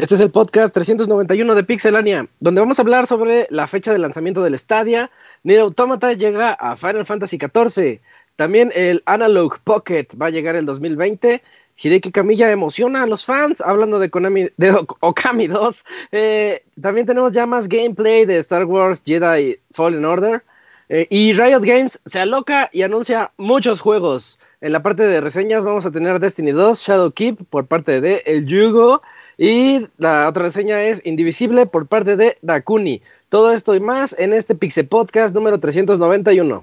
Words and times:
Este 0.00 0.14
es 0.14 0.22
el 0.22 0.30
podcast 0.30 0.72
391 0.72 1.54
de 1.54 1.62
Pixelania, 1.62 2.26
donde 2.40 2.62
vamos 2.62 2.78
a 2.78 2.82
hablar 2.82 3.06
sobre 3.06 3.46
la 3.50 3.66
fecha 3.66 3.92
de 3.92 3.98
lanzamiento 3.98 4.42
del 4.42 4.58
Stadia. 4.58 5.10
Nier 5.42 5.60
Automata 5.60 6.14
llega 6.14 6.52
a 6.54 6.74
Final 6.78 7.04
Fantasy 7.04 7.36
XIV. 7.36 8.00
También 8.34 8.72
el 8.74 9.02
Analog 9.04 9.58
Pocket 9.62 10.06
va 10.18 10.28
a 10.28 10.30
llegar 10.30 10.56
el 10.56 10.64
2020. 10.64 11.42
Hideki 11.76 12.12
Kamiya 12.12 12.50
emociona 12.50 13.02
a 13.02 13.06
los 13.06 13.26
fans 13.26 13.60
hablando 13.60 13.98
de, 13.98 14.08
Konami, 14.08 14.48
de 14.56 14.74
Okami 15.00 15.48
2. 15.48 15.84
Eh, 16.12 16.62
también 16.80 17.06
tenemos 17.06 17.32
ya 17.32 17.44
más 17.44 17.68
gameplay 17.68 18.24
de 18.24 18.38
Star 18.38 18.64
Wars 18.64 19.02
Jedi 19.04 19.58
Fallen 19.74 20.06
Order. 20.06 20.42
Eh, 20.88 21.08
y 21.10 21.34
Riot 21.34 21.60
Games 21.60 22.00
se 22.06 22.20
aloca 22.20 22.70
y 22.72 22.80
anuncia 22.80 23.32
muchos 23.36 23.82
juegos. 23.82 24.38
En 24.62 24.72
la 24.72 24.82
parte 24.82 25.02
de 25.02 25.20
reseñas 25.20 25.62
vamos 25.62 25.84
a 25.84 25.90
tener 25.90 26.20
Destiny 26.20 26.52
2, 26.52 26.80
Shadow 26.80 27.10
Keep 27.10 27.44
por 27.50 27.66
parte 27.66 28.00
de 28.00 28.22
El 28.24 28.46
Yugo. 28.46 29.02
Y 29.42 29.86
la 29.96 30.28
otra 30.28 30.42
reseña 30.42 30.82
es 30.82 31.00
Indivisible 31.06 31.64
por 31.64 31.86
parte 31.86 32.14
de 32.14 32.36
Dakuni. 32.42 33.00
Todo 33.30 33.52
esto 33.52 33.74
y 33.74 33.80
más 33.80 34.14
en 34.18 34.34
este 34.34 34.54
Pixel 34.54 34.86
Podcast 34.86 35.34
número 35.34 35.58
391. 35.58 36.62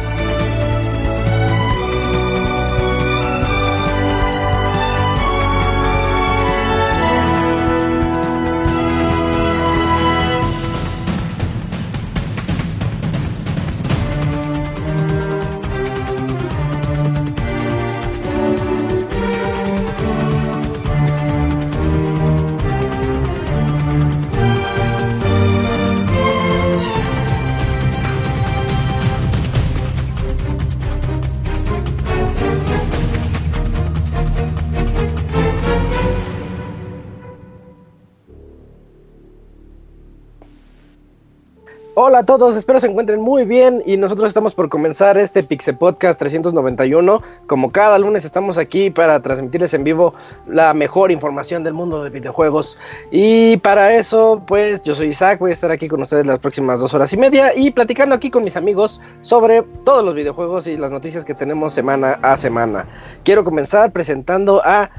A 42.21 42.23
todos, 42.23 42.55
espero 42.55 42.79
se 42.79 42.85
encuentren 42.85 43.19
muy 43.19 43.45
bien 43.45 43.81
y 43.83 43.97
nosotros 43.97 44.27
estamos 44.27 44.53
por 44.53 44.69
comenzar 44.69 45.17
este 45.17 45.41
Pixel 45.41 45.75
Podcast 45.75 46.19
391. 46.19 47.19
Como 47.47 47.71
cada 47.71 47.97
lunes 47.97 48.25
estamos 48.25 48.59
aquí 48.59 48.91
para 48.91 49.19
transmitirles 49.21 49.73
en 49.73 49.83
vivo 49.83 50.13
la 50.45 50.75
mejor 50.75 51.09
información 51.11 51.63
del 51.63 51.73
mundo 51.73 52.03
de 52.03 52.11
videojuegos. 52.11 52.77
Y 53.09 53.57
para 53.57 53.95
eso, 53.95 54.43
pues 54.45 54.83
yo 54.83 54.93
soy 54.93 55.07
Isaac, 55.07 55.39
voy 55.39 55.49
a 55.49 55.53
estar 55.53 55.71
aquí 55.71 55.87
con 55.87 55.99
ustedes 56.03 56.23
las 56.27 56.37
próximas 56.37 56.79
dos 56.79 56.93
horas 56.93 57.11
y 57.11 57.17
media 57.17 57.55
y 57.55 57.71
platicando 57.71 58.13
aquí 58.13 58.29
con 58.29 58.43
mis 58.43 58.55
amigos 58.55 59.01
sobre 59.23 59.63
todos 59.83 60.05
los 60.05 60.13
videojuegos 60.13 60.67
y 60.67 60.77
las 60.77 60.91
noticias 60.91 61.25
que 61.25 61.33
tenemos 61.33 61.73
semana 61.73 62.19
a 62.21 62.37
semana. 62.37 62.85
Quiero 63.23 63.43
comenzar 63.43 63.91
presentando 63.91 64.61
a... 64.63 64.91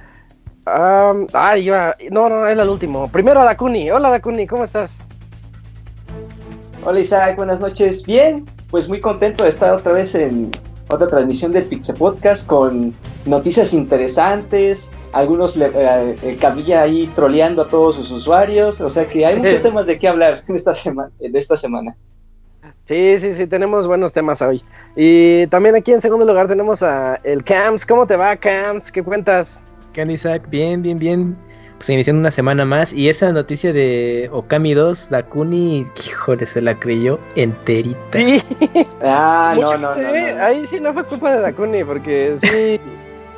ay, 1.35 1.71
no, 2.11 2.29
no, 2.29 2.49
es 2.49 2.59
el 2.59 2.69
último. 2.69 3.07
Primero 3.07 3.43
a 3.43 3.45
Dakuni. 3.45 3.93
Hola 3.93 4.11
Dakuni, 4.11 4.49
¿cómo 4.49 4.65
estás? 4.65 5.07
Hola 6.85 6.99
Isaac, 6.99 7.37
buenas 7.37 7.61
noches. 7.61 8.05
Bien, 8.05 8.45
pues 8.69 8.89
muy 8.89 9.01
contento 9.01 9.45
de 9.45 9.51
estar 9.51 9.73
otra 9.73 9.93
vez 9.93 10.17
en 10.17 10.51
otra 10.89 11.07
transmisión 11.07 11.53
del 11.53 11.65
Pixel 11.65 11.95
Podcast 11.95 12.45
con 12.45 12.93
noticias 13.25 13.73
interesantes, 13.73 14.91
algunos 15.13 15.57
eh, 15.57 16.37
Camilla 16.41 16.83
ahí 16.83 17.09
troleando 17.15 17.63
a 17.63 17.69
todos 17.69 17.95
sus 17.95 18.11
usuarios, 18.11 18.81
o 18.81 18.91
sea 18.91 19.07
que 19.07 19.25
hay 19.25 19.37
muchos 19.37 19.63
temas 19.63 19.87
de 19.87 19.97
qué 19.97 20.09
hablar 20.09 20.43
en 20.49 20.57
esta 20.57 20.75
semana, 20.75 21.13
de 21.21 21.39
esta 21.39 21.57
semana. 21.57 21.97
Sí, 22.87 23.17
sí, 23.21 23.33
sí, 23.33 23.47
tenemos 23.47 23.87
buenos 23.87 24.13
temas 24.13 24.43
hoy. 24.43 24.61
Y 24.97 25.47
también 25.47 25.77
aquí 25.77 25.93
en 25.93 26.01
segundo 26.01 26.27
lugar 26.27 26.49
tenemos 26.49 26.83
a 26.83 27.15
el 27.23 27.45
Camps. 27.45 27.87
¿Cómo 27.87 28.09
te 28.09 28.17
va, 28.17 28.37
Camps? 28.37 28.91
¿Qué 28.91 29.05
cuentas? 29.05 29.63
¿Qué 29.93 30.03
Isaac? 30.03 30.49
Bien, 30.51 30.83
bien, 30.83 30.99
bien 30.99 31.37
pues 31.83 31.91
iniciando 31.91 32.21
una 32.21 32.31
semana 32.31 32.65
más. 32.65 32.93
Y 32.93 33.09
esa 33.09 33.33
noticia 33.33 33.73
de 33.73 34.29
Okami 34.31 34.73
2, 34.73 35.11
la 35.11 35.25
Kuni, 35.25 35.85
híjole, 36.07 36.47
se 36.47 36.61
la 36.61 36.79
creyó 36.79 37.19
enterita. 37.35 38.19
Sí. 38.19 38.41
Ah, 39.03 39.57
no, 39.59 39.77
no, 39.77 39.93
no, 39.93 40.43
Ahí 40.45 40.65
sí 40.69 40.79
no 40.79 40.93
fue 40.93 41.03
culpa 41.03 41.35
de 41.35 41.41
la 41.41 41.53
Kuni, 41.53 41.83
porque 41.83 42.37
sí. 42.41 42.81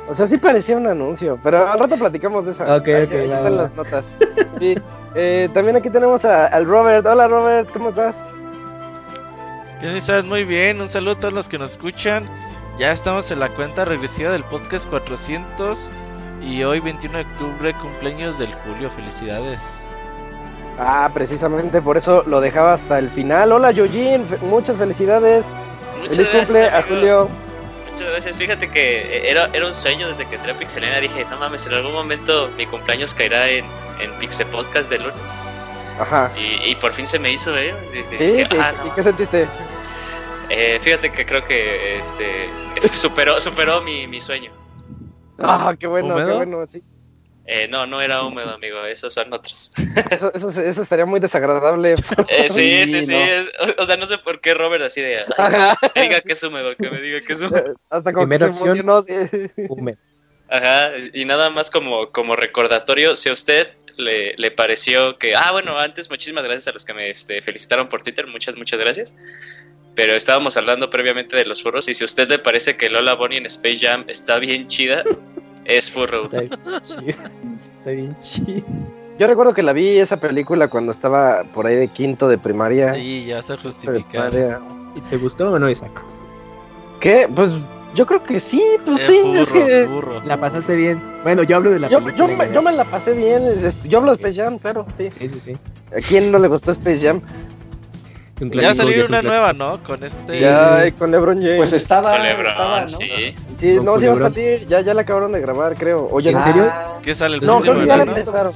o 0.07 0.13
sea, 0.13 0.27
sí 0.27 0.37
parecía 0.37 0.77
un 0.77 0.85
anuncio. 0.85 1.39
Pero 1.41 1.67
al 1.67 1.79
rato 1.79 1.95
platicamos 1.95 2.45
de 2.45 2.51
eso. 2.51 2.63
Ok, 2.65 2.81
ok. 2.81 2.87
Ahí 2.87 3.31
están 3.31 3.57
las 3.57 3.73
notas. 3.73 4.15
Sí. 4.59 4.75
Eh, 5.15 5.49
también 5.53 5.75
aquí 5.77 5.89
tenemos 5.89 6.23
a, 6.23 6.45
al 6.45 6.65
Robert. 6.65 7.03
Hola, 7.05 7.27
Robert, 7.27 7.67
¿cómo 7.73 7.89
estás? 7.89 8.23
¿Qué 9.81 9.97
estás? 9.97 10.23
Muy 10.23 10.43
bien. 10.43 10.81
Un 10.81 10.87
saludo 10.87 11.13
a 11.13 11.19
todos 11.19 11.33
los 11.33 11.49
que 11.49 11.57
nos 11.57 11.71
escuchan. 11.71 12.29
Ya 12.77 12.91
estamos 12.91 13.31
en 13.31 13.39
la 13.39 13.49
cuenta 13.49 13.85
regresiva 13.85 14.29
del 14.29 14.43
podcast 14.43 14.87
400. 14.87 15.89
Y 16.41 16.63
hoy 16.63 16.79
21 16.79 17.17
de 17.17 17.23
octubre, 17.23 17.73
cumpleaños 17.75 18.37
del 18.37 18.53
Julio, 18.53 18.89
felicidades. 18.91 19.85
Ah, 20.77 21.09
precisamente 21.13 21.81
por 21.81 21.97
eso 21.97 22.23
lo 22.27 22.41
dejaba 22.41 22.73
hasta 22.73 22.99
el 22.99 23.09
final. 23.09 23.51
Hola 23.51 23.71
Yojin, 23.71 24.25
muchas 24.41 24.77
felicidades. 24.77 25.45
Muchas 25.99 26.27
Feliz 26.27 26.29
cumple 26.31 26.65
a 26.65 26.83
Julio. 26.83 27.29
Muchas 27.91 28.09
gracias. 28.09 28.37
Fíjate 28.37 28.69
que 28.69 29.29
era, 29.29 29.49
era 29.53 29.65
un 29.65 29.73
sueño 29.73 30.07
desde 30.07 30.25
que 30.25 30.35
entré 30.35 30.51
a 30.51 30.57
Pixelena. 30.57 30.99
Dije, 30.99 31.25
no 31.29 31.37
mames, 31.37 31.65
en 31.65 31.73
algún 31.73 31.93
momento 31.93 32.49
mi 32.57 32.65
cumpleaños 32.65 33.13
caerá 33.13 33.47
en, 33.47 33.63
en 34.01 34.11
Pixel 34.19 34.47
Podcast 34.47 34.89
de 34.89 34.99
lunes. 34.99 35.41
Ajá. 35.97 36.29
Y, 36.35 36.75
por 36.75 36.91
fin 36.91 37.07
se 37.07 37.17
me 37.19 37.31
hizo, 37.31 37.57
¿eh? 37.57 37.73
¿Sí? 38.17 38.43
Ah, 38.59 38.73
¿Y 38.85 38.89
qué 38.89 39.01
sentiste? 39.03 39.47
Eh, 40.49 40.77
fíjate 40.81 41.09
que 41.09 41.25
creo 41.25 41.43
que 41.45 41.99
este 41.99 42.49
superó, 42.93 43.39
superó 43.39 43.81
mi, 43.81 44.05
mi 44.07 44.19
sueño. 44.19 44.51
Ah, 45.39 45.75
qué 45.79 45.87
bueno, 45.87 46.15
qué 46.15 46.33
bueno, 46.33 46.65
sí. 46.65 46.81
Eh, 47.47 47.67
no, 47.67 47.85
no 47.85 48.01
era 48.01 48.23
húmedo, 48.23 48.55
amigo, 48.55 48.83
esos 48.85 49.13
son 49.13 49.31
otros. 49.31 49.69
Eso, 50.09 50.33
eso, 50.33 50.49
eso 50.61 50.81
estaría 50.81 51.05
muy 51.05 51.19
desagradable. 51.19 51.95
Eh, 52.27 52.49
sí, 52.49 52.87
sí, 52.87 53.03
sí. 53.03 53.15
o, 53.77 53.85
sea, 53.85 53.97
no 53.97 54.05
sé 54.07 54.17
por 54.17 54.41
qué 54.41 54.55
Robert 54.55 54.83
así 54.83 55.01
de. 55.01 55.23
Que 55.93 56.01
diga 56.01 56.21
que 56.21 56.33
es 56.33 56.43
húmedo, 56.43 56.75
que 56.75 56.89
me 56.89 56.99
diga 57.01 57.21
que 57.21 57.33
es 57.33 57.41
húmedo. 57.41 57.75
Hasta 57.89 58.13
como 58.13 58.27
que 58.27 58.37
se 58.39 58.45
emocionó. 58.45 59.03
Húmedo. 59.69 59.97
Ajá, 60.49 60.91
y 61.13 61.25
nada 61.25 61.49
más 61.49 61.69
como, 61.69 62.11
como 62.11 62.35
recordatorio, 62.35 63.15
si 63.15 63.29
a 63.29 63.33
usted 63.33 63.69
le, 63.97 64.33
le, 64.37 64.51
pareció 64.51 65.19
que. 65.19 65.35
Ah, 65.35 65.51
bueno, 65.51 65.77
antes 65.77 66.09
muchísimas 66.09 66.43
gracias 66.43 66.67
a 66.67 66.71
los 66.71 66.83
que 66.83 66.93
me 66.93 67.09
este, 67.09 67.41
felicitaron 67.41 67.89
por 67.89 68.01
Twitter, 68.01 68.25
muchas, 68.25 68.55
muchas 68.55 68.79
gracias 68.79 69.13
pero 69.95 70.13
estábamos 70.13 70.57
hablando 70.57 70.89
previamente 70.89 71.35
de 71.35 71.45
los 71.45 71.63
furros 71.63 71.87
y 71.87 71.93
si 71.93 72.03
a 72.03 72.05
usted 72.05 72.29
le 72.29 72.39
parece 72.39 72.75
que 72.77 72.89
Lola 72.89 73.15
Bonnie 73.15 73.37
en 73.37 73.45
Space 73.45 73.77
Jam 73.77 74.03
está 74.07 74.39
bien 74.39 74.67
chida, 74.67 75.03
es 75.65 75.91
furro. 75.91 76.25
Está 76.25 76.41
bien 76.41 76.81
chida. 76.81 77.31
Está 77.53 77.91
bien 77.91 78.15
chida. 78.17 78.67
Yo 79.17 79.27
recuerdo 79.27 79.53
que 79.53 79.63
la 79.63 79.71
vi 79.71 79.97
esa 79.97 80.19
película 80.19 80.67
cuando 80.67 80.91
estaba 80.91 81.43
por 81.53 81.65
ahí 81.65 81.75
de 81.75 81.87
quinto 81.87 82.27
de 82.27 82.37
primaria. 82.37 82.93
Sí, 82.93 83.25
ya 83.25 83.41
se 83.41 83.55
justifica. 83.57 84.29
¿Y 84.95 85.01
te 85.09 85.17
gustó 85.17 85.51
o 85.51 85.59
no, 85.59 85.69
Isaac? 85.69 86.03
¿Qué? 86.99 87.27
Pues 87.33 87.63
yo 87.93 88.05
creo 88.05 88.21
que 88.21 88.41
sí, 88.41 88.61
pues 88.85 89.01
sí. 89.01 89.17
es 89.35 89.51
que... 89.51 89.87
La 90.25 90.37
pasaste 90.37 90.75
bien. 90.75 91.01
Bueno, 91.23 91.43
yo 91.43 91.55
hablo 91.55 91.71
de 91.71 91.79
la 91.79 91.87
yo, 91.87 91.99
película. 91.99 92.27
Yo 92.27 92.37
me, 92.37 92.53
yo 92.53 92.61
me, 92.61 92.71
la 92.73 92.83
pasé 92.83 93.13
bien. 93.13 93.43
Yo 93.85 93.99
hablo 93.99 94.15
de 94.15 94.17
Space 94.17 94.43
Jam, 94.43 94.59
claro, 94.59 94.85
sí. 94.97 95.09
Sí, 95.17 95.29
sí, 95.29 95.39
sí. 95.39 95.57
¿A 95.97 96.01
quién 96.05 96.29
no 96.29 96.37
le 96.37 96.49
gustó 96.49 96.71
Space 96.71 96.99
Jam? 96.99 97.21
Ya 98.51 98.75
salió 98.75 99.05
una 99.07 99.21
nueva, 99.21 99.53
¿no? 99.53 99.81
Con 99.83 100.03
este. 100.03 100.41
Ya, 100.41 100.91
con 100.97 101.09
LeBron 101.11 101.41
James. 101.41 101.57
Pues 101.57 101.73
estaba. 101.73 102.11
Con 102.13 102.23
LeBron, 102.23 102.47
estaba, 102.47 102.81
¿no? 102.81 102.87
sí. 102.87 103.35
Sí, 103.57 103.75
no, 103.81 103.91
con 103.93 103.99
sí 104.01 104.07
va 104.07 104.13
a 104.13 104.17
salir. 104.17 104.65
Ya, 104.67 104.81
ya 104.81 104.93
la 104.93 105.01
acabaron 105.01 105.31
de 105.31 105.39
grabar, 105.39 105.75
creo. 105.75 106.07
Oye, 106.11 106.31
¿En 106.31 106.39
serio? 106.41 106.69
¿Qué 107.01 107.15
sale 107.15 107.35
el 107.37 107.41
No, 107.45 107.59
próximo 107.59 107.73
creo 107.75 107.83
que 107.83 107.87
ya 107.87 107.97
la 107.97 108.03
empezaron. 108.03 108.51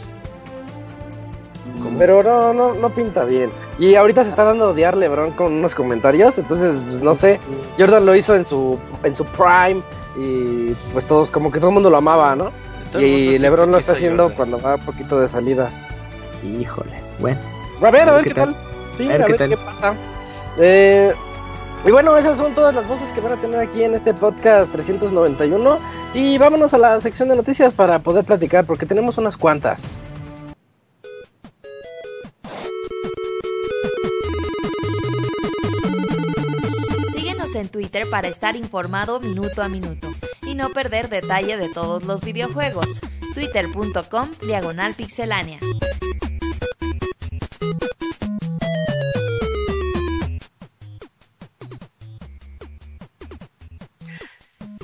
¿cómo? 1.82 1.98
Pero 1.98 2.24
no, 2.24 2.54
no, 2.54 2.74
no 2.74 2.90
pinta 2.90 3.24
bien. 3.24 3.52
Y 3.78 3.96
ahorita 3.96 4.26
se 4.26 4.32
está 4.32 4.44
dando 4.44 4.66
a 4.66 4.70
odiar 4.72 4.98
LeBron 4.98 5.32
con 5.32 5.54
unos 5.54 5.74
comentarios, 5.74 6.38
entonces 6.38 6.76
pues, 6.90 7.02
no 7.02 7.16
sé. 7.16 7.40
Jordan 7.78 8.06
lo 8.06 8.16
hizo 8.16 8.36
en 8.36 8.46
su 8.46 8.78
en 9.04 9.16
su 9.16 9.24
prime 9.24 9.82
y 10.18 10.74
pues 10.92 11.06
todos 11.06 11.30
como 11.30 11.52
que 11.52 11.60
todo 11.60 11.70
el 11.70 11.76
mundo 11.76 11.90
lo 11.90 11.98
amaba, 11.98 12.36
¿no? 12.36 12.52
Y 13.00 13.38
LeBron 13.38 13.72
lo 13.72 13.78
está 13.78 13.94
a 13.94 13.96
haciendo 13.96 14.24
Jordan. 14.24 14.36
cuando 14.38 14.60
va 14.62 14.76
un 14.76 14.82
poquito 14.86 15.20
de 15.22 15.30
salida. 15.30 15.70
Híjole, 16.44 16.92
bueno. 17.20 17.40
A 17.82 17.92
ver, 17.92 18.10
a 18.10 18.14
ver 18.14 18.26
qué 18.26 18.34
tal. 18.34 18.54
Sí, 19.00 19.06
A 19.06 19.14
ver 19.14 19.22
a 19.24 19.26
qué 19.26 19.32
ver 19.32 19.38
tal. 19.40 19.50
qué 19.50 19.58
pasa. 19.58 19.94
Eh, 20.60 21.14
y 21.86 21.92
bueno, 21.92 22.18
esas 22.18 22.38
son 22.38 22.54
todas 22.54 22.76
las 22.76 22.86
voces 22.88 23.10
que 23.14 23.22
van 23.22 23.32
a 23.32 23.38
tener 23.38 23.60
aquí 23.60 23.82
en 23.84 23.96
este 23.96 24.14
podcast 24.14 24.72
391. 24.72 25.80
Y 26.14 26.38
vámonos 26.38 26.74
a 26.74 26.78
la 26.78 27.00
sección 27.00 27.30
de 27.30 27.36
noticias 27.38 27.74
para 27.74 28.00
poder 28.00 28.26
platicar, 28.26 28.66
porque 28.66 28.86
tenemos 28.86 29.18
unas 29.18 29.38
cuantas. 29.38 29.98
Síguenos 37.14 37.56
en 37.56 37.70
Twitter 37.70 38.10
para 38.10 38.28
estar 38.28 38.56
informado 38.56 39.20
minuto 39.20 39.62
a 39.62 39.70
minuto 39.70 40.08
y 40.44 40.56
no 40.56 40.70
perder 40.70 41.10
detalle 41.10 41.58
de 41.58 41.70
todos 41.70 42.04
los 42.04 42.24
videojuegos. 42.24 43.00
Twitter.com 43.34 44.30
Diagonal 44.46 44.94
Pixelánea. 44.96 45.60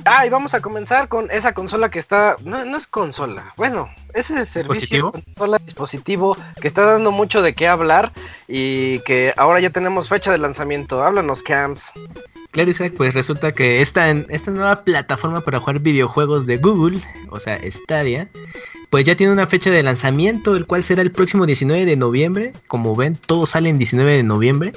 Ah, 0.08 0.24
y 0.24 0.30
vamos 0.30 0.54
a 0.54 0.60
comenzar 0.60 1.08
con 1.08 1.28
esa 1.32 1.52
consola 1.52 1.90
que 1.90 1.98
está. 1.98 2.36
No, 2.44 2.64
no 2.64 2.76
es 2.76 2.86
consola. 2.86 3.52
Bueno, 3.56 3.90
ese 4.14 4.44
servicio 4.46 4.60
¿Dispositivo? 4.72 5.12
consola 5.12 5.58
dispositivo 5.58 6.36
que 6.60 6.68
está 6.68 6.86
dando 6.86 7.10
mucho 7.10 7.42
de 7.42 7.54
qué 7.54 7.66
hablar 7.66 8.12
y 8.46 9.00
que 9.00 9.34
ahora 9.36 9.58
ya 9.58 9.70
tenemos 9.70 10.08
fecha 10.08 10.30
de 10.30 10.38
lanzamiento. 10.38 11.02
Háblanos, 11.02 11.42
Cams. 11.42 11.90
Claro, 12.52 12.70
Isaac, 12.70 12.94
pues 12.96 13.14
resulta 13.14 13.52
que 13.52 13.82
esta, 13.82 14.08
esta 14.10 14.50
nueva 14.52 14.84
plataforma 14.84 15.40
para 15.40 15.58
jugar 15.58 15.80
videojuegos 15.80 16.46
de 16.46 16.56
Google, 16.56 17.00
o 17.28 17.40
sea, 17.40 17.58
Stadia, 17.68 18.28
pues 18.90 19.04
ya 19.04 19.16
tiene 19.16 19.32
una 19.32 19.46
fecha 19.46 19.70
de 19.70 19.82
lanzamiento, 19.82 20.56
el 20.56 20.66
cual 20.66 20.84
será 20.84 21.02
el 21.02 21.10
próximo 21.10 21.44
19 21.44 21.84
de 21.84 21.96
noviembre. 21.96 22.52
Como 22.68 22.94
ven, 22.94 23.16
todo 23.16 23.44
sale 23.44 23.68
en 23.68 23.78
19 23.78 24.16
de 24.16 24.22
noviembre. 24.22 24.72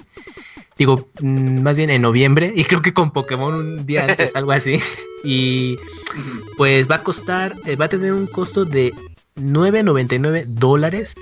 Digo, 0.80 1.10
mm, 1.22 1.62
más 1.62 1.78
bien 1.78 1.90
en 1.90 2.02
noviembre, 2.02 2.54
y 2.56 2.64
creo 2.64 2.82
que 2.82 2.94
con 2.94 3.12
Pokémon 3.12 3.54
un 3.54 3.86
día 3.86 4.06
antes, 4.06 4.36
algo 4.36 4.52
así. 4.54 4.80
Y 5.22 5.78
pues 6.56 6.90
va 6.90 6.96
a 6.96 7.04
costar, 7.04 7.54
eh, 7.66 7.76
va 7.76 7.86
a 7.86 7.90
tener 7.90 8.14
un 8.14 8.26
costo 8.26 8.64
de 8.64 8.94
9.99 9.36 10.46
dólares 10.48 11.14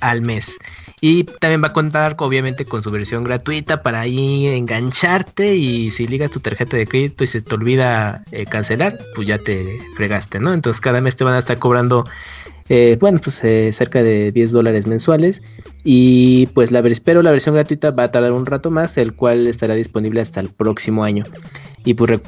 al 0.00 0.22
mes. 0.22 0.56
Y 1.00 1.24
también 1.24 1.62
va 1.62 1.68
a 1.68 1.72
contar 1.72 2.14
obviamente 2.18 2.64
con 2.64 2.82
su 2.84 2.92
versión 2.92 3.24
gratuita 3.24 3.82
para 3.82 4.02
ahí 4.02 4.46
engancharte 4.46 5.56
y 5.56 5.90
si 5.90 6.06
ligas 6.06 6.30
tu 6.30 6.38
tarjeta 6.38 6.76
de 6.76 6.86
crédito 6.86 7.24
y 7.24 7.26
se 7.26 7.42
te 7.42 7.54
olvida 7.54 8.22
eh, 8.30 8.46
cancelar, 8.46 8.96
pues 9.16 9.26
ya 9.26 9.38
te 9.38 9.80
fregaste, 9.96 10.38
¿no? 10.38 10.52
Entonces 10.52 10.80
cada 10.80 11.00
mes 11.00 11.16
te 11.16 11.24
van 11.24 11.34
a 11.34 11.38
estar 11.38 11.58
cobrando, 11.58 12.06
eh, 12.72 12.96
bueno, 13.00 13.18
pues 13.20 13.42
eh, 13.42 13.72
cerca 13.72 14.04
de 14.04 14.30
10 14.30 14.52
dólares 14.52 14.86
mensuales. 14.86 15.42
Y 15.82 16.46
pues 16.54 16.70
la 16.70 16.82
pero 17.04 17.20
la 17.20 17.32
versión 17.32 17.56
gratuita 17.56 17.90
va 17.90 18.04
a 18.04 18.12
tardar 18.12 18.32
un 18.32 18.46
rato 18.46 18.70
más, 18.70 18.96
el 18.96 19.12
cual 19.14 19.48
estará 19.48 19.74
disponible 19.74 20.20
hasta 20.20 20.38
el 20.38 20.50
próximo 20.50 21.02
año. 21.02 21.24
Y 21.84 21.94
pues 21.94 22.20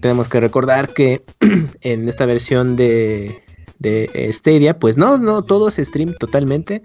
tenemos 0.00 0.28
que 0.28 0.40
recordar 0.40 0.92
que 0.92 1.20
en 1.80 2.08
esta 2.08 2.26
versión 2.26 2.74
de, 2.74 3.40
de 3.78 4.30
Stadia, 4.32 4.78
pues 4.80 4.98
no, 4.98 5.16
no, 5.16 5.42
todo 5.42 5.68
es 5.68 5.76
stream 5.76 6.14
totalmente. 6.18 6.82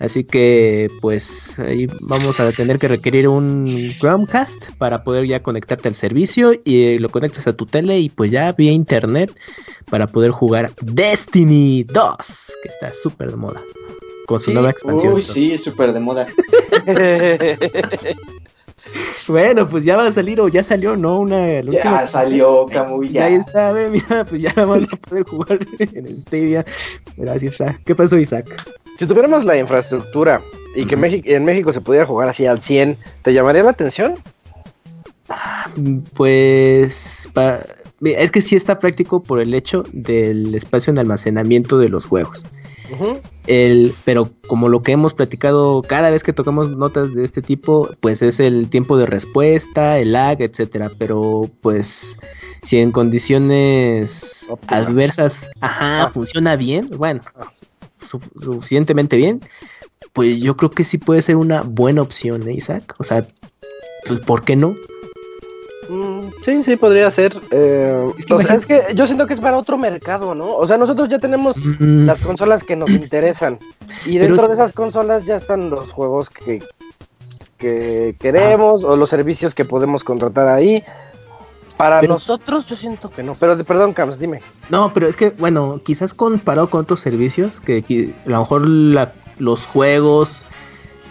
Así 0.00 0.24
que 0.24 0.90
pues 1.00 1.58
ahí 1.58 1.86
vamos 2.08 2.38
a 2.38 2.52
tener 2.52 2.78
que 2.78 2.86
requerir 2.88 3.28
un 3.28 3.64
Chromecast 3.98 4.70
para 4.78 5.02
poder 5.02 5.26
ya 5.26 5.40
conectarte 5.42 5.88
al 5.88 5.94
servicio 5.94 6.52
y 6.64 6.98
lo 6.98 7.08
conectas 7.08 7.46
a 7.46 7.54
tu 7.54 7.64
tele 7.64 7.98
y 7.98 8.10
pues 8.10 8.30
ya 8.30 8.52
vía 8.52 8.72
internet 8.72 9.34
para 9.90 10.06
poder 10.06 10.32
jugar 10.32 10.72
Destiny 10.82 11.84
2, 11.84 12.16
que 12.62 12.68
está 12.68 12.92
súper 12.92 13.30
de 13.30 13.36
moda. 13.36 13.60
Con 14.26 14.40
su 14.40 14.46
Sí, 14.46 14.54
nueva 14.54 14.70
expansión. 14.70 15.14
Uy, 15.14 15.22
sí, 15.22 15.52
es 15.52 15.64
súper 15.64 15.92
de 15.92 16.00
moda. 16.00 16.26
Bueno, 19.28 19.68
pues 19.68 19.84
ya 19.84 19.96
va 19.96 20.06
a 20.06 20.12
salir 20.12 20.40
o 20.40 20.46
ya 20.48 20.62
salió, 20.62 20.96
¿no? 20.96 21.18
Una 21.18 21.62
la 21.62 21.72
Ya 21.72 22.06
salió, 22.06 22.66
Camuy, 22.66 23.08
Ya 23.08 23.24
ahí 23.24 23.34
está, 23.34 23.72
ve, 23.72 23.88
mira, 23.90 24.24
pues 24.24 24.42
ya 24.42 24.52
vamos 24.54 24.84
a 24.92 24.96
poder 24.96 25.24
jugar 25.24 25.58
en 25.80 26.20
Stadia. 26.20 26.64
Pero 27.16 27.32
así 27.32 27.46
está. 27.46 27.76
¿Qué 27.84 27.94
pasó, 27.94 28.18
Isaac? 28.18 28.46
Si 28.98 29.06
tuviéramos 29.06 29.44
la 29.44 29.56
infraestructura 29.58 30.40
y 30.74 30.84
que. 30.86 30.96
México- 30.96 31.28
en 31.30 31.44
México 31.44 31.72
se 31.72 31.80
pudiera 31.80 32.06
jugar 32.06 32.28
así 32.28 32.46
al 32.46 32.60
100, 32.60 32.98
¿te 33.22 33.32
llamaría 33.32 33.62
la 33.62 33.70
atención? 33.70 34.14
Pues 36.14 37.28
es 38.02 38.30
que 38.30 38.40
sí 38.42 38.56
está 38.56 38.78
práctico 38.78 39.22
por 39.22 39.40
el 39.40 39.54
hecho 39.54 39.84
del 39.92 40.54
espacio 40.54 40.90
en 40.92 40.98
almacenamiento 40.98 41.78
de 41.78 41.88
los 41.88 42.06
juegos. 42.06 42.44
El, 43.48 43.92
pero 44.04 44.30
como 44.46 44.68
lo 44.68 44.82
que 44.82 44.92
hemos 44.92 45.12
platicado 45.12 45.82
cada 45.82 46.10
vez 46.10 46.22
que 46.22 46.32
tocamos 46.32 46.76
notas 46.76 47.14
de 47.14 47.24
este 47.24 47.42
tipo, 47.42 47.90
pues 48.00 48.22
es 48.22 48.38
el 48.38 48.68
tiempo 48.68 48.96
de 48.96 49.06
respuesta, 49.06 49.98
el 49.98 50.12
lag, 50.12 50.40
etcétera. 50.40 50.90
Pero 50.96 51.50
pues 51.62 52.16
si 52.62 52.78
en 52.78 52.92
condiciones 52.92 54.46
Óptimas. 54.48 54.86
adversas, 54.86 55.40
ajá, 55.60 56.04
Ah. 56.04 56.10
funciona 56.10 56.54
bien, 56.54 56.88
bueno, 56.96 57.22
su- 58.06 58.20
suficientemente 58.40 59.16
bien, 59.16 59.40
pues 60.12 60.40
yo 60.40 60.56
creo 60.56 60.70
que 60.70 60.84
sí 60.84 60.98
puede 60.98 61.22
ser 61.22 61.36
una 61.36 61.62
buena 61.62 62.02
opción, 62.02 62.48
¿eh, 62.48 62.54
Isaac? 62.54 62.94
O 62.98 63.04
sea, 63.04 63.26
pues 64.06 64.20
¿por 64.20 64.44
qué 64.44 64.56
no? 64.56 64.74
Mm, 65.88 66.30
sí, 66.44 66.62
sí, 66.64 66.76
podría 66.76 67.10
ser. 67.10 67.36
eh, 67.50 68.10
Es 68.18 68.26
que 68.26 68.34
o 68.34 68.38
sea, 68.38 68.54
imagínate- 68.54 68.56
es 68.56 68.66
que 68.88 68.94
yo 68.94 69.06
siento 69.06 69.26
que 69.26 69.34
es 69.34 69.40
para 69.40 69.56
otro 69.56 69.78
mercado, 69.78 70.34
¿no? 70.34 70.56
O 70.56 70.66
sea, 70.66 70.78
nosotros 70.78 71.08
ya 71.08 71.18
tenemos 71.18 71.56
Mm, 71.58 72.06
las 72.06 72.20
consolas 72.22 72.64
que 72.64 72.74
nos 72.76 72.90
interesan. 72.90 73.58
Y 74.04 74.18
dentro 74.18 74.48
de 74.48 74.54
esas 74.54 74.72
consolas 74.72 75.24
ya 75.26 75.36
están 75.36 75.70
los 75.70 75.90
juegos 75.92 76.28
que, 76.30 76.60
que 77.58 78.16
queremos 78.20 78.84
o 78.84 78.96
los 78.96 79.08
servicios 79.08 79.54
que 79.54 79.64
podemos 79.64 80.02
contratar 80.04 80.48
ahí. 80.48 80.82
Para 81.76 82.00
Pero- 82.00 82.14
nosotros 82.14 82.68
yo 82.68 82.76
siento 82.76 83.10
que 83.10 83.22
no. 83.22 83.34
Pero 83.34 83.56
de- 83.56 83.64
perdón, 83.64 83.92
Cams, 83.92 84.18
dime. 84.18 84.40
No, 84.70 84.92
pero 84.94 85.06
es 85.06 85.16
que, 85.16 85.30
bueno, 85.30 85.80
quizás 85.84 86.14
comparado 86.14 86.70
con 86.70 86.80
otros 86.82 87.00
servicios, 87.00 87.60
que, 87.60 88.14
a 88.26 88.30
lo 88.30 88.38
mejor 88.40 88.66
la- 88.66 89.12
los 89.38 89.66
juegos 89.66 90.44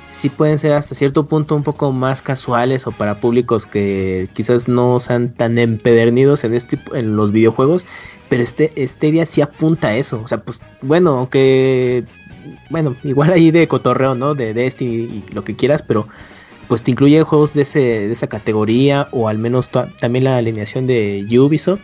sí 0.09 0.29
pueden 0.29 0.57
ser 0.57 0.73
hasta 0.73 0.95
cierto 0.95 1.27
punto 1.27 1.55
un 1.55 1.63
poco 1.63 1.91
más 1.91 2.21
casuales 2.21 2.87
o 2.87 2.91
para 2.91 3.15
públicos 3.19 3.67
que 3.67 4.29
quizás 4.33 4.67
no 4.67 4.99
sean 4.99 5.33
tan 5.33 5.57
empedernidos 5.59 6.43
en 6.45 6.55
este 6.55 6.79
en 6.93 7.17
los 7.17 7.31
videojuegos, 7.33 7.85
pero 8.29 8.41
este 8.41 8.71
Stadia 8.87 9.25
sí 9.25 9.41
apunta 9.41 9.89
a 9.89 9.95
eso, 9.97 10.21
o 10.23 10.27
sea, 10.27 10.39
pues 10.41 10.61
bueno, 10.81 11.17
aunque 11.17 12.05
bueno, 12.69 12.95
igual 13.03 13.33
ahí 13.33 13.51
de 13.51 13.67
cotorreo, 13.67 14.15
¿no? 14.15 14.35
De 14.35 14.53
Destiny 14.53 14.95
y 15.27 15.33
lo 15.33 15.43
que 15.43 15.55
quieras, 15.55 15.81
pero 15.85 16.07
pues 16.67 16.83
te 16.83 16.91
incluye 16.91 17.21
juegos 17.23 17.53
de 17.53 17.63
ese 17.63 17.79
de 17.79 18.11
esa 18.11 18.27
categoría 18.27 19.07
o 19.11 19.27
al 19.27 19.37
menos 19.37 19.69
también 19.69 20.23
la 20.23 20.37
alineación 20.37 20.87
de 20.87 21.25
Ubisoft. 21.39 21.81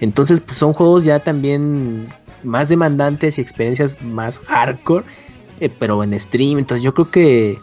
Entonces, 0.00 0.40
pues 0.40 0.58
son 0.58 0.72
juegos 0.72 1.04
ya 1.04 1.18
también 1.18 2.06
más 2.44 2.68
demandantes 2.68 3.38
y 3.38 3.40
experiencias 3.40 4.00
más 4.02 4.38
hardcore, 4.40 5.04
eh, 5.60 5.70
pero 5.78 6.02
en 6.02 6.18
stream. 6.18 6.58
Entonces, 6.58 6.84
yo 6.84 6.94
creo 6.94 7.10
que, 7.10 7.58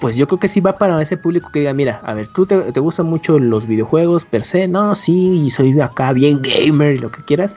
pues 0.00 0.16
yo 0.16 0.26
creo 0.26 0.38
que 0.38 0.48
sí 0.48 0.60
va 0.60 0.76
para 0.76 1.00
ese 1.00 1.16
público 1.16 1.50
que 1.50 1.60
diga, 1.60 1.72
mira, 1.72 2.00
a 2.04 2.14
ver, 2.14 2.28
tú 2.28 2.46
te, 2.46 2.72
te 2.72 2.80
gustan 2.80 3.06
mucho 3.06 3.38
los 3.38 3.66
videojuegos 3.66 4.24
per 4.24 4.44
se, 4.44 4.68
no, 4.68 4.94
sí, 4.94 5.44
y 5.46 5.50
soy 5.50 5.78
acá 5.80 6.12
bien 6.12 6.42
gamer 6.42 6.96
y 6.96 6.98
lo 6.98 7.10
que 7.10 7.22
quieras, 7.22 7.54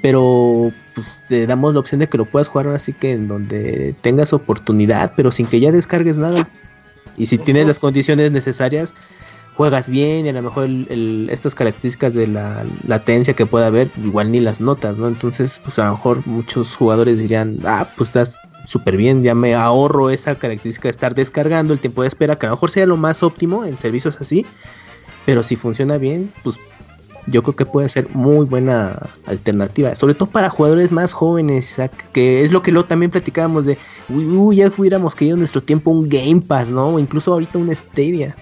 pero 0.00 0.70
pues 0.94 1.18
te 1.28 1.46
damos 1.46 1.74
la 1.74 1.80
opción 1.80 2.00
de 2.00 2.08
que 2.08 2.18
lo 2.18 2.24
puedas 2.24 2.48
jugar 2.48 2.66
ahora 2.66 2.78
sí 2.78 2.92
que 2.92 3.12
en 3.12 3.26
donde 3.26 3.94
tengas 4.00 4.32
oportunidad, 4.32 5.12
pero 5.16 5.32
sin 5.32 5.46
que 5.46 5.60
ya 5.60 5.72
descargues 5.72 6.18
nada. 6.18 6.48
Y 7.16 7.26
si 7.26 7.38
tienes 7.38 7.66
las 7.66 7.78
condiciones 7.78 8.30
necesarias, 8.32 8.92
juegas 9.56 9.88
bien 9.88 10.26
y 10.26 10.28
a 10.30 10.32
lo 10.32 10.42
mejor 10.42 10.64
el- 10.64 11.28
estas 11.30 11.54
características 11.54 12.14
de 12.14 12.26
la 12.26 12.64
latencia 12.86 13.34
que 13.34 13.46
pueda 13.46 13.66
haber, 13.68 13.90
igual 14.04 14.32
ni 14.32 14.40
las 14.40 14.60
notas, 14.60 14.98
¿no? 14.98 15.06
Entonces, 15.06 15.60
pues 15.64 15.78
a 15.78 15.84
lo 15.86 15.92
mejor 15.92 16.26
muchos 16.26 16.74
jugadores 16.74 17.18
dirían, 17.18 17.58
ah, 17.64 17.88
pues 17.96 18.08
estás 18.08 18.36
súper 18.66 18.96
bien, 18.96 19.22
ya 19.22 19.34
me 19.34 19.54
ahorro 19.54 20.10
esa 20.10 20.34
característica 20.36 20.88
de 20.88 20.90
estar 20.90 21.14
descargando 21.14 21.72
el 21.72 21.80
tiempo 21.80 22.02
de 22.02 22.08
espera, 22.08 22.36
que 22.36 22.46
a 22.46 22.48
lo 22.48 22.56
mejor 22.56 22.70
sea 22.70 22.86
lo 22.86 22.96
más 22.96 23.22
óptimo 23.22 23.64
en 23.64 23.78
servicios 23.78 24.16
así, 24.20 24.44
pero 25.26 25.42
si 25.42 25.54
funciona 25.56 25.98
bien, 25.98 26.32
pues 26.42 26.58
yo 27.26 27.42
creo 27.42 27.56
que 27.56 27.66
puede 27.66 27.88
ser 27.88 28.08
muy 28.10 28.44
buena 28.46 28.98
alternativa, 29.26 29.94
sobre 29.94 30.14
todo 30.14 30.28
para 30.28 30.50
jugadores 30.50 30.92
más 30.92 31.12
jóvenes, 31.12 31.76
que 32.12 32.42
es 32.42 32.52
lo 32.52 32.62
que 32.62 32.72
luego 32.72 32.86
también 32.86 33.10
platicábamos 33.10 33.64
de, 33.64 33.78
uy, 34.08 34.26
uy, 34.26 34.56
ya 34.56 34.70
hubiéramos 34.76 35.14
querido 35.14 35.34
en 35.34 35.40
nuestro 35.40 35.62
tiempo 35.62 35.90
un 35.90 36.08
Game 36.08 36.40
Pass, 36.40 36.70
¿no? 36.70 36.88
O 36.88 36.98
incluso 36.98 37.32
ahorita 37.32 37.58
un 37.58 37.74
Stadia. 37.74 38.36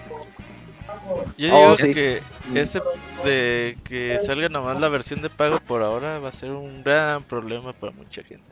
Yo 1.37 1.47
digo 1.47 1.71
oh, 1.71 1.75
que 1.77 2.21
ese 2.53 2.81
de 3.23 3.77
que 3.83 4.19
salga 4.25 4.49
nomás 4.49 4.79
la 4.79 4.89
versión 4.89 5.21
de 5.21 5.29
pago 5.29 5.59
por 5.59 5.81
ahora 5.81 6.19
va 6.19 6.29
a 6.29 6.31
ser 6.31 6.51
un 6.51 6.83
gran 6.83 7.23
problema 7.23 7.73
para 7.73 7.93
mucha 7.93 8.23
gente. 8.23 8.43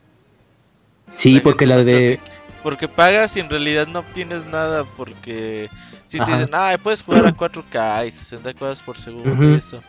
Sí, 1.10 1.40
porque 1.40 1.66
la 1.66 1.84
de... 1.84 2.18
porque 2.62 2.88
pagas 2.88 3.36
y 3.36 3.40
en 3.40 3.50
realidad 3.50 3.86
no 3.86 3.98
obtienes 3.98 4.46
nada 4.46 4.84
porque 4.96 5.68
si 6.06 6.18
te 6.18 6.30
dicen, 6.30 6.50
ah, 6.52 6.74
puedes 6.82 7.02
jugar 7.02 7.26
a 7.26 7.34
4K 7.34 8.06
y 8.06 8.10
60 8.10 8.54
cuadros 8.54 8.82
por 8.82 8.98
segundo 8.98 9.52
y 9.52 9.56
eso. 9.56 9.82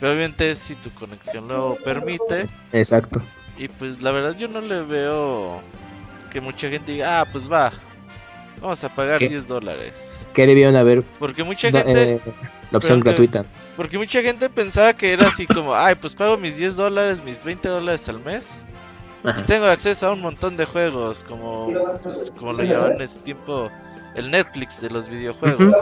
Pero 0.00 0.12
obviamente 0.12 0.54
si 0.54 0.74
tu 0.76 0.90
conexión 0.90 1.48
lo 1.48 1.76
permite. 1.76 2.46
Exacto. 2.72 3.20
Y 3.56 3.68
pues 3.68 4.02
la 4.02 4.12
verdad 4.12 4.36
yo 4.36 4.48
no 4.48 4.60
le 4.60 4.82
veo 4.82 5.60
que 6.30 6.40
mucha 6.40 6.68
gente 6.68 6.92
diga, 6.92 7.20
ah, 7.20 7.26
pues 7.30 7.50
va, 7.50 7.72
vamos 8.60 8.82
a 8.84 8.88
pagar 8.94 9.18
10 9.18 9.48
dólares. 9.48 10.18
¿Qué 10.32 10.46
debieron 10.46 10.76
haber? 10.76 11.02
Porque 11.18 11.42
mucha 11.42 11.70
gente... 11.70 12.14
Eh, 12.14 12.20
la 12.70 12.78
opción 12.78 13.00
gratuita. 13.00 13.44
Porque 13.76 13.98
mucha 13.98 14.22
gente 14.22 14.48
pensaba 14.50 14.92
que 14.92 15.12
era 15.12 15.28
así 15.28 15.46
como, 15.46 15.74
ay, 15.74 15.94
pues 15.94 16.14
pago 16.14 16.36
mis 16.36 16.56
10 16.56 16.76
dólares, 16.76 17.22
mis 17.24 17.42
20 17.42 17.68
dólares 17.68 18.08
al 18.08 18.20
mes. 18.20 18.64
Y 19.24 19.42
tengo 19.42 19.66
acceso 19.66 20.08
a 20.08 20.12
un 20.12 20.20
montón 20.20 20.56
de 20.56 20.64
juegos, 20.64 21.24
como, 21.24 21.72
pues, 22.02 22.32
como 22.38 22.52
lo 22.52 22.62
llamaban 22.62 22.92
en 22.96 23.02
ese 23.02 23.18
tiempo, 23.20 23.70
el 24.14 24.30
Netflix 24.30 24.80
de 24.80 24.90
los 24.90 25.08
videojuegos. 25.08 25.74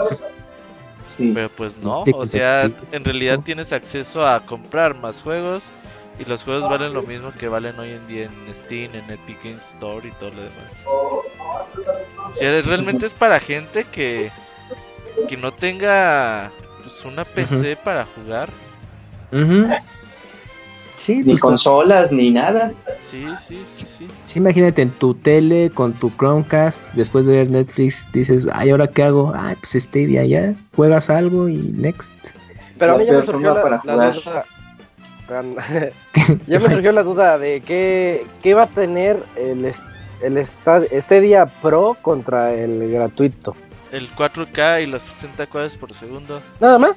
Pero 1.19 1.49
pues 1.51 1.77
no, 1.77 2.05
o 2.13 2.27
sea, 2.27 2.71
en 2.93 3.05
realidad 3.05 3.41
tienes 3.41 3.73
acceso 3.73 4.27
a 4.27 4.45
comprar 4.45 4.95
más 4.95 5.23
juegos 5.23 5.71
y 6.19 6.25
los 6.25 6.45
juegos 6.45 6.69
valen 6.69 6.95
lo 6.95 7.03
mismo 7.03 7.33
que 7.39 7.49
valen 7.49 7.79
hoy 7.79 7.91
en 7.91 8.07
día 8.07 8.25
en 8.25 8.55
Steam, 8.55 8.95
en 8.95 9.11
Epic 9.11 9.43
Games 9.45 9.75
Store 9.75 10.07
y 10.07 10.11
todo 10.13 10.31
lo 10.31 10.43
demás. 10.43 10.85
O 10.87 12.33
sea, 12.33 12.63
realmente 12.63 13.07
es 13.07 13.15
para 13.15 13.39
gente 13.39 13.85
que, 13.85 14.31
que 15.29 15.37
no 15.37 15.53
tenga 15.53 16.51
pues 16.83 17.05
una 17.05 17.25
PC 17.25 17.77
para 17.77 18.07
jugar. 18.07 18.51
Sí, 20.97 21.17
ni 21.17 21.33
pues, 21.33 21.41
consolas 21.41 22.11
ni 22.13 22.31
nada. 22.31 22.73
Sí, 23.01 23.25
sí, 23.39 23.61
sí, 23.65 23.85
sí. 23.87 24.09
Sí, 24.25 24.39
imagínate 24.39 24.83
en 24.83 24.91
tu 24.91 25.15
tele 25.15 25.71
con 25.71 25.93
tu 25.93 26.11
Chromecast, 26.17 26.83
después 26.95 27.27
de 27.27 27.35
ver 27.35 27.51
Netflix, 27.51 28.07
dices, 28.13 28.47
ay, 28.53 28.71
¿ahora 28.71 28.87
qué 28.87 29.05
hago? 29.05 29.33
Ay, 29.35 29.57
pues 29.57 29.83
Stadia 29.83 30.25
ya, 30.25 30.55
juegas 30.75 31.11
algo 31.11 31.49
y 31.49 31.73
next. 31.77 32.13
Pero 32.79 32.95
a 32.95 32.99
mí 32.99 33.07
ya 33.07 33.13
me 33.13 33.23
surgió 33.23 33.55
la, 33.55 33.81
duda. 33.83 34.45
ya 36.47 36.61
me 36.61 36.69
surgió 36.69 36.93
la 36.93 37.03
duda 37.03 37.39
de 37.39 37.61
qué, 37.61 38.27
qué 38.43 38.55
va 38.55 38.65
a 38.65 38.67
tener 38.69 39.23
el, 39.37 39.73
el 40.23 40.47
Stadia 40.47 41.47
Pro 41.47 41.97
contra 42.03 42.53
el 42.53 42.91
gratuito. 42.91 43.57
El 43.93 44.11
4K 44.11 44.83
y 44.83 44.87
los 44.87 45.03
60 45.03 45.47
cuadros 45.47 45.77
por 45.77 45.95
segundo. 45.95 46.43
¿Nada 46.61 46.79
más? 46.79 46.97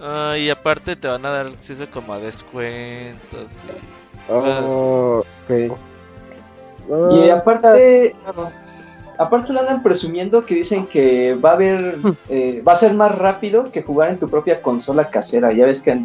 Ah, 0.00 0.36
y 0.38 0.48
aparte 0.50 0.94
te 0.96 1.08
van 1.08 1.24
a 1.26 1.30
dar 1.30 1.46
acceso 1.46 1.86
como 1.90 2.12
a 2.12 2.18
descuentos 2.18 3.64
y... 4.28 4.30
Oh, 4.30 5.24
y 7.10 7.30
aparte... 7.30 8.14
Aparte 9.18 9.52
lo 9.52 9.58
andan 9.58 9.82
presumiendo 9.82 10.46
que 10.46 10.54
dicen 10.54 10.86
que 10.86 11.34
va 11.34 11.50
a 11.50 11.54
haber, 11.54 11.96
eh, 12.28 12.62
va 12.66 12.72
a 12.74 12.76
ser 12.76 12.94
más 12.94 13.18
rápido 13.18 13.72
que 13.72 13.82
jugar 13.82 14.10
en 14.10 14.18
tu 14.18 14.28
propia 14.28 14.62
consola 14.62 15.10
casera. 15.10 15.52
Ya 15.52 15.66
ves 15.66 15.82
que 15.82 16.00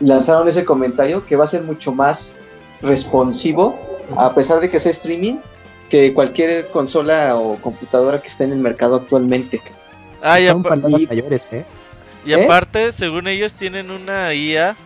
lanzaron 0.00 0.48
ese 0.48 0.64
comentario 0.64 1.26
que 1.26 1.36
va 1.36 1.44
a 1.44 1.48
ser 1.48 1.62
mucho 1.62 1.92
más 1.92 2.38
responsivo, 2.80 3.78
a 4.16 4.34
pesar 4.34 4.60
de 4.60 4.70
que 4.70 4.80
sea 4.80 4.90
streaming, 4.92 5.36
que 5.90 6.14
cualquier 6.14 6.70
consola 6.70 7.36
o 7.36 7.56
computadora 7.56 8.20
que 8.20 8.28
esté 8.28 8.44
en 8.44 8.52
el 8.52 8.58
mercado 8.58 8.96
actualmente. 8.96 9.60
Ah, 10.22 10.40
ya, 10.40 10.54
mayores, 10.54 11.46
¿eh? 11.52 11.66
Y 12.24 12.32
¿Eh? 12.32 12.44
aparte, 12.44 12.92
según 12.92 13.28
ellos, 13.28 13.54
tienen 13.54 13.90
una 13.90 14.32
IA 14.34 14.76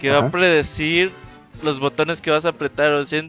que 0.00 0.10
va 0.10 0.18
a 0.18 0.30
predecir 0.30 1.12
los 1.62 1.80
botones 1.80 2.20
que 2.20 2.30
vas 2.30 2.44
a 2.44 2.50
apretar. 2.50 2.92
O 2.92 3.04
sea, 3.04 3.22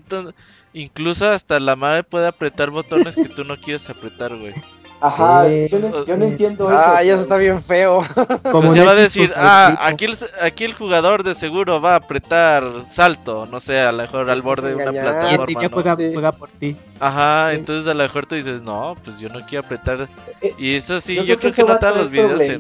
incluso 0.74 1.30
hasta 1.30 1.60
la 1.60 1.76
madre 1.76 2.04
puede 2.04 2.28
apretar 2.28 2.70
botones 2.70 3.16
que 3.16 3.30
tú 3.30 3.44
no 3.44 3.58
quieres 3.58 3.90
apretar, 3.90 4.36
güey. 4.36 4.54
Ajá, 5.02 5.48
yo, 5.48 5.80
no, 5.80 6.26
entiendo 6.26 6.70
eso. 6.70 6.84
Ah, 6.86 7.02
eso 7.02 7.22
está 7.22 7.38
bien 7.38 7.62
feo. 7.62 8.04
Como 8.52 8.74
se 8.74 8.84
va 8.84 8.92
a 8.92 8.96
decir, 8.96 9.32
ah, 9.38 9.78
aquí 9.80 10.04
el, 10.04 10.18
aquí 10.42 10.66
el 10.66 10.74
jugador 10.74 11.24
de 11.24 11.36
seguro 11.36 11.80
va 11.80 11.94
a 11.94 11.98
apretar 11.98 12.66
salto, 12.86 13.46
no 13.46 13.62
sé, 13.62 13.80
a 13.80 13.94
lo 13.94 14.00
mejor 14.00 14.30
al 14.30 14.42
borde 14.42 14.70
de 14.70 14.76
una 14.76 14.92
plataforma. 14.92 15.46
Y 15.48 15.56
juega, 15.70 15.96
juega, 15.96 16.32
por 16.34 16.50
ti. 16.50 16.76
Ajá, 17.00 17.54
entonces 17.54 17.90
a 17.90 17.94
lo 17.94 18.04
mejor 18.04 18.26
tú 18.26 18.36
dices, 18.36 18.62
no, 18.62 18.96
pues 19.02 19.20
yo 19.22 19.30
no 19.30 19.40
quiero 19.48 19.66
apretar. 19.66 20.10
Eh, 20.42 20.54
y 20.58 20.76
eso 20.76 21.00
sí, 21.00 21.16
yo, 21.24 21.40
creo, 21.40 21.54
que, 21.54 21.64
no 21.64 21.74
están 21.74 21.96
los 21.96 22.10
videos 22.10 22.42
en... 22.42 22.60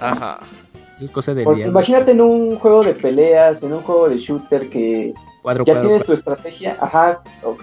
Ajá. 0.00 0.40
es 1.00 1.10
cosa 1.10 1.34
de 1.34 1.42
imagínate 1.42 2.12
en 2.12 2.20
un 2.20 2.58
juego 2.58 2.82
de 2.84 2.92
peleas, 2.92 3.62
en 3.62 3.72
un 3.72 3.82
juego 3.82 4.08
de 4.08 4.18
shooter 4.18 4.68
que 4.68 5.14
ya 5.64 5.80
tienes 5.80 6.04
tu 6.04 6.12
estrategia, 6.12 6.76
ajá, 6.80 7.22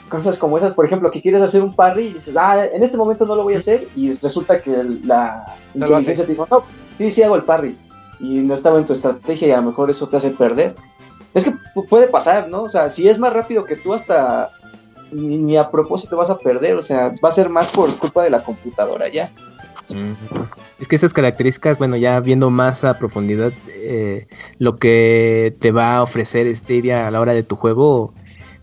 cosas 0.10 0.38
como 0.38 0.58
esas, 0.58 0.74
por 0.74 0.86
ejemplo, 0.86 1.12
que 1.12 1.22
quieres 1.22 1.42
hacer 1.42 1.62
un 1.62 1.74
parry 1.74 2.08
y 2.08 2.14
dices, 2.14 2.36
ah, 2.38 2.66
en 2.66 2.82
este 2.82 2.98
momento 2.98 3.26
no 3.26 3.36
lo 3.36 3.44
voy 3.44 3.54
a 3.54 3.58
hacer, 3.58 3.88
y 3.96 4.12
resulta 4.12 4.60
que 4.60 4.72
la 5.04 5.46
inteligencia 5.74 6.26
te 6.26 6.32
dijo, 6.32 6.48
no, 6.50 6.64
sí, 6.98 7.12
sí 7.12 7.22
hago 7.22 7.36
el 7.36 7.44
parry, 7.44 7.78
y 8.20 8.40
no 8.40 8.54
estaba 8.54 8.80
en 8.80 8.86
tu 8.86 8.94
estrategia 8.94 9.48
y 9.50 9.52
a 9.52 9.58
lo 9.58 9.64
mejor 9.64 9.90
eso 9.90 10.08
te 10.08 10.18
hace 10.18 10.32
perder. 10.32 10.76
Es 11.34 11.44
que 11.44 11.54
puede 11.90 12.08
pasar, 12.08 12.48
¿no? 12.48 12.64
O 12.64 12.70
sea, 12.70 12.90
si 12.90 13.10
es 13.10 13.20
más 13.20 13.34
rápido 13.34 13.66
que 13.66 13.76
tú, 13.76 13.94
hasta 13.94 14.50
ni 15.12 15.58
a 15.58 15.70
propósito 15.70 16.18
vas 16.18 16.30
a 16.30 16.38
perder, 16.38 16.78
o 16.78 16.82
sea, 16.82 17.14
va 17.24 17.30
a 17.30 17.34
ser 17.34 17.50
más 17.50 17.68
por 17.68 17.94
culpa 17.98 18.24
de 18.24 18.30
la 18.30 18.42
computadora 18.42 19.08
ya. 19.10 19.32
Es 20.80 20.88
que 20.88 20.96
esas 20.96 21.14
características, 21.14 21.78
bueno, 21.78 21.96
ya 21.96 22.20
viendo 22.20 22.50
más 22.50 22.84
a 22.84 22.98
profundidad 22.98 23.54
eh, 23.68 24.28
lo 24.60 24.78
que 24.78 25.56
te 25.60 25.72
va 25.72 25.98
a 25.98 26.04
ofrecer 26.04 26.54
Stadia 26.56 27.08
a 27.08 27.12
la 27.12 27.22
hora 27.22 27.34
de 27.34 27.44
tu 27.44 27.56
juego, 27.56 28.14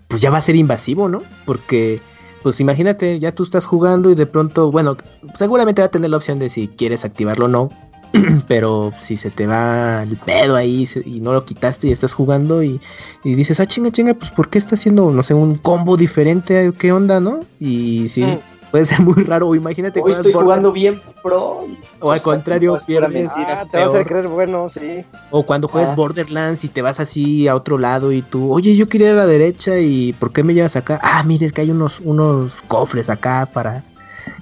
pues 0.08 0.20
ya 0.20 0.30
va 0.30 0.38
a 0.38 0.42
ser 0.42 0.56
invasivo, 0.56 1.08
¿no? 1.08 1.22
Porque, 1.46 2.00
pues 2.42 2.60
imagínate, 2.60 3.18
ya 3.18 3.32
tú 3.32 3.44
estás 3.44 3.64
jugando 3.64 4.10
y 4.10 4.14
de 4.14 4.26
pronto, 4.26 4.70
bueno, 4.70 4.96
seguramente 5.34 5.80
va 5.80 5.86
a 5.86 5.90
tener 5.90 6.10
la 6.10 6.16
opción 6.16 6.38
de 6.38 6.50
si 6.50 6.68
quieres 6.68 7.04
activarlo 7.04 7.46
o 7.46 7.48
no. 7.48 7.70
Pero 8.46 8.92
si 8.98 9.16
se 9.16 9.30
te 9.30 9.46
va 9.46 10.02
el 10.02 10.18
pedo 10.18 10.56
ahí 10.56 10.86
y 11.06 11.20
no 11.20 11.32
lo 11.32 11.46
quitaste 11.46 11.88
y 11.88 11.92
estás 11.92 12.12
jugando 12.12 12.62
y, 12.62 12.78
dices, 13.24 13.58
ah, 13.58 13.64
chinga, 13.66 13.90
chinga, 13.90 14.12
pues 14.12 14.30
¿por 14.30 14.50
qué 14.50 14.58
está 14.58 14.74
haciendo, 14.74 15.10
no 15.10 15.22
sé, 15.22 15.32
un 15.32 15.54
combo 15.54 15.96
diferente? 15.96 16.70
¿Qué 16.78 16.92
onda, 16.92 17.20
no? 17.20 17.40
Y 17.58 18.08
si 18.08 18.24
mm 18.24 18.51
puede 18.72 18.86
ser 18.86 19.00
muy 19.00 19.22
raro. 19.22 19.48
O 19.48 19.54
imagínate 19.54 20.00
Hoy 20.00 20.10
estoy 20.10 20.32
jugando 20.32 20.72
bien 20.72 21.00
pro. 21.22 21.66
O 22.00 22.10
al 22.10 22.22
contrario, 22.22 22.76
pierdes. 22.84 23.30
Ah, 23.36 23.66
te 23.70 23.78
vas 23.78 23.86
a 23.86 23.90
hacer 23.90 24.06
creer 24.06 24.26
bueno, 24.26 24.68
sí. 24.68 25.04
O 25.30 25.46
cuando 25.46 25.68
juegas 25.68 25.92
ah. 25.92 25.94
Borderlands 25.94 26.64
y 26.64 26.68
te 26.68 26.82
vas 26.82 26.98
así 26.98 27.46
a 27.46 27.54
otro 27.54 27.78
lado 27.78 28.10
y 28.10 28.22
tú, 28.22 28.52
oye, 28.52 28.74
yo 28.74 28.88
quería 28.88 29.10
ir 29.10 29.14
a 29.14 29.18
la 29.18 29.26
derecha 29.26 29.78
y 29.78 30.14
¿por 30.14 30.32
qué 30.32 30.42
me 30.42 30.54
llevas 30.54 30.74
acá? 30.74 30.98
Ah, 31.02 31.22
mire, 31.22 31.46
es 31.46 31.52
que 31.52 31.60
hay 31.60 31.70
unos, 31.70 32.00
unos 32.00 32.62
cofres 32.62 33.08
acá 33.10 33.48
para 33.52 33.84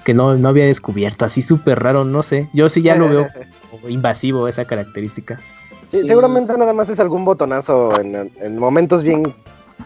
que 0.04 0.14
no, 0.14 0.36
no 0.36 0.48
había 0.48 0.64
descubierto. 0.64 1.24
Así 1.24 1.42
súper 1.42 1.82
raro, 1.82 2.04
no 2.04 2.22
sé. 2.22 2.48
Yo 2.54 2.70
sí 2.70 2.80
ya 2.80 2.94
lo 2.94 3.08
veo 3.08 3.26
invasivo 3.88 4.48
esa 4.48 4.64
característica. 4.64 5.40
Sí, 5.88 6.06
Seguramente 6.06 6.56
nada 6.56 6.72
más 6.72 6.88
es 6.88 7.00
algún 7.00 7.24
botonazo 7.24 8.00
en, 8.00 8.30
en 8.40 8.56
momentos 8.56 9.02
bien 9.02 9.34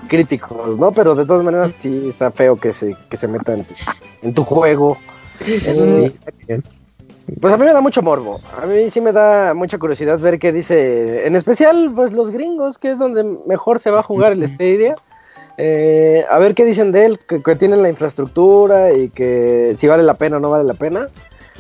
críticos, 0.09 0.79
¿no? 0.79 0.93
Pero 0.93 1.15
de 1.15 1.25
todas 1.25 1.45
maneras 1.45 1.73
sí 1.73 2.09
está 2.09 2.31
feo 2.31 2.57
que 2.57 2.73
se, 2.73 2.97
que 3.09 3.17
se 3.17 3.29
meta 3.29 3.55
en 4.23 4.35
tu, 4.35 4.45
juego. 4.45 4.97
Pues 7.41 7.53
a 7.53 7.57
mí 7.57 7.65
me 7.65 7.73
da 7.73 7.81
mucho 7.81 8.03
morbo. 8.03 8.41
A 8.61 8.67
mí 8.67 8.91
sí 8.91 9.01
me 9.01 9.13
da 9.13 9.55
mucha 9.55 9.79
curiosidad 9.79 10.19
ver 10.19 10.39
qué 10.39 10.53
dice. 10.53 11.27
En 11.27 11.37
especial, 11.37 11.93
pues 11.95 12.13
los 12.13 12.31
gringos, 12.31 12.79
que 12.79 12.91
es 12.91 12.99
donde 12.99 13.25
mejor 13.47 13.79
se 13.79 13.91
va 13.91 14.01
a 14.01 14.03
jugar 14.03 14.33
el 14.33 14.47
Stadia. 14.49 14.97
Eh, 15.57 16.25
a 16.29 16.39
ver 16.39 16.55
qué 16.55 16.65
dicen 16.65 16.93
de 16.93 17.07
él, 17.07 17.19
que, 17.19 17.41
tienen 17.57 17.83
la 17.83 17.89
infraestructura 17.89 18.93
y 18.93 19.09
que 19.09 19.77
si 19.79 19.87
vale 19.87 20.03
la 20.03 20.15
pena 20.15 20.37
o 20.37 20.41
no 20.41 20.51
vale 20.51 20.65
la 20.65 20.75
pena. 20.75 21.07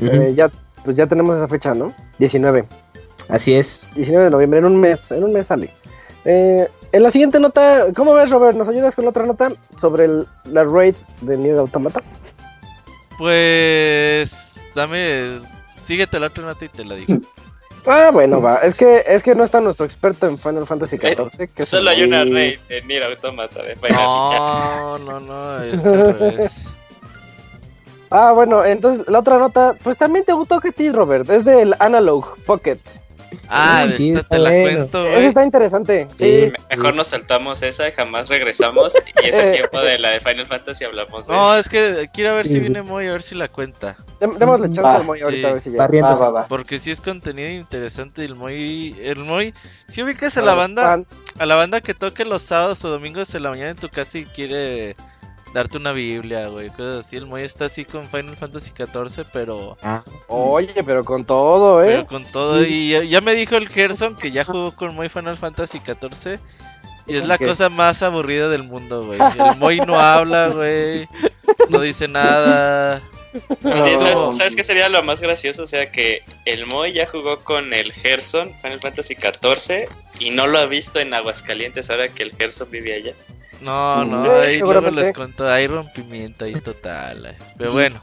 Eh, 0.01 0.33
ya, 0.35 0.51
pues 0.85 0.97
ya 0.97 1.07
tenemos 1.07 1.37
esa 1.37 1.49
fecha, 1.49 1.75
¿no? 1.75 1.93
19. 2.19 2.65
Así 3.29 3.55
es. 3.55 3.89
19 3.95 4.25
de 4.25 4.31
noviembre, 4.31 4.59
en 4.59 4.67
un 4.67 4.77
mes, 4.79 5.11
en 5.13 5.25
un 5.25 5.33
mes 5.33 5.47
sale. 5.47 5.71
Eh, 6.25 6.69
en 6.95 7.03
la 7.03 7.11
siguiente 7.11 7.41
nota, 7.41 7.89
¿cómo 7.97 8.15
ves, 8.15 8.31
Robert? 8.31 8.57
¿Nos 8.57 8.69
ayudas 8.69 8.95
con 8.95 9.09
otra 9.09 9.27
nota 9.27 9.51
sobre 9.81 10.09
la 10.45 10.63
raid 10.63 10.95
de 11.23 11.37
Nier 11.37 11.59
Automata? 11.59 12.01
Pues 13.19 14.55
dame, 14.77 15.41
síguete 15.83 16.21
la 16.21 16.29
otra 16.29 16.45
nota 16.45 16.65
y 16.65 16.69
te 16.69 16.85
la 16.85 16.95
digo. 16.95 17.19
Ah, 17.87 18.09
bueno, 18.11 18.41
va. 18.41 18.61
Es 18.61 18.75
que, 18.75 19.05
es 19.07 19.23
que 19.23 19.35
no 19.35 19.45
está 19.45 19.61
nuestro 19.61 19.85
experto 19.85 20.27
en 20.27 20.39
Final 20.39 20.67
Fantasy 20.67 20.97
XIV. 20.97 21.29
Eh, 21.39 21.49
que 21.55 21.67
solo 21.67 21.91
hay 21.91 22.03
una 22.03 22.25
raid 22.25 22.59
de 22.67 22.81
Nier 22.87 23.03
Automata 23.03 23.63
de 23.63 23.77
Final 23.77 23.99
No, 23.99 24.99
no, 25.01 25.21
no, 25.21 25.63
es 25.63 25.83
Ah, 28.11 28.33
bueno, 28.33 28.65
entonces 28.65 29.07
la 29.07 29.19
otra 29.19 29.39
nota, 29.39 29.77
pues 29.83 29.99
también 29.99 30.25
te 30.25 30.33
gustó 30.33 30.61
que 30.61 30.73
ti, 30.73 30.91
Robert. 30.91 31.29
Es 31.29 31.45
del 31.45 31.75
Analog 31.79 32.39
Pocket. 32.47 32.79
Ah, 33.49 33.87
Sí, 33.91 34.09
esta 34.11 34.21
está 34.21 34.37
te 34.37 34.39
la 34.43 34.51
bueno. 34.51 34.79
cuento, 34.79 34.99
Eso 35.07 35.11
güey. 35.15 35.27
está 35.27 35.45
interesante. 35.45 36.09
Sí. 36.17 36.51
Sí. 36.51 36.53
Mejor 36.71 36.95
nos 36.95 37.09
saltamos 37.09 37.63
esa 37.63 37.89
y 37.89 37.93
jamás 37.93 38.29
regresamos. 38.29 38.95
Y 39.23 39.29
ese 39.29 39.53
tiempo 39.57 39.81
de 39.81 39.99
la 39.99 40.11
de 40.11 40.21
Final 40.21 40.47
Fantasy 40.47 40.85
hablamos 40.85 41.27
de 41.27 41.35
No, 41.35 41.55
es 41.57 41.69
que 41.69 42.09
quiero 42.13 42.35
ver 42.35 42.47
si 42.47 42.59
viene 42.61 42.83
Moy, 42.83 43.07
a 43.07 43.13
ver 43.13 43.23
si 43.23 43.35
la 43.35 43.49
cuenta. 43.49 43.97
Dem- 44.21 44.37
Démosle 44.39 44.67
chance 44.69 44.81
Va, 44.83 44.97
al 44.97 45.05
Moy 45.05 45.21
ahorita 45.21 45.47
sí. 45.49 45.51
a 45.51 45.53
ver 45.55 45.63
si 45.63 45.71
llega. 45.71 45.87
riendo. 45.87 46.09
Va, 46.11 46.15
va, 46.19 46.31
va. 46.31 46.47
Porque 46.49 46.79
si 46.79 46.91
es 46.91 47.01
contenido 47.01 47.49
interesante 47.51 48.25
el 48.25 48.35
Moy, 48.37 48.97
el 49.03 49.19
Moy, 49.19 49.55
si 49.89 50.03
ubicas 50.03 50.37
a 50.37 50.43
la 50.43 50.55
banda, 50.55 50.83
Fan. 50.83 51.07
a 51.39 51.47
la 51.47 51.57
banda 51.57 51.81
que 51.81 51.95
toque 51.95 52.25
los 52.25 52.43
sábados 52.43 52.85
o 52.85 52.89
domingos 52.91 53.35
en 53.35 53.43
la 53.43 53.51
mañana 53.51 53.71
en 53.71 53.77
tu 53.77 53.89
casa 53.89 54.19
y 54.19 54.25
quiere 54.25 54.97
darte 55.55 55.79
una 55.79 55.93
Biblia, 55.93 56.49
güey, 56.49 56.69
cosas 56.69 57.07
así. 57.07 57.17
El 57.17 57.27
Moy 57.27 57.43
está 57.43 57.67
así 57.67 57.85
con 57.85 58.07
Final 58.09 58.37
Fantasy 58.37 58.73
XIV, 58.77 59.25
pero, 59.33 59.79
Oye, 60.27 60.83
pero 60.85 61.05
con 61.05 61.25
todo, 61.25 61.83
¿eh? 61.83 61.91
pero 61.91 62.07
con 62.07 62.25
todo. 62.25 62.63
Y 62.65 62.91
ya, 62.91 63.05
ya 63.05 63.21
me 63.21 63.35
dijo 63.35 63.57
el 63.57 63.69
Gerson 63.69 64.17
que 64.17 64.33
ya 64.33 64.45
jugó 64.45 64.75
con 64.75 64.95
Moy 64.95 65.09
Final 65.09 65.39
Fantasy 65.39 65.79
XIV. 65.79 66.39
Y 67.07 67.17
es 67.17 67.27
la 67.27 67.39
cosa 67.39 67.69
más 67.69 68.03
aburrida 68.03 68.49
del 68.49 68.63
mundo, 68.65 69.05
güey. 69.05 69.21
El 69.21 69.57
Moy 69.59 69.79
no 69.81 70.01
habla, 70.01 70.49
güey. 70.49 71.07
No 71.69 71.81
dice 71.81 72.09
nada. 72.09 73.01
Sí. 73.35 73.99
¿sabes, 73.99 74.37
¿Sabes 74.37 74.57
qué 74.57 74.65
sería 74.65 74.89
lo 74.89 75.03
más 75.03 75.21
gracioso? 75.21 75.65
O 75.65 75.67
sea, 75.67 75.91
que 75.93 76.23
el 76.47 76.67
Moy 76.67 76.93
ya 76.93 77.07
jugó 77.07 77.39
con 77.41 77.75
el 77.75 77.93
Gerson 77.93 78.55
Final 78.55 78.81
Fantasy 78.81 79.15
XIV 79.15 79.89
y 80.21 80.31
no 80.31 80.47
lo 80.47 80.59
ha 80.59 80.67
visto 80.67 80.99
en 80.99 81.13
Aguascalientes 81.13 81.91
ahora 81.91 82.09
que 82.09 82.23
el 82.23 82.35
Gerson 82.37 82.71
vive 82.71 82.95
allá. 82.95 83.15
No, 83.61 84.05
no, 84.05 84.17
Sí, 84.17 84.29
ahí 84.29 84.61
luego 84.61 84.91
les 84.91 85.13
cuento, 85.13 85.49
hay 85.49 85.67
rompimiento 85.67 86.45
ahí 86.45 86.55
total. 86.55 87.27
eh. 87.27 87.39
Pero 87.57 87.73
bueno, 87.73 88.03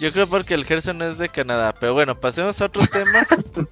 yo 0.00 0.12
creo 0.12 0.26
porque 0.28 0.54
el 0.54 0.64
Gerson 0.64 1.02
es 1.02 1.18
de 1.18 1.28
Canadá. 1.28 1.74
Pero 1.78 1.94
bueno, 1.94 2.18
pasemos 2.18 2.60
a 2.60 2.66
otro 2.66 2.82
tema. 2.86 3.66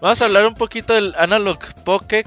Vamos 0.00 0.22
a 0.22 0.26
hablar 0.26 0.46
un 0.46 0.54
poquito 0.54 0.94
del 0.94 1.14
Analog 1.18 1.58
Pocket. 1.84 2.24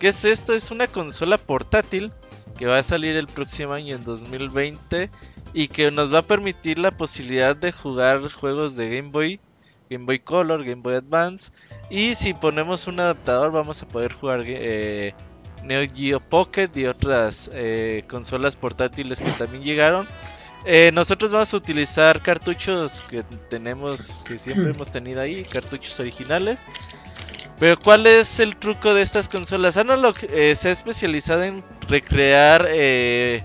¿Qué 0.00 0.08
es 0.08 0.24
esto? 0.24 0.52
Es 0.52 0.70
una 0.70 0.86
consola 0.88 1.38
portátil 1.38 2.12
que 2.58 2.66
va 2.66 2.78
a 2.78 2.82
salir 2.82 3.16
el 3.16 3.26
próximo 3.26 3.72
año 3.72 3.96
en 3.96 4.04
2020 4.04 5.10
y 5.52 5.68
que 5.68 5.90
nos 5.90 6.12
va 6.12 6.18
a 6.18 6.22
permitir 6.22 6.78
la 6.78 6.90
posibilidad 6.90 7.56
de 7.56 7.72
jugar 7.72 8.30
juegos 8.32 8.76
de 8.76 8.96
Game 8.96 9.10
Boy, 9.10 9.40
Game 9.90 10.04
Boy 10.04 10.18
Color, 10.18 10.64
Game 10.64 10.82
Boy 10.82 10.94
Advance 10.94 11.52
y 11.90 12.14
si 12.14 12.34
ponemos 12.34 12.86
un 12.86 13.00
adaptador 13.00 13.52
vamos 13.52 13.82
a 13.82 13.88
poder 13.88 14.12
jugar 14.12 14.42
eh, 14.46 15.14
Neo 15.64 15.86
Geo 15.92 16.20
Pocket 16.20 16.70
y 16.74 16.86
otras 16.86 17.50
eh, 17.52 18.04
consolas 18.08 18.56
portátiles 18.56 19.20
que 19.20 19.30
también 19.32 19.62
llegaron. 19.62 20.06
Eh, 20.66 20.90
nosotros 20.94 21.30
vamos 21.30 21.52
a 21.52 21.56
utilizar 21.58 22.22
cartuchos 22.22 23.02
que 23.02 23.22
tenemos, 23.50 24.22
que 24.26 24.38
siempre 24.38 24.70
hemos 24.70 24.90
tenido 24.90 25.20
ahí, 25.20 25.42
cartuchos 25.42 26.00
originales. 26.00 26.64
Pero 27.58 27.78
¿cuál 27.78 28.06
es 28.06 28.40
el 28.40 28.56
truco 28.56 28.94
de 28.94 29.02
estas 29.02 29.28
consolas? 29.28 29.76
Analog 29.76 30.14
eh, 30.22 30.54
se 30.56 30.68
ha 30.68 30.72
especializado 30.72 31.44
en 31.44 31.62
recrear 31.88 32.66
eh, 32.68 33.44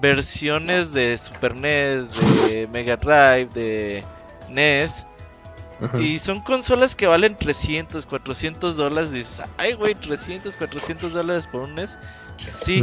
versiones 0.00 0.92
de 0.92 1.16
Super 1.18 1.54
NES, 1.54 2.10
de 2.48 2.66
Mega 2.72 2.96
Drive, 2.96 3.50
de 3.54 4.02
NES. 4.48 5.06
Y 6.00 6.18
son 6.18 6.40
consolas 6.40 6.94
que 6.94 7.06
valen 7.06 7.36
300, 7.36 8.06
400 8.06 8.76
dólares. 8.76 9.12
Dices, 9.12 9.42
ay, 9.58 9.74
güey, 9.74 9.94
300, 9.94 10.56
400 10.56 11.12
dólares 11.12 11.46
por 11.46 11.62
un 11.62 11.74
NES. 11.74 11.98
Sí, 12.38 12.80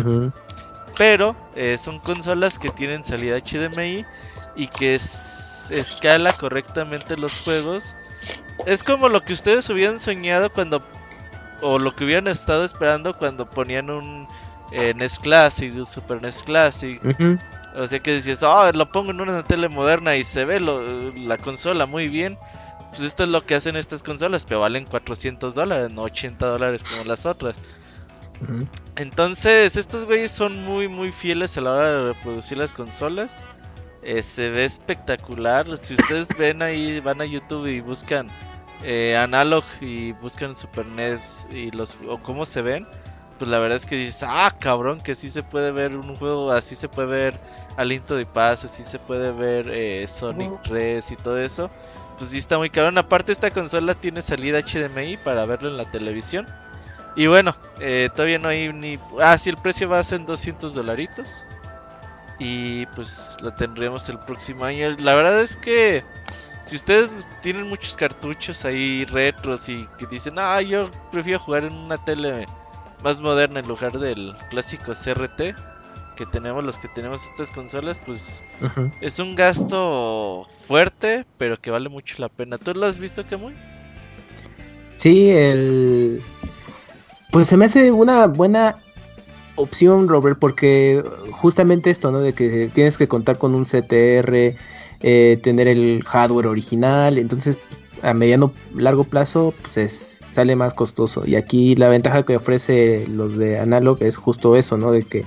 pero 0.97 1.35
eh, 1.55 1.77
son 1.81 1.99
consolas 1.99 2.57
que 2.59 2.69
tienen 2.69 3.03
salida 3.03 3.37
HDMI 3.37 4.05
y 4.55 4.67
que 4.67 4.95
es- 4.95 5.69
escala 5.71 6.33
correctamente 6.33 7.17
los 7.17 7.31
juegos. 7.43 7.95
Es 8.65 8.83
como 8.83 9.09
lo 9.09 9.23
que 9.23 9.33
ustedes 9.33 9.69
hubieran 9.69 9.99
soñado 9.99 10.51
cuando, 10.51 10.83
o 11.61 11.79
lo 11.79 11.95
que 11.95 12.03
hubieran 12.05 12.27
estado 12.27 12.63
esperando 12.63 13.13
cuando 13.13 13.49
ponían 13.49 13.89
un 13.89 14.27
eh, 14.71 14.93
NES 14.95 15.19
Classic, 15.19 15.73
un 15.73 15.85
Super 15.87 16.21
NES 16.21 16.43
Classic. 16.43 16.99
O 17.75 17.87
sea 17.87 17.99
que 17.99 18.11
decías, 18.11 18.43
oh, 18.43 18.69
lo 18.73 18.85
pongo 18.91 19.11
en 19.11 19.21
una 19.21 19.43
tele 19.43 19.69
moderna 19.69 20.17
y 20.17 20.23
se 20.23 20.43
ve 20.45 20.59
lo- 20.59 21.11
la 21.13 21.37
consola 21.37 21.85
muy 21.85 22.09
bien. 22.09 22.37
Pues 22.91 23.01
esto 23.01 23.23
es 23.23 23.29
lo 23.29 23.45
que 23.45 23.55
hacen 23.55 23.75
estas 23.75 24.03
consolas, 24.03 24.45
pero 24.45 24.59
valen 24.59 24.85
400 24.85 25.55
dólares, 25.55 25.91
no 25.91 26.03
80 26.03 26.45
dólares 26.45 26.83
como 26.83 27.03
las 27.05 27.25
otras. 27.25 27.61
Entonces, 28.95 29.77
estos 29.77 30.05
güeyes 30.05 30.31
son 30.31 30.63
muy, 30.63 30.87
muy 30.87 31.11
fieles 31.11 31.57
a 31.57 31.61
la 31.61 31.71
hora 31.71 31.91
de 31.91 32.13
reproducir 32.13 32.57
las 32.57 32.73
consolas. 32.73 33.39
Eh, 34.03 34.21
se 34.23 34.49
ve 34.49 34.65
espectacular. 34.65 35.77
Si 35.77 35.93
ustedes 35.93 36.27
ven 36.37 36.61
ahí, 36.61 36.99
van 36.99 37.21
a 37.21 37.25
YouTube 37.25 37.67
y 37.67 37.81
buscan 37.81 38.29
eh, 38.83 39.15
Analog 39.15 39.63
y 39.79 40.11
buscan 40.13 40.55
Super 40.55 40.85
NES 40.85 41.47
y 41.51 41.71
los 41.71 41.97
o 42.07 42.21
cómo 42.21 42.45
se 42.45 42.61
ven, 42.61 42.87
pues 43.37 43.49
la 43.49 43.59
verdad 43.59 43.77
es 43.77 43.85
que 43.85 43.95
dices, 43.95 44.23
ah, 44.27 44.55
cabrón, 44.59 45.01
que 45.01 45.15
sí 45.15 45.29
se 45.29 45.43
puede 45.43 45.71
ver 45.71 45.95
un 45.95 46.15
juego, 46.15 46.51
así 46.51 46.75
se 46.75 46.89
puede 46.89 47.07
ver 47.07 47.39
Aliento 47.77 48.15
de 48.15 48.25
Paz, 48.25 48.65
así 48.65 48.83
se 48.83 48.99
puede 48.99 49.31
ver 49.31 49.69
eh, 49.69 50.07
Sonic 50.07 50.61
3 50.63 51.11
y 51.11 51.15
todo 51.15 51.39
eso. 51.39 51.69
Pues 52.21 52.29
sí 52.29 52.37
está 52.37 52.59
muy 52.59 52.69
cabrón. 52.69 52.99
Aparte, 52.99 53.31
esta 53.31 53.49
consola 53.49 53.95
tiene 53.95 54.21
salida 54.21 54.59
HDMI 54.59 55.17
para 55.17 55.43
verlo 55.47 55.69
en 55.69 55.77
la 55.77 55.89
televisión. 55.89 56.45
Y 57.15 57.25
bueno, 57.25 57.55
eh, 57.79 58.09
todavía 58.15 58.37
no 58.37 58.47
hay 58.47 58.71
ni... 58.71 58.99
Ah, 59.19 59.35
sí, 59.39 59.49
el 59.49 59.57
precio 59.57 59.89
va 59.89 59.97
a 59.97 60.03
ser 60.03 60.19
en 60.19 60.27
200 60.27 60.75
dolaritos. 60.75 61.47
Y 62.37 62.85
pues 62.95 63.37
lo 63.41 63.51
tendremos 63.55 64.07
el 64.07 64.19
próximo 64.19 64.65
año. 64.65 64.95
La 64.99 65.15
verdad 65.15 65.41
es 65.41 65.57
que 65.57 66.03
si 66.63 66.75
ustedes 66.75 67.27
tienen 67.41 67.67
muchos 67.67 67.97
cartuchos 67.97 68.65
ahí 68.65 69.03
retros 69.05 69.67
y 69.67 69.87
que 69.97 70.05
dicen, 70.05 70.35
ah, 70.37 70.61
yo 70.61 70.91
prefiero 71.11 71.39
jugar 71.39 71.63
en 71.63 71.73
una 71.73 71.97
tele 71.97 72.45
más 73.01 73.19
moderna 73.19 73.61
en 73.61 73.67
lugar 73.67 73.93
del 73.97 74.35
clásico 74.51 74.93
CRT 74.93 75.55
que 76.15 76.25
tenemos 76.25 76.63
los 76.63 76.77
que 76.77 76.87
tenemos 76.87 77.25
estas 77.25 77.51
consolas, 77.51 77.99
pues 78.05 78.43
es 79.01 79.19
un 79.19 79.35
gasto 79.35 80.47
fuerte, 80.65 81.25
pero 81.37 81.59
que 81.59 81.71
vale 81.71 81.89
mucho 81.89 82.15
la 82.19 82.29
pena. 82.29 82.57
¿Tú 82.57 82.73
lo 82.73 82.85
has 82.85 82.99
visto, 82.99 83.23
Camuy? 83.29 83.53
Sí, 84.97 85.29
el... 85.31 86.21
Pues 87.31 87.47
se 87.47 87.57
me 87.57 87.65
hace 87.65 87.91
una 87.91 88.27
buena 88.27 88.75
opción, 89.55 90.07
Robert, 90.07 90.37
porque 90.37 91.03
justamente 91.31 91.89
esto, 91.89 92.11
¿no? 92.11 92.19
De 92.19 92.33
que 92.33 92.69
tienes 92.73 92.97
que 92.97 93.07
contar 93.07 93.37
con 93.37 93.55
un 93.55 93.65
CTR, 93.65 94.55
eh, 95.01 95.39
tener 95.41 95.67
el 95.67 96.03
hardware 96.05 96.47
original, 96.47 97.17
entonces 97.17 97.57
pues, 97.57 97.81
a 98.03 98.13
mediano, 98.13 98.53
largo 98.75 99.03
plazo, 99.03 99.53
pues 99.61 99.77
es, 99.77 100.19
sale 100.29 100.55
más 100.55 100.73
costoso. 100.73 101.23
Y 101.25 101.35
aquí 101.35 101.75
la 101.75 101.87
ventaja 101.87 102.23
que 102.23 102.35
ofrece 102.35 103.07
los 103.07 103.37
de 103.37 103.59
Analog 103.59 103.97
es 104.01 104.17
justo 104.17 104.55
eso, 104.55 104.77
¿no? 104.77 104.91
De 104.91 105.03
que 105.03 105.25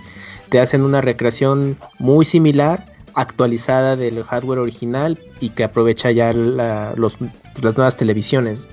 te 0.54 0.60
hacen 0.60 0.82
una 0.82 1.00
recreación 1.00 1.76
muy 1.98 2.24
similar, 2.24 2.84
actualizada 3.14 3.96
del 3.96 4.22
hardware 4.22 4.60
original 4.60 5.18
y 5.40 5.48
que 5.48 5.64
aprovecha 5.64 6.12
ya 6.12 6.32
los, 6.32 7.18
las 7.60 7.76
nuevas 7.76 7.96
televisiones. 7.96 8.68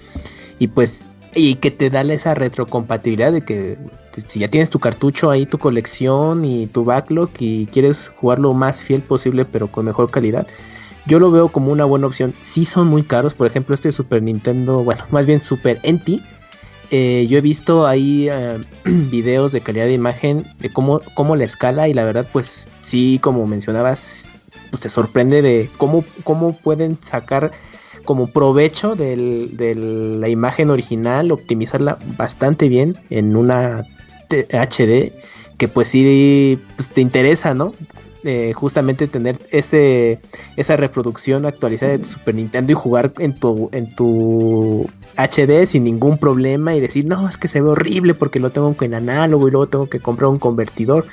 Y 0.60 0.68
pues, 0.68 1.04
y 1.34 1.56
que 1.56 1.72
te 1.72 1.90
da 1.90 2.02
esa 2.02 2.36
retrocompatibilidad 2.36 3.32
de 3.32 3.42
que 3.42 3.80
si 4.28 4.42
ya 4.42 4.48
tienes 4.48 4.70
tu 4.70 4.78
cartucho 4.78 5.32
ahí, 5.32 5.48
tu 5.48 5.58
colección 5.58 6.46
y 6.46 6.68
tu 6.68 6.86
backlog 6.86 7.32
y 7.40 7.66
quieres 7.66 8.10
jugar 8.10 8.38
lo 8.38 8.54
más 8.54 8.84
fiel 8.84 9.02
posible 9.02 9.44
pero 9.44 9.66
con 9.72 9.86
mejor 9.86 10.12
calidad, 10.12 10.46
yo 11.08 11.20
lo 11.20 11.32
veo 11.32 11.48
como 11.48 11.72
una 11.72 11.86
buena 11.86 12.06
opción. 12.06 12.32
Sí 12.44 12.64
son 12.64 12.90
muy 12.90 13.02
caros, 13.02 13.34
por 13.34 13.48
ejemplo 13.48 13.74
este 13.74 13.92
Super 13.92 14.22
Nintendo, 14.22 14.84
bueno, 14.84 15.04
más 15.10 15.26
bien 15.26 15.42
Super 15.42 15.80
NT. 15.82 16.22
Eh, 16.92 17.26
yo 17.30 17.38
he 17.38 17.42
visto 17.42 17.88
ahí 17.88 18.28
eh, 18.30 18.60
videos 18.86 19.54
de 19.54 19.62
calidad 19.62 19.86
de 19.86 19.94
imagen 19.94 20.46
de 20.60 20.72
cómo, 20.72 21.02
cómo 21.14 21.36
la 21.36 21.46
escala 21.46 21.88
y 21.88 21.94
la 21.94 22.04
verdad 22.04 22.28
pues 22.32 22.68
sí, 22.82 23.18
como 23.22 23.48
mencionabas, 23.48 24.26
pues 24.70 24.82
te 24.82 24.90
sorprende 24.90 25.42
de 25.42 25.70
cómo, 25.78 26.04
cómo 26.24 26.54
pueden 26.54 26.98
sacar 27.02 27.52
como 28.04 28.28
provecho 28.28 28.96
de 28.96 29.16
la 30.20 30.28
imagen 30.28 30.70
original, 30.70 31.32
optimizarla 31.32 31.98
bastante 32.18 32.68
bien 32.68 32.98
en 33.10 33.36
una 33.36 33.86
HD, 34.30 35.14
que 35.58 35.68
pues 35.68 35.90
sí 35.90 36.60
pues 36.76 36.90
te 36.90 37.02
interesa, 37.02 37.54
¿no? 37.54 37.74
Justamente 38.54 39.08
tener 39.08 39.40
ese 39.52 40.20
esa 40.56 40.78
reproducción 40.78 41.46
actualizada 41.46 41.94
de 41.94 42.00
tu 42.00 42.06
Super 42.06 42.36
Nintendo 42.36 42.72
y 42.72 42.76
jugar 42.76 43.14
en 43.18 43.38
tu 43.38 43.70
en 43.72 43.94
tu 43.96 44.88
HD 45.18 45.66
sin 45.66 45.84
ningún 45.84 46.18
problema 46.18 46.76
y 46.76 46.80
decir 46.80 47.06
no 47.06 47.28
es 47.28 47.38
que 47.38 47.48
se 47.48 47.62
ve 47.62 47.70
horrible 47.70 48.14
porque 48.14 48.40
lo 48.40 48.50
tengo 48.52 48.76
en 48.80 48.94
análogo 48.94 49.48
y 49.48 49.52
luego 49.52 49.68
tengo 49.68 49.88
que 49.88 50.00
comprar 50.00 50.30
un 50.30 50.40
convertidor 50.40 51.06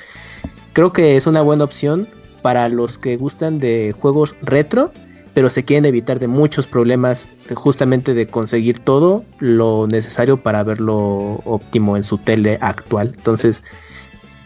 creo 0.73 0.93
que 0.93 1.17
es 1.17 1.27
una 1.27 1.41
buena 1.41 1.63
opción 1.63 2.07
para 2.41 2.69
los 2.69 2.97
que 2.97 3.17
gustan 3.17 3.59
de 3.59 3.93
juegos 3.99 4.35
retro 4.41 4.91
pero 5.33 5.49
se 5.49 5.63
quieren 5.63 5.85
evitar 5.85 6.19
de 6.19 6.27
muchos 6.27 6.67
problemas 6.67 7.27
justamente 7.53 8.13
de 8.13 8.27
conseguir 8.27 8.79
todo 8.79 9.23
lo 9.39 9.87
necesario 9.87 10.37
para 10.37 10.63
verlo 10.63 11.39
óptimo 11.45 11.95
en 11.95 12.03
su 12.03 12.17
tele 12.17 12.57
actual. 12.61 13.13
Entonces 13.15 13.63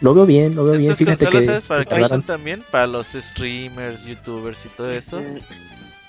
lo 0.04 0.14
veo 0.14 0.26
bien 0.26 0.54
lo 0.54 0.64
veo 0.64 0.74
bien 0.74 0.92
Estas 0.92 0.98
fíjate 0.98 1.24
consolas, 1.24 1.40
que 1.42 1.46
¿sabes 1.46 1.66
para 1.66 1.84
qué 1.84 2.08
son 2.08 2.22
también? 2.22 2.62
Para 2.70 2.86
los 2.86 3.08
streamers, 3.08 4.04
youtubers 4.04 4.64
y 4.66 4.68
todo 4.68 4.90
eso. 4.92 5.20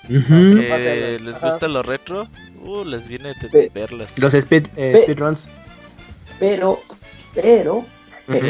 Pásenlo. 0.08 1.24
les 1.24 1.40
gusta 1.40 1.66
lo 1.68 1.82
retro, 1.82 2.28
uh, 2.62 2.84
les 2.84 3.08
viene 3.08 3.32
de 3.40 3.48
Ve- 3.48 3.70
verlas. 3.74 4.18
Los 4.18 4.34
speed, 4.34 4.68
eh, 4.76 5.00
speedruns. 5.02 5.48
Pero, 6.38 6.80
pero, 7.34 7.84
Ujú. 8.28 8.46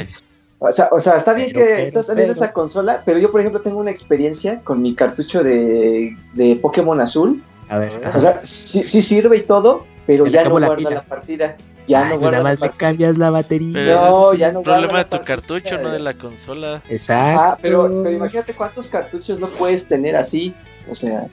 o 0.59 0.73
sea, 0.73 0.89
o 0.91 1.01
sea, 1.01 1.17
está 1.17 1.33
bien 1.35 1.53
Pero, 1.53 1.61
que 1.65 1.73
pero, 1.73 1.83
está 1.83 2.03
saliendo 2.03 2.35
pero. 2.35 2.45
esa 2.45 2.53
consola, 2.53 3.03
pero 3.07 3.19
yo, 3.19 3.31
por 3.31 3.41
ejemplo, 3.41 3.61
tengo 3.63 3.79
una 3.79 3.91
experiencia 3.91 4.61
con 4.63 4.83
mi 4.83 4.95
cartucho 4.95 5.43
de, 5.43 6.15
de 6.35 6.57
Pokémon 6.57 7.01
Azul. 7.01 7.43
A 7.69 7.79
ver. 7.79 7.93
O 8.15 8.21
sea, 8.21 8.41
sí, 8.45 8.87
sí 8.87 9.01
sirve 9.01 9.39
y 9.39 9.43
todo, 9.43 9.87
pero 10.07 10.27
ya 10.27 10.45
no 10.49 10.59
la 10.59 10.67
guarda 10.67 10.77
pila. 10.77 10.91
la 10.91 11.03
partida. 11.03 11.57
Ya 11.87 12.05
Ay, 12.07 12.15
no 12.15 12.19
guarda 12.19 12.39
nada 12.43 12.51
más 12.51 12.61
le 12.61 12.71
cambias 12.71 13.17
la 13.19 13.31
batería. 13.31 13.71
Pero 13.73 13.95
No, 13.95 14.31
ese 14.33 14.41
ya 14.41 14.47
es 14.49 14.53
no 14.53 14.59
un 14.61 14.65
problema 14.65 14.99
de 14.99 15.05
tu 15.05 15.21
cartucho, 15.25 15.79
no 15.79 15.91
de 15.91 15.99
la 16.01 16.15
consola. 16.15 16.83
Exacto. 16.89 17.41
Ah, 17.41 17.59
pero, 17.63 17.89
pero 18.03 18.11
imagínate 18.17 18.55
cuántos 18.55 18.89
cartuchos 18.89 19.39
no 19.39 19.47
puedes 19.49 19.87
tener 19.87 20.17
así. 20.17 20.53
O 20.91 20.95
sea, 20.95 21.27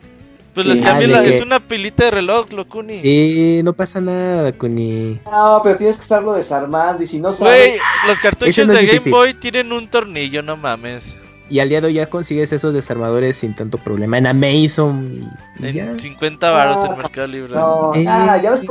Pues 0.53 0.67
les 0.67 0.81
Ah, 0.85 0.99
la, 1.01 1.23
es 1.25 1.41
una 1.41 1.59
pilita 1.59 2.05
de 2.05 2.11
reloj, 2.11 2.51
Locuni. 2.51 2.93
Sí, 2.93 3.61
no 3.63 3.73
pasa 3.73 3.99
nada, 3.99 4.51
Kuni. 4.51 5.19
no, 5.25 5.61
pero 5.63 5.75
tienes 5.77 5.95
que 5.97 6.03
estarlo 6.03 6.33
desarmando 6.33 7.01
y 7.01 7.07
si 7.07 7.17
no 7.19 7.29
Güey, 7.29 7.37
sabes. 7.39 7.81
los 8.07 8.19
cartuchos 8.19 8.67
no 8.67 8.73
es 8.73 8.79
de 8.79 8.85
Game 8.85 8.91
difícil. 8.93 9.11
Boy 9.13 9.33
tienen 9.33 9.71
un 9.73 9.87
tornillo, 9.87 10.43
no 10.43 10.55
mames. 10.55 11.15
Y 11.49 11.59
al 11.59 11.69
día 11.69 11.81
de 11.81 11.87
hoy 11.87 11.93
ya 11.95 12.05
consigues 12.07 12.51
esos 12.51 12.71
desarmadores 12.73 13.37
sin 13.37 13.55
tanto 13.55 13.77
problema. 13.79 14.17
En 14.19 14.27
Amazon. 14.27 15.27
y- 15.59 15.65
y 15.67 15.73
ya. 15.73 15.85
En 15.85 15.97
50 15.97 16.51
baros 16.51 16.77
Ah, 16.81 16.87
en 16.91 16.97
Mercado 16.97 17.27
Libre. 17.27 17.55
No, 17.55 17.91
Eh, 17.95 18.05
ah, 18.07 18.39
ya 18.41 18.51
ves. 18.51 18.61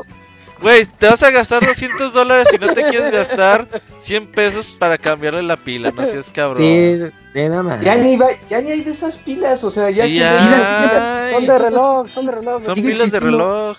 Güey, 0.63 0.87
te 0.87 1.07
vas 1.07 1.23
a 1.23 1.31
gastar 1.31 1.67
200 1.67 2.13
dólares 2.13 2.49
y 2.55 2.59
no 2.59 2.73
te 2.73 2.83
quieres 2.85 3.11
gastar 3.11 3.67
100 3.99 4.31
pesos 4.33 4.71
para 4.79 4.97
cambiarle 4.97 5.43
la 5.43 5.57
pila, 5.57 5.91
no 5.91 6.07
seas 6.07 6.31
cabrón. 6.31 6.59
Sí, 6.59 7.11
de 7.35 7.49
nada 7.49 7.63
más. 7.63 7.81
Ya 7.85 7.97
ni, 7.97 8.17
va- 8.17 8.29
ya 8.49 8.61
ni 8.61 8.71
hay 8.71 8.83
de 8.83 8.93
esas 8.93 9.17
pilas, 9.17 9.65
o 9.65 9.71
sea, 9.71 9.91
ya 9.91 10.05
Sí, 10.05 10.13
que- 10.13 10.19
ya 10.21 10.35
Sí, 10.35 10.45
las 10.51 10.65
hay. 10.65 10.89
pilas 10.89 11.31
Son 11.31 11.47
de 11.47 11.59
reloj, 11.59 12.09
son 12.09 12.27
de 12.27 12.33
reloj. 12.33 12.63
Son 12.63 12.75
pilas 12.75 13.11
de 13.11 13.21
reloj. 13.21 13.77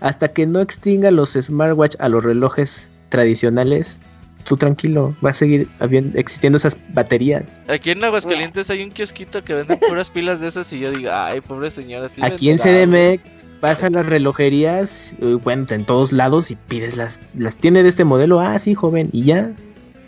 Hasta 0.00 0.28
que 0.32 0.46
no 0.46 0.60
extinga 0.60 1.10
los 1.10 1.32
smartwatch 1.34 1.96
a 2.00 2.08
los 2.08 2.24
relojes 2.24 2.88
tradicionales, 3.10 3.98
tú 4.44 4.56
tranquilo, 4.56 5.14
va 5.24 5.30
a 5.30 5.34
seguir 5.34 5.68
habiendo, 5.78 6.18
existiendo 6.18 6.56
esas 6.56 6.76
baterías. 6.88 7.44
Aquí 7.68 7.90
en 7.92 8.02
Aguascalientes 8.02 8.68
hay 8.70 8.82
un 8.82 8.90
kiosquito 8.90 9.44
que 9.44 9.54
vende 9.54 9.76
puras 9.76 10.10
pilas 10.10 10.40
de 10.40 10.48
esas 10.48 10.72
y 10.72 10.80
yo 10.80 10.90
digo, 10.90 11.10
ay, 11.12 11.40
pobre 11.40 11.70
señora. 11.70 12.08
sí 12.08 12.20
Aquí 12.24 12.50
en 12.50 12.56
venderá, 12.56 12.86
güey". 12.86 13.18
CDMX 13.18 13.41
vas 13.62 13.82
a 13.84 13.88
las 13.88 14.04
relojerías, 14.04 15.14
bueno, 15.42 15.66
en 15.70 15.86
todos 15.86 16.12
lados 16.12 16.50
y 16.50 16.56
pides 16.56 16.96
las, 16.96 17.20
las 17.38 17.56
tiene 17.56 17.82
de 17.82 17.88
este 17.88 18.04
modelo, 18.04 18.40
ah, 18.40 18.58
sí, 18.58 18.74
joven, 18.74 19.08
y 19.12 19.24
ya. 19.24 19.52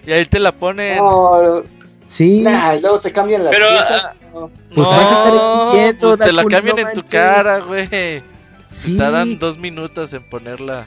Y 0.07 0.13
ahí 0.13 0.27
te 0.27 0.41
la 0.41 0.53
ponen. 0.53 0.99
No, 0.99 1.63
Sí, 2.07 2.41
nah, 2.41 2.75
luego 2.75 2.99
te 2.99 3.11
cambian 3.13 3.45
las 3.45 3.55
Pero, 3.55 3.67
piezas. 3.67 4.05
ah, 4.05 4.15
no. 4.35 4.51
pues 4.75 4.91
vas 4.91 5.11
a 5.11 5.87
estar 5.87 5.97
pues 5.99 6.19
te 6.19 6.33
la 6.33 6.45
cambian 6.45 6.77
no 6.77 6.89
en 6.89 6.95
tu 6.95 7.05
cara, 7.05 7.59
güey. 7.61 7.89
Te 7.89 8.23
sí. 8.67 8.99
tardan 8.99 9.39
dos 9.39 9.57
minutos 9.57 10.13
en 10.13 10.23
ponerla. 10.25 10.87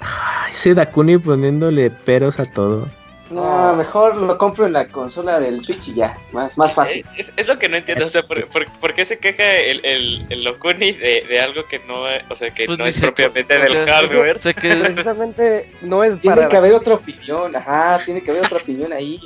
Ay, 0.00 0.52
ese 0.54 0.74
Dakuni 0.74 1.16
poniéndole 1.16 1.90
peros 1.90 2.38
a 2.38 2.44
todo. 2.44 2.88
No, 3.34 3.74
mejor 3.76 4.16
lo 4.16 4.38
compro 4.38 4.66
en 4.66 4.72
la 4.72 4.88
consola 4.88 5.40
del 5.40 5.60
Switch 5.60 5.88
y 5.88 5.94
ya, 5.94 6.16
más, 6.32 6.56
más 6.58 6.74
fácil. 6.74 7.04
Es, 7.16 7.32
es 7.36 7.46
lo 7.46 7.58
que 7.58 7.68
no 7.68 7.76
entiendo, 7.76 8.06
o 8.06 8.08
sea, 8.08 8.22
¿por, 8.22 8.48
por, 8.48 8.66
por 8.78 8.94
qué 8.94 9.04
se 9.04 9.18
queja 9.18 9.56
el, 9.56 9.84
el, 9.84 10.26
el 10.30 10.44
Locuni 10.44 10.92
de, 10.92 11.24
de 11.28 11.40
algo 11.40 11.64
que 11.64 11.78
no, 11.80 12.02
o 12.30 12.36
sea, 12.36 12.50
que 12.52 12.66
Pues 12.66 12.78
no 12.78 12.86
es 12.86 12.98
propiamente 13.00 13.56
o 13.56 13.60
del 13.60 13.84
sea, 13.84 13.94
hardware? 13.94 14.38
Sé 14.38 14.54
que 14.54 14.74
Precisamente 14.74 15.70
no 15.82 16.04
es 16.04 16.20
Tiene 16.20 16.36
para. 16.36 16.48
que 16.48 16.56
haber 16.56 16.74
otra 16.74 16.94
opinión, 16.94 17.54
ajá, 17.56 18.00
tiene 18.04 18.22
que 18.22 18.30
haber 18.30 18.44
otra 18.46 18.58
opinión 18.58 18.92
ahí. 18.92 19.18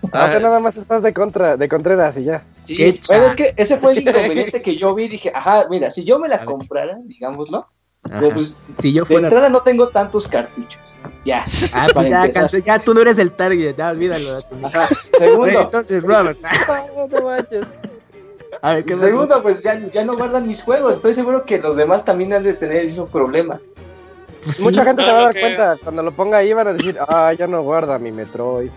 O 0.00 0.08
sea, 0.10 0.38
nada 0.40 0.60
más 0.60 0.76
estás 0.76 1.02
de 1.02 1.12
contra, 1.12 1.56
de 1.56 1.68
Contreras 1.68 2.16
y 2.16 2.24
ya. 2.24 2.42
Sí, 2.64 3.00
bueno, 3.08 3.26
es 3.26 3.34
que 3.34 3.52
ese 3.56 3.78
fue 3.78 3.92
el 3.92 3.98
inconveniente 4.08 4.62
que 4.62 4.76
yo 4.76 4.94
vi. 4.94 5.08
Dije, 5.08 5.32
ajá, 5.34 5.66
mira, 5.68 5.90
si 5.90 6.04
yo 6.04 6.18
me 6.18 6.28
la 6.28 6.44
comprara, 6.44 6.98
digámoslo, 7.04 7.66
Ajá. 8.04 8.20
pues 8.32 8.56
si 8.78 8.92
yo 8.92 9.04
de 9.04 9.14
entrada 9.16 9.48
no 9.48 9.60
tengo 9.60 9.88
tantos 9.88 10.26
cartuchos. 10.26 10.96
Ya, 11.24 11.44
Ah, 11.74 11.86
pues 11.94 12.64
ya, 12.64 12.78
tú 12.78 12.94
no 12.94 13.02
eres 13.02 13.18
el 13.18 13.32
target, 13.32 13.76
ya 13.76 13.90
olvídalo. 13.90 14.38
Ajá. 14.62 14.88
Segundo, 15.18 15.60
Entonces, 15.62 16.02
Robert. 16.02 16.38
No 17.10 17.22
manches. 17.22 17.66
A 18.60 18.74
ver, 18.74 18.84
¿qué 18.84 18.94
segundo, 18.96 19.40
pues 19.42 19.62
ya, 19.62 19.78
ya 19.92 20.04
no 20.04 20.16
guardan 20.16 20.48
mis 20.48 20.62
juegos. 20.62 20.96
Estoy 20.96 21.14
seguro 21.14 21.44
que 21.44 21.58
los 21.58 21.76
demás 21.76 22.04
también 22.04 22.32
han 22.32 22.42
de 22.42 22.54
tener 22.54 22.78
el 22.78 22.88
mismo 22.88 23.06
problema. 23.06 23.60
Pues 24.42 24.56
sí. 24.56 24.62
Mucha 24.62 24.84
gente 24.84 25.04
se 25.04 25.12
va 25.12 25.18
a 25.18 25.22
dar 25.24 25.38
cuenta. 25.38 25.76
Cuando 25.82 26.02
lo 26.02 26.10
ponga 26.12 26.38
ahí 26.38 26.52
van 26.52 26.68
a 26.68 26.72
decir, 26.72 26.98
ah, 27.08 27.32
ya 27.32 27.46
no 27.46 27.62
guarda 27.62 27.98
mi 27.98 28.10
Metroid. 28.10 28.70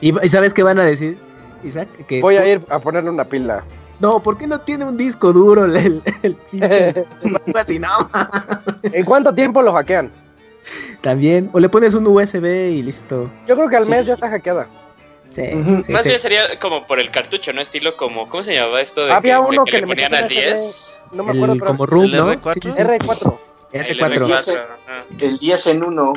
¿Y, 0.00 0.24
y 0.24 0.28
sabes 0.30 0.54
qué 0.54 0.62
van 0.62 0.78
a 0.78 0.84
decir, 0.84 1.18
Isaac? 1.62 1.88
Que 2.06 2.22
Voy 2.22 2.36
a 2.36 2.46
ir 2.48 2.62
a 2.70 2.78
ponerle 2.78 3.10
una 3.10 3.24
pila. 3.24 3.64
No, 4.00 4.20
¿por 4.22 4.38
qué 4.38 4.46
no 4.46 4.60
tiene 4.60 4.84
un 4.84 4.96
disco 4.96 5.32
duro 5.32 5.64
el, 5.64 5.76
el, 5.76 6.02
el 6.22 6.34
pinche? 6.34 7.04
Así, 7.54 7.78
no. 7.78 7.88
¿En 8.82 9.04
cuánto 9.04 9.34
tiempo 9.34 9.60
lo 9.62 9.72
hackean? 9.72 10.10
También. 11.00 11.50
O 11.52 11.58
le 11.60 11.68
pones 11.68 11.94
un 11.94 12.06
USB 12.06 12.44
y 12.74 12.82
listo. 12.82 13.30
Yo 13.46 13.56
creo 13.56 13.68
que 13.68 13.76
al 13.76 13.84
Sí. 13.84 13.90
mes 13.90 14.06
ya 14.06 14.14
está 14.14 14.28
hackeada. 14.28 14.66
Sí, 15.32 15.42
Ujú. 15.42 15.82
sí, 15.82 15.92
Más 15.92 16.02
sí. 16.02 16.08
bien 16.08 16.18
sería 16.20 16.58
como 16.58 16.86
por 16.86 16.98
el 17.00 17.10
cartucho, 17.10 17.52
¿no? 17.52 17.60
Estilo 17.60 17.96
como, 17.96 18.28
¿cómo 18.28 18.42
se 18.42 18.54
llamaba 18.54 18.80
esto 18.80 19.04
de 19.04 19.12
Había 19.12 19.36
que, 19.36 19.40
uno 19.42 19.64
que 19.64 19.72
que 19.72 19.76
le 19.78 19.80
le 19.82 19.86
ponían 19.88 20.14
al 20.14 20.22
un 20.22 20.28
10? 20.28 21.02
No 21.12 21.22
me 21.24 21.32
El- 21.32 21.36
acuerdo, 21.38 21.54
pero 21.54 21.66
como 21.76 22.02
¿El 22.04 22.12
¿no? 22.12 22.32
R4? 22.34 22.54
Sí, 22.54 22.60
sí, 22.62 22.70
sí. 22.72 22.78
R4. 22.82 23.38
El 23.72 23.98
R4. 23.98 24.14
R4, 24.26 24.62
ajá. 24.62 25.04
El 25.20 25.38
10 25.38 25.66
en 25.66 25.84
1. 25.84 26.12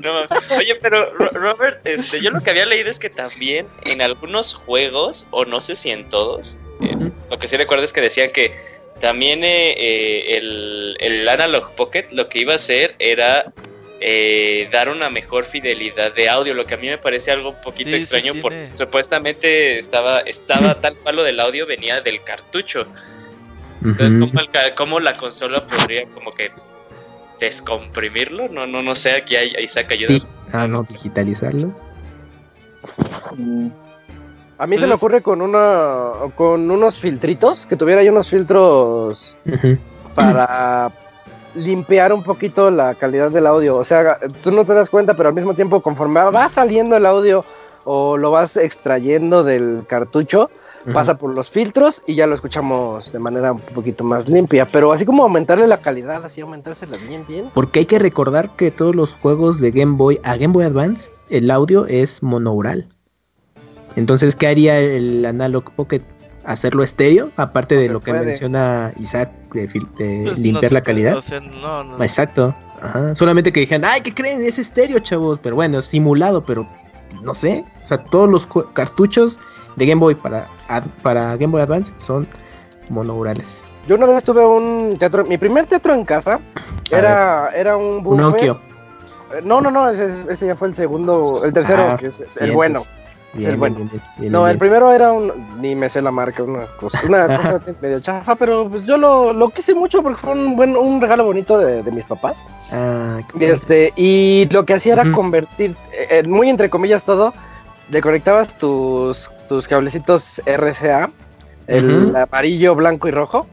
No 0.02 0.12
mames. 0.14 0.30
Oye, 0.58 0.74
pero 0.80 1.12
Ro- 1.14 1.30
Robert, 1.32 1.86
este, 1.86 2.20
yo 2.22 2.30
lo 2.30 2.40
que 2.42 2.50
había 2.50 2.66
leído 2.66 2.90
es 2.90 2.98
que 2.98 3.10
también 3.10 3.66
en 3.86 4.02
algunos 4.02 4.54
juegos, 4.54 5.26
o 5.30 5.44
no 5.44 5.60
sé 5.60 5.76
si 5.76 5.90
en 5.90 6.08
todos, 6.08 6.58
eh, 6.82 6.94
lo 7.30 7.38
que 7.38 7.48
sí 7.48 7.56
recuerdo 7.56 7.84
es 7.84 7.92
que 7.92 8.00
decían 8.00 8.30
que 8.30 8.54
también 9.00 9.42
eh, 9.44 9.72
eh, 9.76 10.36
el, 10.38 10.96
el 11.00 11.28
Analog 11.28 11.74
Pocket 11.74 12.06
lo 12.12 12.28
que 12.28 12.38
iba 12.40 12.52
a 12.52 12.56
hacer 12.56 12.94
era 12.98 13.52
eh, 14.00 14.68
dar 14.72 14.88
una 14.88 15.08
mejor 15.10 15.44
fidelidad 15.44 16.12
de 16.14 16.28
audio, 16.28 16.54
lo 16.54 16.66
que 16.66 16.74
a 16.74 16.76
mí 16.76 16.88
me 16.88 16.98
parece 16.98 17.30
algo 17.32 17.50
un 17.50 17.60
poquito 17.60 17.90
Sí, 17.90 17.96
sí 17.96 18.00
extraño 18.02 18.32
tiene. 18.32 18.42
porque 18.42 18.70
supuestamente 18.76 19.78
estaba, 19.78 20.20
estaba 20.20 20.80
tal 20.80 20.96
cual 20.98 21.16
lo 21.16 21.22
del 21.22 21.40
audio 21.40 21.66
venía 21.66 22.00
del 22.00 22.22
cartucho. 22.22 22.86
Entonces, 23.82 24.14
Ujú. 24.14 24.28
¿cómo, 24.28 24.40
el 24.40 24.50
ca- 24.50 24.74
cómo 24.74 25.00
la 25.00 25.14
consola 25.14 25.66
podría 25.66 26.04
como 26.06 26.32
que 26.32 26.50
descomprimirlo? 27.44 28.48
No, 28.48 28.66
no, 28.66 28.82
no 28.82 28.94
sé, 28.94 29.12
aquí 29.12 29.36
hay, 29.36 29.52
Isaac 29.62 29.92
ayuda. 29.92 30.12
Di- 30.14 30.22
Ah, 30.52 30.68
no, 30.68 30.82
digitalizarlo. 30.84 31.72
A 34.58 34.66
mí 34.66 34.76
se 34.76 34.80
Pues 34.80 34.88
me 34.88 34.94
es- 34.94 35.02
ocurre 35.02 35.22
con 35.22 35.42
una 35.42 36.12
con 36.36 36.70
unos 36.70 36.98
filtritos, 36.98 37.66
que 37.66 37.76
tuviera 37.76 38.00
ahí 38.00 38.08
unos 38.08 38.28
filtros 38.28 39.36
para 40.14 40.92
limpiar 41.54 42.12
un 42.12 42.22
poquito 42.22 42.70
la 42.70 42.94
calidad 42.94 43.30
del 43.30 43.46
audio. 43.46 43.76
O 43.76 43.84
sea, 43.84 44.18
tú 44.42 44.52
no 44.52 44.64
te 44.64 44.74
das 44.74 44.88
cuenta, 44.90 45.14
pero 45.14 45.28
al 45.28 45.34
mismo 45.34 45.54
tiempo 45.54 45.80
conforme 45.82 46.20
va 46.20 46.48
saliendo 46.48 46.96
el 46.96 47.06
audio 47.06 47.44
o 47.84 48.16
lo 48.16 48.30
vas 48.30 48.56
extrayendo 48.56 49.42
del 49.44 49.84
cartucho, 49.88 50.50
Pasa 50.92 51.16
por 51.16 51.34
los 51.34 51.50
filtros 51.50 52.02
y 52.06 52.14
ya 52.14 52.26
lo 52.26 52.34
escuchamos 52.34 53.10
de 53.10 53.18
manera 53.18 53.52
un 53.52 53.60
poquito 53.60 54.04
más 54.04 54.28
limpia. 54.28 54.66
Pero 54.66 54.92
así 54.92 55.06
como 55.06 55.22
aumentarle 55.22 55.66
la 55.66 55.78
calidad, 55.78 56.24
así 56.24 56.42
aumentársela 56.42 56.96
bien, 56.98 57.24
bien. 57.26 57.50
Porque 57.54 57.80
hay 57.80 57.86
que 57.86 57.98
recordar 57.98 58.54
que 58.56 58.70
todos 58.70 58.94
los 58.94 59.14
juegos 59.14 59.60
de 59.60 59.70
Game 59.70 59.96
Boy 59.96 60.20
a 60.24 60.36
Game 60.36 60.52
Boy 60.52 60.64
Advance, 60.64 61.10
el 61.30 61.50
audio 61.50 61.86
es 61.86 62.22
monoural. 62.22 62.86
Entonces, 63.96 64.36
¿qué 64.36 64.48
haría 64.48 64.78
el 64.78 65.24
Analog 65.24 65.70
Pocket? 65.72 66.02
¿Hacerlo 66.44 66.82
estéreo? 66.82 67.30
Aparte 67.36 67.76
No 67.76 67.80
de 67.80 67.88
lo 67.88 68.00
que 68.00 68.12
menciona 68.12 68.92
Isaac, 68.98 69.32
de, 69.54 69.66
Pues, 69.96 70.38
limpiar 70.38 70.72
la 70.72 70.82
calidad. 70.82 71.22
No, 71.62 71.84
no. 71.84 72.02
Exacto. 72.02 72.54
Ajá. 72.82 73.14
Solamente 73.14 73.50
que 73.50 73.60
dijeran, 73.60 73.86
ay, 73.86 74.02
¿qué 74.02 74.12
creen? 74.12 74.42
Es 74.42 74.58
estéreo, 74.58 74.98
chavos. 74.98 75.38
Pero 75.42 75.56
bueno, 75.56 75.78
es 75.78 75.86
simulado, 75.86 76.44
pero 76.44 76.68
no 77.22 77.34
sé. 77.34 77.64
O 77.80 77.84
sea, 77.84 78.04
todos 78.04 78.28
los 78.28 78.46
cartuchos 78.74 79.38
de 79.76 79.86
Game 79.86 80.00
Boy 80.00 80.14
para, 80.14 80.46
ad- 80.68 80.84
para 81.02 81.36
Game 81.36 81.52
Boy 81.52 81.62
Advance 81.62 81.92
son 81.96 82.26
monourales. 82.88 83.62
Yo 83.86 83.96
una 83.96 84.06
vez 84.06 84.24
tuve 84.24 84.44
un 84.44 84.96
teatro, 84.98 85.24
mi 85.24 85.36
primer 85.38 85.66
teatro 85.66 85.94
en 85.94 86.04
casa 86.04 86.40
A 86.92 86.96
era, 86.96 87.50
era 87.54 87.76
un 87.76 87.96
Un 87.96 88.02
buffer. 88.04 88.20
Nokia. 88.22 88.52
Eh, 89.34 89.40
No, 89.44 89.60
no, 89.60 89.70
no, 89.70 89.88
ese, 89.88 90.08
ese 90.30 90.46
ya 90.46 90.56
fue 90.56 90.68
el 90.68 90.74
segundo, 90.74 91.42
el 91.44 91.52
tercero, 91.52 91.90
Ah, 91.92 91.96
que 91.98 92.06
es 92.06 92.20
el 92.20 92.26
bien, 92.40 92.54
bueno. 92.54 92.82
Bien, 93.34 93.48
Es 93.48 93.52
el 93.54 93.56
bueno. 93.58 93.76
bien, 94.18 94.30
No, 94.32 94.46
el 94.46 94.58
primero 94.58 94.92
era 94.92 95.10
un, 95.12 95.32
ni 95.60 95.74
me 95.74 95.88
sé 95.88 96.00
la 96.00 96.12
marca, 96.12 96.44
una 96.44 96.66
cosa, 96.78 97.00
una 97.06 97.26
cosa 97.36 97.60
medio 97.82 97.98
chafa, 98.00 98.36
pero 98.36 98.68
pues 98.68 98.84
yo 98.84 98.96
lo, 98.96 99.32
lo 99.32 99.50
quise 99.50 99.74
mucho 99.74 100.02
porque 100.04 100.18
fue 100.20 100.32
un 100.32 100.54
buen, 100.56 100.76
un 100.76 101.00
regalo 101.00 101.24
bonito 101.24 101.58
de, 101.58 101.82
de 101.82 101.90
mis 101.90 102.04
papás. 102.04 102.44
Ah, 102.70 103.18
qué 103.36 103.50
este, 103.50 103.92
y 103.96 104.46
lo 104.52 104.64
que 104.64 104.74
hacía 104.74 104.92
era 104.92 105.10
convertir, 105.10 105.74
eh, 106.10 106.22
muy 106.28 106.48
entre 106.48 106.70
comillas 106.70 107.02
todo, 107.04 107.32
le 107.90 108.00
conectabas 108.00 108.56
tus, 108.56 109.28
tus 109.48 109.68
cablecitos 109.68 110.40
RCA, 110.46 111.10
el 111.66 112.14
amarillo, 112.16 112.74
blanco 112.74 113.08
y 113.08 113.10
rojo. 113.10 113.46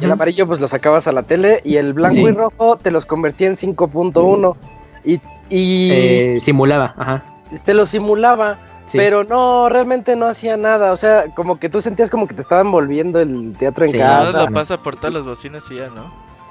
Y 0.00 0.04
el 0.04 0.12
amarillo 0.12 0.46
pues 0.46 0.60
lo 0.60 0.68
sacabas 0.68 1.08
a 1.08 1.12
la 1.12 1.22
tele 1.24 1.60
y 1.64 1.76
el 1.76 1.92
blanco 1.92 2.14
Sí. 2.14 2.22
y 2.22 2.30
rojo 2.30 2.76
te 2.76 2.90
los 2.92 3.04
convertía 3.04 3.48
en 3.48 3.56
5.1 3.56 4.56
y, 5.04 5.14
y 5.50 5.90
Eh, 5.90 6.38
simulaba, 6.40 6.94
ajá. 6.96 7.24
te 7.64 7.74
lo 7.74 7.84
simulaba. 7.86 8.58
Pero 8.92 9.24
no, 9.24 9.68
realmente 9.68 10.14
no 10.14 10.26
hacía 10.26 10.56
nada. 10.56 10.92
O 10.92 10.96
sea, 10.96 11.24
como 11.34 11.58
que 11.58 11.68
tú 11.68 11.80
sentías 11.80 12.08
como 12.08 12.28
que 12.28 12.34
te 12.34 12.42
estaban 12.42 12.70
volviendo 12.70 13.18
el 13.18 13.52
teatro 13.58 13.84
en 13.84 13.90
Sí, 13.90 13.98
casa. 13.98 14.32
nada, 14.32 14.48
pasa 14.50 14.80
por 14.80 14.94
todas 14.94 15.12
las 15.12 15.24
bocinas 15.24 15.68
y 15.72 15.76
ya, 15.76 15.88
¿no? 15.88 16.04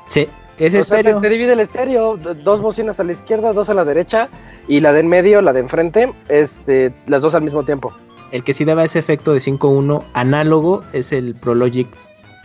Sí, 0.07 0.27
es 0.57 0.67
O 0.67 0.71
sea, 0.71 0.71
te, 0.71 0.79
estéreo. 0.79 1.21
te 1.21 1.29
divide 1.29 1.53
el 1.53 1.61
estéreo, 1.61 2.17
dos 2.17 2.59
bocinas 2.61 2.99
a 2.99 3.05
la 3.05 3.13
izquierda, 3.13 3.53
dos 3.53 3.69
a 3.69 3.73
la 3.73 3.85
derecha, 3.85 4.27
y 4.67 4.81
la 4.81 4.91
de 4.91 4.99
en 4.99 5.07
medio, 5.07 5.41
la 5.41 5.53
de 5.53 5.61
enfrente, 5.61 6.11
este, 6.27 6.93
las 7.07 7.21
dos 7.21 7.33
al 7.35 7.43
mismo 7.43 7.63
tiempo. 7.63 7.93
El 8.31 8.43
que 8.43 8.53
sí 8.53 8.65
daba 8.65 8.83
ese 8.83 8.99
efecto 8.99 9.33
de 9.33 9.39
5.1 9.39 10.03
análogo 10.13 10.83
es 10.93 11.11
el 11.11 11.35
Prologic 11.35 11.87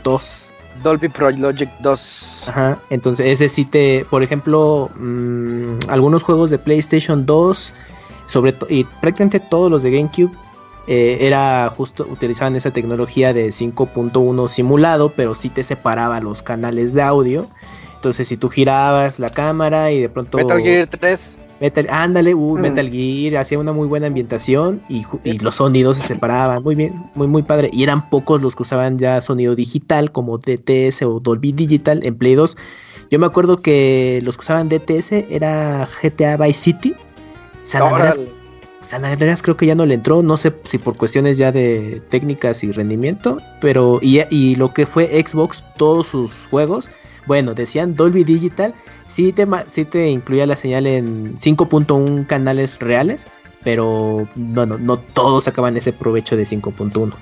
2. 0.04 0.50
Dolby 0.82 1.08
Pro 1.08 1.30
Logic 1.30 1.68
2. 1.80 2.44
Ajá, 2.48 2.78
entonces 2.90 3.26
ese 3.26 3.48
sí 3.48 3.64
te, 3.64 4.06
por 4.08 4.22
ejemplo, 4.22 4.90
mm, 4.98 5.88
algunos 5.88 6.22
juegos 6.22 6.50
de 6.50 6.58
PlayStation 6.58 7.26
2, 7.26 7.74
sobre 8.24 8.54
y 8.68 8.84
prácticamente 8.84 9.40
todos 9.40 9.70
los 9.70 9.82
de 9.82 9.90
GameCube, 9.90 10.32
eh, 10.86 11.18
era 11.20 11.70
justo, 11.76 12.06
utilizaban 12.10 12.56
esa 12.56 12.70
tecnología 12.70 13.32
de 13.32 13.52
5.1 13.52 14.48
simulado, 14.48 15.12
pero 15.14 15.34
sí 15.34 15.48
te 15.50 15.62
separaba 15.62 16.20
los 16.20 16.42
canales 16.42 16.94
de 16.94 17.02
audio. 17.02 17.46
Entonces 18.00 18.28
si 18.28 18.38
tú 18.38 18.48
girabas 18.48 19.18
la 19.18 19.28
cámara 19.28 19.92
y 19.92 20.00
de 20.00 20.08
pronto... 20.08 20.38
Metal 20.38 20.62
Gear 20.62 20.86
3. 20.86 21.38
Metal, 21.60 21.86
ándale, 21.90 22.34
uh, 22.34 22.56
Mm. 22.56 22.60
Metal 22.62 22.90
Gear, 22.90 23.36
hacía 23.36 23.58
una 23.58 23.74
muy 23.74 23.86
buena 23.88 24.06
ambientación 24.06 24.80
y, 24.88 25.04
los 25.40 25.56
sonidos 25.56 25.98
se 25.98 26.04
separaban, 26.04 26.62
muy 26.62 26.74
bien, 26.76 26.94
muy 27.14 27.26
muy 27.26 27.42
padre. 27.42 27.68
Y 27.74 27.82
eran 27.82 28.08
pocos 28.08 28.40
los 28.40 28.56
que 28.56 28.62
usaban 28.62 28.98
ya 28.98 29.20
sonido 29.20 29.54
digital 29.54 30.12
como 30.12 30.38
DTS 30.38 31.02
o 31.02 31.20
Dolby 31.20 31.52
Digital 31.52 32.00
en 32.02 32.16
Play 32.16 32.36
2. 32.36 32.56
Yo 33.10 33.18
me 33.18 33.26
acuerdo 33.26 33.58
que 33.58 34.20
los 34.22 34.38
que 34.38 34.40
usaban 34.40 34.70
DTS 34.70 35.12
era 35.28 35.86
GTA 36.02 36.38
Vice 36.38 36.58
City. 36.58 36.94
San 37.64 37.82
Andreas. 37.82 38.18
San 38.80 39.04
Andreas 39.04 39.42
creo 39.42 39.58
que 39.58 39.66
ya 39.66 39.74
no 39.74 39.84
le 39.84 39.92
entró, 39.92 40.22
no 40.22 40.38
sé 40.38 40.54
si 40.64 40.78
por 40.78 40.96
cuestiones 40.96 41.36
ya 41.36 41.52
de 41.52 42.00
técnicas 42.08 42.64
y 42.64 42.72
rendimiento, 42.72 43.36
pero 43.60 43.98
y, 44.00 44.22
y 44.30 44.54
lo 44.54 44.72
que 44.72 44.86
fue 44.86 45.06
Xbox, 45.22 45.62
todos 45.76 46.06
sus 46.06 46.46
juegos, 46.50 46.88
bueno, 47.26 47.54
decían 47.54 47.94
Dolby 47.94 48.24
Digital, 48.24 48.74
sí 49.06 49.32
te, 49.32 49.46
sí 49.68 49.84
te 49.84 50.08
incluía 50.08 50.46
la 50.46 50.56
señal 50.56 50.86
en 50.86 51.36
5.1 51.38 52.26
canales 52.26 52.78
reales, 52.78 53.26
pero 53.62 54.28
no, 54.36 54.66
no, 54.66 54.78
no 54.78 54.98
todos 54.98 55.44
sacaban 55.44 55.76
ese 55.76 55.92
provecho 55.92 56.36
de 56.36 56.44
5.1. 56.44 57.14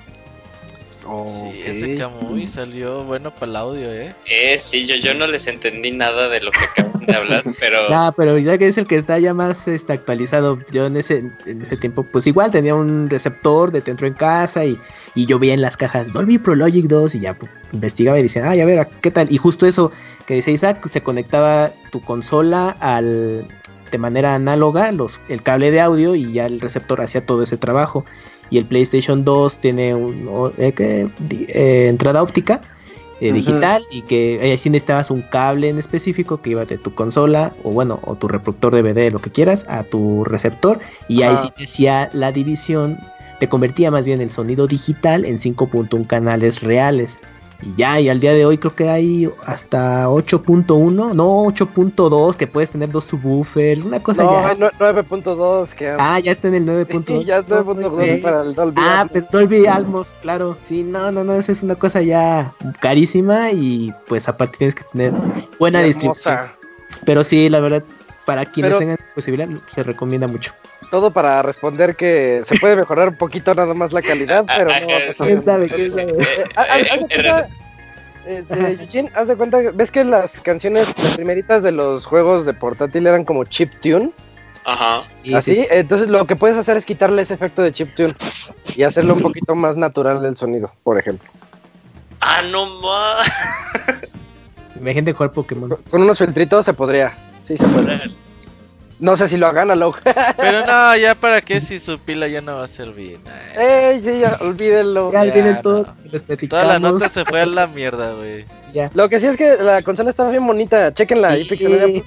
Sí, 1.25 1.61
ese 1.65 1.95
Kamui 1.95 2.47
salió 2.47 3.03
bueno 3.03 3.33
para 3.33 3.47
el 3.47 3.55
audio, 3.55 3.91
¿eh? 3.91 4.13
Eh, 4.27 4.57
sí, 4.59 4.85
yo, 4.85 4.95
yo 4.95 5.13
no 5.13 5.27
les 5.27 5.47
entendí 5.47 5.91
nada 5.91 6.29
de 6.29 6.41
lo 6.41 6.51
que 6.51 6.59
acaban 6.59 7.05
de 7.05 7.13
hablar, 7.13 7.43
pero 7.59 7.79
Ah, 7.89 8.13
pero 8.15 8.37
ya 8.37 8.57
que 8.57 8.67
es 8.67 8.77
el 8.77 8.85
que 8.85 8.95
está 8.95 9.17
ya 9.19 9.33
más 9.33 9.67
este, 9.67 9.93
actualizado, 9.93 10.59
yo 10.71 10.85
en 10.85 10.97
ese, 10.97 11.23
en 11.45 11.61
ese 11.61 11.77
tiempo, 11.77 12.03
pues 12.03 12.27
igual 12.27 12.51
tenía 12.51 12.75
un 12.75 13.09
receptor 13.09 13.71
de 13.71 13.81
dentro 13.81 14.07
en 14.07 14.13
casa 14.13 14.65
y, 14.65 14.77
y 15.15 15.25
yo 15.25 15.39
veía 15.39 15.53
en 15.53 15.61
las 15.61 15.77
cajas 15.77 16.11
Dolby 16.11 16.37
Pro 16.37 16.55
Logic 16.55 16.85
2 16.85 17.15
y 17.15 17.19
ya 17.21 17.33
pues, 17.33 17.51
investigaba 17.71 18.19
y 18.19 18.23
decía, 18.23 18.49
ay, 18.49 18.61
a 18.61 18.65
ver, 18.65 18.87
¿qué 19.01 19.11
tal? 19.11 19.31
Y 19.31 19.37
justo 19.37 19.65
eso 19.65 19.91
que 20.25 20.35
dice 20.35 20.51
Isaac, 20.51 20.87
se 20.87 21.01
conectaba 21.01 21.71
tu 21.91 22.01
consola 22.01 22.75
al 22.79 23.47
de 23.91 23.97
manera 23.97 24.35
análoga, 24.35 24.91
los, 24.91 25.19
el 25.29 25.41
cable 25.41 25.71
de 25.71 25.81
audio 25.81 26.15
y 26.15 26.31
ya 26.31 26.45
el 26.45 26.59
receptor 26.59 27.01
hacía 27.01 27.25
todo 27.25 27.43
ese 27.43 27.57
trabajo. 27.57 28.05
Y 28.49 28.57
el 28.57 28.65
PlayStation 28.65 29.23
2 29.23 29.57
tiene 29.57 29.95
un, 29.95 30.51
eh, 30.57 30.73
eh, 30.77 31.87
entrada 31.87 32.23
óptica 32.23 32.61
eh, 33.21 33.33
digital 33.33 33.83
y 33.91 34.03
que 34.03 34.39
ahí 34.41 34.57
sí 34.57 34.69
necesitabas 34.69 35.11
un 35.11 35.21
cable 35.21 35.69
en 35.69 35.77
específico 35.77 36.41
que 36.41 36.51
iba 36.51 36.63
de 36.65 36.77
tu 36.77 36.95
consola 36.95 37.53
o 37.63 37.71
bueno, 37.71 37.99
o 38.03 38.15
tu 38.15 38.27
reproductor 38.27 38.73
DVD, 38.73 39.11
lo 39.11 39.19
que 39.19 39.29
quieras, 39.29 39.65
a 39.67 39.83
tu 39.83 40.23
receptor 40.23 40.79
y 41.09 41.23
ahí 41.23 41.37
sí 41.37 41.49
te 41.55 41.65
hacía 41.65 42.09
la 42.13 42.31
división, 42.31 42.97
te 43.39 43.49
convertía 43.49 43.91
más 43.91 44.05
bien 44.05 44.21
el 44.21 44.31
sonido 44.31 44.67
digital 44.67 45.25
en 45.25 45.37
5.1 45.37 46.07
canales 46.07 46.61
reales. 46.61 47.19
Y 47.61 47.75
ya, 47.75 47.99
y 47.99 48.07
al 48.07 48.21
día 48.21 48.33
de 48.33 48.45
hoy 48.45 48.57
creo 48.57 48.73
que 48.73 48.89
hay 48.89 49.29
hasta 49.45 50.07
8.1, 50.07 51.13
no 51.13 51.43
8.2, 51.43 52.35
que 52.37 52.47
puedes 52.47 52.69
tener 52.69 52.89
dos 52.89 53.03
subwoofers, 53.05 53.83
una 53.83 54.01
cosa 54.01 54.23
No, 54.23 54.31
ya. 54.31 54.55
nue- 54.55 54.71
9.2 54.79 55.73
que 55.75 55.93
Ah, 55.99 56.19
ya 56.19 56.31
está 56.31 56.47
en 56.47 56.55
el 56.55 56.65
9.2. 56.65 57.19
Sí, 57.19 57.25
ya 57.25 57.39
es 57.39 57.47
9.2 57.47 58.17
Ok. 58.17 58.21
para 58.23 58.41
el 58.43 58.55
Dolby. 58.55 58.81
Ah, 58.81 59.01
Atmos. 59.01 59.11
pues 59.11 59.31
Dolby 59.31 59.67
Atmos, 59.67 60.15
claro. 60.21 60.57
Sí, 60.61 60.83
no, 60.83 61.11
no, 61.11 61.23
no, 61.25 61.33
esa 61.35 61.51
es 61.51 61.61
una 61.61 61.75
cosa 61.75 62.01
ya 62.01 62.53
carísima 62.79 63.51
y 63.51 63.93
pues 64.07 64.29
aparte 64.29 64.57
tienes 64.57 64.75
que 64.75 64.83
tener 64.93 65.11
buena 65.59 65.81
distribución. 65.81 66.37
Pero 67.05 67.23
sí, 67.25 67.49
la 67.49 67.59
verdad, 67.59 67.83
para 68.25 68.45
quienes 68.45 68.69
Pero- 68.69 68.79
tengan 68.79 68.97
posibilidad, 69.13 69.49
se 69.67 69.83
recomienda 69.83 70.27
mucho. 70.27 70.53
Todo 70.91 71.11
para 71.11 71.41
responder 71.43 71.95
que 71.95 72.41
se 72.43 72.57
puede 72.57 72.75
mejorar 72.75 73.09
un 73.09 73.15
poquito 73.17 73.53
nada 73.53 73.73
más 73.73 73.93
la 73.93 74.01
calidad, 74.01 74.45
pero 74.57 74.65
no. 74.65 74.87
Va 74.87 74.97
a 74.97 75.07
pasar. 75.07 75.27
¿Quién 75.27 75.45
sabe? 75.45 75.69
¿Quién 75.69 75.91
sabe? 75.91 76.13
Haz- 76.55 76.83
de 76.83 76.87
cuenta, 76.89 77.47
de 78.25 78.73
Eugene, 78.83 79.11
haz 79.15 79.27
de 79.27 79.35
cuenta, 79.35 79.57
ves 79.73 79.91
que 79.91 80.03
las 80.03 80.39
canciones, 80.41 80.87
las 81.01 81.15
primeritas 81.15 81.63
de 81.63 81.71
los 81.71 82.05
juegos 82.05 82.45
de 82.45 82.53
portátil 82.53 83.07
eran 83.07 83.23
como 83.25 83.43
chip 83.45 83.73
tune, 83.81 84.11
ajá. 84.65 85.03
Sí, 85.23 85.33
así, 85.35 85.55
sí, 85.55 85.61
sí. 85.61 85.67
entonces 85.71 86.09
lo 86.09 86.25
que 86.27 86.35
puedes 86.35 86.57
hacer 86.57 86.77
es 86.77 86.85
quitarle 86.85 87.21
ese 87.23 87.33
efecto 87.33 87.61
de 87.63 87.71
chip 87.71 87.95
tune 87.95 88.13
y 88.75 88.83
hacerlo 88.83 89.13
un 89.15 89.21
poquito 89.21 89.55
más 89.55 89.77
natural 89.77 90.21
del 90.21 90.37
sonido, 90.37 90.71
por 90.83 90.99
ejemplo. 90.99 91.27
Ah, 92.21 92.41
no 92.51 92.65
más. 92.81 93.31
Imagínate 94.79 95.13
jugar 95.13 95.31
Pokémon. 95.31 95.69
Con- 95.69 95.83
Con 95.89 96.01
unos 96.03 96.19
filtritos 96.19 96.65
se 96.65 96.73
podría, 96.73 97.13
sí 97.41 97.57
se 97.57 97.67
puede. 97.67 97.99
No 98.99 99.15
sé 99.15 99.29
si 99.29 99.37
lo 99.37 99.47
hagan 99.47 99.71
a 99.71 99.75
lo 99.75 99.91
Pero 100.37 100.65
no, 100.65 100.95
ya 100.97 101.15
para 101.15 101.39
qué 101.39 101.61
si 101.61 101.79
su 101.79 101.97
pila 101.99 102.27
ya 102.27 102.41
no 102.41 102.57
va 102.57 102.65
a 102.65 102.67
servir. 102.67 103.19
Ay, 103.57 103.65
Ey, 103.95 104.01
sí, 104.01 104.19
ya, 104.19 104.37
olvídenlo. 104.41 105.11
Ya 105.13 105.23
Ya, 105.23 105.33
tienen 105.33 105.61
todo, 105.61 105.83
no. 105.83 105.95
les. 106.11 106.49
Toda 106.49 106.65
la 106.65 106.79
nota 106.79 107.07
se 107.07 107.23
fue 107.23 107.41
a 107.41 107.45
la 107.45 107.67
mierda, 107.67 108.11
güey. 108.13 108.43
Ya. 108.73 108.91
Lo 108.93 109.07
que 109.07 109.19
sí 109.21 109.27
es 109.27 109.37
que 109.37 109.55
la 109.57 109.81
consola 109.83 110.09
está 110.09 110.29
bien 110.29 110.45
bonita. 110.45 110.93
Chequenla 110.93 111.35
Sí. 111.37 112.03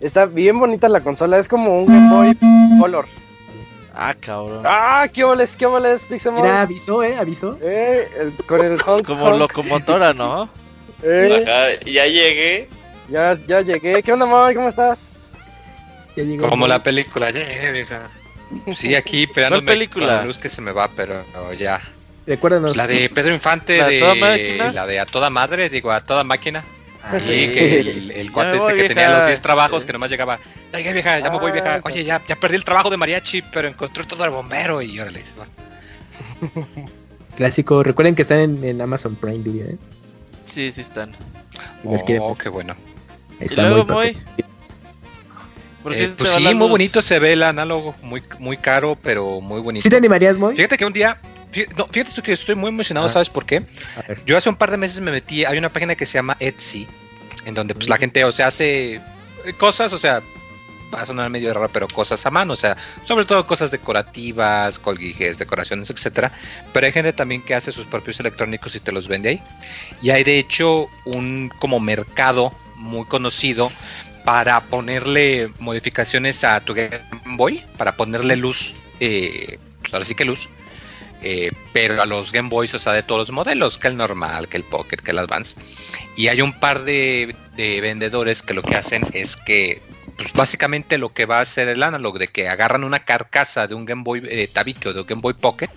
Está 0.00 0.26
bien 0.26 0.58
bonita 0.60 0.88
la 0.88 1.00
consola. 1.00 1.38
Es 1.38 1.48
como 1.48 1.78
un 1.80 1.86
Game 1.86 2.10
Boy 2.14 2.36
Color. 2.80 3.06
Ah, 3.94 4.14
cabrón. 4.20 4.62
¡Ah! 4.64 5.08
¿Qué 5.12 5.24
óboles, 5.24 5.56
qué 5.56 5.66
óboles, 5.66 6.04
Pixelmon? 6.04 6.42
Mira, 6.42 6.60
avisó, 6.60 7.02
¿eh? 7.02 7.16
Avisó. 7.18 7.58
Eh, 7.62 8.06
el- 8.20 8.32
con 8.46 8.64
el 8.64 8.78
honk, 8.86 9.04
Como 9.04 9.24
honk. 9.24 9.38
locomotora, 9.38 10.12
¿no? 10.12 10.48
Eh, 11.02 11.42
Ajá, 11.42 11.84
ya 11.84 12.06
llegué. 12.06 12.68
ya, 13.08 13.34
ya 13.48 13.60
llegué. 13.62 14.02
¿Qué 14.04 14.12
onda, 14.12 14.26
Moy? 14.26 14.54
¿Cómo 14.54 14.68
estás? 14.68 15.07
Ya 16.18 16.24
llegó. 16.24 16.48
Como 16.48 16.66
la 16.66 16.82
película, 16.82 17.30
ya 17.30 17.40
llegué, 17.46 17.70
vieja. 17.72 18.08
Sí, 18.74 18.94
aquí 18.96 19.26
pegándome 19.26 19.66
película? 19.66 20.24
luz 20.24 20.38
que 20.38 20.48
se 20.48 20.60
me 20.62 20.72
va, 20.72 20.88
pero 20.88 21.24
no, 21.32 21.52
ya. 21.52 21.80
Recuérdanos. 22.26 22.76
La 22.76 22.86
de 22.86 23.08
Pedro 23.08 23.32
Infante, 23.34 23.78
¿La 23.78 23.88
de 23.88 23.94
de, 23.94 24.00
toda 24.00 24.14
máquina? 24.14 24.72
la 24.72 24.86
de 24.86 25.00
A 25.00 25.06
Toda 25.06 25.30
Madre, 25.30 25.70
digo, 25.70 25.90
A 25.92 26.00
Toda 26.00 26.24
Máquina. 26.24 26.64
Ah, 27.02 27.18
Sí, 27.20 27.26
que 27.26 27.80
el, 27.80 28.10
el 28.10 28.32
cuate 28.32 28.56
este 28.56 28.72
voy, 28.72 28.82
que 28.82 28.88
tenía 28.88 29.04
vieja. 29.06 29.18
los 29.20 29.26
10 29.28 29.40
trabajos 29.40 29.84
que 29.86 29.92
nomás 29.94 30.10
llegaba. 30.10 30.38
Ya 30.72 30.78
llegué, 30.78 30.92
vieja, 30.92 31.18
ya 31.20 31.30
me 31.30 31.38
voy, 31.38 31.52
vieja. 31.52 31.76
Ah, 31.76 31.80
Oye, 31.84 32.04
ya, 32.04 32.20
ya 32.26 32.36
perdí 32.36 32.56
el 32.56 32.64
trabajo 32.64 32.90
de 32.90 32.96
mariachi, 32.98 33.42
pero 33.52 33.68
encontré 33.68 34.04
todo 34.04 34.24
el 34.24 34.30
bombero 34.30 34.82
y 34.82 34.98
órale. 35.00 35.24
se 35.24 35.34
va. 35.36 35.46
Clásico. 37.36 37.82
Recuerden 37.82 38.14
que 38.14 38.22
están 38.22 38.38
en, 38.40 38.64
en 38.64 38.80
Amazon 38.82 39.14
Prime 39.16 39.38
Video, 39.38 39.66
¿eh? 39.68 39.76
Sí, 40.44 40.70
sí 40.72 40.80
están. 40.80 41.12
Si 41.82 41.88
les 41.88 42.02
quieren 42.02 42.22
Oh, 42.26 42.36
qué 42.36 42.48
bueno. 42.48 42.74
Ahí 43.32 43.36
Y 43.42 43.44
está 43.44 43.62
luego, 43.68 43.84
muy 43.84 43.94
Moy. 43.94 44.16
Perfecto. 45.88 46.16
¿Por 46.16 46.26
qué 46.26 46.32
Eh, 46.32 46.32
pues 46.32 46.32
sí, 46.32 46.42
muy 46.44 46.54
luz? 46.54 46.68
bonito 46.70 47.02
se 47.02 47.18
ve 47.18 47.32
el 47.32 47.42
análogo, 47.42 47.94
muy, 48.02 48.22
muy 48.38 48.56
caro, 48.56 48.96
pero 49.02 49.40
muy 49.40 49.60
bonito. 49.60 49.82
¿Sí 49.82 49.90
te 49.90 49.96
animarías, 49.96 50.38
Moy? 50.38 50.54
Fíjate 50.56 50.76
que 50.76 50.84
un 50.84 50.92
día, 50.92 51.18
fí- 51.52 51.68
no, 51.76 51.86
fíjate 51.86 52.12
tú 52.14 52.22
que 52.22 52.32
estoy 52.32 52.54
muy 52.54 52.68
emocionado, 52.68 53.06
Ah. 53.06 53.10
¿sabes 53.10 53.30
por 53.30 53.44
qué? 53.46 53.62
Yo 54.26 54.36
hace 54.36 54.48
un 54.48 54.56
par 54.56 54.70
de 54.70 54.76
meses 54.76 55.00
me 55.00 55.10
metí, 55.10 55.44
hay 55.44 55.58
una 55.58 55.72
página 55.72 55.94
que 55.94 56.06
se 56.06 56.14
llama 56.14 56.36
Etsy, 56.40 56.86
en 57.44 57.54
donde 57.54 57.74
pues 57.74 57.88
la 57.88 57.96
gente, 57.98 58.24
o 58.24 58.32
sea, 58.32 58.48
hace 58.48 58.94
eh, 58.96 59.00
cosas, 59.56 59.92
o 59.92 59.98
sea, 59.98 60.20
va 60.94 61.02
a 61.02 61.06
sonar 61.06 61.28
medio 61.28 61.52
raro, 61.52 61.68
pero 61.70 61.86
cosas 61.86 62.24
a 62.24 62.30
mano, 62.30 62.54
o 62.54 62.56
sea, 62.56 62.74
sobre 63.04 63.26
todo 63.26 63.46
cosas 63.46 63.70
decorativas, 63.70 64.78
colguijes, 64.78 65.38
decoraciones, 65.38 65.90
etcétera. 65.90 66.32
Pero 66.72 66.86
hay 66.86 66.92
gente 66.92 67.12
también 67.12 67.42
que 67.42 67.54
hace 67.54 67.72
sus 67.72 67.86
propios 67.86 68.18
electrónicos 68.20 68.74
y 68.74 68.80
te 68.80 68.90
los 68.90 69.06
vende 69.06 69.28
ahí. 69.28 69.42
Y 70.00 70.10
hay 70.10 70.24
de 70.24 70.38
hecho 70.38 70.88
un 71.04 71.50
como 71.58 71.78
mercado 71.78 72.52
muy 72.76 73.04
conocido 73.06 73.70
para 74.28 74.60
ponerle 74.60 75.50
modificaciones 75.58 76.44
a 76.44 76.60
tu 76.60 76.74
Game 76.74 77.00
Boy, 77.24 77.64
para 77.78 77.96
ponerle 77.96 78.36
luz, 78.36 78.74
eh, 79.00 79.58
pues 79.80 79.94
ahora 79.94 80.04
sí 80.04 80.14
que 80.14 80.26
luz, 80.26 80.50
eh, 81.22 81.50
pero 81.72 82.02
a 82.02 82.04
los 82.04 82.30
Game 82.30 82.50
Boys, 82.50 82.74
o 82.74 82.78
sea, 82.78 82.92
de 82.92 83.02
todos 83.02 83.20
los 83.20 83.30
modelos, 83.30 83.78
que 83.78 83.88
el 83.88 83.96
normal, 83.96 84.46
que 84.46 84.58
el 84.58 84.64
Pocket, 84.64 84.98
que 84.98 85.12
el 85.12 85.18
Advance. 85.20 85.58
Y 86.14 86.28
hay 86.28 86.42
un 86.42 86.52
par 86.52 86.84
de, 86.84 87.34
de 87.56 87.80
vendedores 87.80 88.42
que 88.42 88.52
lo 88.52 88.60
que 88.60 88.76
hacen 88.76 89.06
es 89.14 89.34
que, 89.34 89.80
pues 90.18 90.30
básicamente 90.34 90.98
lo 90.98 91.08
que 91.14 91.24
va 91.24 91.38
a 91.38 91.40
hacer 91.40 91.66
el 91.68 91.82
analog, 91.82 92.18
de 92.18 92.28
que 92.28 92.50
agarran 92.50 92.84
una 92.84 93.06
carcasa 93.06 93.66
de 93.66 93.76
un 93.76 93.86
Game 93.86 94.02
Boy 94.02 94.20
eh, 94.28 94.46
Tabique 94.46 94.90
o 94.90 94.92
de 94.92 95.00
un 95.00 95.06
Game 95.06 95.22
Boy 95.22 95.32
Pocket 95.32 95.70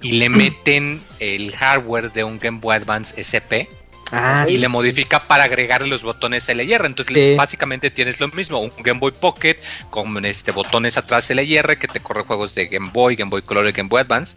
y 0.00 0.12
le 0.12 0.28
meten 0.28 1.00
el 1.18 1.50
hardware 1.56 2.12
de 2.12 2.22
un 2.22 2.38
Game 2.38 2.60
Boy 2.60 2.76
Advance 2.76 3.18
SP 3.18 3.66
Ah, 4.12 4.44
y 4.46 4.52
sí, 4.52 4.58
le 4.58 4.66
sí. 4.66 4.72
modifica 4.72 5.22
para 5.22 5.44
agregarle 5.44 5.88
los 5.88 6.02
botones 6.02 6.48
LR. 6.48 6.86
Entonces, 6.86 7.14
Sí. 7.14 7.34
básicamente 7.36 7.90
tienes 7.90 8.20
lo 8.20 8.28
mismo: 8.28 8.58
un 8.60 8.72
Game 8.78 9.00
Boy 9.00 9.12
Pocket 9.12 9.56
con 9.90 10.24
este 10.24 10.50
botones 10.52 10.96
atrás 10.96 11.30
LR 11.30 11.76
que 11.76 11.88
te 11.88 12.00
corre 12.00 12.22
juegos 12.22 12.54
de 12.54 12.66
Game 12.68 12.90
Boy, 12.92 13.16
Game 13.16 13.30
Boy 13.30 13.42
Color 13.42 13.68
y 13.68 13.72
Game 13.72 13.88
Boy 13.88 14.00
Advance. 14.02 14.36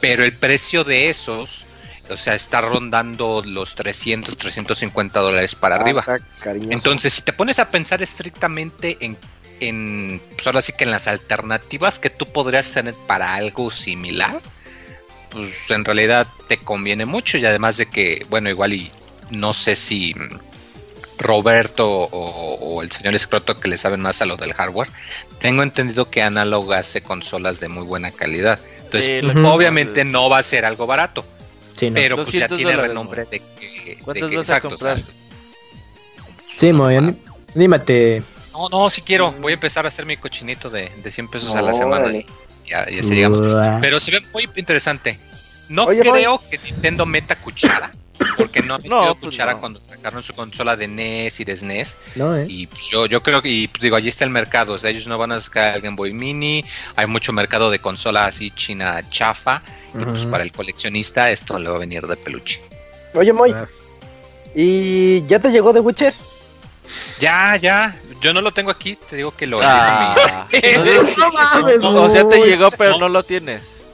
Pero 0.00 0.24
el 0.24 0.32
precio 0.32 0.84
de 0.84 1.08
esos, 1.08 1.64
o 2.10 2.16
sea, 2.16 2.34
está 2.34 2.60
rondando 2.60 3.42
los 3.44 3.74
300, 3.74 4.36
350 4.36 5.20
dólares 5.20 5.54
para 5.54 5.76
arriba. 5.76 6.04
Ah, 6.06 6.18
cariñoso. 6.40 6.72
Entonces, 6.72 7.14
si 7.14 7.22
te 7.22 7.32
pones 7.32 7.58
a 7.58 7.70
pensar 7.70 8.02
estrictamente 8.02 8.98
en, 9.00 9.16
en 9.60 10.20
pues 10.34 10.46
ahora 10.46 10.60
sí 10.60 10.74
que 10.76 10.84
en 10.84 10.90
las 10.90 11.06
alternativas 11.08 11.98
que 11.98 12.10
tú 12.10 12.26
podrías 12.26 12.70
tener 12.70 12.92
para 13.06 13.34
algo 13.34 13.70
similar, 13.70 14.38
pues 15.30 15.52
en 15.70 15.84
realidad 15.84 16.26
te 16.48 16.58
conviene 16.58 17.06
mucho 17.06 17.38
y 17.38 17.46
además 17.46 17.78
de 17.78 17.86
que, 17.86 18.24
bueno, 18.28 18.48
igual 18.50 18.74
y 18.74 18.92
no 19.30 19.52
sé 19.52 19.76
si 19.76 20.14
Roberto 21.18 21.88
o, 21.88 22.54
o 22.76 22.82
el 22.82 22.90
señor 22.92 23.14
Escroto 23.14 23.58
que 23.58 23.68
le 23.68 23.76
saben 23.78 24.00
más 24.00 24.20
a 24.22 24.26
lo 24.26 24.36
del 24.36 24.52
hardware, 24.52 24.88
tengo 25.40 25.62
entendido 25.62 26.10
que 26.10 26.22
Analog 26.22 26.72
hace 26.74 27.02
consolas 27.02 27.60
de 27.60 27.68
muy 27.68 27.84
buena 27.84 28.10
calidad. 28.10 28.58
Entonces, 28.84 29.22
Sí, 29.22 29.28
obviamente 29.44 30.04
no 30.04 30.28
va 30.28 30.38
a 30.38 30.42
ser 30.42 30.64
algo 30.64 30.86
barato, 30.86 31.24
Sí, 31.74 31.88
no. 31.90 31.94
pero 31.94 32.16
pues 32.16 32.28
ya 32.32 32.48
200 32.48 32.56
tiene 32.56 32.72
dólares, 32.72 32.88
renombre 32.90 33.24
¿no? 33.24 33.30
de 33.30 33.40
que... 33.40 33.84
de 33.96 33.98
¿Cuántos 34.02 34.30
que- 34.30 34.36
vas 34.36 34.50
a 34.50 34.56
exacto, 34.56 34.74
o 34.74 34.78
sea, 34.78 34.94
comprar? 34.94 35.14
Sí, 36.58 36.72
muy 36.72 36.88
bien. 36.88 37.18
Anímate. 37.54 38.22
No, 38.52 38.68
no, 38.70 38.88
si 38.90 39.02
quiero. 39.02 39.32
Voy 39.32 39.52
a 39.52 39.54
empezar 39.54 39.84
a 39.84 39.88
hacer 39.88 40.06
mi 40.06 40.16
cochinito 40.16 40.70
de, 40.70 40.88
de 41.02 41.10
100 41.10 41.28
pesos 41.28 41.54
a 41.54 41.60
la 41.62 41.74
semana. 41.74 42.10
Ya, 42.66 42.88
ya 42.88 43.02
se. 43.02 43.78
Pero 43.80 44.00
se 44.00 44.10
ve 44.10 44.22
muy 44.32 44.48
interesante. 44.56 45.18
No 45.68 45.84
Oye, 45.84 46.00
creo 46.00 46.40
que 46.50 46.58
Nintendo 46.58 47.04
meta 47.04 47.36
cuchara. 47.36 47.90
Porque 48.36 48.62
no 48.62 48.78
pues 48.78 49.16
cuchara 49.20 49.52
no. 49.54 49.60
cuando 49.60 49.80
sacaron 49.80 50.22
su 50.22 50.34
consola 50.34 50.76
de 50.76 50.88
NES 50.88 51.40
y 51.40 51.44
de 51.44 51.56
SNES. 51.56 51.96
No, 52.16 52.36
eh. 52.36 52.46
Y 52.48 52.66
pues 52.66 52.84
yo, 52.84 53.06
yo 53.06 53.22
creo 53.22 53.40
que, 53.42 53.48
y, 53.48 53.68
pues, 53.68 53.82
digo, 53.82 53.96
allí 53.96 54.08
está 54.08 54.24
el 54.24 54.30
mercado. 54.30 54.74
O 54.74 54.78
sea, 54.78 54.90
ellos 54.90 55.06
no 55.06 55.18
van 55.18 55.32
a 55.32 55.40
sacar 55.40 55.76
el 55.76 55.82
Game 55.82 55.96
Boy 55.96 56.12
Mini. 56.12 56.64
Hay 56.96 57.06
mucho 57.06 57.32
mercado 57.32 57.70
de 57.70 57.78
consola 57.78 58.26
así 58.26 58.50
china 58.50 59.02
chafa. 59.10 59.62
Y 59.98 60.04
pues 60.04 60.26
para 60.26 60.42
el 60.44 60.52
coleccionista 60.52 61.30
esto 61.30 61.58
le 61.58 61.70
va 61.70 61.76
a 61.76 61.78
venir 61.78 62.06
de 62.06 62.16
peluche. 62.16 62.60
Oye, 63.14 63.32
Moy, 63.32 63.52
Ah. 63.52 63.66
¿y 64.54 65.24
ya 65.26 65.38
te 65.38 65.48
llegó 65.50 65.72
The 65.72 65.80
Witcher? 65.80 66.12
Ya, 67.18 67.56
ya. 67.56 67.98
Yo 68.20 68.32
no 68.34 68.40
lo 68.42 68.52
tengo 68.52 68.70
aquí. 68.70 68.96
Te 69.08 69.16
digo 69.16 69.34
que 69.34 69.46
lo... 69.46 69.58
Ah, 69.62 70.46
No 71.18 71.32
mames, 71.32 71.78
o 71.82 72.10
sea, 72.10 72.28
te 72.28 72.44
llegó, 72.46 72.70
pero 72.72 72.92
No. 72.92 72.98
no 73.00 73.08
lo 73.08 73.22
tienes. 73.22 73.85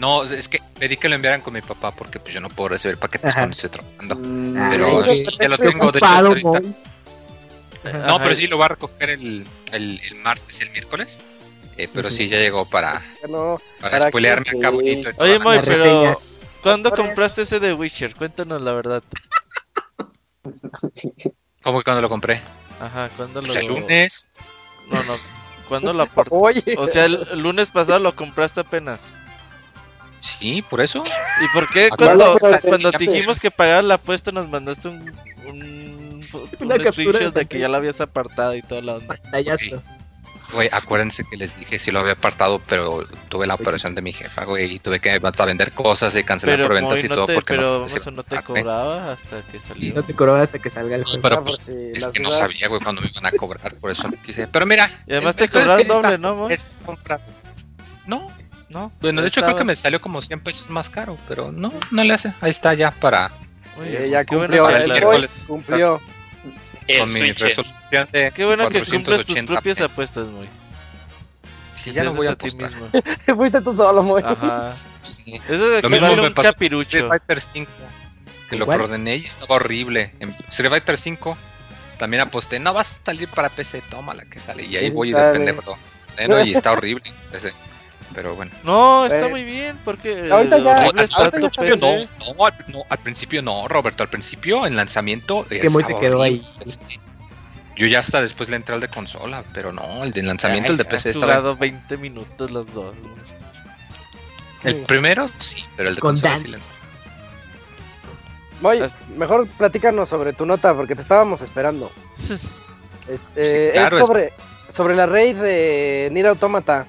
No, 0.00 0.24
es 0.24 0.48
que 0.48 0.60
pedí 0.78 0.96
que 0.96 1.10
lo 1.10 1.14
enviaran 1.14 1.42
con 1.42 1.52
mi 1.52 1.60
papá 1.60 1.90
porque 1.94 2.18
pues 2.18 2.32
yo 2.32 2.40
no 2.40 2.48
puedo 2.48 2.70
recibir 2.70 2.96
paquetes 2.96 3.32
Ajá. 3.32 3.40
cuando 3.40 3.54
estoy 3.54 3.68
trabajando. 3.68 4.16
Mm, 4.16 4.56
Ay, 4.56 4.70
Pero 4.70 5.04
sí, 5.04 5.26
ya 5.38 5.48
lo 5.48 5.58
tengo, 5.58 5.92
de 5.92 5.98
hecho. 5.98 6.48
Moy. 6.48 6.74
No, 7.84 7.90
Ajá. 8.14 8.18
pero 8.22 8.34
sí 8.34 8.46
lo 8.46 8.56
va 8.56 8.64
a 8.64 8.68
recoger 8.68 9.10
el, 9.10 9.46
el, 9.72 10.00
el 10.02 10.14
martes, 10.16 10.60
el 10.62 10.70
miércoles. 10.70 11.20
Eh, 11.76 11.86
pero 11.92 12.10
sí, 12.10 12.28
ya 12.28 12.38
llegó 12.38 12.64
para, 12.68 13.02
no. 13.28 13.58
para 13.80 13.98
¿Para 13.98 14.08
spoilearme 14.08 14.58
acá 14.58 14.70
bonito. 14.70 15.10
Oye, 15.18 15.38
Moy, 15.38 15.58
reseña. 15.58 15.76
pero 15.76 16.20
¿cuándo 16.62 16.90
compraste 16.92 17.42
ese 17.42 17.60
de 17.60 17.74
Witcher? 17.74 18.14
Cuéntanos 18.14 18.62
la 18.62 18.72
verdad. 18.72 19.02
¿Cómo 21.62 21.78
que 21.78 21.84
cuando 21.84 22.00
lo 22.00 22.08
compré? 22.08 22.40
Ajá, 22.80 23.10
¿cuándo 23.16 23.42
lo 23.42 23.48
Pues 23.48 23.58
el 23.58 23.66
lunes. 23.66 24.28
No, 24.90 25.02
no. 25.04 25.16
¿Cuándo 25.68 25.92
lo 25.92 26.02
aportaste? 26.04 26.36
Oye, 26.42 26.74
O 26.78 26.86
sea, 26.86 27.04
el 27.04 27.38
lunes 27.38 27.70
pasado 27.70 27.98
lo 27.98 28.14
compraste 28.16 28.60
apenas. 28.60 29.12
Sí, 30.20 30.62
por 30.62 30.80
eso. 30.80 31.02
¿Y 31.42 31.54
por 31.54 31.68
qué 31.70 31.88
cuando, 31.96 32.36
cuando 32.62 32.92
te 32.92 32.98
dijimos 32.98 33.40
que 33.40 33.50
pagaras 33.50 33.84
la 33.84 33.94
apuesta 33.94 34.32
nos 34.32 34.48
mandaste 34.48 34.88
un, 34.88 35.12
un, 35.46 36.22
screenshot 36.92 37.34
de 37.34 37.40
de 37.40 37.46
que 37.46 37.58
ya 37.58 37.68
la 37.68 37.78
habías 37.78 38.00
apartado 38.00 38.54
y 38.54 38.62
toda 38.62 38.82
la 38.82 38.94
onda? 38.94 39.06
Pantallazo. 39.06 39.82
Güey, 40.52 40.68
acuérdense 40.72 41.24
que 41.24 41.36
les 41.36 41.56
dije 41.56 41.78
si 41.78 41.90
lo 41.92 42.00
había 42.00 42.14
apartado, 42.14 42.60
pero 42.66 43.06
tuve 43.28 43.46
la 43.46 43.54
operación 43.54 43.94
de 43.94 44.02
mi 44.02 44.12
jefa, 44.12 44.44
güey, 44.44 44.74
y 44.74 44.78
tuve 44.80 44.98
que 44.98 45.10
hasta 45.22 45.44
vender 45.44 45.72
cosas 45.72 46.16
y 46.16 46.24
cancelar 46.24 46.56
Pero, 46.56 46.68
preventas 46.68 47.04
y 47.04 47.08
no 47.08 47.14
todo 47.14 47.26
te, 47.26 47.34
porque 47.34 47.54
pero 47.54 47.78
no, 47.78 47.84
eso 47.84 48.10
no 48.10 48.22
te 48.24 48.42
cobraba 48.42 49.12
hasta 49.12 49.42
que 49.42 49.60
salió. 49.60 49.94
No 49.94 50.02
te 50.02 50.14
cobraba 50.14 50.42
hasta 50.42 50.58
que 50.58 50.68
salga 50.68 50.96
el 50.96 51.04
juego. 51.04 51.22
Pero 51.22 51.44
pues, 51.44 51.56
si 51.58 51.72
es 51.94 52.02
las 52.02 52.12
que 52.12 52.20
no 52.20 52.30
sabía, 52.32 52.68
güey, 52.68 52.80
cuando 52.80 53.00
me 53.00 53.08
iban 53.08 53.26
a 53.26 53.32
cobrar, 53.32 53.74
por 53.76 53.92
eso 53.92 54.08
no 54.08 54.20
quise. 54.22 54.48
Pero 54.48 54.66
mira. 54.66 54.90
Y 55.06 55.12
además 55.12 55.36
te 55.36 55.44
está- 55.44 55.84
doble, 55.84 56.18
¿no, 56.18 56.48
comprado. 56.84 57.22
No, 58.06 58.28
No. 58.70 58.90
bueno, 59.00 59.20
de 59.20 59.28
hecho 59.28 59.42
creo 59.42 59.56
que 59.56 59.64
me 59.64 59.72
Estabas- 59.72 59.82
salió 59.82 60.00
como 60.00 60.22
100 60.22 60.40
pesos 60.40 60.70
más 60.70 60.88
caro, 60.88 61.18
pero 61.28 61.50
no, 61.52 61.72
no 61.90 62.04
le 62.04 62.14
hace. 62.14 62.32
Ahí 62.40 62.50
está 62.50 62.72
ya 62.74 62.90
para 62.92 63.30
Muy 63.76 63.86
Eh, 63.88 63.98
bien, 63.98 64.10
ya 64.10 64.24
qué 64.24 64.34
bueno 64.36 64.54
cumplió, 64.54 64.64
que 64.66 64.72
para 64.72 64.84
el 64.84 64.90
miércoles. 64.90 65.44
cumplió. 65.46 66.00
El 66.86 66.98
con 67.00 67.12
mi 67.12 67.18
Switch. 67.20 67.40
resolución 67.40 68.08
de 68.12 68.32
Qué 68.32 68.44
bueno 68.44 68.68
que 68.68 68.80
cumples 68.82 69.26
tus 69.26 69.36
480p. 69.36 69.46
propias 69.46 69.80
apuestas, 69.80 70.28
muy. 70.28 70.48
Sí, 71.76 71.92
ya 71.92 72.04
no 72.04 72.12
voy 72.14 72.26
a 72.26 72.34
ti 72.36 72.48
apostar. 72.48 72.70
mismo. 72.72 72.88
Fuiste 73.36 73.60
tú 73.60 73.74
solo, 73.74 74.02
Moy. 74.02 74.22
Ajá. 74.24 74.74
Sí. 75.02 75.40
Eso 75.48 75.68
de 75.70 75.76
Lo 75.82 75.88
que 75.88 75.88
mismo 75.94 76.08
vale 76.08 76.22
me 76.22 76.28
un 76.28 76.34
pasó 76.34 76.52
capirucho. 76.52 76.88
Street 76.98 77.08
Fighter 77.08 77.40
5, 77.40 77.70
que 78.50 78.56
lo 78.56 78.66
¿Cuál? 78.66 78.82
ordené 78.82 79.16
y 79.16 79.24
estaba 79.24 79.54
horrible. 79.56 80.14
En 80.20 80.36
Street 80.48 80.70
Fighter 80.70 80.96
5 80.98 81.36
también 81.98 82.22
aposté, 82.22 82.58
no 82.60 82.72
vas 82.74 82.98
a 83.02 83.06
salir 83.06 83.28
para 83.28 83.48
PC, 83.50 83.82
tómala 83.90 84.24
que 84.26 84.38
sale. 84.40 84.64
Y 84.64 84.76
ahí 84.76 84.88
Sí, 84.90 84.94
voy 84.94 85.08
de 85.12 85.18
sale. 85.18 85.32
pendejo. 85.38 85.78
Bueno, 86.16 86.44
y 86.44 86.52
está 86.52 86.72
horrible 86.72 87.02
PC. 87.32 87.52
Pero 88.14 88.34
bueno. 88.34 88.50
No, 88.64 89.06
está 89.06 89.26
Eh, 89.26 89.28
muy 89.28 89.44
bien, 89.44 89.78
porque 89.84 90.28
ahorita 90.30 90.58
ya- 90.58 90.64
No, 90.82 90.90
al, 90.90 90.98
está 90.98 91.16
ahorita 91.18 91.38
tu 91.40 91.46
ya 91.48 91.50
principio 91.62 91.74
PC. 91.74 92.08
no, 92.18 92.34
no, 92.34 92.46
al, 92.46 92.54
no, 92.68 92.82
al 92.88 92.98
principio 92.98 93.42
no, 93.42 93.68
Roberto. 93.68 94.02
Al 94.02 94.08
principio, 94.10 94.66
en 94.66 94.76
lanzamiento. 94.76 95.46
que 95.48 95.68
muy 95.70 95.84
se 95.84 95.96
quedó 95.98 96.18
horrible 96.20 96.40
ahí. 96.46 96.54
el 96.58 96.64
PC. 96.64 96.80
Yo 97.76 97.86
ya 97.86 98.00
hasta 98.00 98.20
después 98.20 98.50
le 98.50 98.56
entré 98.56 98.74
al 98.74 98.80
de 98.80 98.88
consola, 98.88 99.44
pero 99.54 99.72
no, 99.72 100.02
el 100.04 100.10
de 100.10 100.22
lanzamiento, 100.22 100.66
Ay, 100.66 100.72
el 100.72 100.76
de 100.78 100.84
PC 100.84 101.10
estaba. 101.10 101.32
jugado 101.34 101.56
20 101.56 101.96
minutos 101.96 102.50
los 102.50 102.74
dos. 102.74 102.94
El 104.64 104.76
primero 104.82 105.26
sí, 105.38 105.64
pero 105.76 105.88
el 105.88 105.94
de 105.94 106.00
Con 106.00 106.10
consola 106.10 106.32
Dan. 106.34 106.42
sí 106.42 106.48
lanzó. 106.48 106.70
Las- 108.62 109.08
mejor 109.16 109.46
platícanos 109.48 110.08
sobre 110.10 110.34
tu 110.34 110.44
nota 110.44 110.74
porque 110.74 110.94
te 110.94 111.02
estábamos 111.02 111.40
esperando. 111.40 111.90
Este, 113.08 113.68
Sí, 113.68 113.72
claro, 113.72 113.96
es 113.96 114.02
es- 114.02 114.06
sobre, 114.06 114.32
sobre 114.72 114.94
la 114.94 115.06
raid 115.06 115.36
de 115.36 116.10
Nier 116.12 116.26
Automata 116.28 116.86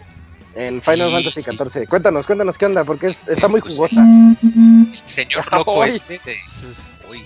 en 0.56 0.82
Final 0.82 1.10
Sí, 1.10 1.14
Fantasy 1.16 1.42
sí. 1.42 1.80
XIV. 1.80 1.88
Cuéntanos, 1.90 2.26
cuéntanos 2.26 2.58
qué 2.58 2.66
onda, 2.66 2.84
porque 2.84 3.08
es- 3.08 3.28
está 3.28 3.48
muy 3.48 3.62
jugosa. 3.62 4.02
El 4.02 4.98
señor 5.06 5.52
loco 5.52 5.82
Ay. 5.84 5.92
este 5.96 6.20
de. 6.26 6.38
Uy. 7.10 7.24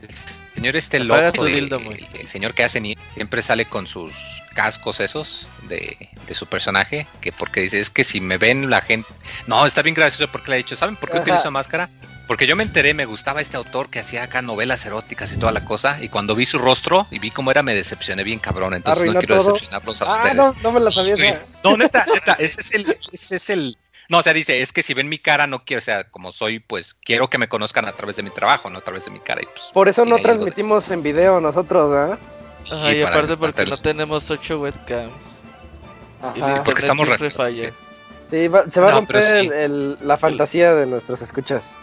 El 0.00 0.08
señor 0.54 0.76
este 0.76 0.96
Apaga 0.98 1.26
loco, 1.28 1.38
tu 1.38 1.44
de- 1.44 1.52
dildo, 1.52 1.80
güey. 1.80 2.06
el, 2.14 2.20
el 2.22 2.28
señor 2.28 2.54
que 2.54 2.64
hace 2.64 2.80
ni 2.80 2.96
siempre 3.14 3.42
sale 3.42 3.66
con 3.66 3.86
sus 3.86 4.12
cascos 4.54 5.00
esos 5.00 5.48
de, 5.68 6.08
de 6.26 6.34
su 6.34 6.46
personaje, 6.46 7.06
que 7.20 7.32
porque 7.32 7.60
dice, 7.62 7.80
es 7.80 7.88
que 7.90 8.04
si 8.04 8.20
me 8.20 8.36
ven 8.36 8.68
la 8.68 8.82
gente... 8.82 9.08
No, 9.46 9.64
está 9.64 9.80
bien 9.82 9.94
gracioso 9.94 10.30
porque 10.30 10.50
le 10.50 10.54
ha 10.54 10.58
dicho, 10.58 10.76
¿saben 10.76 10.96
por 10.96 11.10
qué 11.10 11.16
Ajá. 11.16 11.22
utilizo 11.22 11.50
máscara? 11.50 11.88
Porque 12.26 12.46
yo 12.46 12.56
me 12.56 12.62
enteré, 12.62 12.94
me 12.94 13.04
gustaba 13.04 13.40
este 13.40 13.56
autor 13.56 13.90
que 13.90 13.98
hacía 13.98 14.22
acá 14.22 14.42
novelas 14.42 14.86
eróticas 14.86 15.32
y 15.34 15.38
toda 15.38 15.52
la 15.52 15.64
cosa, 15.64 15.98
y 16.00 16.08
cuando 16.08 16.34
vi 16.34 16.46
su 16.46 16.58
rostro 16.58 17.06
y 17.10 17.18
vi 17.18 17.30
cómo 17.30 17.50
era, 17.50 17.62
me 17.62 17.74
decepcioné 17.74 18.24
bien 18.24 18.38
cabrón, 18.38 18.74
entonces 18.74 19.04
no 19.12 19.18
quiero 19.18 19.36
todo. 19.36 19.52
decepcionarlos 19.52 20.00
a 20.02 20.04
Ah, 20.06 20.10
ustedes. 20.12 20.34
no, 20.36 20.54
no 20.62 20.72
me 20.72 20.80
la 20.80 20.90
sabía. 20.90 21.44
No, 21.64 21.76
neta, 21.76 22.06
neta, 22.12 22.34
ese 22.38 22.60
es 22.60 22.74
el, 22.74 22.96
ese 23.12 23.36
es 23.36 23.50
el. 23.50 23.76
No, 24.08 24.18
o 24.18 24.22
sea, 24.22 24.32
dice, 24.32 24.62
es 24.62 24.72
que 24.72 24.82
si 24.82 24.94
ven 24.94 25.08
mi 25.08 25.18
cara, 25.18 25.46
no 25.46 25.64
quiero, 25.64 25.78
o 25.78 25.82
sea, 25.82 26.04
como 26.04 26.32
soy, 26.32 26.58
pues 26.60 26.94
quiero 26.94 27.28
que 27.28 27.38
me 27.38 27.48
conozcan 27.48 27.86
a 27.86 27.92
través 27.92 28.16
de 28.16 28.22
mi 28.22 28.30
trabajo, 28.30 28.70
no 28.70 28.78
a 28.78 28.82
través 28.82 29.04
de 29.04 29.10
mi 29.10 29.20
cara. 29.20 29.42
Y 29.42 29.46
pues, 29.46 29.70
Por 29.72 29.88
eso 29.88 30.04
no 30.04 30.16
de- 30.16 30.22
transmitimos 30.22 30.90
en 30.90 31.02
video 31.02 31.40
nosotros, 31.40 31.90
¿verdad? 31.90 32.18
Ajá, 32.70 32.92
Y 32.92 33.00
y 33.00 33.02
para 33.02 33.14
aparte 33.16 33.36
porque 33.36 33.66
no 33.66 33.80
tenemos 33.80 34.30
8 34.30 34.60
webcams. 34.60 35.44
Ajá. 36.22 36.62
Porque 36.64 36.80
estamos 36.80 37.08
falla. 37.34 37.72
Sí, 38.30 38.48
va- 38.48 38.64
se 38.70 38.80
va 38.80 38.88
a 38.88 38.90
No, 38.92 38.96
romper 38.98 39.16
pero 39.22 39.40
sí. 39.40 39.46
el- 39.48 39.52
el- 39.52 39.98
la 40.02 40.16
fantasía 40.16 40.74
de 40.74 40.86
nuestros 40.86 41.20
escuchas. 41.20 41.74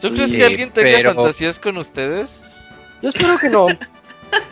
¿Tú 0.00 0.12
crees 0.12 0.32
que 0.32 0.44
alguien 0.44 0.70
tenga 0.70 0.96
pero- 0.96 1.14
fantasías 1.14 1.58
con 1.58 1.76
ustedes? 1.76 2.64
Yo 3.02 3.10
espero 3.10 3.38
que 3.38 3.48
no. 3.48 3.66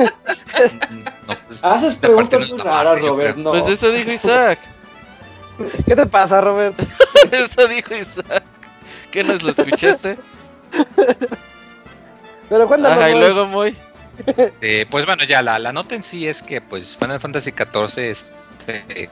no, 1.26 1.36
pues, 1.46 1.64
Haces 1.64 1.94
esta 1.94 2.08
parte 2.14 2.36
preguntas 2.36 2.40
no 2.40 2.46
muy 2.48 2.58
la 2.58 2.64
raras, 2.64 3.00
Robert. 3.02 3.36
No. 3.36 3.50
Pues 3.50 3.66
eso 3.66 3.90
dijo 3.92 4.10
Isaac. 4.10 4.58
¿Qué 5.86 5.94
te 5.96 6.06
pasa, 6.06 6.40
Robert? 6.40 6.80
eso 7.32 7.68
dijo 7.68 7.94
Isaac. 7.94 8.42
¿Qué 9.10 9.24
nos 9.24 9.42
lo 9.42 9.50
escuchaste? 9.50 10.18
Pero 12.48 12.66
cuéntanos. 12.66 12.98
Ajá, 12.98 13.10
y 13.10 13.14
luego 13.18 13.46
muy. 13.46 13.76
Este, 14.26 14.86
pues 14.86 15.06
bueno, 15.06 15.24
ya 15.24 15.42
la, 15.42 15.58
la 15.58 15.72
nota 15.72 15.94
en 15.94 16.02
sí 16.02 16.26
es 16.26 16.42
que 16.42 16.60
pues 16.60 16.96
Final 16.96 17.20
Fantasy 17.20 17.52
XIV 17.52 17.98
es 17.98 18.26
este 18.58 19.08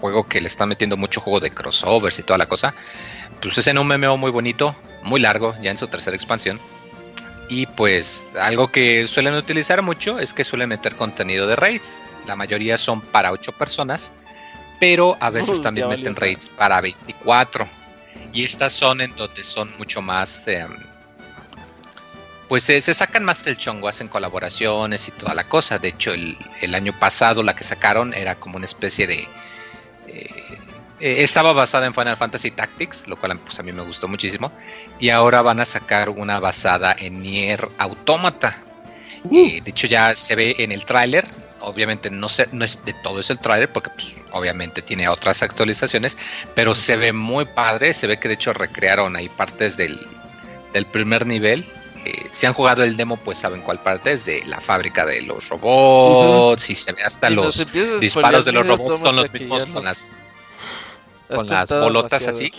juego 0.00 0.28
que 0.28 0.40
le 0.40 0.46
está 0.46 0.66
metiendo 0.66 0.96
mucho 0.96 1.20
juego 1.20 1.40
de 1.40 1.50
crossovers 1.50 2.18
y 2.18 2.22
toda 2.22 2.38
la 2.38 2.46
cosa. 2.46 2.74
Pues 3.40 3.58
es 3.58 3.66
en 3.66 3.78
un 3.78 3.88
MMO 3.88 4.16
muy 4.16 4.30
bonito, 4.30 4.74
muy 5.06 5.20
largo, 5.20 5.54
ya 5.62 5.70
en 5.70 5.76
su 5.76 5.88
tercera 5.88 6.14
expansión. 6.14 6.60
Y 7.48 7.66
pues 7.66 8.26
algo 8.40 8.70
que 8.72 9.06
suelen 9.06 9.34
utilizar 9.34 9.80
mucho 9.82 10.18
es 10.18 10.32
que 10.32 10.44
suelen 10.44 10.68
meter 10.68 10.96
contenido 10.96 11.46
de 11.46 11.56
raids. 11.56 11.92
La 12.26 12.36
mayoría 12.36 12.76
son 12.76 13.00
para 13.00 13.30
8 13.30 13.52
personas, 13.52 14.12
pero 14.80 15.16
a 15.20 15.30
veces 15.30 15.60
Uh, 15.60 15.62
también 15.62 15.88
meten 15.88 16.16
raids 16.16 16.48
para 16.48 16.80
24. 16.80 17.68
Y 18.32 18.44
estas 18.44 18.72
son 18.72 19.00
en 19.00 19.14
donde 19.16 19.42
son 19.44 19.72
mucho 19.78 20.02
más... 20.02 20.46
em, 20.48 20.76
pues 22.48 22.62
se, 22.62 22.80
sacan 22.80 23.24
más 23.24 23.44
el 23.46 23.56
chongo, 23.56 23.88
hacen 23.88 24.06
colaboraciones 24.06 25.08
y 25.08 25.12
toda 25.12 25.34
la 25.34 25.48
cosa. 25.48 25.78
De 25.78 25.88
hecho, 25.88 26.12
el, 26.12 26.74
año 26.74 26.96
pasado 26.98 27.42
la 27.42 27.56
que 27.56 27.64
sacaron 27.64 28.14
era 28.14 28.36
como 28.36 28.56
una 28.56 28.66
especie 28.66 29.06
de... 29.06 29.28
Eh, 30.06 30.58
eh, 31.00 31.22
estaba 31.22 31.52
basada 31.52 31.86
en 31.86 31.94
Final 31.94 32.16
Fantasy 32.16 32.50
Tactics, 32.50 33.06
lo 33.06 33.16
cual 33.16 33.38
pues, 33.38 33.58
a 33.58 33.62
mí 33.62 33.72
me 33.72 33.82
gustó 33.82 34.08
muchísimo. 34.08 34.52
Y 34.98 35.10
ahora 35.10 35.42
van 35.42 35.60
a 35.60 35.64
sacar 35.64 36.10
una 36.10 36.40
basada 36.40 36.94
en 36.98 37.22
Nier 37.22 37.68
Automata. 37.78 38.56
Uh. 39.24 39.60
de 39.60 39.62
hecho, 39.66 39.86
ya 39.86 40.14
se 40.14 40.34
ve 40.34 40.56
en 40.58 40.72
el 40.72 40.84
tráiler. 40.84 41.26
Obviamente 41.60 42.10
no, 42.10 42.28
sé, 42.28 42.48
no 42.52 42.64
es 42.64 42.84
de 42.84 42.92
todo 42.92 43.18
es 43.18 43.30
el 43.30 43.38
tráiler 43.38 43.72
porque 43.72 43.90
pues, 43.90 44.14
obviamente 44.30 44.82
tiene 44.82 45.08
otras 45.08 45.42
actualizaciones, 45.42 46.16
pero 46.54 46.74
se 46.74 46.96
ve 46.96 47.12
muy 47.12 47.44
padre. 47.44 47.92
Se 47.92 48.06
ve 48.06 48.18
que 48.18 48.28
de 48.28 48.34
hecho 48.34 48.52
recrearon 48.52 49.16
ahí 49.16 49.28
partes 49.28 49.76
del, 49.76 49.98
del 50.72 50.86
primer 50.86 51.26
nivel 51.26 51.66
eh, 52.06 52.28
si 52.30 52.46
han 52.46 52.52
jugado 52.52 52.84
el 52.84 52.96
demo, 52.96 53.16
pues 53.16 53.38
saben 53.38 53.62
cuál 53.62 53.80
parte 53.80 54.12
es 54.12 54.24
de 54.24 54.40
la 54.46 54.60
fábrica 54.60 55.04
de 55.04 55.22
los 55.22 55.48
robots. 55.48 56.70
Y 56.70 56.76
se 56.76 56.92
ve 56.92 57.02
hasta 57.02 57.28
los 57.30 57.66
disparos 58.00 58.44
de 58.44 58.52
los 58.52 58.64
robots 58.64 59.00
son 59.00 59.16
los 59.16 59.32
mismos 59.32 59.66
con 59.66 59.84
las, 59.84 60.06
con 61.28 61.48
las 61.48 61.70
bolotas 61.70 62.26
así. 62.26 62.52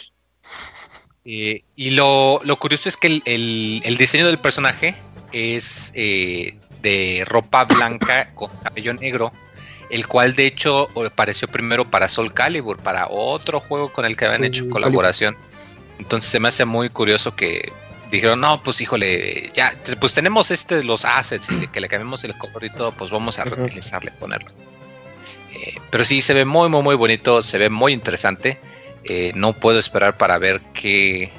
Eh, 1.26 1.64
y 1.76 1.90
lo, 1.92 2.42
curioso 2.60 2.88
es 2.88 2.96
que 2.96 3.22
el, 3.26 3.98
diseño 3.98 4.28
del 4.28 4.40
personaje 4.40 4.96
es 5.34 5.92
eh, 5.94 6.58
de 6.82 7.24
ropa 7.28 7.66
blanca 7.66 8.32
con 8.36 8.50
cabello 8.64 8.94
negro, 8.94 9.34
el 9.90 10.08
cual 10.08 10.36
de 10.36 10.46
hecho 10.46 10.88
apareció 11.06 11.48
primero 11.50 11.90
para 11.90 12.08
Soul 12.08 12.34
Calibur, 12.34 12.78
para 12.78 13.08
otro 13.10 13.60
juego 13.60 13.92
con 13.92 14.06
el 14.06 14.16
que 14.16 14.26
habían 14.26 14.46
hecho 14.46 14.70
colaboración. 14.70 15.36
Entonces 16.00 16.32
se 16.32 16.40
me 16.40 16.48
hace 16.48 16.64
muy 16.64 16.90
curioso 16.90 17.36
que 17.36 17.74
dijeron, 18.10 18.40
no, 18.40 18.64
pues 18.64 18.80
híjole, 18.80 19.52
ya, 19.54 19.74
pues 20.00 20.14
tenemos 20.14 20.52
este, 20.52 20.84
los 20.84 21.04
assets 21.04 21.50
y 21.52 21.68
que 21.68 21.82
le 21.82 21.90
cambiemos 21.90 22.24
el 22.24 22.38
color 22.38 22.64
y 22.64 22.70
todo, 22.70 22.92
pues 22.94 23.12
vamos 23.12 23.38
a 23.40 23.44
reutilizarle, 23.44 24.12
ponerlo. 24.12 24.52
Eh, 25.58 25.76
pero 25.90 26.04
sí, 26.04 26.22
se 26.22 26.34
ve 26.34 26.46
muy, 26.46 26.70
muy, 26.70 26.84
muy 26.84 26.96
bonito, 26.96 27.42
se 27.42 27.58
ve 27.58 27.70
muy 27.70 27.94
interesante. 27.94 28.60
Eh, 29.04 29.32
no 29.36 29.54
puedo 29.54 29.80
esperar 29.80 30.18
para 30.18 30.38
ver 30.38 30.62
qué, 30.74 31.32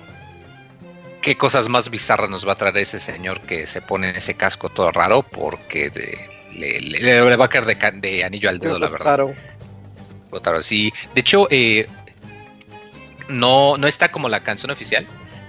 qué 1.20 1.36
cosas 1.36 1.68
más 1.68 1.90
bizarras 1.90 2.30
nos 2.30 2.46
va 2.46 2.52
a 2.52 2.56
traer 2.56 2.78
ese 2.78 2.98
señor 2.98 3.40
que 3.42 3.66
se 3.66 3.82
pone 3.82 4.10
en 4.10 4.16
ese 4.16 4.34
casco 4.34 4.70
todo 4.70 4.90
raro, 4.90 5.22
porque 5.22 5.90
le, 6.54 7.36
va 7.36 7.44
a 7.44 7.48
caer 7.48 7.66
de, 7.66 8.24
anillo 8.24 8.48
al 8.48 8.58
dedo, 8.58 8.78
la 8.78 8.88
verdad. 8.88 9.04
Claro. 9.04 9.34
Sí, 10.62 10.92
de 11.14 11.20
hecho, 11.20 11.48
eh, 11.50 11.86
no, 13.28 13.76
no 13.76 13.86
está 13.86 14.10
como 14.10 14.28
la 14.28 14.42
canción 14.42 14.70
oficial, 14.70 15.06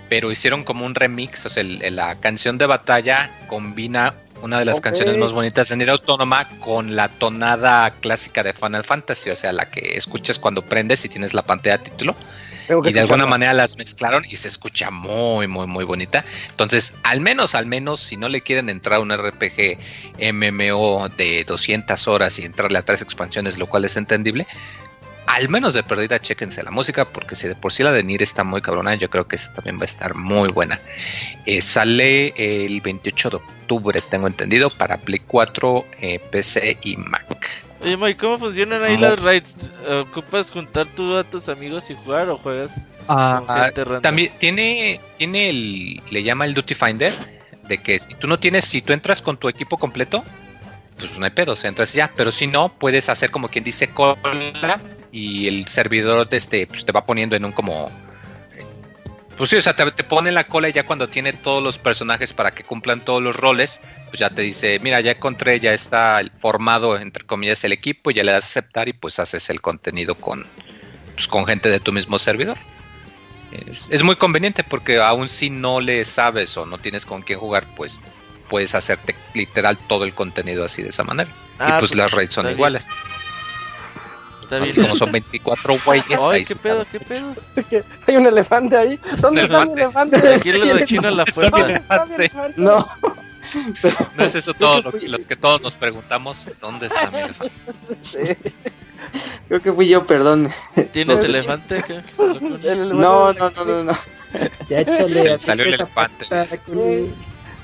pero 0.10 0.32
hicieron 0.32 0.64
como 0.64 0.86
un 0.86 0.96
remix, 0.96 1.46
o 1.46 1.50
sea, 1.50 1.64
la 1.64 2.16
canción 2.20 2.58
de 2.58 2.66
batalla 2.66 3.30
combina 3.48 4.14
una 4.42 4.60
de 4.60 4.66
las 4.66 4.82
canciones 4.82 5.18
más 5.18 5.34
bonitas 5.34 5.70
de 5.70 5.78
Nier 5.78 5.90
Autónoma 5.90 6.48
con 6.60 6.96
la 6.96 7.10
tonada 7.10 7.90
clásica 7.92 8.44
de 8.44 8.54
Final 8.54 8.84
Fantasy, 8.84 9.30
o 9.30 9.36
sea, 9.36 9.52
la 9.52 9.70
que 9.70 9.98
escuchas 9.98 10.40
cuando 10.40 10.62
prendes 10.62 11.04
y 11.06 11.10
tienes 11.10 11.34
la 11.34 11.42
pantalla 11.42 11.78
de 11.78 11.86
título. 11.86 12.16
Y 12.84 12.94
de 12.94 13.00
alguna 13.00 13.26
manera 13.26 13.52
las 13.54 13.78
mezclaron 13.78 14.24
y 14.30 14.36
se 14.36 14.48
escucha 14.48 14.92
muy, 14.92 15.48
muy, 15.48 15.66
muy 15.66 15.86
bonita. 15.86 16.24
Entonces, 16.52 16.94
al 17.04 17.20
menos, 17.20 17.56
al 17.56 17.66
menos, 17.66 18.00
si 18.00 18.16
no 18.16 18.30
le 18.30 18.42
quieren 18.42 18.70
entrar 18.70 18.98
a 18.98 19.00
un 19.00 19.12
RPG 19.12 19.80
MMO 20.34 21.10
de 21.18 21.44
200 21.46 22.08
horas 22.08 22.38
y 22.38 22.46
entrarle 22.46 22.78
a 22.78 22.84
tres 22.84 23.02
expansiones, 23.02 23.58
lo 23.58 23.66
cual 23.66 23.86
es 23.86 23.98
entendible, 23.98 24.46
al 25.30 25.48
menos 25.48 25.76
de 25.76 25.84
perdida, 25.84 26.18
chéquense 26.18 26.64
la 26.64 26.72
música, 26.72 27.06
porque 27.06 27.36
si 27.36 27.48
de 27.48 27.54
por 27.54 27.72
sí 27.72 27.84
la 27.84 27.92
de 27.92 28.04
Nier 28.04 28.24
está 28.24 28.44
muy 28.44 28.64
cabrona, 28.64 28.96
yo 28.96 29.12
creo 29.12 29.28
que 29.28 29.36
esta 29.36 29.54
también 29.54 29.78
va 29.78 29.84
a 29.84 29.86
estar 29.86 30.16
muy 30.16 30.50
buena. 30.50 30.82
Eh, 31.46 31.62
sale 31.62 32.34
el 32.36 32.82
28 32.82 33.30
de 33.30 33.36
octubre, 33.36 34.02
tengo 34.10 34.26
entendido, 34.26 34.72
para 34.72 34.98
Play 34.98 35.20
4, 35.20 35.86
eh, 36.02 36.20
PC 36.32 36.80
y 36.82 36.98
Mac. 36.98 37.48
Oye, 37.82 37.96
Mike, 37.96 38.18
¿cómo 38.18 38.40
funcionan 38.40 38.84
ahí 38.84 38.98
las 38.98 39.20
raids? 39.20 39.56
¿Ocupas 39.88 40.50
juntar 40.50 40.88
tú 40.96 41.16
a 41.16 41.24
tus 41.24 41.48
amigos 41.48 41.92
y 41.92 41.96
jugar 41.96 42.28
o 42.30 42.38
juegas? 42.40 42.88
Ah, 43.08 43.72
también 44.02 44.34
tiene, 44.40 45.00
tiene 45.20 45.50
el, 45.52 46.02
le 46.10 46.24
llama 46.24 46.46
el 46.46 46.56
Duty 46.56 46.74
Finder, 46.74 47.14
de 47.68 47.78
que 47.78 48.00
si 48.00 48.16
tú 48.16 48.28
no 48.28 48.40
tienes, 48.40 48.66
si 48.66 48.82
tú 48.82 48.94
entras 48.94 49.22
con 49.22 49.38
tu 49.38 49.48
equipo 49.48 49.78
completo, 49.78 50.24
pues 50.98 51.20
no 51.20 51.26
hay 51.26 51.32
pedo, 51.32 51.54
o 51.54 51.68
entras 51.68 51.94
ya, 51.94 52.12
pero 52.16 52.32
si 52.32 52.48
no, 52.48 52.70
puedes 52.70 53.10
hacer 53.10 53.30
como 53.30 53.48
quien 53.48 53.64
dice 53.64 53.90
cola 53.90 54.18
y 55.12 55.48
el 55.48 55.68
servidor 55.68 56.28
este, 56.32 56.68
pues, 56.68 56.86
te 56.86 56.92
va 56.92 57.06
poniendo 57.06 57.36
en 57.36 57.46
un 57.46 57.52
como... 57.52 57.92
Pues 59.38 59.52
sí, 59.52 59.56
o 59.56 59.62
sea, 59.62 59.74
te, 59.74 60.04
pone 60.04 60.34
la 60.34 60.44
cola 60.44 60.68
y 60.68 60.74
ya 60.74 60.86
cuando 60.86 61.08
tiene 61.08 61.32
todos 61.32 61.64
los 61.64 61.78
personajes 61.78 62.34
para 62.34 62.52
que 62.52 62.66
cumplan 62.66 63.00
todos 63.00 63.24
los 63.24 63.38
roles, 63.38 63.80
pues 64.10 64.20
ya 64.20 64.30
te 64.30 64.42
dice, 64.42 64.80
mira, 64.82 65.00
ya 65.00 65.12
encontré, 65.12 65.62
ya 65.62 65.74
está 65.74 66.22
formado, 66.42 67.00
entre 67.00 67.26
comillas, 67.26 67.64
el 67.64 67.72
equipo, 67.72 68.12
ya 68.12 68.26
le 68.26 68.34
das 68.34 68.44
a 68.44 68.48
aceptar 68.48 68.90
y 68.90 68.94
pues 68.94 69.18
haces 69.18 69.50
el 69.50 69.62
contenido 69.62 70.16
con, 70.16 70.46
pues, 71.16 71.30
con 71.30 71.46
gente 71.46 71.70
de 71.70 71.80
tu 71.80 71.94
mismo 71.94 72.20
servidor. 72.20 72.58
Es, 73.66 73.88
es, 73.90 74.04
muy 74.04 74.18
conveniente 74.18 74.64
porque 74.66 74.98
aún 74.98 75.30
si 75.30 75.50
no 75.50 75.80
le 75.80 76.04
sabes 76.04 76.58
o 76.58 76.66
no 76.66 76.78
tienes 76.78 77.06
con 77.06 77.22
quién 77.22 77.40
jugar, 77.40 77.66
pues 77.78 78.02
puedes 78.50 78.76
hacerte 78.76 79.16
literal 79.34 79.78
todo 79.88 80.04
el 80.04 80.14
contenido 80.14 80.66
así 80.66 80.84
de 80.84 80.90
esa 80.90 81.06
manera. 81.06 81.30
y 81.30 81.34
ah, 81.60 81.78
pues, 81.80 81.92
pues, 81.92 81.96
las 81.96 82.12
raids 82.12 82.34
son 82.34 82.50
iguales. 82.50 82.88
Así 84.52 84.82
como 84.82 84.96
son 84.96 85.12
24 85.12 85.78
güeyes. 85.86 86.22
Ay, 86.22 86.46
qué 86.46 86.56
pedo, 86.56 86.86
qué 86.92 87.00
pedo. 87.00 87.36
Hay 88.08 88.16
un 88.16 88.28
elefante 88.28 88.76
ahí. 88.78 89.00
¿Dónde 89.20 89.44
está 89.44 89.64
el 89.64 89.72
elefante? 89.72 90.18
Aquí 90.36 90.52
lo 90.52 90.66
de 90.66 90.86
China 90.86 91.12
la 91.12 91.26
fuerza. 91.26 91.82
No. 92.56 92.86
No 94.16 94.26
es 94.26 94.36
eso 94.36 94.54
todo 94.54 94.80
lo 94.84 94.92
que, 94.92 95.08
los 95.08 95.26
que 95.26 95.36
todos 95.36 95.60
nos 95.64 95.74
preguntamos, 95.74 96.48
¿dónde 96.62 96.86
está 96.86 97.10
mi 97.10 97.18
elefante? 97.18 97.52
Sí. 98.04 98.20
Creo 99.48 99.62
que 99.62 99.74
fui 99.74 99.88
yo, 99.88 100.06
perdón. 100.06 100.50
¿Tienes 100.92 101.24
elefante? 101.24 101.84
No, 102.18 103.34
no, 103.34 103.34
no, 103.34 103.66
no, 103.66 103.84
no. 103.86 103.98
Ya 104.70 104.82
échale. 104.82 105.40
salió 105.40 105.66
el 105.66 105.74
elefante. 105.74 106.26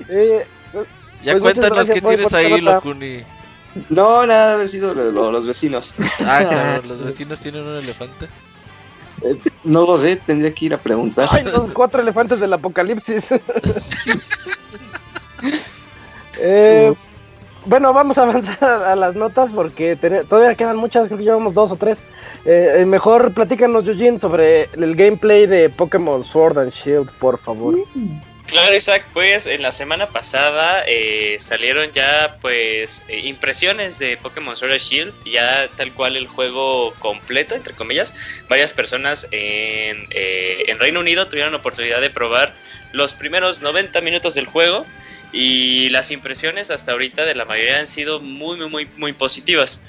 Eh, 0.10 0.48
ya 1.24 1.32
pues 1.34 1.42
cuéntanos 1.42 1.90
qué 1.90 2.02
tienes 2.02 2.34
ahí, 2.34 2.62
Locuni. 2.62 3.24
No, 3.90 4.26
nada, 4.26 4.54
haber 4.54 4.70
sido 4.70 4.94
los 4.94 5.46
vecinos. 5.46 5.94
Ah, 6.26 6.46
claro, 6.50 6.84
los 6.88 7.04
vecinos 7.04 7.40
tienen 7.40 7.64
un 7.64 7.76
elefante. 7.76 8.28
Eh, 9.22 9.38
no 9.64 9.86
lo 9.86 9.98
sé, 9.98 10.16
tendría 10.18 10.54
que 10.54 10.66
ir 10.66 10.74
a 10.74 10.78
preguntar. 10.78 11.28
Ay, 11.32 11.44
los 11.44 11.72
cuatro 11.72 12.02
elefantes 12.02 12.40
del 12.40 12.54
apocalipsis. 12.54 13.30
Eh, 16.38 16.94
bueno, 17.66 17.94
vamos 17.94 18.18
a 18.18 18.24
avanzar 18.24 18.62
a 18.62 18.94
las 18.98 19.16
notas 19.16 19.52
porque 19.54 19.96
todavía 20.28 20.54
quedan 20.56 20.76
muchas, 20.76 21.08
creo 21.08 21.18
que 21.18 21.24
llevamos 21.24 21.54
dos 21.54 21.72
o 21.72 21.78
tres. 21.78 22.06
Eh, 22.44 22.84
mejor 22.86 23.34
platícanos, 23.34 23.88
Eugene, 23.88 24.20
sobre 24.20 24.64
el 24.74 24.96
gameplay 24.96 25.46
de 25.46 25.70
Pokémon 25.70 26.26
Sword 26.26 26.60
and 26.60 26.72
Shield, 26.74 27.10
por 27.14 27.38
favor. 27.38 27.78
Mm. 27.96 28.20
Claro, 28.48 28.76
Isaac, 28.76 29.04
pues 29.12 29.48
en 29.48 29.64
la 29.64 29.72
semana 29.72 30.08
pasada 30.10 30.84
eh, 30.86 31.36
salieron 31.40 31.92
ya 31.92 32.38
pues 32.42 33.04
eh, 33.08 33.22
impresiones 33.26 33.98
de 33.98 34.18
Pokémon 34.18 34.56
Sword 34.56 34.74
and 34.74 34.82
Shield, 34.82 35.14
ya 35.26 35.68
tal 35.76 35.92
cual 35.94 36.16
el 36.16 36.28
juego 36.28 36.94
completo, 37.00 37.56
entre 37.56 37.74
comillas. 37.74 38.16
Varias 38.48 38.72
personas 38.72 39.28
en, 39.32 40.08
eh, 40.12 40.66
en 40.68 40.80
Reino 40.80 41.00
Unido 41.00 41.28
tuvieron 41.28 41.54
la 41.54 41.58
oportunidad 41.58 42.02
de 42.02 42.12
probar 42.12 42.54
los 42.92 43.16
primeros 43.16 43.62
90 43.62 44.00
minutos 44.02 44.36
del 44.36 44.46
juego 44.46 44.86
y 45.34 45.90
las 45.90 46.12
impresiones 46.12 46.70
hasta 46.70 46.92
ahorita 46.92 47.26
de 47.26 47.34
la 47.34 47.46
mayoría 47.46 47.80
han 47.80 47.88
sido 47.88 48.22
muy, 48.22 48.58
muy, 48.58 48.70
muy, 48.70 48.88
muy 48.96 49.14
positivas. 49.14 49.84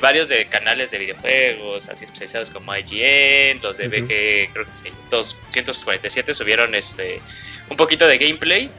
varios 0.00 0.28
de 0.28 0.46
canales 0.46 0.92
de 0.92 0.98
videojuegos, 0.98 1.88
así 1.88 2.04
especializados 2.04 2.50
como 2.50 2.74
IGN, 2.74 3.60
los 3.60 3.76
de 3.76 3.88
BG, 3.88 4.52
creo 4.52 4.64
que 4.64 4.74
sí, 4.74 4.90
247 5.10 6.32
subieron 6.32 6.74
este 6.74 7.20
un 7.68 7.76
poquito 7.76 8.06
de 8.06 8.18
gameplay. 8.18 8.70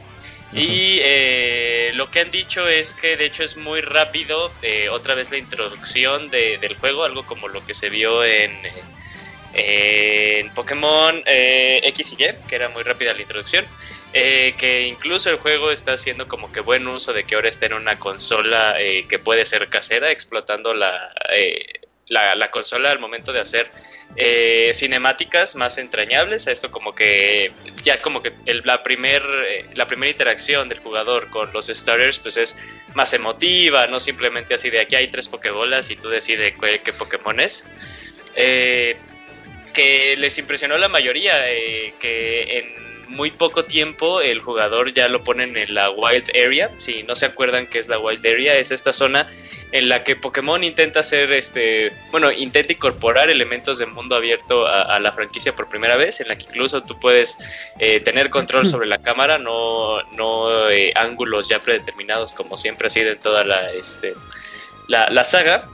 Y 0.52 0.98
eh, 1.02 1.92
lo 1.94 2.10
que 2.10 2.20
han 2.20 2.30
dicho 2.30 2.66
es 2.66 2.94
que 2.94 3.18
de 3.18 3.26
hecho 3.26 3.42
es 3.42 3.58
muy 3.58 3.82
rápido, 3.82 4.50
eh, 4.62 4.88
otra 4.88 5.14
vez 5.14 5.30
la 5.30 5.36
introducción 5.36 6.30
del 6.30 6.74
juego, 6.76 7.04
algo 7.04 7.26
como 7.26 7.48
lo 7.48 7.64
que 7.66 7.74
se 7.74 7.90
vio 7.90 8.24
en, 8.24 8.58
en 9.52 10.54
Pokémon 10.54 11.22
eh, 11.26 11.82
X 11.84 12.12
y 12.18 12.24
Y, 12.24 12.28
que 12.48 12.54
era 12.56 12.70
muy 12.70 12.82
rápida 12.82 13.12
la 13.12 13.20
introducción. 13.20 13.66
que 14.10 14.86
incluso 14.88 15.28
el 15.28 15.36
juego 15.36 15.70
está 15.70 15.92
haciendo 15.92 16.26
como 16.28 16.50
que 16.50 16.60
buen 16.60 16.86
uso 16.88 17.12
de 17.12 17.24
que 17.24 17.34
ahora 17.34 17.50
está 17.50 17.66
en 17.66 17.74
una 17.74 17.98
consola 17.98 18.74
que 19.06 19.18
puede 19.18 19.44
ser 19.44 19.68
casera, 19.68 20.10
explotando 20.10 20.72
la, 20.72 21.12
la, 22.08 22.34
la 22.34 22.50
consola 22.50 22.90
al 22.90 22.98
momento 22.98 23.32
de 23.32 23.40
hacer 23.40 23.70
eh, 24.16 24.72
cinemáticas 24.74 25.54
más 25.54 25.78
entrañables. 25.78 26.46
Esto 26.46 26.70
como 26.70 26.94
que 26.94 27.52
ya 27.84 28.00
como 28.02 28.22
que 28.22 28.32
la, 28.64 28.82
primer, 28.82 29.22
eh, 29.46 29.66
la 29.74 29.86
primera 29.86 30.10
interacción 30.10 30.68
del 30.68 30.78
jugador 30.80 31.30
con 31.30 31.52
los 31.52 31.66
starters 31.66 32.18
pues 32.18 32.36
es 32.36 32.64
más 32.94 33.12
emotiva, 33.12 33.86
no 33.86 34.00
simplemente 34.00 34.54
así 34.54 34.70
de 34.70 34.80
aquí 34.80 34.96
hay 34.96 35.08
tres 35.08 35.28
pokebolas 35.28 35.90
y 35.90 35.96
tú 35.96 36.08
decides 36.08 36.54
qué, 36.82 36.92
Pokémon 36.92 37.38
es. 37.38 37.66
Eh, 38.34 38.96
que 39.72 40.16
les 40.16 40.36
impresionó 40.38 40.76
la 40.78 40.88
mayoría, 40.88 41.44
que 42.00 42.58
en 42.58 42.87
muy 43.08 43.30
poco 43.30 43.64
tiempo 43.64 44.20
el 44.20 44.40
jugador 44.40 44.92
ya 44.92 45.08
lo 45.08 45.24
ponen 45.24 45.56
en 45.56 45.74
la 45.74 45.90
Wild 45.90 46.30
Area. 46.30 46.70
Si 46.78 47.02
no 47.02 47.16
se 47.16 47.26
acuerdan 47.26 47.66
qué 47.66 47.78
es 47.78 47.88
la 47.88 47.98
Wild 47.98 48.24
Area, 48.26 48.56
es 48.56 48.70
esta 48.70 48.92
zona 48.92 49.28
en 49.72 49.88
la 49.88 50.02
que 50.02 50.16
Pokémon 50.16 50.62
intenta 50.64 51.00
hacer 51.00 51.32
este, 51.32 51.92
bueno, 52.10 52.32
intenta 52.32 52.72
incorporar 52.72 53.28
elementos 53.28 53.78
de 53.78 53.86
mundo 53.86 54.16
abierto 54.16 54.66
a, 54.66 54.98
la 54.98 55.12
franquicia 55.12 55.54
por 55.54 55.68
primera 55.68 55.96
vez, 55.96 56.20
en 56.20 56.28
la 56.28 56.36
que 56.36 56.46
incluso 56.46 56.82
tú 56.82 56.98
puedes 56.98 57.38
eh, 57.78 58.00
tener 58.00 58.30
control 58.30 58.66
sobre 58.66 58.86
la 58.86 58.98
cámara, 58.98 59.38
no, 59.38 60.02
no 60.12 60.70
eh, 60.70 60.92
ángulos 60.94 61.48
ya 61.48 61.58
predeterminados 61.58 62.32
como 62.32 62.56
siempre 62.56 62.86
ha 62.86 62.90
sido 62.90 63.10
en 63.10 63.18
toda 63.18 63.44
la, 63.44 63.72
este, 63.72 64.14
la, 64.86 65.08
la 65.10 65.24
saga. 65.24 65.68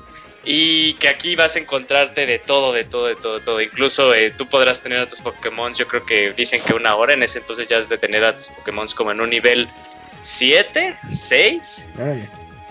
Y 0.45 0.95
que 0.95 1.09
aquí 1.09 1.36
vas 1.36 1.57
a 1.57 1.59
encontrarte 1.59 2.26
de 2.26 2.38
todo, 2.38 2.72
de 2.72 2.84
todo, 2.84 3.07
de 3.07 3.16
todo, 3.16 3.38
de 3.38 3.45
todo. 3.45 3.61
Incluso 3.61 4.14
eh, 4.14 4.30
tú 4.30 4.47
podrás 4.47 4.82
tener 4.82 4.99
a 4.99 5.09
tus 5.09 5.20
Pokémon, 5.20 5.72
yo 5.72 5.86
creo 5.86 6.05
que 6.05 6.32
dicen 6.32 6.61
que 6.66 6.74
una 6.74 6.95
hora, 6.97 7.14
en 7.14 7.22
ese 7.22 7.38
entonces 7.38 7.68
ya 7.68 7.78
has 7.78 7.88
de 7.88 7.99
tener 7.99 8.24
a 8.24 8.34
tus 8.34 8.51
Pokémon 8.51 8.86
como 8.95 9.12
en 9.12 9.20
un 9.20 9.30
nivel 9.30 9.68
7, 10.22 10.97
6. 11.09 11.88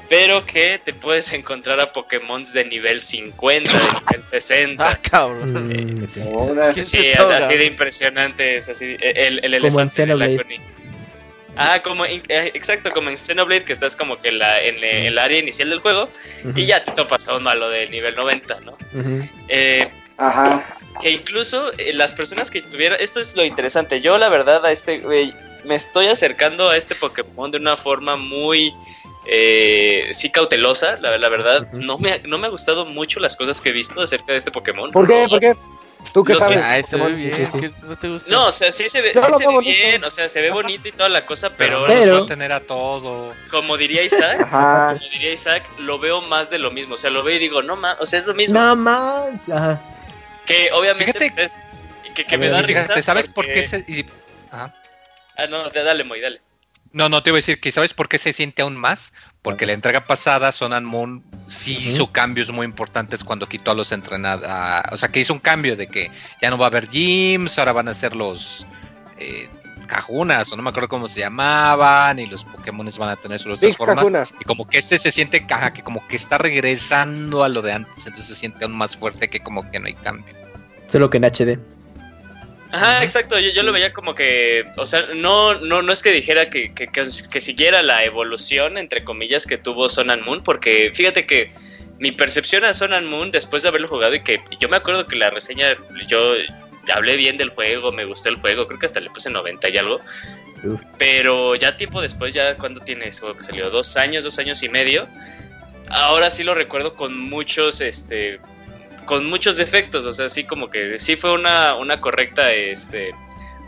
Pero 0.10 0.46
que 0.46 0.80
te 0.84 0.94
puedes 0.94 1.32
encontrar 1.34 1.80
a 1.80 1.92
Pokémon 1.92 2.44
de 2.44 2.66
nivel 2.66 3.02
50, 3.02 3.72
de 3.72 3.78
nivel 3.80 4.24
60. 4.24 4.88
Ah, 4.88 5.00
cabrón. 5.02 5.72
Eh, 5.72 6.84
sí, 6.84 7.12
así 7.18 7.58
de 7.58 7.66
impresionante. 7.66 8.58
Es 8.58 8.70
así, 8.70 8.96
el, 9.00 9.40
el 9.44 9.54
elefante 9.54 10.06
de 10.06 10.16
la 10.16 10.30
Ah, 11.56 11.82
como 11.84 12.06
eh, 12.06 12.22
exacto, 12.28 12.92
como 12.92 13.10
en 13.10 13.18
Xenoblade, 13.18 13.64
que 13.64 13.74
estás 13.74 13.96
como 13.96 14.20
que 14.20 14.30
en, 14.30 14.40
la, 14.40 14.62
en, 14.62 14.84
el 14.84 15.18
área 15.18 15.40
inicial 15.40 15.70
del 15.70 15.80
juego 15.80 16.10
y 16.56 16.66
ya 16.66 16.84
te 16.84 16.92
topas 16.92 17.28
a 17.28 17.36
un 17.36 17.44
malo 17.44 17.70
de 17.70 17.88
nivel 17.90 18.16
90, 18.16 18.60
¿no? 18.62 18.78
Eh, 19.48 19.90
Ajá. 20.18 20.64
Que 21.02 21.12
incluso 21.12 21.72
eh, 21.78 21.94
las 21.94 22.14
personas 22.14 22.50
que 22.52 22.62
tuvieron. 22.62 22.98
Esto 23.00 23.20
es 23.20 23.36
lo 23.36 23.44
interesante. 23.44 24.02
Yo, 24.02 24.18
la 24.18 24.30
verdad, 24.30 24.66
a 24.66 24.72
este. 24.72 25.02
me 25.64 25.76
estoy 25.76 26.08
acercando 26.08 26.70
a 26.70 26.78
este 26.78 26.96
Pokémon 26.96 27.52
de 27.52 27.58
una 27.58 27.78
forma 27.78 28.16
muy. 28.16 28.74
sí, 30.12 30.30
cautelosa, 30.32 30.98
la, 30.98 31.18
la 31.18 31.30
verdad. 31.30 31.72
no, 31.72 31.98
me, 31.98 32.20
no 32.26 32.38
me 32.38 32.48
ha 32.48 32.50
gustado 32.50 32.86
mucho 32.86 33.20
las 33.20 33.36
cosas 33.36 33.62
que 33.62 33.70
he 33.70 33.74
visto 33.74 34.02
acerca 34.02 34.34
de 34.34 34.40
este 34.40 34.52
Pokémon. 34.52 34.92
¿Por 34.92 35.08
qué? 35.08 35.26
¿Por 35.30 35.40
qué? 35.40 35.56
¿Tú 36.12 36.24
qué 36.24 36.36
sabes? 36.36 36.88
se 36.88 36.98
ve 36.98 37.14
bien, 37.14 37.74
no 37.84 37.98
te 37.98 38.10
gusta. 38.10 38.30
No, 38.30 38.48
o 38.48 38.52
sea, 38.52 38.72
sí 38.72 38.90
se 38.90 39.02
ve, 39.02 39.14
sí 39.14 39.34
se 39.38 39.48
ve 39.48 39.58
bien, 39.60 40.04
o 40.04 40.12
sea, 40.12 40.28
se 40.28 40.42
ve 40.42 40.50
bonito 40.50 40.88
y 40.88 40.92
toda 40.92 41.10
la 41.10 41.26
cosa, 41.26 41.52
pero, 41.56 41.86
pero, 41.88 42.20
no 42.20 42.26
tener 42.26 42.52
a 42.52 42.60
todo. 42.60 43.34
Como 43.50 43.78
diría 43.78 44.04
Isaac, 44.04 44.50
como 44.50 45.10
diría 45.12 45.34
Isaac, 45.34 45.64
lo 45.80 46.00
veo 46.00 46.22
más 46.22 46.50
de 46.50 46.60
lo 46.60 46.72
mismo, 46.72 46.96
o 46.96 46.98
sea, 46.98 47.10
lo 47.10 47.24
veo 47.24 47.36
y 47.36 47.40
digo, 47.40 47.62
no 47.62 47.76
más, 47.76 47.98
o 48.00 48.06
sea, 48.06 48.20
es 48.20 48.26
lo 48.26 48.34
mismo. 48.34 48.60
No 48.60 48.76
más. 48.76 49.40
Que 50.46 50.72
obviamente 50.74 51.14
Fíjate, 51.14 51.32
pues, 51.32 51.54
que, 52.14 52.26
que 52.26 52.38
me 52.38 52.50
da 52.50 52.62
risa. 52.62 53.02
¿Sabes 53.02 53.28
por 53.28 53.46
qué 53.48 53.64
se 53.64 53.86
Ajá. 54.52 54.74
Ah, 55.38 55.48
no, 55.48 55.70
dale, 55.70 56.04
muy, 56.04 56.22
dale. 56.22 56.42
No, 56.92 57.10
no, 57.10 57.24
te 57.24 57.32
voy 57.32 57.38
a 57.38 57.40
decir 57.40 57.60
que 57.60 57.72
¿sabes 57.72 57.94
por 57.94 58.08
qué 58.08 58.20
se 58.20 58.34
siente 58.34 58.62
aún 58.62 58.78
más? 58.78 59.14
Porque 59.44 59.66
la 59.66 59.74
entrega 59.74 60.06
pasada, 60.06 60.52
Son 60.52 60.84
Moon 60.86 61.22
sí 61.48 61.78
hizo 61.86 62.12
cambios 62.12 62.52
muy 62.52 62.66
importantes 62.66 63.24
cuando 63.24 63.46
quitó 63.46 63.72
a 63.72 63.76
los 63.76 63.92
entrenados. 63.92 64.48
O 64.92 64.98
sea, 64.98 65.10
que 65.10 65.20
hizo 65.20 65.34
un 65.34 65.40
cambio 65.40 65.76
de 65.76 65.88
que 65.88 66.10
ya 66.42 66.50
no 66.50 66.58
va 66.58 66.68
a 66.68 66.70
haber 66.70 66.90
gyms, 66.90 67.60
ahora 67.60 67.74
van 67.74 67.90
a 67.90 67.94
ser 67.94 68.16
los 68.16 68.66
eh, 69.20 69.50
cajunas, 69.86 70.52
o 70.52 70.56
no 70.56 70.64
me 70.64 70.70
acuerdo 70.70 70.88
cómo 70.88 71.10
se 71.10 71.20
llamaban, 71.20 72.20
y 72.20 72.26
los 72.26 72.46
Pokémon 72.46 72.88
van 72.98 73.10
a 73.10 73.16
tener 73.18 73.38
sus 73.38 73.60
dos 73.60 73.78
formas. 73.78 74.30
Y 74.40 74.46
como 74.46 74.66
que 74.66 74.78
este 74.78 74.98
se 74.98 75.12
siente 75.12 75.46
caja, 75.46 75.74
que 75.74 75.84
como 75.84 76.08
que 76.08 76.16
está 76.16 76.38
regresando 76.38 77.44
a 77.44 77.50
lo 77.50 77.62
de 77.62 77.74
antes, 77.74 78.08
entonces 78.08 78.28
se 78.28 78.36
siente 78.36 78.64
aún 78.64 78.76
más 78.76 78.96
fuerte 78.96 79.30
que 79.30 79.42
como 79.42 79.70
que 79.70 79.80
no 79.80 79.88
hay 79.88 79.94
cambio. 79.94 80.34
Solo 80.88 81.10
que 81.10 81.18
en 81.18 81.26
HD. 81.26 81.60
Ajá, 82.74 83.04
exacto. 83.04 83.38
Yo, 83.40 83.52
yo, 83.52 83.62
lo 83.62 83.72
veía 83.72 83.94
como 83.94 84.16
que, 84.16 84.66
o 84.78 84.86
sea, 84.88 85.06
no, 85.14 85.54
no, 85.60 85.84
no 85.84 85.94
es 85.94 86.02
que 86.02 86.12
dijera 86.12 86.50
que, 86.50 86.74
que, 86.74 86.88
que, 86.88 87.06
siguiera 87.40 87.84
la 87.84 88.04
evolución, 88.04 88.80
entre 88.80 89.04
comillas, 89.04 89.46
que 89.46 89.60
tuvo 89.60 89.88
Sun 89.88 90.10
and 90.10 90.24
Moon, 90.24 90.42
porque 90.42 90.92
fíjate 90.92 91.28
que 91.28 91.52
mi 92.00 92.12
percepción 92.12 92.64
a 92.64 92.74
Sun 92.74 92.94
and 92.94 93.08
Moon, 93.08 93.30
después 93.30 93.62
de 93.62 93.70
haberlo 93.70 93.88
jugado, 93.88 94.16
y 94.16 94.22
que 94.22 94.42
yo 94.60 94.70
me 94.70 94.78
acuerdo 94.78 95.06
que 95.06 95.16
la 95.16 95.30
reseña, 95.30 95.78
yo 96.08 96.34
hablé 96.92 97.16
bien 97.16 97.38
del 97.38 97.50
juego, 97.50 97.92
me 97.92 98.06
gustó 98.06 98.30
el 98.30 98.38
juego, 98.38 98.66
creo 98.66 98.80
que 98.80 98.88
hasta 98.88 99.00
le 99.00 99.12
puse 99.12 99.30
90 99.30 99.70
y 99.70 99.78
algo. 99.78 100.02
Pero 100.98 101.54
ya 101.54 101.78
tiempo 101.78 102.02
después, 102.02 102.34
ya 102.34 102.58
cuando 102.58 102.82
tiene 102.82 103.06
eso 103.06 103.36
que 103.38 103.44
salió, 103.44 103.70
dos 103.70 103.96
años, 103.98 104.24
dos 104.24 104.40
años 104.40 104.64
y 104.64 104.70
medio, 104.70 105.08
ahora 105.90 106.32
sí 106.32 106.44
lo 106.44 106.56
recuerdo 106.56 106.96
con 106.96 107.20
muchos, 107.20 107.82
este, 107.82 108.40
con 109.06 109.26
muchos 109.26 109.58
defectos, 109.58 110.06
o 110.06 110.14
sea, 110.14 110.30
sí 110.30 110.44
como 110.44 110.70
que 110.70 111.00
sí 111.00 111.16
fue 111.16 111.34
una, 111.34 111.76
una 111.76 112.02
correcta, 112.02 112.52
este, 112.52 113.14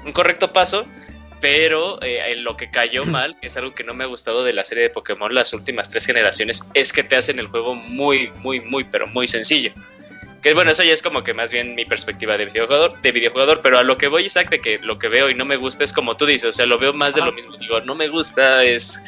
un 0.05 0.11
correcto 0.11 0.53
paso, 0.53 0.85
pero 1.41 2.01
eh, 2.01 2.31
en 2.31 2.43
lo 2.43 2.57
que 2.57 2.69
cayó 2.69 3.05
mal, 3.05 3.39
que 3.39 3.47
es 3.47 3.57
algo 3.57 3.75
que 3.75 3.83
no 3.83 3.93
me 3.93 4.03
ha 4.03 4.07
gustado 4.07 4.43
de 4.43 4.53
la 4.53 4.63
serie 4.63 4.83
de 4.83 4.89
Pokémon 4.89 5.33
las 5.33 5.53
últimas 5.53 5.89
tres 5.89 6.05
generaciones, 6.05 6.67
es 6.73 6.91
que 6.91 7.03
te 7.03 7.15
hacen 7.15 7.39
el 7.39 7.47
juego 7.47 7.75
muy, 7.75 8.31
muy, 8.37 8.61
muy, 8.61 8.83
pero 8.83 9.07
muy 9.07 9.27
sencillo. 9.27 9.71
Que 10.41 10.53
bueno, 10.53 10.71
eso 10.71 10.83
ya 10.83 10.93
es 10.93 11.01
como 11.01 11.23
que 11.23 11.33
más 11.33 11.51
bien 11.51 11.73
mi 11.73 11.85
perspectiva 11.85 12.37
de 12.37 12.45
videojugador, 12.45 13.01
de 13.01 13.11
videojugador, 13.11 13.61
pero 13.61 13.79
a 13.79 13.83
lo 13.83 13.97
que 13.97 14.07
voy, 14.07 14.25
Isaac, 14.25 14.49
de 14.51 14.59
que 14.59 14.79
lo 14.79 14.99
que 14.99 15.07
veo 15.07 15.29
y 15.29 15.33
no 15.33 15.43
me 15.43 15.55
gusta 15.55 15.83
es 15.83 15.91
como 15.91 16.17
tú 16.17 16.25
dices, 16.25 16.49
o 16.49 16.53
sea, 16.53 16.67
lo 16.67 16.77
veo 16.77 16.93
más 16.93 17.15
de 17.15 17.21
lo 17.21 17.31
mismo. 17.31 17.57
Digo, 17.57 17.81
no 17.81 17.95
me 17.95 18.07
gusta, 18.07 18.63
es, 18.63 19.03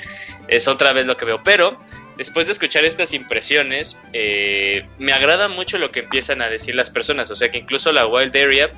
es 0.47 0.67
otra 0.67 0.93
vez 0.93 1.05
lo 1.05 1.15
que 1.15 1.25
veo, 1.25 1.41
pero 1.43 1.79
después 2.17 2.47
de 2.47 2.53
escuchar 2.53 2.83
estas 2.83 3.13
impresiones, 3.13 3.97
eh, 4.13 4.85
me 4.97 5.13
agrada 5.13 5.47
mucho 5.47 5.77
lo 5.77 5.91
que 5.91 5.99
empiezan 6.01 6.41
a 6.41 6.49
decir 6.49 6.75
las 6.75 6.89
personas. 6.89 7.29
O 7.31 7.35
sea 7.35 7.51
que 7.51 7.59
incluso 7.59 7.91
la 7.91 8.07
Wild 8.07 8.35
Area 8.35 8.71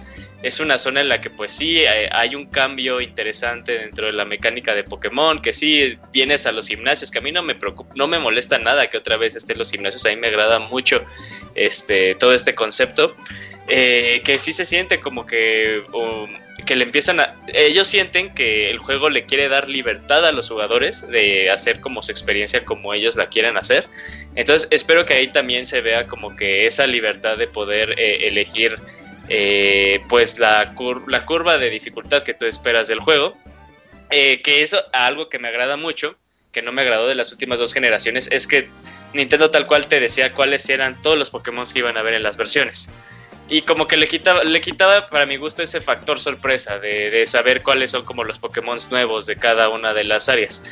es 0.44 0.60
una 0.60 0.78
zona 0.78 1.02
en 1.02 1.10
la 1.10 1.22
que 1.22 1.30
pues 1.30 1.52
sí 1.52 1.80
eh, 1.80 2.10
hay 2.12 2.36
un 2.36 2.46
cambio 2.48 3.02
interesante 3.02 3.78
dentro 3.78 4.06
de 4.08 4.14
la 4.14 4.26
mecánica 4.26 4.76
de 4.76 4.84
Pokémon, 4.84 5.42
que 5.42 5.54
sí 5.54 5.98
vienes 6.12 6.46
a 6.46 6.52
los 6.52 6.68
gimnasios, 6.68 7.12
que 7.12 7.20
a 7.20 7.22
mí 7.22 7.32
no 7.32 7.42
me 7.42 7.56
preocupa, 7.56 7.94
no 7.96 8.08
me 8.08 8.20
molesta 8.20 8.60
nada 8.60 8.90
que 8.90 8.98
otra 8.98 9.18
vez 9.18 9.36
estén 9.36 9.58
los 9.58 9.72
gimnasios, 9.72 10.06
a 10.06 10.10
mí 10.10 10.18
me 10.18 10.28
agrada 10.28 10.60
mucho 10.60 11.04
este, 11.56 12.16
todo 12.16 12.34
este 12.34 12.56
concepto, 12.56 13.16
eh, 13.68 14.22
que 14.24 14.38
sí 14.38 14.54
se 14.54 14.66
siente 14.66 15.00
como 15.00 15.26
que... 15.26 15.84
Um, 15.94 16.49
que 16.66 16.76
le 16.76 16.84
empiezan 16.84 17.20
a... 17.20 17.36
Ellos 17.48 17.88
sienten 17.88 18.34
que 18.34 18.70
el 18.70 18.78
juego 18.78 19.10
le 19.10 19.26
quiere 19.26 19.50
dar 19.50 19.68
libertad 19.70 20.26
a 20.26 20.32
los 20.32 20.50
jugadores 20.50 21.08
de 21.08 21.50
hacer 21.50 21.80
como 21.80 22.02
su 22.02 22.12
experiencia 22.12 22.66
como 22.66 22.94
ellos 22.94 23.16
la 23.16 23.30
quieren 23.30 23.58
hacer. 23.58 23.88
Entonces 24.36 24.68
espero 24.72 25.06
que 25.06 25.14
ahí 25.14 25.28
también 25.32 25.66
se 25.66 25.82
vea 25.82 26.08
como 26.08 26.36
que 26.36 26.66
esa 26.66 26.88
libertad 26.88 27.38
de 27.38 27.48
poder 27.48 27.96
eh, 27.98 28.28
elegir 28.28 28.78
eh, 29.30 30.02
pues 30.10 30.40
la, 30.40 30.74
curva 30.76 31.58
de 31.58 31.70
dificultad 31.70 32.24
que 32.24 32.34
tú 32.34 32.46
esperas 32.46 32.88
del 32.88 33.00
juego. 33.00 33.38
Eh, 34.12 34.42
que 34.42 34.64
eso 34.64 34.84
algo 34.92 35.30
que 35.30 35.38
me 35.38 35.50
agrada 35.50 35.78
mucho, 35.78 36.16
que 36.52 36.64
no 36.64 36.72
me 36.72 36.82
agradó 36.82 37.08
de 37.08 37.14
las 37.16 37.32
últimas 37.32 37.60
dos 37.60 37.74
generaciones, 37.74 38.28
es 38.32 38.48
que 38.48 38.68
Nintendo 39.14 39.52
tal 39.52 39.68
cual 39.68 39.88
te 39.88 40.00
decía 40.00 40.32
cuáles 40.34 40.68
eran 40.68 41.00
todos 41.04 41.18
los 41.18 41.30
Pokémon 41.30 41.66
que 41.72 41.80
iban 41.80 41.96
a 41.96 42.02
ver 42.02 42.16
en 42.16 42.24
las 42.24 42.38
versiones 42.38 42.92
y 43.50 43.64
como 43.64 43.88
que 43.88 43.98
le 43.98 44.08
quitaba, 44.08 44.44
le 44.44 44.62
quitaba 44.62 45.08
para 45.08 45.26
mi 45.26 45.38
gusto 45.38 45.64
ese 45.64 45.82
factor 45.82 46.20
sorpresa 46.20 46.80
de, 46.80 47.26
saber 47.26 47.64
cuáles 47.64 47.92
son 47.92 48.06
como 48.06 48.24
los 48.24 48.38
Pokémon 48.38 48.78
nuevos 48.92 49.26
de 49.26 49.36
cada 49.36 49.70
una 49.70 49.94
de 49.94 50.04
las 50.04 50.30
áreas. 50.30 50.64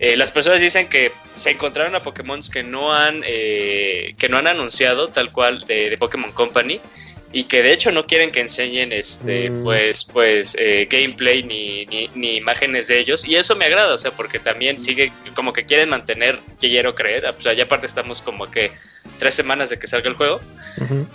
Eh, 0.00 0.16
las 0.16 0.32
personas 0.32 0.60
dicen 0.60 0.88
que 0.88 1.12
se 1.36 1.50
encontraron 1.50 1.94
a 1.94 2.02
Pokémon 2.02 2.40
que 2.52 2.64
no 2.64 2.92
han 2.92 3.22
eh, 3.24 4.14
que 4.18 4.28
no 4.28 4.38
han 4.38 4.48
anunciado 4.48 5.08
tal 5.08 5.30
cual 5.30 5.64
de, 5.66 5.96
Pokémon 5.98 6.32
Company 6.32 6.80
y 7.32 7.44
que 7.44 7.62
de 7.62 7.72
hecho 7.72 7.92
no 7.92 8.04
quieren 8.04 8.32
que 8.32 8.40
enseñen 8.40 8.92
este 8.92 9.50
mm. 9.50 9.60
pues 9.62 10.04
pues 10.04 10.56
eh, 10.58 10.88
gameplay 10.90 11.44
ni, 11.44 11.86
ni, 12.14 12.36
imágenes 12.36 12.88
de 12.88 12.98
ellos 12.98 13.24
y 13.24 13.36
eso 13.36 13.54
me 13.54 13.66
agrada 13.66 13.94
o 13.94 13.98
sea 13.98 14.10
porque 14.10 14.40
también 14.40 14.80
sigue 14.80 15.12
como 15.36 15.52
que 15.52 15.64
quieren 15.64 15.88
mantener 15.88 16.40
quiero 16.58 16.96
creer 16.96 17.26
o 17.26 17.40
sea 17.40 17.52
ya 17.52 17.64
aparte 17.64 17.86
estamos 17.86 18.20
como 18.20 18.50
que 18.50 18.72
tres 19.18 19.34
semanas 19.34 19.70
de 19.70 19.78
que 19.78 19.86
salga 19.86 20.08
el 20.08 20.16
juego, 20.16 20.40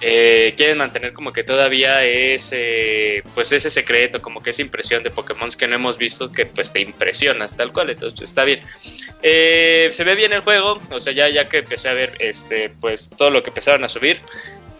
eh, 0.01 0.53
quieren 0.55 0.77
mantener 0.77 1.13
como 1.13 1.33
que 1.33 1.43
todavía 1.43 2.03
ese, 2.05 3.23
pues 3.35 3.51
ese 3.51 3.69
secreto, 3.69 4.21
como 4.21 4.41
que 4.41 4.51
esa 4.51 4.61
impresión 4.61 5.03
de 5.03 5.11
Pokémon 5.11 5.49
que 5.57 5.67
no 5.67 5.75
hemos 5.75 5.97
visto 5.97 6.31
que 6.31 6.45
pues 6.45 6.71
te 6.71 6.81
impresionas 6.81 7.55
tal 7.55 7.73
cual, 7.73 7.89
entonces 7.89 8.19
pues, 8.19 8.29
está 8.29 8.43
bien. 8.43 8.61
Eh, 9.21 9.89
se 9.91 10.03
ve 10.03 10.15
bien 10.15 10.33
el 10.33 10.41
juego, 10.41 10.81
o 10.89 10.99
sea, 10.99 11.13
ya, 11.13 11.29
ya 11.29 11.49
que 11.49 11.57
empecé 11.59 11.89
a 11.89 11.93
ver 11.93 12.13
este, 12.19 12.69
pues 12.69 13.09
todo 13.09 13.31
lo 13.31 13.43
que 13.43 13.49
empezaron 13.49 13.83
a 13.83 13.89
subir, 13.89 14.21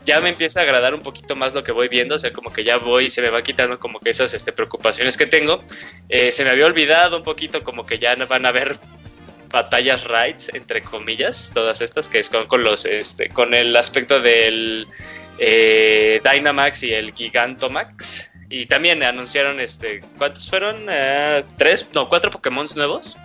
ya 0.06 0.20
me 0.22 0.30
empieza 0.30 0.62
a 0.62 0.64
agradar 0.64 0.94
un 0.96 1.02
poquito 1.02 1.36
más 1.36 1.54
lo 1.54 1.64
que 1.64 1.72
voy 1.72 1.88
viendo, 1.88 2.16
o 2.16 2.20
sea, 2.20 2.34
como 2.34 2.52
que 2.52 2.64
ya 2.64 2.78
voy, 2.78 3.10
se 3.10 3.22
me 3.22 3.30
va 3.30 3.44
quitando 3.44 3.80
como 3.80 4.00
que 4.00 4.10
esas 4.10 4.34
este, 4.34 4.52
preocupaciones 4.52 5.18
que 5.18 5.28
tengo. 5.28 5.64
Eh, 6.08 6.32
se 6.32 6.44
me 6.44 6.50
había 6.50 6.66
olvidado 6.66 7.18
un 7.18 7.24
poquito 7.24 7.64
como 7.64 7.86
que 7.86 8.00
ya 8.00 8.16
van 8.16 8.46
a 8.46 8.52
ver 8.52 8.78
batallas 9.50 10.06
raids, 10.06 10.52
entre 10.54 10.82
comillas, 10.82 11.52
todas 11.54 11.82
estas, 11.82 12.08
que 12.08 12.20
es 12.20 12.30
con, 12.30 12.64
los, 12.64 12.86
este, 12.86 13.30
con 13.30 13.54
el 13.54 13.76
aspecto 13.76 14.20
del 14.20 14.88
eh, 15.38 16.22
Dynamax 16.24 16.84
y 16.84 16.94
el 16.94 17.14
Gigantomax. 17.14 18.32
Y 18.50 18.66
también 18.66 19.04
anunciaron, 19.04 19.60
este, 19.60 20.02
¿cuántos 20.18 20.50
fueron? 20.50 20.88
Eh, 20.90 21.44
¿Tres? 21.58 21.90
No, 21.94 22.10
cuatro 22.10 22.32
Pokémon 22.32 22.66
nuevos. 22.76 23.16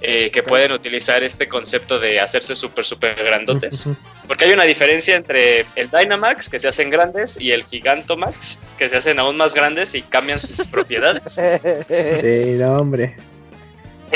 eh, 0.00 0.30
que 0.30 0.42
pueden 0.42 0.72
utilizar 0.72 1.24
este 1.24 1.48
concepto 1.48 1.98
de 1.98 2.20
hacerse 2.20 2.54
súper, 2.54 2.84
súper 2.84 3.14
grandotes. 3.14 3.84
Porque 4.26 4.44
hay 4.44 4.52
una 4.52 4.64
diferencia 4.64 5.16
entre 5.16 5.64
el 5.76 5.88
Dynamax, 5.90 6.50
que 6.50 6.58
se 6.58 6.68
hacen 6.68 6.90
grandes, 6.90 7.40
y 7.40 7.52
el 7.52 7.64
Gigantomax, 7.64 8.62
que 8.76 8.88
se 8.88 8.96
hacen 8.98 9.18
aún 9.18 9.36
más 9.36 9.54
grandes 9.54 9.94
y 9.94 10.02
cambian 10.02 10.38
sus 10.38 10.66
propiedades. 10.70 11.34
sí, 12.20 12.56
no, 12.58 12.76
hombre. 12.76 13.16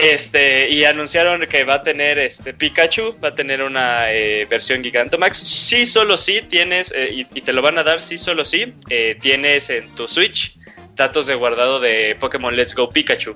Este, 0.03 0.69
y 0.69 0.85
anunciaron 0.85 1.41
que 1.47 1.65
va 1.65 1.75
a 1.75 1.83
tener 1.83 2.19
este 2.19 2.55
Pikachu, 2.55 3.17
va 3.23 3.29
a 3.29 3.35
tener 3.35 3.63
una 3.63 4.13
eh, 4.13 4.47
versión 4.49 4.83
Gigantamax. 4.83 5.37
Sí, 5.39 5.87
solo 5.87 6.17
sí 6.17 6.43
tienes, 6.49 6.93
eh, 6.95 7.27
y, 7.33 7.41
te 7.41 7.53
lo 7.53 7.63
van 7.63 7.79
a 7.79 7.83
dar, 7.83 8.01
sí, 8.01 8.19
solo 8.19 8.45
sí, 8.45 8.75
eh, 8.91 9.17
tienes 9.21 9.71
en 9.71 9.89
tu 9.95 10.07
Switch 10.07 10.55
datos 10.95 11.27
de 11.27 11.35
guardado 11.35 11.81
de 11.81 12.17
Pokémon 12.19 12.55
Let's 12.55 12.75
Go 12.75 12.91
Pikachu. 12.91 13.35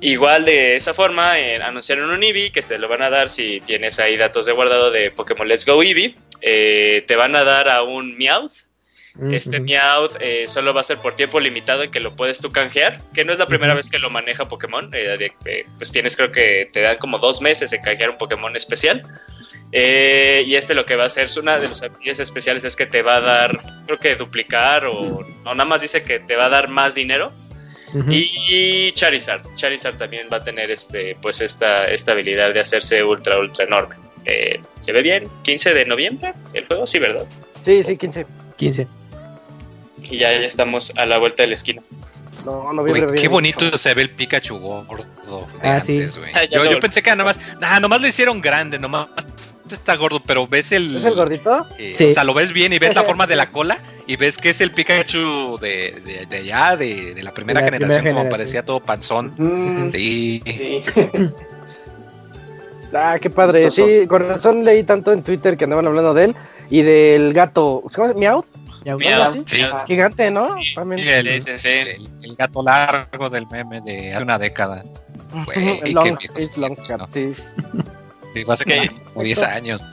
Igual 0.00 0.44
de 0.44 0.76
esa 0.76 0.94
forma, 0.94 1.34
anunciaron 1.64 2.10
un 2.10 2.22
Eevee 2.22 2.50
que 2.50 2.62
te 2.62 2.78
lo 2.78 2.88
van 2.88 3.02
a 3.02 3.10
dar 3.10 3.28
si 3.28 3.60
tienes 3.60 3.98
ahí 3.98 4.16
datos 4.16 4.46
de 4.46 4.52
guardado 4.52 4.90
de 4.90 5.10
Pokémon 5.10 5.46
Let's 5.46 5.64
Go 5.64 5.82
Eevee. 5.82 6.14
te 6.40 7.16
van 7.16 7.36
a 7.36 7.44
dar 7.44 7.68
a 7.68 7.82
un 7.82 8.16
Meowth 8.16 8.71
este 9.30 9.60
Meowth 9.60 10.16
eh, 10.20 10.44
solo 10.46 10.72
va 10.72 10.80
a 10.80 10.84
ser 10.84 10.98
por 10.98 11.14
tiempo 11.14 11.38
limitado 11.38 11.84
y 11.84 11.88
que 11.90 12.00
lo 12.00 12.16
puedes 12.16 12.40
tú 12.40 12.50
canjear, 12.50 12.98
que 13.12 13.24
no 13.24 13.32
es 13.32 13.38
la 13.38 13.46
primera 13.46 13.74
vez 13.74 13.88
que 13.88 13.98
lo 13.98 14.08
maneja 14.08 14.48
Pokémon. 14.48 14.90
Eh, 14.94 15.30
eh, 15.44 15.66
pues 15.76 15.92
tienes, 15.92 16.16
creo 16.16 16.32
que 16.32 16.70
te 16.72 16.80
dan 16.80 16.96
como 16.96 17.18
dos 17.18 17.42
meses 17.42 17.70
de 17.70 17.80
canjear 17.80 18.10
un 18.10 18.16
Pokémon 18.16 18.56
especial. 18.56 19.02
y 19.72 20.54
este 20.54 20.74
lo 20.74 20.86
que 20.86 20.96
va 20.96 21.04
a 21.04 21.06
hacer, 21.06 21.24
es 21.24 21.36
una 21.36 21.58
de 21.58 21.68
las 21.68 21.82
habilidades 21.82 22.20
especiales 22.20 22.64
es 22.64 22.74
que 22.74 22.86
te 22.86 23.02
va 23.02 23.16
a 23.16 23.20
dar, 23.20 23.60
creo 23.86 23.98
que 23.98 24.14
duplicar 24.14 24.86
o, 24.86 25.26
nada 25.44 25.64
más 25.66 25.82
dice 25.82 26.02
que 26.02 26.18
te 26.18 26.36
va 26.36 26.46
a 26.46 26.50
dar 26.50 26.70
más 26.70 26.94
dinero. 26.94 27.32
Y 28.08 28.90
Charizard, 28.92 29.42
Charizard 29.54 29.98
también 29.98 30.26
va 30.32 30.38
a 30.38 30.42
tener 30.42 30.70
este, 30.70 31.14
pues 31.20 31.42
esta, 31.42 31.84
esta 31.88 32.12
habilidad 32.12 32.54
de 32.54 32.60
hacerse 32.60 33.04
ultra, 33.04 33.38
ultra 33.38 33.66
enorme. 33.66 33.96
¿Se 34.80 34.92
ve 34.92 35.02
bien? 35.02 35.24
¿15 35.44 35.74
de 35.74 35.84
noviembre 35.84 36.32
el 36.54 36.66
juego? 36.66 36.86
Sí, 36.86 36.98
¿verdad? 36.98 37.26
Sí, 37.62 37.82
sí, 37.82 37.98
15. 37.98 38.24
15 38.56 39.01
y 40.10 40.18
ya, 40.18 40.32
estamos 40.32 40.92
a 40.96 41.06
la 41.06 41.18
vuelta 41.18 41.42
de 41.42 41.48
la 41.48 41.54
esquina. 41.54 41.82
No, 42.44 42.72
no 42.72 42.84
qué 42.84 43.28
bonito 43.28 43.78
se 43.78 43.94
ve 43.94 44.02
el 44.02 44.10
Pikachu 44.10 44.58
gordo. 44.58 45.46
Ah, 45.62 45.80
sí. 45.80 46.00
yo, 46.50 46.80
pensé 46.80 47.02
que 47.02 47.10
nada 47.10 47.24
más, 47.24 47.38
nah, 47.60 47.78
nomás 47.78 48.02
lo 48.02 48.08
hicieron 48.08 48.40
grande, 48.40 48.78
nomás 48.78 49.08
está 49.70 49.96
gordo, 49.96 50.20
pero 50.24 50.46
ves 50.46 50.72
el. 50.72 50.96
¿Es 50.96 51.04
el 51.04 51.14
gordito? 51.14 51.66
Eh, 51.78 51.92
sí. 51.94 52.06
O 52.06 52.10
sea, 52.10 52.24
lo 52.24 52.34
ves 52.34 52.52
bien 52.52 52.72
y 52.72 52.78
ves 52.78 52.94
la 52.94 53.02
forma 53.04 53.26
de 53.26 53.36
la 53.36 53.50
cola 53.50 53.78
y 54.06 54.16
ves 54.16 54.36
que 54.36 54.50
es 54.50 54.60
el 54.60 54.72
Pikachu 54.72 55.58
de, 55.60 56.26
de, 56.28 56.36
allá, 56.36 56.76
de, 56.76 57.20
la 57.22 57.32
primera 57.32 57.62
generación, 57.62 58.14
como 58.14 58.28
parecía 58.28 58.64
todo 58.64 58.80
panzón. 58.80 59.32
Mm. 59.36 59.90
sí. 59.90 60.42
ah, 62.92 63.18
qué 63.20 63.30
padre. 63.30 63.70
Sí, 63.70 64.06
con 64.08 64.28
razón 64.28 64.64
leí 64.64 64.82
tanto 64.82 65.12
en 65.12 65.22
Twitter 65.22 65.56
que 65.56 65.64
andaban 65.64 65.86
hablando 65.86 66.12
de 66.14 66.24
él 66.24 66.36
y 66.70 66.82
del 66.82 67.32
gato. 67.32 67.82
¿Cómo 67.94 68.08
se 68.08 68.20
llama? 68.20 68.42
¿Miau? 68.84 69.44
sí. 69.46 69.62
Gigante, 69.86 70.30
¿no? 70.30 70.56
Sí, 70.58 71.40
sí, 71.40 71.58
sí. 71.58 71.68
El, 71.68 72.36
gato 72.36 72.62
largo 72.62 73.28
del 73.30 73.46
meme 73.48 73.80
de 73.80 74.12
hace 74.12 74.22
una 74.22 74.38
década. 74.38 74.84
el 75.54 75.92
long, 75.92 76.18
long 76.58 77.08
sí. 77.12 77.34
sí 77.34 77.42
hace 78.48 78.64
que, 78.64 78.90
como 79.12 79.24
10 79.24 79.42
años. 79.42 79.84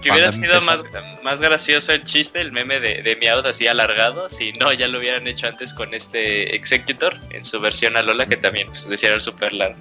Que 0.00 0.10
hubiera 0.10 0.32
sido 0.32 0.60
más, 0.62 0.82
más 1.22 1.40
gracioso 1.40 1.92
el 1.92 2.04
chiste, 2.04 2.40
el 2.40 2.50
meme 2.50 2.80
de, 2.80 3.02
de 3.02 3.16
Meowth 3.16 3.46
así 3.46 3.68
alargado, 3.68 4.28
si 4.28 4.52
no, 4.54 4.72
ya 4.72 4.88
lo 4.88 4.98
hubieran 4.98 5.28
hecho 5.28 5.46
antes 5.46 5.72
con 5.72 5.94
este 5.94 6.56
Executor 6.56 7.16
en 7.30 7.44
su 7.44 7.60
versión 7.60 7.96
a 7.96 8.02
Lola, 8.02 8.26
que 8.26 8.36
también 8.36 8.66
pues, 8.66 8.88
decía 8.88 9.10
era 9.10 9.20
súper 9.20 9.52
largo. 9.52 9.78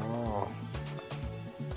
Oh. 0.00 0.48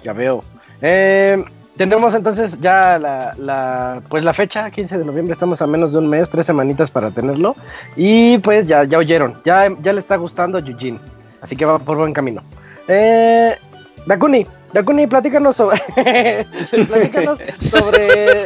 Ya 0.04 0.14
veo. 0.14 0.44
Eh, 0.84 1.44
tenemos 1.78 2.16
entonces 2.16 2.60
ya 2.62 2.98
la, 2.98 4.02
pues 4.10 4.24
la 4.24 4.34
fecha, 4.34 4.72
15 4.72 5.00
de 5.00 5.06
noviembre, 5.06 5.34
estamos 5.34 5.62
a 5.62 5.68
menos 5.68 5.94
de 5.94 6.00
un 6.00 6.08
mes, 6.08 6.30
tres 6.30 6.46
semanitas 6.46 6.90
para 6.90 7.12
tenerlo. 7.12 7.56
Y 7.96 8.38
pues 8.40 8.68
ya, 8.68 8.84
ya 8.84 8.98
oyeron, 8.98 9.36
ya, 9.44 9.70
ya 9.82 9.94
le 9.94 10.00
está 10.00 10.16
gustando 10.16 10.58
a 10.58 10.62
Eugene, 10.62 11.00
así 11.42 11.56
que 11.56 11.66
va 11.66 11.80
por 11.80 11.98
buen 11.98 12.14
camino. 12.14 12.44
Eh, 12.88 13.58
Dakuni, 14.06 14.46
Dakuni, 14.72 15.08
platícanos 15.08 15.56
sobre, 15.58 15.82
platícanos 16.88 17.40
sobre 17.60 18.46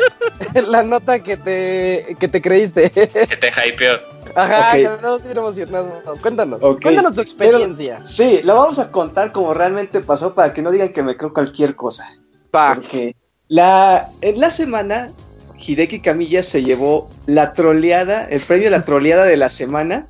la 0.67 0.83
nota 0.83 1.19
que 1.19 1.37
te, 1.37 2.15
que 2.19 2.27
te 2.27 2.41
creíste. 2.41 2.89
que 2.89 3.07
te 3.07 3.49
hypeó. 3.67 3.97
Ajá, 4.35 4.69
okay. 4.69 4.83
quedamos 4.83 5.23
bien 5.23 5.37
emocionados. 5.37 6.19
Cuéntanos, 6.21 6.59
cuéntanos 6.59 7.13
tu 7.13 7.21
experiencia. 7.21 8.03
sí, 8.03 8.41
lo 8.43 8.55
vamos 8.55 8.79
a 8.79 8.91
contar 8.91 9.31
como 9.31 9.53
realmente 9.53 9.99
pasó 10.01 10.33
para 10.33 10.53
que 10.53 10.61
no 10.61 10.71
digan 10.71 10.93
que 10.93 11.03
me 11.03 11.17
creo 11.17 11.33
cualquier 11.33 11.75
cosa. 11.75 12.05
Porque 12.51 13.15
la, 13.47 14.09
en 14.21 14.39
la 14.39 14.51
semana, 14.51 15.09
Hideki 15.57 15.99
Camilla 15.99 16.43
se 16.43 16.63
llevó 16.63 17.09
la 17.25 17.53
troleada, 17.53 18.25
el 18.25 18.41
premio 18.41 18.67
a 18.67 18.71
la 18.71 18.83
troleada 18.83 19.25
de 19.25 19.37
la 19.37 19.49
semana, 19.49 20.07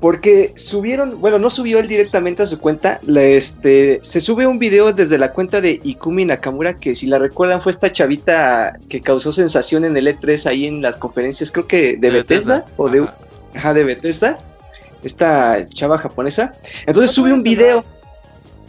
porque 0.00 0.52
subieron, 0.56 1.20
bueno, 1.20 1.38
no 1.38 1.48
subió 1.48 1.78
él 1.78 1.88
directamente 1.88 2.42
a 2.42 2.46
su 2.46 2.58
cuenta, 2.58 3.00
este, 3.06 3.98
se 4.02 4.20
sube 4.20 4.46
un 4.46 4.58
video 4.58 4.92
desde 4.92 5.16
la 5.16 5.32
cuenta 5.32 5.60
de 5.60 5.80
Ikumi 5.82 6.26
Nakamura, 6.26 6.74
que 6.74 6.94
si 6.94 7.06
la 7.06 7.18
recuerdan 7.18 7.62
fue 7.62 7.72
esta 7.72 7.90
chavita 7.90 8.78
que 8.88 9.00
causó 9.00 9.32
sensación 9.32 9.84
en 9.84 9.96
el 9.96 10.06
E3 10.06 10.46
ahí 10.46 10.66
en 10.66 10.82
las 10.82 10.96
conferencias, 10.96 11.50
creo 11.50 11.66
que 11.66 11.96
de, 11.96 12.10
Bethesda, 12.10 12.66
o 12.76 12.90
de, 12.90 13.08
ajá, 13.54 13.72
de 13.72 13.84
Bethesda, 13.84 14.36
esta 15.02 15.64
chava 15.66 15.98
japonesa. 15.98 16.52
Entonces 16.86 17.12
sube 17.12 17.32
un 17.32 17.42
video. 17.42 17.84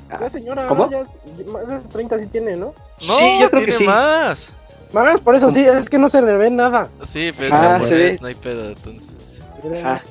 La 0.10 0.30
señora, 0.30 0.68
¿Cómo? 0.68 0.89
Ya, 0.89 1.05
más 1.51 1.68
de 1.68 1.80
30 1.89 2.20
sí 2.20 2.26
tiene, 2.28 2.55
¿no? 2.55 2.74
Sí, 2.97 3.39
yo 3.41 3.49
creo 3.49 3.65
que 3.65 3.71
sí. 3.71 3.85
más. 3.85 4.53
Más, 4.93 5.19
por 5.21 5.35
eso 5.35 5.51
sí, 5.51 5.63
es 5.63 5.89
que 5.89 5.97
no 5.97 6.09
se 6.09 6.21
le 6.21 6.37
ve 6.37 6.49
nada. 6.49 6.87
Sí, 7.03 7.31
pero 7.37 7.53
ah, 7.53 7.79
se 7.83 7.95
ve. 7.95 8.17
no 8.21 8.27
hay 8.27 8.35
pedo, 8.35 8.69
entonces. 8.69 9.41
Ah. 9.83 10.01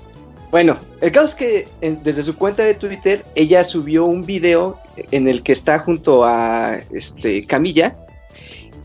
Bueno, 0.50 0.76
el 1.00 1.12
caso 1.12 1.26
es 1.26 1.34
que 1.34 1.68
desde 2.02 2.22
su 2.22 2.36
cuenta 2.36 2.62
de 2.62 2.74
Twitter 2.74 3.24
ella 3.34 3.64
subió 3.64 4.04
un 4.04 4.24
video 4.24 4.78
en 5.10 5.28
el 5.28 5.42
que 5.42 5.52
está 5.52 5.78
junto 5.80 6.24
a 6.24 6.78
este 6.92 7.44
Camilla 7.46 7.96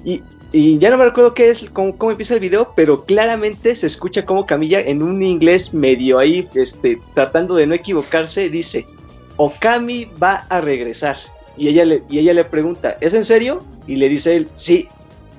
y, 0.04 0.24
y 0.52 0.80
ya 0.80 0.90
no 0.90 0.98
me 0.98 1.06
recuerdo 1.06 1.34
qué 1.34 1.50
es 1.50 1.70
cómo, 1.70 1.96
cómo, 1.98 2.12
empieza 2.12 2.34
el 2.34 2.40
video, 2.40 2.74
pero 2.76 3.06
claramente 3.06 3.76
se 3.76 3.88
escucha 3.88 4.26
como 4.26 4.46
Camilla 4.46 4.82
en 4.82 5.04
un 5.04 5.22
inglés 5.22 5.74
medio 5.74 6.18
ahí 6.18 6.48
este 6.56 7.00
tratando 7.14 7.56
de 7.56 7.68
no 7.68 7.76
equivocarse 7.76 8.50
dice 8.50 8.86
Okami 9.38 10.06
va 10.22 10.46
a 10.50 10.62
regresar. 10.62 11.18
Y 11.58 11.68
ella 11.68 11.86
le, 11.86 12.04
y 12.10 12.20
ella 12.20 12.34
le 12.34 12.44
pregunta, 12.44 12.98
¿es 13.02 13.14
en 13.14 13.26
serio? 13.26 13.60
Y 13.92 13.98
le 13.98 14.08
dice 14.08 14.38
él, 14.38 14.48
sí. 14.56 14.88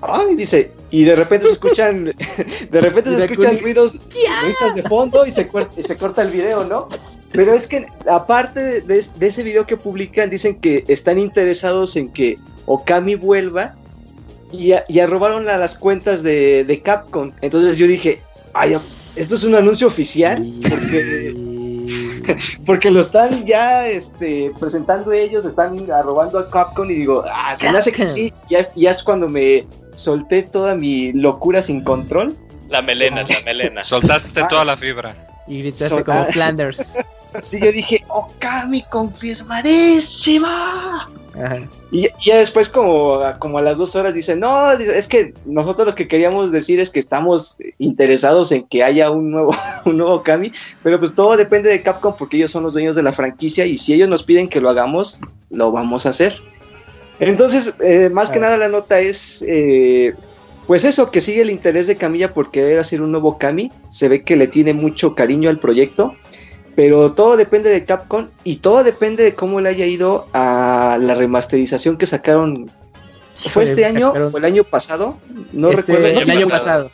Ay, 0.03 0.34
dice, 0.34 0.72
y 0.90 1.05
de 1.05 1.16
repente 1.16 1.46
se 1.46 1.53
escuchan, 1.53 2.05
de 2.70 2.80
repente 2.82 3.16
se 3.16 3.24
escuchan 3.24 3.59
ruidos, 3.61 3.98
de 4.74 4.82
fondo 4.82 5.24
y 5.24 5.30
se, 5.30 5.48
corta, 5.48 5.80
y 5.80 5.82
se 5.82 5.96
corta 5.96 6.20
el 6.20 6.30
video, 6.30 6.64
¿no? 6.64 6.88
Pero 7.32 7.55
es 7.55 7.66
que 7.66 7.86
aparte 8.07 8.82
de, 8.82 8.98
ese 8.98 9.42
video 9.42 9.66
que 9.66 9.78
publican, 9.78 10.28
dicen 10.28 10.57
que 10.57 10.84
están 10.88 11.18
interesados 11.18 11.96
en 11.96 12.11
que 12.11 12.36
Okami 12.66 13.14
vuelva 13.14 13.74
y, 14.50 14.72
y 14.86 15.07
robaron 15.07 15.48
a 15.48 15.57
las 15.57 15.74
cuentas 15.74 16.22
de, 16.22 16.64
de 16.64 16.80
Capcom. 16.80 17.32
Entonces 17.40 17.78
yo 17.78 17.86
dije, 17.86 18.20
ay, 18.53 18.74
esto 18.74 19.34
es 19.34 19.44
un 19.44 19.55
anuncio 19.55 19.86
oficial, 19.86 20.44
porque 20.68 21.34
porque 22.66 22.91
lo 22.91 23.01
están 23.01 23.47
ya 23.47 23.87
este, 23.87 24.53
presentando 24.59 25.12
ellos, 25.12 25.45
están 25.45 25.91
arrobando 25.91 26.39
a 26.39 26.51
Capcom 26.51 26.91
y 26.91 26.95
digo, 26.95 27.25
ah, 27.31 27.55
se 27.55 27.70
me 27.70 27.79
hace 27.79 27.93
que 27.93 28.09
sí, 28.09 28.33
ya, 28.49 28.68
ya 28.75 28.91
es 28.91 29.03
cuando 29.03 29.29
me 29.29 29.66
solté 29.95 30.43
toda 30.43 30.75
mi 30.75 31.12
locura 31.12 31.62
sin 31.62 31.85
control. 31.85 32.37
La 32.68 32.83
melena, 32.83 33.23
la 33.23 33.37
melena. 33.45 33.85
Soltaste 33.85 34.41
ah. 34.41 34.49
toda 34.49 34.64
la 34.64 34.77
fibra. 34.77 35.14
Y 35.47 35.61
gritaste 35.61 36.03
como 36.05 36.27
Flanders. 36.33 36.99
Así 37.35 37.59
que 37.59 37.73
dije, 37.73 38.05
Okami 38.09 38.83
confirmadísima. 38.85 41.07
Y, 41.91 42.09
ya 42.24 42.39
después 42.39 42.68
como, 42.68 43.20
como 43.39 43.59
a 43.59 43.62
las 43.62 43.78
dos 43.78 43.97
horas 43.97 44.14
dice, 44.14 44.37
no, 44.37 44.72
es 44.72 45.09
que 45.09 45.35
nosotros 45.45 45.87
lo 45.87 45.95
que 45.95 46.09
queríamos 46.09 46.53
decir 46.53 46.80
es 46.80 46.91
que 46.91 47.01
estamos 47.01 47.57
interesados 47.78 48.53
en 48.53 48.64
que 48.64 48.83
haya 48.83 49.11
un 49.11 49.30
nuevo, 49.30 49.55
un 49.85 49.99
nuevo 49.99 50.22
Kami, 50.22 50.53
pero 50.83 50.99
pues 50.99 51.14
todo 51.14 51.37
depende 51.37 51.70
de 51.70 51.83
Capcom 51.83 52.14
porque 52.18 52.37
ellos 52.37 52.51
son 52.51 52.64
los 52.64 52.72
dueños 52.72 52.97
de 52.97 53.03
la 53.03 53.12
franquicia 53.12 53.66
y 53.66 53.76
si 53.76 53.95
ellos 53.95 54.09
nos 54.09 54.22
piden 54.22 54.49
que 54.49 54.61
lo 54.61 54.70
hagamos, 54.70 55.20
lo 55.51 55.72
vamos 55.72 56.07
a 56.07 56.11
hacer. 56.11 56.41
Entonces, 57.20 57.72
eh, 57.80 58.11
más 58.11 58.30
que 58.30 58.41
nada 58.41 58.57
la 58.57 58.68
nota 58.68 58.99
es, 58.99 59.45
eh, 59.47 60.14
pues 60.66 60.85
eso, 60.85 61.11
que 61.11 61.20
sigue 61.20 61.43
el 61.43 61.51
interés 61.51 61.87
de 61.87 61.97
Camilla 61.97 62.35
por 62.35 62.51
querer 62.51 62.78
hacer 62.78 63.01
un 63.01 63.12
nuevo 63.12 63.39
Kami, 63.39 63.70
se 63.91 64.09
ve 64.09 64.22
que 64.22 64.37
le 64.37 64.49
tiene 64.49 64.72
mucho 64.72 65.14
cariño 65.14 65.49
al 65.51 65.59
proyecto 65.59 66.14
pero 66.75 67.12
todo 67.12 67.37
depende 67.37 67.70
de 67.70 67.85
Capcom 67.85 68.29
y 68.45 68.57
todo 68.57 68.83
depende 68.83 69.23
de 69.23 69.35
cómo 69.35 69.61
le 69.61 69.68
haya 69.68 69.87
ido 69.87 70.27
a 70.33 70.99
la 71.01 71.14
remasterización 71.14 71.99
que 71.99 72.07
sacaron. 72.07 72.70
¿Fue 73.51 73.64
este 73.64 73.85
año 73.85 74.12
o 74.12 74.39
el 74.39 74.45
año 74.45 74.64
pasado? 74.64 75.16
No 75.53 75.70
este, 75.70 75.83
recuerdo. 75.83 76.07
El 76.20 76.31
año 76.31 76.49
pasado. 76.49 76.91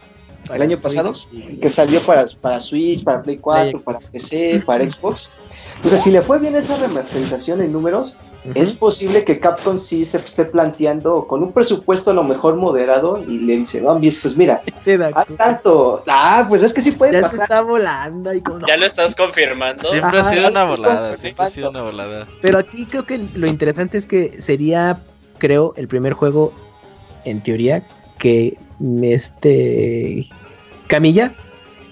el 0.53 0.63
año 0.63 0.79
pasado, 0.79 1.13
que 1.61 1.69
salió 1.69 2.01
para, 2.01 2.25
para 2.41 2.59
Switch, 2.59 3.05
para 3.05 3.23
Play 3.23 3.37
4, 3.37 3.81
para 3.81 3.99
PC, 3.99 4.63
para 4.65 4.89
Xbox. 4.89 5.31
Entonces, 5.77 6.03
si 6.03 6.11
le 6.11 6.23
fue 6.23 6.39
bien 6.39 6.57
esa 6.57 6.77
remasterización 6.77 7.61
en 7.61 7.73
números, 7.73 8.17
es 8.55 8.73
posible 8.73 9.25
que 9.25 9.39
Capcom 9.39 9.79
sí 9.79 10.05
se 10.05 10.19
esté 10.19 10.45
planteando 10.45 11.27
con 11.27 11.43
un 11.43 11.53
presupuesto 11.53 12.11
a 12.11 12.15
lo 12.15 12.25
mejor 12.25 12.57
moderado 12.57 13.23
y 13.27 13.39
le 13.39 13.57
dice, 13.59 13.81
no, 13.81 13.99
pues 13.99 14.37
mira, 14.37 14.63
hay 14.87 15.37
tanto. 15.37 16.03
Ah, 16.07 16.47
pues 16.49 16.63
es 16.63 16.73
que 16.73 16.83
sí 16.83 16.93
puede 16.93 17.13
ya 17.13 17.23
pasar. 17.23 17.43
está 17.43 17.63
volando. 17.63 18.33
Y 18.33 18.43
Ya 18.67 18.77
lo 18.77 18.87
estás 18.87 19.15
confirmando. 19.15 19.89
Siempre 19.91 20.21
ha 20.21 20.25
sido 20.25 20.49
una 20.49 20.65
volada, 20.65 21.17
siempre 21.17 21.45
ha 21.45 21.51
sido 21.51 21.71
una 21.71 21.83
volada. 21.83 22.27
Pero 22.41 22.59
aquí 22.59 22.87
creo 22.87 23.05
que 23.05 23.19
lo 23.19 23.47
interesante 23.47 23.99
es 23.99 24.07
que 24.07 24.41
sería, 24.41 25.01
creo, 25.39 25.75
el 25.77 25.89
primer 25.89 26.13
juego, 26.13 26.53
en 27.25 27.43
teoría, 27.43 27.83
que 28.19 28.57
este 29.03 30.27
Camilla 30.87 31.33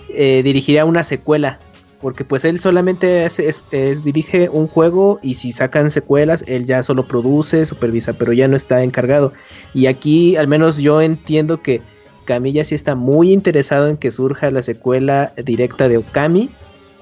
eh, 0.08 0.42
dirigiría 0.42 0.84
una 0.84 1.02
secuela. 1.02 1.58
Porque 2.00 2.24
pues 2.24 2.44
él 2.44 2.60
solamente 2.60 3.24
hace- 3.24 3.48
es- 3.48 3.62
es- 3.70 4.04
dirige 4.04 4.48
un 4.50 4.66
juego 4.68 5.18
y 5.22 5.34
si 5.34 5.50
sacan 5.52 5.90
secuelas, 5.90 6.44
él 6.46 6.66
ya 6.66 6.82
solo 6.82 7.06
produce, 7.06 7.64
supervisa, 7.64 8.12
pero 8.12 8.32
ya 8.34 8.48
no 8.48 8.56
está 8.56 8.82
encargado. 8.82 9.32
Y 9.72 9.86
aquí 9.86 10.36
al 10.36 10.46
menos 10.46 10.76
yo 10.76 11.00
entiendo 11.00 11.62
que 11.62 11.80
Camilla 12.26 12.64
sí 12.64 12.74
está 12.74 12.94
muy 12.94 13.32
interesado 13.32 13.88
en 13.88 13.96
que 13.96 14.10
surja 14.10 14.50
la 14.50 14.62
secuela 14.62 15.32
directa 15.42 15.88
de 15.88 15.96
Okami. 15.98 16.50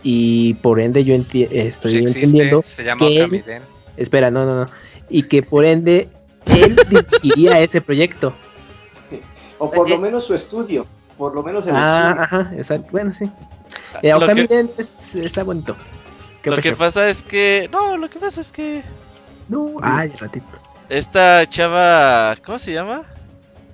Y 0.03 0.55
por 0.55 0.81
ende 0.81 1.03
yo 1.03 1.15
enti- 1.15 1.49
estoy 1.51 1.93
Sí 1.93 1.99
existe, 1.99 2.21
entendiendo 2.21 2.63
se 2.63 2.85
llama 2.85 3.07
que 3.07 3.17
él- 3.17 3.23
Okamiden. 3.25 3.63
Espera, 3.97 4.31
no, 4.31 4.45
no, 4.45 4.65
no. 4.65 4.71
Y 5.09 5.23
que 5.25 5.43
por 5.43 5.65
ende 5.65 6.09
él 6.47 6.77
dirigiría 6.91 7.61
ese 7.61 7.81
proyecto. 7.81 8.33
O 9.59 9.71
por 9.71 9.89
lo 9.89 9.99
menos 9.99 10.25
su 10.25 10.35
estudio. 10.35 10.87
Por 11.17 11.35
lo 11.35 11.43
menos 11.43 11.67
el 11.67 11.75
Ah, 11.77 12.09
estudio. 12.11 12.23
ajá, 12.23 12.53
exacto. 12.57 12.89
Bueno, 12.93 13.13
sí. 13.13 13.31
Eh, 14.03 14.11
Lo 14.11 14.19
que- 14.21 14.25
Okamiden 14.25 14.71
es- 14.79 15.15
está 15.15 15.43
bonito. 15.45 15.77
¿Qué 16.43 16.51
Lo 16.51 16.59
que 16.59 16.73
pasa 16.73 17.09
es 17.09 17.23
que. 17.23 17.69
No, 17.73 17.97
lo 17.97 18.09
que 18.11 18.19
pasa 18.19 18.41
es 18.41 18.53
que. 18.53 18.83
No, 19.49 19.77
ay, 19.83 20.11
ratito. 20.19 20.47
Esta 20.89 21.49
chava. 21.49 22.37
¿Cómo 22.45 22.59
se 22.59 22.73
llama? 22.73 23.03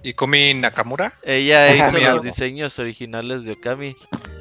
Y 0.02 0.14
Kumi 0.14 0.54
Nakamura. 0.54 1.12
Ella 1.22 1.74
hizo 1.74 1.98
los 1.98 2.08
algo. 2.08 2.22
diseños 2.22 2.78
originales 2.78 3.44
de 3.44 3.52
Okami. 3.52 3.96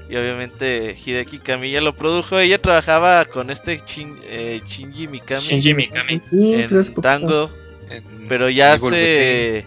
Y 0.10 0.16
obviamente 0.16 0.96
Hideki 1.06 1.40
Kamiya 1.40 1.82
lo 1.82 1.96
produjo. 1.96 2.40
Ella 2.40 2.62
trabajaba 2.62 3.26
con 3.26 3.50
este 3.50 3.80
Shin- 3.80 4.20
eh, 4.24 4.62
Shinji 4.66 5.08
Mikami 5.08 5.42
Shinji 5.42 5.74
Mikami. 5.74 6.22
Sí, 6.26 6.54
en. 6.56 6.94
Tango. 7.02 7.50
en 7.90 8.28
Pero 8.28 8.50
ya 8.50 8.74
hace. 8.74 9.66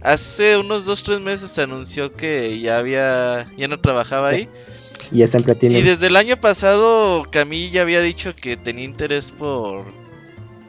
Hace 0.00 0.56
unos 0.56 0.86
2-3 0.86 1.20
meses 1.20 1.50
se 1.50 1.62
anunció 1.62 2.12
que 2.12 2.60
ya 2.60 2.78
había. 2.78 3.50
Ya 3.56 3.66
no 3.68 3.80
trabajaba 3.80 4.28
ahí. 4.28 4.48
Y 5.12 5.18
ya 5.18 5.24
en 5.32 5.42
platino. 5.44 5.78
Y 5.78 5.82
desde 5.82 6.06
el 6.08 6.16
año 6.16 6.36
pasado 6.38 7.26
Camille 7.30 7.70
ya 7.70 7.82
había 7.82 8.00
dicho 8.00 8.34
que 8.34 8.56
tenía 8.56 8.84
interés 8.84 9.30
por 9.32 9.84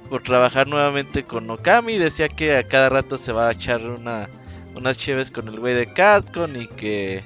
por 0.09 0.23
trabajar 0.23 0.67
nuevamente 0.67 1.23
con 1.23 1.49
Okami, 1.51 1.97
decía 1.99 2.29
que 2.29 2.55
a 2.57 2.63
cada 2.63 2.89
rato 2.89 3.17
se 3.19 3.31
va 3.31 3.47
a 3.49 3.51
echar 3.51 3.81
una 3.81 4.27
unas 4.75 4.97
cheves 4.97 5.29
con 5.29 5.47
el 5.49 5.59
güey 5.59 5.73
de 5.75 5.91
Catcon 5.93 6.59
y 6.61 6.67
que 6.67 7.23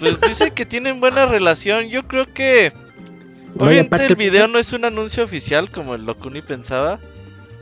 pues 0.00 0.20
dice 0.20 0.50
que 0.50 0.66
tienen 0.66 1.00
buena 1.00 1.26
relación. 1.26 1.88
Yo 1.88 2.06
creo 2.06 2.26
que 2.32 2.72
No, 3.54 3.64
obviamente 3.66 3.94
aparte- 3.96 4.06
el 4.12 4.16
video 4.16 4.48
no 4.48 4.58
es 4.58 4.72
un 4.72 4.84
anuncio 4.84 5.24
oficial 5.24 5.70
como 5.70 5.94
el 5.94 6.04
Lokuni 6.04 6.42
pensaba, 6.42 6.98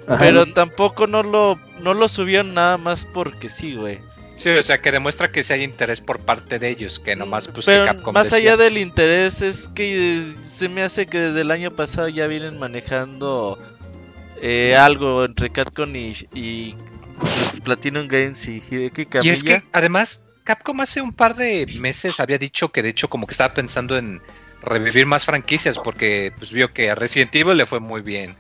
Ajá. 0.09 0.19
pero 0.19 0.47
tampoco 0.47 1.07
no 1.07 1.23
lo 1.23 1.59
no 1.81 1.93
lo 1.95 2.09
subieron 2.09 2.55
nada 2.55 2.77
más 2.79 3.05
porque 3.05 3.49
sí, 3.49 3.75
güey. 3.77 3.99
Sí, 4.37 4.51
o 4.51 4.63
sea, 4.63 4.79
que 4.79 4.91
demuestra 4.91 5.31
que 5.31 5.43
sí 5.43 5.53
hay 5.53 5.63
interés 5.63 6.01
por 6.01 6.19
parte 6.21 6.59
de 6.59 6.69
ellos, 6.69 6.99
que 6.99 7.15
nomás 7.15 7.49
pues 7.49 7.67
Pero 7.67 7.85
que 7.85 7.91
Capcom 7.93 8.13
más 8.13 8.31
decía. 8.31 8.55
allá 8.55 8.57
del 8.65 8.79
interés 8.79 9.43
es 9.43 9.69
que 9.69 10.17
eh, 10.17 10.35
se 10.43 10.69
me 10.69 10.83
hace 10.83 11.07
que 11.07 11.19
desde 11.21 11.43
el 11.43 11.51
año 11.53 11.71
pasado 11.77 12.09
ya 12.09 12.27
vienen 12.27 12.59
manejando 12.59 13.59
eh, 14.43 14.75
algo 14.77 15.25
entre 15.25 15.51
Capcom 15.51 15.95
y, 15.95 16.15
y 16.35 16.75
pues, 17.21 17.61
Platinum 17.61 18.09
Games 18.09 18.49
y 18.49 18.61
Hideki 18.61 19.03
Y 19.03 19.07
Kamiya. 19.07 19.33
es 19.33 19.45
que 19.45 19.63
además 19.73 20.25
Capcom 20.43 20.81
hace 20.81 21.01
un 21.01 21.13
par 21.13 21.37
de 21.37 21.67
meses 21.67 22.19
había 22.21 22.37
dicho 22.39 22.71
que 22.71 22.83
de 22.83 22.89
hecho 22.91 23.09
como 23.09 23.27
que 23.27 23.33
estaba 23.33 23.55
pensando 23.55 23.97
en 23.97 24.21
revivir 24.63 25.07
más 25.07 25.25
franquicias 25.25 25.79
porque 25.79 26.33
pues 26.37 26.51
vio 26.53 26.73
que 26.73 26.91
a 26.91 26.95
Resident 26.95 27.35
Evil 27.37 27.57
le 27.57 27.67
fue 27.67 27.81
muy 27.81 28.01
bien, 28.03 28.37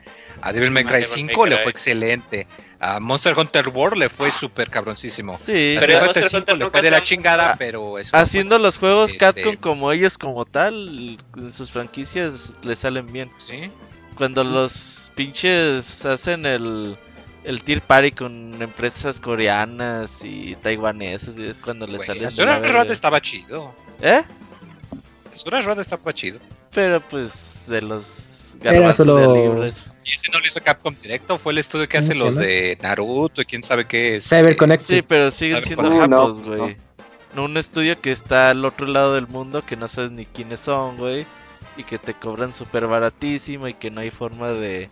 a 0.47 0.53
Devil 0.53 0.71
May 0.71 0.83
A 0.85 0.87
Cry 0.87 1.01
Devil 1.01 1.09
May 1.25 1.29
5 1.35 1.47
le 1.47 1.59
fue 1.59 1.71
excelente, 1.71 2.47
a 2.81 3.01
Monster 3.01 3.35
Hunter 3.39 3.69
World 3.69 3.97
le 3.99 4.09
fue 4.11 4.31
súper 4.31 4.69
cabroncísimo. 4.69 5.39
Sí, 5.43 5.77
A 5.77 5.81
Pero 5.81 6.01
Monster 6.01 6.23
Fighter 6.25 6.31
5 6.31 6.37
Hunter 6.39 6.59
le 6.59 6.67
fue 6.71 6.83
de 6.83 6.91
la 6.91 7.03
chingada, 7.03 7.53
Ah, 7.53 7.57
pero 7.59 7.99
es 7.99 8.11
una 8.13 8.21
haciendo 8.21 8.59
los 8.59 8.79
juegos 8.79 9.13
Este- 9.13 9.19
Capcom 9.19 9.57
como 9.57 9.91
ellos 9.91 10.19
como 10.19 10.45
tal, 10.45 11.17
en 11.37 11.53
sus 11.53 11.71
franquicias 11.71 12.55
le 12.63 12.77
salen 12.77 13.11
bien. 13.13 13.31
¿sí? 13.39 13.71
Cuando 14.17 14.45
los 14.45 15.11
pinches 15.15 16.05
hacen 16.05 16.45
el 16.47 16.97
el 17.45 17.63
tier 17.63 17.83
party 17.83 18.13
con 18.13 18.63
empresas 18.63 19.21
coreanas 19.21 20.25
y 20.25 20.55
taiwanesas 20.63 21.37
y 21.37 21.45
es 21.47 21.61
cuando 21.61 21.85
Azura 21.85 22.15
la 22.59 22.59
Road 22.61 22.63
verga. 22.79 22.93
estaba 22.93 23.21
chido. 23.21 23.75
¿Eh? 24.01 24.23
Azura 25.33 25.61
Road 25.61 25.79
estaba 25.81 26.13
chido. 26.15 26.39
Pero 26.73 27.01
pues 27.03 27.65
de 27.67 27.83
los 27.83 28.07
Garbanzos 28.61 29.07
solo- 29.07 29.17
de 29.17 29.41
libros. 29.41 29.85
Y 30.05 30.13
ese 30.15 30.31
no 30.33 30.39
lo 30.41 30.47
hizo 30.47 30.61
Capcom 30.63 30.95
directo, 31.03 31.39
fue 31.39 31.53
el 31.53 31.59
estudio 31.59 31.89
que 31.89 31.99
¿Cómo 31.99 32.05
hace 32.11 32.15
los 32.15 32.37
de 32.37 32.79
Naruto 32.83 33.43
y 33.43 33.45
quién 33.45 33.63
sabe 33.63 33.85
qué 33.87 34.17
es. 34.17 34.29
Cyber 34.29 34.57
Connect. 34.57 34.85
Sí, 34.85 35.03
pero 35.03 35.31
siguen 35.31 35.63
¿Sabe 35.63 35.67
siendo 35.67 35.91
japos, 36.01 36.41
no, 36.43 36.57
güey. 36.57 36.77
No. 37.35 37.45
Un 37.45 37.57
estudio 37.57 38.01
que 38.01 38.13
está 38.13 38.51
al 38.51 38.65
otro 38.65 38.87
lado 38.87 39.15
del 39.15 39.27
mundo 39.27 39.63
que 39.63 39.77
no 39.77 39.89
sabes 39.89 40.11
ni 40.13 40.25
quiénes 40.27 40.61
son, 40.61 40.97
güey. 40.97 41.27
Y 41.77 41.83
que 41.85 41.99
te 41.99 42.15
cobran 42.15 42.53
súper 42.53 42.87
baratísimo 42.87 43.67
y 43.67 43.75
que 43.75 43.91
no 43.91 44.01
hay 44.01 44.11
forma 44.13 44.51
de 44.51 44.91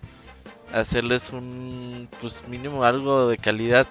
hacerles 0.72 1.30
un, 1.30 2.08
pues 2.20 2.42
mínimo 2.48 2.84
algo 2.84 3.28
de 3.28 3.36
calidad. 3.36 3.86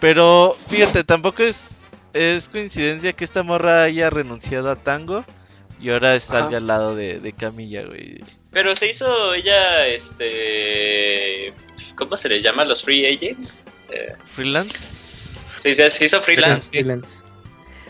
Pero 0.00 0.56
fíjate, 0.66 1.04
tampoco 1.04 1.44
es, 1.44 1.82
es 2.12 2.48
coincidencia 2.48 3.12
que 3.12 3.24
esta 3.24 3.42
morra 3.44 3.84
haya 3.84 4.10
renunciado 4.10 4.70
a 4.70 4.76
Tango 4.76 5.24
y 5.80 5.90
ahora 5.90 6.18
salga 6.18 6.48
Ajá. 6.48 6.56
al 6.56 6.66
lado 6.66 6.96
de, 6.96 7.20
de 7.20 7.32
Camilla, 7.32 7.84
güey. 7.84 8.24
Pero 8.52 8.74
se 8.74 8.90
hizo 8.90 9.34
ella, 9.34 9.86
este... 9.86 11.52
¿Cómo 11.96 12.16
se 12.16 12.28
les 12.28 12.42
llama? 12.42 12.64
¿Los 12.64 12.82
free 12.82 13.06
agent? 13.06 13.48
Eh, 13.90 14.14
Freelance. 14.26 15.38
sí, 15.58 15.74
se, 15.74 16.04
hizo 16.04 16.20
freelance. 16.20 16.68
Freelance. 16.72 17.22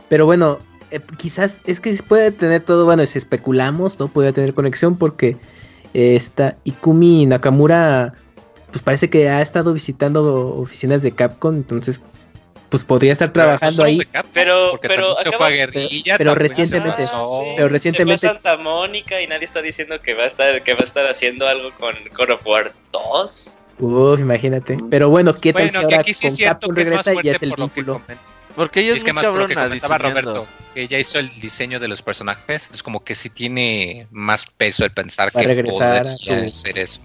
Pero 0.09 0.27
bueno, 0.27 0.59
eh, 0.91 1.01
quizás 1.17 1.61
es 1.65 1.81
que 1.81 1.93
puede 2.03 2.31
tener 2.33 2.63
todo, 2.63 2.85
bueno, 2.85 3.05
si 3.07 3.19
especulamos, 3.19 3.99
¿no? 3.99 4.09
Puede 4.09 4.33
tener 4.33 4.55
conexión 4.55 4.99
porque 4.99 5.37
eh, 5.95 6.17
esta 6.17 6.57
Ikumi 6.65 7.27
Nakamura, 7.27 8.15
pues 8.71 8.83
parece 8.83 9.09
que 9.09 9.29
ha 9.29 9.41
estado 9.41 9.73
visitando 9.73 10.55
oficinas 10.57 11.03
de 11.03 11.13
Capcom, 11.13 11.55
entonces, 11.55 12.01
pues 12.73 12.85
podría 12.85 13.13
estar 13.13 13.31
trabajando 13.33 13.83
Pero 13.85 13.87
ahí. 13.87 14.01
Pero- 14.33 14.79
pero 14.81 14.97
también 15.15 15.17
se 15.23 15.29
acaba- 15.29 15.37
fue 15.37 15.47
a 15.47 15.51
Guerrilla. 15.51 16.15
pero 16.19 16.35
recientemente. 16.35 17.03
sí, 17.07 17.13
Pero 17.57 17.69
recientemente- 17.69 18.19
Se 18.19 18.27
fue 18.29 18.31
a 18.39 18.43
Santa 18.43 18.57
Mónica 18.57 19.21
y 19.21 19.27
nadie 19.27 19.45
está 19.45 19.61
diciendo 19.61 20.01
que 20.01 20.15
va 20.15 20.25
a 20.25 20.27
estar, 20.27 20.63
que 20.63 20.73
va 20.73 20.81
a 20.81 20.85
estar 20.85 21.07
haciendo 21.07 21.47
algo 21.47 21.71
con 21.75 21.95
God 22.17 22.31
of 22.31 22.47
War 22.47 22.73
2. 22.93 23.59
Uf, 23.79 24.19
imagínate. 24.21 24.79
Pero 24.91 25.11
bueno, 25.11 25.39
¿qué 25.39 25.53
tal 25.53 25.65
Bueno, 25.65 25.81
si 25.83 25.87
que 25.87 25.95
ahora 25.95 26.01
aquí 26.01 26.15
sí 26.15 26.23
con 26.23 26.31
es 26.31 26.37
cierto 26.37 26.55
Capcom 26.61 26.75
que 26.75 26.81
es 26.83 26.87
más 26.91 26.97
regresa 27.07 27.11
y 27.11 27.15
fuerte 27.15 27.31
es 27.31 27.43
el 27.43 27.49
por 27.51 27.59
lo 27.59 27.69
que 27.69 27.75
vínculo? 27.81 27.93
comenta. 28.01 28.23
Porque 28.57 28.81
ella 28.81 28.89
Y 28.89 28.93
es, 28.93 28.97
es 28.99 29.05
que 29.05 29.13
muy 29.13 29.23
más 29.23 29.27
por 29.27 29.37
lo 29.41 29.49
que 29.49 29.55
cabrona 29.55 29.69
comentaba 29.81 29.99
diseñando. 29.99 30.31
Roberto, 30.35 30.53
que 30.75 30.83
ella 30.83 30.99
hizo 30.99 31.19
el 31.19 31.41
diseño 31.41 31.79
de 31.81 31.89
los 31.89 32.03
personajes, 32.03 32.71
es 32.73 32.83
como 32.83 33.05
que 33.05 33.15
sí 33.15 33.29
tiene 33.31 34.07
más 34.11 34.47
peso 34.47 34.85
el 34.85 34.93
pensar 34.93 35.31
Va 35.37 35.41
que 35.43 35.47
regresar 35.47 36.07
a 36.09 36.17
podría 36.17 36.17
su- 36.17 36.49
hacer 36.49 36.79
eso. 36.79 37.01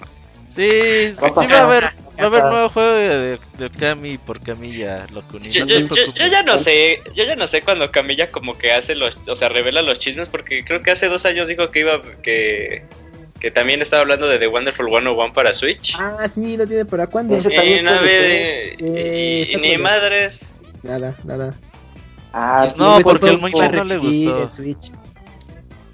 Sí, 0.57 1.13
Va 1.21 1.27
a 1.27 1.31
va 1.31 1.59
a 1.59 1.63
haber, 1.67 1.83
va 1.83 2.23
a 2.23 2.25
haber 2.25 2.43
nuevo 2.45 2.69
juego 2.69 2.93
de, 2.93 3.07
de, 3.19 3.39
de 3.59 3.65
Okami 3.67 4.17
por 4.17 4.41
Camilla. 4.41 5.05
Yo, 5.07 5.21
No 5.61 5.65
yo- 5.67 5.79
yo- 6.13 6.27
ya 6.27 6.41
no 6.41 6.57
sé, 6.57 6.99
yo 7.13 7.23
ya 7.25 7.35
no 7.35 7.45
sé 7.45 7.61
cuando 7.61 7.91
Camilla 7.91 8.31
como 8.31 8.57
que 8.57 8.71
hace 8.71 8.95
los, 8.95 9.19
o 9.27 9.35
sea, 9.35 9.49
revela 9.49 9.83
los 9.83 9.99
chismes 9.99 10.27
porque 10.29 10.65
creo 10.65 10.81
que 10.81 10.89
hace 10.89 11.09
dos 11.09 11.27
años 11.27 11.47
dijo 11.47 11.69
que 11.69 11.81
iba, 11.81 12.01
que, 12.23 12.81
que 13.39 13.51
también 13.51 13.83
estaba 13.83 14.01
hablando 14.01 14.27
de 14.27 14.39
The 14.39 14.47
Wonderful 14.47 14.87
101 14.89 15.31
para 15.31 15.53
Switch. 15.53 15.95
Ah, 15.99 16.27
sí, 16.27 16.57
lo 16.57 16.65
tiene 16.65 16.85
para 16.85 17.05
cuándo. 17.05 17.35
Ese 17.35 17.49
Y, 17.53 17.83
no. 17.83 17.91
Eh, 18.03 18.75
y- 18.79 18.83
y 18.87 19.41
está 19.43 19.57
ni 19.59 19.77
madres. 19.77 20.55
Nada, 20.81 21.15
nada. 21.23 21.53
Ah, 22.33 22.67
sí, 22.73 22.79
No, 22.79 22.93
pues, 22.95 23.03
porque 23.03 23.29
al 23.29 23.37
Monchis 23.39 23.71
no 23.71 23.83
le 23.83 23.97
gustó. 23.99 24.51
Switch. 24.51 24.91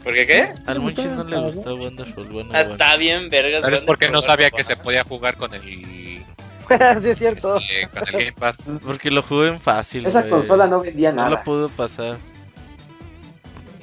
¿Por 0.03 0.13
qué 0.13 0.27
qué? 0.27 0.49
Al 0.65 0.79
Monchis 0.81 1.05
no 1.11 1.23
le 1.23 1.37
gustó 1.39 1.75
Wonderful 1.75 2.25
bueno, 2.27 2.49
Ah, 2.53 2.61
Está 2.61 2.97
bien, 2.97 3.29
vergas. 3.29 3.63
Pero 3.63 3.75
es 3.77 3.83
porque 3.83 4.09
no 4.09 4.21
sabía 4.21 4.49
101. 4.49 4.57
que 4.57 4.63
se 4.63 4.75
podía 4.75 5.03
jugar 5.03 5.37
con 5.37 5.53
el, 5.53 5.61
sí, 7.01 7.09
es 7.09 7.17
cierto. 7.17 7.57
este, 7.57 7.87
con 7.87 8.03
el 8.07 8.11
Gamepad. 8.11 8.55
Porque 8.85 9.11
lo 9.11 9.21
jugué 9.21 9.49
en 9.49 9.59
fácil. 9.59 10.05
Esa 10.05 10.19
güey. 10.21 10.31
consola 10.31 10.67
no 10.67 10.81
vendía 10.81 11.11
No 11.11 11.23
lo 11.23 11.29
nada. 11.31 11.43
pudo 11.43 11.69
pasar. 11.69 12.17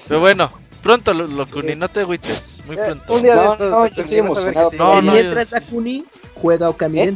Pero 0.08 0.20
bueno, 0.20 0.50
pronto, 0.82 1.14
Lo- 1.14 1.26
Locuni, 1.26 1.74
no 1.76 1.88
te 1.88 2.00
agüites. 2.00 2.60
Muy 2.66 2.76
Eh, 2.76 2.80
pronto. 2.84 3.14
un 3.14 3.22
día 3.22 3.34
de 3.36 3.44
No, 3.44 3.52
estos, 3.52 3.70
no, 3.70 3.76
yo 3.76 3.84
Locuni, 3.84 4.00
estoy 4.00 4.18
emocionado 4.18 4.70
sí. 4.70 4.76
No, 4.76 4.98
Eh, 4.98 5.02
no, 5.02 5.12
Mientras 5.12 5.50
yo- 5.50 5.60
Dakuni 5.60 6.04
juega 6.34 6.68
Okami. 6.68 7.00
¿Eh? 7.00 7.14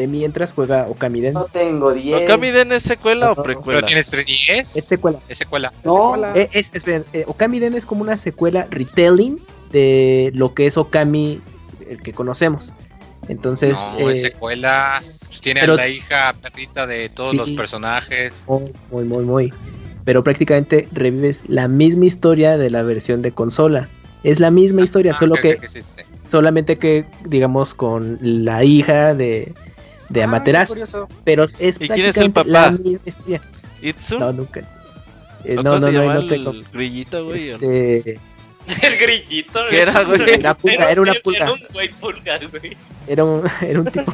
De 0.00 0.06
mientras 0.08 0.54
juega 0.54 0.86
Okamiden. 0.88 1.34
No 1.34 1.44
tengo 1.44 1.92
10. 1.92 2.22
¿Okamiden 2.24 2.72
es 2.72 2.82
secuela 2.84 3.32
o 3.32 3.42
precuela? 3.42 3.80
¿Pero 3.80 3.86
tienes 3.86 4.10
3DS? 4.10 4.76
Es 4.78 4.84
secuela. 4.84 5.18
Es 5.28 5.36
secuela. 5.36 5.72
No. 5.84 6.16
Eh, 6.34 6.48
es, 6.52 6.70
esperen, 6.72 7.04
eh, 7.12 7.24
Okamiden 7.26 7.74
es 7.74 7.84
como 7.84 8.00
una 8.00 8.16
secuela 8.16 8.66
retelling 8.70 9.38
de 9.70 10.30
lo 10.34 10.54
que 10.54 10.66
es 10.66 10.78
Okami, 10.78 11.42
el 11.86 12.00
que 12.00 12.14
conocemos. 12.14 12.72
Entonces, 13.28 13.76
no, 13.98 14.08
es 14.08 14.16
eh, 14.16 14.20
secuela. 14.30 14.94
Pues 14.96 15.28
tiene 15.42 15.60
pero- 15.60 15.74
a 15.74 15.76
la 15.76 15.88
hija 15.88 16.32
perrita 16.40 16.86
de 16.86 17.10
todos 17.10 17.32
Sí. 17.32 17.36
los 17.36 17.50
personajes. 17.50 18.44
muy, 18.48 18.64
muy, 18.90 19.04
muy, 19.04 19.24
muy. 19.24 19.52
Pero 20.06 20.24
prácticamente 20.24 20.88
revives 20.92 21.44
la 21.46 21.68
misma 21.68 22.06
historia 22.06 22.56
de 22.56 22.70
la 22.70 22.82
versión 22.82 23.20
de 23.20 23.32
consola. 23.32 23.90
Es 24.24 24.40
la 24.40 24.50
misma 24.50 24.80
historia, 24.80 25.12
Ah, 25.14 25.18
solo 25.18 25.34
ok, 25.34 25.40
que 25.40 25.52
ok, 25.54 25.64
sí, 25.66 25.82
sí. 25.82 26.02
solamente 26.28 26.78
que 26.78 27.04
digamos 27.24 27.72
con 27.74 28.18
la 28.20 28.64
hija 28.64 29.14
de, 29.14 29.54
de 30.10 30.20
Ah, 30.20 30.24
Amaterasu, 30.24 30.72
curioso. 30.74 31.08
pero 31.24 31.44
es 31.58 31.80
¿Y 31.80 31.88
quién 31.88 32.06
es 32.06 32.16
el 32.18 32.30
papá? 32.32 32.74
¿Itsu? 33.80 34.18
No, 34.18 34.32
nunca. 34.32 34.60
Eh, 35.44 35.56
¿O 35.58 35.62
no, 35.62 35.70
¿Cómo 35.72 35.80
no, 35.80 35.86
se 35.86 35.92
no, 35.92 36.00
llama 36.00 36.14
no 36.14 36.20
el 36.20 36.28
tengo. 36.28 36.52
grillito, 36.72 37.24
güey? 37.24 37.48
Este, 37.50 38.20
El 38.82 38.98
grillito. 38.98 39.60
¿Qué 39.70 39.80
era, 39.80 40.02
güey? 40.04 40.20
Era 40.30 40.54
pulga, 40.54 40.90
era 40.90 41.00
una 41.00 41.14
pulga. 41.14 41.38
Era 41.44 41.52
un 41.52 41.60
güey 41.72 41.88
pulga, 41.92 42.38
güey. 42.50 42.76
era 43.06 43.24
un, 43.24 43.42
era 43.62 43.80
un 43.80 43.86
tipo 43.86 44.12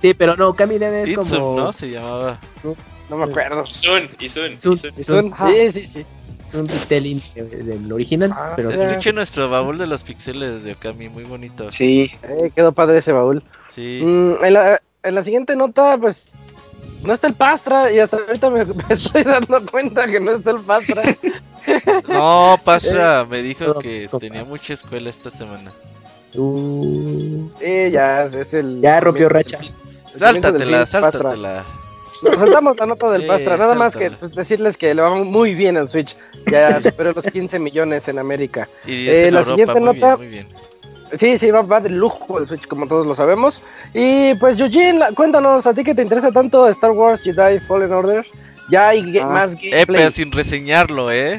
Sí, 0.00 0.14
pero 0.14 0.36
no, 0.36 0.54
Kamiden 0.54 0.94
es 0.94 1.10
Itsu, 1.10 1.38
como 1.38 1.56
¿no? 1.60 1.72
Se 1.72 1.90
llamaba. 1.90 2.40
No 3.10 3.16
me 3.18 3.24
acuerdo. 3.24 3.64
Isun, 3.68 4.08
Isun, 4.20 4.52
Isun. 4.54 4.92
Isun. 4.96 5.34
Sí, 5.46 5.70
sí, 5.72 5.84
sí. 5.86 6.06
Es 6.52 6.60
un 6.60 6.68
retelling 6.68 7.22
de- 7.34 7.42
del 7.44 7.92
original, 7.92 8.30
Ah, 8.34 8.52
pero 8.56 8.70
sí. 8.72 9.12
nuestro 9.12 9.48
baúl 9.48 9.78
de 9.78 9.86
los 9.86 10.02
pixeles 10.02 10.62
de 10.64 10.72
Okami, 10.72 11.08
muy 11.08 11.24
bonito. 11.24 11.70
Sí. 11.72 12.10
Eh, 12.22 12.50
quedó 12.54 12.72
padre 12.72 12.98
ese 12.98 13.12
baúl. 13.12 13.42
Sí. 13.68 14.00
Mm, 14.04 14.44
en, 14.44 14.52
la, 14.54 14.80
en 15.02 15.14
la 15.14 15.22
siguiente 15.22 15.56
nota, 15.56 15.96
pues, 15.98 16.34
no 17.04 17.12
está 17.12 17.26
el 17.26 17.34
Pastra 17.34 17.90
y 17.92 17.98
hasta 17.98 18.18
ahorita 18.18 18.50
me, 18.50 18.64
me 18.66 18.84
estoy 18.90 19.22
dando 19.24 19.64
cuenta 19.70 20.06
que 20.06 20.20
no 20.20 20.32
está 20.32 20.50
el 20.52 20.60
Pastra. 20.60 21.02
No, 22.08 22.56
Pastra 22.64 23.24
me 23.24 23.40
dijo 23.40 23.78
que 23.78 24.08
compa. 24.08 24.26
tenía 24.26 24.44
mucha 24.44 24.72
escuela 24.74 25.08
esta 25.08 25.30
semana. 25.30 25.70
Uh, 26.34 27.48
Sí, 27.60 27.90
ya 27.92 28.24
es, 28.24 28.52
el... 28.54 28.80
Ya 28.80 28.98
rompió 28.98 29.28
racha. 29.28 29.58
el 30.12 30.18
Sáltatela, 30.18 30.86
sáltatela. 30.86 31.64
Nos 32.24 32.36
saltamos 32.36 32.76
la 32.78 32.86
nota 32.86 33.10
del 33.12 33.26
Pastra, 33.26 33.56
nada 33.56 33.74
más 33.76 33.96
que 33.96 34.10
pues, 34.10 34.34
decirles 34.34 34.76
que 34.76 34.92
le 34.94 35.02
va 35.02 35.14
muy 35.14 35.54
bien 35.54 35.76
al 35.76 35.88
Switch. 35.88 36.16
Ya 36.50 36.80
superó 36.80 37.12
los 37.12 37.24
15 37.26 37.58
millones 37.58 38.08
en 38.08 38.18
América. 38.18 38.68
Y 38.86 39.08
Eh, 39.08 39.28
en 39.28 39.34
la 39.34 39.40
Europa, 39.40 39.44
siguiente 39.56 39.80
muy 39.80 39.94
nota- 39.94 40.16
bien, 40.16 40.18
muy 40.18 40.28
bien. 40.28 40.48
Sí, 41.18 41.38
sí, 41.38 41.50
va, 41.50 41.60
va 41.60 41.78
de 41.80 41.90
lujo 41.90 42.38
el 42.38 42.46
Switch, 42.46 42.66
como 42.66 42.86
todos 42.88 43.06
lo 43.06 43.14
sabemos. 43.14 43.60
Y 43.92 44.34
pues, 44.36 44.58
Eugene, 44.58 45.04
cuéntanos, 45.14 45.66
¿a 45.66 45.74
ti 45.74 45.84
que 45.84 45.94
te 45.94 46.00
interesa 46.02 46.32
tanto 46.32 46.66
Star 46.68 46.92
Wars 46.92 47.20
Jedi 47.22 47.58
Fallen 47.60 47.92
Order? 47.92 48.26
Ya 48.70 48.88
hay 48.88 49.18
Ah. 49.18 49.26
más 49.26 49.52
Eh, 49.54 49.70
gameplay. 49.70 50.00
pero 50.00 50.10
sin 50.10 50.32
reseñarlo, 50.32 51.12
¿eh? 51.12 51.38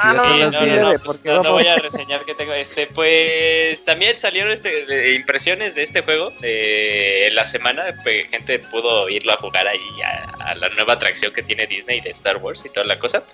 Ah, 0.00 0.12
ya 0.12 0.12
no, 0.12 0.22
son 0.22 0.32
Sí, 0.34 0.38
las 0.38 0.52
no, 0.52 0.60
no, 0.68 1.42
no, 1.42 1.42
pues, 1.54 1.64
voy 1.64 1.66
a 1.66 1.76
reseñar 1.78 2.24
que 2.24 2.32
tengo 2.36 2.52
este 2.52 2.86
pues 2.86 3.84
también 3.84 4.16
salieron 4.16 4.52
este 4.52 4.84
de 4.86 5.14
impresiones 5.16 5.74
de 5.74 5.82
este 5.82 6.02
juego 6.02 6.30
de 6.40 7.28
la 7.32 7.44
semana 7.44 7.82
pues, 8.04 8.28
gente 8.28 8.60
pudo 8.60 9.08
irlo 9.08 9.32
a 9.32 9.36
jugar 9.38 9.66
ahí 9.66 9.80
a, 10.04 10.50
a 10.50 10.54
la 10.54 10.68
nueva 10.68 10.92
atracción 10.92 11.32
que 11.32 11.42
tiene 11.42 11.66
Disney 11.66 12.00
de 12.00 12.10
Star 12.10 12.36
Wars 12.36 12.62
y 12.64 12.68
toda 12.68 12.86
la 12.86 13.00
cosa 13.00 13.24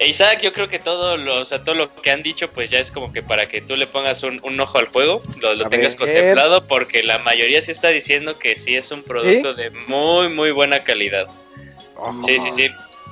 Isaac 0.00 0.40
yo 0.40 0.52
creo 0.52 0.68
que 0.68 0.78
todo 0.78 1.16
lo, 1.16 1.40
o 1.40 1.44
sea, 1.44 1.64
todo 1.64 1.74
lo 1.74 1.94
que 2.02 2.10
han 2.10 2.22
dicho 2.22 2.48
pues 2.48 2.70
ya 2.70 2.78
es 2.78 2.90
como 2.90 3.12
que 3.12 3.22
para 3.22 3.46
que 3.46 3.60
tú 3.60 3.76
le 3.76 3.86
pongas 3.86 4.22
un, 4.22 4.40
un 4.44 4.60
ojo 4.60 4.78
al 4.78 4.86
juego 4.86 5.22
lo, 5.40 5.68
tengas 5.68 5.98
ver. 5.98 6.08
contemplado 6.08 6.66
porque 6.66 7.02
la 7.02 7.18
mayoría 7.18 7.60
sí 7.60 7.72
está 7.72 7.88
diciendo 7.88 8.38
que 8.38 8.54
sí 8.56 8.76
es 8.76 8.90
un 8.92 9.02
producto 9.02 9.54
de 9.54 9.70
muy 9.88 10.28
muy 10.28 10.52
buena 10.52 10.80
calidad 10.80 11.28
Sí, 12.24 12.38
sí, 12.38 12.50
sí. 12.50 12.70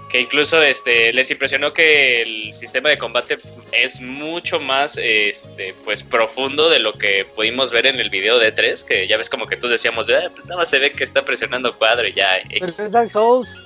Que 0.09 0.20
incluso 0.20 0.62
este 0.62 1.12
les 1.12 1.30
impresionó 1.32 1.72
que 1.72 2.22
el 2.22 2.55
sistema 2.55 2.89
de 2.89 2.97
combate 2.97 3.39
es 3.72 4.01
mucho 4.01 4.61
más 4.61 4.97
este 4.99 5.74
pues 5.84 6.05
profundo 6.05 6.70
de 6.70 6.78
lo 6.78 6.93
que 6.93 7.24
pudimos 7.34 7.72
ver 7.72 7.87
en 7.87 7.99
el 7.99 8.09
video 8.09 8.39
de 8.39 8.53
3, 8.53 8.84
que 8.84 9.09
ya 9.09 9.16
ves 9.16 9.28
como 9.28 9.49
que 9.49 9.57
todos 9.57 9.72
decíamos, 9.72 10.09
"Ah, 10.11 10.30
pues 10.32 10.45
nada 10.47 10.59
más 10.59 10.70
se 10.70 10.78
ve 10.78 10.93
que 10.93 11.03
está 11.03 11.24
presionando 11.24 11.76
cuadro 11.76 12.07
y 12.07 12.12
ya. 12.12 12.39
Pero 12.49 12.66
X". 12.66 12.78
es 12.78 12.93
Dark 12.93 13.11
Souls. 13.11 13.61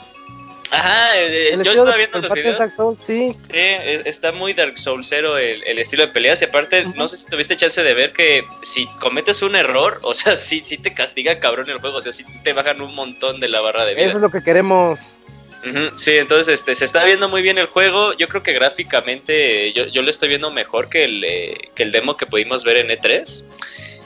Ajá, 0.71 1.18
eh, 1.18 1.55
El 1.55 1.62
yo 1.64 1.73
estaba 1.73 1.97
viendo 1.97 2.21
los 2.21 2.33
videos. 2.33 2.59
Dark 2.59 2.73
Souls, 2.75 3.01
sí. 3.05 3.37
Sí, 3.51 3.59
es- 3.59 4.07
está 4.07 4.33
muy 4.33 4.53
Dark 4.53 4.79
Soulsero 4.79 5.37
el, 5.39 5.62
el 5.64 5.79
estilo 5.79 6.07
de 6.07 6.12
peleas 6.12 6.41
y 6.43 6.45
aparte 6.45 6.85
no 6.95 7.09
sé 7.09 7.16
si 7.16 7.27
tuviste 7.27 7.57
chance 7.57 7.83
de 7.83 7.95
ver 7.95 8.12
que 8.12 8.45
si 8.62 8.87
cometes 9.01 9.43
un 9.43 9.57
error, 9.57 9.99
o 10.03 10.14
sea, 10.14 10.37
sí, 10.37 10.62
sí 10.64 10.79
te 10.79 10.95
castiga 10.95 11.41
cabrón 11.41 11.68
el 11.71 11.79
juego, 11.79 11.97
o 11.99 12.03
sea, 12.03 12.12
sí 12.12 12.25
te 12.45 12.53
bajan 12.53 12.81
un 12.81 12.95
montón 12.95 13.41
de 13.41 13.49
la 13.49 13.61
barra 13.61 13.85
de 13.85 13.95
vida. 13.95 14.07
Eso 14.07 14.16
es 14.16 14.23
lo 14.23 14.31
que 14.31 14.43
queremos. 14.43 15.01
Sí, 15.97 16.16
entonces 16.16 16.55
este, 16.55 16.75
se 16.75 16.87
está 16.87 17.05
viendo 17.05 17.29
muy 17.29 17.43
bien 17.43 17.59
el 17.59 17.66
juego. 17.66 18.14
Yo 18.14 18.29
creo 18.29 18.43
que 18.43 18.55
gráficamente 18.55 19.66
eh, 19.66 19.73
yo, 19.75 19.85
yo 19.89 20.01
lo 20.01 20.09
estoy 20.11 20.31
viendo 20.31 20.51
mejor 20.51 20.89
que 20.89 21.05
el, 21.05 21.23
eh, 21.23 21.71
que 21.75 21.83
el 21.83 21.93
demo 21.93 22.16
que 22.16 22.25
pudimos 22.25 22.64
ver 22.64 22.79
en 22.79 22.89
E3. 22.89 23.45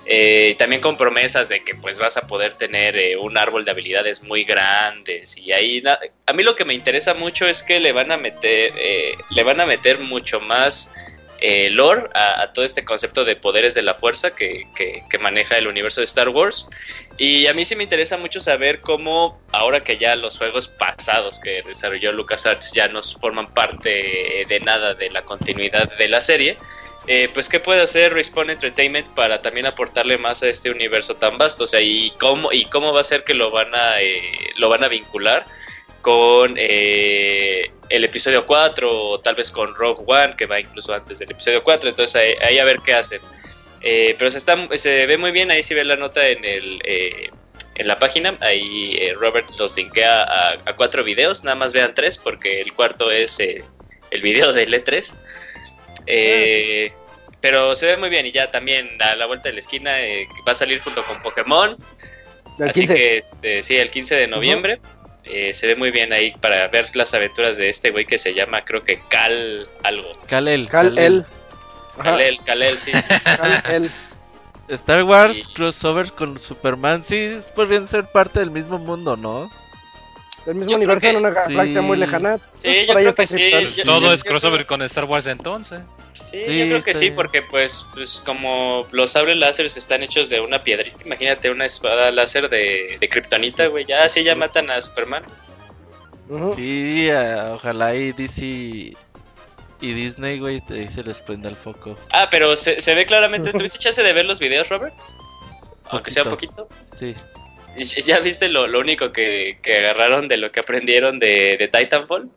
Eh, 0.06 0.54
también 0.58 0.82
con 0.82 0.98
promesas 0.98 1.48
de 1.48 1.64
que 1.64 1.74
pues 1.74 1.98
vas 1.98 2.18
a 2.18 2.26
poder 2.26 2.52
tener 2.54 2.94
eh, 2.96 3.16
un 3.16 3.38
árbol 3.38 3.64
de 3.64 3.70
habilidades 3.70 4.22
muy 4.22 4.44
grandes 4.44 5.38
y 5.38 5.50
ahí 5.52 5.82
a 6.26 6.32
mí 6.34 6.42
lo 6.42 6.54
que 6.56 6.66
me 6.66 6.74
interesa 6.74 7.14
mucho 7.14 7.46
es 7.46 7.62
que 7.62 7.80
le 7.80 7.92
van 7.92 8.12
a 8.12 8.18
meter 8.18 8.72
eh, 8.76 9.14
le 9.30 9.42
van 9.42 9.60
a 9.62 9.66
meter 9.66 9.98
mucho 10.00 10.40
más 10.40 10.92
eh, 11.40 11.70
lore 11.70 12.08
a, 12.14 12.42
a 12.42 12.52
todo 12.52 12.64
este 12.66 12.84
concepto 12.84 13.24
de 13.24 13.36
poderes 13.36 13.74
de 13.74 13.82
la 13.82 13.94
fuerza 13.94 14.34
que, 14.34 14.64
que- 14.76 15.02
que 15.08 15.18
maneja 15.18 15.58
el 15.58 15.66
universo 15.66 16.00
de 16.00 16.06
Star 16.06 16.28
Wars. 16.28 16.68
Y 17.16 17.46
a 17.46 17.54
mí 17.54 17.64
sí 17.64 17.76
me 17.76 17.82
interesa 17.84 18.16
mucho 18.16 18.40
saber 18.40 18.80
cómo, 18.80 19.40
ahora 19.52 19.84
que 19.84 19.98
ya 19.98 20.16
los 20.16 20.38
juegos 20.38 20.68
pasados 20.68 21.38
que 21.40 21.62
desarrolló 21.62 22.12
LucasArts 22.12 22.72
ya 22.72 22.88
no 22.88 23.02
forman 23.02 23.52
parte 23.52 24.46
de 24.48 24.60
nada 24.60 24.94
de 24.94 25.10
la 25.10 25.22
continuidad 25.24 25.88
de 25.98 26.08
la 26.08 26.20
serie, 26.20 26.58
eh, 27.06 27.28
pues 27.34 27.48
qué 27.48 27.60
puede 27.60 27.82
hacer 27.82 28.14
Respawn 28.14 28.50
Entertainment 28.50 29.08
para 29.10 29.40
también 29.42 29.66
aportarle 29.66 30.16
más 30.16 30.42
a 30.42 30.48
este 30.48 30.70
universo 30.70 31.16
tan 31.16 31.36
vasto, 31.36 31.64
o 31.64 31.66
sea, 31.66 31.80
y 31.80 32.12
cómo, 32.18 32.50
y 32.52 32.64
cómo 32.66 32.92
va 32.92 33.00
a 33.00 33.04
ser 33.04 33.24
que 33.24 33.34
lo 33.34 33.50
van 33.50 33.74
a, 33.74 34.00
eh, 34.00 34.22
lo 34.56 34.68
van 34.68 34.84
a 34.84 34.88
vincular 34.88 35.44
con 36.00 36.54
eh, 36.58 37.70
el 37.88 38.04
episodio 38.04 38.46
4 38.46 38.90
o 38.90 39.20
tal 39.20 39.34
vez 39.34 39.50
con 39.50 39.74
Rogue 39.74 40.04
One, 40.06 40.34
que 40.36 40.46
va 40.46 40.60
incluso 40.60 40.92
antes 40.92 41.18
del 41.18 41.30
episodio 41.30 41.62
4, 41.62 41.88
entonces 41.90 42.36
ahí, 42.42 42.58
a 42.58 42.64
ver 42.64 42.78
qué 42.84 42.94
hacen. 42.94 43.20
Eh, 43.80 44.14
pero 44.18 44.30
se, 44.30 44.38
está, 44.38 44.54
ve 44.54 45.16
muy 45.18 45.30
bien, 45.30 45.50
ahí 45.50 45.62
sí 45.62 45.74
ve 45.74 45.84
la 45.84 45.96
nota 45.96 46.26
en 46.28 46.44
el... 46.44 46.80
eh, 46.84 47.30
en 47.76 47.88
la 47.88 47.98
página, 47.98 48.38
ahí 48.40 49.12
Robert 49.14 49.50
los 49.58 49.76
linkea 49.76 50.22
a, 50.22 50.52
a 50.64 50.76
cuatro 50.76 51.02
videos, 51.02 51.42
nada 51.42 51.56
más 51.56 51.72
vean 51.72 51.92
tres 51.92 52.18
porque 52.18 52.60
el 52.60 52.72
cuarto 52.72 53.10
es 53.10 53.40
el 53.40 54.22
video 54.22 54.52
del 54.52 54.72
E3. 54.72 55.18
Eh, 56.06 56.92
pero 57.40 57.76
se 57.76 57.86
ve 57.86 57.96
muy 57.96 58.08
bien 58.10 58.24
y 58.26 58.32
ya 58.32 58.50
también 58.50 58.90
a 59.02 59.14
la 59.16 59.26
vuelta 59.26 59.48
de 59.48 59.54
la 59.54 59.58
esquina 59.60 60.00
eh, 60.00 60.26
va 60.46 60.52
a 60.52 60.54
salir 60.54 60.80
junto 60.80 61.04
con 61.04 61.20
Pokémon. 61.22 61.76
El 62.58 62.68
así 62.68 62.80
15. 62.80 62.94
que 62.94 63.16
este, 63.18 63.62
sí, 63.62 63.76
el 63.76 63.90
15 63.90 64.14
de 64.14 64.26
noviembre. 64.28 64.80
Eh, 65.24 65.54
se 65.54 65.66
ve 65.66 65.74
muy 65.74 65.90
bien 65.90 66.12
ahí 66.12 66.32
para 66.40 66.68
ver 66.68 66.94
las 66.94 67.14
aventuras 67.14 67.56
de 67.56 67.70
este 67.70 67.90
güey 67.90 68.04
que 68.04 68.18
se 68.18 68.34
llama, 68.34 68.62
creo 68.64 68.84
que 68.84 69.00
Cal 69.08 69.66
algo. 69.82 70.10
Kalel. 70.26 70.68
Cal 70.68 70.98
El. 70.98 71.24
Ajá, 71.98 72.02
Kalel, 72.10 72.38
Kalel, 72.44 72.78
sí. 72.78 72.92
sí. 72.92 73.14
Cal 73.24 73.62
El. 73.72 73.90
Star 74.68 75.02
Wars 75.04 75.48
Y- 75.48 75.52
crossover 75.54 76.12
con 76.12 76.38
Superman 76.38 77.04
sí 77.04 77.38
podrían 77.54 77.86
ser 77.86 78.04
parte 78.06 78.40
del 78.40 78.50
mismo 78.50 78.78
mundo, 78.78 79.16
¿no? 79.16 79.50
Del 80.46 80.56
mismo 80.56 80.70
Yo 80.70 80.76
universo 80.76 81.06
en 81.06 81.16
una 81.16 81.30
galaxia 81.30 81.80
sí. 81.80 81.86
muy 81.86 81.96
lejana. 81.96 82.38
Sí, 82.58 82.68
Pues 82.68 82.80
yo 82.82 82.86
por 82.88 82.96
ahí 82.98 83.02
creo 83.04 83.10
está 83.10 83.22
que 83.22 83.26
sí, 83.26 83.34
Krypton. 83.36 83.74
yo- 83.76 83.84
Todo 83.84 84.00
yo- 84.08 84.12
es 84.12 84.24
crossover 84.24 84.66
con 84.66 84.82
Star 84.82 85.04
Wars 85.04 85.26
entonces. 85.26 85.80
Sí, 86.30 86.42
Sí, 86.42 86.58
yo 86.58 86.64
creo 86.66 86.82
que 86.82 86.94
sí, 86.94 87.00
bien. 87.00 87.14
porque 87.16 87.42
pues, 87.42 87.86
pues 87.94 88.20
como 88.24 88.86
los 88.90 89.12
sables 89.12 89.36
láseres 89.36 89.76
están 89.76 90.02
hechos 90.02 90.28
de 90.30 90.40
una 90.40 90.62
piedrita, 90.62 91.04
imagínate 91.04 91.50
una 91.50 91.64
espada 91.64 92.10
láser 92.10 92.48
de, 92.50 92.96
de 93.00 93.08
kriptonita, 93.08 93.66
güey, 93.68 93.84
ya 93.86 94.04
así 94.04 94.22
ya 94.24 94.34
matan 94.34 94.70
a 94.70 94.80
Superman. 94.82 95.24
Ujú. 96.28 96.54
Sí, 96.54 97.08
ah, 97.10 97.52
ojalá 97.54 97.94
y 97.94 98.12
DC 98.12 98.44
y 98.44 98.96
Disney, 99.80 100.38
güey, 100.38 100.60
te- 100.62 100.74
ahí 100.74 100.88
se 100.88 101.02
les 101.04 101.20
prenda 101.20 101.48
el 101.50 101.56
foco. 101.56 101.96
Ah, 102.12 102.28
pero 102.30 102.56
se, 102.56 102.80
se 102.80 102.94
ve 102.94 103.06
claramente, 103.06 103.52
¿tuviste 103.68 103.78
chance 103.78 104.02
de 104.02 104.12
ver 104.12 104.24
los 104.24 104.38
videos, 104.38 104.68
Robert? 104.68 104.94
Aunque 105.90 106.10
sea 106.10 106.24
Poquito. 106.24 106.66
poquito. 106.66 106.68
Sí. 106.96 107.14
¿Y 107.76 107.84
si- 107.84 108.02
ya 108.02 108.20
viste 108.20 108.48
lo, 108.48 108.66
lo 108.66 108.78
único 108.80 109.12
que, 109.12 109.58
que 109.62 109.78
agarraron 109.78 110.28
de 110.28 110.36
lo 110.36 110.52
que 110.52 110.60
aprendieron 110.60 111.18
de, 111.18 111.56
de 111.58 111.68
Titanfall? 111.68 112.30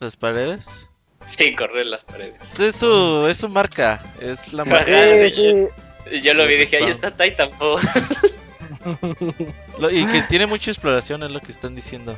¿Las 0.00 0.16
paredes? 0.16 0.88
Sí, 1.26 1.54
correr 1.54 1.86
las 1.86 2.04
paredes. 2.04 2.58
Es 2.58 2.76
su, 2.76 3.26
es 3.28 3.36
su 3.36 3.48
marca, 3.48 4.02
es 4.20 4.52
la 4.52 4.64
marca. 4.64 5.16
Sí, 5.16 5.30
sí, 5.30 5.34
sí. 5.36 5.66
Y 6.16 6.20
Yo 6.22 6.34
lo 6.34 6.46
vi 6.46 6.54
y 6.54 6.58
dije, 6.58 6.78
ahí 6.78 6.84
está 6.90 7.10
Titanfall. 7.16 7.80
Lo- 9.78 9.90
y 9.90 10.06
que 10.06 10.22
tiene 10.22 10.46
mucha 10.46 10.70
exploración, 10.70 11.22
es 11.22 11.30
lo 11.30 11.40
que 11.40 11.52
están 11.52 11.74
diciendo. 11.74 12.16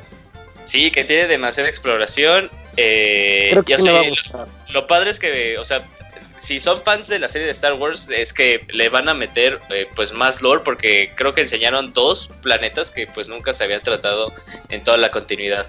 Sí, 0.65 0.91
que 0.91 1.03
tiene 1.03 1.27
demasiada 1.27 1.67
exploración. 1.69 2.49
eh, 2.77 3.49
Creo 3.51 3.63
que 3.63 3.75
sí 3.77 3.83
me 3.83 3.83
sea, 3.83 3.93
va 3.93 3.99
a 3.99 4.09
gustar. 4.09 4.47
lo 4.69 4.87
padre 4.87 5.09
es 5.11 5.19
que, 5.19 5.57
o 5.57 5.65
sea, 5.65 5.83
si 6.43 6.59
son 6.59 6.81
fans 6.81 7.07
de 7.07 7.19
la 7.19 7.29
serie 7.29 7.45
de 7.45 7.53
Star 7.53 7.73
Wars, 7.75 8.09
es 8.13 8.33
que 8.33 8.65
le 8.67 8.89
van 8.89 9.07
a 9.07 9.13
meter 9.13 9.61
eh, 9.69 9.87
pues 9.95 10.11
más 10.11 10.41
lore 10.41 10.61
porque 10.65 11.13
creo 11.15 11.33
que 11.33 11.39
enseñaron 11.39 11.93
dos 11.93 12.31
planetas 12.41 12.91
que 12.91 13.07
pues 13.07 13.29
nunca 13.29 13.53
se 13.53 13.63
habían 13.63 13.81
tratado 13.81 14.33
en 14.67 14.83
toda 14.83 14.97
la 14.97 15.09
continuidad. 15.09 15.65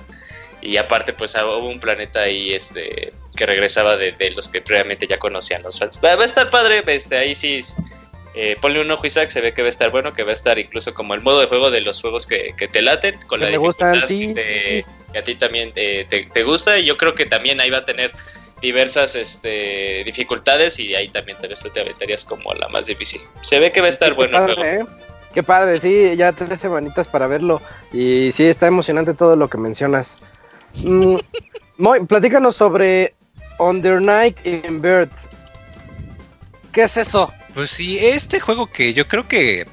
Y 0.61 0.77
aparte 0.77 1.13
pues 1.13 1.37
hubo 1.37 1.69
un 1.69 1.79
planeta 1.79 2.23
ahí 2.23 2.55
este 2.55 3.13
que 3.37 3.47
regresaba 3.47 3.97
de, 3.97 4.33
los 4.35 4.49
que 4.49 4.63
previamente 4.63 5.07
ya 5.07 5.21
conocían 5.21 5.63
los 5.63 5.79
fans. 5.79 6.01
Va, 6.05 6.15
a 6.15 6.25
estar 6.25 6.51
padre, 6.51 6.83
este, 6.89 7.19
ahí 7.19 7.37
sí 7.37 7.61
eh, 8.35 8.57
ponle 8.61 8.81
un 8.81 8.91
ojo 8.91 9.07
Isaac, 9.07 9.31
se 9.31 9.41
ve 9.41 9.55
que 9.55 9.63
va 9.63 9.69
a 9.69 9.71
estar 9.71 9.91
bueno, 9.91 10.13
que 10.13 10.25
va 10.25 10.31
a 10.31 10.35
estar 10.35 10.59
incluso 10.59 10.93
como 10.93 11.15
el 11.15 11.21
modo 11.21 11.39
de 11.39 11.47
juego 11.47 11.71
de 11.71 11.83
los 11.83 12.01
juegos 12.01 12.27
que, 12.27 12.53
te 12.73 12.83
laten, 12.83 13.17
con 13.29 13.39
la 13.39 13.47
dificultad 13.47 14.09
que, 14.09 14.85
a 15.17 15.23
ti 15.23 15.37
también 15.37 15.73
te, 15.73 16.05
te, 16.05 16.43
gusta, 16.43 16.81
y 16.81 16.85
yo 16.85 16.97
creo 16.97 17.15
que 17.15 17.27
también 17.27 17.61
ahí 17.61 17.71
va 17.71 17.79
a 17.79 17.85
tener 17.85 18.11
diversas 18.65 19.15
este, 19.15 20.03
dificultades 20.05 20.79
y 20.81 20.95
ahí 20.95 21.09
también 21.09 21.37
te, 21.39 21.49
te 21.49 21.81
aventarías 21.81 22.25
como 22.25 22.55
la 22.55 22.67
más 22.69 22.87
difícil. 22.87 23.21
Se 23.43 23.59
ve 23.59 23.71
que 23.71 23.81
va 23.81 23.87
a 23.87 23.91
estar 23.91 24.15
bueno 24.15 24.47
el 24.47 24.55
juego. 24.55 24.63
¿eh? 24.63 24.87
Qué 25.35 25.43
padre, 25.43 25.79
sí, 25.81 26.17
ya 26.17 26.33
tres 26.33 26.61
semanitas 26.61 27.07
para 27.07 27.27
verlo 27.27 27.61
y 27.93 28.33
sí, 28.33 28.47
está 28.47 28.67
emocionante 28.67 29.13
todo 29.13 29.37
lo 29.37 29.49
que 29.49 29.59
mencionas. 29.59 30.19
Mm, 30.83 31.17
platícanos 32.09 32.57
sobre 32.57 33.15
Under 33.59 34.01
Night 34.01 34.39
in 34.47 34.81
Bird. 34.81 35.11
¿Qué 36.73 36.85
es 36.85 36.97
eso? 36.97 37.31
Pues 37.53 37.69
sí, 37.71 37.99
este 37.99 38.41
juego 38.41 38.67
que 38.67 38.95
yo 38.95 39.07
creo 39.07 39.29
que 39.29 39.67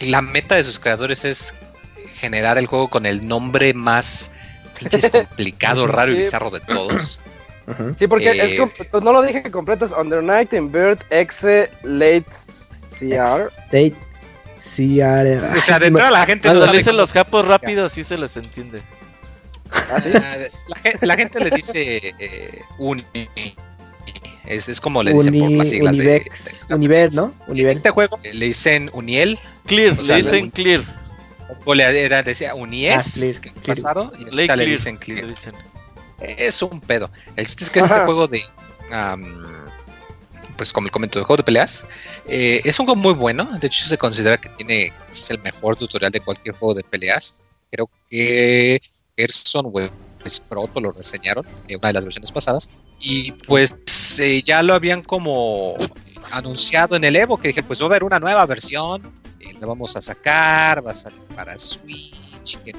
la 0.00 0.22
meta 0.22 0.56
de 0.56 0.64
sus 0.64 0.80
creadores 0.80 1.24
es 1.24 1.54
generar 2.14 2.58
el 2.58 2.66
juego 2.66 2.88
con 2.88 3.06
el 3.06 3.26
nombre 3.28 3.74
más 3.74 4.32
complicado, 5.12 5.86
raro 5.86 6.10
y 6.10 6.16
bizarro 6.16 6.50
de 6.50 6.60
todos. 6.66 7.20
Sí, 7.98 8.06
porque 8.06 8.30
es 8.30 8.52
eh, 8.52 8.70
pues 8.90 9.02
no 9.02 9.12
lo 9.12 9.22
dije 9.22 9.50
completo, 9.50 9.84
es 9.84 9.92
Under 9.92 10.22
Night 10.22 10.52
in 10.52 10.70
Bird 10.70 10.98
X 11.10 11.42
Late 11.82 12.26
CR. 12.90 13.50
Late 13.72 13.94
CR. 14.58 15.56
O 15.56 15.60
sea, 15.60 15.78
de 15.78 15.86
entrada 15.86 16.10
la 16.10 16.26
gente 16.26 16.52
no 16.52 16.66
dicen 16.72 16.96
los 16.96 17.12
capos 17.12 17.46
rápidos, 17.46 17.92
sí 17.92 18.04
se 18.04 18.18
les 18.18 18.36
entiende. 18.36 18.82
¿Ah, 19.90 19.98
la, 21.00 21.16
gente 21.16 21.40
le 21.40 21.50
dice 21.50 22.14
eh, 22.18 22.62
uni. 22.78 23.04
Es, 24.44 24.68
es, 24.68 24.80
como 24.80 25.02
le 25.02 25.12
dicen 25.12 25.38
por 25.38 25.50
las 25.50 25.68
siglas 25.68 25.96
Univex, 25.96 26.66
de, 26.68 26.74
Univer, 26.74 27.12
¿no? 27.12 27.34
Univex. 27.46 27.78
Este 27.78 27.90
juego 27.90 28.20
le 28.22 28.46
dicen 28.46 28.90
Uniel. 28.92 29.38
Clear, 29.66 30.00
le 30.02 30.16
dicen 30.16 30.50
Clear. 30.50 30.82
O 31.64 31.74
le 31.74 32.04
era, 32.04 32.22
decía 32.22 32.54
Unies, 32.54 33.36
ah, 33.36 33.40
que 33.40 33.50
pasado, 33.66 34.12
y 34.18 34.24
le 34.34 34.66
dicen 34.66 34.98
Clear. 34.98 35.26
Es 36.24 36.62
un 36.62 36.80
pedo. 36.80 37.10
El 37.36 37.46
chiste 37.46 37.64
es 37.64 37.70
que 37.70 37.80
este 37.80 38.00
juego 38.00 38.26
de. 38.26 38.42
pues 40.56 40.72
como 40.72 40.86
el 40.86 40.92
comento 40.92 41.18
de 41.18 41.24
juego 41.24 41.38
de 41.38 41.44
peleas, 41.44 41.86
eh, 42.26 42.60
es 42.64 42.78
un 42.78 42.86
juego 42.86 43.00
muy 43.00 43.14
bueno. 43.14 43.44
De 43.60 43.66
hecho, 43.66 43.84
se 43.84 43.98
considera 43.98 44.36
que 44.38 44.48
tiene 44.50 44.92
es 45.10 45.30
el 45.30 45.40
mejor 45.40 45.76
tutorial 45.76 46.12
de 46.12 46.20
cualquier 46.20 46.56
juego 46.56 46.74
de 46.74 46.82
peleas. 46.84 47.44
Creo 47.70 47.88
que 48.08 48.80
Gerson 49.16 49.72
pues 50.20 50.40
Proto 50.40 50.80
lo 50.80 50.90
reseñaron 50.90 51.46
en 51.68 51.78
una 51.78 51.88
de 51.88 51.94
las 51.94 52.04
versiones 52.04 52.32
pasadas. 52.32 52.70
Y 52.98 53.32
pues 53.32 54.18
eh, 54.18 54.42
ya 54.42 54.62
lo 54.62 54.74
habían 54.74 55.02
como 55.02 55.74
anunciado 56.30 56.96
en 56.96 57.04
el 57.04 57.16
Evo, 57.16 57.36
que 57.36 57.48
dije, 57.48 57.62
pues 57.62 57.80
va 57.80 57.84
a 57.84 57.86
haber 57.88 58.04
una 58.04 58.18
nueva 58.18 58.46
versión, 58.46 59.02
eh, 59.40 59.54
la 59.60 59.66
vamos 59.66 59.96
a 59.96 60.00
sacar, 60.00 60.84
va 60.84 60.92
a 60.92 60.94
salir 60.94 61.20
para 61.36 61.58
Switch, 61.58 62.18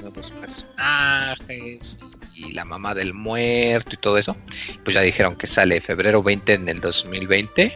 nuevos 0.00 0.32
personajes, 0.32 1.98
y, 2.34 2.52
la 2.52 2.64
mamá 2.64 2.94
del 2.94 3.14
muerto 3.14 3.90
y 3.94 3.98
todo 3.98 4.18
eso. 4.18 4.36
Pues 4.84 4.94
ya 4.94 5.02
dijeron 5.02 5.36
que 5.36 5.46
sale 5.46 5.80
febrero 5.80 6.22
20 6.22 6.54
en 6.54 6.68
el 6.68 6.80
2020 6.80 7.74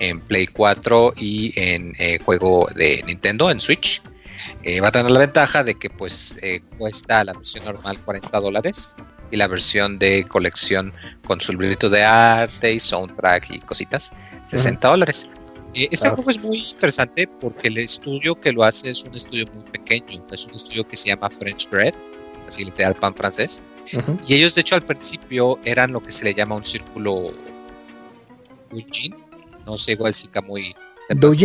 en 0.00 0.20
Play 0.20 0.46
4 0.46 1.14
y 1.16 1.52
en 1.56 1.94
eh, 1.98 2.18
juego 2.24 2.68
de 2.74 3.02
Nintendo 3.06 3.50
en 3.50 3.60
Switch. 3.60 4.02
Eh, 4.64 4.80
va 4.80 4.88
a 4.88 4.92
tener 4.92 5.10
la 5.10 5.20
ventaja 5.20 5.62
de 5.62 5.74
que 5.74 5.88
pues 5.88 6.36
eh, 6.42 6.60
cuesta 6.76 7.22
la 7.22 7.32
versión 7.32 7.64
normal 7.64 7.98
40 8.04 8.40
dólares 8.40 8.96
y 9.30 9.36
la 9.36 9.46
versión 9.46 9.98
de 9.98 10.24
colección 10.24 10.92
con 11.24 11.40
su 11.40 11.52
librito 11.52 11.88
de 11.88 12.02
arte 12.02 12.72
y 12.72 12.80
soundtrack 12.80 13.50
y 13.50 13.60
cositas 13.60 14.10
60 14.46 14.88
dólares. 14.88 15.28
Eh, 15.74 15.88
este 15.90 16.08
juego 16.10 16.30
es 16.30 16.40
muy 16.40 16.58
interesante 16.58 17.26
porque 17.40 17.68
el 17.68 17.78
estudio 17.78 18.38
que 18.38 18.52
lo 18.52 18.64
hace 18.64 18.90
es 18.90 19.04
un 19.04 19.14
estudio 19.14 19.46
muy 19.54 19.64
pequeño, 19.70 20.24
es 20.30 20.46
un 20.46 20.54
estudio 20.54 20.86
que 20.86 20.96
se 20.96 21.08
llama 21.08 21.30
French 21.30 21.68
Bread, 21.70 21.94
así 22.46 22.64
literal 22.64 22.94
pan 22.94 23.14
francés. 23.14 23.62
Y 24.26 24.34
ellos 24.34 24.54
de 24.54 24.60
hecho 24.60 24.74
al 24.76 24.82
principio 24.82 25.58
eran 25.64 25.92
lo 25.92 26.00
que 26.00 26.12
se 26.12 26.24
le 26.24 26.34
llama 26.34 26.56
un 26.56 26.64
círculo 26.64 27.32
Eugene, 28.70 29.16
no 29.66 29.76
sé 29.76 29.92
igual 29.92 30.14
si 30.14 30.28
muy 30.46 30.74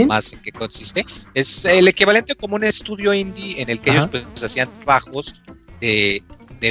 más 0.08 0.34
en 0.34 0.42
qué 0.42 0.52
consiste. 0.52 1.06
Es 1.34 1.66
el 1.66 1.88
equivalente 1.88 2.36
como 2.36 2.56
un 2.56 2.64
estudio 2.64 3.14
indie 3.14 3.62
en 3.62 3.70
el 3.70 3.80
que 3.80 3.92
ellos 3.92 4.08
pues, 4.08 4.44
hacían 4.44 4.70
trabajos 4.80 5.42
de, 5.82 6.24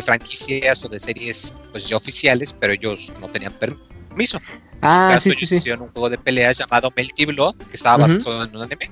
franquicias 0.04 0.84
o 0.84 0.88
de 0.88 0.98
series 0.98 1.58
pues 1.72 1.88
ya 1.88 1.96
oficiales, 1.96 2.52
pero 2.52 2.72
ellos 2.72 3.12
no 3.20 3.28
tenían 3.28 3.52
permiso. 3.52 4.38
Ah, 4.82 5.12
en 5.14 5.20
sí, 5.20 5.32
hicieron 5.40 5.82
un 5.82 5.88
juego 5.88 6.10
de 6.10 6.18
peleas 6.18 6.58
llamado 6.58 6.92
Melty 6.94 7.24
Blood, 7.26 7.56
que 7.56 7.76
estaba 7.76 7.98
basado 7.98 8.44
en 8.44 8.56
un 8.56 8.62
anime. 8.62 8.90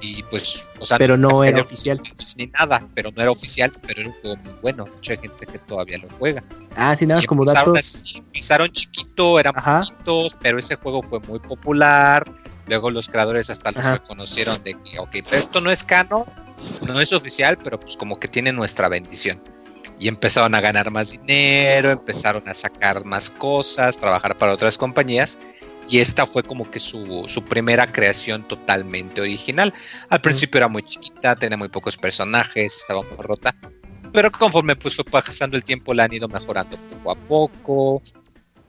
Y 0.00 0.22
pues, 0.24 0.68
o 0.80 0.84
sea, 0.84 0.98
pero 0.98 1.16
no 1.16 1.42
era 1.44 1.62
oficial. 1.62 2.00
Ni 2.36 2.46
nada, 2.48 2.86
pero 2.94 3.10
no 3.10 3.22
era 3.22 3.30
oficial, 3.30 3.72
pero 3.86 4.02
era 4.02 4.10
un 4.10 4.16
juego 4.16 4.36
muy 4.36 4.52
bueno. 4.60 4.84
Mucha 4.84 5.16
gente 5.16 5.46
que 5.46 5.58
todavía 5.60 5.98
lo 5.98 6.08
juega. 6.18 6.44
Ah, 6.76 6.94
sí, 6.94 7.06
nada 7.06 7.20
más 7.20 7.26
como 7.26 7.44
datos. 7.44 8.02
empezaron 8.14 8.68
chiquito, 8.68 9.40
eran 9.40 9.54
poquitos, 9.54 10.36
pero 10.40 10.58
ese 10.58 10.76
juego 10.76 11.02
fue 11.02 11.20
muy 11.20 11.38
popular 11.38 12.24
Luego 12.66 12.90
los 12.90 13.08
creadores 13.08 13.50
hasta 13.50 13.72
lo 13.72 13.80
reconocieron 13.80 14.62
de 14.62 14.74
que, 14.74 14.98
ok, 14.98 15.10
pero 15.28 15.36
esto 15.36 15.60
no 15.60 15.70
es 15.70 15.84
cano, 15.84 16.26
no 16.86 17.00
es 17.00 17.12
oficial, 17.12 17.58
pero 17.62 17.78
pues 17.78 17.96
como 17.96 18.18
que 18.18 18.28
tiene 18.28 18.52
nuestra 18.52 18.88
bendición. 18.88 19.40
Y 19.98 20.08
empezaron 20.08 20.54
a 20.54 20.60
ganar 20.60 20.90
más 20.90 21.12
dinero, 21.12 21.90
empezaron 21.90 22.48
a 22.48 22.54
sacar 22.54 23.04
más 23.04 23.30
cosas, 23.30 23.98
trabajar 23.98 24.36
para 24.36 24.52
otras 24.52 24.76
compañías. 24.76 25.38
Y 25.88 25.98
esta 25.98 26.26
fue 26.26 26.42
como 26.42 26.70
que 26.70 26.80
su, 26.80 27.24
su 27.26 27.44
primera 27.44 27.90
creación 27.92 28.46
totalmente 28.48 29.20
original. 29.20 29.72
Al 30.08 30.20
principio 30.20 30.58
era 30.58 30.68
muy 30.68 30.82
chiquita, 30.82 31.36
tenía 31.36 31.56
muy 31.56 31.68
pocos 31.68 31.96
personajes, 31.96 32.76
estaba 32.76 33.02
muy 33.02 33.16
rota. 33.18 33.54
Pero 34.12 34.30
conforme 34.30 34.76
pues 34.76 34.94
fue 34.94 35.04
pasando 35.04 35.56
el 35.56 35.64
tiempo 35.64 35.92
la 35.92 36.04
han 36.04 36.12
ido 36.12 36.28
mejorando 36.28 36.76
poco 36.76 37.10
a 37.10 37.14
poco. 37.16 38.02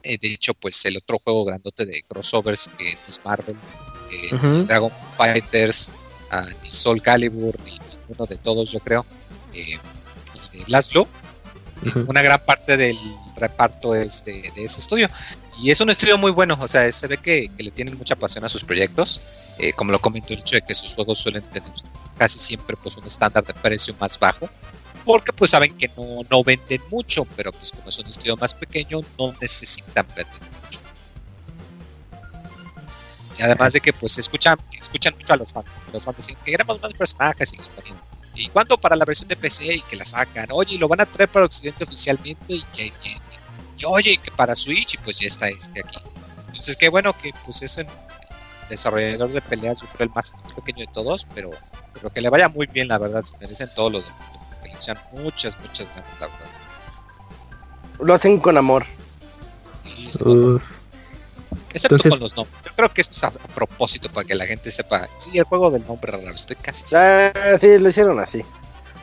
Eh, 0.03 0.17
de 0.19 0.33
hecho, 0.33 0.53
pues 0.53 0.83
el 0.85 0.97
otro 0.97 1.17
juego 1.23 1.45
grandote 1.45 1.85
de 1.85 2.03
crossovers 2.07 2.69
que 2.77 2.97
es 3.07 3.21
Marvel 3.23 3.55
Dragon 4.67 4.91
Fighters, 5.17 5.91
ni 6.61 6.71
Soul 6.71 7.01
Calibur, 7.01 7.55
ni 7.63 7.77
uno 8.07 8.25
de 8.25 8.37
todos, 8.37 8.71
yo 8.71 8.79
creo, 8.79 9.05
de 10.55 10.63
Last 10.67 10.93
Blue. 10.93 11.07
Una 12.07 12.21
gran 12.21 12.43
parte 12.43 12.77
del 12.77 12.97
reparto 13.35 13.95
es 13.95 14.23
de, 14.25 14.51
ese 14.55 14.79
estudio. 14.79 15.09
Y 15.61 15.71
es 15.71 15.79
un 15.79 15.89
estudio 15.89 16.17
muy 16.17 16.31
bueno, 16.31 16.57
o 16.59 16.67
sea, 16.67 16.91
se 16.91 17.07
ve 17.07 17.17
que, 17.17 17.49
le 17.57 17.71
tienen 17.71 17.97
mucha 17.97 18.15
pasión 18.15 18.43
a 18.43 18.49
sus 18.49 18.63
proyectos. 18.63 19.21
Eh, 19.57 19.71
como 19.73 19.91
lo 19.91 19.99
comento, 19.99 20.33
el 20.33 20.39
hecho 20.39 20.57
de 20.57 20.61
que 20.61 20.73
sus 20.73 20.95
juegos 20.95 21.19
suelen 21.19 21.43
tener 21.43 21.69
casi 22.17 22.39
siempre 22.39 22.75
pues 22.75 22.97
un 22.97 23.05
estándar 23.05 23.45
de 23.45 23.53
precio 23.53 23.95
más 23.99 24.19
bajo 24.19 24.49
porque 25.05 25.31
pues 25.31 25.51
saben 25.51 25.77
que 25.77 25.89
no, 25.95 26.21
no, 26.29 26.43
venden 26.43 26.81
mucho, 26.89 27.25
pero 27.35 27.51
pues 27.51 27.71
como 27.71 27.89
es 27.89 27.99
un 27.99 28.07
estudio 28.07 28.35
más 28.37 28.55
pequeño, 28.55 29.01
no 29.19 29.35
necesitan 29.39 30.05
vender 30.07 30.41
mucho. 30.63 30.79
Y 33.37 33.43
además 33.43 33.73
de 33.73 33.81
que 33.81 33.93
pues 33.93 34.17
escuchan, 34.17 34.57
escuchan 34.79 35.13
mucho 35.15 35.33
a 35.33 35.37
los 35.37 35.53
fans. 35.53 35.67
Los 35.93 36.03
fans 36.03 36.17
dicen 36.17 36.35
que 36.43 36.51
queremos 36.51 36.81
más 36.81 36.93
personajes 36.93 37.53
y 37.53 37.57
los 37.57 37.69
ponen. 37.69 37.93
¿Y 38.35 38.49
cuándo 38.49 38.77
para 38.77 38.95
la 38.95 39.05
versión 39.05 39.29
de 39.29 39.35
PC 39.35 39.75
y 39.75 39.81
que 39.81 39.95
la 39.95 40.05
sacan? 40.05 40.47
Oye, 40.51 40.77
lo 40.77 40.87
van 40.87 41.01
a 41.01 41.05
traer 41.05 41.29
para 41.29 41.45
Occidente 41.45 41.85
oficialmente 41.85 42.53
y 42.53 42.61
que 42.73 42.83
ahí 42.83 42.93
viene. 43.01 43.21
Y 43.77 43.85
oye, 43.85 44.17
que 44.17 44.31
para 44.31 44.55
Switch 44.55 44.95
y 44.95 44.97
pues 44.97 45.19
ya 45.19 45.27
está 45.27 45.47
este 45.47 45.79
aquí. 45.79 45.97
Entonces 46.47 46.77
qué 46.77 46.89
bueno 46.89 47.13
que 47.13 47.31
pues 47.43 47.61
es 47.61 47.77
el 47.77 47.87
desarrollador 48.69 49.31
de 49.31 49.41
peleas, 49.41 49.81
yo 49.81 49.87
creo 49.87 50.07
el 50.07 50.13
más 50.13 50.33
pequeño 50.55 50.85
de 50.85 50.93
todos, 50.93 51.27
pero 51.33 51.51
creo 51.93 52.09
que 52.11 52.21
le 52.21 52.29
vaya 52.29 52.49
muy 52.49 52.67
bien, 52.67 52.87
la 52.87 52.97
verdad, 52.97 53.23
se 53.23 53.37
merecen 53.37 53.69
todos 53.75 53.91
los 53.91 54.03
que 54.03 54.69
le 54.69 54.73
echan 54.73 54.97
muchas, 55.11 55.57
muchas 55.59 55.89
ganas, 55.89 56.19
la 56.19 56.27
verdad. 56.27 56.49
Lo 57.99 58.13
hacen 58.13 58.39
con 58.39 58.57
amor. 58.57 58.85
Y 59.85 60.09
Excepto 61.73 62.09
con 62.09 62.19
los 62.19 62.35
nombres. 62.35 62.57
Yo 62.65 62.71
creo 62.75 62.93
que 62.93 63.01
esto 63.01 63.13
es 63.13 63.23
a, 63.23 63.31
propósito 63.31 64.09
para 64.09 64.25
que 64.25 64.35
la 64.35 64.45
gente 64.45 64.71
sepa. 64.71 65.09
Sí, 65.17 65.37
el 65.37 65.43
juego 65.43 65.69
del 65.69 65.85
nombre 65.85 66.11
raro. 66.11 66.29
Estoy 66.33 66.55
casi. 66.55 66.95
Ah, 66.95 67.57
sí, 67.59 67.77
lo 67.77 67.89
hicieron 67.89 68.19
así. 68.19 68.43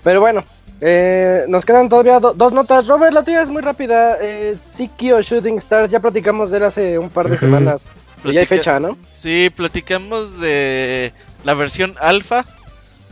Pero 0.02 0.20
bueno, 0.20 0.42
eh, 0.80 1.44
nos 1.48 1.64
quedan 1.64 1.88
todavía 1.88 2.18
dos 2.18 2.52
notas. 2.52 2.86
Robert, 2.86 3.12
la 3.12 3.22
tuya 3.22 3.42
es 3.42 3.48
muy 3.48 3.62
rápida. 3.62 4.18
Eh, 4.20 4.56
Sikio 4.74 5.20
Shooting 5.22 5.58
Stars, 5.58 5.90
ya 5.90 6.00
platicamos 6.00 6.50
de 6.50 6.56
él 6.56 6.62
hace 6.64 6.98
un 6.98 7.10
par 7.10 7.28
de 7.28 7.38
semanas. 7.38 7.88
ya 8.24 8.40
hay 8.40 8.46
fecha, 8.46 8.80
¿no? 8.80 8.96
Sí, 9.10 9.50
platicamos 9.54 10.40
de 10.40 11.12
la 11.44 11.54
versión 11.54 11.94
alfa, 12.00 12.44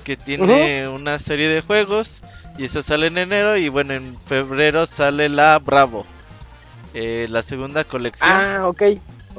que 0.05 0.17
tiene 0.17 0.89
una 0.89 1.19
serie 1.19 1.49
de 1.49 1.61
juegos. 1.61 2.23
Y 2.59 2.65
esa 2.65 2.83
sale 2.83 3.07
en 3.07 3.19
enero. 3.19 3.57
Y 3.57 3.69
bueno, 3.69 3.95
en 3.95 4.19
febrero 4.27 4.87
sale 4.87 5.29
la 5.29 5.59
Bravo. 5.59 6.07
Eh, 6.93 7.27
la 7.31 7.43
segunda 7.43 7.85
colección. 7.85 8.31
Ah, 8.33 8.67
ok. 8.67 8.83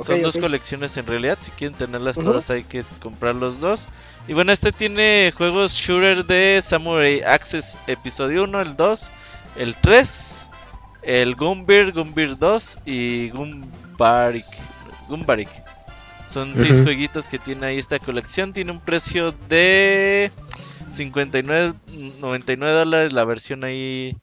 Son 0.04 0.22
dos 0.22 0.38
colecciones 0.38 0.98
en 0.98 1.06
realidad. 1.06 1.38
Si 1.40 1.52
quieren 1.52 1.78
tenerlas 1.78 2.16
todas, 2.16 2.50
hay 2.50 2.64
que 2.64 2.84
comprar 3.00 3.36
los 3.36 3.60
dos. 3.60 3.88
Y 4.28 4.34
bueno, 4.34 4.52
este 4.52 4.72
tiene 4.72 5.34
juegos 5.36 5.74
shooter 5.74 6.26
de 6.26 6.62
Samurai 6.64 7.22
Access 7.22 7.78
Episodio 7.88 8.44
1, 8.44 8.62
el 8.62 8.76
2, 8.76 9.12
el 9.58 9.76
3, 9.76 10.50
el 11.04 11.36
Gumbir, 11.36 11.94
Gumbir 11.94 12.38
2 12.38 12.80
y 12.86 13.30
Gumbarik. 13.30 14.46
Gumbarik. 15.08 15.50
Son 16.28 16.54
6 16.56 16.84
jueguitos 16.84 17.28
que 17.28 17.40
tiene 17.40 17.68
ahí 17.68 17.78
esta 17.78 18.00
colección. 18.00 18.54
Tiene 18.54 18.72
un 18.72 18.80
precio 18.80 19.34
de 19.50 20.32
59.99 20.94 22.72
dólares 22.72 23.12
la 23.12 23.26
versión 23.26 23.64
ahí 23.64 24.16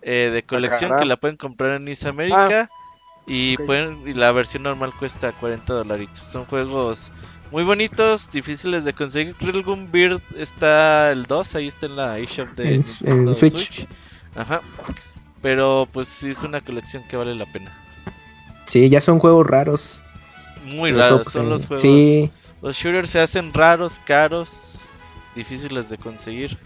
eh, 0.00 0.30
de 0.32 0.42
colección 0.42 0.96
que 0.96 1.04
la 1.04 1.16
pueden 1.16 1.36
comprar 1.36 1.80
en 1.80 1.88
East 1.88 2.06
America. 2.06 2.70
Ah. 2.70 2.81
Y, 3.26 3.56
pueden, 3.58 4.02
y 4.06 4.14
la 4.14 4.32
versión 4.32 4.64
normal 4.64 4.92
cuesta 4.98 5.32
40 5.32 5.72
dolaritos. 5.72 6.18
Son 6.18 6.44
juegos 6.44 7.12
muy 7.52 7.64
bonitos, 7.64 8.30
difíciles 8.30 8.84
de 8.84 8.92
conseguir. 8.92 9.36
Rilgun 9.38 9.90
Beard 9.92 10.20
está 10.36 11.12
el 11.12 11.24
2, 11.24 11.54
ahí 11.54 11.68
está 11.68 11.86
en 11.86 11.96
la 11.96 12.18
eShop 12.18 12.48
de 12.56 12.74
en, 12.74 12.84
Switch. 13.36 13.86
Ajá. 14.34 14.60
Pero 15.40 15.88
pues 15.92 16.08
sí 16.08 16.30
es 16.30 16.42
una 16.42 16.60
colección 16.60 17.02
que 17.08 17.16
vale 17.16 17.34
la 17.34 17.46
pena. 17.46 17.70
Sí, 18.64 18.88
ya 18.88 19.00
son 19.00 19.18
juegos 19.18 19.46
raros. 19.46 20.02
Muy 20.64 20.92
raros, 20.92 21.26
son 21.30 21.48
los 21.48 21.66
juegos. 21.66 21.82
Sí. 21.82 22.30
Los 22.62 22.76
shooters 22.76 23.10
se 23.10 23.20
hacen 23.20 23.52
raros, 23.52 24.00
caros, 24.06 24.80
difíciles 25.34 25.90
de 25.90 25.98
conseguir. 25.98 26.56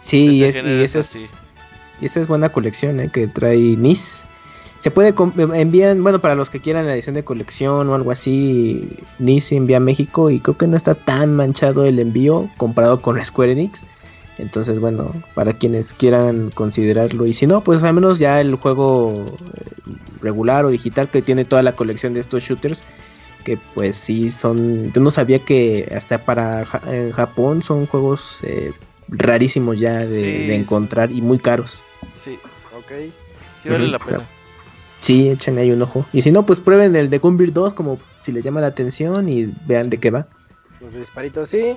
Sí, 0.00 0.36
y, 0.36 0.44
es, 0.44 0.56
y, 0.56 0.82
esa 0.82 1.00
es, 1.00 1.34
y 2.00 2.04
esa 2.04 2.20
es 2.20 2.28
buena 2.28 2.50
colección 2.50 3.00
¿eh? 3.00 3.10
que 3.12 3.26
trae 3.26 3.56
NIS. 3.56 4.24
Se 4.80 4.90
puede 4.90 5.14
envían, 5.54 6.02
bueno, 6.02 6.20
para 6.20 6.34
los 6.34 6.48
que 6.48 6.58
quieran 6.58 6.86
la 6.86 6.94
edición 6.94 7.14
de 7.14 7.22
colección 7.22 7.88
o 7.90 7.94
algo 7.94 8.10
así, 8.10 8.96
NIS 9.18 9.52
envía 9.52 9.76
a 9.76 9.80
México 9.80 10.30
y 10.30 10.40
creo 10.40 10.56
que 10.56 10.66
no 10.66 10.76
está 10.76 10.94
tan 10.94 11.36
manchado 11.36 11.84
el 11.84 11.98
envío 11.98 12.48
comparado 12.56 13.02
con 13.02 13.22
Square 13.22 13.52
Enix. 13.52 13.82
Entonces, 14.38 14.80
bueno, 14.80 15.14
para 15.34 15.52
quienes 15.52 15.92
quieran 15.92 16.50
considerarlo 16.54 17.26
y 17.26 17.34
si 17.34 17.46
no, 17.46 17.62
pues 17.62 17.82
al 17.82 17.92
menos 17.92 18.18
ya 18.18 18.40
el 18.40 18.54
juego 18.54 19.26
eh, 19.54 19.92
regular 20.22 20.64
o 20.64 20.70
digital 20.70 21.10
que 21.10 21.20
tiene 21.20 21.44
toda 21.44 21.62
la 21.62 21.72
colección 21.72 22.14
de 22.14 22.20
estos 22.20 22.42
shooters 22.42 22.82
que 23.44 23.58
pues 23.74 23.96
sí 23.96 24.30
son, 24.30 24.92
yo 24.92 25.00
no 25.00 25.10
sabía 25.10 25.40
que 25.40 25.92
hasta 25.94 26.18
para 26.18 26.66
en 26.86 27.12
Japón 27.12 27.62
son 27.62 27.86
juegos 27.86 28.40
eh, 28.44 28.72
rarísimos 29.08 29.78
ya 29.78 30.06
de, 30.06 30.54
encontrar 30.54 31.10
y 31.10 31.20
muy 31.20 31.38
caros. 31.38 31.82
Sí, 32.14 32.38
ok. 32.76 33.12
Sí 33.62 33.68
vale 33.68 33.88
la 33.88 33.98
pena. 33.98 34.26
Sí, 35.00 35.30
echen 35.30 35.58
ahí 35.58 35.70
un 35.72 35.82
ojo. 35.82 36.04
Y 36.12 36.22
si 36.22 36.30
no, 36.30 36.44
pues 36.46 36.60
prueben 36.60 36.94
el 36.94 37.10
de 37.10 37.18
Gumbir 37.18 37.52
2 37.52 37.74
como 37.74 37.98
si 38.20 38.32
les 38.32 38.44
llama 38.44 38.60
la 38.60 38.68
atención 38.68 39.28
y 39.28 39.52
vean 39.66 39.90
de 39.90 39.98
qué 39.98 40.10
va. 40.10 40.26
Los 40.80 40.94
disparitos, 40.94 41.48
sí. 41.50 41.74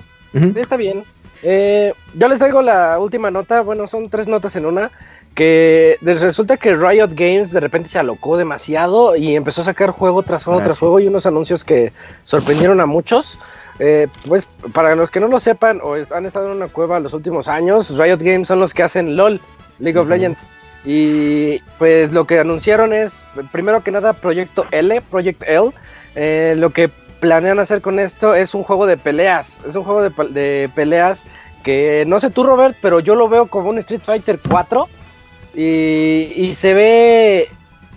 Está 0.54 0.76
bien. 0.76 1.04
Eh, 1.42 1.92
yo 2.14 2.28
les 2.28 2.38
traigo 2.38 2.60
la 2.62 2.98
última 2.98 3.30
nota. 3.30 3.62
Bueno, 3.62 3.86
son 3.86 4.08
tres 4.08 4.26
notas 4.28 4.56
en 4.56 4.66
una. 4.66 4.90
Que 5.34 5.98
resulta 6.02 6.56
que 6.56 6.76
Riot 6.76 7.10
Games 7.14 7.50
de 7.50 7.60
repente 7.60 7.88
se 7.88 7.98
alocó 7.98 8.36
demasiado 8.36 9.16
y 9.16 9.34
empezó 9.34 9.62
a 9.62 9.64
sacar 9.64 9.90
juego 9.90 10.22
tras 10.22 10.44
juego 10.44 10.60
ah, 10.60 10.62
tras 10.62 10.78
juego 10.78 11.00
y 11.00 11.08
unos 11.08 11.26
anuncios 11.26 11.64
que 11.64 11.92
sorprendieron 12.22 12.80
a 12.80 12.86
muchos. 12.86 13.36
Eh, 13.80 14.06
pues 14.28 14.46
para 14.72 14.94
los 14.94 15.10
que 15.10 15.18
no 15.18 15.26
lo 15.26 15.40
sepan 15.40 15.80
o 15.82 15.94
han 15.94 16.26
estado 16.26 16.46
en 16.46 16.56
una 16.58 16.68
cueva 16.68 17.00
los 17.00 17.12
últimos 17.12 17.48
años, 17.48 17.98
Riot 17.98 18.18
Games 18.18 18.46
son 18.46 18.60
los 18.60 18.72
que 18.72 18.84
hacen 18.84 19.16
LOL, 19.16 19.40
League 19.80 19.98
of 19.98 20.08
Legends. 20.08 20.40
Y 20.84 21.60
pues 21.78 22.12
lo 22.12 22.26
que 22.26 22.38
anunciaron 22.38 22.92
es, 22.92 23.14
primero 23.52 23.82
que 23.82 23.90
nada, 23.90 24.12
Proyecto 24.12 24.66
L, 24.70 25.00
Project 25.10 25.42
L. 25.46 25.70
Eh, 26.14 26.54
lo 26.56 26.70
que 26.70 26.90
planean 27.20 27.58
hacer 27.58 27.80
con 27.80 27.98
esto 27.98 28.34
es 28.34 28.54
un 28.54 28.62
juego 28.64 28.86
de 28.86 28.98
peleas. 28.98 29.60
Es 29.66 29.76
un 29.76 29.84
juego 29.84 30.02
de, 30.02 30.70
peleas 30.74 31.24
que 31.62 32.04
no 32.06 32.20
sé 32.20 32.30
tú, 32.30 32.44
Robert, 32.44 32.76
pero 32.82 33.00
yo 33.00 33.14
lo 33.14 33.28
veo 33.30 33.46
como 33.46 33.70
un 33.70 33.78
Street 33.78 34.02
Fighter 34.02 34.38
4. 34.46 34.88
Y, 35.54 36.52
se 36.54 36.74
ve 36.74 37.48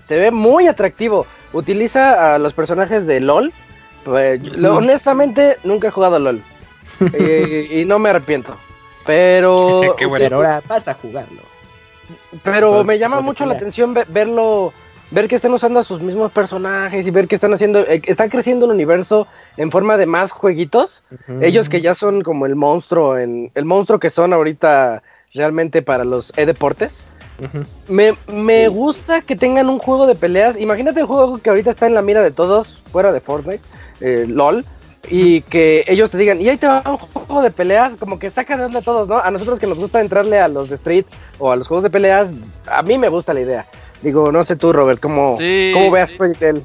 se 0.02 0.18
ve 0.18 0.32
muy 0.32 0.68
atractivo. 0.68 1.28
Utiliza 1.52 2.36
a 2.36 2.40
los 2.40 2.54
personajes 2.54 3.06
de 3.06 3.20
LOL. 3.20 3.52
Pues, 4.06 4.40
honestamente, 4.64 5.58
nunca 5.66 5.90
he 5.90 5.92
jugado 5.92 6.20
LOL. 6.20 6.42
y, 7.72 7.84
no 7.84 8.00
me 8.00 8.12
arrepiento. 8.12 8.56
Pero. 9.06 9.96
Qué 9.98 10.06
bueno, 10.06 10.38
ahora 10.38 10.62
vas 10.68 10.88
a 10.88 10.94
jugarlo. 10.94 11.57
Pero 12.44 12.74
pues, 12.74 12.86
me 12.86 13.00
llama 13.00 13.22
mucho 13.22 13.46
la 13.46 13.56
atención 13.56 13.96
verlo, 14.08 14.74
ver 15.12 15.28
que 15.28 15.36
están 15.36 15.54
usando 15.54 15.80
a 15.80 15.84
sus 15.84 16.02
mismos 16.02 16.32
personajes 16.32 17.08
y 17.08 17.12
ver 17.12 17.28
que 17.28 17.36
están 17.36 17.54
haciendo, 17.54 17.80
eh, 17.80 18.02
están 18.06 18.30
creciendo 18.30 18.66
el 18.66 18.72
universo 18.72 19.28
en 19.58 19.72
forma 19.72 19.98
de 19.98 20.06
más 20.06 20.32
jueguitos. 20.32 21.04
Ellos 21.42 21.70
que 21.70 21.82
ya 21.82 21.94
son 21.94 22.22
como 22.22 22.46
el 22.46 22.56
monstruo, 22.56 23.18
en, 23.18 23.52
el 23.56 23.66
monstruo 23.66 24.00
que 24.00 24.10
son 24.10 24.34
ahorita 24.34 25.04
realmente 25.34 25.82
para 25.82 26.04
los 26.04 26.34
e-deportes. 26.38 27.06
me, 27.88 28.68
gusta 28.68 29.22
que 29.22 29.36
tengan 29.36 29.70
un 29.70 29.80
juego 29.80 30.08
de 30.08 30.16
peleas. 30.16 30.58
Imagínate 30.58 31.02
el 31.02 31.06
juego 31.06 31.38
que 31.38 31.50
ahorita 31.50 31.70
está 31.70 31.86
en 31.86 31.94
la 31.94 32.02
mira 32.02 32.24
de 32.24 32.32
todos, 32.32 32.82
fuera 32.92 33.12
de 33.12 33.22
Fortnite, 33.22 33.64
eh, 34.02 34.26
LOL 34.28 34.66
y 35.10 35.42
que 35.42 35.84
ellos 35.88 36.12
te 36.12 36.18
digan, 36.18 36.42
y 36.42 36.50
ahí 36.50 36.58
te 36.58 36.68
va 36.68 36.82
un 36.86 36.98
juego 36.98 37.42
de 37.42 37.52
peleas, 37.52 37.94
como 38.00 38.20
que 38.20 38.30
saca 38.30 38.58
de 38.58 38.66
onda 38.66 38.80
a 38.80 38.84
todos, 38.84 39.08
¿no? 39.08 39.18
A 39.18 39.32
nosotros 39.32 39.60
que 39.60 39.68
nos 39.68 39.78
gusta 39.78 40.02
entrarle 40.02 40.40
a 40.40 40.48
los 40.48 40.70
de 40.70 40.76
Street 40.76 41.06
o 41.40 41.52
a 41.52 41.56
los 41.56 41.68
juegos 41.68 41.84
de 41.84 41.90
peleas, 41.90 42.30
a 42.68 42.82
mí 42.82 42.98
me 42.98 43.10
gusta 43.10 43.34
la 43.34 43.42
idea. 43.42 43.66
Digo, 44.02 44.32
no 44.32 44.44
sé 44.44 44.56
tú, 44.56 44.74
Robert, 44.74 45.00
¿cómo, 45.00 45.38
¿cómo 45.74 45.92
veas 45.92 46.12
Project 46.12 46.42
L? 46.42 46.62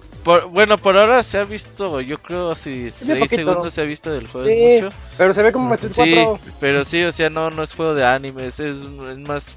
bueno, 0.50 0.78
por 0.78 0.96
ahora 0.96 1.22
se 1.22 1.38
ha 1.38 1.44
visto, 1.44 2.00
yo 2.00 2.18
creo, 2.18 2.54
si 2.54 2.90
6 2.90 3.28
segundos 3.28 3.74
se 3.74 3.80
ha 3.80 3.84
visto 3.84 4.12
del 4.12 4.28
juego 4.28 4.48
mucho. 4.48 4.94
Pero 5.16 5.34
se 5.34 5.42
ve 5.42 5.52
como 5.52 5.72
Street 5.74 5.92
sí, 5.92 6.26
pero 6.60 6.84
sí, 6.84 7.02
o 7.02 7.10
sea, 7.10 7.30
no, 7.30 7.50
no 7.50 7.62
es 7.62 7.74
juego 7.74 7.94
de 7.94 8.04
animes, 8.04 8.60
es, 8.60 8.78
es 8.78 9.18
más 9.18 9.56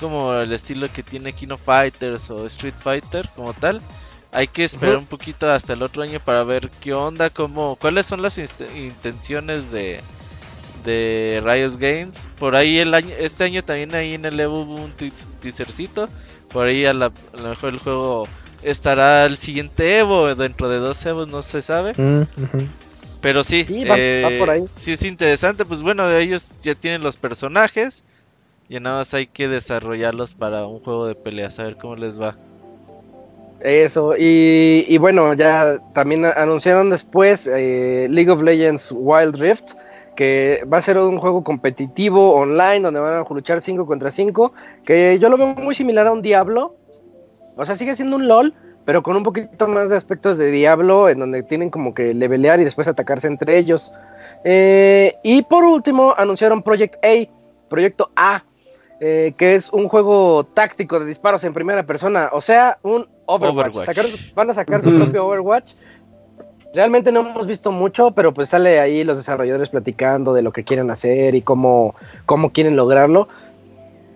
como 0.00 0.32
el 0.34 0.52
estilo 0.52 0.88
que 0.92 1.02
tiene 1.02 1.32
Kino 1.32 1.58
Fighters 1.58 2.30
o 2.30 2.46
Street 2.46 2.74
Fighter 2.78 3.28
como 3.34 3.52
tal. 3.52 3.82
Hay 4.30 4.46
que 4.46 4.64
esperar 4.64 4.98
un 4.98 5.06
poquito 5.06 5.50
hasta 5.50 5.72
el 5.72 5.82
otro 5.82 6.02
año 6.02 6.20
para 6.20 6.44
ver 6.44 6.70
qué 6.80 6.92
onda, 6.92 7.30
cómo, 7.30 7.76
cuáles 7.76 8.06
son 8.06 8.20
las 8.20 8.38
intenciones 8.38 9.70
de, 9.72 10.00
de 10.84 11.42
Riot 11.44 11.78
Games. 11.78 12.28
Por 12.38 12.54
ahí 12.54 12.78
el 12.78 12.92
año, 12.92 13.14
este 13.18 13.44
año 13.44 13.64
también 13.64 13.94
ahí 13.94 14.14
en 14.14 14.26
el 14.26 14.38
Evo 14.38 14.62
hubo 14.62 14.74
un 14.76 14.92
teasercito. 15.40 16.08
Por 16.50 16.66
ahí 16.66 16.84
a, 16.84 16.92
lo 16.92 17.10
mejor 17.42 17.72
el 17.72 17.78
juego 17.78 18.28
estará 18.62 19.24
el 19.24 19.38
siguiente 19.38 19.98
Evo, 19.98 20.34
dentro 20.34 20.68
de 20.68 20.78
dos 20.78 21.04
Evos, 21.06 21.28
no 21.28 21.42
se 21.42 21.62
sabe. 21.62 21.94
Mm, 21.96 22.26
Pero 23.20 23.44
sí, 23.44 23.64
sí, 23.64 23.84
eh, 23.86 24.66
sí 24.76 24.92
es 24.92 25.02
interesante. 25.04 25.64
Pues 25.64 25.82
bueno, 25.82 26.10
ellos 26.10 26.52
ya 26.60 26.74
tienen 26.74 27.02
los 27.02 27.16
personajes. 27.16 28.04
Y 28.68 28.78
nada 28.80 28.98
más 28.98 29.14
hay 29.14 29.26
que 29.26 29.48
desarrollarlos 29.48 30.34
para 30.34 30.66
un 30.66 30.80
juego 30.80 31.06
de 31.06 31.14
peleas, 31.14 31.58
a 31.58 31.64
ver 31.64 31.76
cómo 31.76 31.96
les 31.96 32.20
va. 32.20 32.36
Eso, 33.60 34.14
y, 34.16 34.96
bueno, 34.98 35.34
ya 35.34 35.78
también 35.92 36.24
anunciaron 36.24 36.90
después 36.90 37.48
eh, 37.48 38.06
League 38.08 38.30
of 38.30 38.42
Legends 38.42 38.94
Wild 38.96 39.36
Rift, 39.36 39.72
que 40.14 40.64
va 40.72 40.78
a 40.78 40.82
ser 40.82 40.98
un 40.98 41.18
juego 41.18 41.42
competitivo 41.42 42.34
online 42.34 42.80
donde 42.80 43.00
van 43.00 43.14
a 43.14 43.24
luchar 43.28 43.60
5 43.60 43.86
contra 43.86 44.10
5, 44.10 44.52
que 44.84 45.18
yo 45.18 45.28
lo 45.28 45.36
veo 45.36 45.54
muy 45.54 45.74
similar 45.74 46.06
a 46.06 46.12
un 46.12 46.22
Diablo, 46.22 46.76
o 47.56 47.66
sea, 47.66 47.74
sigue 47.74 47.96
siendo 47.96 48.16
un 48.16 48.28
LOL, 48.28 48.54
pero 48.84 49.02
con 49.02 49.16
un 49.16 49.24
poquito 49.24 49.66
más 49.66 49.90
de 49.90 49.96
aspectos 49.96 50.38
de 50.38 50.50
Diablo, 50.50 51.08
en 51.08 51.18
donde 51.18 51.42
tienen 51.42 51.70
como 51.70 51.92
que 51.94 52.14
levelear 52.14 52.60
y 52.60 52.64
después 52.64 52.86
atacarse 52.88 53.26
entre 53.26 53.58
ellos. 53.58 53.92
Eh, 54.44 55.14
y 55.24 55.42
por 55.42 55.64
último, 55.64 56.14
anunciaron 56.16 56.62
Project 56.62 56.94
A, 57.04 57.28
Proyecto 57.68 58.10
A, 58.14 58.44
eh, 59.00 59.34
que 59.36 59.54
es 59.54 59.70
un 59.72 59.88
juego 59.88 60.44
táctico 60.44 60.98
de 60.98 61.06
disparos 61.06 61.44
en 61.44 61.54
primera 61.54 61.84
persona, 61.84 62.30
o 62.32 62.40
sea, 62.40 62.78
un 62.82 63.06
Overwatch. 63.26 64.34
van 64.34 64.50
a 64.50 64.54
sacar 64.54 64.82
su 64.82 64.94
propio 64.94 65.26
Overwatch. 65.26 65.74
Realmente 66.74 67.12
no 67.12 67.20
hemos 67.20 67.46
visto 67.46 67.70
mucho, 67.70 68.10
pero 68.10 68.34
pues 68.34 68.48
sale 68.48 68.80
ahí 68.80 69.04
los 69.04 69.16
desarrolladores 69.16 69.68
platicando 69.68 70.34
de 70.34 70.42
lo 70.42 70.52
que 70.52 70.64
quieren 70.64 70.90
hacer 70.90 71.34
y 71.34 71.42
cómo, 71.42 71.94
cómo 72.26 72.50
quieren 72.50 72.76
lograrlo. 72.76 73.28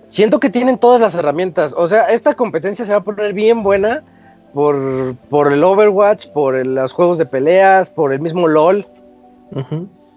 Siento 0.09 0.41
que 0.41 0.51
tienen 0.51 0.79
todas 0.79 1.01
las 1.01 1.15
herramientas. 1.15 1.75
O 1.77 1.89
sea, 1.89 2.11
esta 2.11 2.35
competencia 2.35 2.85
se 2.85 2.93
va 2.93 2.99
a 2.99 3.05
poner 3.05 3.33
bien 3.33 3.63
buena 3.63 4.03
por, 4.53 5.15
por 5.31 5.53
el 5.53 5.63
Overwatch, 5.65 6.29
por 6.29 6.67
los 6.67 6.93
juegos 6.93 7.19
de 7.19 7.27
peleas, 7.27 7.91
por 7.91 8.13
el 8.13 8.21
mismo 8.21 8.49
LOL. 8.49 8.87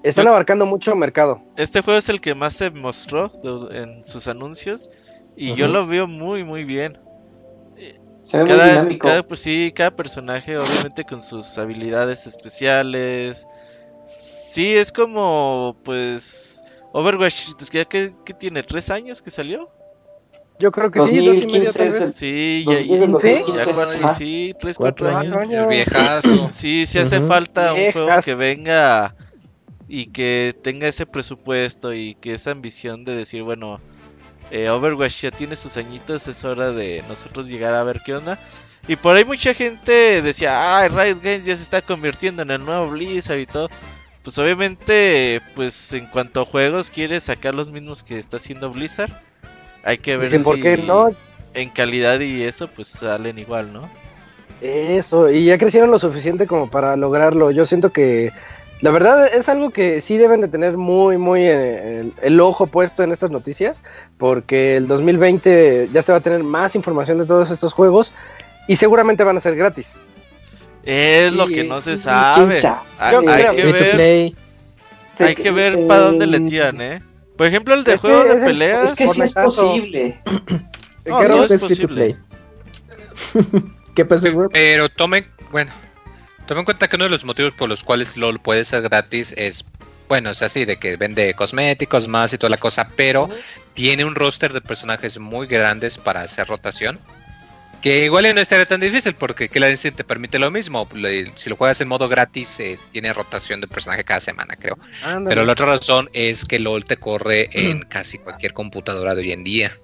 Están 0.06 0.28
abarcando 0.28 0.66
mucho 0.66 0.96
mercado. 0.96 1.42
Este 1.58 1.82
juego 1.82 1.98
es 1.98 2.10
el 2.10 2.22
que 2.22 2.36
más 2.36 2.54
se 2.54 2.70
mostró 2.70 3.32
en 3.72 4.06
sus 4.06 4.28
anuncios 4.28 4.90
y 5.36 5.56
yo 5.56 5.68
lo 5.68 5.88
veo 5.88 6.08
muy, 6.08 6.44
muy 6.44 6.64
bien. 6.64 7.00
Se 8.22 8.38
ve 8.40 8.46
cada, 8.46 8.64
muy 8.64 8.70
dinámico. 8.72 9.10
pues 9.28 9.40
sí, 9.40 9.72
cada 9.76 9.96
personaje 9.96 10.58
obviamente 10.58 11.04
con 11.06 11.22
sus 11.22 11.58
habilidades 11.58 12.28
especiales. 12.28 13.48
Sí, 14.52 14.76
es 14.76 14.92
como, 14.92 15.76
pues, 15.84 16.64
Overwatch, 16.94 17.50
¿qué, 17.70 17.86
qué 18.26 18.34
tiene? 18.34 18.64
¿Tres 18.64 18.90
años 18.90 19.22
que 19.22 19.32
salió? 19.32 19.70
Yo 20.58 20.72
creo 20.72 20.90
que 20.90 21.02
sí, 21.02 21.18
dos 21.18 21.38
y 21.38 21.48
medio 21.48 21.66
2015 21.74 22.12
Sí, 22.14 22.64
Dos- 22.64 22.76
ya, 22.76 22.94
es 22.94 23.00
del 23.00 23.10
ya, 23.10 23.14
2015, 23.14 23.74
cuatro, 23.74 24.00
ajá. 24.06 24.14
sí, 24.14 24.54
tres, 24.60 24.78
Cuatro 24.78 25.08
cuatro 25.12 25.40
años. 25.40 25.52
El 25.52 25.68
viejazo. 25.68 26.50
Sí, 26.50 26.86
sí 26.86 27.00
hace 27.00 27.20
falta 27.22 27.74
un 27.74 27.92
juego 27.92 28.12
que 28.24 28.36
venga 28.36 29.14
y 29.96 30.08
que 30.08 30.54
tenga 30.62 30.90
ese 30.90 31.06
presupuesto 31.06 31.94
y 31.94 32.16
que 32.16 32.34
esa 32.34 32.52
ambición 32.52 33.06
de 33.06 33.16
decir, 33.16 33.44
bueno, 33.44 33.80
eh, 34.52 34.70
Overwatch 34.70 35.22
ya 35.22 35.32
tiene 35.32 35.56
sus 35.56 35.78
añitos, 35.78 36.28
es 36.28 36.44
hora 36.44 36.74
de 36.74 37.02
nosotros 37.08 37.48
llegar 37.48 37.74
a 37.74 37.84
ver 37.86 38.02
qué 38.06 38.14
onda. 38.14 38.38
Y 38.90 38.98
por 38.98 39.16
ahí 39.16 39.24
mucha 39.24 39.54
gente 39.54 40.22
decía, 40.22 40.80
ah, 40.80 40.90
Riot 40.90 41.22
Games 41.24 41.46
ya 41.46 41.56
se 41.56 41.64
está 41.64 41.82
convirtiendo 41.82 42.42
en 42.44 42.52
el 42.52 42.66
nuevo 42.66 42.90
Blizzard 42.90 43.40
y 43.40 43.46
todo. 43.46 43.70
Pues 44.22 44.38
obviamente, 44.38 45.42
pues 45.56 45.94
en 45.94 46.08
cuanto 46.08 46.42
a 46.42 46.46
juegos 46.46 46.90
quiere 46.90 47.18
sacar 47.22 47.54
los 47.54 47.72
mismos 47.72 48.04
que 48.04 48.20
está 48.20 48.36
haciendo 48.36 48.72
Blizzard. 48.72 49.14
Hay 49.86 50.00
que 50.00 50.18
ver 50.18 50.30
Dicen, 50.30 50.44
¿por 50.44 50.58
si 50.58 50.62
qué 50.62 50.76
no? 50.76 51.12
en 51.54 51.70
calidad 51.70 52.20
y 52.20 52.44
eso 52.44 52.68
pues 52.68 52.90
salen 52.90 53.40
igual, 53.40 53.72
¿no? 53.72 53.90
Eso, 54.60 55.32
y 55.32 55.46
ya 55.46 55.58
crecieron 55.58 55.90
lo 55.90 56.00
suficiente 56.00 56.48
como 56.48 56.70
para 56.70 56.98
lograrlo. 56.98 57.50
Yo 57.52 57.66
siento 57.66 57.94
que 57.94 58.34
la 58.82 58.92
verdad 58.92 59.28
es 59.34 59.48
algo 59.50 59.70
que 59.72 60.02
sí 60.02 60.18
deben 60.18 60.42
de 60.42 60.48
tener 60.48 60.78
muy, 60.78 61.18
muy 61.18 61.42
eh, 61.44 62.00
el, 62.02 62.14
el 62.22 62.40
ojo 62.42 62.68
puesto 62.68 63.04
en 63.04 63.12
estas 63.12 63.32
noticias, 63.32 63.84
porque 64.18 64.76
el 64.78 64.88
2020 64.88 65.90
ya 65.92 66.02
se 66.02 66.12
va 66.12 66.18
a 66.20 66.22
tener 66.22 66.44
más 66.44 66.76
información 66.76 67.18
de 67.18 67.26
todos 67.26 67.52
estos 67.52 67.74
juegos 67.74 68.14
y 68.68 68.76
seguramente 68.76 69.24
van 69.24 69.38
a 69.38 69.40
ser 69.42 69.56
gratis. 69.56 70.02
Es 70.84 71.32
lo 71.34 71.50
Y- 71.50 71.54
que 71.54 71.64
no 71.64 71.80
se 71.80 71.92
¿Quién 71.92 72.00
sabe. 72.00 72.62
Hay, 73.00 73.12
Yo 73.14 73.20
hay 73.20 73.26
creo. 73.26 73.56
que 73.56 73.64
ver, 73.72 74.32
hay 75.20 75.36
que 75.36 75.52
ver 75.52 75.88
para 75.88 76.02
dónde 76.02 76.28
le 76.28 76.40
tiran, 76.42 76.80
¿eh? 76.82 77.02
Por 77.38 77.48
ejemplo, 77.48 77.74
el 77.74 77.84
de 77.84 77.96
Es 77.96 78.02
que 78.02 78.08
juego 78.08 78.24
de 78.34 78.36
peleas. 78.46 78.90
Es 78.92 78.96
que 78.96 79.08
sí 79.08 79.22
es 79.22 79.34
posible. 79.34 80.20
No, 81.08 81.44
es 81.44 81.62
posible. 81.62 82.18
¿Qué 83.96 84.06
pasa? 84.06 84.28
Pero 84.52 84.90
tomen, 84.90 85.28
bueno, 85.52 85.72
tomen 86.46 86.62
en 86.62 86.66
cuenta 86.66 86.88
que 86.88 86.96
uno 86.96 87.06
de 87.06 87.12
los 87.12 87.26
motivos 87.26 87.54
por 87.54 87.70
los 87.70 87.84
cuales 87.84 88.18
LOL 88.18 88.40
puede 88.40 88.64
ser 88.64 88.82
gratis 88.84 89.34
es, 89.38 89.66
bueno, 90.08 90.30
es 90.30 90.42
así, 90.42 90.66
de 90.66 90.78
que 90.78 90.98
vende 90.98 91.34
cosméticos 91.34 92.08
más 92.08 92.34
y 92.34 92.38
toda 92.38 92.50
la 92.50 92.58
cosa, 92.58 92.90
pero 92.96 93.30
tiene 93.74 94.06
un 94.06 94.16
roster 94.16 94.54
de 94.54 94.62
personajes 94.62 95.20
muy 95.20 95.48
grandes 95.48 95.98
para 95.98 96.22
hacer 96.22 96.48
rotación. 96.48 97.00
Que 97.82 98.06
igual 98.06 98.34
no 98.34 98.42
estaría 98.42 98.66
tan 98.66 98.80
difícil 98.80 99.14
porque 99.14 99.48
Instinct 99.54 99.98
te 99.98 100.04
permite 100.04 100.40
lo 100.40 100.50
mismo. 100.50 100.88
Si 101.36 101.52
lo 101.52 101.56
juegas 101.56 101.82
en 101.82 101.88
modo 101.88 102.10
gratis, 102.10 102.60
eh, 102.60 102.80
tiene 102.92 103.14
rotación 103.14 103.62
de 103.62 103.68
personaje 103.68 104.04
cada 104.04 104.20
semana, 104.20 104.56
creo. 104.56 104.76
Pero 105.28 105.46
la 105.46 105.54
otra 105.54 105.68
razón 105.68 106.10
es 106.12 106.46
que 106.46 106.58
LOL 106.58 106.84
te 106.84 106.98
corre 106.98 107.48
en 107.52 107.82
casi 107.90 108.18
cualquier 108.18 108.54
computadora 108.54 109.14
de 109.14 109.22
hoy 109.22 109.32
en 109.34 109.44
día. 109.44 109.78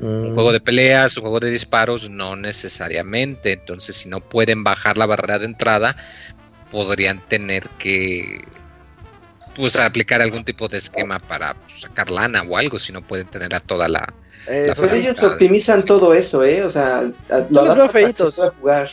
Un 0.00 0.30
Mm. 0.30 0.34
juego 0.34 0.52
de 0.52 0.60
peleas, 0.60 1.16
un 1.16 1.22
juego 1.22 1.40
de 1.40 1.50
disparos, 1.50 2.08
no 2.08 2.36
necesariamente. 2.36 3.52
Entonces, 3.52 3.96
si 3.96 4.08
no 4.08 4.20
pueden 4.20 4.64
bajar 4.64 4.96
la 4.96 5.06
barrera 5.06 5.38
de 5.38 5.46
entrada, 5.46 5.96
podrían 6.70 7.20
tener 7.28 7.68
que 7.78 8.40
pues 9.56 9.76
aplicar 9.76 10.22
algún 10.22 10.44
tipo 10.44 10.68
de 10.68 10.78
esquema 10.78 11.18
para 11.18 11.54
pues, 11.54 11.82
sacar 11.82 12.10
lana 12.10 12.42
o 12.42 12.56
algo, 12.56 12.78
si 12.78 12.92
no 12.92 13.02
pueden 13.02 13.26
tener 13.26 13.54
a 13.54 13.60
toda 13.60 13.88
la... 13.88 14.12
Eh, 14.48 14.66
la 14.68 14.74
Pues 14.74 14.92
ellos 14.92 15.22
optimizan 15.22 15.80
sí. 15.80 15.86
todo 15.86 16.14
eso, 16.14 16.42
¿eh? 16.44 16.64
O 16.64 16.70
sea, 16.70 17.02
lo 17.02 17.38
los 17.38 17.50
veo 17.50 17.60
adaptan 17.62 17.88
para 17.88 18.12
que 18.12 18.24
pueda 18.24 18.50
jugar 18.60 18.90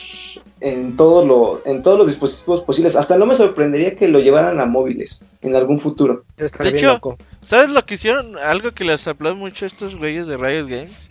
en 0.60 0.96
todo 0.96 1.24
lo, 1.24 1.62
en 1.64 1.82
todos 1.82 1.98
los 1.98 2.06
dispositivos 2.06 2.62
posibles. 2.62 2.94
Hasta 2.94 3.16
no 3.16 3.26
me 3.26 3.34
sorprendería 3.34 3.96
que 3.96 4.06
lo 4.08 4.20
llevaran 4.20 4.60
a 4.60 4.66
móviles 4.66 5.24
en 5.42 5.56
algún 5.56 5.80
futuro. 5.80 6.24
De 6.36 6.68
hecho, 6.68 6.86
loco. 6.88 7.18
¿Sabes 7.42 7.70
lo 7.70 7.84
que 7.84 7.94
hicieron? 7.94 8.38
Algo 8.38 8.72
que 8.72 8.84
les 8.84 9.08
aplaudo 9.08 9.36
mucho 9.36 9.64
a 9.64 9.68
estos 9.68 9.96
güeyes 9.96 10.26
de 10.26 10.36
Riot 10.36 10.66
Games. 10.68 11.08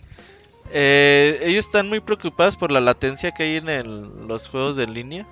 Eh, 0.72 1.40
ellos 1.42 1.66
están 1.66 1.88
muy 1.88 2.00
preocupados 2.00 2.56
por 2.56 2.70
la 2.70 2.80
latencia 2.80 3.32
que 3.32 3.42
hay 3.42 3.56
en 3.56 3.68
el- 3.68 4.26
los 4.28 4.48
juegos 4.48 4.76
de 4.76 4.86
línea. 4.86 5.26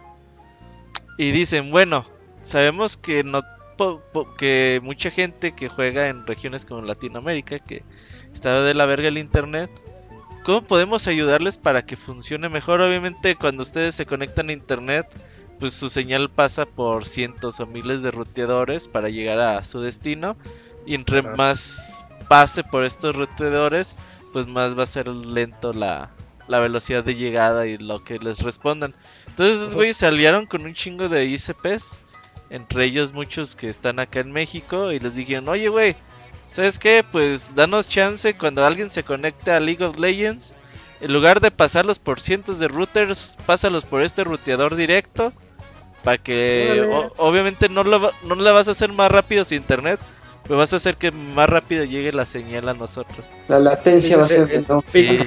Y 1.17 1.31
dicen, 1.31 1.71
bueno, 1.71 2.05
sabemos 2.43 2.97
que 2.97 3.25
no 3.25 3.43
po- 3.79 4.03
po- 4.13 4.35
que 4.35 4.81
mucha 4.83 5.11
gente 5.11 5.53
que 5.53 5.71
juega 5.71 6.09
en 6.09 6.27
regiones 6.27 6.67
como 6.67 6.83
Latinoamérica, 6.83 7.59
que 7.59 7.83
está 8.35 8.61
de 8.63 8.75
la 8.75 8.85
verga 8.85 9.09
el 9.09 9.17
internet, 9.17 9.71
¿cómo 10.45 10.63
podemos 10.63 11.07
ayudarles 11.07 11.57
para 11.57 11.87
que 11.87 11.97
funcione 11.97 12.51
mejor? 12.51 12.83
Obviamente 12.83 13.37
cuando 13.37 13.63
ustedes 13.63 13.95
se 13.95 14.05
conectan 14.05 14.51
a 14.51 14.53
internet, 14.53 15.07
pues 15.59 15.73
su 15.73 15.89
señal 15.89 16.31
pasa 16.31 16.67
por 16.67 17.07
cientos 17.07 17.59
o 17.61 17.67
miles 17.67 18.03
de 18.03 18.11
ruteadores 18.11 18.87
para 18.89 19.09
llegar 19.09 19.39
a 19.41 19.65
su 19.65 19.81
destino. 19.81 20.37
Y 20.87 20.95
entre 20.95 21.23
Claro. 21.23 21.37
más 21.37 22.05
pase 22.29 22.63
por 22.65 22.85
estos 22.85 23.17
ruteadores, 23.17 23.97
pues 24.33 24.47
más 24.47 24.79
va 24.79 24.83
a 24.83 24.87
ser 24.87 25.09
lento 25.09 25.73
la, 25.73 26.11
la 26.47 26.61
velocidad 26.61 27.03
de 27.05 27.15
llegada 27.17 27.67
y 27.67 27.77
lo 27.79 28.05
que 28.05 28.19
les 28.19 28.41
respondan. 28.43 28.95
Entonces 29.27 29.75
güeyes 29.75 29.97
se 29.97 30.07
aliaron 30.07 30.47
con 30.47 30.65
un 30.65 30.75
chingo 30.75 31.09
de 31.09 31.25
ICPs, 31.25 32.05
entre 32.51 32.85
ellos 32.85 33.13
muchos 33.13 33.55
que 33.57 33.69
están 33.69 33.99
acá 34.01 34.21
en 34.21 34.33
México, 34.33 34.93
y 34.93 34.99
les 35.01 35.15
dijeron, 35.15 35.49
oye 35.49 35.69
güey, 35.69 35.97
¿sabes 36.49 36.79
qué? 36.79 37.05
Pues 37.11 37.55
danos 37.55 37.89
chance 37.89 38.35
cuando 38.35 38.65
alguien 38.65 38.91
se 38.91 39.03
conecte 39.05 39.51
a 39.51 39.61
League 39.61 39.85
of 39.85 39.99
Legends, 39.99 40.55
en 41.01 41.13
lugar 41.13 41.41
de 41.41 41.51
pasarlos 41.51 41.99
por 41.99 42.21
cientos 42.21 42.59
de 42.59 42.69
routers, 42.69 43.37
pásalos 43.47 43.85
por 43.85 44.03
este 44.03 44.25
ruteador 44.25 44.75
directo. 44.77 45.33
Para 46.03 46.17
que 46.19 46.81
o- 46.93 47.13
obviamente 47.29 47.69
no, 47.69 47.83
lo 47.85 48.01
va- 48.01 48.13
no 48.25 48.35
le 48.37 48.51
vas 48.53 48.69
a 48.69 48.71
hacer 48.71 48.93
más 48.93 49.11
rápido 49.11 49.45
su 49.45 49.55
internet, 49.57 49.99
pero 50.45 50.57
vas 50.57 50.73
a 50.73 50.77
hacer 50.77 50.97
que 50.97 51.11
más 51.11 51.49
rápido 51.51 51.85
llegue 51.85 52.13
la 52.13 52.25
señal 52.25 52.69
a 52.69 52.75
nosotros. 52.75 53.31
La 53.49 53.59
latencia 53.59 54.17
va 54.17 54.25
a 54.25 54.29
ser. 54.29 54.49
Sí. 54.87 55.19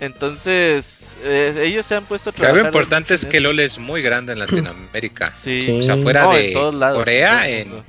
Entonces, 0.00 1.16
eh, 1.24 1.54
ellos 1.64 1.86
se 1.86 1.94
han 1.94 2.04
puesto 2.04 2.30
a 2.30 2.32
trabajar. 2.32 2.60
Lo 2.60 2.66
importante 2.66 3.14
es 3.14 3.24
que. 3.24 3.40
LOL 3.40 3.60
es 3.60 3.78
muy 3.78 4.02
grande 4.02 4.32
en 4.32 4.40
Latinoamérica. 4.40 5.32
Sí, 5.32 5.60
Sí. 5.66 5.78
O 5.78 5.82
sea, 5.82 5.96
fuera 5.96 6.22
No, 6.22 6.32
de 6.32 6.48
en 6.48 6.52
todos 6.52 6.74
lados, 6.74 6.98
Corea, 6.98 7.48
en 7.48 7.82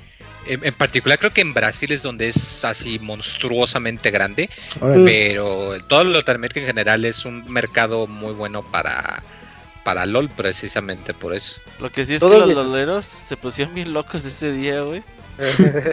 en, 0.50 0.74
particular 0.74 1.20
creo 1.20 1.34
que 1.34 1.42
en 1.42 1.54
Brasil 1.54 1.92
es 1.92 2.04
donde 2.04 2.28
es 2.28 2.64
así 2.66 3.00
monstruosamente 3.00 4.12
grande, 4.12 4.50
Órale. 4.80 5.04
pero 5.06 5.78
todo 5.88 6.04
Latinoamérica 6.06 6.60
en 6.62 6.68
general 6.68 7.06
es 7.06 7.26
un 7.26 7.52
mercado 7.52 8.08
muy 8.08 8.34
bueno 8.34 8.64
para, 8.64 9.24
para 9.84 10.06
LOL 10.06 10.30
precisamente 10.30 11.14
por 11.14 11.34
eso. 11.34 11.60
Lo 11.80 11.92
que 11.92 12.06
sí 12.06 12.16
es 12.16 12.20
Todos 12.20 12.48
que 12.48 12.54
los 12.54 12.66
loleros 12.66 13.06
se 13.06 13.38
pusieron 13.38 13.74
bien 13.76 13.94
locos 13.94 14.26
ese 14.26 14.52
día, 14.52 14.82
güey. 14.82 15.04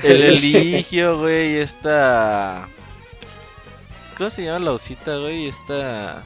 El 0.02 0.22
Eligio, 0.22 1.18
güey, 1.18 1.56
esta. 1.56 2.68
¿Cómo 4.16 4.30
se 4.30 4.44
llama 4.44 4.60
la 4.60 4.72
osita, 4.72 5.16
güey? 5.18 5.48
Esta. 5.48 6.22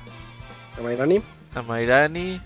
Mayrani. 0.82 1.22
Amairani. 1.54 2.40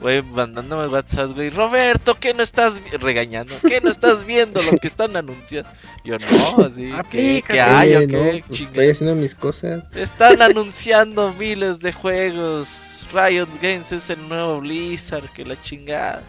Güey, 0.00 0.20
mandándome 0.22 0.88
WhatsApp, 0.88 1.32
güey. 1.32 1.50
Roberto, 1.50 2.16
¿qué 2.18 2.34
no 2.34 2.42
estás 2.42 2.82
vi-?" 2.82 2.96
regañando? 2.96 3.54
¿Qué 3.60 3.80
no 3.80 3.88
estás 3.88 4.24
viendo 4.24 4.60
lo 4.62 4.72
que 4.78 4.88
están 4.88 5.16
anunciando? 5.16 5.70
Yo 6.04 6.16
no, 6.18 6.64
así. 6.64 6.86
¿Qué, 6.86 6.92
Aplícate. 6.92 7.52
qué 7.52 7.60
hay 7.60 7.94
o 7.94 7.98
Oye, 7.98 8.06
qué? 8.08 8.16
no, 8.40 8.46
pues 8.48 8.60
estoy 8.62 8.90
haciendo 8.90 9.14
mis 9.14 9.34
cosas. 9.36 9.94
Están 9.94 10.42
anunciando 10.42 11.32
miles 11.34 11.78
de 11.78 11.92
juegos. 11.92 13.06
Riot 13.12 13.48
Games 13.60 13.92
es 13.92 14.10
el 14.10 14.28
nuevo 14.28 14.58
Blizzard, 14.60 15.28
que 15.32 15.44
la 15.44 15.60
chingada. 15.60 16.22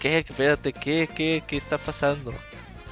¿Qué? 0.00 0.18
Espérate, 0.18 0.72
¿qué? 0.72 1.08
¿Qué? 1.14 1.42
¿Qué 1.46 1.56
está 1.56 1.78
pasando? 1.78 2.34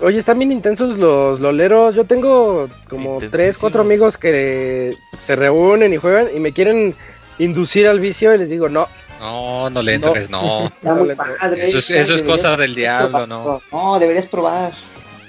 Oye, 0.03 0.19
están 0.19 0.39
bien 0.39 0.51
intensos 0.51 0.99
los 0.99 1.39
loleros. 1.39 1.95
Yo 1.95 2.05
tengo 2.05 2.69
como 2.89 3.20
tres, 3.31 3.57
cuatro 3.57 3.83
amigos 3.83 4.19
que 4.19 4.97
se 5.16 5.37
reúnen 5.37 5.93
y 5.95 5.97
juegan 5.97 6.29
y 6.35 6.41
me 6.41 6.53
quieren 6.53 6.97
inducir 7.39 7.87
al 7.87 8.01
vicio 8.01 8.35
y 8.35 8.39
les 8.39 8.51
digo, 8.51 8.69
no, 8.69 8.89
No, 9.20 9.70
no 9.70 9.81
le 9.81 9.95
entres, 9.95 10.29
no. 10.29 10.66
Está 10.83 10.95
muy 10.95 11.09
Dale, 11.09 11.16
padre. 11.16 11.65
Eso 11.65 11.79
es, 11.79 11.91
eso 11.91 12.24
cosa 12.24 12.57
del 12.57 12.74
diablo, 12.74 13.29
¿no? 13.29 13.62
No, 13.70 13.99
deberías 14.01 14.27
probar. 14.27 14.73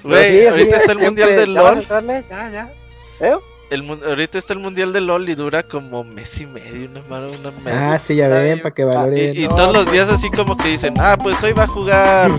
Güey, 0.03 0.29
sí, 0.31 0.39
así 0.39 0.47
ahorita 0.47 0.75
es, 0.75 0.81
está 0.81 0.91
el 0.93 0.99
mundial 0.99 1.35
del 1.35 1.53
¿ya 1.53 1.61
vas 1.61 1.91
a 1.91 2.01
LOL. 2.01 2.23
Ya, 2.29 2.49
ya. 2.49 2.73
¿Eh? 3.21 3.35
El, 3.69 3.89
ahorita 3.89 4.37
está 4.39 4.53
el 4.53 4.59
mundial 4.59 4.91
del 4.91 5.05
LOL 5.05 5.29
y 5.29 5.35
dura 5.35 5.63
como 5.63 6.03
mes 6.03 6.41
y 6.41 6.47
medio, 6.47 6.89
una 6.89 7.01
mano, 7.03 7.27
una 7.39 7.51
media. 7.51 7.93
Ah, 7.93 7.99
sí, 7.99 8.15
ya 8.15 8.27
ven, 8.27 8.59
para 8.59 8.73
que 8.73 8.83
valoren. 8.83 9.35
y, 9.35 9.45
y 9.45 9.47
todos 9.47 9.71
los 9.71 9.91
días 9.91 10.09
así 10.09 10.31
como 10.31 10.57
que 10.57 10.69
dicen, 10.69 10.95
ah, 10.97 11.15
pues 11.21 11.41
hoy 11.43 11.53
va 11.53 11.63
a 11.63 11.67
jugar 11.67 12.31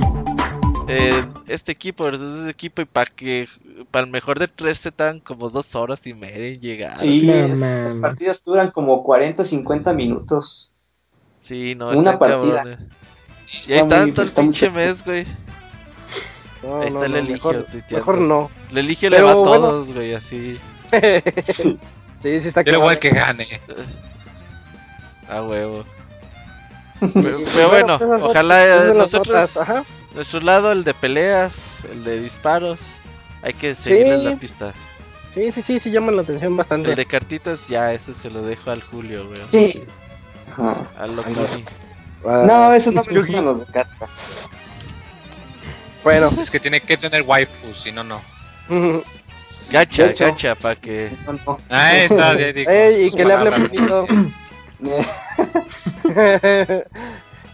eh, 0.89 1.24
este 1.47 1.73
equipo 1.73 2.05
versus 2.05 2.40
ese 2.40 2.51
equipo 2.51 2.82
y 2.82 2.85
para 2.85 3.11
que 3.11 3.48
para 3.90 4.05
el 4.06 4.12
mejor 4.12 4.39
de 4.39 4.48
tres 4.48 4.78
se 4.78 4.90
dan 4.97 5.20
como 5.20 5.51
dos 5.51 5.74
horas 5.74 6.06
y 6.06 6.15
media 6.15 6.48
en 6.48 6.61
llegar. 6.61 6.98
Sí, 7.01 7.23
No 7.27 7.32
es 7.35 7.61
que 7.61 7.66
las 7.66 7.97
partidas 7.97 8.44
duran 8.44 8.70
como 8.70 9.02
40, 9.02 9.44
50 9.44 9.93
minutos. 9.93 10.73
Sí, 11.40 11.74
no, 11.74 11.90
Una 11.90 12.19
partida. 12.19 12.62
cabrón. 12.62 12.73
eh. 12.73 12.78
Y 13.69 13.73
ahí 13.73 13.78
Está 13.78 13.97
están 13.98 14.15
todo 14.15 14.27
el 14.27 14.32
pinche 14.32 14.66
chido. 14.69 14.73
mes, 14.73 15.05
güey. 15.05 15.27
No, 16.62 16.81
Ahí 16.81 16.89
está 16.89 16.98
no, 17.01 17.05
el 17.05 17.12
no, 17.12 17.19
Eligio 17.19 17.35
mejor, 17.35 17.62
tuiteando. 17.65 17.97
mejor 17.98 18.19
no. 18.20 18.51
El 18.70 18.78
Eligio 18.78 19.11
le 19.11 19.23
va 19.23 19.32
a 19.32 19.35
bueno. 19.35 19.61
todos, 19.61 19.93
güey, 19.93 20.15
así. 20.15 20.59
sí, 21.52 21.78
sí 22.23 22.48
está 22.48 22.62
Yo 22.62 22.73
le 22.73 22.78
voy 22.78 22.94
a 22.94 23.01
que 23.01 23.11
gane. 23.11 23.47
A 25.28 25.43
huevo. 25.47 25.85
Pero, 27.12 27.69
bueno, 27.69 27.98
ojalá 28.23 28.93
nosotros, 28.94 29.28
notas, 29.28 29.56
ajá. 29.59 29.85
Nuestro 30.15 30.41
lado, 30.41 30.73
el 30.73 30.85
de 30.85 30.95
peleas, 30.95 31.85
el 31.91 32.05
de 32.05 32.20
disparos, 32.20 32.81
hay 33.43 33.53
que 33.55 33.74
seguirles 33.74 34.19
Sí. 34.19 34.24
la 34.24 34.36
pista. 34.36 34.74
Sí, 35.35 35.51
sí, 35.51 35.62
sí, 35.62 35.81
sí 35.81 35.91
llaman 35.91 36.16
la 36.16 36.23
atención 36.23 36.57
bastante. 36.57 36.91
El 36.91 36.97
de 36.97 37.07
cartitas 37.07 37.66
ya, 37.69 37.93
ese 37.93 38.15
se 38.15 38.31
lo 38.31 38.43
dejo 38.43 38.70
al 38.70 38.82
Julio, 38.82 39.27
güey. 39.27 39.41
Sí. 39.51 39.85
Al. 40.97 41.19
Ah, 42.27 42.45
No, 42.47 42.73
eso 42.73 42.93
no 42.93 43.03
me 43.05 43.19
gustan 43.19 43.45
los 43.45 43.61
de 43.61 43.66
cartas. 43.66 44.09
Bueno, 46.05 46.28
Es 46.39 46.51
que 46.51 46.61
tiene 46.61 46.81
que 46.81 46.97
tener 46.97 47.23
waifus, 47.23 47.77
si 47.77 47.91
no, 47.91 48.05
no. 48.05 48.20
Gacha, 49.73 50.12
gacha, 50.19 50.55
para 50.55 50.77
que. 50.77 51.11
No, 51.27 51.32
no. 51.32 51.61
Ahí 51.69 52.01
está, 52.03 52.35
ya 52.39 52.53
digo. 52.53 52.70
Ey, 52.70 53.07
y 53.07 53.11
que 53.11 53.24
le 53.24 53.32
hable 53.32 53.51
bonito. 53.51 54.07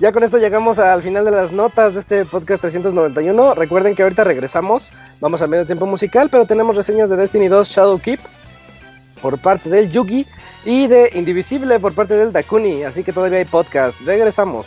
ya 0.01 0.13
con 0.13 0.25
esto 0.25 0.39
llegamos 0.39 0.79
al 0.79 1.03
final 1.03 1.25
de 1.27 1.31
las 1.31 1.53
notas 1.53 1.95
de 1.95 2.01
este 2.01 2.25
podcast 2.25 2.63
391. 2.63 3.55
Recuerden 3.55 3.95
que 3.95 4.03
ahorita 4.03 4.25
regresamos, 4.25 4.91
vamos 5.21 5.43
a 5.43 5.47
medio 5.47 5.67
tiempo 5.67 5.87
musical, 5.87 6.29
pero 6.31 6.47
tenemos 6.47 6.75
reseñas 6.75 7.11
de 7.11 7.17
Destiny 7.17 7.49
2 7.49 7.69
Shadowkeep 7.69 8.21
por 9.21 9.39
parte 9.39 9.69
del 9.69 9.91
Yugi 9.93 10.27
y 10.65 10.87
de 10.87 11.11
Indivisible 11.15 11.79
por 11.79 11.95
parte 11.95 12.15
del 12.15 12.33
Dakuni, 12.33 12.83
así 12.85 13.05
que 13.05 13.13
todavía 13.13 13.39
hay 13.39 13.45
podcast. 13.45 14.01
Regresamos. 14.01 14.67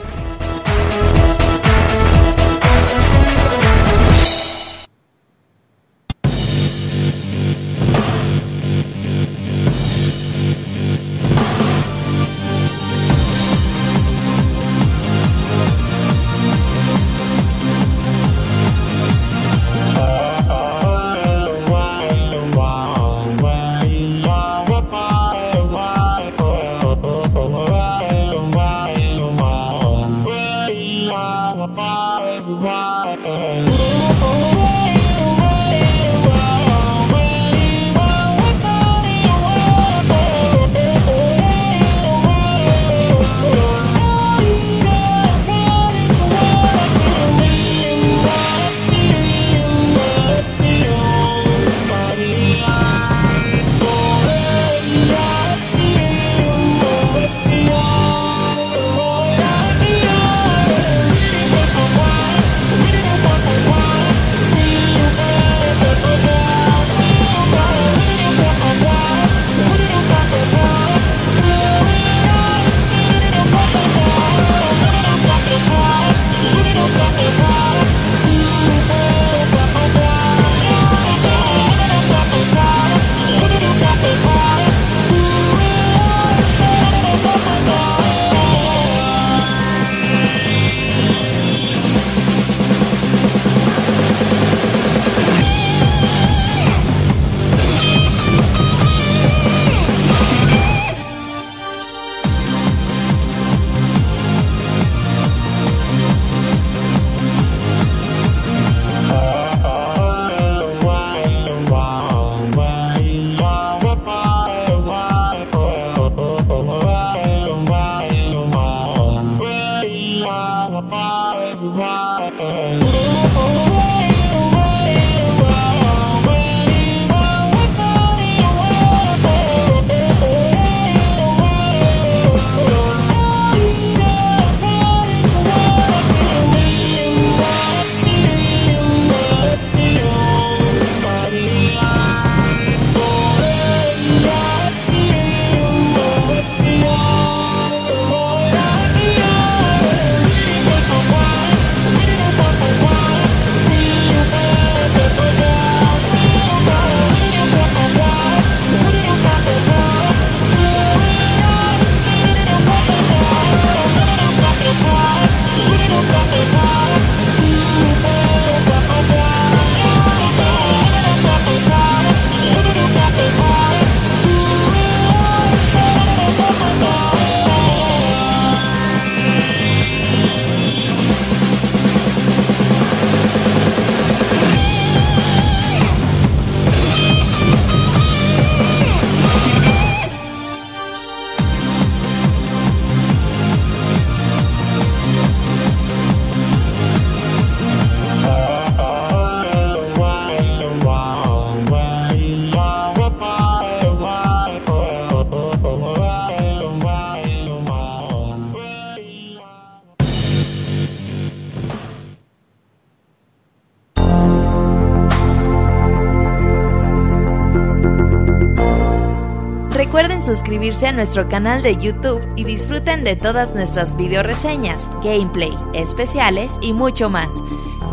suscribirse 220.51 220.85
a 220.87 220.91
nuestro 220.91 221.29
canal 221.29 221.61
de 221.61 221.77
YouTube 221.77 222.21
y 222.35 222.43
disfruten 222.43 223.05
de 223.05 223.15
todas 223.15 223.55
nuestras 223.55 223.95
video 223.95 224.21
reseñas, 224.21 224.89
gameplay, 225.01 225.57
especiales 225.73 226.57
y 226.59 226.73
mucho 226.73 227.09
más. 227.09 227.31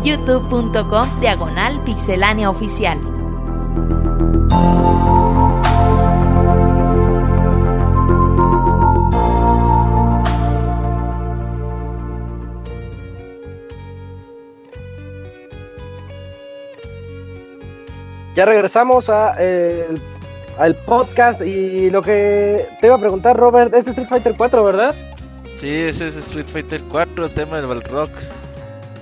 youtube.com 0.03 1.21
diagonal 1.21 1.81
pixelánea 1.85 2.49
oficial. 2.49 2.99
ya 18.35 18.45
regresamos 18.45 19.09
a, 19.09 19.35
al 20.59 20.75
podcast 20.75 21.41
y 21.41 21.89
lo 21.89 22.01
que 22.01 22.67
te 22.81 22.87
iba 22.87 22.95
a 22.95 22.99
preguntar, 22.99 23.35
Robert, 23.37 23.73
es 23.73 23.87
Street 23.87 24.07
Fighter 24.07 24.33
4, 24.37 24.63
¿verdad? 24.63 24.93
Sí, 25.45 25.69
ese 25.69 26.07
es 26.09 26.17
Street 26.17 26.47
Fighter 26.47 26.83
4, 26.83 27.29
tema 27.29 27.57
del 27.57 27.67
Balrog. 27.67 28.09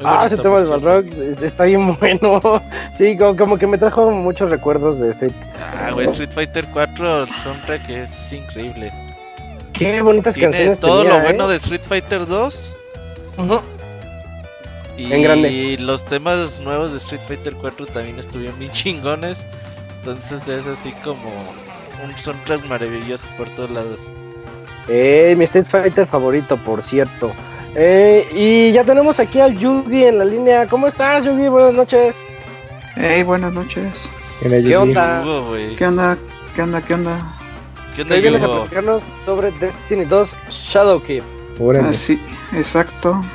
ah, 0.03 0.23
ese 0.27 0.37
tema 0.37 0.59
del 0.59 0.69
Balrog 0.69 1.05
está 1.41 1.65
bien 1.65 1.97
bueno. 1.99 2.39
sí, 2.97 3.17
como, 3.17 3.57
que 3.57 3.67
me 3.67 3.77
trajo 3.77 4.09
muchos 4.11 4.49
recuerdos 4.51 4.99
de 4.99 5.09
Street. 5.09 5.33
Ah, 5.79 5.91
güey, 5.91 6.05
Street 6.07 6.29
Fighter 6.31 6.65
4, 6.71 7.23
el 7.23 7.29
soundtrack 7.29 7.89
es 7.89 8.33
increíble. 8.33 8.93
Qué 9.73 10.01
bonitas 10.01 10.35
Tiene 10.35 10.51
canciones. 10.51 10.79
todo 10.79 11.03
lo 11.03 11.17
¿eh? 11.17 11.21
bueno 11.23 11.47
de 11.47 11.57
Street 11.57 11.81
Fighter 11.87 12.25
2. 12.25 12.77
Y 14.97 15.13
En 15.13 15.21
grande. 15.21 15.77
los 15.79 16.03
temas 16.05 16.59
nuevos 16.59 16.91
de 16.91 16.97
Street 16.97 17.21
Fighter 17.27 17.53
4 17.55 17.85
también 17.87 18.17
estuvieron 18.17 18.57
bien 18.57 18.71
chingones. 18.71 19.45
Entonces 20.07 20.47
es 20.47 20.65
así 20.67 20.93
como 21.03 21.29
un 22.01 22.15
soundtrack 22.15 22.65
maravilloso 22.67 23.27
por 23.37 23.49
todos 23.49 23.69
lados. 23.71 24.09
Eh, 24.87 25.35
mi 25.37 25.43
Street 25.43 25.65
Fighter 25.65 26.07
favorito, 26.07 26.55
por 26.55 26.81
cierto. 26.81 27.33
Eh, 27.75 28.25
y 28.33 28.71
ya 28.71 28.85
tenemos 28.85 29.19
aquí 29.19 29.41
al 29.41 29.57
Yugi 29.57 30.05
en 30.05 30.19
la 30.19 30.23
línea. 30.23 30.65
¿Cómo 30.69 30.87
estás, 30.87 31.25
Yugi? 31.25 31.49
Buenas 31.49 31.73
noches. 31.73 32.15
Hey, 32.95 33.23
buenas 33.23 33.51
noches. 33.51 34.09
¿Qué 34.41 34.77
onda? 34.77 35.23
Hugo. 35.25 35.55
¿Qué 35.77 35.85
onda? 35.85 36.17
¿Qué 36.55 36.61
onda? 36.61 36.81
¿Qué 36.81 36.93
onda? 36.93 37.35
¿Qué 37.93 38.01
onda, 38.03 38.15
Hoy 38.15 38.21
vienes 38.21 38.43
a 38.43 38.47
platicarnos 38.47 39.03
sobre 39.25 39.51
Destiny 39.59 40.05
2 40.05 40.29
Shadowkeep. 40.49 41.23
Así, 41.83 42.17
exacto. 42.53 43.25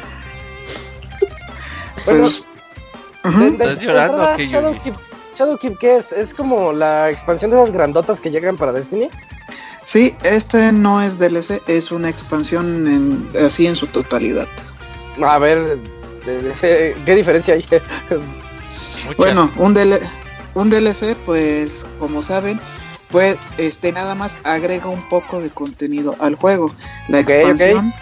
Bueno, 2.06 2.30
Pues, 3.22 3.42
¿Estás 3.52 3.82
llorando 3.82 4.32
o 4.32 4.36
qué, 4.36 4.48
Yugi? 4.48 5.11
Shadowkeep, 5.36 5.78
¿qué 5.78 5.96
es? 5.96 6.12
¿Es 6.12 6.34
como 6.34 6.72
la 6.72 7.10
expansión 7.10 7.50
de 7.50 7.56
esas 7.56 7.72
grandotas 7.72 8.20
que 8.20 8.30
llegan 8.30 8.56
para 8.56 8.72
Destiny? 8.72 9.08
Sí, 9.84 10.14
este 10.24 10.72
no 10.72 11.00
es 11.02 11.18
DLC, 11.18 11.60
es 11.66 11.90
una 11.90 12.08
expansión 12.08 12.86
en- 12.86 13.44
así 13.44 13.66
en 13.66 13.74
su 13.76 13.86
totalidad. 13.86 14.46
A 15.22 15.38
ver, 15.38 15.78
¿qué 16.24 17.14
diferencia 17.16 17.54
hay? 17.54 17.64
Mucha. 19.06 19.14
Bueno, 19.16 19.50
un, 19.56 19.74
DL 19.74 19.98
un 20.54 20.70
DLC, 20.70 21.16
pues 21.26 21.84
como 21.98 22.22
saben, 22.22 22.60
pues 23.10 23.36
este 23.58 23.90
nada 23.92 24.14
más 24.14 24.36
agrega 24.44 24.86
un 24.88 25.02
poco 25.08 25.40
de 25.40 25.50
contenido 25.50 26.14
al 26.20 26.36
juego. 26.36 26.72
La 27.08 27.18
expansión, 27.20 27.92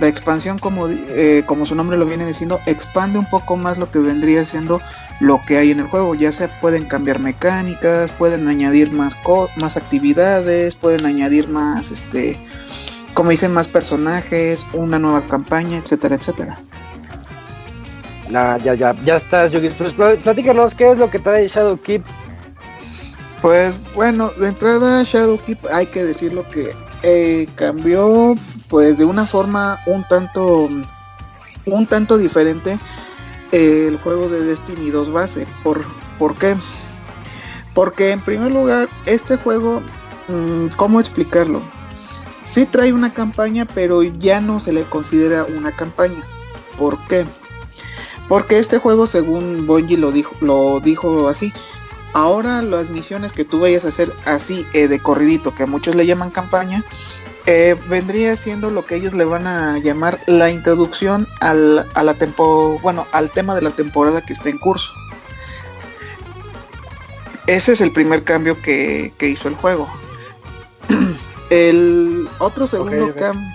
la 0.00 0.08
expansión 0.08 0.58
como, 0.58 0.88
eh, 0.88 1.44
como 1.46 1.64
su 1.66 1.74
nombre 1.76 1.96
lo 1.96 2.06
viene 2.06 2.26
diciendo, 2.26 2.58
expande 2.66 3.18
un 3.18 3.30
poco 3.30 3.56
más 3.56 3.78
lo 3.78 3.90
que 3.90 4.00
vendría 4.00 4.44
siendo 4.44 4.80
lo 5.22 5.40
que 5.46 5.56
hay 5.56 5.70
en 5.70 5.78
el 5.80 5.86
juego. 5.86 6.14
Ya 6.14 6.32
sea 6.32 6.48
pueden 6.60 6.84
cambiar 6.84 7.20
mecánicas, 7.20 8.10
pueden 8.12 8.48
añadir 8.48 8.90
más 8.92 9.14
co- 9.14 9.48
más 9.56 9.76
actividades, 9.76 10.74
pueden 10.74 11.06
añadir 11.06 11.48
más, 11.48 11.90
este, 11.92 12.36
como 13.14 13.30
dicen, 13.30 13.52
más 13.54 13.68
personajes, 13.68 14.66
una 14.72 14.98
nueva 14.98 15.22
campaña, 15.26 15.78
etcétera, 15.78 16.16
etcétera. 16.16 16.58
Nah, 18.30 18.56
ya, 18.58 18.74
ya, 18.74 18.94
ya 19.04 19.16
estás, 19.16 19.52
Yugi. 19.52 19.70
Pues 19.70 19.92
pl- 19.92 20.16
platícanos, 20.16 20.74
¿qué 20.74 20.90
es 20.90 20.98
lo 20.98 21.08
que 21.10 21.18
trae 21.18 21.46
Shadowkeep? 21.48 22.02
Pues 23.40 23.74
bueno, 23.94 24.30
de 24.38 24.48
entrada 24.48 25.02
Shadowkeep 25.04 25.58
hay 25.72 25.86
que 25.86 26.04
decirlo 26.04 26.48
que 26.48 26.70
eh, 27.02 27.46
cambió 27.56 28.34
pues 28.68 28.96
de 28.98 29.04
una 29.04 29.26
forma 29.26 29.78
un 29.86 30.04
tanto 30.08 30.68
un 31.66 31.86
tanto 31.86 32.16
diferente 32.18 32.78
el 33.52 33.98
juego 33.98 34.28
de 34.28 34.42
Destiny 34.44 34.90
2 34.90 35.12
base. 35.12 35.46
¿Por, 35.62 35.84
¿Por 36.18 36.34
qué? 36.36 36.56
Porque 37.74 38.10
en 38.10 38.20
primer 38.20 38.52
lugar 38.52 38.88
este 39.06 39.36
juego, 39.36 39.80
mm, 40.28 40.68
¿cómo 40.76 41.00
explicarlo? 41.00 41.62
Sí 42.44 42.66
trae 42.66 42.92
una 42.92 43.14
campaña, 43.14 43.66
pero 43.72 44.02
ya 44.02 44.40
no 44.40 44.58
se 44.58 44.72
le 44.72 44.82
considera 44.82 45.44
una 45.44 45.72
campaña. 45.72 46.22
¿Por 46.76 46.98
qué? 47.06 47.24
Porque 48.28 48.58
este 48.58 48.78
juego, 48.78 49.06
según 49.06 49.66
Bungie 49.66 49.96
lo 49.96 50.10
dijo, 50.10 50.34
lo 50.40 50.80
dijo 50.80 51.28
así, 51.28 51.52
Ahora 52.14 52.60
las 52.60 52.90
misiones 52.90 53.32
que 53.32 53.44
tú 53.44 53.60
vayas 53.60 53.86
a 53.86 53.88
hacer 53.88 54.12
así 54.26 54.66
eh, 54.74 54.86
de 54.86 54.98
corridito, 54.98 55.54
que 55.54 55.62
a 55.62 55.66
muchos 55.66 55.94
le 55.94 56.04
llaman 56.04 56.30
campaña, 56.30 56.84
eh, 57.46 57.76
vendría 57.88 58.36
siendo 58.36 58.70
lo 58.70 58.84
que 58.86 58.96
ellos 58.96 59.14
le 59.14 59.24
van 59.24 59.46
a 59.46 59.78
llamar 59.78 60.18
la 60.26 60.50
introducción 60.50 61.26
al, 61.40 61.86
a 61.94 62.02
la 62.02 62.14
tempo, 62.14 62.78
bueno, 62.82 63.06
al 63.12 63.30
tema 63.30 63.54
de 63.54 63.62
la 63.62 63.70
temporada 63.70 64.20
que 64.20 64.32
está 64.32 64.48
en 64.48 64.58
curso. 64.58 64.92
Ese 67.46 67.72
es 67.72 67.80
el 67.80 67.92
primer 67.92 68.22
cambio 68.24 68.60
que, 68.62 69.12
que 69.18 69.28
hizo 69.28 69.48
el 69.48 69.54
juego. 69.56 69.88
el 71.50 72.28
otro 72.38 72.66
segundo, 72.66 73.12
cam- 73.16 73.52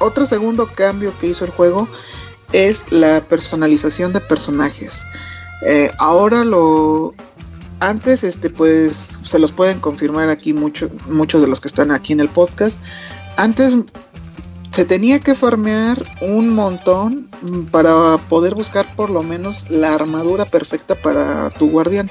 otro 0.00 0.26
segundo 0.26 0.66
cambio 0.66 1.16
que 1.18 1.28
hizo 1.28 1.44
el 1.44 1.50
juego 1.52 1.88
es 2.52 2.84
la 2.90 3.20
personalización 3.22 4.12
de 4.12 4.20
personajes. 4.20 5.02
Eh, 5.66 5.88
ahora 5.98 6.44
lo, 6.44 7.14
antes, 7.80 8.24
este, 8.24 8.50
pues, 8.50 9.18
se 9.22 9.38
los 9.38 9.52
pueden 9.52 9.78
confirmar 9.78 10.28
aquí 10.28 10.52
mucho, 10.52 10.90
muchos 11.08 11.40
de 11.40 11.46
los 11.46 11.60
que 11.60 11.68
están 11.68 11.90
aquí 11.92 12.12
en 12.12 12.20
el 12.20 12.28
podcast. 12.28 12.80
Antes 13.38 13.72
se 14.72 14.84
tenía 14.84 15.20
que 15.20 15.36
farmear 15.36 16.04
un 16.20 16.50
montón 16.50 17.30
para 17.70 18.18
poder 18.28 18.56
buscar 18.56 18.84
por 18.96 19.10
lo 19.10 19.22
menos 19.22 19.70
la 19.70 19.94
armadura 19.94 20.44
perfecta 20.44 20.96
para 20.96 21.50
tu 21.50 21.70
guardián. 21.70 22.10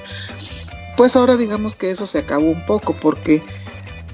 Pues 0.96 1.18
ahora 1.18 1.36
digamos 1.36 1.76
que 1.76 1.92
eso 1.92 2.08
se 2.08 2.20
acabó 2.20 2.46
un 2.46 2.66
poco 2.66 2.94
porque 2.94 3.44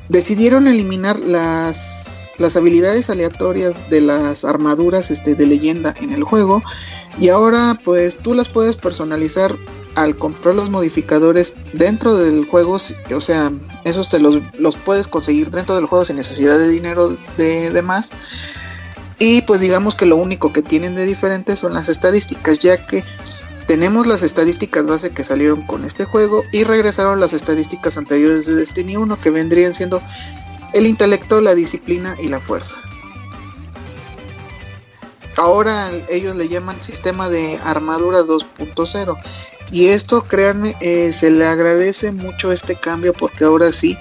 decidieron 0.10 0.68
eliminar 0.68 1.20
las, 1.20 2.34
las 2.40 2.56
habilidades 2.56 3.12
aleatorias 3.12 3.90
de 3.92 4.02
las 4.02 4.44
armaduras 4.44 5.12
este, 5.12 5.36
de 5.36 5.46
leyenda 5.46 5.94
en 6.02 6.14
el 6.14 6.24
juego 6.24 6.64
y 7.20 7.30
ahora 7.30 7.80
pues 7.86 8.18
tú 8.18 8.34
las 8.34 8.50
puedes 8.50 8.76
personalizar 8.76 9.56
al 9.96 10.18
comprar 10.18 10.56
los 10.56 10.70
modificadores 10.70 11.56
dentro 11.74 12.16
del 12.16 12.46
juego, 12.46 12.74
o 12.74 13.22
sea, 13.22 13.52
esos 13.84 14.10
te 14.10 14.20
los, 14.20 14.40
los 14.58 14.76
puedes 14.76 15.08
conseguir 15.08 15.52
dentro 15.52 15.76
del 15.76 15.86
juego 15.86 16.06
sin 16.06 16.16
necesidad 16.16 16.58
de 16.58 16.70
dinero 16.70 17.16
de, 17.38 17.70
de 17.70 17.82
más. 17.82 18.12
Y 19.20 19.44
pues 19.44 19.62
digamos 19.62 19.96
que 19.96 20.06
lo 20.06 20.18
único 20.18 20.52
que 20.52 20.62
tienen 20.62 20.96
de 20.96 21.06
diferente 21.06 21.56
son 21.56 21.74
las 21.74 21.88
estadísticas, 21.90 22.60
ya 22.60 22.86
que 22.88 23.04
tenemos 23.68 24.08
las 24.08 24.24
estadísticas 24.24 24.86
base 24.86 25.12
que 25.12 25.24
salieron 25.24 25.66
con 25.66 25.86
este 25.86 26.06
juego 26.06 26.44
y 26.52 26.64
regresaron 26.64 27.20
las 27.20 27.34
estadísticas 27.34 27.98
anteriores 27.98 28.46
de 28.46 28.56
Destiny 28.56 28.98
1 28.98 29.20
que 29.22 29.30
vendrían 29.30 29.74
siendo 29.74 30.02
el 30.74 30.88
intelecto, 30.88 31.40
la 31.40 31.56
disciplina 31.56 32.16
y 32.22 32.28
la 32.28 32.42
fuerza. 32.42 32.78
Ahora 35.38 35.90
ellos 36.10 36.36
le 36.36 36.48
llaman 36.48 36.82
sistema 36.82 37.30
de 37.30 37.60
armadura 37.64 38.20
2.0 38.20 39.18
y 39.72 39.88
esto, 39.88 40.26
créanme, 40.28 40.76
eh, 40.82 41.12
se 41.12 41.32
le 41.32 41.46
agradece 41.46 42.12
mucho 42.12 42.52
este 42.52 42.76
cambio 42.76 43.14
porque 43.14 43.46
ahora 43.46 43.72
sí 43.72 43.98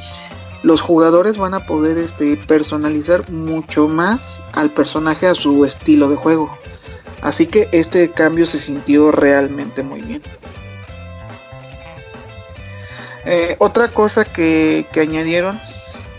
los 0.63 0.81
jugadores 0.81 1.39
van 1.39 1.55
a 1.55 1.67
poder 1.67 1.99
este, 1.99 2.37
personalizar 2.37 3.31
mucho 3.31 3.89
más 3.89 4.41
al 4.53 4.71
personaje 4.71 5.27
a 5.27 5.35
su 5.35 5.65
estilo 5.65 6.09
de 6.09 6.17
juego. 6.17 6.57
Así 7.21 7.47
que 7.47 7.69
este 7.73 8.11
cambio 8.11 8.47
se 8.47 8.59
sintió 8.59 9.13
realmente 9.13 9.83
muy 9.83 10.03
bien. 10.03 10.23
Eh, 13.25 13.57
otra 13.59 13.89
cosa 13.89 14.25
que, 14.25 14.87
que 14.93 15.01
añadieron 15.01 15.59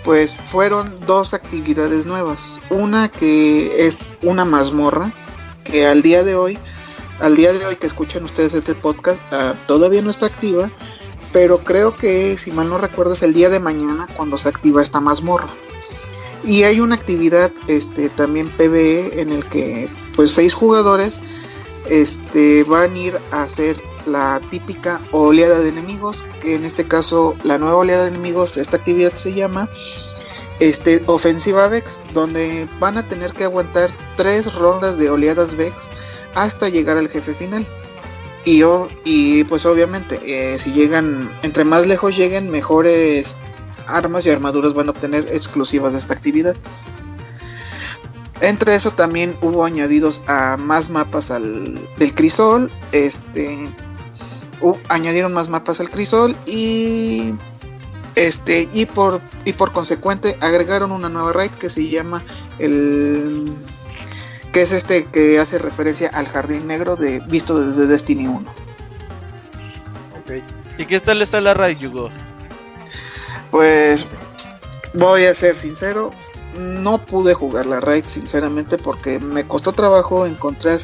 pues 0.03 0.36
fueron 0.36 0.99
dos 1.06 1.34
actividades 1.34 2.06
nuevas. 2.06 2.60
Una 2.70 3.10
que 3.10 3.88
es 3.88 4.11
una 4.22 4.45
mazmorra 4.45 5.14
que 5.64 5.88
al 5.88 6.02
día 6.02 6.24
de 6.24 6.36
hoy 6.36 6.57
al 7.24 7.38
día 7.38 7.54
de 7.54 7.66
hoy 7.66 7.78
que 7.78 7.88
escuchan 7.88 8.26
ustedes 8.26 8.54
este 8.54 8.76
podcast 8.76 9.24
ah, 9.32 9.54
todavía 9.66 10.02
no 10.02 10.10
está 10.10 10.26
activa, 10.26 10.70
pero 11.32 11.64
creo 11.64 11.95
que 11.95 12.38
si 12.38 12.52
mal 12.52 12.70
no 12.70 12.78
recuerdo 12.78 13.14
es 13.14 13.22
el 13.22 13.34
día 13.34 13.50
de 13.50 13.62
mañana 13.62 14.10
cuando 14.18 14.36
se 14.36 14.50
activa 14.50 14.82
esta 14.82 15.00
mazmorra. 15.00 15.48
Y 16.44 16.64
hay 16.64 16.82
una 16.82 16.95
actividad 16.95 17.50
este 17.68 18.10
también 18.10 18.50
PvE 18.50 19.22
en 19.22 19.32
el 19.32 19.45
que 19.45 19.88
pues 20.18 20.32
seis 20.32 20.54
jugadores 20.54 21.22
este 21.90 22.66
van 22.66 22.94
a 22.94 22.98
ir 22.98 23.18
a 23.32 23.44
hacer 23.44 23.82
la 24.06 24.41
típica 24.50 25.00
oleada 25.14 25.62
de 25.62 25.70
enemigos, 25.70 26.26
que 26.41 26.56
en 26.56 26.66
este 26.66 26.86
caso 26.86 27.36
la 27.45 27.58
nueva 27.58 27.78
oleada 27.78 28.04
de 28.04 28.10
enemigos, 28.10 28.58
esta 28.58 28.76
actividad 28.76 29.14
se 29.14 29.34
llama 29.34 29.70
este 30.60 31.02
ofensiva 31.06 31.70
Vex, 31.70 32.02
donde 32.14 32.68
van 32.82 32.98
a 32.98 33.08
tener 33.08 33.32
que 33.32 33.45
aguantar 33.45 33.91
tres 34.18 34.54
rondas 34.56 34.98
de 34.98 35.10
oleadas 35.10 35.56
Vex 35.56 35.90
hasta 36.35 36.69
llegar 36.69 36.97
al 36.97 37.10
jefe 37.10 37.34
final. 37.34 37.65
Y, 38.45 38.57
yo, 38.57 38.88
y 39.05 39.45
pues 39.45 39.65
obviamente, 39.65 40.19
eh, 40.26 40.57
si 40.60 40.72
llegan, 40.73 41.31
entre 41.43 41.64
más 41.64 41.88
lejos 41.88 42.15
lleguen, 42.15 42.51
mejores 42.51 43.35
armas 43.88 44.26
y 44.26 44.30
armaduras 44.30 44.73
van 44.73 44.88
a 44.88 44.91
obtener 44.91 45.26
exclusivas 45.31 45.93
de 45.93 45.99
esta 45.99 46.14
actividad. 46.14 46.55
Entre 48.41 48.76
eso 48.76 48.91
también 48.91 49.35
hubo 49.41 49.64
añadidos 49.64 50.22
a 50.27 50.57
más 50.57 50.89
mapas 50.89 51.31
al, 51.31 51.80
del 51.97 52.14
crisol. 52.14 52.69
Este 52.91 53.69
añadieron 54.89 55.34
más 55.34 55.49
mapas 55.49 55.80
al 55.80 55.89
crisol 55.89 56.35
y 56.45 57.34
este 58.15 58.69
y 58.73 58.85
por 58.85 59.19
y 59.45 59.53
por 59.53 59.72
consecuente 59.72 60.38
agregaron 60.39 60.91
una 60.91 61.10
nueva 61.10 61.34
raid 61.34 61.51
que 61.51 61.69
se 61.69 61.88
llama 61.88 62.22
el 62.60 63.51
que 64.53 64.61
es 64.61 64.71
este 64.71 65.05
que 65.05 65.39
hace 65.39 65.57
referencia 65.57 66.09
al 66.13 66.27
jardín 66.27 66.67
negro 66.67 66.95
de 66.95 67.19
visto 67.21 67.59
desde 67.59 67.88
Destiny 67.88 68.27
1. 68.27 68.53
Okay. 70.23 70.43
¿Y 70.77 70.85
qué 70.85 70.99
tal 70.99 71.21
está 71.21 71.41
la 71.41 71.55
raid, 71.55 71.80
Yugo? 71.80 72.09
Pues 73.49 74.05
voy 74.93 75.25
a 75.25 75.34
ser 75.34 75.55
sincero, 75.55 76.11
no 76.55 76.99
pude 76.99 77.34
jugar 77.34 77.65
la 77.65 77.80
raid 77.80 78.05
sinceramente 78.05 78.77
porque 78.77 79.19
me 79.19 79.43
costó 79.45 79.73
trabajo 79.73 80.25
encontrar 80.25 80.81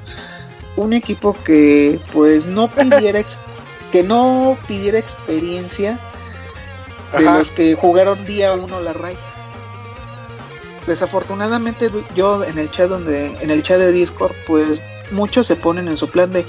un 0.76 0.94
equipo 0.94 1.36
que 1.44 2.00
pues 2.12 2.48
no 2.48 2.68
pidiera 2.76 3.24
que 3.92 4.04
no 4.04 4.58
pidiera 4.68 4.98
experiencia 4.98 6.00
de 7.18 7.24
los 7.24 7.52
que 7.52 7.76
jugaron 7.76 8.26
día 8.26 8.54
uno 8.54 8.82
la 8.82 8.94
raid. 8.94 9.18
Desafortunadamente 10.90 11.92
yo 12.16 12.44
en 12.44 12.58
el 12.58 12.72
chat 12.72 12.90
donde 12.90 13.28
en 13.42 13.52
el 13.52 13.62
chat 13.62 13.78
de 13.78 13.92
Discord 13.92 14.34
pues 14.48 14.82
muchos 15.12 15.46
se 15.46 15.56
ponen 15.56 15.88
en 15.88 15.98
su 15.98 16.10
plan 16.10 16.34
de 16.34 16.46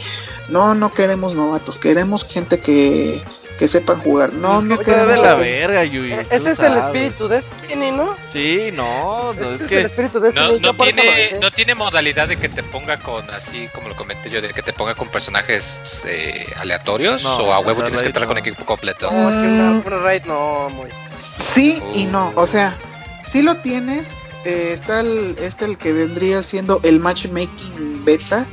no 0.49 0.75
no 0.75 0.93
queremos 0.95 1.35
novatos, 1.35 1.77
queremos 1.77 2.25
gente 2.25 2.59
que 2.59 3.23
que 3.59 3.69
sepan 3.69 4.01
jugar. 4.01 4.33
No, 4.33 4.63
no 4.63 4.79
queda 4.79 5.05
de 5.05 5.19
la 5.19 5.35
verga, 5.35 5.85
Yui. 5.85 6.15
E-, 6.15 6.27
ese 6.31 6.53
es 6.53 6.61
el 6.61 6.79
espíritu 6.79 7.29
de 7.29 7.43
Destiny, 7.43 7.91
¿no? 7.91 8.17
Sí, 8.27 8.71
no, 8.73 9.35
no 9.35 9.51
es, 9.51 9.61
que... 9.65 9.81
el 9.81 9.85
espíritu 9.85 10.19
de 10.19 10.33
Destiny. 10.33 10.61
No, 10.61 10.73
tiene, 10.73 11.39
no 11.43 11.51
tiene 11.51 11.75
modalidad 11.75 12.27
de 12.27 12.39
que 12.39 12.49
te 12.49 12.63
ponga 12.63 13.01
con, 13.01 13.29
así 13.29 13.69
como 13.75 13.91
lo 13.91 13.97
comenté 13.97 14.31
yo, 14.31 14.41
de 14.41 14.49
que 14.55 14.63
te 14.63 14.73
ponga 14.73 14.95
con 14.95 15.09
personajes 15.09 16.03
eh, 16.07 16.47
aleatorios 16.57 17.23
o 17.27 17.53
a 17.53 17.59
huevo 17.59 17.83
tienes 17.83 18.01
que 18.01 18.09
entrar 18.09 18.27
con 18.27 18.39
equipo 18.39 18.65
completo. 18.65 19.11
No, 19.11 19.29
es 19.29 19.37
que 19.37 20.23
mm. 20.23 20.27
no, 20.27 20.71
muy. 20.71 20.89
Sí 21.19 21.83
y 21.93 22.07
no, 22.07 22.33
o 22.37 22.47
sea, 22.47 22.79
sí 23.27 23.43
lo 23.43 23.57
tienes. 23.57 24.09
Eh, 24.45 24.71
está 24.73 25.01
el, 25.01 25.37
este 25.39 25.65
el 25.67 25.79
que 25.79 25.93
vendría 25.93 26.43
siendo 26.43 26.81
el 26.83 26.99
matchmaking 26.99 28.05
beta 28.05 28.47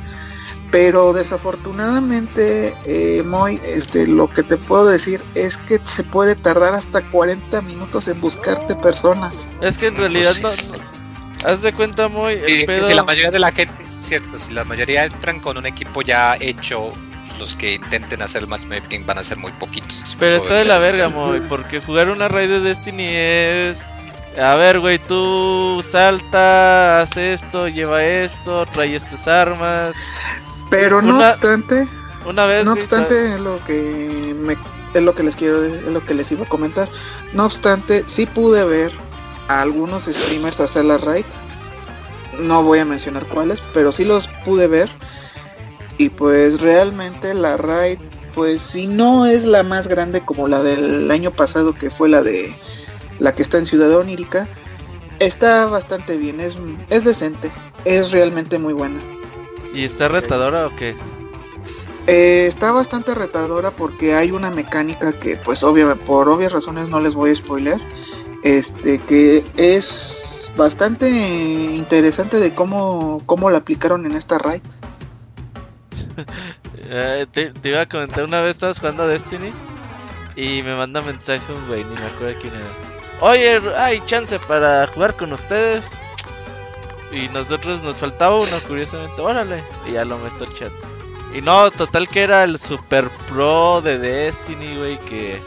pero 0.70 1.12
desafortunadamente, 1.12 2.74
eh, 2.84 3.22
Moy, 3.24 3.58
este, 3.64 4.06
lo 4.06 4.28
que 4.28 4.42
te 4.42 4.56
puedo 4.58 4.86
decir 4.86 5.22
es 5.34 5.56
que 5.56 5.80
se 5.84 6.04
puede 6.04 6.36
tardar 6.36 6.74
hasta 6.74 7.00
40 7.10 7.62
minutos 7.62 8.06
en 8.08 8.20
buscarte 8.20 8.74
personas. 8.76 9.48
Es 9.62 9.78
que 9.78 9.86
en 9.86 9.96
realidad 9.96 10.34
no, 10.42 10.48
Haz 11.44 11.62
de 11.62 11.72
cuenta, 11.72 12.08
Moy. 12.08 12.38
si 12.66 12.94
la 12.94 13.04
mayoría 13.04 13.30
de 13.30 13.38
la 13.38 13.52
gente, 13.52 13.84
es 13.84 13.92
cierto, 13.92 14.36
si 14.36 14.52
la 14.52 14.64
mayoría 14.64 15.04
entran 15.04 15.40
con 15.40 15.56
un 15.56 15.66
equipo 15.66 16.02
ya 16.02 16.36
hecho, 16.40 16.92
los 17.38 17.54
que 17.54 17.74
intenten 17.74 18.20
hacer 18.22 18.42
el 18.42 18.48
matchmaking 18.48 19.06
van 19.06 19.18
a 19.18 19.22
ser 19.22 19.38
muy 19.38 19.52
poquitos. 19.52 20.16
Pero 20.18 20.36
está 20.36 20.56
de 20.56 20.64
la 20.64 20.78
verga, 20.78 21.08
Moy, 21.08 21.40
porque 21.48 21.80
jugar 21.80 22.10
una 22.10 22.28
raid 22.28 22.50
de 22.50 22.60
Destiny 22.60 23.06
es. 23.06 23.86
A 24.38 24.54
ver, 24.54 24.78
güey, 24.78 25.00
tú 25.00 25.80
salta, 25.82 27.00
haz 27.00 27.16
esto, 27.16 27.66
lleva 27.66 28.04
esto, 28.04 28.66
trae 28.66 28.94
estas 28.94 29.26
armas. 29.26 29.96
Pero 30.70 31.02
no 31.02 31.18
obstante, 31.18 31.88
una 32.24 32.46
vez 32.46 32.64
no 32.64 32.74
obstante 32.74 33.34
es 33.34 33.40
lo 33.40 33.58
que 33.64 34.34
me, 34.38 34.56
es 34.94 35.02
lo 35.02 35.14
que 35.14 35.24
les 35.24 35.34
quiero 35.34 35.62
es 35.64 35.82
lo 35.82 36.04
que 36.04 36.14
les 36.14 36.30
iba 36.30 36.44
a 36.44 36.48
comentar. 36.48 36.88
No 37.32 37.46
obstante, 37.46 38.04
sí 38.06 38.26
pude 38.26 38.64
ver 38.64 38.92
a 39.48 39.62
algunos 39.62 40.04
streamers 40.04 40.60
hacer 40.60 40.84
la 40.84 40.98
raid. 40.98 41.24
No 42.38 42.62
voy 42.62 42.78
a 42.78 42.84
mencionar 42.84 43.26
cuáles, 43.26 43.60
pero 43.74 43.90
sí 43.90 44.04
los 44.04 44.28
pude 44.44 44.68
ver. 44.68 44.88
Y 45.96 46.10
pues 46.10 46.60
realmente 46.60 47.34
la 47.34 47.56
raid, 47.56 47.98
pues 48.36 48.62
si 48.62 48.86
no 48.86 49.26
es 49.26 49.44
la 49.44 49.64
más 49.64 49.88
grande 49.88 50.20
como 50.20 50.46
la 50.46 50.62
del 50.62 51.10
año 51.10 51.32
pasado, 51.32 51.74
que 51.74 51.90
fue 51.90 52.08
la 52.08 52.22
de 52.22 52.54
la 53.18 53.34
que 53.34 53.42
está 53.42 53.58
en 53.58 53.66
Ciudad 53.66 53.94
Onírica, 53.96 54.48
está 55.18 55.66
bastante 55.66 56.16
bien, 56.16 56.40
es, 56.40 56.56
es 56.90 57.04
decente, 57.04 57.50
es 57.84 58.10
realmente 58.10 58.58
muy 58.58 58.72
buena. 58.72 59.00
¿Y 59.74 59.84
está 59.84 60.08
retadora 60.08 60.66
o 60.66 60.76
qué? 60.76 60.96
Eh, 62.06 62.46
está 62.46 62.72
bastante 62.72 63.14
retadora 63.14 63.70
porque 63.70 64.14
hay 64.14 64.30
una 64.30 64.50
mecánica 64.50 65.12
que, 65.12 65.36
pues, 65.36 65.62
obviamente, 65.62 66.02
por 66.04 66.28
obvias 66.28 66.52
razones 66.52 66.88
no 66.88 67.00
les 67.00 67.14
voy 67.14 67.30
a 67.30 67.34
spoiler. 67.34 67.80
Este, 68.44 68.98
que 68.98 69.44
es 69.56 70.50
bastante 70.56 71.10
interesante 71.10 72.38
de 72.38 72.54
cómo, 72.54 73.22
cómo 73.26 73.50
la 73.50 73.58
aplicaron 73.58 74.06
en 74.06 74.12
esta 74.12 74.38
raid. 74.38 74.62
Eh, 76.90 77.26
te, 77.30 77.52
iba 77.68 77.82
a 77.82 77.86
comentar, 77.86 78.24
una 78.24 78.40
vez 78.40 78.52
estabas 78.52 78.78
jugando 78.78 79.02
a 79.02 79.06
Destiny 79.06 79.50
y 80.36 80.62
me 80.62 80.74
manda 80.74 81.02
mensaje 81.02 81.52
un 81.52 81.66
güey, 81.66 81.84
ni 81.84 81.94
me 81.96 82.06
acuerdo 82.06 82.40
quién 82.40 82.54
era. 82.54 82.97
Oye, 83.20 83.60
hay 83.76 84.00
chance 84.06 84.38
para 84.38 84.86
jugar 84.86 85.16
con 85.16 85.32
ustedes. 85.32 85.98
Y 87.10 87.28
nosotros 87.28 87.82
nos 87.82 87.96
faltaba 87.96 88.36
uno, 88.36 88.56
curiosamente. 88.66 89.20
Órale. 89.20 89.64
Y 89.86 89.92
ya 89.92 90.04
lo 90.04 90.18
meto 90.18 90.44
al 90.44 90.54
chat. 90.54 90.72
Y 91.34 91.40
no, 91.40 91.70
total 91.70 92.08
que 92.08 92.22
era 92.22 92.44
el 92.44 92.58
super 92.58 93.08
pro 93.28 93.80
de 93.82 93.98
Destiny, 93.98 94.76
güey. 94.76 94.98
Que. 95.00 95.40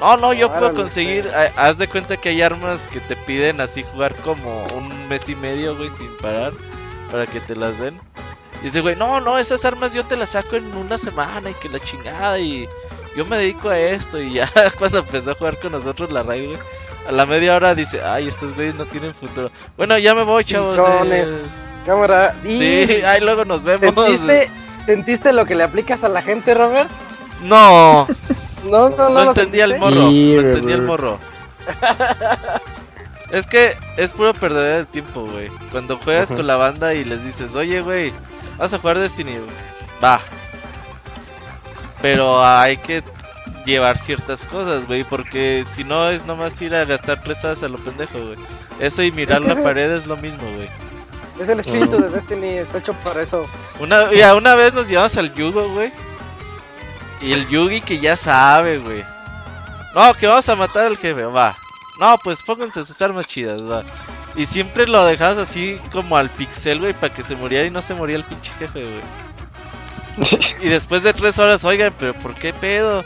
No, 0.00 0.16
no, 0.16 0.32
yo 0.32 0.52
puedo 0.52 0.74
conseguir. 0.74 1.30
Haz 1.56 1.78
de 1.78 1.88
cuenta 1.88 2.16
que 2.16 2.30
hay 2.30 2.42
armas 2.42 2.88
que 2.88 3.00
te 3.00 3.16
piden 3.16 3.60
así 3.60 3.82
jugar 3.82 4.14
como 4.16 4.66
un 4.76 5.08
mes 5.08 5.28
y 5.28 5.34
medio, 5.34 5.76
güey, 5.76 5.90
sin 5.90 6.14
parar. 6.18 6.52
Para 7.10 7.26
que 7.26 7.40
te 7.40 7.56
las 7.56 7.78
den. 7.78 7.98
Y 8.60 8.66
dice, 8.66 8.80
güey, 8.80 8.96
no, 8.96 9.20
no, 9.20 9.38
esas 9.38 9.64
armas 9.64 9.94
yo 9.94 10.04
te 10.04 10.16
las 10.16 10.30
saco 10.30 10.56
en 10.56 10.76
una 10.76 10.98
semana 10.98 11.50
y 11.50 11.54
que 11.54 11.68
la 11.68 11.80
chingada. 11.80 12.38
Y 12.38 12.68
yo 13.16 13.24
me 13.24 13.38
dedico 13.38 13.70
a 13.70 13.78
esto. 13.78 14.20
Y 14.20 14.34
ya 14.34 14.50
cuando 14.78 14.98
empezó 14.98 15.30
a 15.30 15.34
jugar 15.34 15.58
con 15.58 15.72
nosotros 15.72 16.10
la 16.10 16.22
raid, 16.22 16.48
güey 16.48 16.58
a 17.08 17.12
la 17.12 17.24
media 17.24 17.56
hora 17.56 17.74
dice, 17.74 18.04
ay, 18.04 18.28
estos 18.28 18.54
güeyes 18.54 18.74
no 18.74 18.84
tienen 18.84 19.14
futuro. 19.14 19.50
Bueno, 19.78 19.96
ya 19.96 20.14
me 20.14 20.24
voy, 20.24 20.44
chavos. 20.44 20.78
Cámara. 21.86 22.34
Sí, 22.42 23.02
ahí 23.06 23.22
luego 23.22 23.46
nos 23.46 23.64
vemos. 23.64 23.94
¿Sentiste, 23.94 24.50
¿Sentiste 24.84 25.32
lo 25.32 25.46
que 25.46 25.54
le 25.54 25.62
aplicas 25.62 26.04
a 26.04 26.10
la 26.10 26.20
gente, 26.20 26.52
Robert? 26.52 26.90
No. 27.44 28.06
no, 28.64 28.90
no, 28.90 29.08
no. 29.08 29.08
No 29.08 29.22
entendía 29.22 29.64
el 29.64 29.78
morro. 29.78 29.94
no 29.94 30.10
entendía 30.10 30.74
el 30.74 30.82
morro. 30.82 31.18
es 33.30 33.46
que 33.46 33.72
es 33.96 34.12
puro 34.12 34.34
perder 34.34 34.80
el 34.80 34.86
tiempo, 34.86 35.24
güey. 35.24 35.48
Cuando 35.72 35.96
juegas 35.96 36.28
con 36.28 36.46
la 36.46 36.56
banda 36.56 36.92
y 36.92 37.04
les 37.04 37.24
dices, 37.24 37.54
oye, 37.54 37.80
güey, 37.80 38.12
vas 38.58 38.74
a 38.74 38.78
jugar 38.78 38.98
Destiny. 38.98 39.38
Va. 40.04 40.20
Pero 42.02 42.44
hay 42.44 42.76
que 42.76 43.02
llevar 43.68 43.98
ciertas 43.98 44.44
cosas, 44.44 44.86
güey, 44.86 45.04
porque 45.04 45.64
si 45.70 45.84
no 45.84 46.10
es 46.10 46.24
nomás 46.24 46.60
ir 46.62 46.74
a 46.74 46.84
gastar 46.84 47.22
tres 47.22 47.44
horas 47.44 47.62
a 47.62 47.68
lo 47.68 47.78
pendejo, 47.78 48.18
güey. 48.18 48.38
Eso 48.80 49.02
y 49.02 49.12
mirar 49.12 49.42
la 49.42 49.62
pared 49.62 49.90
es 49.92 50.06
lo 50.06 50.16
mismo, 50.16 50.42
güey. 50.54 50.68
Es 51.38 51.48
el 51.48 51.60
espíritu 51.60 52.00
de 52.00 52.08
Destiny, 52.08 52.58
está 52.58 52.78
hecho 52.78 52.94
para 53.04 53.22
eso. 53.22 53.46
Una, 53.78 54.12
ya 54.12 54.34
una 54.34 54.54
vez 54.56 54.74
nos 54.74 54.88
llevamos 54.88 55.16
al 55.16 55.32
Yugo, 55.34 55.68
güey. 55.68 55.92
Y 57.20 57.32
el 57.32 57.48
Yugi 57.48 57.80
que 57.80 57.98
ya 57.98 58.16
sabe, 58.16 58.78
güey. 58.78 59.04
No, 59.94 60.14
que 60.14 60.26
vamos 60.26 60.48
a 60.48 60.56
matar 60.56 60.86
al 60.86 60.96
jefe, 60.96 61.24
va. 61.24 61.56
No, 62.00 62.18
pues 62.18 62.42
pónganse 62.42 62.84
sus 62.84 63.00
armas 63.02 63.26
chidas, 63.26 63.60
va. 63.60 63.84
Y 64.34 64.46
siempre 64.46 64.86
lo 64.86 65.04
dejabas 65.04 65.38
así 65.38 65.80
como 65.92 66.16
al 66.16 66.30
pixel, 66.30 66.80
güey, 66.80 66.92
para 66.92 67.12
que 67.12 67.22
se 67.22 67.36
muriera 67.36 67.66
y 67.66 67.70
no 67.70 67.82
se 67.82 67.94
moría 67.94 68.16
el 68.16 68.24
pinche 68.24 68.52
jefe, 68.58 68.82
güey. 68.82 69.02
y 70.62 70.68
después 70.68 71.02
de 71.02 71.12
tres 71.12 71.38
horas, 71.38 71.64
oigan, 71.64 71.92
pero 71.98 72.14
¿por 72.14 72.34
qué 72.34 72.52
pedo? 72.52 73.04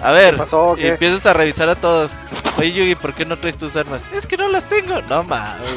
A 0.00 0.12
ver, 0.12 0.38
y 0.78 0.86
empiezas 0.86 1.26
a 1.26 1.32
revisar 1.32 1.68
a 1.68 1.74
todos. 1.74 2.12
Oye, 2.58 2.72
Yugi, 2.72 2.94
¿por 2.94 3.14
qué 3.14 3.24
no 3.24 3.38
traes 3.38 3.56
tus 3.56 3.76
armas? 3.76 4.04
Es 4.12 4.26
que 4.26 4.36
no 4.36 4.48
las 4.48 4.66
tengo. 4.68 5.00
No 5.02 5.24
mames. 5.24 5.68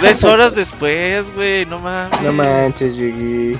Tres 0.00 0.24
horas 0.24 0.54
después, 0.54 1.32
güey, 1.34 1.66
no 1.66 1.78
mames. 1.78 2.20
No 2.22 2.32
manches, 2.32 2.96
Yugi. 2.96 3.58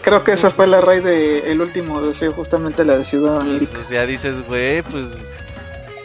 Creo 0.00 0.24
que 0.24 0.32
esa 0.32 0.50
fue 0.50 0.66
la 0.66 0.80
raíz 0.80 1.04
de 1.04 1.50
el 1.50 1.60
último 1.60 2.00
deseo, 2.00 2.32
justamente 2.32 2.84
la 2.84 2.96
de 2.96 3.04
Ciudad 3.04 3.40
pues, 3.44 3.74
O 3.76 3.82
sea, 3.82 4.06
dices, 4.06 4.46
güey, 4.46 4.82
pues. 4.82 5.36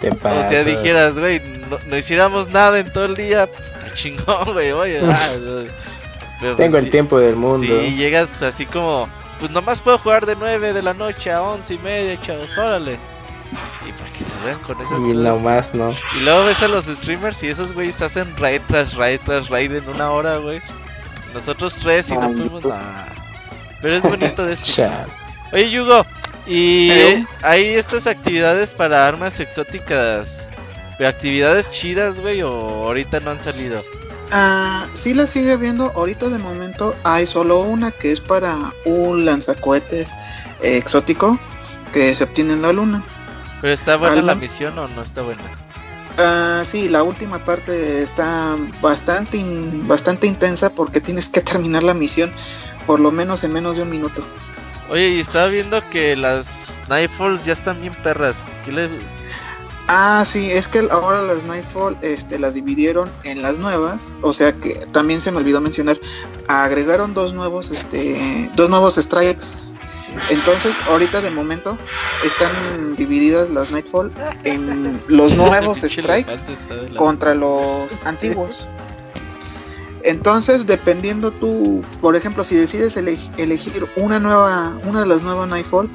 ¿Qué 0.01 0.11
pasa? 0.11 0.45
O 0.45 0.49
sea, 0.49 0.63
dijeras, 0.63 1.17
güey, 1.17 1.41
no, 1.87 1.97
hiciéramos 1.97 2.49
nada 2.49 2.79
en 2.79 2.91
todo 2.91 3.05
el 3.05 3.15
día. 3.15 3.49
chingón, 3.95 4.53
güey, 4.53 4.71
oye. 4.71 4.99
Ah, 5.03 5.29
pues 6.39 6.55
Tengo 6.57 6.77
el 6.77 6.89
tiempo 6.89 7.19
del 7.19 7.35
mundo. 7.35 7.65
Sí, 7.65 7.95
llegas 7.95 8.41
así 8.41 8.65
como 8.65 9.07
pues 9.39 9.51
nomás 9.51 9.81
puedo 9.81 9.97
jugar 9.97 10.25
de 10.25 10.35
9 10.35 10.73
de 10.73 10.81
la 10.81 10.93
noche 10.93 11.31
a 11.31 11.41
11 11.41 11.73
y 11.73 11.77
media, 11.79 12.19
chavos, 12.19 12.57
órale. 12.57 12.97
Y 13.87 13.91
para 13.93 14.13
que 14.13 14.23
se 14.23 14.33
vean 14.45 14.59
con 14.59 14.79
esas 14.79 14.99
Y 14.99 15.13
nomás, 15.13 15.73
¿no? 15.73 15.95
Y 16.15 16.19
luego 16.19 16.45
ves 16.45 16.61
a 16.61 16.67
los 16.67 16.85
streamers 16.85 17.41
y 17.43 17.47
esos 17.47 17.73
güeyes 17.73 18.01
hacen 18.01 18.35
raid 18.37 18.61
tras 18.67 18.95
raid 18.95 19.19
tras 19.25 19.49
raid 19.49 19.73
en 19.73 19.89
una 19.89 20.11
hora, 20.11 20.37
güey. 20.37 20.61
Nosotros 21.33 21.75
tres 21.75 22.09
y 22.09 22.13
no 22.13 22.21
podemos 22.21 22.63
nada. 22.63 23.07
Pero 23.81 23.95
es 23.95 24.03
bonito 24.03 24.45
de 24.45 24.53
este. 24.53 24.87
Oye, 25.51 25.71
Yugo, 25.71 26.05
¿y 26.45 26.91
hay 27.41 27.65
estas 27.65 28.05
actividades 28.07 28.73
para 28.73 29.07
armas 29.07 29.39
exóticas? 29.39 30.47
¿Actividades 30.99 31.71
chidas, 31.71 32.19
güey? 32.19 32.41
¿O 32.41 32.51
ahorita 32.51 33.19
no 33.21 33.31
han 33.31 33.39
salido? 33.39 33.83
Ah, 34.31 34.85
sí 34.93 35.13
la 35.13 35.25
sigue 35.27 35.57
viendo. 35.57 35.91
Ahorita 35.95 36.29
de 36.29 36.37
momento 36.39 36.95
hay 37.03 37.25
solo 37.25 37.59
una 37.61 37.91
que 37.91 38.11
es 38.11 38.21
para 38.21 38.73
un 38.85 39.25
lanzacohetes 39.25 40.11
exótico. 40.61 41.37
que 41.93 42.13
se 42.13 42.23
obtiene 42.23 42.53
en 42.53 42.61
la 42.61 42.71
luna. 42.71 43.03
¿Pero 43.61 43.73
está 43.73 43.97
buena 43.97 44.13
Algo. 44.13 44.27
la 44.27 44.35
misión 44.35 44.77
o 44.77 44.87
no 44.89 45.01
está 45.01 45.23
buena? 45.23 45.41
Ah, 46.19 46.61
sí, 46.63 46.87
la 46.87 47.01
última 47.01 47.39
parte 47.39 48.03
está 48.03 48.55
bastante, 48.79 49.37
in- 49.37 49.87
bastante 49.87 50.27
intensa 50.27 50.69
porque 50.69 51.01
tienes 51.01 51.29
que 51.29 51.41
terminar 51.41 51.81
la 51.81 51.95
misión 51.95 52.31
por 52.85 52.99
lo 52.99 53.09
menos 53.11 53.43
en 53.43 53.53
menos 53.53 53.77
de 53.77 53.83
un 53.83 53.89
minuto. 53.89 54.23
Oye, 54.91 55.09
y 55.09 55.19
estaba 55.19 55.47
viendo 55.47 55.81
que 55.89 56.15
las 56.15 56.73
Nightfalls 56.89 57.45
ya 57.45 57.53
están 57.53 57.81
bien 57.81 57.93
perras. 58.03 58.43
¿Qué 58.65 58.71
le... 58.71 58.89
Ah, 59.91 60.23
sí, 60.23 60.51
es 60.51 60.67
que 60.67 60.87
ahora 60.91 61.23
las 61.23 61.45
Nightfall 61.45 61.97
este, 62.01 62.37
las 62.37 62.53
dividieron 62.53 63.09
en 63.23 63.41
las 63.41 63.57
nuevas, 63.57 64.15
o 64.21 64.33
sea 64.33 64.53
que 64.53 64.75
también 64.91 65.19
se 65.19 65.31
me 65.31 65.37
olvidó 65.37 65.61
mencionar, 65.61 65.99
agregaron 66.47 67.15
dos 67.15 67.33
nuevos, 67.33 67.71
este, 67.71 68.51
dos 68.55 68.69
nuevos 68.69 68.95
strikes. 68.97 69.45
Entonces, 70.29 70.79
ahorita 70.87 71.21
de 71.21 71.31
momento 71.31 71.75
están 72.23 72.51
divididas 72.97 73.49
las 73.49 73.71
Nightfall 73.71 74.11
en 74.43 75.01
los 75.07 75.35
nuevos 75.37 75.79
strikes 75.79 76.33
contra 76.95 77.33
los 77.33 77.91
antiguos. 78.05 78.67
Entonces, 80.03 80.65
dependiendo 80.67 81.31
tú, 81.31 81.81
por 81.99 82.15
ejemplo, 82.15 82.43
si 82.43 82.55
decides 82.55 82.95
elegi- 82.95 83.31
elegir 83.37 83.87
una 83.97 84.19
nueva, 84.19 84.77
una 84.85 85.01
de 85.01 85.07
las 85.07 85.23
nuevas 85.23 85.49
Nightfall, 85.49 85.89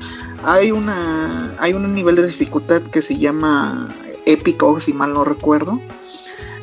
hay 0.45 0.71
una, 0.73 1.55
hay 1.59 1.73
un 1.75 1.95
nivel 1.95 2.17
de 2.17 2.27
dificultad 2.27 2.83
que 2.83 3.03
se 3.03 3.17
llama 3.19 3.89
épico, 4.27 4.79
si 4.81 4.93
mal 4.93 5.13
no 5.15 5.25
recuerdo. 5.25 5.81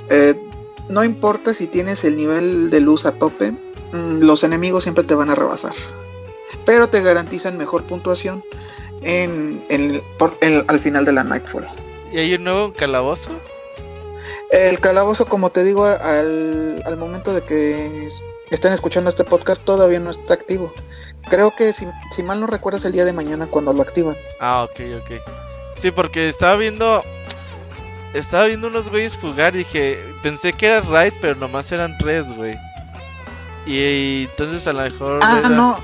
Eh, 0.10 0.36
no 0.90 1.04
importa 1.04 1.54
si 1.54 1.68
tienes 1.68 2.04
el 2.04 2.16
nivel 2.16 2.70
de 2.70 2.80
luz 2.80 3.06
a 3.06 3.14
tope, 3.14 3.52
mm, 3.94 4.20
los 4.22 4.44
enemigos 4.44 4.84
siempre 4.84 5.04
te 5.04 5.16
van 5.16 5.30
a 5.30 5.36
rebasar, 5.36 5.74
pero 6.66 6.90
te 6.90 7.02
garantizan 7.02 7.58
mejor 7.58 7.84
puntuación 7.84 8.44
en, 9.02 9.64
en- 9.70 10.02
por- 10.18 10.38
en- 10.42 10.66
al 10.68 10.80
final 10.80 11.06
de 11.06 11.14
la 11.14 11.24
Nightfall. 11.24 11.68
¿Y 12.12 12.18
hay 12.18 12.34
un 12.36 12.44
nuevo 12.44 12.74
calabozo? 12.74 13.30
El 14.52 14.80
calabozo, 14.82 15.26
como 15.28 15.50
te 15.50 15.64
digo, 15.64 15.86
al, 15.86 16.84
al 16.86 16.98
momento 16.98 17.34
de 17.34 17.42
que 17.42 18.10
es- 18.52 18.56
estén 18.56 18.74
escuchando 18.74 19.10
este 19.10 19.24
podcast, 19.24 19.64
todavía 19.64 20.00
no 20.00 20.10
está 20.12 20.36
activo. 20.36 20.72
Creo 21.30 21.56
que, 21.56 21.74
si, 21.74 21.88
si 22.12 22.22
mal 22.24 22.40
no 22.40 22.48
recuerdo, 22.48 22.78
es 22.78 22.86
el 22.86 22.92
día 22.92 23.06
de 23.06 23.14
mañana 23.14 23.48
cuando 23.48 23.74
lo 23.74 23.82
activan. 23.82 24.16
Ah, 24.40 24.64
ok, 24.64 24.80
ok. 25.02 25.12
Sí, 25.78 25.90
porque 25.92 26.28
estaba 26.28 26.56
viendo. 26.58 27.04
Estaba 28.14 28.44
viendo 28.46 28.68
unos 28.68 28.90
güeyes 28.90 29.18
jugar 29.18 29.56
y 29.56 29.60
dije. 29.60 30.00
Pensé 30.22 30.54
que 30.54 30.68
era 30.68 30.82
Raid, 30.82 31.14
pero 31.22 31.36
nomás 31.36 31.72
eran 31.72 31.98
tres, 31.98 32.32
güey. 32.36 32.56
Y, 33.66 33.78
y 33.78 34.24
entonces 34.30 34.68
a 34.68 34.74
lo 34.74 34.82
mejor. 34.82 35.20
Ah, 35.24 35.38
era- 35.40 35.50
no. 35.50 35.78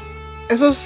Eso 0.49 0.69
es, 0.69 0.77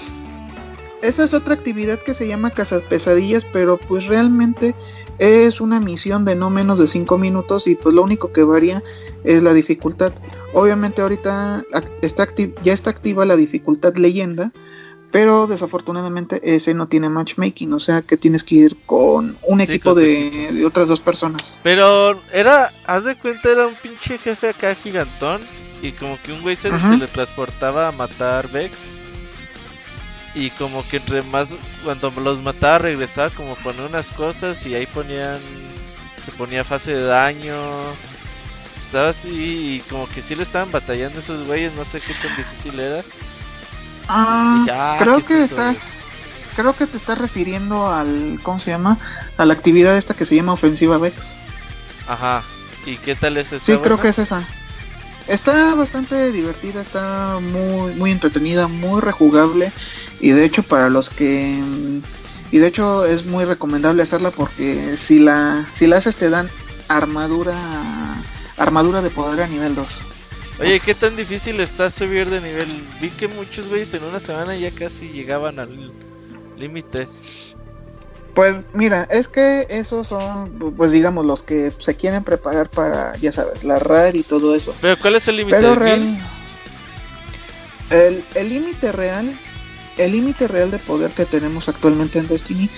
esa 1.02 1.24
es 1.24 1.34
otra 1.34 1.54
actividad 1.54 2.00
que 2.00 2.14
se 2.14 2.28
llama 2.28 2.52
Cazas 2.52 2.82
Pesadillas, 2.84 3.46
pero 3.52 3.78
pues 3.78 4.08
realmente 4.08 4.76
es 5.20 5.62
una 5.62 5.80
misión 5.80 6.26
de 6.26 6.36
no 6.36 6.50
menos 6.50 6.80
de 6.80 6.88
5 6.88 7.18
minutos 7.18 7.68
y 7.68 7.76
pues 7.76 7.94
lo 7.94 8.04
único 8.04 8.32
que 8.32 8.44
varía 8.44 8.84
es 9.24 9.44
la 9.44 9.54
dificultad. 9.54 10.12
Obviamente 10.54 11.02
ahorita 11.02 11.64
está 12.02 12.28
ya 12.64 12.74
está 12.74 12.90
activa 12.90 13.26
la 13.26 13.36
dificultad 13.36 13.96
leyenda, 13.96 14.52
pero 15.12 15.46
desafortunadamente 15.46 16.56
ese 16.56 16.74
no 16.74 16.88
tiene 16.88 17.10
matchmaking, 17.10 17.74
o 17.74 17.80
sea 17.80 18.02
que 18.02 18.18
tienes 18.18 18.44
que 18.44 18.56
ir 18.56 18.78
con 18.86 19.38
un 19.44 19.62
equipo 19.62 19.94
de, 19.94 20.50
de 20.52 20.66
otras 20.66 20.88
dos 20.88 21.02
personas. 21.02 21.60
Pero 21.62 22.20
era. 22.34 22.74
Haz 22.86 23.04
de 23.04 23.16
cuenta, 23.16 23.52
era 23.52 23.68
un 23.68 23.76
pinche 23.76 24.18
jefe 24.18 24.50
acá 24.50 24.74
gigantón. 24.74 25.42
Y 25.82 25.92
como 25.94 26.18
que 26.22 26.32
un 26.32 26.42
güey 26.42 26.56
se 26.56 26.70
Ajá. 26.70 26.92
teletransportaba 26.92 27.88
a 27.88 27.92
matar 27.92 28.50
Vex. 28.52 29.02
Y 30.34 30.50
como 30.52 30.88
que 30.88 30.98
entre 30.98 31.22
más. 31.24 31.50
Cuando 31.84 32.12
los 32.12 32.42
mataba, 32.42 32.80
regresaba 32.80 33.30
como 33.30 33.56
con 33.58 33.80
unas 33.80 34.12
cosas. 34.12 34.66
Y 34.66 34.76
ahí 34.76 34.86
ponían. 34.86 35.38
Se 36.26 36.32
ponía 36.32 36.64
fase 36.64 36.94
de 36.94 37.04
daño. 37.04 37.56
Estaba 38.80 39.10
así. 39.10 39.30
Y 39.78 39.80
como 39.90 40.08
que 40.10 40.22
sí 40.22 40.36
le 40.36 40.44
estaban 40.44 40.72
batallando 40.72 41.20
esos 41.20 41.46
güeyes. 41.46 41.74
No 41.74 41.86
sé 41.86 42.00
qué 42.02 42.14
tan 42.14 42.36
difícil 42.36 42.80
era. 42.80 43.04
Ah, 44.08 44.98
creo 45.00 45.16
¿qué 45.16 45.22
es 45.22 45.28
que 45.28 45.44
eso, 45.44 45.56
güey? 45.56 45.70
estás 45.70 46.12
creo 46.56 46.76
que 46.76 46.88
te 46.88 46.98
estás 46.98 47.18
refiriendo 47.18 47.90
al 47.90 48.40
¿cómo 48.44 48.60
se 48.60 48.72
llama? 48.72 48.98
a 49.38 49.46
la 49.46 49.54
actividad 49.54 49.98
esta 49.98 50.16
que 50.16 50.26
se 50.26 50.36
llama 50.36 50.54
ofensiva 50.54 50.98
Vex. 50.98 51.36
Ajá. 52.08 52.44
¿Y 52.86 52.98
qué 52.98 53.16
tal 53.16 53.38
es 53.38 53.54
Sí, 53.62 53.78
creo 53.78 54.00
que 54.00 54.10
es 54.10 54.20
esa. 54.20 54.44
Está 55.28 55.76
bastante 55.76 56.32
divertida, 56.32 56.82
está 56.82 57.40
muy 57.40 57.94
muy 57.94 58.12
entretenida, 58.12 58.68
muy 58.68 59.02
rejugable 59.02 59.72
y 60.20 60.32
de 60.32 60.46
hecho 60.46 60.64
para 60.64 60.90
los 60.90 61.10
que 61.10 61.60
y 62.52 62.58
de 62.58 62.68
hecho 62.68 63.06
es 63.06 63.26
muy 63.26 63.46
recomendable 63.46 64.04
hacerla 64.04 64.32
porque 64.32 64.98
si 64.98 65.20
la 65.20 65.70
si 65.74 65.88
la 65.88 65.98
haces 65.98 66.16
te 66.16 66.30
dan 66.30 66.50
armadura 66.88 67.56
armadura 68.58 69.02
de 69.02 69.10
poder 69.10 69.42
a 69.42 69.48
nivel 69.48 69.76
2. 69.76 69.88
Oye, 70.60 70.80
¿qué 70.80 70.94
tan 70.94 71.16
difícil 71.16 71.60
está 71.60 71.90
subir 71.90 72.30
de 72.30 72.40
nivel? 72.40 72.88
Vi 73.02 73.10
que 73.10 73.28
muchos 73.28 73.68
güeyes 73.68 73.94
en 73.96 74.04
una 74.04 74.20
semana 74.20 74.56
ya 74.56 74.70
casi 74.70 75.10
llegaban 75.10 75.58
al 75.60 75.92
límite. 76.58 77.08
Pues 78.34 78.56
mira, 78.74 79.08
es 79.12 79.28
que 79.28 79.68
esos 79.70 80.08
son, 80.08 80.74
pues 80.78 80.92
digamos, 80.92 81.26
los 81.26 81.44
que 81.44 81.74
se 81.80 81.96
quieren 81.96 82.24
preparar 82.24 82.70
para, 82.70 83.16
ya 83.18 83.32
sabes, 83.32 83.64
la 83.64 83.78
RAD 83.80 84.14
y 84.14 84.24
todo 84.24 84.56
eso. 84.56 84.74
Pero 84.80 84.98
¿cuál 85.00 85.16
es 85.16 85.28
el 85.28 85.38
límite? 85.38 85.58
Pero 85.58 85.70
¿De 85.72 85.76
real, 85.76 86.26
el 88.36 88.50
límite 88.50 88.92
real, 88.94 89.38
el 89.98 90.12
límite 90.14 90.48
real 90.48 90.72
de 90.72 90.80
poder 90.80 91.12
que 91.12 91.26
tenemos 91.26 91.68
actualmente 91.68 92.20
en 92.20 92.28
Destiny 92.28 92.70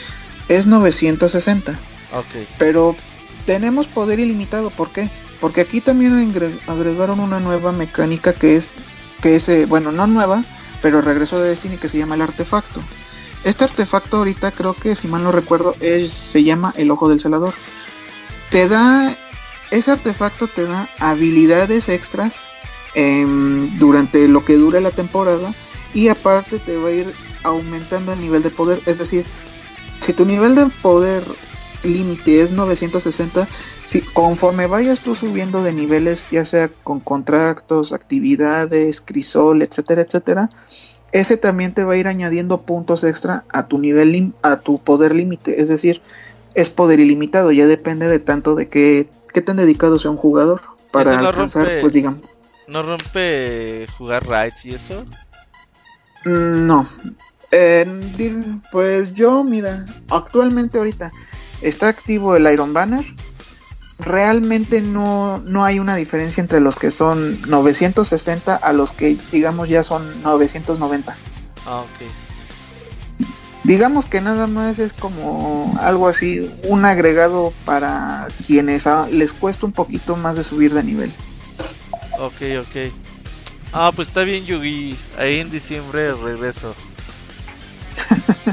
es 0.47 0.65
960. 0.65 1.71
Ok. 2.13 2.47
Pero 2.57 2.95
tenemos 3.45 3.87
poder 3.87 4.19
ilimitado, 4.19 4.69
¿por 4.71 4.91
qué? 4.91 5.09
Porque 5.39 5.61
aquí 5.61 5.81
también 5.81 6.33
agregaron 6.67 7.19
una 7.19 7.39
nueva 7.39 7.71
mecánica 7.71 8.33
que 8.33 8.55
es, 8.55 8.71
que 9.21 9.35
es, 9.35 9.49
eh, 9.49 9.65
bueno, 9.65 9.91
no 9.91 10.07
nueva, 10.07 10.43
pero 10.81 11.01
regresó 11.01 11.39
de 11.41 11.49
Destiny 11.49 11.77
que 11.77 11.89
se 11.89 11.97
llama 11.97 12.15
el 12.15 12.21
artefacto. 12.21 12.81
Este 13.43 13.65
artefacto 13.65 14.17
ahorita 14.17 14.51
creo 14.51 14.73
que, 14.73 14.95
si 14.95 15.07
mal 15.07 15.23
no 15.23 15.31
recuerdo, 15.31 15.75
se 15.79 16.43
llama 16.43 16.73
el 16.77 16.91
ojo 16.91 17.09
del 17.09 17.19
celador. 17.19 17.53
Te 18.49 18.69
da, 18.69 19.15
ese 19.71 19.91
artefacto 19.91 20.47
te 20.47 20.63
da 20.63 20.89
habilidades 20.99 21.89
extras 21.89 22.45
em, 22.95 23.77
durante 23.79 24.27
lo 24.27 24.45
que 24.45 24.55
dure 24.55 24.79
la 24.79 24.91
temporada 24.91 25.53
y 25.93 26.07
aparte 26.07 26.59
te 26.59 26.77
va 26.77 26.89
a 26.89 26.91
ir 26.91 27.13
aumentando 27.43 28.13
el 28.13 28.21
nivel 28.21 28.43
de 28.43 28.49
poder. 28.49 28.81
Es 28.85 28.99
decir, 28.99 29.25
si 30.01 30.13
tu 30.13 30.25
nivel 30.25 30.55
de 30.55 30.67
poder 30.81 31.23
límite 31.83 32.41
es 32.41 32.51
960, 32.53 33.47
si 33.85 34.01
conforme 34.01 34.67
vayas 34.67 35.01
tú 35.01 35.15
subiendo 35.15 35.63
de 35.63 35.73
niveles, 35.73 36.25
ya 36.31 36.45
sea 36.45 36.69
con 36.69 36.99
contratos, 36.99 37.93
actividades, 37.93 39.01
crisol, 39.01 39.61
etcétera, 39.61 40.01
etcétera, 40.01 40.49
ese 41.13 41.37
también 41.37 41.73
te 41.73 41.83
va 41.85 41.93
a 41.93 41.97
ir 41.97 42.07
añadiendo 42.07 42.61
puntos 42.63 43.03
extra 43.05 43.45
a 43.53 43.67
tu 43.67 43.77
nivel 43.77 44.11
lim- 44.11 44.33
a 44.41 44.57
tu 44.59 44.79
poder 44.83 45.15
límite, 45.15 45.61
es 45.61 45.69
decir, 45.69 46.01
es 46.55 46.69
poder 46.69 46.99
ilimitado, 46.99 47.51
ya 47.51 47.65
depende 47.67 48.07
de 48.07 48.19
tanto 48.19 48.55
de 48.55 48.67
qué, 48.67 49.09
qué 49.33 49.41
tan 49.41 49.55
dedicado 49.57 49.97
sea 49.99 50.11
un 50.11 50.17
jugador 50.17 50.61
para 50.91 51.13
no 51.21 51.27
alcanzar, 51.29 51.67
rompe- 51.67 51.81
pues 51.81 51.93
digamos, 51.93 52.21
¿No 52.67 52.81
rompe 52.83 53.87
jugar 53.97 54.25
raids 54.27 54.65
y 54.65 54.73
eso? 54.73 55.05
Mm, 56.25 56.67
No. 56.67 56.87
Eh, 57.51 57.85
pues 58.71 59.13
yo, 59.13 59.43
mira, 59.43 59.85
actualmente 60.09 60.79
ahorita 60.79 61.11
está 61.61 61.89
activo 61.89 62.35
el 62.35 62.51
Iron 62.51 62.73
Banner. 62.73 63.05
Realmente 63.99 64.81
no, 64.81 65.39
no 65.45 65.63
hay 65.63 65.79
una 65.79 65.95
diferencia 65.95 66.41
entre 66.41 66.59
los 66.59 66.75
que 66.75 66.91
son 66.91 67.41
960 67.43 68.55
a 68.55 68.73
los 68.73 68.91
que 68.91 69.17
digamos 69.31 69.69
ya 69.69 69.83
son 69.83 70.21
990. 70.23 71.15
Ah, 71.65 71.81
ok. 71.81 73.27
Digamos 73.63 74.05
que 74.05 74.19
nada 74.19 74.47
más 74.47 74.77
es 74.79 74.91
como 74.91 75.77
algo 75.79 76.09
así, 76.09 76.51
un 76.63 76.83
agregado 76.83 77.53
para 77.63 78.27
quienes 78.45 78.85
les 79.09 79.31
cuesta 79.31 79.65
un 79.65 79.71
poquito 79.71 80.17
más 80.17 80.35
de 80.35 80.43
subir 80.43 80.73
de 80.73 80.83
nivel. 80.83 81.13
Ok, 82.19 82.41
ok. 82.59 82.91
Ah, 83.71 83.91
pues 83.95 84.09
está 84.09 84.23
bien, 84.23 84.45
Yugi. 84.45 84.97
Ahí 85.17 85.39
en 85.39 85.49
diciembre 85.49 86.13
regreso. 86.13 86.75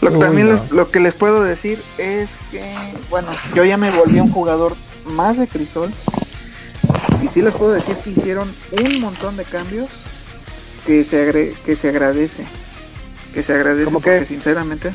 Lo 0.00 0.10
que 0.10 0.16
Uy, 0.16 0.20
también 0.22 0.48
no. 0.48 0.54
les- 0.54 0.70
lo 0.70 0.90
que 0.90 1.00
les 1.00 1.14
puedo 1.14 1.42
decir 1.42 1.82
es 1.98 2.30
que, 2.50 2.62
bueno, 3.10 3.28
yo 3.54 3.64
ya 3.64 3.76
me 3.76 3.90
volví 3.90 4.20
un 4.20 4.30
jugador 4.30 4.76
más 5.06 5.36
de 5.36 5.48
Crisol. 5.48 5.90
Y 7.22 7.26
sí 7.28 7.42
les 7.42 7.54
puedo 7.54 7.72
decir 7.72 7.96
que 7.96 8.10
hicieron 8.10 8.52
un 8.70 9.00
montón 9.00 9.36
de 9.36 9.44
cambios 9.44 9.90
que 10.86 11.02
se, 11.04 11.28
agre- 11.28 11.54
que 11.64 11.74
se 11.74 11.88
agradece. 11.88 12.46
Que 13.34 13.42
se 13.42 13.52
agradece 13.52 13.86
¿Cómo 13.86 14.00
porque 14.00 14.20
qué? 14.20 14.24
sinceramente. 14.24 14.94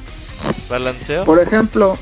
¿Balanceo? 0.69 1.25
Por 1.25 1.39
ejemplo, 1.39 1.97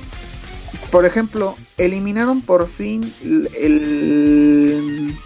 por 0.92 1.06
ejemplo, 1.06 1.58
eliminaron 1.78 2.42
por 2.42 2.70
fin 2.70 3.14
el, 3.24 3.50
el, 3.56 5.18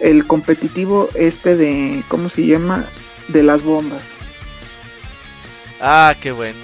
el 0.00 0.26
competitivo 0.26 1.08
este 1.14 1.56
de, 1.56 2.04
¿cómo 2.08 2.28
se 2.28 2.46
llama? 2.46 2.86
De 3.28 3.42
las 3.42 3.62
bombas. 3.62 4.02
Ah, 5.80 6.14
qué 6.20 6.32
bueno. 6.32 6.58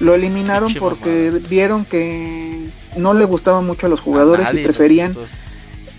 lo 0.00 0.14
eliminaron 0.14 0.72
porque 0.74 1.42
vieron 1.48 1.84
que 1.84 2.70
no 2.96 3.14
le 3.14 3.24
gustaba 3.24 3.60
mucho 3.60 3.86
a 3.86 3.90
los 3.90 4.00
jugadores 4.00 4.52
y 4.54 4.58
preferían 4.58 5.14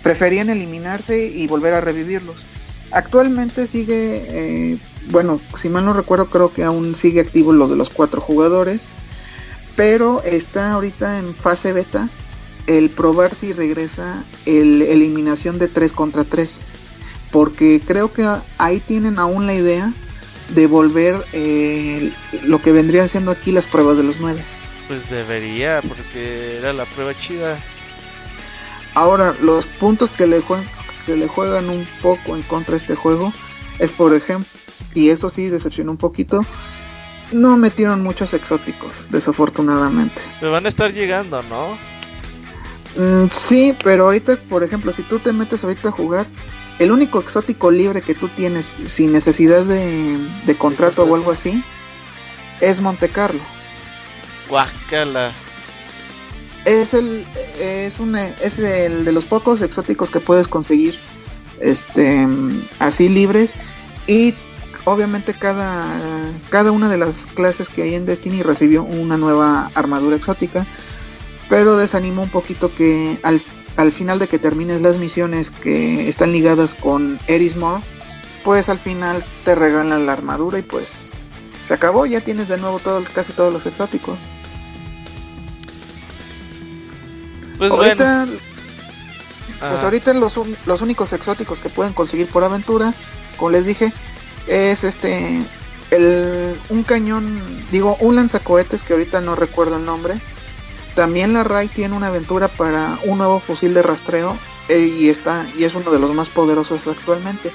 preferían 0.02 0.50
eliminarse 0.50 1.28
y 1.28 1.48
volver 1.48 1.74
a 1.74 1.82
revivirlos. 1.82 2.44
Actualmente 2.92 3.68
sigue, 3.68 4.72
eh, 4.74 4.80
bueno, 5.12 5.40
si 5.56 5.70
mal 5.70 5.86
no 5.86 5.94
recuerdo, 5.94 6.30
creo 6.30 6.52
que 6.52 6.64
aún 6.64 6.96
sigue 6.96 7.22
activo 7.22 7.54
lo 7.54 7.68
de 7.68 7.76
los 7.76 7.90
cuatro 7.90 8.22
jugadores, 8.22 8.96
pero 9.76 10.24
está 10.24 10.72
ahorita 10.72 11.20
en 11.20 11.36
fase 11.36 11.74
beta 11.74 12.10
el 12.66 12.90
probar 12.90 13.36
si 13.36 13.54
regresa 13.54 14.24
el 14.46 14.82
eliminación 14.82 15.60
de 15.60 15.68
3 15.68 15.94
contra 15.94 16.24
3, 16.24 16.68
porque 17.32 17.82
creo 17.86 18.12
que 18.12 18.28
ahí 18.58 18.80
tienen 18.80 19.20
aún 19.20 19.46
la 19.46 19.54
idea 19.54 19.94
de 20.50 20.68
volver 20.68 21.26
eh, 21.34 22.12
lo 22.44 22.62
que 22.62 22.72
vendrían 22.72 23.10
siendo 23.10 23.32
aquí 23.32 23.52
las 23.52 23.66
pruebas 23.66 23.98
de 23.98 24.04
los 24.04 24.20
9. 24.20 24.44
Pues 24.88 25.10
debería, 25.10 25.82
porque 25.88 26.58
era 26.58 26.74
la 26.74 26.86
prueba 26.86 27.16
chida. 27.16 27.58
Ahora, 28.96 29.36
los 29.42 29.66
puntos 29.66 30.12
que 30.12 30.26
le, 30.26 30.42
que 31.06 31.16
le 31.16 31.28
juegan 31.28 31.70
un 31.70 31.88
poco 32.02 32.36
en 32.36 32.42
contra 32.44 32.74
de 32.74 32.78
este 32.78 32.96
juego 32.96 33.32
es, 33.78 33.92
por 33.92 34.14
ejemplo, 34.14 34.50
y 34.94 35.10
eso 35.10 35.30
sí 35.30 35.48
decepcionó 35.48 35.92
un 35.92 35.98
poquito, 35.98 36.44
no 37.32 37.56
metieron 37.58 38.02
muchos 38.02 38.34
exóticos, 38.34 39.08
desafortunadamente. 39.12 40.22
Pero 40.40 40.52
van 40.52 40.66
a 40.66 40.70
estar 40.70 40.92
llegando, 40.92 41.44
¿no? 41.44 41.78
Mm, 42.96 43.30
sí, 43.32 43.76
pero 43.84 44.06
ahorita, 44.06 44.38
por 44.50 44.64
ejemplo, 44.64 44.92
si 44.92 45.04
tú 45.04 45.20
te 45.20 45.32
metes 45.32 45.64
ahorita 45.64 45.90
a 45.90 45.92
jugar, 45.92 46.28
el 46.80 46.92
único 46.92 47.20
exótico 47.20 47.72
libre 47.72 48.02
que 48.02 48.16
tú 48.16 48.30
tienes 48.30 48.80
sin 48.86 49.12
necesidad 49.12 49.64
de, 49.66 50.18
de 50.46 50.58
contrato 50.58 51.04
o 51.04 51.16
algo 51.16 51.32
así 51.32 51.64
es 52.62 52.82
Monte 52.82 53.10
Carlo. 53.10 53.42
Guacala 54.50 55.34
es 56.66 56.94
el 56.94 57.26
es 57.60 58.00
un 58.00 58.16
es 58.16 58.60
el 58.60 59.06
de 59.06 59.12
los 59.12 59.26
pocos 59.26 59.62
exóticos 59.62 60.12
que 60.12 60.20
puedes 60.20 60.48
conseguir 60.48 61.00
este 61.60 62.28
así 62.80 63.10
libres 63.10 63.56
y 64.08 64.34
obviamente 64.86 65.34
cada 65.34 65.86
cada 66.50 66.72
una 66.72 66.90
de 66.90 66.98
las 66.98 67.28
clases 67.28 67.70
que 67.70 67.84
hay 67.84 67.96
en 67.96 68.06
Destiny 68.06 68.44
recibió 68.44 68.84
una 68.84 69.18
nueva 69.18 69.72
armadura 69.74 70.16
exótica 70.16 70.68
pero 71.50 71.78
desanimó 71.78 72.24
un 72.24 72.30
poquito 72.30 72.74
que 72.76 73.20
al, 73.24 73.42
al 73.80 73.94
final 73.94 74.20
de 74.20 74.28
que 74.28 74.40
termines 74.40 74.82
las 74.82 74.98
misiones 74.98 75.52
que 75.52 76.10
están 76.10 76.34
ligadas 76.34 76.76
con 76.76 77.18
Erismore 77.28 77.82
pues 78.44 78.70
al 78.70 78.80
final 78.80 79.24
te 79.46 79.56
regalan 79.56 80.06
la 80.06 80.14
armadura 80.14 80.60
y 80.60 80.62
pues 80.62 81.12
se 81.64 81.74
acabó. 81.74 82.06
Ya 82.06 82.22
tienes 82.22 82.48
de 82.48 82.58
nuevo 82.58 82.80
todo 82.80 83.04
casi 83.14 83.34
todos 83.34 83.54
los 83.54 83.66
exóticos. 83.66 84.28
Pues 87.58 87.72
ahorita, 87.72 88.28
Pues 89.60 89.84
ahorita 89.84 90.14
los, 90.14 90.40
los 90.66 90.82
únicos 90.82 91.12
exóticos 91.14 91.60
que 91.60 91.70
pueden 91.70 91.94
conseguir 91.94 92.30
por 92.30 92.44
aventura, 92.44 92.94
como 93.38 93.52
les 93.52 93.66
dije, 93.66 93.94
es 94.48 94.84
este 94.84 95.44
el, 95.92 96.60
un 96.70 96.84
cañón, 96.84 97.42
digo, 97.72 97.98
un 98.00 98.16
lanzacohetes 98.16 98.84
que 98.84 98.94
ahorita 98.94 99.22
no 99.22 99.36
recuerdo 99.36 99.78
el 99.78 99.86
nombre. 99.86 100.20
También 100.96 101.34
la 101.34 101.44
RAI 101.44 101.68
tiene 101.68 101.96
una 101.96 102.08
aventura 102.08 102.48
para 102.48 103.00
un 103.06 103.20
nuevo 103.20 103.40
fusil 103.40 103.74
de 103.74 103.84
rastreo 103.84 104.38
eh, 104.68 104.80
y 104.80 105.10
está 105.10 105.48
y 105.58 105.64
es 105.64 105.76
uno 105.76 105.92
de 105.92 106.00
los 106.00 106.14
más 106.14 106.30
poderosos 106.30 106.86
actualmente. 106.88 107.52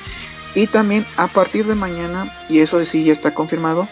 Y 0.54 0.66
también 0.68 1.06
a 1.16 1.26
partir 1.28 1.66
de 1.66 1.74
mañana, 1.74 2.32
y 2.48 2.60
eso 2.60 2.82
sí 2.84 3.04
ya 3.04 3.12
está 3.12 3.34
confirmado, 3.34 3.88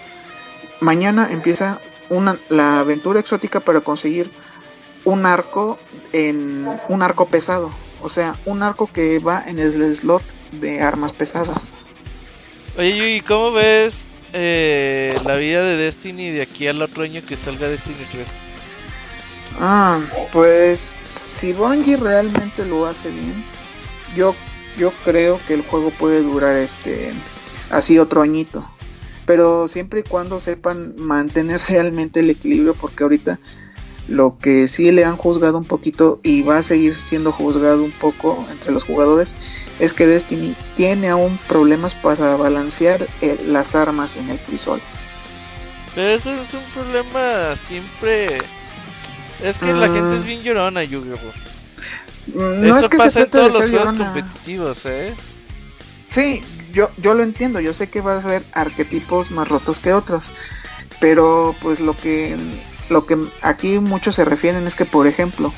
mañana 0.81 1.28
empieza 1.31 1.81
una, 2.09 2.39
la 2.48 2.81
aventura 2.81 3.20
exótica 3.20 3.60
para 3.60 3.81
conseguir 3.81 4.31
un 5.05 5.27
arco 5.27 5.78
en 6.12 6.69
un 6.89 7.02
arco 7.02 7.27
pesado, 7.27 7.73
o 8.01 8.09
sea, 8.09 8.39
un 8.44 8.62
arco 8.62 8.86
que 8.93 9.19
va 9.19 9.43
en 9.47 9.59
el 9.59 9.73
slot 9.73 10.23
de 10.52 10.81
armas 10.81 11.12
pesadas. 11.12 11.74
Oye, 12.77 13.16
¿y 13.16 13.20
cómo 13.20 13.52
ves 13.52 14.09
eh, 14.32 15.19
la 15.24 15.36
vida 15.36 15.62
de 15.64 15.77
Destiny 15.77 16.31
de 16.31 16.43
aquí 16.43 16.69
al 16.69 16.81
otro 16.81 17.02
año 17.02 17.23
que 17.27 17.36
salga 17.36 17.69
Destiny 17.69 18.06
3? 18.12 18.52
Ah, 19.59 20.01
pues 20.33 20.95
si 21.05 21.53
Bungie 21.53 21.97
realmente 21.97 22.65
lo 22.65 22.87
hace 22.87 23.11
bien, 23.11 23.45
yo 24.15 24.35
yo 24.77 24.93
creo 25.05 25.39
que 25.47 25.55
el 25.55 25.62
juego 25.62 25.91
puede 25.91 26.23
durar 26.23 26.57
este 26.57 27.12
así 27.70 27.99
otro 27.99 28.23
añito. 28.23 28.66
Pero 29.27 29.69
siempre 29.69 30.01
y 30.01 30.03
cuando 30.03 30.41
sepan 30.41 30.95
mantener 30.97 31.61
realmente 31.69 32.20
el 32.20 32.31
equilibrio, 32.31 32.74
porque 32.74 33.05
ahorita 33.05 33.39
lo 34.09 34.37
que 34.37 34.66
sí 34.66 34.91
le 34.91 35.05
han 35.05 35.16
juzgado 35.16 35.59
un 35.59 35.65
poquito 35.65 36.20
y 36.23 36.43
va 36.43 36.59
a 36.59 36.62
seguir 36.62 36.97
siendo 36.97 37.31
juzgado 37.31 37.85
un 37.85 37.93
poco 37.93 38.45
entre 38.51 38.73
los 38.73 38.83
jugadores 38.83 39.37
es 39.79 39.95
que 39.95 40.07
Destiny 40.07 40.57
tiene 40.77 41.09
aún 41.09 41.39
problemas 41.49 41.95
para 41.95 42.37
balancear 42.37 43.09
eh, 43.20 43.39
las 43.47 43.74
armas 43.74 44.16
en 44.16 44.29
el 44.29 44.39
crisol. 44.39 44.81
Pero 45.95 46.09
eso 46.09 46.43
es 46.43 46.55
un 46.55 46.65
problema 46.74 47.55
siempre. 47.57 48.39
Es 49.41 49.59
que 49.59 49.73
la 49.73 49.89
gente 49.89 50.17
es 50.17 50.23
mm. 50.23 50.27
bien 50.27 50.43
llorona, 50.43 50.85
yu 50.85 51.03
mm, 52.35 52.65
Eso 52.65 52.89
pasa 52.91 53.23
en 53.23 53.31
todos 53.31 53.53
los 53.53 53.71
juegos 53.71 53.95
competitivos, 53.95 54.87
¿eh? 54.87 55.15
Sí, 56.11 56.43
yo, 56.73 56.91
yo 56.99 57.15
lo 57.15 57.23
entiendo. 57.23 57.61
Yo 57.61 57.73
sé 57.73 57.89
que 57.89 58.01
va 58.01 58.15
a 58.15 58.21
haber 58.21 58.45
arquetipos 58.53 59.31
más 59.31 59.49
rotos 59.49 59.79
que 59.79 59.93
otros. 59.93 60.31
Pero 61.01 61.57
pues 61.61 61.81
lo 61.81 61.97
que 61.97 62.37
lo 62.89 63.07
que 63.07 63.19
aquí 63.41 63.79
muchos 63.81 64.15
se 64.15 64.25
refieren 64.25 64.67
es 64.67 64.75
que, 64.75 64.85
por 64.85 65.07
ejemplo, 65.07 65.53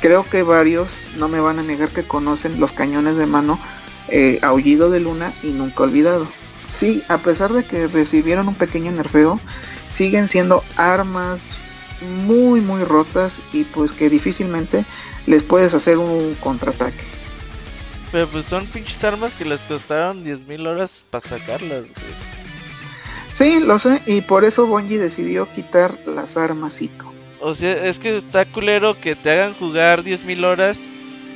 creo 0.00 0.28
que 0.28 0.42
varios 0.42 0.96
no 1.16 1.28
me 1.28 1.40
van 1.40 1.58
a 1.58 1.62
negar 1.62 1.90
que 1.90 2.04
conocen 2.04 2.58
los 2.58 2.72
cañones 2.72 3.16
de 3.16 3.26
mano 3.26 3.58
eh, 4.08 4.38
Aullido 4.42 4.90
de 4.90 5.00
Luna 5.00 5.32
y 5.42 5.48
Nunca 5.48 5.82
Olvidado. 5.82 6.26
Sí, 6.68 7.02
a 7.08 7.18
pesar 7.18 7.52
de 7.52 7.64
que 7.64 7.86
recibieron 7.86 8.48
un 8.48 8.54
pequeño 8.54 8.90
nerfeo, 8.90 9.38
siguen 9.90 10.28
siendo 10.28 10.64
armas 10.76 11.50
muy 12.00 12.60
muy 12.60 12.84
rotas 12.84 13.40
y 13.52 13.64
pues 13.64 13.92
que 13.92 14.10
difícilmente 14.10 14.84
les 15.26 15.42
puedes 15.42 15.74
hacer 15.74 15.98
un 15.98 16.34
contraataque. 16.40 17.04
Pero 18.12 18.28
pues 18.28 18.44
son 18.44 18.66
pinches 18.66 19.02
armas 19.02 19.34
que 19.34 19.44
les 19.44 19.62
costaron 19.62 20.24
10.000 20.24 20.68
horas 20.68 21.04
para 21.10 21.26
sacarlas, 21.26 21.84
Sí, 23.32 23.58
lo 23.58 23.80
sé, 23.80 24.00
y 24.06 24.20
por 24.20 24.44
eso 24.44 24.66
Bungie 24.66 24.98
decidió 24.98 25.52
quitar 25.52 25.98
las 26.06 26.36
armasito. 26.36 27.12
O 27.40 27.52
sea, 27.52 27.72
es 27.84 27.98
que 27.98 28.16
está 28.16 28.44
culero 28.44 28.98
que 29.00 29.16
te 29.16 29.32
hagan 29.32 29.54
jugar 29.54 30.04
10.000 30.04 30.44
horas 30.44 30.82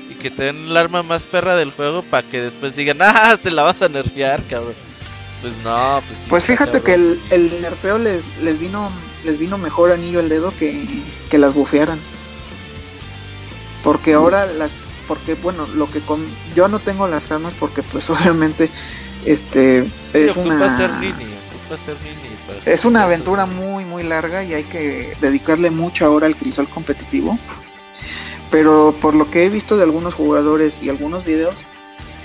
y 0.08 0.14
que 0.14 0.30
te 0.30 0.44
den 0.44 0.68
el 0.68 0.76
arma 0.76 1.02
más 1.02 1.26
perra 1.26 1.56
del 1.56 1.72
juego 1.72 2.04
para 2.04 2.26
que 2.28 2.40
después 2.40 2.76
digan, 2.76 2.98
ah, 3.00 3.36
te 3.42 3.50
la 3.50 3.64
vas 3.64 3.82
a 3.82 3.88
nerfear, 3.88 4.42
cabrón. 4.44 4.74
Pues 5.42 5.52
no, 5.64 6.00
pues 6.06 6.26
Pues 6.28 6.44
fíjate 6.44 6.80
que 6.80 6.94
el, 6.94 7.20
el, 7.30 7.60
nerfeo 7.60 7.98
les, 7.98 8.28
les 8.38 8.58
vino 8.58 8.90
les 9.28 9.38
vino 9.38 9.58
mejor 9.58 9.92
anillo 9.92 10.20
al 10.20 10.30
dedo 10.30 10.54
que, 10.58 10.86
que 11.28 11.38
las 11.38 11.52
bufearan. 11.52 12.00
Porque 13.84 14.14
ahora 14.14 14.46
las 14.46 14.74
porque 15.06 15.34
bueno, 15.34 15.66
lo 15.66 15.90
que 15.90 16.00
con 16.00 16.26
yo 16.54 16.68
no 16.68 16.78
tengo 16.78 17.06
las 17.08 17.30
armas 17.30 17.52
porque 17.60 17.82
pues 17.82 18.08
obviamente 18.14 18.70
este 19.24 19.90
es 20.14 20.36
una 20.36 20.76
ser 20.76 20.90
es 22.64 22.84
una 22.86 23.02
aventura 23.02 23.44
muy 23.44 23.84
muy 23.84 24.02
larga 24.02 24.42
y 24.44 24.54
hay 24.54 24.64
que 24.64 25.14
dedicarle 25.20 25.70
mucha 25.70 26.08
hora 26.08 26.26
al 26.26 26.36
crisol 26.36 26.68
competitivo. 26.68 27.38
Pero 28.50 28.94
por 29.02 29.14
lo 29.14 29.30
que 29.30 29.44
he 29.44 29.50
visto 29.50 29.76
de 29.76 29.82
algunos 29.82 30.14
jugadores 30.14 30.80
y 30.82 30.88
algunos 30.88 31.22
videos, 31.26 31.56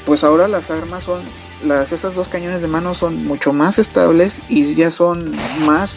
pues 0.06 0.24
ahora 0.24 0.48
las 0.48 0.72
armas 0.72 1.04
son, 1.04 1.22
las 1.66 1.92
esas 1.92 2.16
dos 2.16 2.30
cañones 2.30 2.62
de 2.62 2.70
mano 2.70 2.94
son 2.94 3.26
mucho 3.26 3.52
más 3.52 3.78
estables 3.78 4.42
y 4.48 4.74
ya 4.74 4.90
son 4.90 5.36
más, 5.66 5.94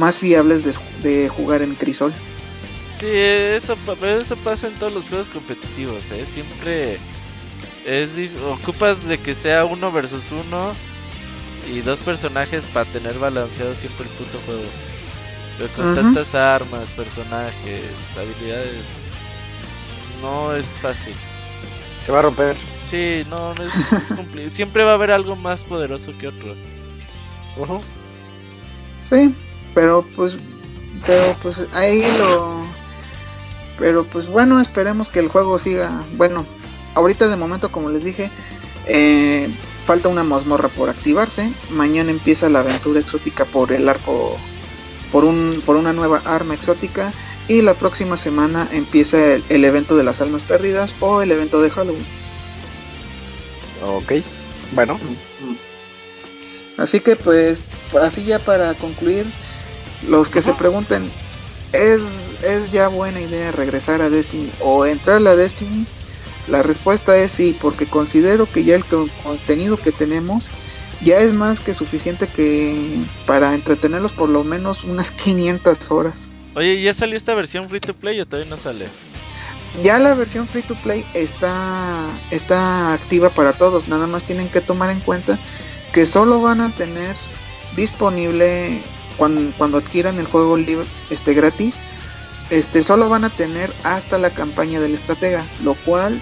más 0.00 0.18
fiables 0.18 0.64
de, 1.02 1.28
jugar 1.28 1.60
en 1.60 1.74
crisol. 1.74 2.12
Sí, 2.90 3.06
eso, 3.06 3.76
eso 4.02 4.36
pasa 4.36 4.66
en 4.66 4.74
todos 4.74 4.92
los 4.92 5.08
juegos 5.08 5.28
competitivos, 5.28 6.10
¿eh? 6.10 6.24
Siempre 6.26 6.98
es 7.86 8.10
ocupas 8.42 9.06
de 9.06 9.18
que 9.18 9.34
sea 9.34 9.64
uno 9.66 9.92
versus 9.92 10.32
uno 10.32 10.74
y 11.70 11.80
dos 11.80 12.00
personajes 12.00 12.66
para 12.66 12.90
tener 12.90 13.18
balanceado 13.18 13.74
siempre 13.74 14.06
el 14.06 14.10
puto 14.12 14.38
juego. 14.46 14.68
Pero 15.58 15.70
con 15.74 15.94
tantas 15.94 16.34
armas, 16.34 16.88
personajes, 16.90 18.16
habilidades, 18.16 18.86
no 20.22 20.54
es 20.54 20.66
fácil. 20.80 21.14
Se 22.06 22.12
va 22.12 22.20
a 22.20 22.22
romper. 22.22 22.56
Sí, 22.82 23.26
no, 23.28 23.54
no 23.54 23.64
es, 23.64 24.52
Siempre 24.52 24.82
va 24.84 24.92
a 24.92 24.94
haber 24.94 25.10
algo 25.10 25.36
más 25.36 25.62
poderoso 25.64 26.16
que 26.18 26.28
otro. 26.28 26.54
Sí, 29.10 29.34
pero 29.74 30.04
pues, 30.16 30.36
pero 31.06 31.36
pues 31.42 31.64
ahí 31.72 32.02
lo, 32.18 32.62
pero 33.80 34.04
pues 34.04 34.28
bueno, 34.28 34.60
esperemos 34.60 35.08
que 35.08 35.18
el 35.18 35.28
juego 35.28 35.58
siga. 35.58 36.04
Bueno, 36.16 36.46
ahorita 36.94 37.28
de 37.28 37.36
momento, 37.36 37.72
como 37.72 37.90
les 37.90 38.04
dije, 38.04 38.30
eh, 38.86 39.48
falta 39.86 40.08
una 40.08 40.22
mazmorra 40.22 40.68
por 40.68 40.90
activarse. 40.90 41.52
Mañana 41.70 42.10
empieza 42.10 42.48
la 42.50 42.60
aventura 42.60 43.00
exótica 43.00 43.46
por 43.46 43.72
el 43.72 43.88
arco, 43.88 44.36
por, 45.10 45.24
un, 45.24 45.62
por 45.64 45.76
una 45.76 45.92
nueva 45.94 46.20
arma 46.26 46.54
exótica. 46.54 47.12
Y 47.48 47.62
la 47.62 47.74
próxima 47.74 48.16
semana 48.16 48.68
empieza 48.70 49.34
el, 49.34 49.64
evento 49.64 49.96
de 49.96 50.04
las 50.04 50.20
almas 50.20 50.42
perdidas 50.42 50.94
o 51.00 51.22
el 51.22 51.32
evento 51.32 51.60
de 51.60 51.70
Halloween. 51.70 52.06
Ok, 53.82 54.12
bueno. 54.72 55.00
Así 56.76 57.00
que 57.00 57.16
pues, 57.16 57.60
así 58.00 58.24
ya 58.24 58.38
para 58.38 58.74
concluir, 58.74 59.26
los 60.08 60.28
que 60.28 60.42
se 60.42 60.54
pregunten, 60.54 61.10
¿es, 61.72 62.00
¿es 62.42 62.70
ya 62.70 62.88
buena 62.88 63.20
idea 63.20 63.52
regresar 63.52 64.00
a 64.00 64.10
Destiny 64.10 64.50
o 64.60 64.86
entrar 64.86 65.26
a 65.26 65.36
Destiny? 65.36 65.86
La 66.48 66.62
respuesta 66.62 67.16
es 67.16 67.30
sí, 67.30 67.56
porque 67.60 67.86
considero 67.86 68.50
que 68.50 68.64
ya 68.64 68.74
el 68.74 68.84
contenido 68.84 69.76
que 69.76 69.92
tenemos 69.92 70.50
ya 71.02 71.18
es 71.20 71.32
más 71.32 71.60
que 71.60 71.74
suficiente 71.74 72.26
que 72.26 73.04
para 73.26 73.54
entretenerlos 73.54 74.12
por 74.12 74.28
lo 74.28 74.44
menos 74.44 74.84
unas 74.84 75.10
500 75.12 75.90
horas. 75.90 76.30
Oye, 76.54 76.80
¿ya 76.82 76.92
salió 76.92 77.16
esta 77.16 77.34
versión 77.34 77.68
free 77.68 77.80
to 77.80 77.94
play 77.94 78.20
o 78.20 78.26
todavía 78.26 78.50
no 78.50 78.58
sale? 78.58 78.88
Ya 79.84 79.98
la 80.00 80.14
versión 80.14 80.48
free 80.48 80.62
to 80.62 80.74
play 80.82 81.04
está, 81.14 82.06
está 82.32 82.92
activa 82.92 83.30
para 83.30 83.52
todos, 83.52 83.86
nada 83.86 84.08
más 84.08 84.24
tienen 84.24 84.48
que 84.48 84.60
tomar 84.60 84.90
en 84.90 84.98
cuenta 85.00 85.38
que 85.92 86.04
solo 86.04 86.40
van 86.40 86.60
a 86.60 86.74
tener 86.74 87.14
disponible 87.76 88.82
cuando, 89.20 89.52
cuando 89.58 89.76
adquieran 89.76 90.18
el 90.18 90.26
juego 90.26 90.56
libre 90.56 90.86
este 91.10 91.34
gratis 91.34 91.80
este 92.50 92.82
solo 92.82 93.08
van 93.08 93.24
a 93.24 93.30
tener 93.30 93.72
hasta 93.84 94.18
la 94.18 94.30
campaña 94.30 94.80
del 94.80 94.94
estratega, 94.94 95.46
lo 95.62 95.74
cual 95.74 96.20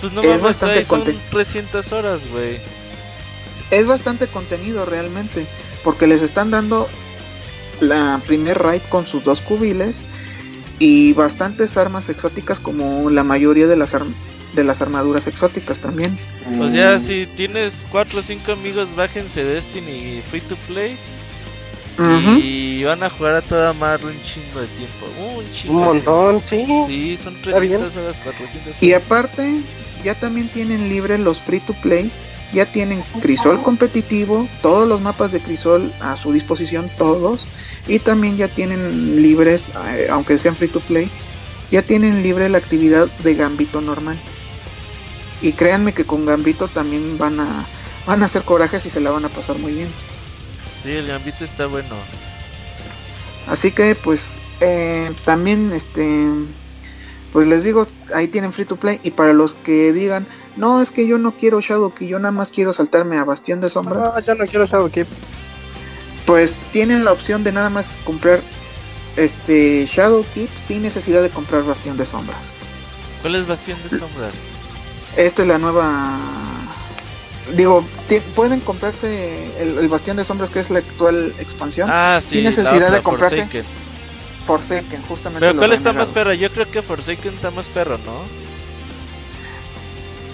pues 0.00 0.12
no 0.12 0.22
es 0.22 0.40
bastante 0.40 0.84
son 0.84 1.04
300 1.30 1.92
horas, 1.92 2.28
güey. 2.30 2.58
Es 3.70 3.86
bastante 3.86 4.26
contenido 4.26 4.84
realmente, 4.84 5.46
porque 5.84 6.06
les 6.06 6.22
están 6.22 6.50
dando 6.50 6.88
la 7.80 8.20
primer 8.26 8.58
raid 8.58 8.82
con 8.88 9.06
sus 9.06 9.22
dos 9.22 9.40
cubiles 9.40 10.04
y 10.80 11.12
bastantes 11.12 11.76
armas 11.76 12.08
exóticas 12.08 12.58
como 12.58 13.10
la 13.10 13.22
mayoría 13.22 13.66
de 13.66 13.76
las 13.76 13.94
de 14.54 14.64
las 14.64 14.82
armaduras 14.82 15.26
exóticas 15.26 15.78
también. 15.78 16.18
O 16.58 16.68
sea, 16.68 16.98
si 16.98 17.26
tienes 17.26 17.86
4 17.90 18.18
o 18.18 18.22
5 18.22 18.52
amigos, 18.52 18.96
bájense 18.96 19.44
Destiny 19.44 20.22
Free 20.28 20.40
to 20.40 20.56
Play 20.66 20.98
y 21.98 22.84
van 22.84 23.02
a 23.02 23.10
jugar 23.10 23.36
a 23.36 23.42
toda 23.42 23.72
madre 23.72 24.06
un 24.06 24.22
chingo 24.22 24.60
de 24.60 24.66
tiempo. 24.68 25.06
Un 25.36 25.50
chingo. 25.50 25.74
Un 25.74 25.84
montón, 25.84 26.42
sí. 26.44 26.64
Sí, 26.86 27.16
son 27.16 27.40
300 27.42 27.96
horas, 27.96 28.20
400 28.20 28.82
Y 28.82 28.92
aparte, 28.92 29.62
ya 30.04 30.14
también 30.14 30.48
tienen 30.48 30.88
libre 30.88 31.18
los 31.18 31.40
free 31.40 31.60
to 31.60 31.74
play. 31.82 32.10
Ya 32.52 32.64
tienen 32.64 33.02
Crisol 33.20 33.62
competitivo, 33.62 34.48
todos 34.62 34.88
los 34.88 35.02
mapas 35.02 35.32
de 35.32 35.40
Crisol 35.40 35.92
a 36.00 36.16
su 36.16 36.32
disposición, 36.32 36.90
todos. 36.96 37.46
Y 37.86 37.98
también 37.98 38.38
ya 38.38 38.48
tienen 38.48 39.20
libres, 39.20 39.70
eh, 39.90 40.06
aunque 40.10 40.38
sean 40.38 40.56
free 40.56 40.68
to 40.68 40.80
play, 40.80 41.10
ya 41.70 41.82
tienen 41.82 42.22
libre 42.22 42.48
la 42.48 42.56
actividad 42.58 43.08
de 43.22 43.34
Gambito 43.34 43.82
normal. 43.82 44.16
Y 45.42 45.52
créanme 45.52 45.92
que 45.92 46.04
con 46.04 46.24
Gambito 46.24 46.68
también 46.68 47.18
van 47.18 47.38
a, 47.40 47.66
van 48.06 48.22
a 48.22 48.26
hacer 48.26 48.42
corajes 48.44 48.86
y 48.86 48.90
se 48.90 49.00
la 49.00 49.10
van 49.10 49.26
a 49.26 49.28
pasar 49.28 49.58
muy 49.58 49.74
bien. 49.74 49.88
Sí, 50.82 50.92
el 50.92 51.08
gambito 51.08 51.44
está 51.44 51.66
bueno. 51.66 51.96
Así 53.46 53.72
que 53.72 53.94
pues 53.94 54.38
eh, 54.60 55.10
también 55.24 55.72
este 55.72 56.28
pues 57.32 57.46
les 57.46 57.64
digo, 57.64 57.86
ahí 58.14 58.28
tienen 58.28 58.52
free 58.52 58.64
to 58.64 58.76
play 58.76 59.00
y 59.02 59.10
para 59.10 59.32
los 59.32 59.54
que 59.54 59.92
digan, 59.92 60.26
no, 60.56 60.80
es 60.80 60.90
que 60.90 61.06
yo 61.06 61.18
no 61.18 61.36
quiero 61.36 61.60
Shadow 61.60 61.92
que 61.92 62.06
yo 62.06 62.18
nada 62.18 62.32
más 62.32 62.50
quiero 62.50 62.72
saltarme 62.72 63.18
a 63.18 63.24
Bastión 63.24 63.60
de 63.60 63.68
Sombra. 63.68 64.00
No, 64.00 64.20
yo 64.20 64.34
no 64.34 64.46
quiero 64.46 64.66
Shadow 64.66 64.90
Keep. 64.90 65.06
Pues 66.26 66.54
tienen 66.72 67.04
la 67.04 67.12
opción 67.12 67.44
de 67.44 67.52
nada 67.52 67.70
más 67.70 67.98
comprar 68.04 68.40
este 69.16 69.86
Shadow 69.86 70.24
Keep 70.34 70.50
sin 70.56 70.82
necesidad 70.82 71.22
de 71.22 71.30
comprar 71.30 71.64
Bastión 71.64 71.96
de 71.96 72.06
Sombras. 72.06 72.54
¿Cuál 73.20 73.34
es 73.34 73.46
Bastión 73.46 73.78
de 73.82 73.98
Sombras? 73.98 74.34
Esta 75.16 75.42
es 75.42 75.48
la 75.48 75.58
nueva 75.58 76.18
digo, 77.54 77.84
pueden 78.34 78.60
comprarse 78.60 79.50
el, 79.60 79.88
Bastión 79.88 80.16
de 80.16 80.24
Sombras, 80.24 80.50
que 80.50 80.60
es 80.60 80.70
la 80.70 80.80
actual 80.80 81.34
expansión, 81.38 81.88
ah, 81.90 82.20
sin 82.24 82.44
necesidad 82.44 82.92
de 82.92 83.02
comprarse 83.02 83.48
Forsaken. 84.46 85.02
justamente. 85.02 85.46
Pero 85.46 85.58
¿cuál 85.58 85.72
está 85.72 85.92
más 85.92 86.10
perro? 86.10 86.32
Yo 86.32 86.50
creo 86.50 86.70
que 86.70 86.82
Forsaken 86.82 87.34
está 87.34 87.50
más 87.50 87.68
perro, 87.68 87.98
¿no? 87.98 88.48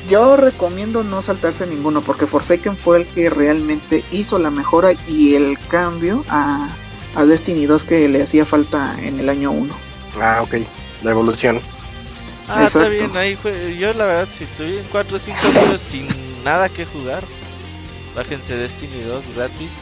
Yo 0.09 0.37
recomiendo 0.37 1.03
no 1.03 1.23
saltarse 1.23 1.67
ninguno, 1.67 2.03
porque 2.03 2.27
Forsaken 2.27 2.77
fue 2.77 2.99
el 2.99 3.07
que 3.07 3.31
realmente 3.31 4.05
hizo 4.11 4.39
la 4.39 4.51
mejora 4.51 4.93
y 5.09 5.35
el 5.35 5.59
cambio 5.69 6.25
a, 6.29 6.69
a 7.15 7.25
Destiny 7.25 7.67
2 7.67 7.85
que 7.85 8.09
le 8.09 8.23
hacía 8.23 8.45
falta 8.45 8.97
en 9.03 9.19
el 9.19 9.29
año 9.29 9.51
1. 9.51 9.75
Ah, 10.21 10.41
ok, 10.43 10.57
la 11.03 11.11
evolución. 11.11 11.61
Ah, 12.47 12.65
está 12.65 12.89
bien, 12.89 13.17
ahí 13.17 13.39
yo 13.79 13.95
la 13.95 14.05
verdad, 14.05 14.29
si 14.31 14.45
tuviera 14.45 14.87
4 14.93 15.17
o 15.17 15.19
5 15.19 15.39
años 15.65 15.81
sin 15.81 16.07
nada 16.45 16.69
que 16.69 16.85
jugar. 16.85 17.25
Bájense 18.15 18.57
Destiny 18.57 19.03
2 19.03 19.35
gratis. 19.35 19.73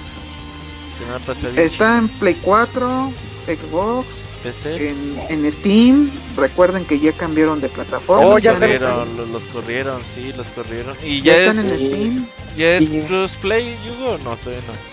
Se 0.97 1.05
van 1.05 1.22
a 1.22 1.26
pasar 1.26 1.59
Está 1.59 1.98
en 1.98 2.09
Play 2.09 2.34
4, 2.43 3.12
Xbox, 3.47 4.06
PC. 4.43 4.94
En, 5.28 5.51
Steam. 5.51 6.10
Recuerden 6.36 6.84
que 6.84 6.98
ya 6.98 7.12
cambiaron 7.12 7.60
de 7.60 7.68
plataforma. 7.68 8.26
Oh, 8.26 8.39
ya 8.39 8.55
corrieron, 8.55 9.32
los, 9.32 9.43
corrieron, 9.48 10.02
sí, 10.14 10.32
los 10.32 10.51
corrieron. 10.51 10.97
Y 11.02 11.20
ya, 11.22 11.36
están 11.36 11.59
en 11.59 11.78
Steam. 11.78 12.26
¿Ya 12.56 12.76
es 12.76 12.90
crossplay, 13.06 13.76
Yugo? 13.86 14.18
No, 14.18 14.36
todavía 14.36 14.62
no. 14.66 14.93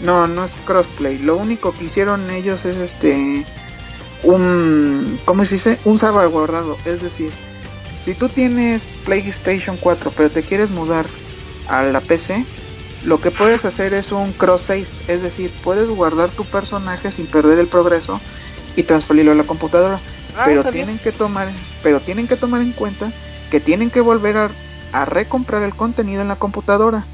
No, 0.00 0.26
no 0.26 0.44
es 0.44 0.54
crossplay. 0.66 1.18
Lo 1.18 1.36
único 1.36 1.72
que 1.72 1.84
hicieron 1.84 2.30
ellos 2.30 2.64
es 2.64 2.78
este 2.78 3.46
un 4.22 5.20
¿cómo 5.24 5.44
se 5.44 5.54
dice? 5.56 5.78
Un 5.84 5.98
salvaguardado, 5.98 6.76
es 6.84 7.02
decir, 7.02 7.32
si 8.04 8.14
tú 8.14 8.28
tienes 8.28 8.90
PlayStation 9.06 9.78
4 9.78 10.12
pero 10.14 10.30
te 10.30 10.42
quieres 10.42 10.70
mudar 10.70 11.06
a 11.68 11.82
la 11.84 12.02
PC, 12.02 12.44
lo 13.02 13.18
que 13.18 13.30
puedes 13.30 13.64
hacer 13.64 13.94
es 13.94 14.12
un 14.12 14.32
cross 14.32 14.62
save, 14.62 14.86
es 15.08 15.22
decir, 15.22 15.50
puedes 15.62 15.88
guardar 15.88 16.30
tu 16.30 16.44
personaje 16.44 17.10
sin 17.10 17.26
perder 17.26 17.58
el 17.58 17.66
progreso 17.66 18.20
y 18.76 18.82
transferirlo 18.82 19.32
a 19.32 19.36
la 19.36 19.44
computadora. 19.44 20.00
Ah, 20.36 20.42
pero 20.44 20.64
tienen 20.64 20.98
que 20.98 21.12
tomar, 21.12 21.50
pero 21.82 22.00
tienen 22.00 22.28
que 22.28 22.36
tomar 22.36 22.60
en 22.60 22.72
cuenta 22.72 23.10
que 23.50 23.58
tienen 23.60 23.90
que 23.90 24.02
volver 24.02 24.36
a, 24.36 24.50
a, 24.92 25.06
recomprar 25.06 25.62
el 25.62 25.74
contenido 25.74 26.20
en 26.20 26.28
la 26.28 26.36
computadora 26.36 27.06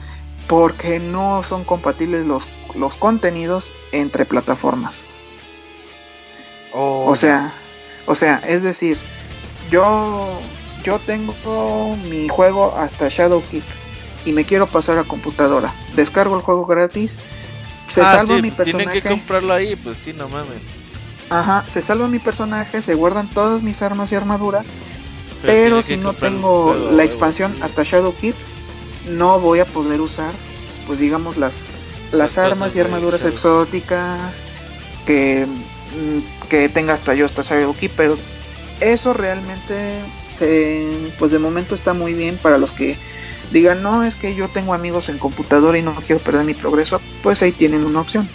porque 0.48 0.98
no 0.98 1.44
son 1.44 1.62
compatibles 1.62 2.26
los, 2.26 2.48
los 2.74 2.96
contenidos 2.96 3.72
entre 3.92 4.24
plataformas. 4.24 5.06
O 6.72 7.14
sea, 7.14 7.52
o 8.06 8.16
sea, 8.16 8.42
es 8.44 8.64
decir, 8.64 8.98
yo 9.70 10.40
yo 10.82 10.98
tengo 10.98 11.96
mi 12.08 12.28
juego 12.28 12.74
hasta 12.76 13.08
Shadowkeep 13.08 13.64
y 14.24 14.32
me 14.32 14.44
quiero 14.44 14.66
pasar 14.66 14.98
a 14.98 15.04
computadora. 15.04 15.72
Descargo 15.94 16.36
el 16.36 16.42
juego 16.42 16.66
gratis. 16.66 17.18
Se 17.88 18.00
ah, 18.02 18.16
salva 18.16 18.36
mi 18.40 18.50
personaje. 18.50 18.72
Tienen 18.72 19.02
que 19.02 19.08
comprarlo 19.08 19.52
ahí, 19.52 19.76
pues 19.76 19.98
sí, 19.98 20.12
no 20.12 20.28
mames. 20.28 20.60
Ajá, 21.30 21.64
se 21.68 21.82
salva 21.82 22.08
mi 22.08 22.18
personaje, 22.18 22.82
se 22.82 22.94
guardan 22.94 23.30
todas 23.30 23.62
mis 23.62 23.82
armas 23.82 24.10
y 24.12 24.16
armaduras. 24.16 24.66
Pero, 25.42 25.80
si 25.80 25.96
no 25.96 26.12
tengo 26.12 26.74
la 26.74 27.02
expansión 27.02 27.56
hasta 27.62 27.82
Shadowkeep, 27.82 28.34
no 29.08 29.40
voy 29.40 29.60
a 29.60 29.64
poder 29.64 30.00
usar, 30.00 30.34
pues 30.86 30.98
digamos, 30.98 31.38
las, 31.38 31.80
las, 32.12 32.36
armas 32.36 32.76
y 32.76 32.80
armaduras 32.80 33.24
exóticas 33.24 34.44
que, 35.06 35.46
mm, 35.46 36.48
que 36.48 36.68
tenga 36.68 36.92
hasta 36.92 37.14
yo 37.14 37.24
hasta 37.24 37.40
Shadowkeep. 37.40 37.92
Pero 37.96 38.18
eso 38.80 39.12
realmente 39.12 40.00
pues 41.18 41.30
de 41.30 41.38
momento 41.38 41.74
está 41.74 41.92
muy 41.92 42.14
bien 42.14 42.38
para 42.38 42.58
los 42.58 42.72
que 42.72 42.96
digan, 43.50 43.82
no, 43.82 44.04
es 44.04 44.16
que 44.16 44.34
yo 44.34 44.48
tengo 44.48 44.74
amigos 44.74 45.08
en 45.08 45.18
computadora 45.18 45.76
y 45.78 45.82
no 45.82 45.94
quiero 46.06 46.22
perder 46.22 46.44
mi 46.44 46.54
progreso, 46.54 47.00
pues 47.22 47.42
ahí 47.42 47.52
tienen 47.52 47.84
una 47.84 48.00
opción. 48.00 48.28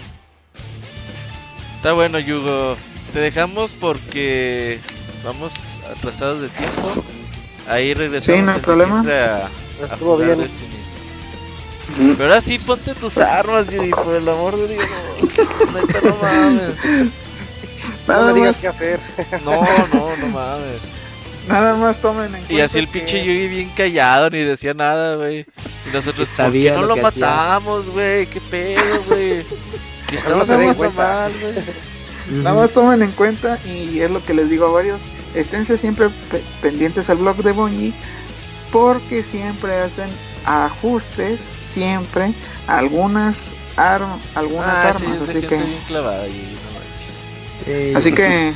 Está 1.77 1.93
bueno, 1.93 2.19
Yugo. 2.19 2.76
Te 3.13 3.19
dejamos 3.19 3.73
porque 3.73 4.80
vamos 5.23 5.53
atrasados 5.95 6.41
de 6.41 6.49
tiempo. 6.49 7.03
Ahí 7.67 7.93
regresamos. 7.93 8.39
Sí, 8.39 8.45
no 8.45 8.51
hay 8.51 8.59
problema. 8.59 9.49
Estuvo 9.81 10.17
bien. 10.17 10.45
Pero 12.17 12.23
ahora 12.23 12.41
sí 12.41 12.59
ponte 12.59 12.93
tus 12.95 13.17
armas, 13.17 13.69
Yuri, 13.69 13.91
por 13.91 14.15
el 14.15 14.27
amor 14.27 14.57
de 14.57 14.67
Dios. 14.67 14.85
no 16.03 16.15
mames. 16.22 16.73
No 18.07 18.25
me 18.27 18.33
digas 18.33 18.57
qué 18.57 18.67
hacer. 18.67 18.99
No, 19.45 19.61
no, 19.93 20.17
no 20.17 20.27
mames. 20.27 20.81
Nada 21.47 21.75
más 21.75 22.01
tomen 22.01 22.25
en 22.25 22.31
cuenta. 22.31 22.53
Y 22.53 22.61
así 22.61 22.79
el 22.79 22.87
pinche 22.87 23.23
Yugi 23.23 23.47
bien 23.47 23.69
callado, 23.75 24.29
ni 24.29 24.39
decía 24.39 24.73
nada, 24.73 25.15
güey. 25.15 25.45
Y 25.87 25.93
nosotros, 25.93 26.27
sabía 26.27 26.73
¿por 26.73 26.81
qué 26.81 26.87
no 26.87 26.95
lo, 26.95 27.01
matamos, 27.01 27.89
güey? 27.89 28.25
¿Qué 28.27 28.41
pedo, 28.41 29.03
güey? 29.07 29.45
Que 30.07 30.17
estamos 30.17 30.47
haciendo 30.49 30.91
mal, 30.91 31.33
güey. 31.39 31.55
Nada 32.43 32.55
más 32.55 32.71
tomen 32.71 33.01
en 33.01 33.11
cuenta, 33.11 33.59
y 33.65 33.99
es 33.99 34.09
lo 34.11 34.23
que 34.23 34.33
les 34.35 34.49
digo 34.49 34.65
a 34.67 34.71
varios, 34.71 35.01
esténse 35.33 35.77
siempre 35.77 36.09
pendientes 36.61 37.09
al 37.09 37.17
blog 37.17 37.37
de 37.37 37.51
Bonji, 37.51 37.93
porque 38.71 39.23
siempre 39.23 39.73
hacen 39.79 40.09
ajustes 40.45 41.49
siempre 41.61 42.33
algunas, 42.67 43.53
arm, 43.77 44.19
algunas 44.35 44.67
Ah, 44.67 44.89
armas. 44.89 45.21
así 45.29 45.41
que, 45.41 45.57
bien 45.57 45.79
clavada 45.87 46.23
ahí, 46.23 46.55
manches. 47.65 47.95
así 47.95 48.11
que, 48.13 48.53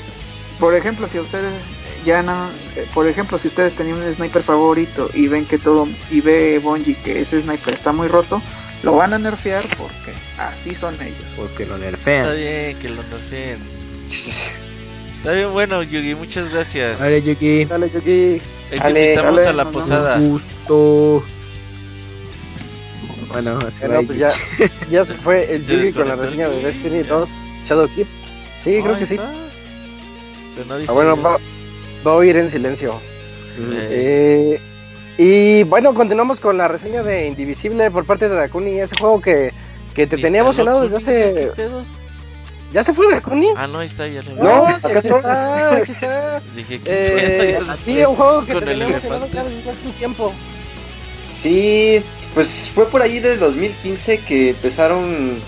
por 0.59 0.75
ejemplo, 0.75 1.07
si 1.07 1.19
ustedes 1.19 1.53
ya 2.05 2.23
no, 2.23 2.49
eh, 2.75 2.87
por 2.93 3.07
ejemplo, 3.07 3.37
si 3.37 3.47
ustedes 3.47 3.73
tenían 3.73 4.01
un 4.01 4.13
sniper 4.13 4.43
favorito 4.43 5.09
y 5.13 5.27
ven 5.27 5.45
que 5.45 5.57
todo, 5.57 5.87
y 6.09 6.21
ve 6.21 6.59
Bungie 6.59 6.95
que 7.03 7.19
ese 7.21 7.41
sniper 7.41 7.73
está 7.73 7.91
muy 7.91 8.07
roto, 8.07 8.41
lo 8.83 8.95
van 8.95 9.13
a 9.13 9.17
nerfear 9.19 9.63
porque 9.77 10.13
así 10.37 10.73
son 10.75 10.95
ellos. 11.01 11.25
Porque 11.35 11.65
lo 11.65 11.75
Está 11.75 11.91
nerfean. 11.91 12.35
bien, 12.35 12.79
que 12.79 12.89
lo 12.89 13.03
nerfeen. 13.03 13.59
Está 15.17 15.33
bien, 15.33 15.51
bueno, 15.51 15.83
Yugi, 15.83 16.15
muchas 16.15 16.51
gracias. 16.51 16.99
Vale, 16.99 17.21
Yuki. 17.21 17.65
Dale. 17.65 17.91
Ahí 18.71 18.77
te 18.77 18.77
Ale, 18.79 19.03
invitamos 19.13 19.39
ale, 19.41 19.49
a 19.49 19.53
la 19.53 19.63
no, 19.65 19.71
posada. 19.71 20.15
Un 20.17 20.29
gusto. 20.29 21.25
Bueno, 23.27 23.59
así 23.67 23.81
Bueno, 23.81 23.95
va 23.95 24.01
pues 24.03 24.17
ya, 24.17 24.31
ya 24.89 25.05
se 25.05 25.13
fue 25.15 25.53
el 25.53 25.65
Yugi 25.65 25.91
con 25.91 26.07
la 26.07 26.15
reseña 26.15 26.47
de 26.49 26.61
Yugi, 26.61 26.65
Destiny 26.65 27.03
ya. 27.03 27.09
2 27.09 27.29
Shadow 27.67 27.89
Keep. 27.95 28.07
Sí, 28.63 28.79
creo 28.83 28.97
que 28.97 29.05
sí. 29.05 29.13
está. 29.15 29.31
Pero 30.55 30.67
no 30.67 30.85
Ah, 30.87 30.91
bueno, 30.91 31.21
va, 31.21 31.37
va 32.05 32.11
a 32.11 32.15
oír 32.15 32.35
en 32.37 32.49
silencio. 32.49 32.99
Eh, 33.57 34.59
Eh, 35.17 35.61
y 35.61 35.63
bueno, 35.63 35.93
continuamos 35.93 36.39
con 36.39 36.57
la 36.57 36.67
reseña 36.67 37.03
de 37.03 37.27
Indivisible 37.27 37.91
por 37.91 38.05
parte 38.05 38.29
de 38.29 38.35
Dakuni, 38.35 38.79
ese 38.79 38.95
juego 38.99 39.19
que, 39.21 39.51
que 39.93 40.07
te 40.07 40.17
¿y 40.17 40.21
tenía 40.21 40.41
emocionado 40.41 40.81
desde 40.81 40.97
hace... 40.97 41.51
pedo? 41.55 41.83
¿Ya 42.71 42.83
se 42.83 42.93
fue 42.93 43.11
Dakuni? 43.11 43.49
Ah, 43.57 43.67
no, 43.67 43.79
ahí 43.79 43.87
está, 43.87 44.07
ya 44.07 44.21
lo 44.21 44.35
vi. 44.35 44.41
No, 44.41 44.67
acá 44.67 44.79
sí, 45.01 45.07
está, 45.07 45.75
aquí 45.75 45.91
está. 45.91 46.39
Dije 46.55 46.79
que 46.79 46.83
Eh, 46.85 47.59
sí, 47.83 47.97
un 48.05 48.15
juego 48.15 48.45
que 48.45 48.53
te 48.55 48.61
tenía 48.61 48.87
emocionado 48.87 49.27
desde 49.27 49.69
hace 49.71 49.87
un 49.87 49.93
tiempo. 49.93 50.33
Sí, 51.25 52.01
pues 52.33 52.69
fue 52.73 52.85
por 52.87 53.01
ahí 53.01 53.19
del 53.19 53.39
2015 53.39 54.19
que 54.19 54.49
empezaron, 54.51 55.39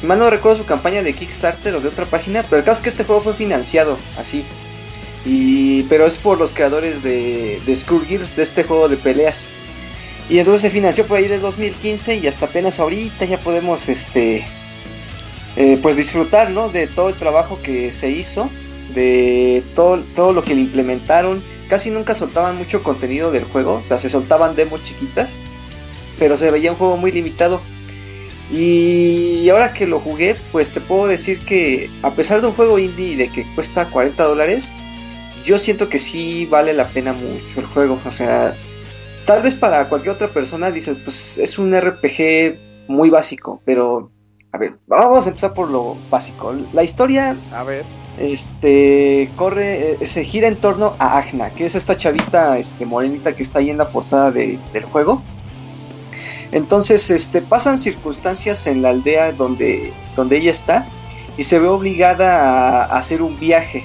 si 0.00 0.06
mal 0.06 0.18
no 0.18 0.30
recuerdo 0.30 0.56
su 0.56 0.64
campaña 0.64 1.02
de 1.02 1.12
Kickstarter 1.12 1.74
o 1.74 1.80
de 1.82 1.88
otra 1.88 2.06
página, 2.06 2.42
pero 2.42 2.60
el 2.60 2.64
caso 2.64 2.78
es 2.78 2.82
que 2.82 2.88
este 2.88 3.04
juego 3.04 3.20
fue 3.20 3.34
financiado 3.34 3.98
así. 4.16 4.46
Y, 5.26 5.82
pero 5.84 6.06
es 6.06 6.16
por 6.16 6.38
los 6.38 6.54
creadores 6.54 7.02
de, 7.02 7.60
de 7.66 7.76
Skullgirls, 7.76 8.34
de 8.34 8.42
este 8.42 8.64
juego 8.64 8.88
de 8.88 8.96
peleas. 8.96 9.50
Y 10.30 10.38
entonces 10.38 10.62
se 10.62 10.70
financió 10.70 11.06
por 11.06 11.18
ahí 11.18 11.28
del 11.28 11.42
2015 11.42 12.16
y 12.16 12.26
hasta 12.26 12.46
apenas 12.46 12.80
ahorita 12.80 13.26
ya 13.26 13.38
podemos 13.40 13.90
este 13.90 14.46
eh, 15.56 15.78
pues 15.82 15.96
disfrutar 15.96 16.48
¿no? 16.48 16.70
de 16.70 16.86
todo 16.86 17.10
el 17.10 17.16
trabajo 17.16 17.58
que 17.62 17.92
se 17.92 18.10
hizo, 18.10 18.48
de 18.94 19.62
todo, 19.74 20.02
todo 20.14 20.32
lo 20.32 20.42
que 20.42 20.54
le 20.54 20.62
implementaron. 20.62 21.44
Casi 21.68 21.90
nunca 21.90 22.14
soltaban 22.14 22.56
mucho 22.56 22.82
contenido 22.82 23.30
del 23.30 23.44
juego, 23.44 23.74
o 23.74 23.82
sea, 23.82 23.98
se 23.98 24.08
soltaban 24.08 24.56
demos 24.56 24.82
chiquitas, 24.82 25.40
pero 26.18 26.38
se 26.38 26.50
veía 26.50 26.72
un 26.72 26.78
juego 26.78 26.96
muy 26.96 27.12
limitado. 27.12 27.60
Y 28.52 29.48
ahora 29.48 29.72
que 29.72 29.86
lo 29.86 30.00
jugué, 30.00 30.36
pues 30.50 30.70
te 30.72 30.80
puedo 30.80 31.06
decir 31.06 31.38
que 31.44 31.88
a 32.02 32.10
pesar 32.12 32.40
de 32.40 32.48
un 32.48 32.54
juego 32.54 32.78
indie 32.78 33.16
de 33.16 33.28
que 33.28 33.44
cuesta 33.54 33.88
40 33.90 34.24
dólares, 34.24 34.72
yo 35.44 35.58
siento 35.58 35.88
que 35.88 35.98
sí 35.98 36.46
vale 36.46 36.72
la 36.74 36.88
pena 36.88 37.12
mucho 37.12 37.60
el 37.60 37.66
juego. 37.66 37.98
O 38.04 38.10
sea, 38.10 38.54
tal 39.24 39.42
vez 39.42 39.54
para 39.54 39.88
cualquier 39.88 40.14
otra 40.14 40.28
persona 40.28 40.70
dices, 40.70 40.96
pues 41.04 41.38
es 41.38 41.58
un 41.58 41.72
RPG 41.74 42.58
muy 42.88 43.08
básico, 43.08 43.60
pero 43.64 44.10
a 44.52 44.58
ver, 44.58 44.74
vamos 44.88 45.26
a 45.26 45.28
empezar 45.30 45.54
por 45.54 45.70
lo 45.70 45.96
básico. 46.10 46.52
La 46.72 46.82
historia 46.82 47.36
A 47.52 47.62
ver. 47.62 47.84
este 48.18 49.30
corre, 49.36 49.92
eh, 50.00 50.06
se 50.06 50.24
gira 50.24 50.48
en 50.48 50.56
torno 50.56 50.96
a 50.98 51.18
Agna, 51.18 51.50
que 51.50 51.66
es 51.66 51.76
esta 51.76 51.94
chavita 51.96 52.58
este, 52.58 52.84
morenita 52.84 53.32
que 53.32 53.44
está 53.44 53.60
ahí 53.60 53.70
en 53.70 53.78
la 53.78 53.88
portada 53.88 54.32
de- 54.32 54.58
del 54.72 54.84
juego. 54.86 55.22
Entonces, 56.52 57.10
este, 57.10 57.42
pasan 57.42 57.78
circunstancias 57.78 58.66
en 58.66 58.82
la 58.82 58.90
aldea 58.90 59.32
donde, 59.32 59.92
donde 60.16 60.38
ella 60.38 60.50
está 60.50 60.86
y 61.36 61.44
se 61.44 61.58
ve 61.58 61.68
obligada 61.68 62.84
a, 62.84 62.98
hacer 62.98 63.22
un 63.22 63.38
viaje 63.38 63.84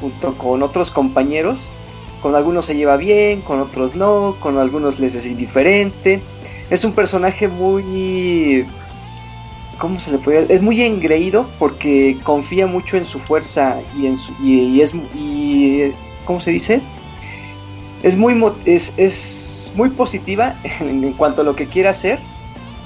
junto 0.00 0.36
con 0.36 0.62
otros 0.62 0.90
compañeros. 0.90 1.72
Con 2.20 2.36
algunos 2.36 2.66
se 2.66 2.76
lleva 2.76 2.96
bien, 2.96 3.40
con 3.40 3.60
otros 3.60 3.96
no, 3.96 4.36
con 4.38 4.58
algunos 4.58 5.00
les 5.00 5.14
es 5.14 5.26
indiferente. 5.26 6.22
Es 6.70 6.84
un 6.84 6.92
personaje 6.92 7.48
muy 7.48 8.64
¿cómo 9.82 9.98
se 9.98 10.12
le 10.12 10.18
puede 10.18 10.46
Es 10.54 10.62
muy 10.62 10.80
engreído 10.82 11.44
porque 11.58 12.16
confía 12.22 12.68
mucho 12.68 12.96
en 12.96 13.04
su 13.04 13.18
fuerza 13.18 13.80
y 13.98 14.06
en 14.06 14.16
su, 14.16 14.32
y, 14.40 14.60
y 14.60 14.80
es 14.80 14.94
y, 14.94 15.92
¿cómo 16.24 16.38
se 16.38 16.52
dice? 16.52 16.80
Es 18.02 18.16
muy 18.16 18.40
es, 18.64 18.92
es 18.96 19.72
muy 19.74 19.90
positiva 19.90 20.54
en, 20.80 21.12
cuanto 21.12 21.42
a 21.42 21.44
lo 21.44 21.54
que 21.54 21.66
quiere 21.66 21.88
hacer, 21.88 22.18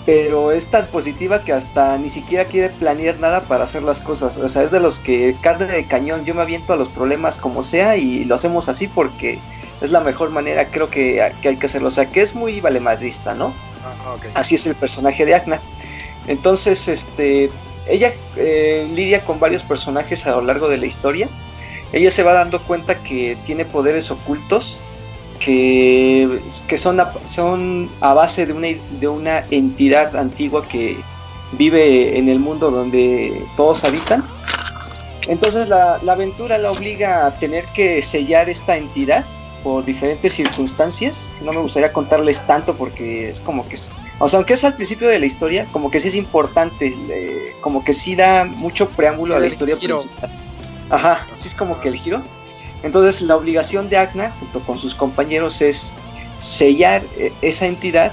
pero 0.05 0.53
es 0.53 0.67
tan 0.67 0.87
positiva 0.89 1.43
que 1.43 1.53
hasta 1.53 1.97
ni 1.99 2.09
siquiera 2.09 2.45
quiere 2.45 2.69
planear 2.69 3.19
nada 3.19 3.43
para 3.43 3.65
hacer 3.65 3.83
las 3.83 4.01
cosas. 4.01 4.37
O 4.37 4.49
sea, 4.49 4.63
es 4.63 4.71
de 4.71 4.81
los 4.81 4.99
que 4.99 5.35
carne 5.41 5.67
de 5.67 5.87
cañón, 5.87 6.25
yo 6.25 6.35
me 6.35 6.43
aviento 6.43 6.73
a 6.73 6.77
los 6.77 6.89
problemas 6.89 7.39
como 7.39 7.63
sea 7.63 7.97
y 7.97 8.25
lo 8.25 8.35
hacemos 8.35 8.69
así 8.69 8.89
porque 8.89 9.39
es 9.81 9.91
la 9.91 10.01
mejor 10.01 10.31
manera, 10.31 10.67
creo 10.67 10.91
que, 10.91 11.33
que 11.43 11.49
hay 11.49 11.57
que 11.57 11.67
hacerlo. 11.67 11.89
O 11.89 11.91
sea, 11.91 12.11
que 12.11 12.23
es 12.23 12.35
muy 12.35 12.61
valemadrista, 12.61 13.35
¿no? 13.35 13.53
Así 14.35 14.55
es 14.55 14.67
el 14.67 14.75
personaje 14.75 15.25
de 15.25 15.35
Agna. 15.35 15.61
Entonces, 16.29 16.89
este, 16.89 17.51
ella 17.89 18.13
eh, 18.37 18.89
lidia 18.95 19.25
con 19.25 19.41
varios 19.41 19.63
personajes 19.63 20.27
a 20.27 20.33
lo 20.33 20.43
largo 20.43 20.69
de 20.69 20.77
la 20.77 20.87
historia. 20.87 21.29
Ella 21.93 22.11
se 22.11 22.23
va 22.23 22.33
dando 22.33 22.61
cuenta 22.61 22.97
que 22.97 23.37
tiene 23.45 23.65
poderes 23.65 24.11
ocultos 24.11 24.85
que, 25.39 26.41
que 26.69 26.77
son, 26.77 27.01
a, 27.01 27.13
son 27.25 27.89
a 28.01 28.15
base 28.15 28.47
de 28.47 28.53
una, 28.53 28.69
de 29.01 29.09
una 29.09 29.45
entidad 29.51 30.17
antigua 30.17 30.67
que 30.67 30.97
vive 31.53 32.19
en 32.19 32.29
el 32.29 32.39
mundo 32.39 32.71
donde 32.71 33.45
todos 33.57 33.85
habitan. 33.85 34.25
Entonces 35.29 35.69
la, 35.69 35.99
la 36.03 36.13
aventura 36.13 36.59
la 36.59 36.71
obliga 36.71 37.27
a 37.27 37.39
tener 37.39 37.65
que 37.75 38.01
sellar 38.03 38.49
esta 38.49 38.77
entidad 38.77 39.25
por 39.63 39.85
diferentes 39.85 40.33
circunstancias. 40.35 41.39
No 41.43 41.53
me 41.53 41.59
gustaría 41.59 41.93
contarles 41.93 42.41
tanto 42.47 42.77
porque 42.77 43.31
es 43.31 43.41
como 43.41 43.67
que 43.69 43.75
es, 43.75 43.91
o 44.21 44.29
sea, 44.29 44.39
aunque 44.39 44.55
es 44.55 44.63
al 44.63 44.75
principio 44.75 45.09
de 45.09 45.19
la 45.19 45.27
historia, 45.27 45.67
como 45.73 45.91
que 45.91 45.99
sí 45.99 46.09
es 46.09 46.15
importante, 46.15 46.95
eh, 47.11 47.53
como 47.61 47.83
que 47.83 47.93
sí 47.93 48.15
da 48.15 48.45
mucho 48.45 48.89
preámbulo 48.91 49.35
a 49.35 49.41
la 49.41 49.49
historia 49.49 49.77
principal. 49.77 50.31
Ajá, 50.89 51.27
así 51.33 51.49
es 51.49 51.55
como 51.57 51.81
que 51.81 51.89
el 51.89 51.97
giro. 51.97 52.23
Entonces 52.87 53.21
la 53.23 53.37
obligación 53.37 53.89
de 53.89 53.99
Agna, 53.99 54.33
junto 54.39 54.61
con 54.61 54.79
sus 54.79 54.95
compañeros, 54.95 55.61
es 55.61 55.93
sellar 56.39 57.03
eh, 57.19 57.33
esa 57.43 57.67
entidad 57.67 58.13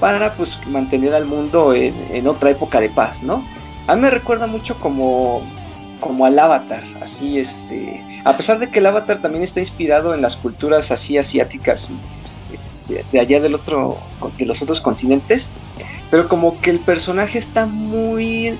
para 0.00 0.34
pues 0.34 0.58
mantener 0.66 1.14
al 1.14 1.26
mundo 1.26 1.74
en, 1.74 2.26
otra 2.26 2.50
época 2.50 2.80
de 2.80 2.88
paz, 2.88 3.22
¿no? 3.22 3.44
A 3.86 3.94
mí 3.94 4.00
me 4.00 4.10
recuerda 4.10 4.46
mucho 4.46 4.78
como 4.80 5.42
como 6.00 6.26
al 6.26 6.38
Avatar, 6.38 6.82
así 7.00 7.38
este, 7.38 8.02
a 8.24 8.36
pesar 8.36 8.58
de 8.58 8.68
que 8.68 8.80
el 8.80 8.86
Avatar 8.86 9.22
también 9.22 9.44
está 9.44 9.60
inspirado 9.60 10.12
en 10.12 10.20
las 10.20 10.36
culturas 10.36 10.90
así 10.90 11.16
asiáticas 11.16 11.92
este, 12.22 12.58
de, 12.92 13.04
de 13.10 13.20
allá 13.20 13.40
del 13.40 13.54
otro, 13.54 13.96
de 14.36 14.44
los 14.44 14.60
otros 14.60 14.80
continentes, 14.80 15.50
pero 16.10 16.28
como 16.28 16.60
que 16.60 16.70
el 16.70 16.80
personaje 16.80 17.38
está 17.38 17.64
muy, 17.64 18.48
eh, 18.48 18.56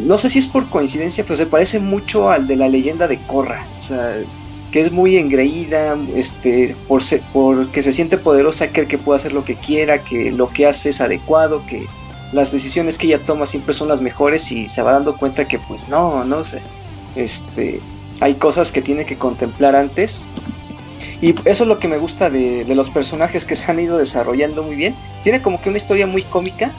no 0.00 0.18
sé 0.18 0.28
si 0.28 0.38
es 0.38 0.46
por 0.46 0.68
coincidencia, 0.68 1.24
pero 1.24 1.36
se 1.36 1.46
parece 1.46 1.78
mucho 1.78 2.30
al 2.30 2.46
de 2.46 2.56
la 2.56 2.68
leyenda 2.68 3.08
de 3.08 3.18
Korra, 3.18 3.64
o 3.78 3.82
sea, 3.82 4.16
que 4.74 4.80
es 4.80 4.90
muy 4.90 5.18
engreída, 5.18 5.96
este, 6.16 6.74
por 6.88 7.00
se, 7.00 7.22
porque 7.32 7.80
se 7.80 7.92
siente 7.92 8.18
poderosa, 8.18 8.70
cree 8.70 8.88
que 8.88 8.98
puede 8.98 9.18
hacer 9.18 9.32
lo 9.32 9.44
que 9.44 9.54
quiera, 9.54 10.02
que 10.02 10.32
lo 10.32 10.48
que 10.48 10.66
hace 10.66 10.88
es 10.88 11.00
adecuado, 11.00 11.64
que 11.64 11.86
las 12.32 12.50
decisiones 12.50 12.98
que 12.98 13.06
ella 13.06 13.20
toma 13.20 13.46
siempre 13.46 13.72
son 13.72 13.86
las 13.86 14.00
mejores 14.00 14.50
y 14.50 14.66
se 14.66 14.82
va 14.82 14.90
dando 14.90 15.14
cuenta 15.16 15.46
que 15.46 15.60
pues 15.60 15.88
no, 15.88 16.24
no 16.24 16.42
sé, 16.42 16.60
este, 17.14 17.78
hay 18.18 18.34
cosas 18.34 18.72
que 18.72 18.82
tiene 18.82 19.06
que 19.06 19.16
contemplar 19.16 19.76
antes. 19.76 20.26
Y 21.22 21.36
eso 21.48 21.62
es 21.62 21.68
lo 21.68 21.78
que 21.78 21.86
me 21.86 21.98
gusta 21.98 22.28
de, 22.28 22.64
de 22.64 22.74
los 22.74 22.90
personajes 22.90 23.44
que 23.44 23.54
se 23.54 23.70
han 23.70 23.78
ido 23.78 23.96
desarrollando 23.96 24.64
muy 24.64 24.74
bien. 24.74 24.96
Tiene 25.22 25.40
como 25.40 25.62
que 25.62 25.68
una 25.68 25.78
historia 25.78 26.08
muy 26.08 26.24
cómica, 26.24 26.72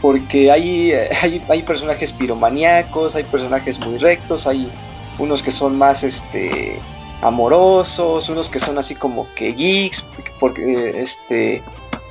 porque 0.00 0.52
hay, 0.52 0.92
hay, 1.22 1.42
hay 1.48 1.62
personajes 1.64 2.12
piromaníacos, 2.12 3.16
hay 3.16 3.24
personajes 3.24 3.80
muy 3.80 3.98
rectos, 3.98 4.46
hay 4.46 4.70
unos 5.18 5.42
que 5.42 5.50
son 5.50 5.76
más 5.76 6.04
este 6.04 6.78
amorosos, 7.22 8.28
unos 8.28 8.48
que 8.48 8.58
son 8.58 8.78
así 8.78 8.94
como 8.94 9.26
que 9.34 9.52
geeks, 9.52 10.04
porque 10.38 11.00
este 11.00 11.62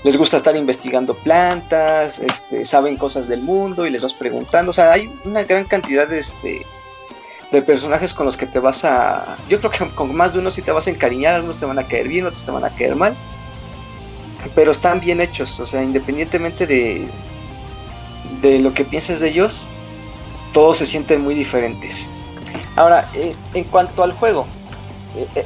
les 0.04 0.16
gusta 0.16 0.38
estar 0.38 0.56
investigando 0.56 1.14
plantas, 1.14 2.20
este, 2.20 2.64
saben 2.64 2.96
cosas 2.96 3.28
del 3.28 3.42
mundo 3.42 3.86
y 3.86 3.90
les 3.90 4.02
vas 4.02 4.14
preguntando. 4.14 4.70
O 4.70 4.74
sea, 4.74 4.92
hay 4.94 5.12
una 5.26 5.44
gran 5.44 5.66
cantidad 5.66 6.08
de, 6.08 6.20
este, 6.20 6.66
de 7.52 7.62
personajes 7.62 8.14
con 8.14 8.26
los 8.26 8.38
que 8.38 8.46
te 8.46 8.60
vas 8.60 8.86
a. 8.86 9.38
Yo 9.50 9.60
creo 9.60 9.72
que 9.72 9.88
con 9.96 10.16
más 10.16 10.34
de 10.34 10.40
uno 10.40 10.52
sí 10.52 10.62
te 10.62 10.72
vas 10.72 10.88
a 10.88 10.90
encariñar, 10.90 11.36
algunos 11.36 11.58
te 11.58 11.66
van 11.66 11.80
a 11.80 11.84
caer 11.84 12.08
bien, 12.08 12.26
otros 12.26 12.46
te 12.46 12.52
van 12.52 12.64
a 12.64 12.70
caer 12.70 12.96
mal. 12.96 13.14
Pero 14.56 14.72
están 14.72 15.02
bien 15.02 15.20
hechos, 15.20 15.60
o 15.60 15.66
sea, 15.66 15.84
independientemente 15.84 16.66
de, 16.66 17.06
de 18.42 18.60
lo 18.60 18.74
que 18.74 18.86
pienses 18.86 19.20
de 19.20 19.28
ellos, 19.28 19.68
todos 20.54 20.78
se 20.78 20.86
sienten 20.86 21.22
muy 21.22 21.36
diferentes. 21.36 22.08
Ahora, 22.78 23.10
eh, 23.16 23.36
en 23.54 23.66
cuanto 23.66 24.02
al 24.02 24.14
juego, 24.14 24.48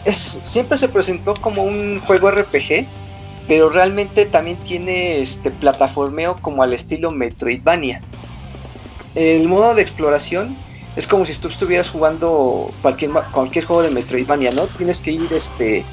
es, 0.06 0.40
siempre 0.44 0.78
se 0.78 0.90
presentó 0.90 1.36
como 1.36 1.64
un 1.64 2.00
juego 2.02 2.32
RPG 2.32 2.86
pero 3.48 3.70
realmente 3.70 4.26
también 4.26 4.58
tiene 4.58 5.20
este 5.20 5.52
plataformeo 5.52 6.38
como 6.42 6.64
al 6.64 6.74
estilo 6.74 7.12
Metroidvania. 7.12 8.02
El 9.16 9.48
modo 9.48 9.76
de 9.76 9.82
exploración 9.82 10.56
es 10.96 11.08
como 11.08 11.26
si 11.26 11.36
tú 11.36 11.50
estuvieras 11.50 11.90
jugando 11.90 12.72
cualquier, 12.82 13.12
cualquier 13.32 13.66
juego 13.66 13.84
de 13.84 13.90
Metroidvania, 13.90 14.52
¿no? 14.52 14.68
Tienes 14.68 15.02
que 15.02 15.12
ir 15.12 15.28
este, 15.34 15.84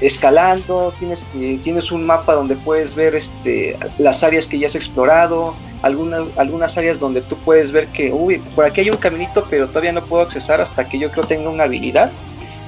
escalando, 0.00 0.92
tienes, 0.98 1.26
tienes 1.62 1.90
un 1.90 2.04
mapa 2.04 2.34
donde 2.34 2.56
puedes 2.56 2.94
ver 2.94 3.14
este, 3.14 3.76
las 3.98 4.22
áreas 4.22 4.46
que 4.46 4.58
ya 4.58 4.66
has 4.66 4.74
explorado, 4.74 5.54
algunas, 5.82 6.26
algunas 6.36 6.76
áreas 6.76 6.98
donde 6.98 7.22
tú 7.22 7.36
puedes 7.38 7.72
ver 7.72 7.86
que, 7.88 8.12
uy, 8.12 8.38
por 8.54 8.66
aquí 8.66 8.82
hay 8.82 8.90
un 8.90 8.98
caminito, 8.98 9.46
pero 9.48 9.68
todavía 9.68 9.92
no 9.92 10.04
puedo 10.04 10.22
accesar 10.22 10.60
hasta 10.60 10.86
que 10.86 10.98
yo 10.98 11.10
creo 11.10 11.24
tenga 11.24 11.48
una 11.48 11.64
habilidad 11.64 12.10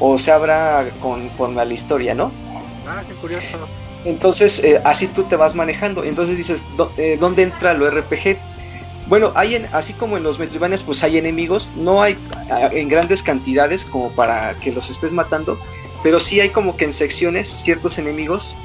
o 0.05 0.19
se 0.19 0.33
abra 0.33 0.85
conforme 0.99 1.61
a 1.61 1.65
la 1.65 1.75
historia, 1.75 2.13
¿no? 2.13 2.33
Ah, 2.89 3.05
qué 3.07 3.15
curioso. 3.15 3.57
Entonces, 4.05 4.59
eh, 4.65 4.81
así 4.85 5.07
tú 5.07 5.23
te 5.23 5.37
vas 5.37 5.55
manejando. 5.55 6.03
Entonces 6.03 6.37
dices, 6.37 6.65
eh, 6.97 7.17
¿dónde 7.21 7.45
entra 7.45 7.73
lo 7.75 7.89
RPG? 7.89 8.37
Bueno, 9.07 9.31
hay 9.37 9.55
en, 9.55 9.69
así 9.71 9.93
como 9.93 10.17
en 10.17 10.25
los 10.25 10.41
Metroidvanias, 10.41 10.83
pues 10.83 11.05
hay 11.05 11.19
enemigos, 11.19 11.71
no 11.77 12.03
hay 12.03 12.19
en 12.73 12.89
grandes 12.89 13.23
cantidades 13.23 13.85
como 13.85 14.11
para 14.11 14.55
que 14.55 14.73
los 14.73 14.91
estés 14.91 15.13
matando, 15.13 15.57
pero 16.03 16.19
sí 16.19 16.41
hay 16.41 16.51
como 16.51 16.77
que 16.77 16.85
en 16.85 16.93
secciones 16.93 17.49
ciertos 17.49 17.99
enemigos 17.99 18.57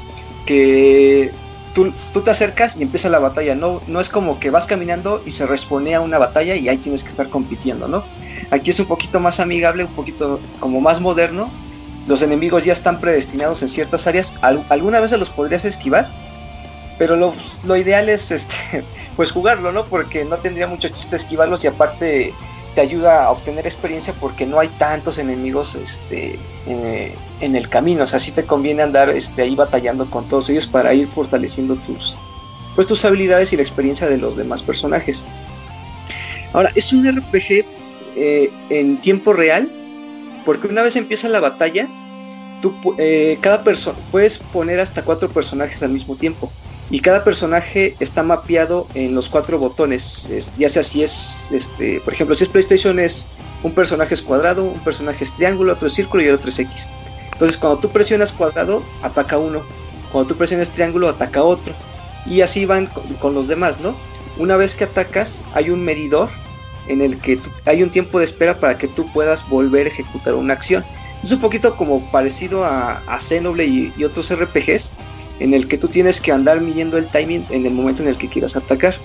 que 0.47 1.31
tú, 1.75 1.93
tú, 2.13 2.21
te 2.21 2.31
acercas 2.31 2.77
y 2.77 2.83
empieza 2.83 3.09
la 3.09 3.19
batalla, 3.19 3.55
no, 3.55 3.81
no 3.87 3.99
es 3.99 4.09
como 4.09 4.39
que 4.39 4.49
vas 4.49 4.65
caminando 4.65 5.21
y 5.25 5.31
se 5.31 5.45
responde 5.45 5.99
una 5.99 6.17
batalla 6.17 6.55
y 6.55 6.67
ahí 6.67 6.77
tienes 6.77 7.03
que 7.03 7.09
estar 7.09 7.29
compitiendo, 7.29 7.87
¿no? 7.87 8.03
Aquí 8.51 8.69
es 8.69 8.79
un 8.79 8.85
poquito 8.85 9.19
más 9.19 9.39
amigable, 9.39 9.85
un 9.85 9.93
poquito 9.93 10.39
como 10.59 10.81
más 10.81 10.99
moderno, 11.01 11.49
los 12.07 12.21
enemigos 12.21 12.63
ya 12.63 12.73
están 12.73 12.99
predestinados 12.99 13.61
en 13.61 13.69
ciertas 13.69 14.07
áreas, 14.07 14.33
alguna 14.69 14.99
vez 14.99 15.11
se 15.11 15.17
los 15.17 15.29
podrías 15.29 15.65
esquivar, 15.65 16.07
pero 16.97 17.15
lo, 17.15 17.33
ideal 17.75 18.09
es 18.09 18.31
este 18.31 18.83
pues 19.15 19.31
jugarlo, 19.31 19.71
¿no? 19.71 19.85
Porque 19.85 20.25
no 20.25 20.37
tendría 20.37 20.67
mucho 20.67 20.87
chiste 20.89 21.15
esquivarlos 21.15 21.63
y 21.63 21.67
aparte 21.67 22.33
te 22.75 22.81
ayuda 22.81 23.25
a 23.25 23.31
obtener 23.31 23.65
experiencia 23.65 24.13
porque 24.19 24.45
no 24.45 24.59
hay 24.59 24.67
tantos 24.67 25.17
enemigos 25.17 25.75
este 25.75 26.39
en, 26.67 27.55
el 27.55 27.69
camino, 27.69 28.03
o 28.03 28.07
sea, 28.07 28.19
sí 28.19 28.31
te 28.31 28.43
conviene 28.43 28.83
andar 28.83 29.09
este 29.09 29.41
ahí 29.41 29.55
batallando 29.55 30.09
con 30.09 30.27
todos 30.27 30.49
ellos 30.49 30.65
para 30.65 30.93
ir 30.93 31.07
fortaleciendo 31.07 31.75
tus 31.75 32.19
pues 32.75 32.87
tus 32.87 33.03
habilidades 33.05 33.51
y 33.53 33.57
la 33.57 33.63
experiencia 33.63 34.07
de 34.07 34.17
los 34.17 34.35
demás 34.35 34.61
personajes. 34.61 35.25
Ahora, 36.53 36.71
es 36.75 36.93
un 36.93 37.07
RPG 37.07 37.65
eh, 38.17 38.51
en 38.69 38.99
tiempo 38.99 39.33
real, 39.33 39.71
porque 40.45 40.67
una 40.67 40.81
vez 40.81 40.95
empieza 40.95 41.29
la 41.29 41.39
batalla, 41.39 41.87
tú, 42.61 42.73
eh, 42.97 43.37
cada 43.41 43.63
persona 43.63 43.97
puedes 44.11 44.37
poner 44.37 44.79
hasta 44.79 45.03
cuatro 45.03 45.29
personajes 45.29 45.83
al 45.83 45.91
mismo 45.91 46.15
tiempo 46.15 46.51
y 46.89 46.99
cada 46.99 47.23
personaje 47.23 47.95
está 47.99 48.23
mapeado 48.23 48.87
en 48.93 49.13
los 49.13 49.29
cuatro 49.29 49.59
botones, 49.59 50.31
ya 50.57 50.69
sea 50.69 50.83
si 50.83 51.03
es, 51.03 51.49
este, 51.51 51.99
por 52.01 52.13
ejemplo, 52.13 52.33
si 52.35 52.45
es 52.45 52.49
PlayStation 52.49 52.97
es 52.99 53.27
un 53.63 53.73
personaje 53.73 54.13
es 54.13 54.21
cuadrado, 54.21 54.63
un 54.63 54.79
personaje 54.79 55.23
es 55.23 55.33
triángulo, 55.33 55.73
otro 55.73 55.87
es 55.87 55.93
círculo 55.93 56.23
y 56.23 56.29
otro 56.29 56.49
es 56.49 56.59
X. 56.59 56.89
Entonces 57.33 57.57
cuando 57.57 57.79
tú 57.79 57.89
presionas 57.89 58.33
cuadrado, 58.33 58.81
ataca 59.03 59.37
uno, 59.37 59.61
cuando 60.11 60.29
tú 60.29 60.37
presionas 60.37 60.69
triángulo, 60.69 61.09
ataca 61.09 61.43
otro. 61.43 61.73
Y 62.25 62.41
así 62.41 62.65
van 62.65 62.87
con, 63.21 63.33
los 63.33 63.47
demás, 63.47 63.79
¿no? 63.79 63.95
Una 64.37 64.57
vez 64.57 64.75
que 64.75 64.83
atacas, 64.83 65.43
hay 65.53 65.69
un 65.69 65.83
medidor 65.83 66.29
en 66.87 67.01
el 67.01 67.17
que 67.19 67.39
hay 67.65 67.83
un 67.83 67.89
tiempo 67.89 68.19
de 68.19 68.25
espera 68.25 68.59
para 68.59 68.77
que 68.77 68.87
tú 68.87 69.11
puedas 69.13 69.47
volver 69.49 69.87
a 69.87 69.89
ejecutar 69.89 70.33
una 70.33 70.53
acción. 70.53 70.83
Es 71.23 71.31
un 71.31 71.39
poquito 71.39 71.75
como 71.75 72.01
parecido 72.11 72.63
a, 72.63 73.01
a 73.07 73.17
y, 73.63 73.93
y 73.97 74.03
otros 74.03 74.33
RPGs, 74.33 74.93
en 75.39 75.53
el 75.53 75.67
que 75.67 75.77
tú 75.77 75.87
tienes 75.87 76.21
que 76.21 76.31
andar 76.31 76.61
midiendo 76.61 76.97
el 76.97 77.07
timing 77.07 77.45
en 77.49 77.65
el 77.65 77.73
momento 77.73 78.03
en 78.03 78.09
el 78.09 78.17
que 78.17 78.27
quieras 78.27 78.55
atacar. 78.55 78.95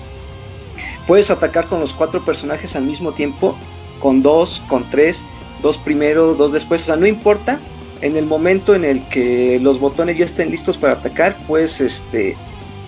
Puedes 1.07 1.29
atacar 1.31 1.65
con 1.67 1.79
los 1.79 1.93
cuatro 1.93 2.23
personajes 2.23 2.75
al 2.75 2.83
mismo 2.83 3.11
tiempo, 3.11 3.57
con 3.99 4.21
dos, 4.21 4.61
con 4.67 4.89
tres, 4.89 5.25
dos 5.61 5.77
primero, 5.77 6.33
dos 6.33 6.53
después, 6.53 6.83
o 6.83 6.85
sea, 6.85 6.95
no 6.95 7.07
importa. 7.07 7.59
En 8.01 8.17
el 8.17 8.25
momento 8.25 8.75
en 8.75 8.83
el 8.83 9.07
que 9.07 9.59
los 9.61 9.79
botones 9.79 10.17
ya 10.17 10.25
estén 10.25 10.51
listos 10.51 10.77
para 10.77 10.93
atacar, 10.93 11.37
pues 11.47 11.79
este, 11.79 12.35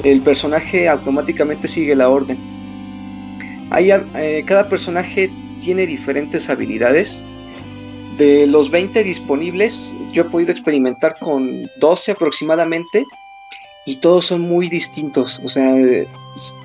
el 0.04 0.22
personaje 0.22 0.90
automáticamente 0.90 1.68
sigue 1.68 1.96
la 1.96 2.10
orden. 2.10 2.55
Eh, 3.72 4.44
cada 4.46 4.70
personaje 4.70 5.30
tiene 5.60 5.88
diferentes 5.88 6.50
habilidades. 6.50 7.24
De 8.18 8.48
los 8.48 8.72
20 8.72 9.04
disponibles, 9.04 9.96
yo 10.14 10.22
he 10.22 10.26
podido 10.26 10.52
experimentar 10.52 11.18
con 11.20 11.70
12 11.80 12.12
aproximadamente 12.12 13.04
y 13.86 13.98
todos 13.98 14.28
son 14.28 14.42
muy 14.42 14.70
distintos. 14.70 15.42
O 15.44 15.50
sea, 15.50 15.76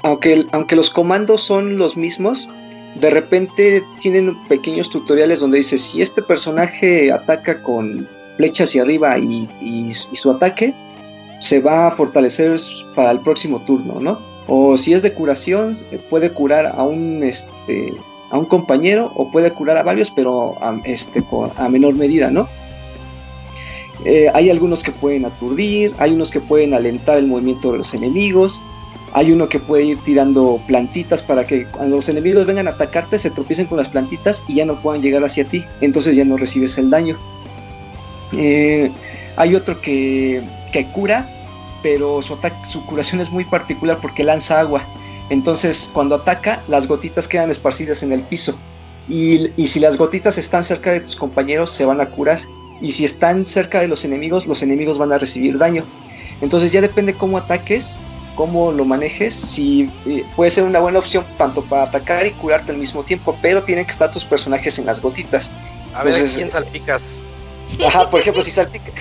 aunque, 0.02 0.46
aunque 0.52 0.76
los 0.76 0.90
comandos 0.90 1.42
son 1.42 1.76
los 1.76 1.96
mismos, 1.96 2.48
de 2.96 3.10
repente 3.10 3.82
tienen 3.98 4.36
pequeños 4.48 4.90
tutoriales 4.90 5.40
donde 5.40 5.58
dice 5.58 5.78
si 5.78 6.02
este 6.02 6.22
personaje 6.22 7.12
ataca 7.12 7.62
con 7.62 8.08
flecha 8.36 8.64
hacia 8.64 8.82
arriba 8.82 9.18
y, 9.18 9.48
su 9.92 10.30
ataque 10.30 10.74
se 11.40 11.60
va 11.60 11.88
a 11.88 11.90
fortalecer 11.90 12.58
para 12.94 13.10
el 13.10 13.20
próximo 13.20 13.60
turno, 13.60 14.00
¿no? 14.00 14.29
O 14.52 14.76
si 14.76 14.92
es 14.92 15.00
de 15.00 15.14
curación, 15.14 15.76
puede 16.10 16.32
curar 16.32 16.66
a 16.66 16.82
un 16.82 17.22
este 17.22 17.94
a 18.30 18.38
un 18.38 18.46
compañero 18.46 19.12
o 19.14 19.30
puede 19.30 19.52
curar 19.52 19.76
a 19.76 19.84
varios, 19.84 20.10
pero 20.10 20.56
este, 20.84 21.22
a 21.56 21.68
menor 21.68 21.94
medida, 21.94 22.30
¿no? 22.30 22.48
Eh, 24.04 24.28
hay 24.34 24.50
algunos 24.50 24.82
que 24.82 24.92
pueden 24.92 25.24
aturdir, 25.24 25.94
hay 25.98 26.12
unos 26.12 26.30
que 26.30 26.40
pueden 26.40 26.74
alentar 26.74 27.18
el 27.18 27.26
movimiento 27.26 27.72
de 27.72 27.78
los 27.78 27.94
enemigos, 27.94 28.60
hay 29.12 29.30
uno 29.30 29.48
que 29.48 29.58
puede 29.58 29.84
ir 29.84 29.98
tirando 29.98 30.60
plantitas 30.66 31.22
para 31.22 31.46
que 31.46 31.66
cuando 31.66 31.96
los 31.96 32.08
enemigos 32.08 32.46
vengan 32.46 32.66
a 32.66 32.72
atacarte 32.72 33.18
se 33.18 33.30
tropiecen 33.30 33.66
con 33.66 33.78
las 33.78 33.88
plantitas 33.88 34.42
y 34.48 34.54
ya 34.54 34.64
no 34.64 34.80
puedan 34.80 35.02
llegar 35.02 35.22
hacia 35.24 35.44
ti, 35.44 35.64
entonces 35.80 36.16
ya 36.16 36.24
no 36.24 36.36
recibes 36.36 36.76
el 36.78 36.90
daño. 36.90 37.16
Eh, 38.32 38.90
hay 39.36 39.54
otro 39.54 39.80
que, 39.80 40.42
cura, 40.92 41.28
pero 41.82 42.22
su, 42.22 42.36
su 42.70 42.86
curación 42.86 43.20
es 43.20 43.30
muy 43.30 43.44
particular 43.44 43.98
porque 44.00 44.24
lanza 44.24 44.60
agua. 44.60 44.82
Entonces 45.30 45.90
cuando 45.92 46.16
ataca, 46.16 46.62
las 46.68 46.86
gotitas 46.86 47.28
quedan 47.28 47.50
esparcidas 47.50 48.02
en 48.02 48.12
el 48.12 48.22
piso. 48.22 48.56
Y, 49.08 49.50
y 49.56 49.66
si 49.66 49.80
las 49.80 49.96
gotitas 49.96 50.38
están 50.38 50.62
cerca 50.62 50.92
de 50.92 51.00
tus 51.00 51.16
compañeros, 51.16 51.70
se 51.70 51.84
van 51.84 52.00
a 52.00 52.06
curar 52.06 52.40
y 52.80 52.92
si 52.92 53.04
están 53.04 53.44
cerca 53.44 53.80
de 53.80 53.88
los 53.88 54.04
enemigos, 54.04 54.46
los 54.46 54.62
enemigos 54.62 54.98
van 54.98 55.12
a 55.12 55.18
recibir 55.18 55.58
daño. 55.58 55.84
Entonces 56.40 56.72
ya 56.72 56.80
depende 56.80 57.12
cómo 57.14 57.36
ataques, 57.38 58.00
cómo 58.34 58.72
lo 58.72 58.84
manejes, 58.84 59.34
si 59.34 59.90
eh, 60.06 60.24
puede 60.34 60.50
ser 60.50 60.64
una 60.64 60.80
buena 60.80 60.98
opción 60.98 61.24
tanto 61.36 61.62
para 61.62 61.84
atacar 61.84 62.26
y 62.26 62.30
curarte 62.30 62.72
al 62.72 62.78
mismo 62.78 63.02
tiempo, 63.02 63.36
pero 63.42 63.62
tienen 63.62 63.84
que 63.84 63.92
estar 63.92 64.10
tus 64.10 64.24
personajes 64.24 64.78
en 64.78 64.86
las 64.86 65.00
gotitas. 65.00 65.50
A 65.94 66.04
ver, 66.04 66.14
¿quién 66.34 66.50
salpicas? 66.50 67.20
Ajá, 67.86 68.10
por 68.10 68.20
ejemplo, 68.20 68.42
si 68.42 68.50
salpica. 68.50 68.92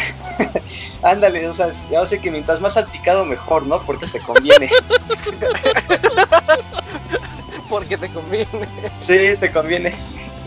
Ándale, 1.03 1.47
o 1.47 1.53
sea, 1.53 1.69
ya 1.89 2.05
sé 2.05 2.19
que 2.19 2.31
mientras 2.31 2.61
más 2.61 2.73
salpicado 2.73 3.25
mejor, 3.25 3.65
¿no? 3.65 3.81
Porque 3.83 4.07
te 4.07 4.19
conviene. 4.19 4.69
porque 7.69 7.97
te 7.97 8.09
conviene. 8.09 8.67
Sí, 8.99 9.17
te 9.39 9.51
conviene. 9.51 9.93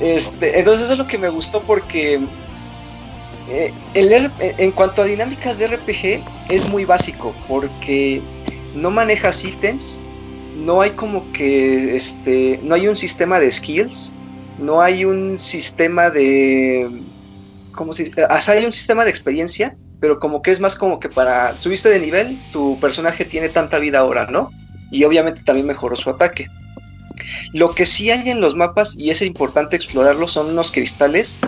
Este, 0.00 0.58
entonces 0.58 0.84
eso 0.84 0.92
es 0.92 0.98
lo 0.98 1.06
que 1.06 1.18
me 1.18 1.28
gustó 1.28 1.60
porque 1.62 2.20
eh, 3.48 3.72
el 3.94 4.30
en 4.38 4.72
cuanto 4.72 5.02
a 5.02 5.04
dinámicas 5.04 5.58
de 5.58 5.68
RPG, 5.68 6.22
es 6.48 6.68
muy 6.68 6.84
básico 6.84 7.34
porque 7.48 8.20
no 8.74 8.90
manejas 8.90 9.44
ítems, 9.44 10.00
no 10.56 10.80
hay 10.80 10.92
como 10.92 11.30
que 11.32 11.96
este, 11.96 12.58
no 12.62 12.74
hay 12.74 12.88
un 12.88 12.96
sistema 12.96 13.40
de 13.40 13.50
skills, 13.50 14.14
no 14.58 14.80
hay 14.80 15.04
un 15.04 15.38
sistema 15.38 16.10
de 16.10 16.88
¿cómo 17.72 17.92
se 17.92 18.04
dice? 18.04 18.26
hay 18.28 18.64
un 18.64 18.72
sistema 18.72 19.04
de 19.04 19.10
experiencia, 19.10 19.76
pero 20.00 20.18
como 20.18 20.42
que 20.42 20.50
es 20.50 20.60
más 20.60 20.76
como 20.76 21.00
que 21.00 21.08
para 21.08 21.56
subiste 21.56 21.88
de 21.88 22.00
nivel, 22.00 22.38
tu 22.50 22.78
personaje 22.80 23.24
tiene 23.24 23.48
tanta 23.48 23.78
vida 23.78 24.00
ahora, 24.00 24.26
¿no? 24.26 24.50
Y 24.90 25.04
obviamente 25.04 25.42
también 25.42 25.66
mejoró 25.66 25.96
su 25.96 26.10
ataque. 26.10 26.46
Lo 27.52 27.70
que 27.70 27.86
sí 27.86 28.10
hay 28.10 28.28
en 28.30 28.40
los 28.40 28.54
mapas, 28.54 28.94
y 28.96 29.10
es 29.10 29.22
importante 29.22 29.76
explorarlo, 29.76 30.28
son 30.28 30.48
unos 30.50 30.72
cristales 30.72 31.40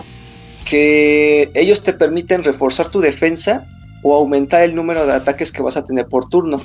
que 0.65 1.51
ellos 1.53 1.83
te 1.83 1.93
permiten 1.93 2.43
reforzar 2.43 2.89
tu 2.89 2.99
defensa 2.99 3.65
o 4.03 4.15
aumentar 4.15 4.63
el 4.63 4.75
número 4.75 5.05
de 5.05 5.13
ataques 5.13 5.51
que 5.51 5.61
vas 5.61 5.77
a 5.77 5.83
tener 5.83 6.07
por 6.07 6.29
turno. 6.29 6.61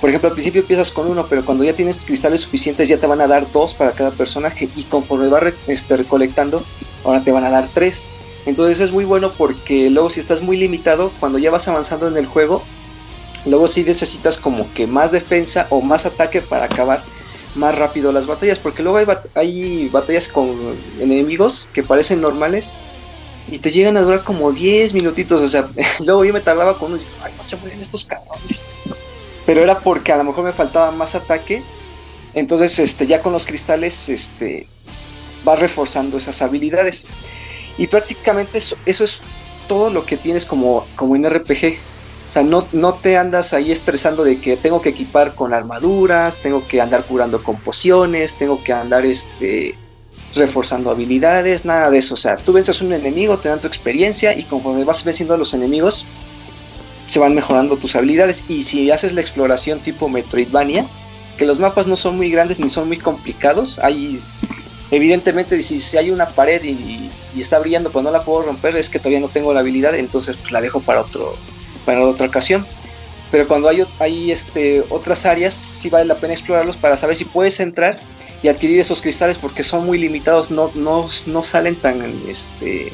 Por 0.00 0.10
ejemplo, 0.10 0.28
al 0.28 0.34
principio 0.34 0.62
empiezas 0.62 0.90
con 0.90 1.08
uno, 1.08 1.26
pero 1.28 1.44
cuando 1.44 1.64
ya 1.64 1.74
tienes 1.74 2.04
cristales 2.04 2.42
suficientes 2.42 2.88
ya 2.88 2.98
te 2.98 3.06
van 3.06 3.20
a 3.20 3.28
dar 3.28 3.50
dos 3.50 3.74
para 3.74 3.94
cada 3.94 4.14
personaje 4.14 4.68
y 4.74 4.86
conforme 4.86 5.28
vas 5.28 5.54
este, 5.68 5.96
recolectando, 5.96 6.66
ahora 7.04 7.22
te 7.22 7.30
van 7.32 7.44
a 7.44 7.50
dar 7.50 7.70
tres. 7.72 8.10
Entonces 8.46 8.80
es 8.80 8.92
muy 8.92 9.04
bueno 9.04 9.32
porque 9.36 9.88
luego 9.90 10.10
si 10.10 10.20
estás 10.20 10.42
muy 10.42 10.56
limitado, 10.56 11.12
cuando 11.20 11.38
ya 11.38 11.50
vas 11.50 11.68
avanzando 11.68 12.08
en 12.08 12.16
el 12.16 12.26
juego, 12.26 12.62
luego 13.46 13.68
sí 13.68 13.84
necesitas 13.84 14.38
como 14.38 14.72
que 14.72 14.86
más 14.86 15.12
defensa 15.12 15.66
o 15.70 15.80
más 15.80 16.06
ataque 16.06 16.40
para 16.40 16.64
acabar 16.64 17.02
más 17.54 17.76
rápido 17.76 18.12
las 18.12 18.26
batallas, 18.26 18.58
porque 18.58 18.82
luego 18.82 18.98
hay, 19.34 19.88
batallas 19.88 20.28
con 20.28 20.76
enemigos 21.00 21.68
que 21.72 21.82
parecen 21.82 22.20
normales, 22.20 22.72
y 23.50 23.58
te 23.58 23.70
llegan 23.70 23.96
a 23.96 24.02
durar 24.02 24.22
como 24.22 24.52
10 24.52 24.94
minutitos, 24.94 25.40
o 25.40 25.48
sea, 25.48 25.68
luego 26.00 26.24
yo 26.24 26.32
me 26.32 26.40
tardaba 26.40 26.78
con 26.78 26.92
unos, 26.92 27.06
ay, 27.22 27.32
no 27.36 27.44
se 27.44 27.56
mueren 27.56 27.80
estos 27.80 28.04
cabrones. 28.04 28.64
pero 29.44 29.62
era 29.62 29.78
porque 29.80 30.12
a 30.12 30.16
lo 30.16 30.24
mejor 30.24 30.44
me 30.44 30.52
faltaba 30.52 30.90
más 30.92 31.14
ataque. 31.14 31.62
Entonces, 32.34 32.78
este, 32.78 33.06
ya 33.06 33.20
con 33.20 33.32
los 33.32 33.44
cristales, 33.44 34.08
este, 34.08 34.66
vas 35.44 35.58
reforzando 35.58 36.16
esas 36.16 36.40
habilidades. 36.40 37.04
Y 37.78 37.86
prácticamente 37.86 38.58
eso, 38.58 38.76
eso 38.86 39.04
es 39.04 39.20
todo 39.68 39.90
lo 39.90 40.04
que 40.04 40.16
tienes 40.16 40.44
como, 40.44 40.86
como 40.96 41.16
en 41.16 41.28
RPG. 41.28 41.78
O 42.28 42.32
sea, 42.32 42.42
no, 42.42 42.66
no 42.72 42.94
te 42.94 43.18
andas 43.18 43.52
ahí 43.52 43.72
estresando 43.72 44.24
de 44.24 44.40
que 44.40 44.56
tengo 44.56 44.80
que 44.80 44.90
equipar 44.90 45.34
con 45.34 45.52
armaduras, 45.52 46.38
tengo 46.38 46.66
que 46.66 46.80
andar 46.80 47.04
curando 47.04 47.42
con 47.42 47.56
pociones, 47.56 48.34
tengo 48.34 48.62
que 48.62 48.72
andar 48.72 49.04
este, 49.04 49.76
reforzando 50.34 50.90
habilidades, 50.90 51.64
nada 51.64 51.90
de 51.90 51.98
eso. 51.98 52.14
O 52.14 52.16
sea, 52.16 52.36
tú 52.36 52.52
vences 52.52 52.80
a 52.80 52.84
un 52.84 52.92
enemigo, 52.92 53.36
te 53.38 53.48
dan 53.48 53.60
tu 53.60 53.66
experiencia 53.66 54.36
y 54.36 54.44
conforme 54.44 54.84
vas 54.84 55.04
venciendo 55.04 55.34
a 55.34 55.36
los 55.36 55.52
enemigos, 55.54 56.06
se 57.06 57.18
van 57.18 57.34
mejorando 57.34 57.76
tus 57.76 57.96
habilidades. 57.96 58.42
Y 58.48 58.62
si 58.62 58.90
haces 58.90 59.12
la 59.12 59.20
exploración 59.20 59.80
tipo 59.80 60.08
Metroidvania, 60.08 60.86
que 61.36 61.46
los 61.46 61.58
mapas 61.58 61.86
no 61.86 61.96
son 61.96 62.16
muy 62.16 62.30
grandes 62.30 62.58
ni 62.60 62.68
son 62.68 62.88
muy 62.88 62.98
complicados, 62.98 63.78
hay 63.78 64.20
evidentemente 64.90 65.60
si, 65.62 65.96
hay 65.96 66.10
una 66.10 66.28
pared 66.28 66.62
y, 66.64 67.10
está 67.40 67.58
brillando 67.58 67.90
pero 67.90 68.02
no 68.02 68.10
la 68.10 68.24
puedo 68.24 68.42
romper 68.42 68.76
es 68.76 68.90
que 68.90 68.98
todavía 68.98 69.20
no 69.20 69.28
tengo 69.28 69.52
la 69.54 69.60
habilidad 69.60 69.94
entonces 69.94 70.36
pues 70.36 70.52
la 70.52 70.60
dejo 70.60 70.80
para 70.80 71.00
otro 71.00 71.34
para 71.84 72.06
otra 72.06 72.26
ocasión. 72.26 72.66
Pero 73.30 73.48
cuando 73.48 73.68
hay, 73.68 73.82
hay 73.98 74.30
este, 74.30 74.84
otras 74.90 75.24
áreas 75.24 75.54
sí 75.54 75.88
vale 75.88 76.04
la 76.04 76.16
pena 76.16 76.34
explorarlos 76.34 76.76
para 76.76 76.96
saber 76.96 77.16
si 77.16 77.24
puedes 77.24 77.60
entrar 77.60 77.98
y 78.42 78.48
adquirir 78.48 78.78
esos 78.80 79.00
cristales 79.00 79.38
porque 79.38 79.62
son 79.62 79.86
muy 79.86 79.98
limitados 79.98 80.50
no, 80.50 80.70
no, 80.74 81.08
no 81.26 81.44
salen 81.44 81.76
tan 81.76 82.02
este 82.28 82.92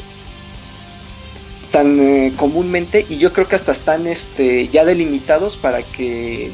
tan 1.73 1.99
eh, 1.99 2.33
comúnmente 2.37 3.05
y 3.09 3.19
yo 3.19 3.33
creo 3.33 3.49
que 3.49 3.57
hasta 3.57 3.73
están 3.73 4.07
este, 4.07 4.69
ya 4.69 4.85
delimitados 4.85 5.57
para 5.57 5.83
que 5.83 6.53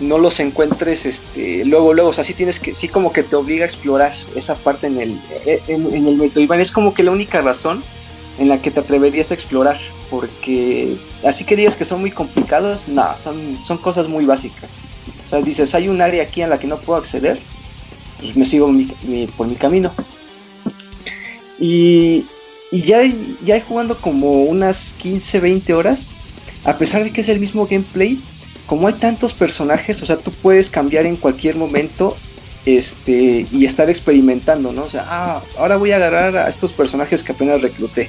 no 0.00 0.18
los 0.18 0.40
encuentres 0.40 1.06
este 1.06 1.64
luego 1.64 1.92
luego 1.92 2.10
o 2.10 2.12
sea 2.12 2.24
sí 2.24 2.34
tienes 2.34 2.58
que 2.58 2.74
sí 2.74 2.88
como 2.88 3.12
que 3.12 3.22
te 3.22 3.36
obliga 3.36 3.64
a 3.64 3.66
explorar 3.66 4.12
esa 4.34 4.54
parte 4.56 4.88
en 4.88 4.98
el 4.98 5.20
eh, 5.46 5.62
en, 5.68 5.94
en 5.94 6.08
el 6.08 6.16
Metroidvania 6.16 6.62
es 6.62 6.72
como 6.72 6.94
que 6.94 7.02
la 7.02 7.12
única 7.12 7.40
razón 7.42 7.82
en 8.38 8.48
la 8.48 8.60
que 8.60 8.70
te 8.70 8.80
atreverías 8.80 9.30
a 9.30 9.34
explorar 9.34 9.78
porque 10.10 10.96
así 11.24 11.44
que 11.44 11.56
digas 11.56 11.76
que 11.76 11.84
son 11.84 12.00
muy 12.00 12.10
complicados 12.10 12.88
no 12.88 13.16
son 13.16 13.56
son 13.56 13.78
cosas 13.78 14.08
muy 14.08 14.24
básicas. 14.24 14.70
O 15.24 15.28
sea 15.28 15.40
dices 15.40 15.74
hay 15.74 15.88
un 15.88 16.00
área 16.00 16.22
aquí 16.22 16.42
en 16.42 16.50
la 16.50 16.58
que 16.58 16.66
no 16.66 16.78
puedo 16.78 16.98
acceder 16.98 17.38
y 18.22 18.36
me 18.38 18.44
sigo 18.44 18.70
por 19.36 19.46
mi 19.46 19.56
camino. 19.56 19.92
Y, 21.58 22.24
y 22.70 22.82
ya 22.82 23.02
ya 23.44 23.60
jugando 23.60 23.96
como 24.00 24.44
unas 24.44 24.94
15 24.94 25.40
20 25.40 25.74
horas 25.74 26.12
a 26.64 26.76
pesar 26.76 27.04
de 27.04 27.12
que 27.12 27.20
es 27.20 27.28
el 27.28 27.40
mismo 27.40 27.66
gameplay 27.66 28.18
como 28.66 28.88
hay 28.88 28.94
tantos 28.94 29.32
personajes, 29.32 30.02
o 30.02 30.06
sea, 30.06 30.16
tú 30.16 30.30
puedes 30.30 30.70
cambiar 30.70 31.06
en 31.06 31.16
cualquier 31.16 31.56
momento 31.56 32.16
este, 32.66 33.46
y 33.52 33.64
estar 33.64 33.90
experimentando, 33.90 34.72
¿no? 34.72 34.84
O 34.84 34.88
sea, 34.88 35.04
ah, 35.08 35.42
ahora 35.58 35.76
voy 35.76 35.92
a 35.92 35.96
agarrar 35.96 36.36
a 36.36 36.48
estos 36.48 36.72
personajes 36.72 37.22
que 37.22 37.32
apenas 37.32 37.60
recluté. 37.60 38.08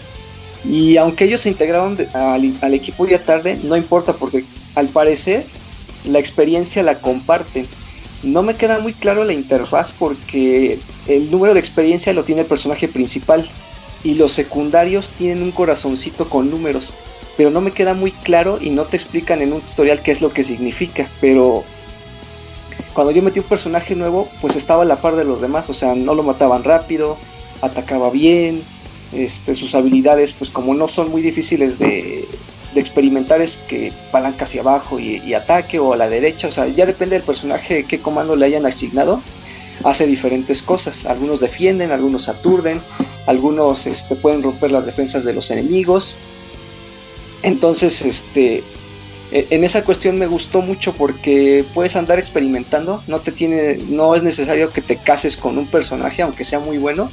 Y 0.64 0.98
aunque 0.98 1.26
ellos 1.26 1.42
se 1.42 1.50
integraron 1.50 1.98
al, 2.14 2.74
equipo 2.74 3.06
ya 3.06 3.20
tarde, 3.20 3.60
no 3.64 3.76
importa 3.78 4.14
porque 4.14 4.46
al 4.76 4.88
parecer 4.88 5.46
la 6.06 6.20
experiencia 6.20 6.84
la 6.84 7.00
comparten. 7.00 7.68
No 8.24 8.42
me 8.42 8.56
queda 8.56 8.80
muy 8.80 8.94
claro 8.94 9.24
la 9.24 9.34
interfaz 9.34 9.92
porque 9.92 10.80
el 11.08 11.30
número 11.30 11.54
de 11.54 11.60
experiencia 11.60 12.14
lo 12.14 12.24
tiene 12.24 12.42
el 12.42 12.48
personaje 12.48 12.88
principal 12.88 13.48
y 14.04 14.16
los 14.16 14.32
secundarios 14.32 15.10
tienen 15.10 15.44
un 15.44 15.52
corazoncito 15.52 16.28
con 16.30 16.50
números 16.50 16.96
pero 17.38 17.50
no 17.50 17.62
me 17.62 17.72
queda 17.72 17.94
muy 17.94 18.12
claro 18.12 18.58
y 18.62 18.70
no 18.70 18.84
te 18.84 18.98
explican 18.98 19.42
en 19.42 19.54
un 19.54 19.62
tutorial 19.62 20.02
qué 20.02 20.12
es 20.12 20.22
lo 20.22 20.32
que 20.32 20.44
significa, 20.44 21.08
pero 21.22 21.64
cuando 22.94 23.12
yo 23.12 23.22
metí 23.22 23.40
un 23.40 23.46
personaje 23.46 23.96
nuevo, 23.96 24.28
pues 24.42 24.56
estaba 24.56 24.84
a 24.84 24.86
la 24.86 24.96
par 24.96 25.16
de 25.16 25.26
los 25.26 25.42
demás, 25.42 25.70
o 25.70 25.74
sea, 25.74 25.96
no 25.96 26.16
lo 26.16 26.24
mataban 26.24 26.64
rápido, 26.64 27.18
atacaba 27.62 28.10
bien, 28.10 28.64
este, 29.14 29.54
sus 29.56 29.76
habilidades, 29.76 30.34
pues 30.34 30.50
como 30.50 30.74
no 30.74 30.88
son 30.88 31.12
muy 31.12 31.22
difíciles 31.22 31.78
de, 31.78 32.28
experimentar, 32.76 33.40
es 33.40 33.56
que 33.56 33.94
palanca 34.12 34.44
hacia 34.44 34.60
abajo 34.60 35.00
y, 35.00 35.34
ataque 35.34 35.80
o 35.80 35.94
a 35.94 35.96
la 35.96 36.10
derecha, 36.10 36.50
o 36.50 36.52
sea, 36.52 36.68
ya 36.68 36.86
depende 36.86 37.16
del 37.16 37.24
personaje 37.24 37.86
qué 37.86 38.00
comando 38.00 38.36
le 38.36 38.46
hayan 38.46 38.66
asignado, 38.66 39.22
hace 39.86 40.06
diferentes 40.06 40.62
cosas, 40.62 41.06
algunos 41.06 41.40
defienden, 41.40 41.92
algunos 41.92 42.28
aturden, 42.28 42.82
algunos 43.28 43.88
este, 43.88 44.16
pueden 44.16 44.44
romper 44.44 44.72
las 44.72 44.86
defensas 44.86 45.24
de 45.24 45.34
los 45.34 45.52
enemigos, 45.52 46.16
entonces, 47.46 48.02
este, 48.02 48.64
e, 49.32 49.48
en 49.52 49.64
esa 49.64 49.84
cuestión 49.84 50.18
me 50.18 50.28
gustó 50.28 50.62
mucho 50.62 50.94
porque 50.94 51.64
puedes 51.74 51.96
andar 51.96 52.18
experimentando, 52.18 53.04
no 53.08 53.20
te 53.22 53.32
tiene, 53.32 53.78
no 53.88 54.16
es 54.16 54.24
necesario 54.24 54.72
que 54.72 54.82
te 54.82 54.98
cases 54.98 55.38
con 55.38 55.58
un 55.58 55.68
personaje, 55.68 56.24
aunque 56.24 56.44
sea 56.44 56.60
muy 56.60 56.78
bueno. 56.80 57.10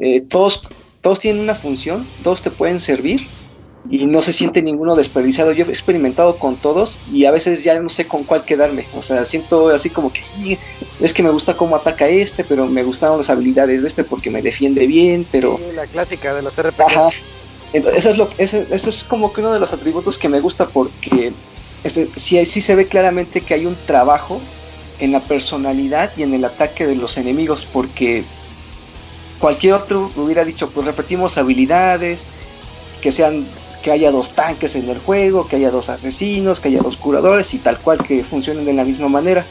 Eh, 0.00 0.20
todos, 0.22 0.68
todos 1.00 1.20
tienen 1.20 1.42
una 1.42 1.54
función, 1.54 2.04
todos 2.22 2.42
te 2.42 2.50
pueden 2.50 2.80
servir 2.80 3.20
y 3.88 4.06
no 4.06 4.22
se 4.22 4.32
siente 4.32 4.60
ninguno 4.60 4.96
desperdiciado. 4.96 5.52
Yo 5.52 5.66
he 5.66 5.68
experimentado 5.68 6.36
con 6.38 6.56
todos 6.56 6.98
y 7.12 7.26
a 7.26 7.30
veces 7.30 7.62
ya 7.62 7.80
no 7.80 7.88
sé 7.88 8.08
con 8.08 8.24
cuál 8.24 8.44
quedarme. 8.44 8.86
O 8.92 9.02
sea, 9.02 9.24
siento 9.24 9.68
así 9.68 9.90
como 9.90 10.12
que 10.12 10.22
es 11.00 11.12
que 11.12 11.22
me 11.22 11.30
gusta 11.30 11.56
cómo 11.56 11.76
ataca 11.76 12.08
este, 12.08 12.42
pero 12.42 12.66
me 12.66 12.82
gustaron 12.82 13.18
las 13.18 13.30
habilidades 13.30 13.82
de 13.82 13.88
este 13.88 14.02
porque 14.02 14.30
me 14.30 14.42
defiende 14.42 14.86
bien, 14.86 15.28
pero... 15.30 15.58
la 15.74 15.86
clásica 15.86 16.34
de 16.34 16.42
los 16.42 16.56
RPG. 16.56 17.12
Eso 17.74 18.10
es, 18.10 18.18
lo, 18.18 18.30
eso, 18.38 18.58
es 18.70 19.02
como 19.02 19.32
que 19.32 19.40
uno 19.40 19.52
de 19.52 19.58
los 19.58 19.72
atributos 19.72 20.16
que 20.16 20.28
me 20.28 20.38
gusta 20.38 20.68
porque 20.68 21.34
este, 21.82 22.08
sí 22.14 22.44
se 22.44 22.76
ve 22.76 22.86
claramente 22.86 23.40
que 23.40 23.52
hay 23.54 23.66
un 23.66 23.74
trabajo 23.84 24.40
en 25.00 25.10
la 25.10 25.18
personalidad 25.18 26.12
y 26.16 26.22
en 26.22 26.34
el 26.34 26.44
ataque 26.44 26.86
de 26.86 26.94
los 26.94 27.16
enemigos 27.18 27.66
porque 27.66 28.30
cualquier 29.40 29.74
otro 29.74 30.12
hubiera 30.14 30.44
dicho 30.44 30.70
pues 30.70 30.86
repetimos 30.86 31.36
habilidades 31.36 32.28
que 33.00 33.10
sean 33.10 33.44
que 33.82 33.90
haya 33.90 34.12
dos 34.12 34.36
tanques 34.36 34.76
en 34.76 34.88
el 34.88 35.00
juego 35.00 35.48
que 35.48 35.56
haya 35.56 35.72
dos 35.72 35.88
asesinos 35.88 36.60
que 36.60 36.68
haya 36.68 36.80
dos 36.80 36.96
curadores 36.96 37.52
y 37.54 37.58
tal 37.58 37.80
cual 37.80 38.04
que 38.04 38.22
funcionen 38.22 38.66
de 38.66 38.74
la 38.74 38.84
misma 38.84 39.08
manera. 39.08 39.50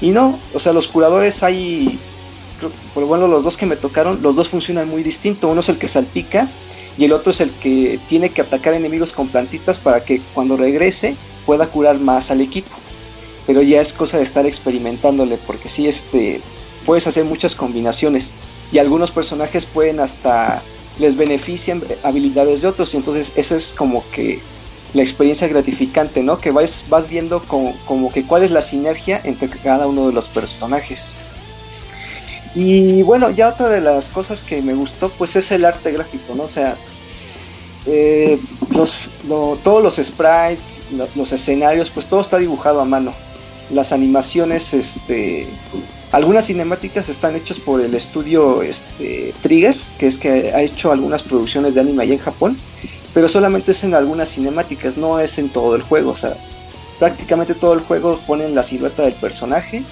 Y 0.00 0.12
no 0.12 0.40
o 0.54 0.58
sea 0.58 0.72
los 0.72 0.88
curadores 0.88 1.42
hay 1.42 2.06
por 2.94 3.04
bueno 3.04 3.28
los 3.28 3.44
dos 3.44 3.58
que 3.58 3.66
me 3.66 3.76
tocaron 3.76 4.22
los 4.22 4.36
dos 4.36 4.48
funcionan 4.48 4.88
muy 4.88 5.02
distinto. 5.02 5.48
Uno 5.48 5.60
es 5.60 5.68
el 5.68 5.78
que 5.78 5.88
salpica 5.88 6.48
y 6.98 7.04
el 7.04 7.12
otro 7.12 7.30
es 7.30 7.40
el 7.40 7.50
que 7.52 8.00
tiene 8.08 8.30
que 8.30 8.42
atacar 8.42 8.74
enemigos 8.74 9.12
con 9.12 9.28
plantitas 9.28 9.78
para 9.78 10.04
que 10.04 10.20
cuando 10.34 10.56
regrese 10.56 11.14
pueda 11.46 11.68
curar 11.68 12.00
más 12.00 12.32
al 12.32 12.40
equipo. 12.40 12.74
Pero 13.46 13.62
ya 13.62 13.80
es 13.80 13.92
cosa 13.92 14.18
de 14.18 14.24
estar 14.24 14.44
experimentándole 14.44 15.38
porque 15.46 15.68
si 15.68 15.86
este 15.86 16.40
puedes 16.84 17.06
hacer 17.06 17.24
muchas 17.24 17.54
combinaciones 17.54 18.32
y 18.72 18.78
algunos 18.78 19.12
personajes 19.12 19.64
pueden 19.64 20.00
hasta 20.00 20.60
les 20.98 21.16
benefician 21.16 21.82
habilidades 22.02 22.62
de 22.62 22.68
otros 22.68 22.92
y 22.92 22.96
entonces 22.96 23.32
esa 23.36 23.54
es 23.54 23.74
como 23.74 24.04
que 24.10 24.40
la 24.92 25.02
experiencia 25.02 25.46
gratificante, 25.46 26.22
¿no? 26.22 26.38
Que 26.38 26.50
vas, 26.50 26.82
vas 26.88 27.08
viendo 27.08 27.40
como, 27.42 27.74
como 27.86 28.10
que 28.10 28.24
cuál 28.24 28.42
es 28.42 28.50
la 28.50 28.62
sinergia 28.62 29.20
entre 29.22 29.48
cada 29.48 29.86
uno 29.86 30.08
de 30.08 30.14
los 30.14 30.26
personajes. 30.28 31.14
Y 32.54 33.02
bueno, 33.02 33.30
ya 33.30 33.48
otra 33.48 33.68
de 33.68 33.80
las 33.80 34.08
cosas 34.08 34.42
que 34.42 34.62
me 34.62 34.74
gustó, 34.74 35.10
pues 35.10 35.36
es 35.36 35.50
el 35.52 35.64
arte 35.64 35.92
gráfico, 35.92 36.34
¿no? 36.34 36.44
O 36.44 36.48
sea, 36.48 36.76
eh, 37.86 38.38
todos 39.62 39.82
los 39.82 39.96
sprites, 39.96 40.80
los 41.14 41.32
escenarios, 41.32 41.90
pues 41.90 42.06
todo 42.06 42.20
está 42.20 42.38
dibujado 42.38 42.80
a 42.80 42.84
mano. 42.84 43.12
Las 43.70 43.92
animaciones, 43.92 44.72
este, 44.72 45.46
algunas 46.12 46.46
cinemáticas 46.46 47.08
están 47.08 47.36
hechas 47.36 47.58
por 47.58 47.80
el 47.80 47.94
estudio 47.94 48.62
este, 48.62 49.34
Trigger, 49.42 49.76
que 49.98 50.06
es 50.06 50.16
que 50.16 50.52
ha 50.52 50.62
hecho 50.62 50.90
algunas 50.90 51.22
producciones 51.22 51.74
de 51.74 51.82
anime 51.82 52.04
allá 52.04 52.14
en 52.14 52.20
Japón, 52.20 52.58
pero 53.12 53.28
solamente 53.28 53.72
es 53.72 53.84
en 53.84 53.94
algunas 53.94 54.30
cinemáticas, 54.30 54.96
no 54.96 55.20
es 55.20 55.38
en 55.38 55.50
todo 55.50 55.76
el 55.76 55.82
juego. 55.82 56.12
O 56.12 56.16
sea, 56.16 56.34
prácticamente 56.98 57.54
todo 57.54 57.74
el 57.74 57.80
juego 57.80 58.18
pone 58.26 58.48
la 58.48 58.62
silueta 58.62 59.02
del 59.02 59.14
personaje 59.14 59.82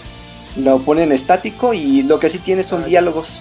lo 0.56 0.78
ponen 0.78 1.12
estático 1.12 1.74
y 1.74 2.02
lo 2.02 2.18
que 2.18 2.28
sí 2.28 2.38
tiene 2.38 2.62
son 2.62 2.84
diálogos. 2.84 3.40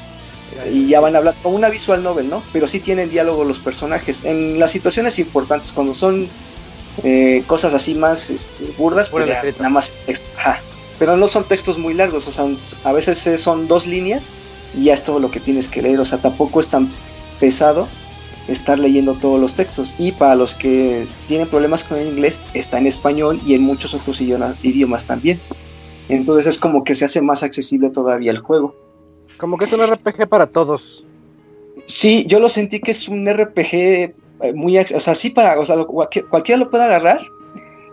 Y 0.71 0.87
ya 0.87 0.99
van 0.99 1.15
a 1.15 1.17
hablar 1.17 1.33
como 1.41 1.55
una 1.55 1.69
visual 1.69 2.03
novel, 2.03 2.29
¿no? 2.29 2.41
Pero 2.53 2.67
sí 2.67 2.79
tienen 2.79 3.09
diálogo 3.09 3.43
los 3.43 3.59
personajes. 3.59 4.23
En 4.23 4.59
las 4.59 4.71
situaciones 4.71 5.19
importantes, 5.19 5.73
cuando 5.73 5.93
son 5.93 6.29
eh, 7.03 7.43
cosas 7.45 7.73
así 7.73 7.93
más 7.95 8.29
este, 8.29 8.65
burdas, 8.77 9.09
pues 9.09 9.27
nada 9.27 9.69
más 9.69 9.91
texto. 10.05 10.29
Pero 10.97 11.17
no 11.17 11.27
son 11.27 11.43
textos 11.43 11.77
muy 11.77 11.93
largos, 11.93 12.25
o 12.27 12.31
sea, 12.31 12.45
a 12.85 12.93
veces 12.93 13.27
eh, 13.27 13.37
son 13.37 13.67
dos 13.67 13.85
líneas 13.85 14.29
y 14.77 14.85
ya 14.85 14.93
es 14.93 15.03
todo 15.03 15.19
lo 15.19 15.29
que 15.29 15.41
tienes 15.41 15.67
que 15.67 15.81
leer. 15.81 15.99
O 15.99 16.05
sea, 16.05 16.19
tampoco 16.19 16.61
es 16.61 16.67
tan 16.67 16.89
pesado 17.39 17.87
estar 18.47 18.79
leyendo 18.79 19.13
todos 19.13 19.39
los 19.39 19.55
textos. 19.55 19.95
Y 19.97 20.11
para 20.13 20.35
los 20.35 20.53
que 20.53 21.05
tienen 21.27 21.47
problemas 21.47 21.83
con 21.83 21.97
el 21.97 22.07
inglés, 22.07 22.39
está 22.53 22.77
en 22.77 22.87
español 22.87 23.41
y 23.45 23.55
en 23.55 23.61
muchos 23.61 23.93
otros 23.93 24.21
idiomas 24.21 25.05
también. 25.05 25.41
Entonces 26.09 26.47
es 26.47 26.59
como 26.59 26.83
que 26.83 26.95
se 26.95 27.05
hace 27.05 27.21
más 27.21 27.43
accesible 27.43 27.89
todavía 27.89 28.31
el 28.31 28.39
juego. 28.39 28.75
Como 29.37 29.57
que 29.57 29.65
es 29.65 29.73
un 29.73 29.85
RPG 29.85 30.27
para 30.29 30.47
todos. 30.47 31.03
Sí, 31.87 32.25
yo 32.27 32.39
lo 32.39 32.49
sentí 32.49 32.79
que 32.79 32.91
es 32.91 33.07
un 33.07 33.27
RPG 33.27 33.73
eh, 33.73 34.13
muy, 34.53 34.77
o 34.77 34.99
sea, 34.99 35.15
sí 35.15 35.29
para, 35.29 35.59
o 35.59 35.65
sea, 35.65 35.77
cualquiera 36.29 36.59
lo 36.59 36.69
puede 36.69 36.83
agarrar 36.83 37.21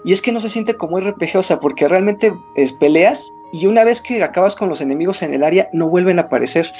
Y 0.04 0.12
es 0.12 0.20
que 0.20 0.32
no 0.32 0.40
se 0.40 0.48
siente 0.48 0.74
como 0.74 0.98
RPG, 0.98 1.36
o 1.36 1.42
sea, 1.42 1.60
porque 1.60 1.88
realmente 1.88 2.32
es, 2.56 2.72
peleas 2.72 3.30
y 3.52 3.66
una 3.66 3.84
vez 3.84 4.00
que 4.00 4.22
acabas 4.22 4.56
con 4.56 4.68
los 4.68 4.80
enemigos 4.80 5.22
en 5.22 5.34
el 5.34 5.44
área, 5.44 5.68
no 5.72 5.88
vuelven 5.88 6.18
a 6.18 6.22
aparecer. 6.22 6.70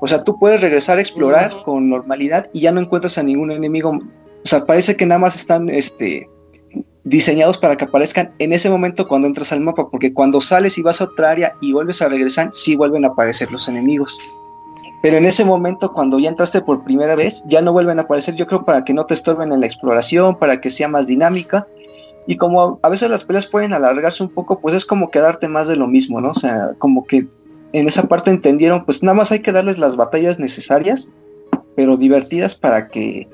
O 0.00 0.06
sea, 0.06 0.24
tú 0.24 0.38
puedes 0.38 0.62
regresar 0.62 0.98
a 0.98 1.00
explorar 1.00 1.62
con 1.62 1.88
normalidad 1.88 2.50
y 2.52 2.60
ya 2.60 2.72
no 2.72 2.80
encuentras 2.80 3.18
a 3.18 3.22
ningún 3.22 3.52
enemigo. 3.52 3.90
O 3.90 4.48
sea, 4.48 4.64
parece 4.64 4.96
que 4.96 5.06
nada 5.06 5.20
más 5.20 5.36
están 5.36 5.68
este, 5.68 6.28
diseñados 7.04 7.58
para 7.58 7.76
que 7.76 7.84
aparezcan 7.84 8.32
en 8.38 8.52
ese 8.52 8.70
momento 8.70 9.06
cuando 9.08 9.26
entras 9.26 9.52
al 9.52 9.60
mapa, 9.60 9.88
porque 9.90 10.12
cuando 10.12 10.40
sales 10.40 10.78
y 10.78 10.82
vas 10.82 11.00
a 11.00 11.04
otra 11.04 11.30
área 11.30 11.54
y 11.60 11.72
vuelves 11.72 12.00
a 12.02 12.08
regresar, 12.08 12.50
sí 12.52 12.76
vuelven 12.76 13.04
a 13.04 13.08
aparecer 13.08 13.50
los 13.50 13.68
enemigos. 13.68 14.20
Pero 15.02 15.18
en 15.18 15.24
ese 15.24 15.44
momento, 15.44 15.92
cuando 15.92 16.18
ya 16.20 16.28
entraste 16.28 16.60
por 16.60 16.84
primera 16.84 17.16
vez, 17.16 17.42
ya 17.46 17.60
no 17.60 17.72
vuelven 17.72 17.98
a 17.98 18.02
aparecer, 18.02 18.36
yo 18.36 18.46
creo, 18.46 18.64
para 18.64 18.84
que 18.84 18.94
no 18.94 19.04
te 19.04 19.14
estorben 19.14 19.52
en 19.52 19.60
la 19.60 19.66
exploración, 19.66 20.38
para 20.38 20.60
que 20.60 20.70
sea 20.70 20.86
más 20.86 21.08
dinámica. 21.08 21.66
Y 22.28 22.36
como 22.36 22.78
a 22.82 22.88
veces 22.88 23.10
las 23.10 23.24
peleas 23.24 23.46
pueden 23.46 23.72
alargarse 23.72 24.22
un 24.22 24.28
poco, 24.28 24.60
pues 24.60 24.74
es 24.74 24.84
como 24.84 25.10
quedarte 25.10 25.48
más 25.48 25.66
de 25.66 25.74
lo 25.74 25.88
mismo, 25.88 26.20
¿no? 26.20 26.30
O 26.30 26.34
sea, 26.34 26.70
como 26.78 27.04
que 27.04 27.26
en 27.72 27.88
esa 27.88 28.04
parte 28.04 28.30
entendieron, 28.30 28.84
pues 28.84 29.02
nada 29.02 29.14
más 29.14 29.32
hay 29.32 29.40
que 29.40 29.50
darles 29.50 29.78
las 29.78 29.96
batallas 29.96 30.38
necesarias, 30.38 31.10
pero 31.74 31.96
divertidas 31.96 32.54
para 32.54 32.86
que 32.86 33.28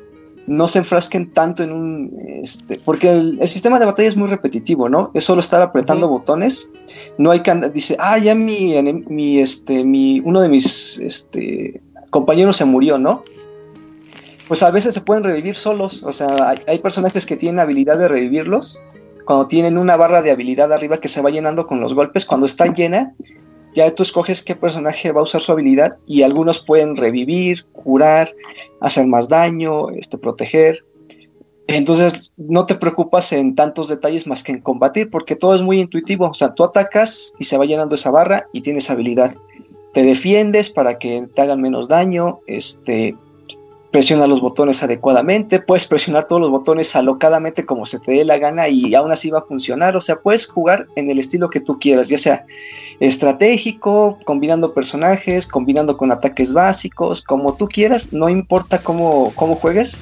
no 0.49 0.67
se 0.67 0.79
enfrasquen 0.79 1.33
tanto 1.33 1.63
en 1.63 1.73
un... 1.73 2.41
Este, 2.43 2.81
porque 2.85 3.11
el, 3.11 3.49
sistema 3.49 3.79
de 3.79 3.87
batalla 3.87 4.09
es 4.09 4.17
muy 4.17 4.29
repetitivo, 4.29 4.89
¿no? 4.89 5.11
Es 5.15 5.25
solo 5.25 5.41
estar 5.41 5.63
apretando 5.63 6.09
botones. 6.09 6.71
No 7.19 7.31
hay 7.31 7.41
que 7.41 7.51
andar, 7.51 7.73
dice, 7.73 7.97
ah, 7.99 8.19
ya 8.19 8.35
mi, 8.35 8.75
mi, 9.09 9.39
este, 9.39 9.85
mi, 9.85 10.21
uno 10.21 10.41
de 10.41 10.49
mis 10.49 10.99
este, 10.99 11.81
compañeros 12.11 12.57
se 12.57 12.65
murió, 12.65 12.99
¿no? 12.99 13.23
Pues 14.49 14.63
a 14.63 14.71
veces 14.71 14.95
se 14.95 15.03
pueden 15.03 15.25
revivir 15.25 15.55
solos. 15.55 16.03
O 16.03 16.13
sea, 16.13 16.49
hay, 16.49 16.59
hay 16.67 16.79
personajes 16.79 17.27
que 17.27 17.37
tienen 17.37 17.61
habilidad 17.61 17.99
de 17.99 18.09
revivirlos. 18.09 18.81
Cuando 19.27 19.47
tienen 19.47 19.77
una 19.77 19.97
barra 19.97 20.23
de 20.23 20.31
habilidad 20.31 20.73
arriba 20.73 20.97
que 20.99 21.09
se 21.09 21.21
va 21.21 21.29
llenando 21.29 21.67
con 21.67 21.81
los 21.81 21.93
golpes, 21.93 22.25
cuando 22.25 22.47
está 22.47 22.67
llena, 22.73 23.13
ya 23.79 23.95
tú 23.95 24.03
escoges 24.03 24.43
qué 24.43 24.57
personaje 24.57 25.13
va 25.13 25.21
a 25.21 25.23
usar 25.23 25.41
su 25.41 25.53
habilidad 25.53 25.97
y 26.05 26.23
algunos 26.23 26.59
pueden 26.59 26.97
revivir, 26.97 27.65
curar, 27.67 28.35
hacer 28.81 29.07
más 29.07 29.29
daño, 29.29 29.91
este, 29.91 30.19
proteger. 30.19 30.85
Entonces 31.69 32.33
no 32.37 32.67
te 32.67 32.75
preocupas 32.75 33.33
en 33.33 33.55
tantos 33.55 33.87
detalles 33.87 34.27
más 34.27 34.43
que 34.43 34.51
en 34.51 34.63
combatir 34.63 35.11
porque 35.11 35.37
todo 35.37 35.55
es 35.55 35.63
muy 35.63 35.79
intuitivo. 35.79 36.29
O 36.29 36.35
sea, 36.35 36.55
tú 36.55 36.65
atacas 36.65 37.33
y 37.39 37.45
se 37.45 37.57
va 37.57 37.67
llenando 37.67 37.95
esa 37.95 38.11
barra 38.11 38.49
y 38.53 38.63
tienes 38.63 38.91
habilidad. 38.91 39.37
Te 39.95 40.03
defiendes 40.03 40.71
para 40.71 40.99
que 40.99 41.29
te 41.33 41.41
hagan 41.41 41.61
menos 41.61 41.87
daño, 41.87 42.41
este, 42.49 43.15
presiona 43.91 44.27
los 44.27 44.41
botones 44.41 44.83
adecuadamente, 44.83 45.61
puedes 45.61 45.87
presionar 45.87 46.27
todos 46.27 46.43
los 46.43 46.51
botones 46.51 46.95
alocadamente 46.95 47.65
como 47.65 47.87
se 47.87 47.99
te 47.99 48.13
dé 48.13 48.25
la 48.25 48.39
gana 48.39 48.69
y 48.69 48.95
aún 48.95 49.11
así 49.11 49.31
va 49.31 49.39
a 49.39 49.43
funcionar, 49.43 49.97
o 49.97 50.01
sea, 50.01 50.17
puedes 50.17 50.47
jugar 50.47 50.87
en 50.97 51.11
el 51.11 51.19
estilo 51.19 51.49
que 51.49 51.61
tú 51.61 51.79
quieras, 51.79 52.09
ya 52.09 52.19
sea 52.19 52.45
estratégico, 53.01 54.19
combinando 54.25 54.75
personajes, 54.75 55.47
combinando 55.47 55.97
con 55.97 56.13
ataques 56.13 56.53
básicos, 56.53 57.23
como 57.23 57.55
tú 57.55 57.69
quieras, 57.69 58.13
no 58.13 58.29
importa 58.29 58.79
cómo, 58.79 59.33
cómo 59.35 59.55
juegues, 59.55 59.99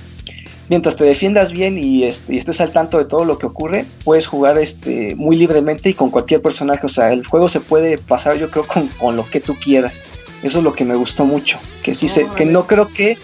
mientras 0.69 0.97
te 0.97 1.05
defiendas 1.05 1.53
bien 1.53 1.79
y, 1.79 2.03
estés 2.05 2.61
al 2.61 2.73
tanto 2.73 2.99
de 2.99 3.05
todo 3.05 3.25
lo 3.25 3.39
que 3.39 3.47
ocurre, 3.47 3.85
puedes 4.05 4.27
jugar 4.27 4.59
este, 4.59 5.15
muy 5.15 5.37
libremente 5.37 5.91
y 5.91 5.95
con 5.95 6.11
cualquier 6.11 6.43
personaje, 6.43 6.87
o 6.87 6.89
sea, 6.89 7.13
el 7.13 7.25
juego 7.25 7.49
se 7.49 7.61
puede 7.61 7.99
pasar 7.99 8.37
yo 8.37 8.51
creo 8.51 8.67
con, 8.67 8.89
con 8.99 9.17
lo 9.17 9.25
que 9.27 9.41
tú 9.41 9.55
quieras. 9.55 10.03
Eso 10.43 10.59
es 10.59 10.65
lo 10.65 10.75
que 10.75 10.85
me 10.85 10.95
gustó 10.95 11.25
mucho, 11.25 11.59
que 11.83 11.95
sí 11.95 12.09
que 12.37 12.45
no 12.45 12.67
creo 12.67 12.89
que 12.89 13.17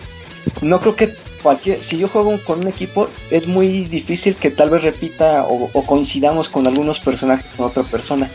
no 0.61 0.81
creo 0.81 0.95
que 0.95 1.15
cualquier, 1.43 1.83
si 1.83 1.99
yo 1.99 2.09
juego 2.09 2.39
con 2.45 2.61
un 2.61 2.69
equipo, 2.69 3.09
es 3.31 3.47
muy 3.47 3.85
difícil 3.85 4.37
que 4.37 4.51
tal 4.51 4.71
vez 4.71 4.83
repita 4.83 5.47
o, 5.49 5.69
coincidamos 5.85 6.49
con 6.49 6.67
algunos 6.67 7.01
personajes 7.01 7.51
con 7.53 7.67
otra 7.67 7.83
persona. 7.83 8.29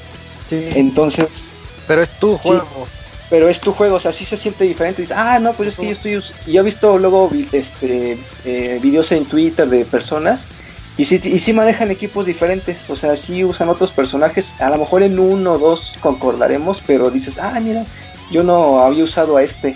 Entonces. 0.52 1.52
Pero 1.88 2.02
es 2.02 2.10
tu 2.20 2.38
juego. 2.38 2.88
pero 3.30 3.48
es 3.48 3.62
tu 3.62 3.72
juego, 3.72 3.96
o 3.96 4.00
sea, 4.00 4.12
sí 4.12 4.26
se 4.26 4.36
siente 4.36 4.66
diferente. 4.66 5.02
Dices, 5.02 5.16
ah, 5.18 5.40
no, 5.40 5.54
pues 5.54 5.70
es 5.70 5.78
que 5.78 5.86
yo 5.86 5.92
estoy. 5.92 6.20
Yo 6.52 6.62
he 6.62 6.64
visto 6.64 6.98
luego 6.98 7.30
este, 7.52 8.18
eh, 8.46 8.80
videos 8.82 9.12
en 9.12 9.26
Twitter 9.26 9.70
de 9.70 9.86
personas 9.86 10.50
y 10.98 11.06
sí, 11.06 11.22
y 11.24 11.38
sí 11.38 11.54
manejan 11.54 11.92
equipos 11.92 12.26
diferentes, 12.26 12.90
o 12.90 12.96
sea, 12.96 13.16
sí 13.16 13.44
usan 13.44 13.70
otros 13.70 13.92
personajes. 13.92 14.56
A 14.60 14.70
lo 14.70 14.80
mejor 14.80 15.04
en 15.04 15.20
uno 15.20 15.54
o 15.54 15.58
dos 15.60 15.96
concordaremos, 16.00 16.82
pero 16.86 17.12
dices, 17.12 17.38
ah, 17.38 17.60
mira, 17.62 17.86
yo 18.32 18.42
no 18.42 18.82
había 18.82 19.04
usado 19.04 19.38
a 19.38 19.44
este 19.44 19.76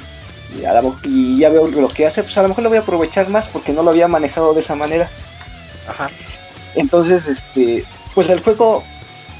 y, 1.03 1.37
ya 1.37 1.49
veo 1.49 1.67
lo 1.67 1.87
que 1.89 2.05
hace, 2.05 2.23
pues 2.23 2.37
a 2.37 2.41
lo 2.41 2.49
mejor 2.49 2.63
lo 2.63 2.69
voy 2.69 2.77
a 2.77 2.81
aprovechar 2.81 3.29
más 3.29 3.47
porque 3.47 3.73
no 3.73 3.83
lo 3.83 3.89
había 3.89 4.07
manejado 4.07 4.53
de 4.53 4.59
esa 4.59 4.75
manera. 4.75 5.09
Ajá. 5.87 6.09
Entonces, 6.75 7.27
este, 7.27 7.83
pues 8.13 8.29
el 8.29 8.41
juego 8.41 8.83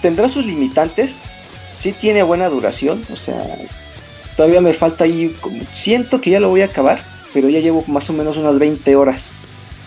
tendrá 0.02 0.28
sus 0.28 0.46
limitantes, 0.46 1.24
sí 1.72 1.92
tiene 1.92 2.24
buena 2.24 2.50
duración, 2.50 3.06
o 3.12 3.16
sea, 3.16 3.44
todavía 4.36 4.62
me 4.62 4.74
falta 4.74 5.04
ahí, 5.04 5.36
siento 5.72 6.22
que 6.22 6.32
ya 6.32 6.40
lo 6.40 6.50
voy 6.50 6.62
a 6.62 6.66
acabar, 6.66 7.00
pero 7.34 7.50
ya 7.50 7.60
llevo 7.60 7.84
más 7.88 8.10
o 8.10 8.14
menos 8.14 8.38
unas 8.38 8.60
20 8.60 8.96
horas. 8.96 9.32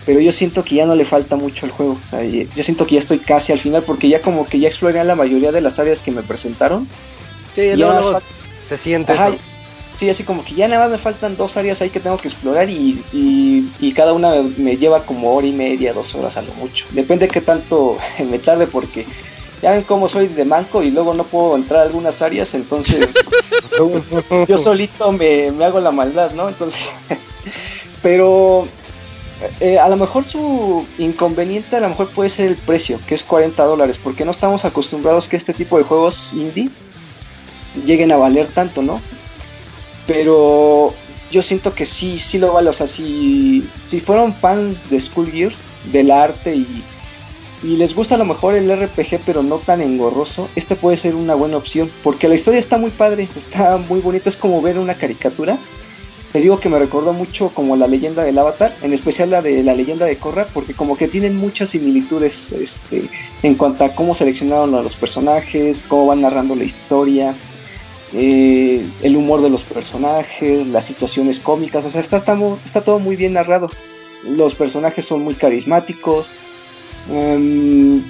Pero 0.05 0.19
yo 0.19 0.31
siento 0.31 0.63
que 0.63 0.75
ya 0.75 0.85
no 0.85 0.93
le 0.93 1.03
falta 1.03 1.35
mucho 1.35 1.65
al 1.65 1.71
juego. 1.71 1.97
O 1.99 2.05
sea, 2.05 2.23
yo 2.23 2.63
siento 2.63 2.85
que 2.85 2.93
ya 2.93 2.99
estoy 2.99 3.17
casi 3.17 3.51
al 3.51 3.59
final 3.59 3.81
porque 3.81 4.07
ya 4.07 4.21
como 4.21 4.45
que 4.45 4.59
ya 4.59 4.67
exploré 4.67 5.03
la 5.03 5.15
mayoría 5.15 5.51
de 5.51 5.61
las 5.61 5.79
áreas 5.79 5.99
que 5.99 6.11
me 6.11 6.21
presentaron. 6.21 6.87
Sí, 7.55 7.61
y 7.61 7.75
luego 7.75 8.21
se 8.69 8.77
siente. 8.77 9.13
Sí, 9.97 10.09
así 10.09 10.23
como 10.23 10.43
que 10.43 10.55
ya 10.55 10.67
nada 10.67 10.83
más 10.83 10.91
me 10.91 10.97
faltan 10.97 11.37
dos 11.37 11.55
áreas 11.55 11.81
ahí 11.81 11.89
que 11.89 12.01
tengo 12.01 12.17
que 12.17 12.27
explorar 12.27 12.69
y, 12.69 13.01
y, 13.13 13.93
cada 13.93 14.11
una 14.11 14.33
me 14.57 14.75
lleva 14.75 15.05
como 15.05 15.33
hora 15.33 15.47
y 15.47 15.53
media, 15.53 15.93
dos 15.93 16.13
horas 16.15 16.35
a 16.35 16.41
lo 16.41 16.53
mucho. 16.55 16.85
Depende 16.91 17.27
de 17.27 17.31
qué 17.31 17.39
tanto 17.39 17.97
me 18.29 18.39
tarde 18.39 18.67
porque 18.67 19.05
ya 19.61 19.71
ven 19.71 19.83
cómo 19.83 20.09
soy 20.09 20.27
de 20.27 20.43
manco 20.43 20.83
y 20.83 20.91
luego 20.91 21.13
no 21.13 21.23
puedo 21.23 21.55
entrar 21.55 21.81
a 21.81 21.83
algunas 21.83 22.21
áreas, 22.21 22.53
entonces 22.53 23.15
yo 24.47 24.57
solito 24.57 25.13
me, 25.13 25.47
hago 25.63 25.79
la 25.79 25.91
maldad, 25.91 26.31
¿no? 26.31 26.49
Entonces, 26.49 26.89
pero 28.03 28.67
eh, 29.61 29.79
a 29.79 29.87
lo 29.87 29.95
mejor 29.95 30.25
su 30.25 30.85
inconveniente 30.97 31.77
a 31.77 31.79
lo 31.79 31.87
mejor 31.87 32.09
puede 32.09 32.29
ser 32.29 32.47
el 32.47 32.57
precio, 32.57 32.99
que 33.07 33.15
es 33.15 33.23
40 33.23 33.63
dólares, 33.63 33.97
porque 34.03 34.25
no 34.25 34.31
estamos 34.31 34.65
acostumbrados 34.65 35.29
que 35.29 35.37
este 35.37 35.53
tipo 35.53 35.77
de 35.77 35.85
juegos 35.85 36.33
indie 36.33 36.69
lleguen 37.85 38.11
a 38.11 38.17
valer 38.17 38.47
tanto, 38.47 38.81
¿no? 38.81 38.99
Pero 40.07 40.93
yo 41.31 41.41
siento 41.41 41.73
que 41.73 41.85
sí, 41.85 42.19
sí 42.19 42.37
lo 42.37 42.53
vale. 42.53 42.69
O 42.69 42.73
sea, 42.73 42.87
si, 42.87 43.67
si 43.85 43.99
fueron 43.99 44.33
fans 44.33 44.89
de 44.89 44.99
School 44.99 45.31
Gears, 45.31 45.65
del 45.91 46.11
arte 46.11 46.55
y, 46.55 46.83
y 47.63 47.77
les 47.77 47.95
gusta 47.95 48.15
a 48.15 48.17
lo 48.17 48.25
mejor 48.25 48.55
el 48.55 48.71
RPG, 48.71 49.19
pero 49.25 49.43
no 49.43 49.57
tan 49.57 49.81
engorroso, 49.81 50.49
este 50.55 50.75
puede 50.75 50.97
ser 50.97 51.15
una 51.15 51.35
buena 51.35 51.57
opción. 51.57 51.89
Porque 52.03 52.27
la 52.27 52.35
historia 52.35 52.59
está 52.59 52.77
muy 52.77 52.91
padre, 52.91 53.27
está 53.35 53.77
muy 53.77 54.01
bonita. 54.01 54.29
Es 54.29 54.37
como 54.37 54.61
ver 54.61 54.77
una 54.77 54.95
caricatura. 54.95 55.57
Te 56.31 56.41
digo 56.41 56.59
que 56.59 56.67
me 56.67 56.77
recordó 56.79 57.13
mucho 57.13 57.47
como 57.49 57.77
la 57.77 57.87
leyenda 57.87 58.25
del 58.25 58.37
Avatar, 58.37 58.75
en 58.81 58.91
especial 58.91 59.29
la 59.29 59.41
de 59.41 59.63
la 59.63 59.73
leyenda 59.73 60.05
de 60.05 60.17
Korra, 60.17 60.45
porque 60.53 60.73
como 60.73 60.97
que 60.97 61.07
tienen 61.07 61.37
muchas 61.37 61.69
similitudes 61.69 62.51
este, 62.51 63.09
en 63.41 63.55
cuanto 63.55 63.85
a 63.85 63.95
cómo 63.95 64.13
seleccionaron 64.13 64.75
a 64.75 64.81
los 64.81 64.95
personajes, 64.95 65.81
cómo 65.87 66.07
van 66.07 66.19
narrando 66.19 66.53
la 66.53 66.65
historia 66.65 67.33
eh, 68.13 68.85
el 69.01 69.15
humor 69.15 69.41
de 69.41 69.49
los 69.49 69.63
personajes, 69.63 70.67
las 70.67 70.85
situaciones 70.85 71.39
cómicas, 71.39 71.85
o 71.85 71.91
sea, 71.91 72.01
está, 72.01 72.17
está, 72.17 72.81
todo 72.81 72.99
muy 72.99 73.15
bien 73.15 73.33
narrado. 73.33 73.69
Los 74.27 74.55
personajes 74.55 75.05
son 75.05 75.21
muy 75.21 75.35
carismáticos, 75.35 76.29
em, 77.11 78.03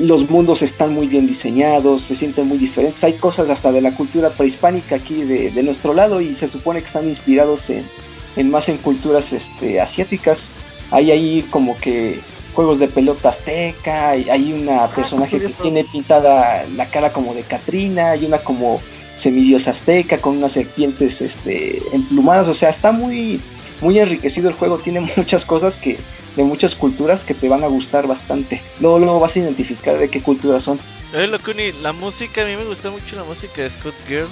los 0.00 0.28
mundos 0.30 0.62
están 0.62 0.94
muy 0.94 1.06
bien 1.06 1.26
diseñados, 1.26 2.02
se 2.02 2.16
sienten 2.16 2.48
muy 2.48 2.58
diferentes. 2.58 3.04
Hay 3.04 3.14
cosas 3.14 3.50
hasta 3.50 3.70
de 3.70 3.82
la 3.82 3.94
cultura 3.94 4.30
prehispánica 4.30 4.96
aquí 4.96 5.22
de, 5.22 5.62
nuestro 5.62 5.94
lado 5.94 6.20
y 6.20 6.34
se 6.34 6.48
supone 6.48 6.80
que 6.80 6.86
están 6.86 7.06
inspirados 7.06 7.70
en, 7.70 8.50
más 8.50 8.68
en 8.68 8.78
culturas 8.78 9.32
este, 9.32 9.80
asiáticas. 9.80 10.52
Hay 10.90 11.10
ahí 11.10 11.46
como 11.50 11.78
que 11.78 12.18
juegos 12.54 12.78
de 12.78 12.88
pelota 12.88 13.28
azteca, 13.28 14.10
hay 14.10 14.52
una 14.52 14.84
ah, 14.84 14.94
personaje 14.94 15.38
que 15.38 15.48
tiene 15.48 15.84
pintada 15.84 16.64
la 16.76 16.86
cara 16.86 17.12
como 17.12 17.34
de 17.34 17.42
Katrina, 17.42 18.10
hay 18.10 18.26
una 18.26 18.38
como 18.38 18.80
semidiosa 19.14 19.70
azteca 19.70 20.18
con 20.18 20.38
unas 20.38 20.52
serpientes 20.52 21.20
este, 21.20 21.82
emplumadas, 21.92 22.48
o 22.48 22.54
sea, 22.54 22.68
está 22.68 22.92
muy, 22.92 23.40
muy 23.80 23.98
enriquecido 23.98 24.48
el 24.48 24.54
juego, 24.54 24.78
tiene 24.78 25.00
muchas 25.16 25.44
cosas 25.44 25.76
que 25.76 25.98
de 26.36 26.44
muchas 26.44 26.74
culturas 26.74 27.24
que 27.24 27.34
te 27.34 27.48
van 27.48 27.62
a 27.62 27.66
gustar 27.66 28.06
bastante. 28.06 28.62
Luego, 28.80 28.98
luego 28.98 29.20
vas 29.20 29.36
a 29.36 29.40
identificar 29.40 29.98
de 29.98 30.08
qué 30.08 30.22
culturas 30.22 30.62
son. 30.62 30.78
Eh, 31.12 31.26
Locuni, 31.26 31.72
la 31.82 31.92
música, 31.92 32.42
a 32.42 32.46
mí 32.46 32.56
me 32.56 32.64
gusta 32.64 32.90
mucho 32.90 33.16
la 33.16 33.24
música 33.24 33.62
de 33.62 33.68
Scott 33.68 33.94
Girls, 34.08 34.30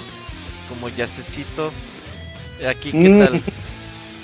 como 0.67 0.89
Yacecito. 0.89 1.71
Aquí, 2.67 2.91
¿qué 2.91 3.09
mm. 3.09 3.19
tal? 3.19 3.41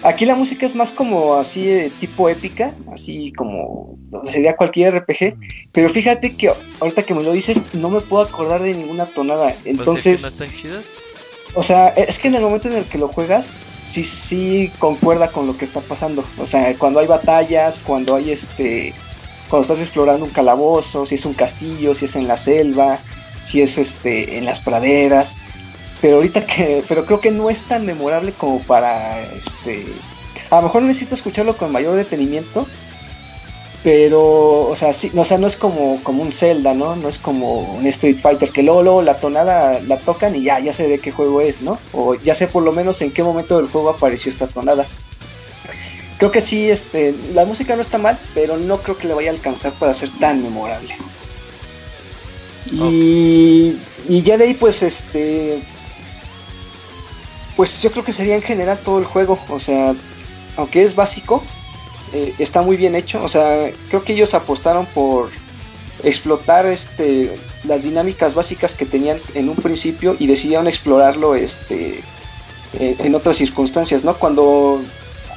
Aquí 0.08 0.26
la 0.26 0.36
música 0.36 0.66
es 0.66 0.74
más 0.74 0.94
como 0.94 1.36
así 1.36 1.70
eh, 1.70 1.92
tipo 2.00 2.30
épica, 2.30 2.74
así 2.94 3.34
como 3.34 3.98
sería 4.24 4.56
cualquier 4.56 4.96
RPG, 4.96 5.36
pero 5.74 5.90
fíjate 5.90 6.34
que 6.34 6.50
ahorita 6.80 7.04
que 7.04 7.14
me 7.14 7.24
lo 7.24 7.34
dices 7.34 7.60
no 7.74 7.90
me 7.90 8.00
puedo 8.00 8.24
acordar 8.24 8.64
de 8.64 8.74
ninguna 8.74 9.06
tonada, 9.08 9.54
entonces... 9.66 10.22
¿No 10.22 10.30
están 10.30 10.54
chidas? 10.54 10.86
O 11.56 11.62
sea, 11.62 11.90
es 11.90 12.20
que 12.20 12.30
en 12.30 12.36
el 12.36 12.42
momento 12.42 12.70
en 12.70 12.76
el 12.76 12.86
que 12.86 12.98
lo 12.98 13.10
juegas, 13.10 13.58
sí, 13.84 14.06
sí 14.06 14.72
concuerda 14.80 15.30
con 15.30 15.46
lo 15.46 15.58
que 15.58 15.66
está 15.66 15.82
pasando. 15.82 16.24
O 16.38 16.48
sea, 16.48 16.74
cuando 16.76 17.02
hay 17.02 17.08
batallas, 17.08 17.78
cuando 17.78 18.16
hay 18.16 18.32
este... 18.32 18.94
cuando 19.50 19.64
estás 19.64 19.82
explorando 19.82 20.24
un 20.24 20.32
calabozo, 20.32 21.06
si 21.06 21.16
es 21.16 21.26
un 21.26 21.34
castillo, 21.34 21.96
si 21.96 22.06
es 22.06 22.16
en 22.16 22.30
la 22.30 22.38
selva, 22.38 23.00
si 23.42 23.62
es 23.62 23.78
este 23.78 24.38
en 24.38 24.46
las 24.46 24.62
praderas. 24.62 25.38
Pero 26.02 26.18
ahorita 26.18 26.46
que, 26.46 26.84
pero 26.88 27.06
creo 27.06 27.20
que 27.20 27.32
no 27.32 27.50
es 27.50 27.62
tan 27.62 27.86
memorable 27.86 28.32
como 28.32 28.60
para 28.60 29.22
este. 29.34 29.86
A 30.50 30.58
lo 30.58 30.64
mejor 30.64 30.84
necesito 30.84 31.16
escucharlo 31.16 31.58
con 31.58 31.72
mayor 31.72 31.96
detenimiento. 31.96 32.68
Pero, 33.84 34.68
o 34.68 34.76
sea, 34.76 34.92
sí, 34.92 35.12
o 35.16 35.24
sea, 35.24 35.38
no 35.38 35.48
es 35.48 35.56
como, 35.56 36.02
como 36.04 36.24
un 36.24 36.32
Zelda, 36.32 36.74
¿no? 36.74 36.96
No 36.96 37.08
es 37.08 37.18
como 37.20 37.60
un 37.60 37.86
Street 37.88 38.18
Fighter 38.22 38.50
que 38.50 38.64
luego, 38.64 38.84
luego 38.84 39.02
la 39.02 39.20
tonada 39.20 39.80
la 39.82 39.98
tocan 39.98 40.36
y 40.36 40.44
ya, 40.44 40.60
ya 40.60 40.74
sé 40.74 40.90
de 40.90 41.00
qué 41.00 41.12
juego 41.12 41.42
es, 41.42 41.62
¿no? 41.62 41.78
O 41.94 42.16
ya 42.16 42.36
sé 42.36 42.48
por 42.48 42.64
lo 42.64 42.72
menos 42.72 43.02
en 43.02 43.12
qué 43.12 43.24
momento 43.24 43.58
del 43.58 43.70
juego 43.70 43.90
apareció 43.90 44.30
esta 44.30 44.48
tonada 44.48 44.86
creo 46.18 46.32
que 46.32 46.42
sí, 46.42 46.70
este, 46.70 47.16
la 47.34 47.46
música 47.46 47.76
no 47.76 47.82
está 47.82 47.98
mal, 47.98 48.20
pero 48.34 48.58
no 48.58 48.80
creo 48.80 48.98
que 48.98 49.08
le 49.08 49.14
vaya 49.14 49.30
a 49.30 49.34
alcanzar 49.34 49.74
para 49.74 49.94
ser 49.94 50.10
tan 50.20 50.42
memorable. 50.42 50.96
Y, 52.72 53.78
y 54.10 54.22
ya 54.24 54.38
de 54.38 54.46
ahí, 54.46 54.54
pues, 54.54 54.84
este, 54.84 55.62
pues 57.58 57.82
yo 57.82 57.92
creo 57.92 58.06
que 58.06 58.14
sería 58.14 58.36
en 58.36 58.42
general 58.42 58.78
todo 58.78 59.00
el 59.00 59.06
juego, 59.06 59.38
o 59.50 59.60
sea, 59.60 59.94
aunque 60.56 60.84
es 60.84 60.96
básico, 60.96 61.44
eh, 62.14 62.34
está 62.40 62.62
muy 62.62 62.78
bien 62.78 62.96
hecho, 62.96 63.22
o 63.22 63.28
sea, 63.28 63.70
creo 63.90 64.04
que 64.04 64.14
ellos 64.14 64.34
apostaron 64.34 64.86
por 64.86 65.30
explotar 66.04 66.66
este 66.66 67.38
las 67.66 67.84
dinámicas 67.84 68.36
básicas 68.36 68.76
que 68.76 68.86
tenían 68.86 69.20
en 69.34 69.50
un 69.50 69.56
principio 69.56 70.16
y 70.20 70.28
decidieron 70.28 70.68
explorarlo 70.68 71.36
este 71.36 72.02
en 72.80 73.16
otras 73.16 73.36
circunstancias, 73.38 74.04
¿no? 74.04 74.14
Cuando 74.14 74.80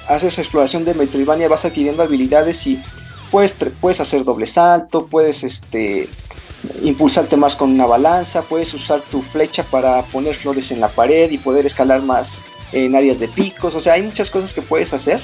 haces 0.08 0.38
exploración 0.38 0.84
de 0.84 0.94
Metroidvania, 0.94 1.48
vas 1.48 1.64
adquiriendo 1.64 2.02
habilidades 2.02 2.66
y 2.66 2.82
puedes, 3.30 3.54
puedes 3.80 4.00
hacer 4.00 4.24
doble 4.24 4.46
salto, 4.46 5.06
puedes 5.06 5.44
este, 5.44 6.08
impulsarte 6.82 7.36
más 7.36 7.56
con 7.56 7.70
una 7.70 7.86
balanza, 7.86 8.42
puedes 8.42 8.72
usar 8.74 9.00
tu 9.02 9.22
flecha 9.22 9.62
para 9.62 10.02
poner 10.02 10.34
flores 10.34 10.70
en 10.70 10.80
la 10.80 10.88
pared 10.88 11.30
y 11.30 11.38
poder 11.38 11.66
escalar 11.66 12.02
más 12.02 12.44
en 12.72 12.94
áreas 12.94 13.18
de 13.18 13.28
picos, 13.28 13.74
o 13.74 13.80
sea, 13.80 13.94
hay 13.94 14.02
muchas 14.02 14.30
cosas 14.30 14.52
que 14.52 14.62
puedes 14.62 14.92
hacer. 14.92 15.20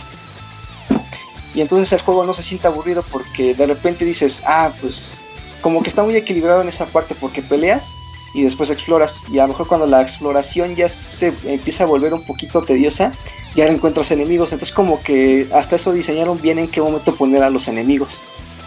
Y 1.55 1.63
entonces 1.63 1.91
el 1.93 2.01
juego 2.01 2.25
no 2.25 2.35
se 2.35 2.43
siente 2.43 2.67
aburrido 2.67 3.03
porque 3.11 3.55
de 3.55 3.67
repente 3.67 4.05
dices, 4.05 4.43
ah, 4.45 4.73
pues 4.81 5.25
como 5.63 5.83
que 5.83 5.89
está 5.89 6.03
muy 6.03 6.15
equilibrado 6.15 6.61
en 6.61 6.69
esa 6.69 6.87
parte 6.87 7.15
porque 7.15 7.41
peleas 7.41 7.97
y 8.35 8.43
después 8.43 8.71
exploras. 8.71 9.25
Y 9.33 9.39
a 9.39 9.43
lo 9.43 9.49
mejor 9.49 9.67
cuando 9.67 9.87
la 9.87 10.03
exploración 10.03 10.77
ya 10.77 10.89
se 10.89 11.33
empieza 11.45 11.85
a 11.85 11.87
volver 11.87 12.13
un 12.13 12.23
poquito 12.23 12.61
tediosa, 12.61 13.13
ya 13.55 13.67
encuentras 13.67 14.11
enemigos. 14.11 14.53
Entonces 14.53 14.75
como 14.75 15.01
que 15.01 15.49
hasta 15.55 15.77
eso 15.77 15.93
diseñaron 15.93 16.41
bien 16.41 16.59
en 16.59 16.69
qué 16.69 16.83
momento 16.83 17.15
poner 17.15 17.43
a 17.43 17.49
los 17.49 17.69
enemigos. 17.69 18.21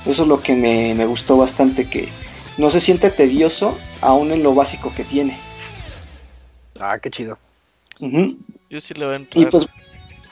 Eso 0.06 0.24
es 0.24 0.28
lo 0.28 0.42
que 0.42 0.56
me, 0.56 1.06
gustó 1.06 1.38
bastante, 1.38 1.88
que 1.88 2.10
no 2.60 2.70
se 2.70 2.82
siente 2.82 3.10
tedioso 3.10 3.78
aún 4.02 4.32
en 4.32 4.44
lo 4.44 4.54
básico 4.54 4.94
que 4.94 5.06
tiene. 5.06 5.38
Ah, 6.80 7.00
qué 7.00 7.10
chido. 7.10 7.38
Yo 8.70 8.82
sí 8.82 8.94
le 8.94 9.06
voy 9.06 9.14
a 9.14 9.16
entrar. 9.18 9.42
Y 9.42 9.46
pues, 9.46 9.66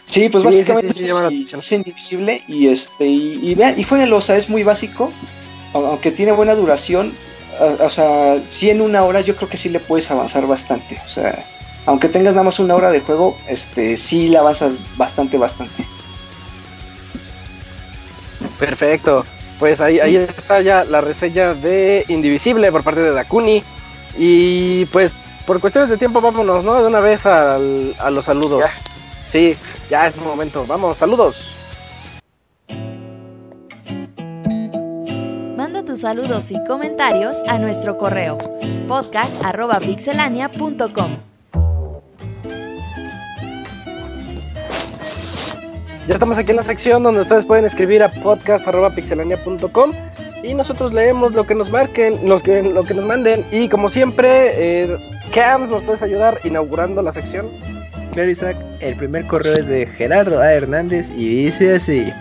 sí, 0.06 0.30
pues 0.30 0.44
básicamente 0.44 0.94
es 0.94 1.72
indivisible 1.72 2.44
y 2.48 2.68
este 2.68 3.06
y, 3.06 3.40
y, 3.42 3.56
vean, 3.56 3.80
y 3.80 3.86
o 3.90 4.22
sea, 4.22 4.36
es 4.36 4.50
muy 4.50 4.64
básico, 4.64 5.12
aunque 5.74 6.12
tiene 6.12 6.34
buena 6.34 6.54
duración, 6.54 7.14
o 7.80 7.90
sea, 7.90 8.42
si 8.48 8.70
en 8.70 8.82
una 8.82 9.04
hora 9.04 9.22
yo 9.22 9.36
creo 9.36 9.50
que 9.50 9.58
sí 9.58 9.70
le 9.70 9.80
puedes 9.80 10.12
avanzar 10.12 10.46
bastante. 10.48 11.00
O 11.06 11.10
sea, 11.10 11.46
aunque 11.86 12.10
tengas 12.10 12.34
nada 12.34 12.44
más 12.44 12.60
una 12.60 12.76
hora 12.76 12.92
de 12.92 13.00
juego, 13.00 13.38
este, 13.48 13.96
sí 13.96 14.28
la 14.28 14.40
avanzas 14.40 14.74
bastante, 14.98 15.38
bastante. 15.38 15.86
Perfecto. 18.60 19.26
Pues 19.60 19.82
ahí, 19.82 20.00
ahí 20.00 20.16
está 20.16 20.62
ya 20.62 20.84
la 20.84 21.02
reseña 21.02 21.54
de 21.54 22.06
Indivisible 22.08 22.72
por 22.72 22.84
parte 22.84 23.02
de 23.02 23.12
Dakuni. 23.12 23.64
Y 24.18 24.86
pues 24.86 25.14
por 25.46 25.60
cuestiones 25.60 25.90
de 25.90 25.98
tiempo 25.98 26.22
vámonos, 26.22 26.64
¿no? 26.64 26.82
De 26.82 26.88
una 26.88 27.00
vez 27.00 27.26
a 27.26 27.58
los 27.58 28.26
saludos. 28.26 28.64
Sí, 29.32 29.56
ya 29.90 30.08
es 30.08 30.18
momento. 30.18 30.66
Vamos, 30.68 30.98
saludos. 30.98 31.58
tus 35.88 36.02
saludos 36.02 36.52
y 36.52 36.62
comentarios 36.66 37.42
a 37.48 37.58
nuestro 37.60 37.98
correo 37.98 38.38
podcast.pixelania.com. 38.88 41.37
Ya 46.08 46.14
estamos 46.14 46.38
aquí 46.38 46.52
en 46.52 46.56
la 46.56 46.64
sección 46.64 47.04
donde 47.04 47.20
ustedes 47.20 47.46
pueden 47.46 47.66
escribir 47.66 48.02
a 48.02 48.10
podcast.pixelania.com 48.10 49.92
y 50.42 50.54
nosotros 50.54 50.94
leemos 50.94 51.34
lo 51.34 51.46
que 51.46 51.54
nos 51.54 51.70
marquen, 51.70 52.30
lo 52.30 52.40
que, 52.40 52.64
lo 52.64 52.86
que 52.86 52.94
nos 52.94 53.06
manden. 53.06 53.44
Y 53.52 53.68
como 53.68 53.90
siempre, 53.90 54.54
eh, 54.56 54.98
Cams, 55.34 55.70
¿nos 55.70 55.84
puedes 55.84 56.02
ayudar 56.02 56.40
inaugurando 56.46 57.02
la 57.02 57.12
sección? 57.12 57.50
Claro, 58.14 58.30
Isaac, 58.30 58.56
el 58.80 58.96
primer 58.96 59.28
correo 59.28 59.54
es 59.56 59.68
de 59.68 59.86
Gerardo 59.86 60.40
A. 60.40 60.54
Hernández 60.54 61.12
y 61.12 61.44
dice 61.44 61.76
así: 61.76 62.14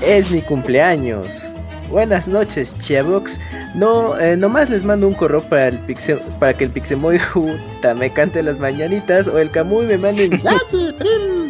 Es 0.00 0.30
mi 0.30 0.40
cumpleaños. 0.40 1.46
Buenas 1.90 2.26
noches, 2.26 2.74
Chiabox. 2.78 3.38
No, 3.74 4.18
eh, 4.18 4.34
nomás 4.34 4.70
les 4.70 4.82
mando 4.82 5.08
un 5.08 5.14
correo 5.14 5.42
para 5.42 5.68
el 5.68 5.78
Pixel, 5.80 6.20
para 6.38 6.56
que 6.56 6.64
el 6.64 6.70
Pixemoy 6.70 7.20
me 7.96 8.10
cante 8.10 8.42
las 8.42 8.58
mañanitas 8.58 9.26
o 9.26 9.38
el 9.38 9.50
Camuy 9.50 9.84
me 9.84 9.98
mande 9.98 10.30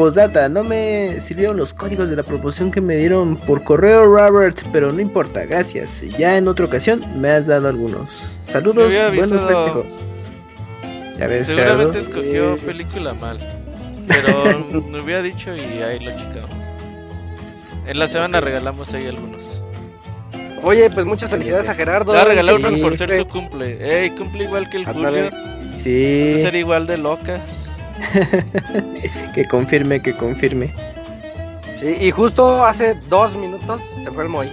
Posdata, 0.00 0.48
no 0.48 0.64
me 0.64 1.20
sirvieron 1.20 1.58
los 1.58 1.74
códigos 1.74 2.08
de 2.08 2.16
la 2.16 2.22
promoción 2.22 2.70
que 2.70 2.80
me 2.80 2.96
dieron 2.96 3.36
por 3.36 3.62
correo, 3.62 4.06
Robert, 4.06 4.58
pero 4.72 4.90
no 4.90 4.98
importa, 4.98 5.44
gracias. 5.44 6.00
Ya 6.16 6.38
en 6.38 6.48
otra 6.48 6.64
ocasión 6.64 7.04
me 7.20 7.28
has 7.28 7.46
dado 7.46 7.68
algunos. 7.68 8.10
Saludos, 8.10 8.94
buenos 9.14 9.46
festejos. 9.46 10.00
Ya 11.18 11.26
ves, 11.26 11.48
Seguramente 11.48 11.98
escogió 11.98 12.56
película 12.56 13.12
mal, 13.12 13.38
pero 14.08 14.66
me 14.88 15.02
hubiera 15.02 15.20
dicho 15.20 15.54
y 15.54 15.82
ahí 15.82 15.98
lo 15.98 16.16
checamos. 16.16 16.64
En 17.86 17.98
la 17.98 18.08
semana 18.08 18.40
regalamos 18.40 18.94
ahí 18.94 19.06
algunos. 19.06 19.62
Oye, 20.62 20.88
pues 20.88 21.04
muchas 21.04 21.28
felicidades 21.28 21.68
a 21.68 21.74
Gerardo. 21.74 22.14
Le 22.14 22.24
regalado 22.24 22.56
unos 22.56 22.74
por 22.78 22.96
ser 22.96 23.14
su 23.18 23.26
cumple. 23.26 23.76
Ey, 23.82 24.08
cumple 24.12 24.44
igual 24.44 24.70
que 24.70 24.78
el 24.78 24.86
Julio. 24.86 25.30
Sí. 25.76 26.40
ser 26.40 26.56
igual 26.56 26.86
de 26.86 26.96
locas. 26.96 27.69
que 29.34 29.44
confirme, 29.46 30.00
que 30.00 30.16
confirme. 30.16 30.72
Sí, 31.78 31.96
y 32.00 32.10
justo 32.10 32.64
hace 32.64 32.94
dos 33.08 33.36
minutos 33.36 33.80
se 34.04 34.10
fue 34.10 34.24
el 34.24 34.28
Moy. 34.28 34.48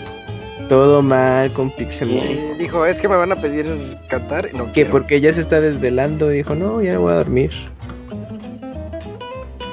Todo 0.69 1.01
mal 1.01 1.51
con 1.53 1.71
Pixel 1.71 2.57
Dijo, 2.57 2.85
es 2.85 2.99
que 2.99 3.07
me 3.07 3.15
van 3.15 3.31
a 3.31 3.35
pedir 3.35 3.97
cantar. 4.09 4.53
No 4.53 4.71
que 4.71 4.85
porque 4.85 5.21
ya 5.21 5.31
se 5.31 5.41
está 5.41 5.61
desvelando. 5.61 6.29
Dijo, 6.29 6.55
no, 6.55 6.81
ya 6.81 6.97
voy 6.97 7.13
a 7.13 7.17
dormir 7.17 7.51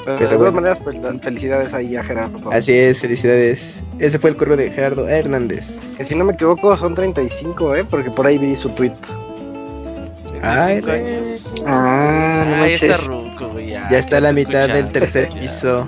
de 0.07 0.27
todas 0.27 0.53
maneras, 0.53 0.79
pues 0.83 0.97
felicidades 1.23 1.73
ahí 1.73 1.97
a 1.97 2.05
Gerardo. 2.05 2.51
Así 2.51 2.73
es, 2.73 3.01
felicidades. 3.01 3.83
Ese 3.99 4.19
fue 4.19 4.31
el 4.31 4.37
correo 4.37 4.57
de 4.57 4.71
Gerardo 4.71 5.09
Hernández. 5.09 5.95
Que 5.97 6.05
si 6.05 6.15
no 6.15 6.25
me 6.25 6.35
equivoco 6.35 6.77
son 6.77 6.95
35, 6.95 7.75
¿eh? 7.75 7.85
Porque 7.89 8.11
por 8.11 8.27
ahí 8.27 8.39
vi 8.39 8.57
su 8.57 8.69
tweet. 8.71 8.93
Ay, 10.43 10.83
ah, 11.67 12.45
no 12.59 12.65
está. 12.67 12.97
Ya, 13.85 13.91
ya 13.91 13.99
está 13.99 14.19
a 14.19 14.21
la 14.21 14.33
mitad 14.33 14.69
del 14.69 14.91
tercer 14.91 15.29
piso. 15.31 15.87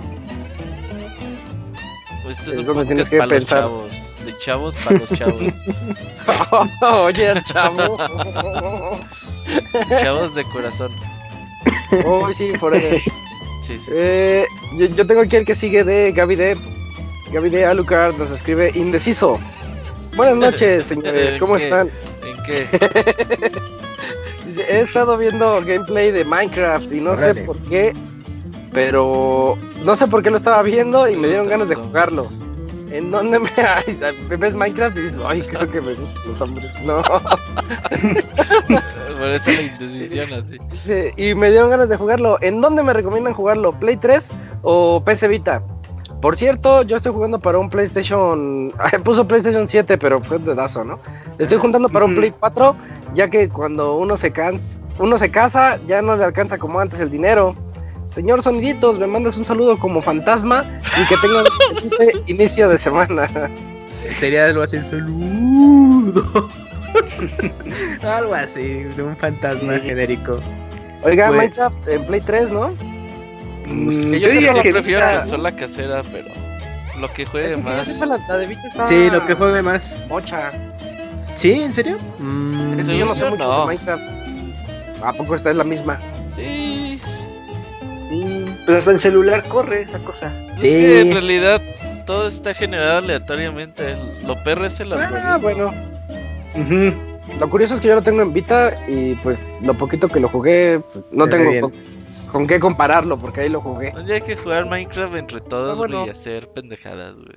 Pues 2.22 2.38
esto 2.38 2.52
es, 2.52 2.58
es 2.58 2.68
un 2.68 2.86
tienes 2.86 3.08
que 3.08 3.18
para 3.18 3.30
pensar. 3.30 3.64
Los 3.64 3.90
chavos. 3.90 4.24
De 4.24 4.38
chavos 4.38 4.76
para 4.76 4.98
los 4.98 5.12
chavos. 5.12 5.54
Oye, 7.04 7.42
chavo. 7.46 7.98
chavos 10.00 10.34
de 10.34 10.44
corazón. 10.44 10.92
Oh, 12.04 12.32
sí, 12.32 12.52
por 12.58 12.74
eso. 12.74 13.10
Eh, 13.92 14.44
yo, 14.76 15.06
tengo 15.08 15.22
aquí 15.22 15.34
el 15.34 15.44
que 15.44 15.56
sigue 15.56 15.82
de 15.82 16.12
Gaby 16.12 16.36
de 16.36 16.56
Gaby 17.32 17.50
de 17.50 17.66
Alucard 17.66 18.16
nos 18.16 18.30
escribe 18.30 18.70
indeciso. 18.76 19.40
Buenas 20.14 20.36
noches, 20.36 20.86
señores, 20.86 21.36
¿cómo 21.36 21.56
están? 21.56 21.90
¿En 22.24 22.42
qué? 22.44 23.50
He 24.56 24.80
estado 24.80 25.16
viendo 25.16 25.60
gameplay 25.64 26.10
de 26.10 26.24
Minecraft 26.24 26.92
y 26.92 27.00
no 27.00 27.16
sé 27.16 27.34
por 27.34 27.56
qué, 27.64 27.92
pero 28.72 29.56
no 29.84 29.96
sé 29.96 30.06
por 30.06 30.22
qué 30.22 30.30
lo 30.30 30.36
estaba 30.36 30.62
viendo 30.62 31.08
y 31.08 31.16
me 31.16 31.28
dieron 31.28 31.48
ganas 31.48 31.68
de 31.68 31.74
jugarlo. 31.74 32.28
¿En 32.90 33.10
dónde 33.10 33.40
me, 33.40 33.50
ves 34.36 34.54
Minecraft 34.54 34.96
y 34.96 35.02
dices, 35.02 35.20
ay, 35.26 35.42
creo 35.42 35.70
que 35.70 35.80
me 35.80 35.94
gustan 35.94 36.28
los 36.28 36.40
hombres? 36.40 36.72
No. 36.82 37.02
Por 39.18 39.28
eso 39.28 39.50
la 39.50 39.62
indecisión 39.62 40.32
así. 40.32 40.58
Sí, 40.78 41.08
y 41.16 41.34
me 41.34 41.50
dieron 41.50 41.70
ganas 41.70 41.88
de 41.88 41.96
jugarlo. 41.96 42.38
¿En 42.42 42.60
dónde 42.60 42.82
me 42.82 42.92
recomiendan 42.92 43.34
jugarlo? 43.34 43.72
¿Play 43.72 43.96
3 43.96 44.30
o 44.62 45.02
PC 45.04 45.28
Vita? 45.28 45.62
Por 46.22 46.36
cierto, 46.36 46.82
yo 46.82 46.96
estoy 46.96 47.12
jugando 47.12 47.38
para 47.38 47.58
un 47.58 47.68
PlayStation. 47.68 48.72
Puso 49.04 49.28
PlayStation 49.28 49.68
7, 49.68 49.98
pero 49.98 50.22
fue 50.22 50.38
de 50.38 50.54
dazo, 50.54 50.84
¿no? 50.84 50.98
Estoy 51.38 51.58
juntando 51.58 51.88
para 51.88 52.04
un 52.04 52.14
Play 52.14 52.32
4, 52.38 52.76
ya 53.14 53.28
que 53.30 53.48
cuando 53.48 53.96
uno 53.96 54.16
se 54.16 54.30
cansa, 54.32 54.80
uno 54.98 55.18
se 55.18 55.30
casa, 55.30 55.78
ya 55.86 56.02
no 56.02 56.16
le 56.16 56.24
alcanza 56.24 56.58
como 56.58 56.80
antes 56.80 57.00
el 57.00 57.10
dinero. 57.10 57.54
Señor 58.06 58.42
Soniditos, 58.42 58.98
me 58.98 59.06
mandas 59.06 59.36
un 59.36 59.44
saludo 59.44 59.78
como 59.78 60.00
fantasma 60.00 60.64
y 61.02 61.06
que 61.08 61.16
tenga 61.16 61.42
un 61.42 62.22
inicio 62.26 62.68
de 62.68 62.78
semana. 62.78 63.28
sería 64.18 64.46
algo 64.46 64.62
así, 64.62 64.82
saludo. 64.82 66.48
algo 68.02 68.34
así, 68.34 68.84
de 68.84 69.02
un 69.02 69.16
fantasma 69.16 69.78
genérico. 69.78 70.38
Oiga, 71.02 71.26
Pues- 71.28 71.38
Minecraft 71.38 71.88
en 71.88 72.06
Play 72.06 72.20
3, 72.20 72.52
¿no? 72.52 72.68
Mm, 73.66 73.90
yo 74.12 74.18
yo 74.18 74.28
diría 74.30 74.52
sí 74.54 74.60
que 74.62 74.70
prefiero 74.70 75.00
Vita- 75.00 75.18
consola 75.20 75.56
casera, 75.56 76.02
pero 76.12 76.28
lo 77.00 77.10
que 77.12 77.22
Es 77.22 77.28
juegue 77.28 77.56
más. 77.56 77.98
la, 78.00 78.18
la 78.28 78.36
de 78.38 78.46
Vita 78.46 78.66
está 78.68 78.86
Sí, 78.86 79.08
lo 79.10 79.26
que 79.26 79.34
juegue 79.34 79.62
más. 79.62 80.04
mocha. 80.08 80.52
¿Sí? 81.36 81.52
¿En 81.62 81.72
serio? 81.74 81.98
Mm, 82.18 82.78
Es 82.80 82.88
que 82.88 82.98
yo 82.98 83.06
no 83.06 83.14
sé 83.14 83.20
yo 83.20 83.30
mucho 83.30 83.44
no. 83.46 83.60
de 83.60 83.66
Minecraft. 83.76 84.02
¿A 85.04 85.12
poco 85.12 85.34
esta 85.34 85.50
es 85.50 85.56
la 85.56 85.64
misma? 85.64 86.00
Sí. 86.28 86.94
Sí, 86.94 88.44
Pero 88.64 88.78
hasta 88.78 88.90
en 88.90 88.98
celular 88.98 89.46
corre 89.48 89.82
esa 89.82 89.98
cosa. 90.00 90.32
Es 90.54 90.62
Sí. 90.62 90.68
que 90.68 91.00
en 91.02 91.12
realidad 91.12 91.60
todo 92.06 92.26
está 92.28 92.54
generado 92.54 92.98
aleatoriamente. 92.98 93.96
Lo 94.24 94.42
perro 94.42 94.66
es 94.66 94.80
el 94.80 94.92
Ah, 94.92 95.04
algoritmo. 95.06 95.38
bueno. 95.40 95.74
Ujú. 96.54 96.92
Lo 97.38 97.50
curioso 97.50 97.74
es 97.74 97.80
que 97.80 97.88
yo 97.88 97.94
lo 97.96 98.02
tengo 98.02 98.22
en 98.22 98.32
Vita 98.32 98.76
y 98.88 99.14
pues 99.16 99.38
lo 99.60 99.74
poquito 99.74 100.08
que 100.08 100.20
lo 100.20 100.28
jugué, 100.28 100.80
pues, 100.92 101.04
no 101.10 101.28
tengo 101.28 101.60
con, 101.60 101.72
con 102.32 102.46
qué 102.46 102.58
compararlo 102.60 103.18
porque 103.18 103.42
ahí 103.42 103.48
lo 103.48 103.60
jugué. 103.60 103.92
Un 103.96 104.06
día 104.06 104.14
hay 104.16 104.20
que 104.22 104.36
jugar 104.36 104.66
Minecraft 104.66 105.14
entre 105.16 105.40
todos, 105.40 105.72
Ah, 105.72 105.76
bueno. 105.76 106.06
y 106.06 106.10
hacer 106.10 106.48
pendejadas, 106.48 107.16
güey. 107.16 107.36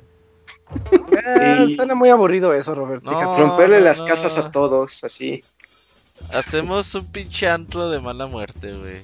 Eh, 1.11 1.65
Y- 1.69 1.75
Suena 1.75 1.95
muy 1.95 2.09
aburrido 2.09 2.53
eso, 2.53 2.75
Robert. 2.75 3.03
No. 3.03 3.11
fíjate. 3.11 3.41
Romperle 3.41 3.79
no, 3.79 3.85
las 3.85 3.99
no. 4.01 4.05
casas 4.07 4.37
a 4.37 4.51
todos, 4.51 5.03
así. 5.03 5.43
Hacemos 6.33 6.93
un 6.95 7.05
pinche 7.05 7.47
antro 7.47 7.89
de 7.89 7.99
mala 7.99 8.27
muerte, 8.27 8.73
güey. 8.73 9.01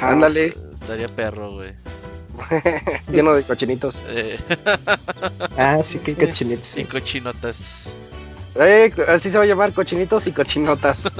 Ándale, 0.00 0.54
Estaría 0.74 1.08
perro, 1.08 1.52
güey. 1.54 1.72
lleno 3.10 3.32
de 3.34 3.42
cochinitos. 3.42 3.98
Eh, 4.08 4.38
Ah, 5.58 5.78
sí, 5.82 5.98
que 5.98 6.14
cochinitos. 6.14 6.76
y 6.76 6.84
cochinotas. 6.84 7.88
Eh, 8.56 8.92
así 9.08 9.30
se 9.30 9.38
va 9.38 9.44
a 9.44 9.46
llamar 9.46 9.72
cochinitos 9.72 10.26
y 10.26 10.32
cochinotas. 10.32 11.10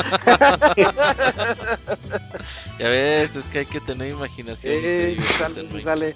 Ya 2.78 2.88
ves, 2.88 3.34
es 3.34 3.46
que 3.46 3.60
hay 3.60 3.66
que 3.66 3.80
tener 3.80 4.08
imaginación. 4.08 4.72
te 4.72 5.10
Eh, 5.10 5.16
diviertes 5.16 5.82
sale. 5.82 6.14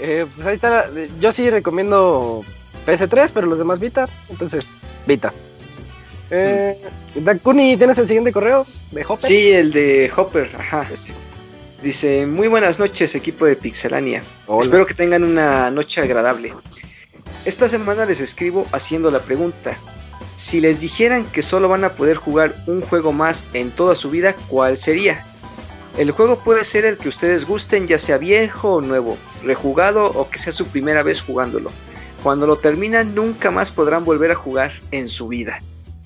Eh, 0.00 0.26
pues 0.34 0.46
ahí 0.46 0.54
está. 0.54 0.88
Yo 1.20 1.32
sí 1.32 1.50
recomiendo 1.50 2.42
PS3, 2.86 3.30
pero 3.34 3.46
los 3.46 3.58
demás 3.58 3.78
Vita. 3.78 4.08
Entonces, 4.30 4.70
Vita. 5.06 5.32
Eh, 6.30 6.78
Dakuni, 7.14 7.76
¿tienes 7.76 7.98
el 7.98 8.06
siguiente 8.06 8.32
correo 8.32 8.66
de 8.90 9.04
Hopper? 9.04 9.18
Sí, 9.26 9.50
el 9.50 9.70
de 9.70 10.10
Hopper, 10.14 10.50
ajá. 10.58 10.86
Dice, 11.82 12.26
muy 12.26 12.48
buenas 12.48 12.78
noches 12.78 13.14
equipo 13.14 13.44
de 13.44 13.56
Pixelania. 13.56 14.22
Hola. 14.46 14.64
Espero 14.64 14.86
que 14.86 14.94
tengan 14.94 15.24
una 15.24 15.70
noche 15.70 16.00
agradable. 16.00 16.54
Esta 17.44 17.68
semana 17.68 18.04
les 18.04 18.20
escribo 18.20 18.66
haciendo 18.72 19.10
la 19.10 19.20
pregunta. 19.20 19.76
Si 20.38 20.60
les 20.60 20.78
dijeran 20.78 21.24
que 21.24 21.42
solo 21.42 21.68
van 21.68 21.82
a 21.82 21.94
poder 21.94 22.16
jugar 22.16 22.54
un 22.68 22.80
juego 22.80 23.10
más 23.12 23.44
en 23.54 23.72
toda 23.72 23.96
su 23.96 24.08
vida, 24.08 24.36
¿cuál 24.46 24.76
sería? 24.76 25.24
El 25.96 26.12
juego 26.12 26.38
puede 26.38 26.62
ser 26.62 26.84
el 26.84 26.96
que 26.96 27.08
ustedes 27.08 27.44
gusten, 27.44 27.88
ya 27.88 27.98
sea 27.98 28.18
viejo 28.18 28.74
o 28.74 28.80
nuevo, 28.80 29.18
rejugado 29.42 30.06
o 30.06 30.30
que 30.30 30.38
sea 30.38 30.52
su 30.52 30.64
primera 30.68 31.02
vez 31.02 31.20
jugándolo. 31.20 31.72
Cuando 32.22 32.46
lo 32.46 32.54
terminan, 32.54 33.16
nunca 33.16 33.50
más 33.50 33.72
podrán 33.72 34.04
volver 34.04 34.30
a 34.30 34.36
jugar 34.36 34.70
en 34.92 35.08
su 35.08 35.26
vida. 35.26 35.60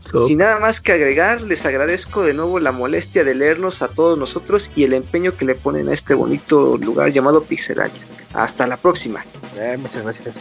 So- 0.04 0.24
Sin 0.24 0.38
nada 0.38 0.58
más 0.58 0.80
que 0.80 0.92
agregar, 0.92 1.42
les 1.42 1.66
agradezco 1.66 2.22
de 2.22 2.32
nuevo 2.32 2.58
la 2.58 2.72
molestia 2.72 3.24
de 3.24 3.34
leernos 3.34 3.82
a 3.82 3.88
todos 3.88 4.18
nosotros 4.18 4.70
y 4.74 4.84
el 4.84 4.94
empeño 4.94 5.36
que 5.36 5.44
le 5.44 5.54
ponen 5.56 5.90
a 5.90 5.92
este 5.92 6.14
bonito 6.14 6.78
lugar 6.78 7.10
llamado 7.10 7.42
Pixelania. 7.44 8.00
Hasta 8.32 8.66
la 8.66 8.78
próxima. 8.78 9.22
Eh, 9.58 9.76
muchas 9.78 10.02
gracias. 10.04 10.36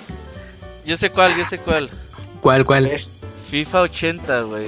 Yo 0.86 0.96
sé 0.96 1.10
cuál, 1.10 1.36
yo 1.38 1.46
sé 1.46 1.58
cuál. 1.58 1.90
¿Cuál, 2.40 2.66
cuál? 2.66 2.90
FIFA 3.52 3.82
80, 3.82 4.42
güey. 4.44 4.68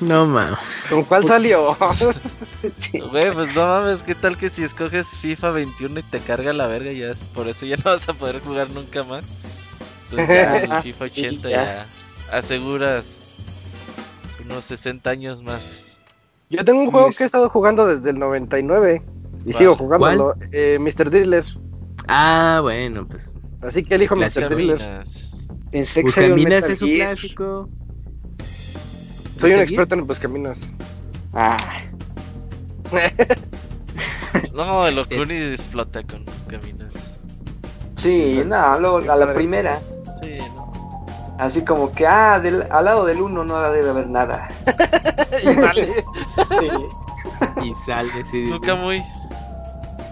No, 0.00 0.26
mames. 0.26 0.58
¿Con 0.90 1.04
cuál 1.04 1.24
salió? 1.26 1.76
Güey, 3.12 3.30
pues 3.32 3.54
no 3.54 3.64
mames, 3.64 4.02
¿qué 4.02 4.14
tal 4.16 4.36
que 4.36 4.50
si 4.50 4.64
escoges 4.64 5.06
FIFA 5.06 5.52
21 5.52 6.00
y 6.00 6.02
te 6.02 6.18
carga 6.18 6.52
la 6.52 6.66
verga? 6.66 6.90
Ya 6.90 7.10
es- 7.12 7.20
por 7.32 7.46
eso 7.46 7.64
ya 7.64 7.76
no 7.84 7.84
vas 7.84 8.08
a 8.08 8.12
poder 8.12 8.40
jugar 8.40 8.68
nunca 8.70 9.04
más. 9.04 9.22
Entonces 10.10 10.28
ya 10.28 10.56
en 10.76 10.82
FIFA 10.82 11.04
80 11.04 11.48
ya 11.48 11.86
aseguras 12.32 13.20
unos 14.44 14.64
60 14.64 15.08
años 15.10 15.42
más. 15.42 16.00
Yo 16.50 16.64
tengo 16.64 16.80
un 16.82 16.90
juego 16.90 17.06
Pues- 17.06 17.18
que 17.18 17.22
he 17.24 17.26
estado 17.26 17.48
jugando 17.48 17.86
desde 17.86 18.10
el 18.10 18.18
99 18.18 19.02
y 19.40 19.42
¿Cuál? 19.44 19.54
sigo 19.54 19.76
jugándolo. 19.76 20.34
Eh, 20.52 20.78
Mr. 20.80 21.08
Driller. 21.10 21.44
Ah, 22.08 22.58
bueno, 22.62 23.06
pues. 23.06 23.32
Así 23.62 23.84
que 23.84 23.94
elijo. 23.94 24.16
Mr. 24.16 24.48
Driller. 24.48 25.04
Pensé 25.70 26.02
que 26.02 26.08
salió 26.10 26.34
Buscaminas 26.34 26.60
Metal 26.62 26.72
es 26.72 26.82
un 26.82 26.88
Gear. 26.88 27.08
clásico. 27.16 27.68
Soy 29.36 29.52
un 29.52 29.60
experto 29.60 29.94
en 29.94 30.06
Buscaminas. 30.06 30.72
Ah, 31.34 31.56
No, 34.54 34.86
el 34.86 34.98
Okuni 34.98 35.34
explota 35.34 36.02
con 36.02 36.24
los 36.24 36.42
caminos. 36.44 36.94
sí, 37.96 38.42
no, 38.46 38.54
a 38.56 39.16
la 39.16 39.34
primera. 39.34 39.80
Sí, 40.22 40.38
no. 40.54 40.66
Así 41.38 41.62
como 41.64 41.92
que, 41.92 42.06
ah, 42.06 42.40
del- 42.40 42.64
al 42.70 42.84
lado 42.86 43.04
del 43.04 43.20
uno 43.20 43.44
no 43.44 43.60
debe 43.70 43.90
haber 43.90 44.08
nada. 44.08 44.48
y 45.42 45.54
sale. 45.54 46.04
Sí. 46.60 47.64
Y 47.64 47.74
salve, 47.84 48.22
sí. 48.30 48.46
Nunca 48.48 48.74
muy. 48.74 49.02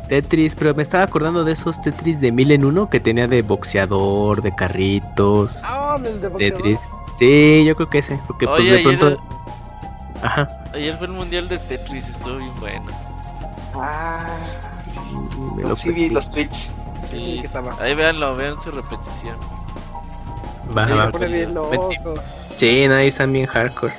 Tetris, 0.08 0.54
pero 0.54 0.74
me 0.74 0.82
estaba 0.82 1.04
acordando 1.04 1.44
de 1.44 1.52
esos 1.52 1.80
Tetris 1.82 2.20
de 2.20 2.30
mil 2.32 2.50
en 2.52 2.64
uno 2.64 2.88
que 2.90 3.00
tenía 3.00 3.26
de 3.26 3.42
boxeador, 3.42 4.42
de 4.42 4.54
carritos, 4.54 5.60
Ah, 5.64 5.96
el 5.96 6.20
de 6.20 6.28
boxeador. 6.28 6.38
Tetris. 6.38 6.78
Sí, 7.18 7.64
yo 7.66 7.74
creo 7.74 7.88
que 7.88 7.98
ese, 7.98 8.18
porque 8.26 8.46
pues 8.46 8.64
de 8.64 8.76
ayer, 8.78 8.98
pronto. 8.98 9.22
Ajá. 10.22 10.48
ayer 10.74 10.96
fue 10.98 11.06
el 11.06 11.12
mundial 11.12 11.48
de 11.48 11.58
Tetris, 11.58 12.08
estuvo 12.08 12.36
bien 12.36 12.52
bueno. 12.60 12.86
Ah, 13.74 14.26
sí, 14.84 14.98
sí. 15.10 15.16
me 15.56 15.62
lo 15.62 15.76
sí 15.76 15.90
vi 15.90 16.08
los 16.10 16.30
tweets. 16.30 16.70
Sí, 17.10 17.42
Sí, 17.44 17.58
ahí 17.80 17.94
véanlo, 17.94 18.34
vean 18.36 18.60
su 18.60 18.70
repetición. 18.70 19.36
Va, 20.76 20.86
Sí, 20.86 20.92
va. 20.92 21.04
se 21.06 21.10
pone 21.10 21.26
bien 21.28 21.54
loco. 21.54 21.90
Sí, 22.56 22.86
no, 22.88 22.94
ahí 22.94 23.08
están 23.08 23.32
bien 23.32 23.46
hardcore. 23.46 23.92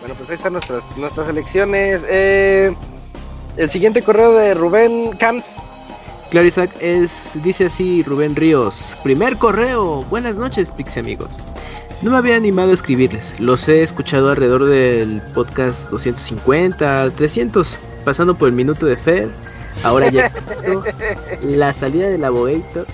Bueno, 0.00 0.14
pues 0.16 0.30
ahí 0.30 0.36
están 0.36 0.52
nuestras, 0.54 0.82
nuestras 0.96 1.28
elecciones. 1.28 2.04
Eh, 2.08 2.74
el 3.56 3.70
siguiente 3.70 4.02
correo 4.02 4.32
de 4.32 4.54
Rubén 4.54 5.12
Camps. 5.18 5.56
Claro, 6.30 6.46
Isaac, 6.46 6.70
es, 6.80 7.32
dice 7.42 7.66
así 7.66 8.02
Rubén 8.02 8.34
Ríos. 8.34 8.94
Primer 9.02 9.36
correo. 9.36 10.04
Buenas 10.08 10.38
noches, 10.38 10.72
Pixie 10.72 11.00
amigos. 11.00 11.42
No 12.00 12.10
me 12.10 12.16
había 12.16 12.36
animado 12.36 12.70
a 12.70 12.74
escribirles. 12.74 13.38
Los 13.38 13.68
he 13.68 13.82
escuchado 13.82 14.30
alrededor 14.30 14.64
del 14.64 15.20
podcast 15.34 15.90
250, 15.90 17.10
300, 17.14 17.78
pasando 18.04 18.34
por 18.34 18.48
el 18.48 18.54
minuto 18.54 18.86
de 18.86 18.96
Fer. 18.96 19.28
Ahora 19.84 20.10
ya 20.10 20.30
la 21.42 21.72
salida 21.72 22.08
de 22.08 22.18
la 22.18 22.30
Bogator, 22.30 22.86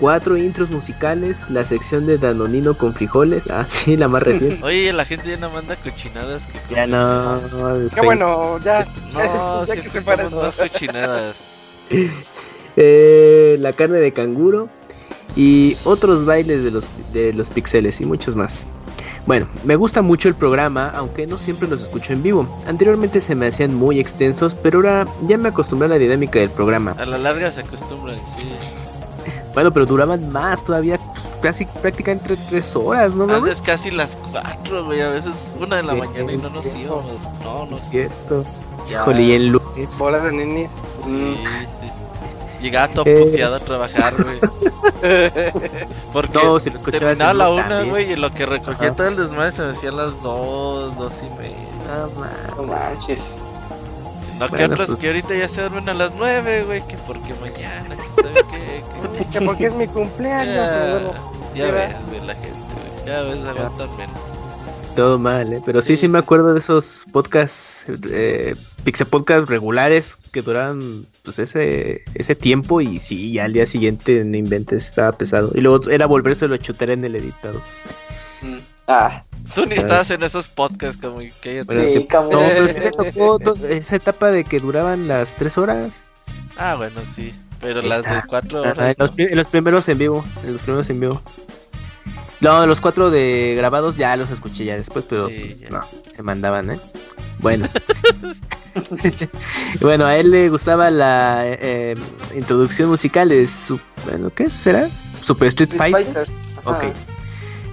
cuatro 0.00 0.36
intros 0.36 0.70
musicales, 0.70 1.38
la 1.50 1.64
sección 1.64 2.06
de 2.06 2.18
Danonino 2.18 2.76
con 2.76 2.94
frijoles. 2.94 3.42
Ah, 3.50 3.64
sí, 3.68 3.96
la 3.96 4.08
más 4.08 4.22
reciente. 4.22 4.64
Oye, 4.64 4.92
la 4.92 5.04
gente 5.04 5.28
ya 5.30 5.36
no 5.36 5.50
manda 5.50 5.76
cochinadas 5.76 6.46
que 6.46 6.74
Ya 6.74 6.86
no, 6.86 7.40
Qué 7.50 7.56
después- 7.84 8.04
bueno, 8.04 8.58
ya. 8.64 8.84
No, 9.12 9.64
ya 9.66 9.76
que 9.76 9.88
se 9.88 10.00
más 10.00 10.56
cochinadas. 10.56 11.36
Eh, 12.76 13.56
la 13.60 13.72
carne 13.72 13.98
de 13.98 14.12
canguro 14.12 14.68
y 15.34 15.76
otros 15.84 16.24
bailes 16.24 16.62
de 16.62 16.70
los, 16.70 16.84
de 17.12 17.32
los 17.32 17.50
pixeles 17.50 18.00
y 18.00 18.06
muchos 18.06 18.36
más. 18.36 18.64
Bueno, 19.26 19.48
me 19.64 19.76
gusta 19.76 20.00
mucho 20.00 20.28
el 20.28 20.34
programa, 20.34 20.90
aunque 20.94 21.26
no 21.26 21.36
siempre 21.36 21.68
los 21.68 21.82
escucho 21.82 22.12
en 22.12 22.22
vivo. 22.22 22.62
Anteriormente 22.66 23.20
se 23.20 23.34
me 23.34 23.48
hacían 23.48 23.74
muy 23.74 23.98
extensos, 24.00 24.54
pero 24.54 24.78
ahora 24.78 25.06
ya 25.26 25.36
me 25.36 25.48
acostumbré 25.48 25.86
a 25.86 25.88
la 25.90 25.98
dinámica 25.98 26.38
del 26.38 26.50
programa. 26.50 26.92
A 26.92 27.04
la 27.04 27.18
larga 27.18 27.50
se 27.50 27.60
acostumbran, 27.60 28.16
sí. 28.38 28.48
Bueno, 29.54 29.70
pero 29.72 29.84
duraban 29.86 30.30
más, 30.30 30.62
todavía 30.64 30.98
casi 31.42 31.64
prácticamente 31.66 32.36
tres 32.48 32.76
horas, 32.76 33.14
¿no? 33.14 33.26
mames? 33.26 33.42
Antes 33.50 33.62
casi 33.62 33.90
las 33.90 34.16
4, 34.32 34.84
güey, 34.84 35.00
a 35.00 35.08
veces 35.08 35.32
una 35.58 35.76
de 35.76 35.82
la 35.82 35.94
Sí, 35.94 35.98
mañana 35.98 36.32
y 36.32 36.36
no 36.36 36.50
nos 36.50 36.66
íbamos. 36.74 37.04
No, 37.42 37.66
no 37.66 37.74
Es 37.76 37.82
sé. 37.82 37.90
cierto. 37.90 38.44
Ya. 38.88 39.02
Híjole, 39.02 39.22
y 39.22 39.32
el 39.32 39.48
lunes. 39.48 39.98
Bola 39.98 40.20
de 40.20 40.32
ninis. 40.32 40.70
Sí, 41.04 41.36
sí. 41.44 41.90
Llegaba 42.62 42.88
todo 42.88 43.04
Eh. 43.06 43.24
puteado 43.24 43.56
a 43.56 43.60
trabajar, 43.60 44.14
güey. 44.22 44.38
Porque 46.12 46.38
No, 46.38 46.60
si 46.60 46.70
lo 46.70 46.78
terminaba 46.80 47.32
la 47.34 47.48
una, 47.50 47.82
güey, 47.84 48.12
y 48.12 48.16
lo 48.16 48.30
que 48.32 48.46
recogía 48.46 48.88
Ajá. 48.88 48.96
todo 48.96 49.08
el 49.08 49.16
desmadre 49.16 49.52
se 49.52 49.62
me 49.62 49.70
hacían 49.70 49.96
las 49.96 50.22
2, 50.22 50.96
2 50.96 51.14
y 51.22 51.38
media. 51.40 51.56
No, 52.56 52.66
man. 52.66 52.96
No 54.40 54.48
manches. 54.48 54.50
No, 54.50 54.56
que 54.56 54.56
Bueno, 54.56 54.72
otros 54.74 54.86
pues- 54.88 54.98
que 55.00 55.06
ahorita 55.08 55.34
ya 55.36 55.48
se 55.48 55.60
duermen 55.60 55.88
a 55.88 55.94
las 55.94 56.12
9, 56.16 56.64
güey, 56.64 56.86
que 56.86 56.96
porque 57.06 57.34
mañana, 57.34 57.94
que 57.96 58.22
sabe 58.22 58.40
qué. 58.50 58.80
Que 59.32 59.40
porque 59.42 59.66
es 59.66 59.74
mi 59.74 59.86
que- 59.86 59.92
cumpleaños. 59.92 60.54
Ya, 60.54 60.92
bueno, 60.92 61.12
ya 61.54 61.70
ves, 61.70 61.94
güey, 62.08 62.26
la 62.26 62.34
gente, 62.34 62.50
güey. 62.50 63.06
Ya 63.06 63.22
ves, 63.22 63.44
aguantan 63.44 63.96
menos. 63.96 64.16
Todo 64.96 65.18
mal, 65.18 65.52
¿eh? 65.52 65.62
Pero 65.64 65.82
sí, 65.82 65.96
sí, 65.96 66.08
me 66.08 66.18
acuerdo 66.18 66.52
de 66.52 66.60
esos 66.60 67.04
podcasts, 67.12 67.84
eh, 68.10 68.56
Pixel 68.82 69.06
Podcast 69.06 69.48
regulares 69.48 70.16
que 70.32 70.42
duraban 70.42 71.06
pues 71.22 71.38
ese, 71.38 72.02
ese 72.14 72.34
tiempo 72.34 72.80
y 72.80 72.98
sí, 72.98 73.32
ya 73.32 73.44
al 73.44 73.52
día 73.52 73.66
siguiente 73.68 74.24
no 74.24 74.36
inventes, 74.36 74.86
estaba 74.86 75.12
pesado. 75.12 75.52
Y 75.54 75.60
luego 75.60 75.88
era 75.90 76.06
volvérselo 76.06 76.54
a 76.56 76.58
chutar 76.58 76.90
en 76.90 77.04
el 77.04 77.14
editado. 77.14 77.60
Ah, 78.92 79.22
Tú 79.54 79.66
ni 79.66 79.74
estabas 79.74 80.10
en 80.10 80.22
esos 80.22 80.48
podcasts, 80.48 81.00
como 81.00 81.18
que 81.40 81.62
Bueno, 81.64 81.82
Sí, 81.86 82.06
no, 82.10 82.28
pero 82.30 82.68
sí 82.68 82.80
me 82.80 82.90
tocó 82.90 83.38
to- 83.38 83.56
esa 83.68 83.96
etapa 83.96 84.30
de 84.30 84.44
que 84.44 84.58
duraban 84.58 85.08
las 85.08 85.34
tres 85.36 85.58
horas. 85.58 86.10
Ah, 86.56 86.74
bueno, 86.76 87.00
sí. 87.14 87.32
Pero 87.60 87.80
Ahí 87.80 87.88
las 87.88 87.98
está. 88.00 88.14
de 88.16 88.22
cuatro 88.28 88.60
horas. 88.62 88.88
en, 88.90 88.96
los, 88.98 89.12
en 89.18 89.44
primeros 89.50 89.88
en 89.88 89.98
vivo, 89.98 90.24
en 90.44 90.52
los 90.52 90.62
primeros 90.62 90.88
en 90.90 91.00
vivo. 91.00 91.20
No, 92.40 92.66
los 92.66 92.80
cuatro 92.80 93.10
de 93.10 93.54
grabados 93.56 93.96
ya 93.96 94.16
los 94.16 94.30
escuché 94.30 94.64
ya 94.64 94.76
después, 94.76 95.04
pero 95.04 95.28
Sí, 95.28 95.36
pues, 95.40 95.60
ya. 95.60 95.70
no, 95.70 95.80
se 96.14 96.22
mandaban, 96.22 96.70
¿eh? 96.70 96.78
Bueno. 97.38 97.68
bueno, 99.80 100.06
a 100.06 100.16
él 100.16 100.30
le 100.30 100.48
gustaba 100.48 100.90
la 100.90 101.42
eh, 101.44 101.96
introducción 102.36 102.88
musical 102.88 103.28
de 103.28 103.46
su... 103.46 103.80
Bueno, 104.04 104.30
¿qué 104.34 104.48
será? 104.48 104.88
Super 105.22 105.48
Street 105.48 105.70
Street 105.72 105.92
Fighter. 105.92 106.26
Fighter. 106.26 106.34
Ok. 106.64 106.94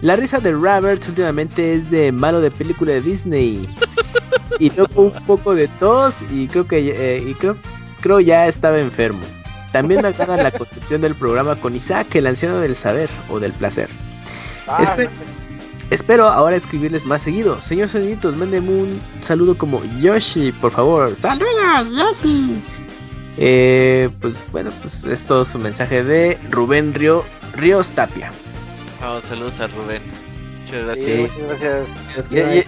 La 0.02 0.16
risa 0.16 0.40
de 0.40 0.52
Robert 0.52 1.04
últimamente 1.08 1.74
es 1.76 1.90
de 1.90 2.12
malo 2.12 2.40
de 2.42 2.52
película 2.52 2.92
de 2.94 3.02
Disney. 3.02 3.68
y 4.60 4.70
luego 4.72 5.02
un 5.04 5.12
poco 5.26 5.56
de 5.56 5.68
tos 5.68 6.16
y 6.32 6.48
creo 6.48 6.68
que 6.68 6.78
eh, 7.18 7.24
y 7.28 7.34
creo, 7.34 7.58
creo 8.02 8.20
ya 8.20 8.48
estaba 8.48 8.80
enfermo. 8.80 9.22
También 9.72 10.02
me 10.02 10.08
agrada 10.10 10.38
la 10.42 10.52
construcción 10.52 11.02
del 11.02 11.14
programa 11.16 11.56
con 11.56 11.76
Isaac, 11.76 12.16
el 12.16 12.28
anciano 12.28 12.60
del 12.60 12.76
saber 12.76 13.10
o 13.30 13.40
del 13.40 13.52
placer. 13.54 13.90
Ah, 14.68 14.84
Espe- 14.84 15.10
espero 15.90 16.28
ahora 16.28 16.56
escribirles 16.56 17.06
más 17.06 17.22
seguido. 17.22 17.62
Señor 17.62 17.90
Soniditos, 17.90 18.36
mándenme 18.38 18.70
un 18.70 19.02
saludo 19.22 19.58
como 19.58 19.82
Yoshi, 20.00 20.52
por 20.54 20.72
favor. 20.72 21.14
¡Saludos, 21.20 21.88
Yoshi! 21.96 22.62
Eh, 23.38 24.10
pues 24.22 24.46
bueno, 24.52 24.72
pues 24.82 25.04
esto 25.06 25.42
es 25.44 25.54
un 25.54 25.64
mensaje 25.64 26.04
de 26.04 26.38
Rubén 26.50 26.94
Río, 26.94 27.24
Ríos 27.54 27.90
Tapia. 27.90 28.32
Saludos 29.00 29.60
a 29.60 29.68
Rubén. 29.68 30.02
Muchas 30.66 30.84
gracias. 30.84 32.32
Y, 32.32 32.38
y- 32.40 32.66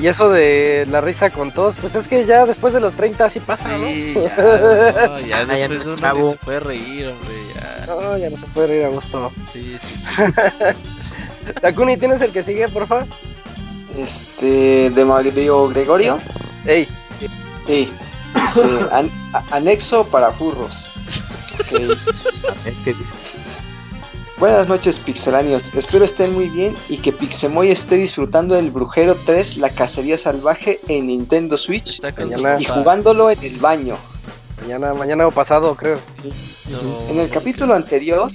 y 0.00 0.06
eso 0.06 0.30
de 0.30 0.86
la 0.90 1.00
risa 1.00 1.30
con 1.30 1.50
tos, 1.52 1.76
pues 1.80 1.96
es 1.96 2.06
que 2.06 2.24
ya 2.24 2.46
después 2.46 2.72
de 2.72 2.78
los 2.80 2.94
30 2.94 3.24
así 3.24 3.40
pasa, 3.40 3.76
¿no? 3.76 3.84
Sí, 3.84 4.14
ya, 4.14 4.20
no, 5.08 5.20
ya 5.20 5.38
Ah, 5.40 5.44
ya 5.56 5.68
después 5.68 5.78
no 5.80 5.84
uno 5.86 5.94
ni 5.96 6.00
chavo. 6.00 6.30
se 6.30 6.36
puede 6.36 6.60
reír, 6.60 7.08
hombre, 7.08 7.34
ya. 7.54 7.86
No, 7.86 8.16
ya 8.16 8.30
no 8.30 8.36
se 8.36 8.46
puede 8.46 8.66
reír 8.68 8.84
a 8.84 8.88
gusto. 8.88 9.32
Sí, 9.52 9.76
sí. 9.82 10.22
Takuni, 11.60 11.96
¿tienes 11.96 12.22
el 12.22 12.30
que 12.30 12.42
sigue, 12.44 12.68
porfa? 12.68 13.04
Este, 13.98 14.88
de 14.90 15.04
Mario 15.04 15.68
Gregorio. 15.68 16.18
Ey, 16.64 16.86
Sí. 17.66 17.92
Dice, 18.34 18.62
an- 18.92 19.10
anexo 19.50 20.06
para 20.06 20.30
furros. 20.32 20.90
¿Qué 21.68 22.94
dice? 22.94 23.12
Buenas 24.42 24.66
noches, 24.66 24.98
pixelanios. 24.98 25.72
Espero 25.72 26.04
estén 26.04 26.34
muy 26.34 26.48
bien 26.48 26.74
y 26.88 26.96
que 26.96 27.12
Pixemoy 27.12 27.70
esté 27.70 27.94
disfrutando 27.94 28.56
del 28.56 28.72
Brujero 28.72 29.14
3, 29.14 29.58
la 29.58 29.70
cacería 29.70 30.18
salvaje 30.18 30.80
en 30.88 31.06
Nintendo 31.06 31.56
Switch 31.56 32.02
Mañana. 32.18 32.56
y 32.58 32.64
jugándolo 32.64 33.30
en 33.30 33.40
el 33.40 33.56
baño. 33.58 33.96
mañana, 34.60 34.94
mañana 34.94 35.28
o 35.28 35.30
pasado, 35.30 35.76
creo. 35.76 35.96
No, 36.24 37.12
En 37.12 37.20
el 37.20 37.30
capítulo 37.30 37.72
anterior, 37.72 38.32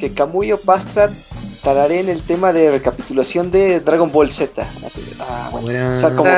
que 0.00 0.12
Camuyo 0.12 0.58
Pastra 0.60 1.10
tararé 1.62 2.00
en 2.00 2.08
el 2.08 2.22
tema 2.22 2.52
de 2.52 2.72
recapitulación 2.72 3.52
de 3.52 3.78
Dragon 3.78 4.10
Ball 4.10 4.32
Z. 4.32 4.66
Ah, 5.20 5.50
bueno. 5.52 5.94
O 5.94 5.96
sea, 5.96 6.10
como 6.16 6.28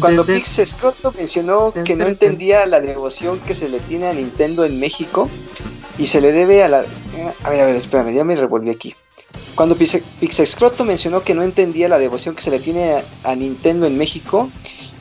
Cuando 0.00 0.24
Pix 0.24 0.60
Scroto 0.66 1.12
mencionó 1.16 1.72
que 1.72 1.96
no 1.96 2.06
entendía 2.06 2.66
la 2.66 2.80
devoción 2.80 3.38
que 3.40 3.54
se 3.54 3.68
le 3.68 3.78
tiene 3.80 4.08
a 4.08 4.12
Nintendo 4.12 4.64
en 4.64 4.78
México 4.78 5.28
y 5.98 6.06
se 6.06 6.20
le 6.20 6.32
debe 6.32 6.62
a 6.62 6.68
la... 6.68 6.84
A 7.44 7.50
ver, 7.50 7.60
a 7.60 7.66
ver, 7.66 7.76
espérame, 7.76 8.14
ya 8.14 8.24
me 8.24 8.36
revolví 8.36 8.70
aquí. 8.70 8.94
Cuando 9.54 9.74
Pix 9.76 10.42
Scroto 10.44 10.84
mencionó 10.84 11.22
que 11.22 11.34
no 11.34 11.42
entendía 11.42 11.88
la 11.88 11.98
devoción 11.98 12.34
que 12.34 12.42
se 12.42 12.50
le 12.50 12.58
tiene 12.58 13.02
a 13.24 13.34
Nintendo 13.34 13.86
en 13.86 13.96
México 13.96 14.50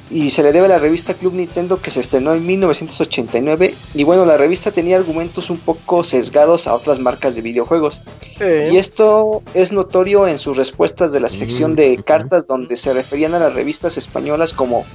y 0.10 0.30
se 0.30 0.44
le 0.44 0.52
debe 0.52 0.66
a 0.66 0.70
la 0.70 0.80
revista 0.80 1.14
Club 1.14 1.34
Nintendo 1.34 1.82
que 1.82 1.92
se 1.92 2.00
estrenó 2.00 2.34
en 2.34 2.46
1989 2.46 3.74
y 3.94 4.04
bueno, 4.04 4.26
la 4.26 4.38
revista 4.38 4.72
tenía 4.72 4.98
argumentos 4.98 5.50
un 5.50 5.58
poco 5.58 6.04
sesgados 6.04 6.68
a 6.68 6.74
otras 6.74 7.00
marcas 7.00 7.36
de 7.36 7.42
videojuegos. 7.42 8.02
Y 8.40 8.78
esto 8.78 9.42
es 9.54 9.72
notorio 9.72 10.28
en 10.28 10.38
sus 10.38 10.58
respuestas 10.58 11.14
de 11.14 11.22
la 11.22 11.30
sección 11.30 11.66
Mm, 11.72 11.76
de 11.76 12.04
cartas 12.04 12.48
donde 12.48 12.76
se 12.76 12.94
referían 12.94 13.34
a 13.34 13.40
las 13.40 13.54
revistas 13.54 13.98
españolas 13.98 14.54
como 14.54 14.86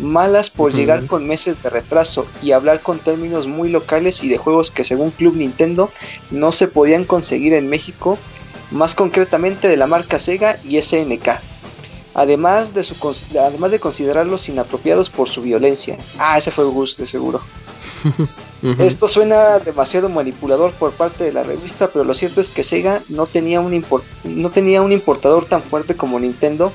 malas 0.00 0.50
por 0.50 0.72
llegar 0.72 1.06
con 1.06 1.26
meses 1.26 1.62
de 1.62 1.70
retraso 1.70 2.26
y 2.42 2.52
hablar 2.52 2.80
con 2.80 2.98
términos 2.98 3.46
muy 3.46 3.68
locales 3.68 4.22
y 4.22 4.28
de 4.28 4.38
juegos 4.38 4.70
que 4.70 4.84
según 4.84 5.10
Club 5.10 5.36
Nintendo 5.36 5.90
no 6.30 6.52
se 6.52 6.68
podían 6.68 7.04
conseguir 7.04 7.54
en 7.54 7.68
México, 7.68 8.18
más 8.70 8.94
concretamente 8.94 9.68
de 9.68 9.76
la 9.76 9.86
marca 9.86 10.18
Sega 10.18 10.58
y 10.64 10.80
SNK. 10.80 11.28
Además 12.18 12.74
de, 12.74 12.82
su, 12.82 12.96
además 13.38 13.70
de 13.70 13.78
considerarlos 13.78 14.48
inapropiados 14.48 15.08
por 15.08 15.28
su 15.28 15.40
violencia. 15.40 15.96
Ah, 16.18 16.36
ese 16.36 16.50
fue 16.50 16.64
Gus, 16.64 16.96
de 16.96 17.06
seguro. 17.06 17.40
Esto 18.80 19.06
suena 19.06 19.60
demasiado 19.60 20.08
manipulador 20.08 20.72
por 20.72 20.90
parte 20.90 21.22
de 21.22 21.32
la 21.32 21.44
revista, 21.44 21.86
pero 21.92 22.04
lo 22.04 22.14
cierto 22.14 22.40
es 22.40 22.48
que 22.50 22.64
Sega 22.64 23.02
no 23.08 23.26
tenía 23.26 23.60
un, 23.60 23.72
import- 23.72 24.02
no 24.24 24.50
tenía 24.50 24.82
un 24.82 24.90
importador 24.90 25.46
tan 25.46 25.62
fuerte 25.62 25.94
como 25.94 26.18
Nintendo, 26.18 26.72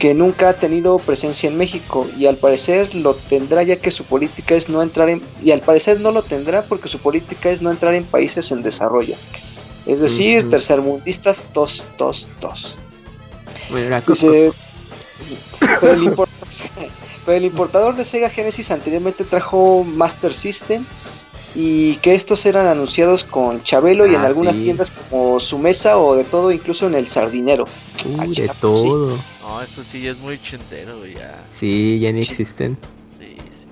que 0.00 0.12
nunca 0.12 0.48
ha 0.48 0.54
tenido 0.54 0.98
presencia 0.98 1.48
en 1.48 1.56
México 1.56 2.04
y 2.18 2.26
al 2.26 2.34
parecer 2.36 2.92
lo 2.96 3.14
tendrá 3.14 3.62
ya 3.62 3.76
que 3.76 3.92
su 3.92 4.02
política 4.02 4.56
es 4.56 4.68
no 4.68 4.82
entrar 4.82 5.08
en 5.08 5.22
y 5.40 5.52
al 5.52 5.60
parecer 5.60 6.00
no 6.00 6.10
lo 6.10 6.22
tendrá 6.22 6.62
porque 6.62 6.88
su 6.88 6.98
política 6.98 7.48
es 7.48 7.62
no 7.62 7.70
entrar 7.70 7.94
en 7.94 8.02
países 8.04 8.50
en 8.50 8.64
desarrollo. 8.64 9.14
Es 9.86 10.00
decir, 10.00 10.50
tercermundistas 10.50 11.44
tos 11.52 11.84
tos 11.96 12.26
tos. 12.40 12.76
Dice, 14.14 14.52
pero 15.80 15.92
el, 15.92 16.02
import- 16.02 16.28
pero 17.26 17.38
el 17.38 17.44
importador 17.44 17.96
de 17.96 18.04
Sega 18.04 18.30
Genesis 18.30 18.70
anteriormente 18.70 19.24
trajo 19.24 19.84
Master 19.84 20.34
System 20.34 20.84
y 21.56 21.94
que 21.96 22.14
estos 22.14 22.44
eran 22.46 22.66
anunciados 22.66 23.22
con 23.22 23.62
Chabelo 23.62 24.06
y 24.06 24.14
en 24.14 24.22
Ah, 24.22 24.26
algunas 24.26 24.56
sí. 24.56 24.62
tiendas 24.64 24.90
como 24.90 25.38
su 25.38 25.56
mesa 25.58 25.98
o 25.98 26.16
de 26.16 26.24
todo, 26.24 26.50
incluso 26.50 26.86
en 26.88 26.96
el 26.96 27.06
Sardinero. 27.06 27.64
Uy, 28.06 28.14
Ah, 28.18 28.26
de 28.26 28.46
pues, 28.48 28.58
todo. 28.60 29.16
no, 29.42 29.62
esto 29.62 29.82
sí 29.84 30.00
ya 30.02 30.10
es 30.10 30.18
muy 30.18 30.40
chentero, 30.40 31.06
ya. 31.06 31.44
Sí, 31.48 32.00
ya 32.00 32.10
ni 32.12 32.22
existen. 32.22 32.76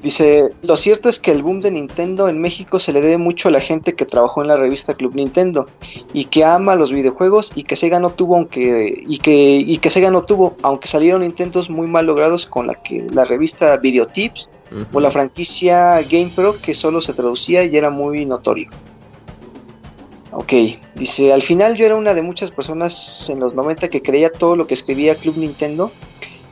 Dice, 0.02 0.48
lo 0.62 0.76
cierto 0.76 1.08
es 1.08 1.20
que 1.20 1.30
el 1.30 1.44
boom 1.44 1.60
de 1.60 1.70
Nintendo 1.70 2.28
en 2.28 2.40
México 2.40 2.80
se 2.80 2.92
le 2.92 3.00
debe 3.00 3.18
mucho 3.18 3.46
a 3.46 3.52
la 3.52 3.60
gente 3.60 3.94
que 3.94 4.04
trabajó 4.04 4.42
en 4.42 4.48
la 4.48 4.56
revista 4.56 4.94
Club 4.94 5.14
Nintendo 5.14 5.68
y 6.12 6.24
que 6.24 6.44
ama 6.44 6.74
los 6.74 6.90
videojuegos 6.90 7.52
y 7.54 7.62
que 7.62 7.76
Sega 7.76 8.00
no 8.00 8.10
tuvo 8.10 8.36
aunque 8.36 9.04
y 9.06 9.18
que 9.18 9.58
y 9.58 9.78
que 9.78 9.90
Sega 9.90 10.10
no 10.10 10.22
tuvo, 10.22 10.56
aunque 10.62 10.88
salieron 10.88 11.22
intentos 11.22 11.70
muy 11.70 11.86
mal 11.86 12.06
logrados 12.06 12.46
con 12.46 12.66
la 12.66 12.74
que 12.74 13.06
la 13.12 13.24
revista 13.24 13.76
Videotips 13.76 14.50
Ujú. 14.72 14.86
o 14.92 15.00
la 15.00 15.12
franquicia 15.12 16.02
GamePro 16.02 16.56
que 16.60 16.74
solo 16.74 17.00
se 17.00 17.12
traducía 17.12 17.62
y 17.62 17.76
era 17.76 17.90
muy 17.90 18.24
notorio. 18.24 18.70
Ok, 20.32 20.52
dice, 20.94 21.32
al 21.32 21.42
final 21.42 21.76
yo 21.76 21.84
era 21.84 21.94
una 21.94 22.14
de 22.14 22.22
muchas 22.22 22.50
personas 22.50 23.28
en 23.28 23.38
los 23.38 23.54
90 23.54 23.88
que 23.88 24.00
creía 24.02 24.32
todo 24.32 24.56
lo 24.56 24.66
que 24.66 24.72
escribía 24.72 25.14
Club 25.14 25.36
Nintendo, 25.36 25.92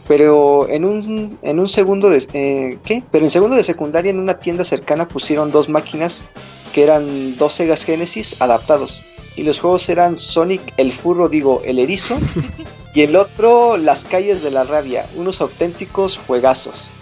pero 0.07 0.69
en 0.69 0.85
un, 0.85 1.39
en 1.43 1.59
un 1.59 1.69
segundo 1.69 2.11
de... 2.11 2.27
eh, 2.33 2.79
¿Qué? 2.85 3.03
Pero 3.11 3.25
en 3.25 3.31
segundo 3.31 3.57
de 3.57 3.65
secundaria 3.65 4.11
en 4.11 4.19
una 4.19 4.39
tienda 4.39 4.65
cercana 4.65 5.07
pusieron 5.07 5.51
dos 5.51 5.69
máquinas 5.69 6.25
que 6.73 6.83
eran 6.85 7.37
dos 7.37 7.55
Segas 7.55 7.85
Genesis 7.85 8.41
adaptados. 8.41 9.03
Y 9.37 9.43
los 9.45 9.61
juegos 9.61 9.89
eran 9.89 10.19
Sonic 10.19 10.75
el 10.77 10.93
furro, 10.93 11.29
digo, 11.29 11.63
el 11.65 11.79
erizo, 11.79 12.19
y 12.95 13.03
el 13.03 13.17
otro 13.17 13.77
Las 13.77 14.05
calles 14.05 14.43
de 14.43 14.51
la 14.51 14.65
rabia, 14.65 15.07
unos 15.17 15.41
auténticos 15.41 16.19
juegazos 16.27 16.93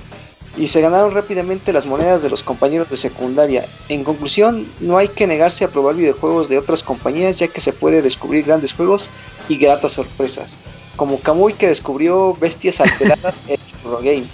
y 0.58 0.66
se 0.66 0.80
ganaron 0.80 1.14
rápidamente 1.14 1.72
las 1.72 1.86
monedas 1.86 2.22
de 2.22 2.30
los 2.30 2.42
compañeros 2.42 2.90
de 2.90 2.96
secundaria. 2.96 3.64
En 3.88 4.02
conclusión, 4.02 4.66
no 4.80 4.98
hay 4.98 5.08
que 5.08 5.26
negarse 5.26 5.64
a 5.64 5.70
probar 5.70 5.94
videojuegos 5.94 6.48
de 6.48 6.58
otras 6.58 6.82
compañías 6.82 7.38
ya 7.38 7.48
que 7.48 7.60
se 7.60 7.72
puede 7.72 8.02
descubrir 8.02 8.44
grandes 8.44 8.72
juegos 8.72 9.10
y 9.48 9.56
gratas 9.56 9.92
sorpresas, 9.92 10.56
como 10.98 11.20
Kamui 11.20 11.54
que 11.54 11.68
descubrió 11.68 12.34
bestias 12.34 12.80
alteradas 12.80 13.36
en 13.46 13.58
Eurogame. 13.84 14.26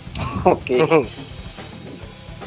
ok, 0.44 1.06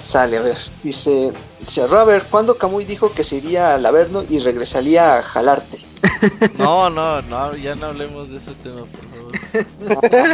sale, 0.03 0.37
a 0.37 0.41
ver, 0.41 0.57
dice, 0.83 1.31
dice 1.59 1.85
Robert, 1.87 2.27
¿cuándo 2.29 2.57
Kamui 2.57 2.83
dijo 2.83 3.13
que 3.13 3.23
se 3.23 3.35
iría 3.37 3.75
al 3.75 3.85
Averno 3.85 4.23
y 4.27 4.39
regresaría 4.39 5.17
a 5.19 5.21
jalarte? 5.21 5.79
No, 6.57 6.89
no, 6.89 7.21
no, 7.21 7.55
ya 7.55 7.75
no 7.75 7.87
hablemos 7.87 8.29
de 8.29 8.37
ese 8.37 8.53
tema, 8.55 8.81
por 8.85 9.89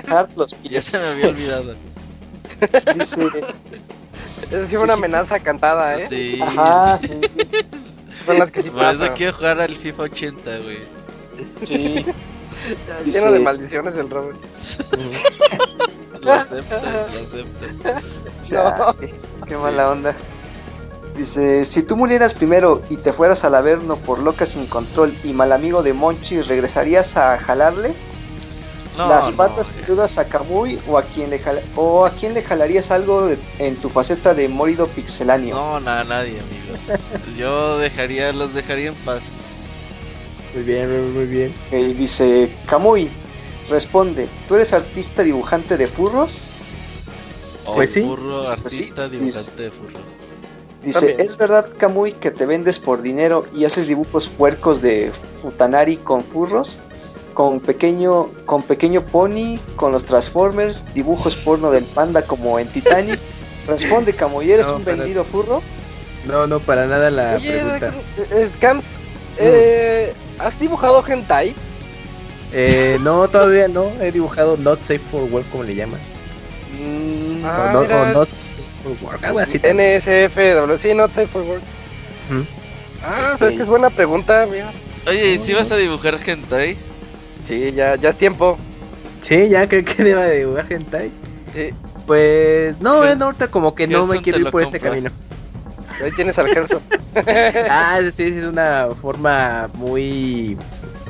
favor. 0.05 0.29
Los 0.35 0.55
Ya 0.63 0.81
se 0.81 0.97
me 0.97 1.07
había 1.07 1.27
olvidado. 1.27 1.75
Dice, 2.95 3.29
Esa 4.25 4.65
sí 4.67 4.75
fue 4.75 4.83
una 4.83 4.93
Sí, 4.93 4.99
sí. 4.99 5.03
amenaza 5.03 5.39
cantada, 5.39 5.99
¿eh? 5.99 6.07
Sí. 6.09 6.39
ajá, 6.41 6.97
sí. 6.99 7.19
Son 8.25 8.39
las 8.39 8.49
que 8.49 8.63
sí 8.63 8.69
Por 8.71 8.85
eso 8.85 9.13
quiero 9.15 9.33
jugar 9.33 9.59
al 9.61 9.75
FIFA 9.75 10.03
80, 10.03 10.57
güey. 10.59 10.77
Sí. 11.65 12.05
Lleno 13.05 13.31
de 13.31 13.39
maldiciones 13.39 13.97
el 13.97 14.09
Robert. 14.09 14.37
Lo 16.21 16.33
acepto, 16.33 16.75
lo 16.75 17.05
acepto. 17.05 18.07
Chale, 18.47 19.13
qué 19.47 19.55
mala 19.57 19.91
onda. 19.91 20.15
Dice, 21.15 21.63
si 21.65 21.83
tú 21.83 21.95
murieras 21.95 22.33
primero 22.33 22.81
y 22.89 22.97
te 22.97 23.13
fueras 23.13 23.43
al 23.43 23.53
Averno 23.55 23.95
por 23.95 24.17
loca 24.19 24.45
sin 24.47 24.65
control 24.65 25.13
y 25.23 25.33
mal 25.33 25.51
amigo 25.51 25.83
de 25.83 25.93
Monchi, 25.93 26.41
¿regresarías 26.41 27.15
a 27.15 27.37
jalarle 27.37 27.93
No, 28.97 29.07
las 29.07 29.29
no, 29.29 29.35
patas 29.37 29.69
güey. 29.71 29.83
peludas 29.83 30.17
a 30.17 30.27
Kamui 30.27 30.81
o 30.87 30.97
a 30.97 31.03
quién 31.03 31.29
le 31.29 31.37
jala- 31.39 31.61
o 31.75 32.05
a 32.05 32.09
quién 32.09 32.33
le 32.33 32.41
jalarías 32.41 32.89
algo 32.91 33.27
de- 33.27 33.37
en 33.59 33.75
tu 33.75 33.89
faceta 33.89 34.33
de 34.33 34.49
morido 34.49 34.87
pixeláneo? 34.87 35.55
No, 35.55 35.79
nada, 35.79 36.03
nadie, 36.05 36.39
amigos. 36.41 36.79
Yo 37.37 37.77
dejaría, 37.77 38.33
los 38.33 38.53
dejaría 38.55 38.87
en 38.89 38.95
paz. 38.95 39.21
Muy 40.55 40.63
bien, 40.63 40.89
muy, 41.03 41.11
muy 41.11 41.25
bien. 41.25 41.53
Ok, 41.67 41.73
dice, 41.97 42.49
Kamui, 42.65 43.11
responde, 43.69 44.27
¿tú 44.47 44.55
eres 44.55 44.73
artista 44.73 45.21
dibujante 45.21 45.77
de 45.77 45.87
furros? 45.87 46.47
O 47.65 47.75
Pues 47.75 47.91
sí. 47.91 48.01
Furro, 48.01 48.41
Pues 48.61 48.73
sí, 48.73 48.83
artista, 48.83 49.09
dibujante 49.09 49.63
de 49.63 49.71
furros. 49.71 50.01
Dice, 50.83 50.99
También. 50.99 51.19
¿es 51.19 51.35
verdad, 51.37 51.67
Kamui, 51.77 52.13
que 52.13 52.31
te 52.31 52.45
vendes 52.45 52.79
por 52.79 53.01
dinero 53.01 53.45
y 53.53 53.65
haces 53.65 53.87
dibujos 53.87 54.29
puercos 54.29 54.81
de 54.81 55.11
Futanari 55.41 55.97
con 55.97 56.23
furros? 56.23 56.79
Con 57.33 57.59
pequeño, 57.59 58.29
con 58.45 58.63
pequeño 58.63 59.01
pony, 59.01 59.57
con 59.75 59.91
los 59.91 60.05
Transformers, 60.05 60.85
dibujos 60.93 61.35
porno 61.35 61.69
del 61.69 61.83
panda 61.83 62.21
como 62.21 62.59
en 62.59 62.67
Titanic. 62.69 63.19
Responde, 63.67 64.13
Kamui, 64.13 64.49
¿eres 64.51 64.67
No, 64.67 64.77
un 64.77 64.85
vendido 64.85 65.25
furro? 65.25 65.61
No, 66.25 66.47
no, 66.47 66.59
para 66.61 66.85
nada 66.85 67.11
la 67.11 67.35
Oye, 67.35 67.51
pregunta. 67.51 67.93
eh, 68.31 68.49
Scans, 68.55 68.85
eh, 69.37 70.13
¿has 70.39 70.59
dibujado 70.59 71.03
hentai? 71.07 71.55
Eh, 72.53 72.97
no, 73.01 73.27
todavía 73.27 73.67
no. 73.67 73.91
He 74.01 74.11
dibujado 74.11 74.57
Not 74.57 74.81
Safe 74.81 74.99
for 74.99 75.23
Work, 75.23 75.49
como 75.51 75.63
le 75.63 75.75
llaman. 75.75 75.99
Mm, 76.79 77.43
Ah, 77.45 77.71
o, 77.73 78.05
Not 78.13 78.29
Safe 78.29 78.63
for 78.83 78.93
Work, 79.01 79.23
algo 79.25 79.39
así. 79.39 79.59
NSFW, 79.63 80.77
sí, 80.77 80.93
not 80.93 81.11
safe 81.13 81.27
for 81.27 81.41
work. 81.43 81.61
Ah, 83.03 83.35
pero 83.37 83.49
es 83.51 83.55
que 83.57 83.63
es 83.63 83.67
buena 83.69 83.89
pregunta, 83.89 84.47
mira. 84.49 84.71
Oye, 85.07 85.33
¿y 85.33 85.37
si 85.37 85.53
vas 85.53 85.71
a 85.71 85.77
dibujar 85.77 86.17
hentai? 86.25 86.75
Sí, 87.47 87.71
ya, 87.73 87.95
ya 87.95 88.09
es 88.09 88.17
tiempo. 88.17 88.57
Sí, 89.21 89.49
ya 89.49 89.67
creo 89.67 89.85
que 89.85 90.03
deba 90.03 90.23
de 90.23 90.39
dibujar 90.39 90.71
hentai. 90.71 91.11
Sí, 91.53 91.69
Pues 92.07 92.79
no, 92.81 93.03
eh, 93.05 93.15
ahorita 93.19 93.47
como 93.49 93.75
que 93.75 93.87
no 93.87 94.07
me 94.07 94.21
quiero 94.21 94.39
ir 94.39 94.49
por 94.49 94.63
ese 94.63 94.79
camino. 94.79 95.11
Ahí 96.03 96.11
tienes 96.11 96.37
al 96.39 96.47
Gerson. 96.49 96.81
Ah, 97.69 97.99
sí, 98.03 98.11
sí, 98.11 98.37
es 98.39 98.43
una 98.43 98.89
forma 99.01 99.69
muy 99.75 100.57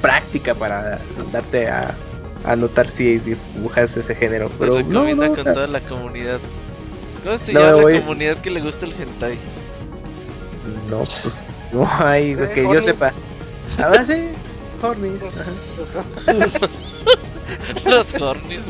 práctica 0.01 0.53
para 0.53 0.99
darte 1.31 1.67
a, 1.67 1.95
a 2.43 2.55
notar 2.55 2.87
si 2.89 3.17
dibujas 3.17 3.97
ese 3.97 4.13
género. 4.13 4.49
Te 4.49 4.55
Pero 4.59 4.73
no, 4.83 5.03
recomienda 5.05 5.29
no, 5.29 5.35
con 5.35 5.43
toda 5.45 5.65
la 5.67 5.79
comunidad. 5.81 6.39
¿Cómo 7.23 7.37
se 7.39 7.53
No, 7.53 7.59
llama 7.61 7.81
voy- 7.81 7.93
la 7.95 7.99
comunidad 8.01 8.37
que 8.37 8.51
le 8.51 8.61
gusta 8.61 8.85
el 8.85 8.93
hentai? 8.93 9.37
no, 10.91 10.99
pues 11.23 11.43
no 11.71 11.87
hay 11.99 12.35
Sí, 12.35 12.41
que 12.53 12.61
yo 12.63 12.69
hornies. 12.69 12.85
sepa. 12.85 13.13
Ahora 13.83 14.05
sí, 14.05 14.27
Hornis. 14.81 15.21
ajá. 15.23 16.47
Los 17.85 18.21
hornies. 18.21 18.61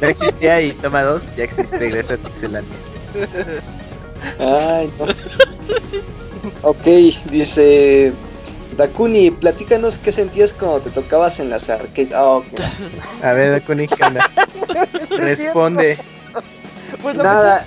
Ya 0.00 0.08
existía 0.08 0.60
y 0.62 0.72
toma 0.72 1.02
dos, 1.02 1.34
ya 1.36 1.44
existe 1.44 1.88
gracias 1.90 2.18
a 2.18 2.28
Pixelania. 2.28 2.70
Ay, 4.38 4.92
no. 4.98 5.06
ok, 6.68 6.84
dice 7.30 8.12
Dakuni, 8.76 9.30
platícanos 9.30 9.98
qué 9.98 10.12
sentías 10.12 10.52
cuando 10.52 10.80
te 10.80 10.90
tocabas 10.90 11.38
en 11.40 11.50
las 11.50 11.68
arcades. 11.70 12.12
Ah. 12.14 12.40
A 13.22 13.32
ver, 13.32 13.52
Dakuni, 13.52 13.86
¿qué 13.88 14.04
onda? 14.04 14.30
Responde. 15.10 15.98
Pues 17.02 17.16
lo 17.16 17.22
Nada. 17.24 17.64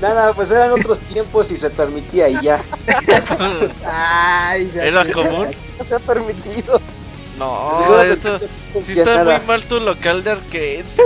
Nada, 0.00 0.32
pues 0.32 0.50
eran 0.50 0.72
otros 0.72 0.98
tiempos 0.98 1.50
y 1.52 1.56
se 1.56 1.70
permitía 1.70 2.28
y 2.28 2.40
ya. 2.42 2.60
Ay, 3.86 4.70
¿Era 4.74 5.10
común? 5.12 5.48
No 5.78 5.84
se 5.84 5.94
ha 5.94 5.98
permitido. 6.00 6.80
No, 7.38 8.02
eso 8.02 8.38
sí 8.84 8.94
Ya 8.94 9.02
está 9.02 9.16
nada. 9.16 9.38
muy 9.38 9.46
mal 9.46 9.64
tu 9.64 9.78
local 9.80 10.24
de 10.24 10.30
arcades. 10.32 10.96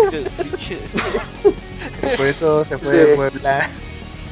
Por 2.17 2.27
eso 2.27 2.65
se 2.65 2.79
fue 2.79 2.91
Sí. 2.91 2.97
de 2.97 3.07
Puebla. 3.17 3.69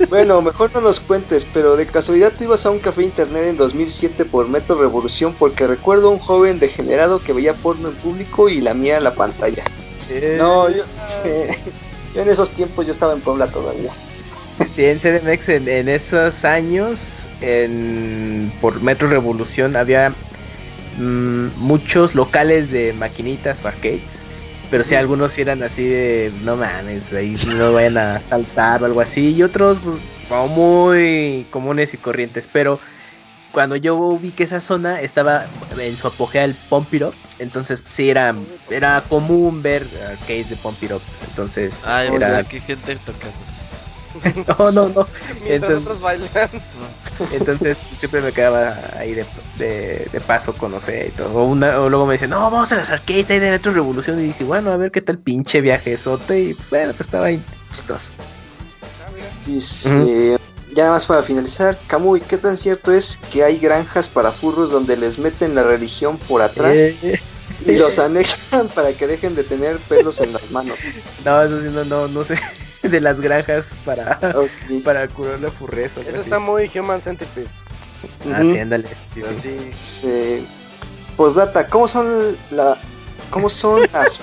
Bueno, 0.09 0.43
mejor 0.43 0.71
no 0.75 0.81
nos 0.81 1.01
cuentes, 1.01 1.47
pero 1.53 1.77
de 1.77 1.87
casualidad 1.87 2.33
tú 2.37 2.45
ibas 2.45 2.67
a 2.67 2.71
un 2.71 2.79
café 2.79 3.03
internet 3.03 3.45
en 3.45 3.57
2007 3.57 4.25
por 4.25 4.49
Metro 4.49 4.79
Revolución 4.79 5.35
porque 5.39 5.67
recuerdo 5.67 6.09
a 6.09 6.11
un 6.11 6.19
joven 6.19 6.59
degenerado 6.59 7.21
que 7.21 7.33
veía 7.33 7.55
porno 7.55 7.89
en 7.89 7.95
público 7.95 8.49
y 8.49 8.61
lamía 8.61 9.01
la 9.01 9.15
pantalla. 9.15 9.65
No, 10.39 10.69
yo, 10.69 10.83
yo 12.15 12.23
en 12.23 12.29
esos 12.29 12.51
tiempos 12.51 12.87
yo 12.87 12.93
estaba 12.93 13.15
en 13.15 13.21
Puebla 13.21 13.47
todavía. 13.47 13.91
Sí, 14.75 14.85
en 14.85 14.99
CDMX 14.99 15.49
en, 15.49 15.69
en 15.69 15.89
esos 15.89 16.45
años, 16.45 17.27
en, 17.41 18.53
por 18.61 18.81
Metro 18.83 19.09
Revolución, 19.09 19.77
había 19.77 20.13
mm, 20.99 21.49
muchos 21.57 22.15
locales 22.15 22.71
de 22.71 22.93
maquinitas 22.93 23.65
o 23.65 23.69
arcades. 23.69 24.21
Pero 24.75 24.83
sí, 24.83 24.97
algunos 24.97 25.31
sí 25.31 25.41
eran 25.41 25.63
así 25.63 25.85
de, 25.85 26.33
no 26.43 26.57
mames, 26.57 27.13
ahí 27.13 27.37
no 27.47 27.73
vayan 27.73 27.97
a 27.97 28.21
saltar 28.29 28.83
o 28.83 28.87
algo 28.87 29.01
así. 29.01 29.33
Y 29.33 29.45
otros, 29.45 29.79
pues, 29.79 29.99
como 30.29 30.49
muy 30.49 31.47
comunes 31.51 31.95
y 31.95 31.97
corrientes. 31.97 32.49
Pero 32.53 32.81
cuando 33.53 33.77
yo 33.77 34.19
vi 34.19 34.33
que 34.33 34.43
esa 34.43 34.61
zona 34.61 35.01
estaba 35.01 35.47
en 35.79 35.97
su 35.97 36.09
apogeo 36.09 36.43
el 36.43 36.57
Up, 36.71 37.15
entonces 37.39 37.85
sí 37.89 38.11
era, 38.11 38.35
era 38.69 39.01
común 39.09 39.63
ver 39.63 39.85
arcades 40.11 40.51
de 40.51 40.57
Up. 40.93 41.03
Entonces, 41.29 41.85
Ay, 41.87 42.09
era... 42.13 42.43
qué 42.43 42.59
gente 42.59 42.97
tocándose. 42.97 43.54
No, 44.59 44.71
no, 44.73 44.89
no. 44.89 45.09
Mientras 45.45 45.73
Entonces- 45.73 45.79
otros 45.79 46.01
bailan. 46.01 46.51
Entonces 47.33 47.83
pues, 47.89 47.99
siempre 47.99 48.21
me 48.21 48.33
quedaba 48.33 48.75
ahí 48.99 49.15
de, 49.15 49.25
de, 49.59 50.09
de 50.13 50.21
paso 50.21 50.53
conocer 50.55 51.09
y 51.09 51.11
todo. 51.11 51.33
O, 51.35 51.45
una- 51.45 51.81
o 51.81 51.89
luego 51.89 52.07
me 52.07 52.15
decían, 52.15 52.31
no, 52.31 52.41
vamos 52.51 52.73
a 52.73 52.77
las 52.77 52.91
arcades 52.91 53.31
ahí 53.31 53.39
de 53.39 53.51
Metro 53.51 53.73
Revolución. 53.73 54.19
Y 54.21 54.25
dije, 54.25 54.45
bueno, 54.45 54.71
a 54.73 54.77
ver 54.77 54.91
qué 54.91 55.01
tal 55.01 55.19
pinche 55.19 55.61
viaje 55.61 55.93
esote. 55.93 56.41
Y 56.41 56.57
bueno, 56.71 56.93
pues 56.93 57.03
estaba 57.03 57.27
ahí 57.27 57.43
chistoso. 57.71 58.13
Dice, 59.47 60.39
ya 60.75 60.85
nada 60.85 60.95
más 60.95 61.07
para 61.07 61.23
finalizar, 61.23 61.79
Camuy, 61.87 62.21
¿qué 62.23 62.39
tan 62.39 62.57
cierto 62.57 62.93
es 62.93 63.19
que 63.31 63.45
hay 63.45 63.59
granjas 63.59 64.09
para 64.09 64.33
furros 64.33 64.71
donde 64.71 64.97
les 64.97 65.19
meten 65.19 65.55
la 65.55 65.63
religión 65.63 66.17
por 66.29 66.41
atrás 66.43 66.75
Eh, 66.75 67.21
y 67.67 67.73
los 67.73 67.99
anexan 67.99 68.69
para 68.69 68.93
que 68.93 69.07
dejen 69.07 69.35
de 69.35 69.45
tener 69.45 69.79
pelos 69.79 70.21
en 70.21 70.33
las 70.33 70.51
manos? 70.51 70.77
no, 71.25 71.43
eso 71.43 71.61
sí, 71.61 71.69
no, 71.71 71.85
no, 71.85 72.09
no 72.09 72.25
sé. 72.25 72.39
De 72.85 73.01
las 73.01 73.19
granjas 73.19 73.65
para, 73.83 74.19
Ok. 74.35 74.83
para 74.85 75.09
curar 75.09 75.41
la 75.41 75.51
furreza. 75.51 76.03
Eso 76.03 76.19
está 76.21 76.39
muy 76.39 76.71
Human 76.79 77.01
Centipede. 77.01 77.47
Ah, 78.31 78.41
Ujú. 78.43 78.53
sí, 78.53 78.59
ándale. 78.59 78.89
sí, 79.41 79.71
sí. 79.73 80.47
Postdata, 81.17 81.67
¿cómo 81.67 81.89
son 81.89 82.37
la 82.51 82.77
cómo 83.31 83.49
son 83.49 83.89
las 83.95 84.21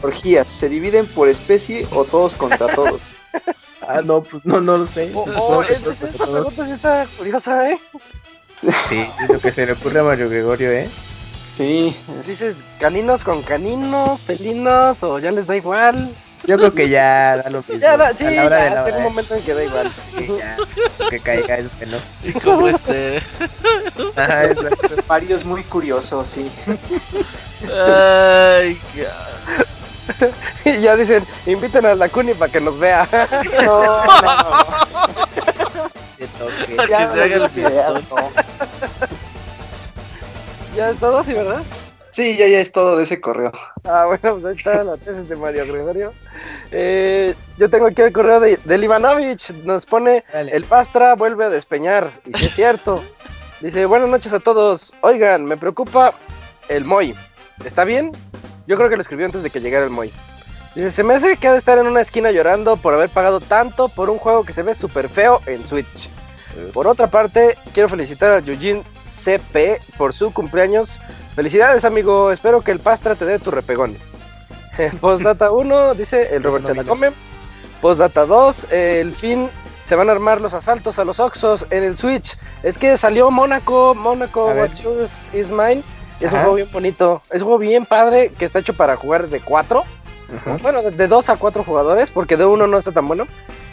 orgías? 0.00 0.48
¿Se 0.48 0.68
dividen 0.68 1.06
por 1.06 1.28
especie 1.28 1.88
o 1.90 2.04
todos 2.04 2.36
contra 2.36 2.72
todos? 2.72 3.00
Ah, 3.80 4.00
no, 4.04 4.22
pues 4.22 4.44
no, 4.44 4.60
no 4.60 4.78
lo 4.78 4.86
sé. 4.86 5.10
Oh, 5.14 5.24
Pues, 5.24 5.36
oh, 5.40 5.62
es- 5.62 5.70
esta 5.70 6.24
pregunta 6.26 6.66
sí 6.66 6.70
está 6.70 7.04
curiosa, 7.16 7.68
¿eh? 7.70 7.80
Sí, 8.88 9.04
es 9.24 9.28
lo 9.28 9.40
que 9.40 9.50
se 9.50 9.66
le 9.66 9.72
ocurre 9.72 9.98
a 9.98 10.02
Mario 10.04 10.28
Gregorio, 10.28 10.70
¿eh? 10.70 10.88
Sí, 11.52 11.96
Dices 12.26 12.56
caninos 12.78 13.24
con 13.24 13.42
caninos, 13.42 14.20
felinos, 14.20 15.02
o 15.02 15.18
ya 15.18 15.30
les 15.32 15.46
da 15.46 15.56
igual. 15.56 16.14
Yo 16.44 16.56
creo 16.56 16.72
que 16.72 16.88
ya 16.88 17.38
da 17.38 17.50
lo 17.50 17.58
mismo. 17.60 17.78
Ya 17.78 17.96
da, 17.96 18.12
sí, 18.12 18.24
a 18.24 18.30
la 18.30 18.44
hora 18.46 18.56
de 18.56 18.62
ya, 18.68 18.74
la 18.76 18.84
llega 18.84 18.96
un 18.98 19.02
momento 19.04 19.34
en 19.34 19.42
que 19.42 19.54
da 19.54 19.64
igual. 19.64 19.90
Sí, 20.16 20.28
ya, 20.38 20.56
que 21.10 21.18
caiga 21.18 21.56
el 21.56 21.68
que 21.70 21.86
no. 21.86 21.96
Y 22.22 22.32
como 22.32 22.68
este. 22.68 23.20
Ajá, 24.14 24.44
exacto. 24.44 24.88
Mario 25.08 25.36
es 25.36 25.44
muy 25.44 25.64
curioso, 25.64 26.24
sí. 26.24 26.48
Ay, 27.74 28.78
God. 28.94 30.28
Y 30.64 30.80
ya 30.80 30.96
dicen, 30.96 31.24
inviten 31.46 31.84
a 31.86 31.94
la 31.94 32.08
Cuni 32.08 32.34
para 32.34 32.50
que 32.52 32.60
nos 32.60 32.78
vea. 32.78 33.06
No, 33.64 33.80
no, 33.82 34.04
no. 34.04 34.64
Siento 36.16 36.46
que- 36.66 36.74
Para 36.76 36.88
que 36.98 37.06
se 37.06 37.22
haga 37.24 37.36
el 37.36 37.50
fiestón. 37.50 38.02
Ya 40.76 40.90
es 40.90 40.96
todo, 40.98 41.22
¿sí, 41.24 41.32
verdad? 41.32 41.62
Sí, 42.10 42.36
ya, 42.36 42.48
ya 42.48 42.60
es 42.60 42.72
todo 42.72 42.96
de 42.96 43.04
ese 43.04 43.20
correo. 43.20 43.52
Ah, 43.84 44.06
bueno, 44.06 44.34
pues 44.34 44.44
ahí 44.46 44.54
está 44.56 44.82
la 44.82 44.96
tesis 44.96 45.28
de 45.28 45.36
Mario 45.36 45.66
Gregorio. 45.66 46.12
Eh, 46.72 47.34
yo 47.58 47.68
tengo 47.68 47.86
aquí 47.86 48.02
el 48.02 48.12
correo 48.12 48.40
de, 48.40 48.58
del 48.64 48.84
Ivanovich. 48.84 49.50
Nos 49.64 49.86
pone: 49.86 50.24
Dale. 50.32 50.50
El 50.50 50.64
Pastra 50.64 51.14
vuelve 51.14 51.44
a 51.44 51.50
despeñar. 51.50 52.20
Y 52.26 52.36
sí 52.36 52.46
es 52.46 52.54
cierto. 52.54 53.04
Dice: 53.60 53.86
Buenas 53.86 54.08
noches 54.08 54.32
a 54.32 54.40
todos. 54.40 54.94
Oigan, 55.02 55.44
me 55.44 55.56
preocupa 55.56 56.14
el 56.68 56.84
Moy. 56.84 57.14
¿Está 57.64 57.84
bien? 57.84 58.12
Yo 58.66 58.76
creo 58.76 58.88
que 58.88 58.96
lo 58.96 59.02
escribió 59.02 59.26
antes 59.26 59.42
de 59.42 59.50
que 59.50 59.60
llegara 59.60 59.84
el 59.84 59.90
Moy. 59.90 60.12
Dice: 60.74 60.90
Se 60.90 61.04
me 61.04 61.14
hace 61.14 61.36
que 61.36 61.48
ha 61.48 61.52
de 61.52 61.58
estar 61.58 61.78
en 61.78 61.86
una 61.86 62.00
esquina 62.00 62.30
llorando 62.30 62.76
por 62.76 62.94
haber 62.94 63.10
pagado 63.10 63.40
tanto 63.40 63.88
por 63.88 64.10
un 64.10 64.18
juego 64.18 64.44
que 64.44 64.54
se 64.54 64.62
ve 64.62 64.74
súper 64.74 65.08
feo 65.08 65.40
en 65.46 65.64
Switch. 65.68 66.08
Por 66.72 66.88
otra 66.88 67.06
parte, 67.06 67.56
quiero 67.72 67.88
felicitar 67.88 68.32
a 68.32 68.38
Eugene 68.38 68.82
CP 69.18 69.80
por 69.96 70.12
su 70.12 70.32
cumpleaños. 70.32 70.98
Felicidades, 71.34 71.84
amigo. 71.84 72.32
Espero 72.32 72.62
que 72.62 72.72
el 72.72 72.80
pastra 72.80 73.14
te 73.14 73.24
dé 73.24 73.38
tu 73.38 73.50
repegón. 73.50 73.96
Postdata 75.00 75.50
1, 75.52 75.94
dice 75.94 76.34
el 76.34 76.42
Robert 76.42 76.66
se 76.66 76.74
la 76.74 76.84
come. 76.84 77.10
Postdata 77.80 78.26
2, 78.26 78.72
el 78.72 79.12
fin 79.12 79.48
se 79.84 79.96
van 79.96 80.08
a 80.08 80.12
armar 80.12 80.40
los 80.40 80.52
asaltos 80.52 80.98
a 80.98 81.04
los 81.04 81.20
Oxos 81.20 81.66
en 81.70 81.84
el 81.84 81.96
Switch. 81.96 82.36
Es 82.62 82.76
que 82.76 82.96
salió 82.96 83.30
Mónaco, 83.30 83.94
Mónaco, 83.94 84.46
What's 84.46 84.82
Yours 84.82 85.12
is 85.32 85.50
Mine. 85.50 85.82
Es 86.20 86.32
un 86.32 86.40
juego 86.40 86.54
bien 86.54 86.68
bonito. 86.72 87.22
Es 87.30 87.40
un 87.40 87.48
juego 87.48 87.58
bien 87.58 87.86
padre 87.86 88.32
que 88.36 88.44
está 88.44 88.58
hecho 88.58 88.74
para 88.74 88.96
jugar 88.96 89.28
de 89.28 89.40
4. 89.40 89.84
Bueno, 90.62 90.82
de 90.82 91.08
2 91.08 91.30
a 91.30 91.36
4 91.36 91.64
jugadores, 91.64 92.10
porque 92.10 92.36
de 92.36 92.44
uno 92.44 92.66
no 92.66 92.76
está 92.76 92.92
tan 92.92 93.08
bueno. 93.08 93.26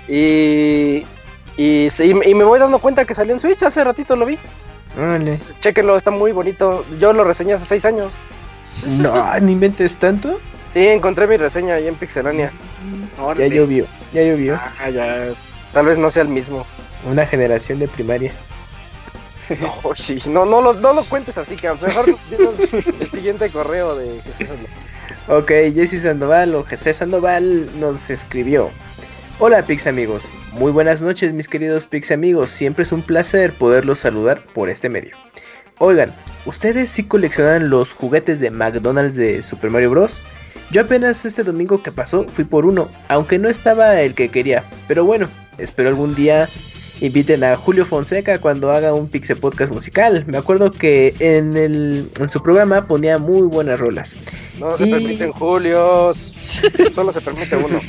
Y, 0.07 1.05
y, 1.57 1.89
y, 1.99 2.33
me 2.33 2.45
voy 2.45 2.59
dando 2.59 2.79
cuenta 2.79 3.05
que 3.05 3.15
salió 3.15 3.33
en 3.33 3.39
Switch, 3.39 3.63
hace 3.63 3.83
ratito 3.83 4.15
lo 4.15 4.25
vi. 4.25 4.37
Vale. 4.97 5.39
Chequenlo, 5.59 5.97
está 5.97 6.11
muy 6.11 6.31
bonito. 6.31 6.85
Yo 6.99 7.13
lo 7.13 7.23
reseñé 7.23 7.53
hace 7.53 7.65
6 7.65 7.85
años. 7.85 8.13
No, 8.99 9.39
no 9.39 9.49
inventes 9.49 9.95
tanto. 9.97 10.39
Sí, 10.73 10.87
encontré 10.87 11.27
mi 11.27 11.37
reseña 11.37 11.75
ahí 11.75 11.87
en 11.87 11.95
Pixelania. 11.95 12.51
Ya 13.37 13.47
llovió, 13.47 13.85
ya 14.13 14.23
llovió. 14.23 14.59
Ah, 14.79 14.89
ya. 14.89 15.27
Tal 15.71 15.85
vez 15.85 15.97
no 15.97 16.11
sea 16.11 16.23
el 16.23 16.29
mismo. 16.29 16.65
Una 17.05 17.25
generación 17.25 17.79
de 17.79 17.87
primaria. 17.87 18.33
No, 19.61 19.95
sí, 19.95 20.19
no, 20.25 20.45
no, 20.45 20.61
lo, 20.61 20.73
no 20.73 20.93
lo 20.93 21.03
cuentes 21.03 21.37
así, 21.37 21.55
que 21.55 21.71
mejor 21.71 22.05
el 22.09 23.11
siguiente 23.11 23.49
correo 23.49 23.95
de 23.95 24.21
Jesús 24.21 24.47
Sandoval. 24.47 24.71
Ok, 25.27 25.51
Jesse 25.73 26.01
Sandoval 26.01 26.55
o 26.55 26.63
Jesús 26.63 26.95
Sandoval 26.95 27.79
nos 27.79 28.09
escribió. 28.09 28.69
Hola 29.37 29.63
Pix 29.63 29.85
amigos, 29.85 30.31
muy 30.53 30.71
buenas 30.71 31.01
noches 31.01 31.33
mis 31.33 31.49
queridos 31.49 31.85
Pix 31.85 32.09
amigos, 32.09 32.49
siempre 32.49 32.83
es 32.83 32.93
un 32.93 33.01
placer 33.01 33.51
poderlos 33.51 33.99
saludar 33.99 34.45
por 34.53 34.69
este 34.69 34.87
medio. 34.87 35.13
Oigan, 35.79 36.15
¿ustedes 36.45 36.89
sí 36.89 37.03
coleccionan 37.03 37.69
los 37.69 37.91
juguetes 37.91 38.39
de 38.39 38.49
McDonald's 38.49 39.17
de 39.17 39.43
Super 39.43 39.71
Mario 39.71 39.89
Bros? 39.89 40.25
Yo 40.71 40.83
apenas 40.83 41.25
este 41.25 41.43
domingo 41.43 41.83
que 41.83 41.91
pasó 41.91 42.25
fui 42.29 42.45
por 42.45 42.65
uno, 42.65 42.89
aunque 43.09 43.37
no 43.37 43.49
estaba 43.49 43.99
el 43.99 44.15
que 44.15 44.29
quería, 44.29 44.63
pero 44.87 45.03
bueno, 45.03 45.27
espero 45.57 45.89
algún 45.89 46.15
día 46.15 46.47
inviten 47.01 47.43
a 47.43 47.55
Julio 47.55 47.85
Fonseca 47.85 48.39
cuando 48.39 48.71
haga 48.71 48.93
un 48.93 49.07
Pixel 49.07 49.37
Podcast 49.37 49.71
musical. 49.71 50.23
Me 50.27 50.37
acuerdo 50.37 50.71
que 50.71 51.15
en, 51.19 51.57
el, 51.57 52.09
en 52.19 52.29
su 52.29 52.41
programa 52.41 52.87
ponía 52.87 53.17
muy 53.17 53.41
buenas 53.43 53.79
rolas. 53.79 54.15
No 54.59 54.77
se 54.77 54.87
permiten 54.87 55.31
Julios, 55.31 56.33
solo 56.95 57.13
se 57.13 57.21
permite 57.21 57.55
uno. 57.55 57.79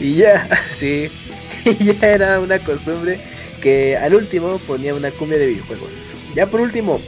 y 0.00 0.14
ya, 0.14 0.48
sí, 0.70 1.08
y 1.64 1.84
ya 1.84 2.12
era 2.12 2.40
una 2.40 2.58
costumbre 2.58 3.18
que 3.62 3.96
al 3.96 4.14
último 4.14 4.58
ponía 4.66 4.94
una 4.94 5.10
cumbia 5.10 5.38
de 5.38 5.46
videojuegos. 5.46 6.14
Ya 6.34 6.46
por 6.46 6.60
último, 6.60 7.00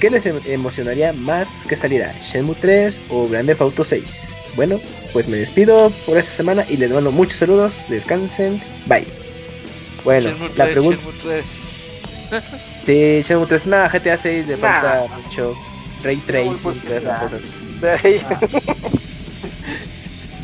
¿qué 0.00 0.10
les 0.10 0.26
emocionaría 0.26 1.12
más 1.12 1.64
que 1.68 1.76
saliera? 1.76 2.14
¿Shenmue 2.20 2.54
3 2.60 3.00
o 3.10 3.28
Grande 3.28 3.56
Auto 3.58 3.84
6? 3.84 4.28
Bueno, 4.54 4.80
pues 5.12 5.28
me 5.28 5.36
despido 5.36 5.90
por 6.06 6.18
esta 6.18 6.32
semana 6.32 6.64
y 6.68 6.76
les 6.76 6.90
mando 6.90 7.10
muchos 7.10 7.38
saludos. 7.38 7.84
Descansen. 7.88 8.60
Bye. 8.86 9.27
Bueno, 10.08 10.30
Shenmue 10.30 10.48
la 10.56 10.64
3, 10.64 10.72
pregunta. 10.72 11.02
Shenmue 11.02 11.18
3. 11.22 11.44
Sí, 12.86 13.20
Shenmue 13.22 13.46
3. 13.46 13.66
Nada, 13.66 13.88
GTA 13.90 14.16
6 14.16 14.46
le 14.46 14.56
Nah. 14.56 14.80
falta 14.80 15.06
mucho. 15.22 15.54
Ray 16.02 16.16
Tracing 16.16 16.56
pues, 16.62 16.76
y 16.76 16.80
todas 16.80 17.02
esas 17.02 17.12
nah. 17.12 18.38
cosas. 18.40 18.78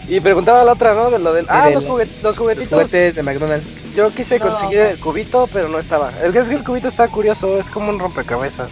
Y 0.07 0.21
preguntaba 0.21 0.63
la 0.65 0.73
otra, 0.73 0.93
¿no? 0.95 1.11
De 1.11 1.19
lo 1.19 1.33
del. 1.33 1.47
Ah, 1.49 1.69
de 1.69 1.75
los, 1.77 1.85
la- 1.85 1.91
juguet- 1.91 2.09
los 2.17 2.23
Los 2.23 2.37
juguetitos. 2.39 2.69
juguetes 2.69 3.15
de 3.15 3.23
McDonald's. 3.23 3.73
Yo 3.97 4.11
quise 4.11 4.39
conseguir 4.39 4.81
el 4.81 4.99
cubito, 4.99 5.49
pero 5.51 5.69
no 5.69 5.79
estaba. 5.79 6.13
El 6.23 6.31
que 6.33 6.41
es 6.41 6.45
que 6.49 6.57
el 6.57 6.63
cubito 6.65 6.89
está 6.89 7.09
curioso, 7.09 7.59
es 7.59 7.67
como 7.69 7.89
un 7.89 7.99
rompecabezas. 7.99 8.69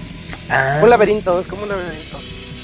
Ah, 0.50 0.80
Un 0.82 0.90
laberinto, 0.90 1.40
es 1.40 1.46
como 1.46 1.62
un 1.62 1.70
laberinto. 1.70 2.18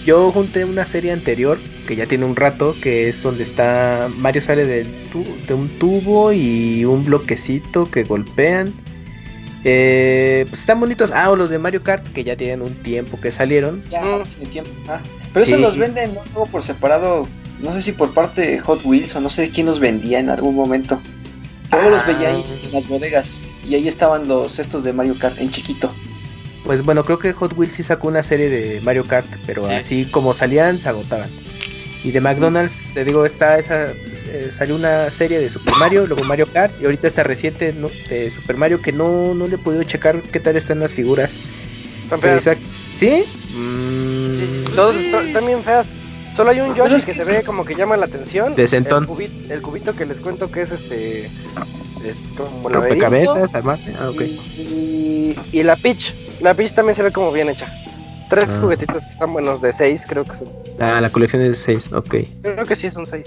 Yo 0.08 0.32
junté 0.32 0.64
una 0.64 0.86
serie 0.86 1.12
anterior 1.12 1.58
que 1.86 1.94
ya 1.94 2.06
tiene 2.06 2.24
un 2.24 2.34
rato, 2.34 2.74
que 2.80 3.10
es 3.10 3.22
donde 3.22 3.42
está 3.42 4.08
Mario 4.16 4.40
sale 4.40 4.84
tu- 5.12 5.22
de 5.46 5.52
un 5.52 5.68
tubo 5.78 6.32
y 6.32 6.86
un 6.86 7.04
bloquecito 7.04 7.90
que 7.90 8.04
golpean. 8.04 8.72
Eh, 9.64 10.46
pues 10.48 10.62
están 10.62 10.80
bonitos. 10.80 11.10
Ah, 11.14 11.28
o 11.30 11.36
los 11.36 11.50
de 11.50 11.58
Mario 11.58 11.82
Kart 11.82 12.06
que 12.14 12.24
ya 12.24 12.36
tienen 12.38 12.62
un 12.62 12.74
tiempo 12.82 13.20
que 13.20 13.30
salieron. 13.30 13.84
Ya, 13.90 14.00
Mm. 14.00 14.22
tiene 14.38 14.50
tiempo. 14.50 14.70
Ah, 14.88 15.00
Pero 15.34 15.44
eso 15.44 15.56
Sí. 15.56 15.60
los 15.60 15.76
venden 15.76 16.14
¿no? 16.34 16.46
por 16.46 16.62
separado. 16.62 17.28
No 17.60 17.70
sé 17.74 17.82
si 17.82 17.92
por 17.92 18.14
parte 18.14 18.40
de 18.40 18.60
Hot 18.60 18.80
Wheels 18.86 19.14
o 19.14 19.20
no 19.20 19.28
sé 19.28 19.42
de 19.42 19.50
quién 19.50 19.66
los 19.66 19.78
vendía 19.78 20.20
en 20.20 20.30
algún 20.30 20.54
momento. 20.54 20.98
Luego 21.70 21.90
los 21.90 22.06
veía 22.06 22.30
ahí 22.30 22.42
Ah. 22.48 22.54
en 22.64 22.72
las 22.72 22.88
bodegas. 22.88 23.44
Y 23.62 23.74
ahí 23.74 23.86
estaban 23.86 24.26
los 24.26 24.58
estos 24.58 24.84
de 24.84 24.94
Mario 24.94 25.16
Kart 25.18 25.38
en 25.38 25.50
chiquito. 25.50 25.92
Pues 26.64 26.82
bueno, 26.82 27.04
creo 27.04 27.18
que 27.18 27.32
Hot 27.32 27.54
Wheels 27.56 27.72
sí 27.74 27.82
sacó 27.82 28.08
una 28.08 28.22
serie 28.22 28.48
de 28.50 28.80
Mario 28.82 29.04
Kart, 29.06 29.26
pero 29.46 29.64
Sí. 29.66 29.72
así 29.72 30.04
como 30.06 30.32
salían, 30.32 30.80
se 30.80 30.88
agotaban. 30.88 31.30
Y 32.04 32.12
de 32.12 32.20
McDonald's, 32.20 32.92
te 32.94 33.04
digo, 33.04 33.26
está 33.26 33.58
esa 33.58 33.88
eh, 33.92 34.48
salió 34.50 34.76
una 34.76 35.10
serie 35.10 35.40
de 35.40 35.50
Super 35.50 35.74
Mario, 35.76 36.06
luego 36.06 36.22
Mario 36.24 36.46
Kart, 36.52 36.72
y 36.80 36.84
ahorita 36.84 37.06
está 37.08 37.24
reciente 37.24 37.72
¿no? 37.72 37.90
de 38.08 38.30
Super 38.30 38.56
Mario 38.56 38.80
que 38.80 38.92
no, 38.92 39.34
no 39.34 39.48
le 39.48 39.56
he 39.56 39.58
podido 39.58 39.82
checar 39.82 40.20
qué 40.22 40.38
tal 40.40 40.56
están 40.56 40.78
las 40.80 40.92
figuras. 40.92 41.40
Están 42.04 42.20
feas. 42.20 42.48
¿Sí? 42.96 43.24
Mm, 43.54 44.38
Sí, 44.38 44.60
Pues 44.64 44.76
todos 44.76 44.96
sí. 44.96 45.06
están- 45.06 45.26
están 45.26 45.46
bien 45.46 45.62
feas. 45.64 45.88
Solo 46.36 46.50
hay 46.50 46.60
un 46.60 46.72
Pero 46.72 46.84
Yoshi 46.84 46.94
es 46.96 47.06
que 47.06 47.12
que 47.14 47.24
se 47.24 47.32
ve 47.32 47.42
como 47.44 47.64
que 47.64 47.74
llama 47.74 47.96
la 47.96 48.06
atención. 48.06 48.54
Decentón. 48.54 49.02
El 49.04 49.08
cubito, 49.08 49.52
el 49.54 49.60
cubito 49.62 49.96
que 49.96 50.06
les 50.06 50.20
cuento 50.20 50.50
que 50.52 50.62
es 50.62 50.70
este. 50.70 51.24
es 52.04 52.16
como. 52.36 52.68
Rompecabezas, 52.68 53.52
armate. 53.54 53.92
Ah, 54.00 54.10
ok. 54.10 54.22
Y, 54.22 55.36
y 55.50 55.62
la 55.64 55.74
Peach. 55.74 56.14
La 56.40 56.54
Peach 56.54 56.72
también 56.72 56.94
se 56.94 57.02
ve 57.02 57.10
como 57.12 57.32
bien 57.32 57.48
hecha. 57.48 57.72
Tres 58.28 58.44
Ah. 58.48 58.58
juguetitos 58.60 59.02
que 59.04 59.10
están 59.10 59.32
buenos, 59.32 59.60
de 59.62 59.72
seis 59.72 60.04
creo 60.06 60.24
que 60.24 60.36
son. 60.36 60.48
Ah, 60.78 61.00
la 61.00 61.10
colección 61.10 61.42
es 61.42 61.48
de 61.48 61.54
6, 61.74 61.92
ok. 61.92 62.14
Creo 62.42 62.66
que 62.66 62.76
sí 62.76 62.90
son 62.90 63.06
seis. 63.06 63.26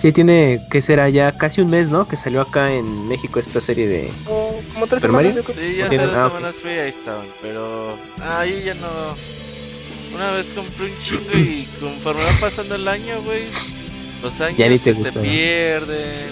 Sí, 0.00 0.12
tiene, 0.12 0.60
que 0.70 0.80
será 0.80 1.08
ya 1.10 1.32
casi 1.36 1.60
un 1.60 1.68
mes, 1.68 1.90
¿no? 1.90 2.06
Que 2.08 2.16
salió 2.16 2.40
acá 2.40 2.72
en 2.72 3.08
México 3.08 3.38
esta 3.38 3.60
serie 3.60 3.86
de... 3.86 4.10
Como, 4.24 4.52
como 4.72 4.86
tres 4.86 5.00
¿Super 5.02 5.10
Mario? 5.12 5.32
Sí, 5.52 5.76
ya 5.76 5.86
hace 5.86 5.98
dos 5.98 6.12
ah, 6.14 6.28
semanas 6.28 6.54
fui 6.56 6.70
y 6.70 6.78
ahí 6.78 6.88
estaban, 6.88 7.26
pero 7.42 7.96
ahí 8.22 8.62
ya 8.64 8.74
no. 8.74 8.88
Una 10.14 10.30
vez 10.32 10.50
compré 10.50 10.86
un 10.86 10.98
chingo 11.02 11.32
y 11.38 11.68
conforme 11.80 12.22
va 12.22 12.30
pasando 12.40 12.76
el 12.76 12.88
año, 12.88 13.20
güey, 13.24 13.44
los 14.22 14.40
años 14.40 14.58
Ya 14.58 14.68
ni 14.68 14.78
te 14.78 14.84
se 14.84 14.92
gustó, 14.92 15.18
¿no? 15.18 15.22
pierden. 15.22 16.30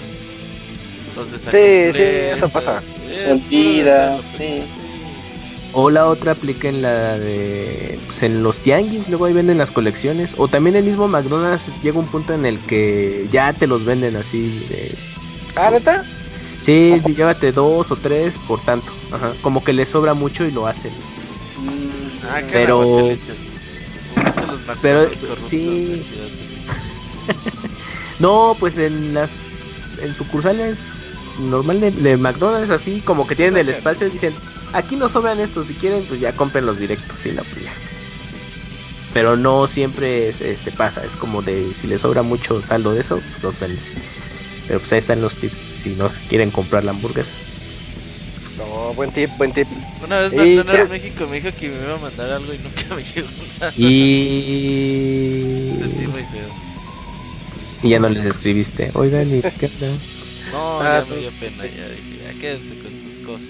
Los 1.15 1.27
sí, 1.27 1.33
desacompletas, 1.33 2.37
eso 2.37 2.49
pasa. 2.49 2.81
Se 3.11 3.31
olvida, 3.33 4.21
sí. 4.21 4.63
O 5.71 5.89
la 5.91 6.07
otra 6.07 6.31
aplica 6.31 6.67
en 6.67 6.81
la 6.81 7.17
de... 7.17 7.99
Pues 8.07 8.23
en 8.23 8.41
los 8.41 8.59
tianguis, 8.59 9.07
luego 9.07 9.25
ahí 9.25 9.33
venden 9.33 9.57
las 9.59 9.69
colecciones. 9.71 10.33
O 10.37 10.47
también 10.47 10.75
el 10.75 10.83
mismo 10.83 11.07
McDonald's 11.07 11.63
llega 11.83 11.99
un 11.99 12.07
punto 12.07 12.33
en 12.33 12.45
el 12.45 12.59
que 12.59 13.27
ya 13.31 13.53
te 13.53 13.67
los 13.67 13.85
venden 13.85 14.15
así 14.15 14.65
de... 14.69 14.95
Ah, 15.55 15.69
neta. 15.71 16.03
Sí, 16.61 16.99
llévate 17.15 17.51
dos 17.51 17.91
o 17.91 17.95
tres 17.95 18.37
por 18.47 18.59
tanto. 18.61 18.91
Ajá. 19.11 19.33
Como 19.41 19.63
que 19.63 19.73
le 19.73 19.85
sobra 19.85 20.13
mucho 20.13 20.45
y 20.45 20.51
lo 20.51 20.65
hacen. 20.67 20.91
Mm, 20.91 22.25
Ah, 22.31 22.41
que 22.41 22.51
Pero- 22.51 23.09
Pero, 24.81 25.09
sí. 25.47 26.01
No, 28.19 28.55
pues 28.59 28.77
en 28.77 29.13
las... 29.13 29.31
En 30.01 30.15
sucursales 30.15 30.79
normal 31.39 31.79
de, 31.81 31.91
de 31.91 32.17
McDonald's 32.17 32.69
así 32.71 33.01
como 33.01 33.25
que 33.27 33.35
tienen 33.35 33.57
el 33.57 33.69
espacio 33.69 34.07
y 34.07 34.11
dicen 34.11 34.33
aquí 34.73 34.95
no 34.95 35.09
sobran 35.09 35.39
estos 35.39 35.67
si 35.67 35.73
quieren 35.73 36.03
pues 36.03 36.19
ya 36.19 36.33
compren 36.33 36.65
los 36.65 36.79
directos 36.79 37.17
si 37.21 37.31
no 37.31 37.43
pues 37.43 37.65
ya 37.65 37.71
pero 39.13 39.35
no 39.35 39.65
siempre 39.67 40.29
es- 40.29 40.41
este 40.41 40.71
pasa 40.71 41.03
es 41.03 41.11
como 41.15 41.41
de 41.41 41.73
si 41.73 41.87
les 41.87 42.01
sobra 42.01 42.21
mucho 42.21 42.61
saldo 42.61 42.93
de 42.93 43.01
eso 43.01 43.19
pues 43.31 43.43
los 43.43 43.59
venden 43.59 43.79
pero 44.67 44.79
pues 44.79 44.91
ahí 44.93 44.99
están 44.99 45.21
los 45.21 45.35
tips 45.35 45.57
si 45.77 45.89
no 45.91 46.09
quieren 46.29 46.51
comprar 46.51 46.83
la 46.83 46.91
hamburguesa 46.91 47.31
No, 48.57 48.93
buen 48.93 49.11
tip, 49.11 49.29
buen 49.37 49.53
tip. 49.53 49.67
Una 50.05 50.19
vez 50.19 50.33
McDonald's 50.33 50.71
creo- 50.71 50.87
México 50.89 51.27
me 51.29 51.39
dijo 51.41 51.55
que 51.57 51.69
me 51.69 51.75
iba 51.83 51.95
a 51.95 51.97
mandar 51.97 52.31
algo 52.33 52.53
y 52.53 52.57
nunca 52.57 52.93
me 52.95 53.03
llegó 53.15 53.27
nada. 53.59 53.73
y 53.77 55.75
Sentí 55.79 56.07
muy 56.07 56.21
feo. 56.23 56.49
y 57.83 57.89
ya 57.89 57.99
no 57.99 58.09
les 58.09 58.25
escribiste 58.25 58.91
oigan 58.93 59.33
y 59.33 59.41
qué 59.41 59.65
onda? 59.67 59.97
No, 60.51 60.81
Ah, 60.81 61.03
ya 61.07 61.13
me 61.13 61.21
dio 61.21 61.31
pena, 61.39 61.65
ya 61.65 61.89
dije, 61.89 62.23
ya 62.23 62.39
quédense 62.39 62.79
con 62.81 62.97
sus 62.97 63.19
cosas. 63.19 63.49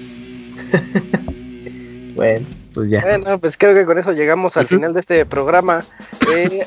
bueno 2.15 2.59
pues 2.73 2.89
ya 2.89 3.01
Bueno, 3.01 3.39
pues 3.39 3.57
creo 3.57 3.73
que 3.73 3.85
con 3.85 3.97
eso 3.97 4.11
llegamos 4.11 4.57
al 4.57 4.67
final 4.67 4.93
de 4.93 4.99
este 4.99 5.25
programa. 5.25 5.83
Eh, 6.33 6.65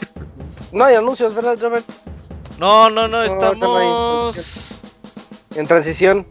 no 0.73 0.85
hay 0.85 0.95
anuncios, 0.97 1.35
¿verdad, 1.35 1.59
Robert? 1.61 1.87
No, 2.59 2.91
no, 2.91 3.09
no, 3.09 3.23
estamos. 3.23 4.79
En 5.55 5.67
transición. 5.67 6.27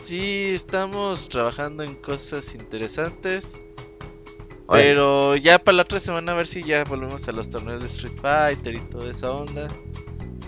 Sí, 0.00 0.52
estamos 0.54 1.28
trabajando 1.28 1.82
en 1.82 1.94
cosas 1.96 2.54
interesantes. 2.54 3.60
Órale. 4.66 4.84
Pero 4.84 5.36
ya 5.36 5.58
para 5.58 5.76
la 5.76 5.82
otra 5.82 6.00
semana 6.00 6.32
a 6.32 6.34
ver 6.34 6.46
si 6.46 6.62
ya 6.62 6.84
volvemos 6.84 7.28
a 7.28 7.32
los 7.32 7.50
torneos 7.50 7.80
de 7.80 7.86
Street 7.86 8.16
Fighter 8.20 8.74
y 8.74 8.80
toda 8.80 9.10
esa 9.10 9.30
onda. 9.30 9.68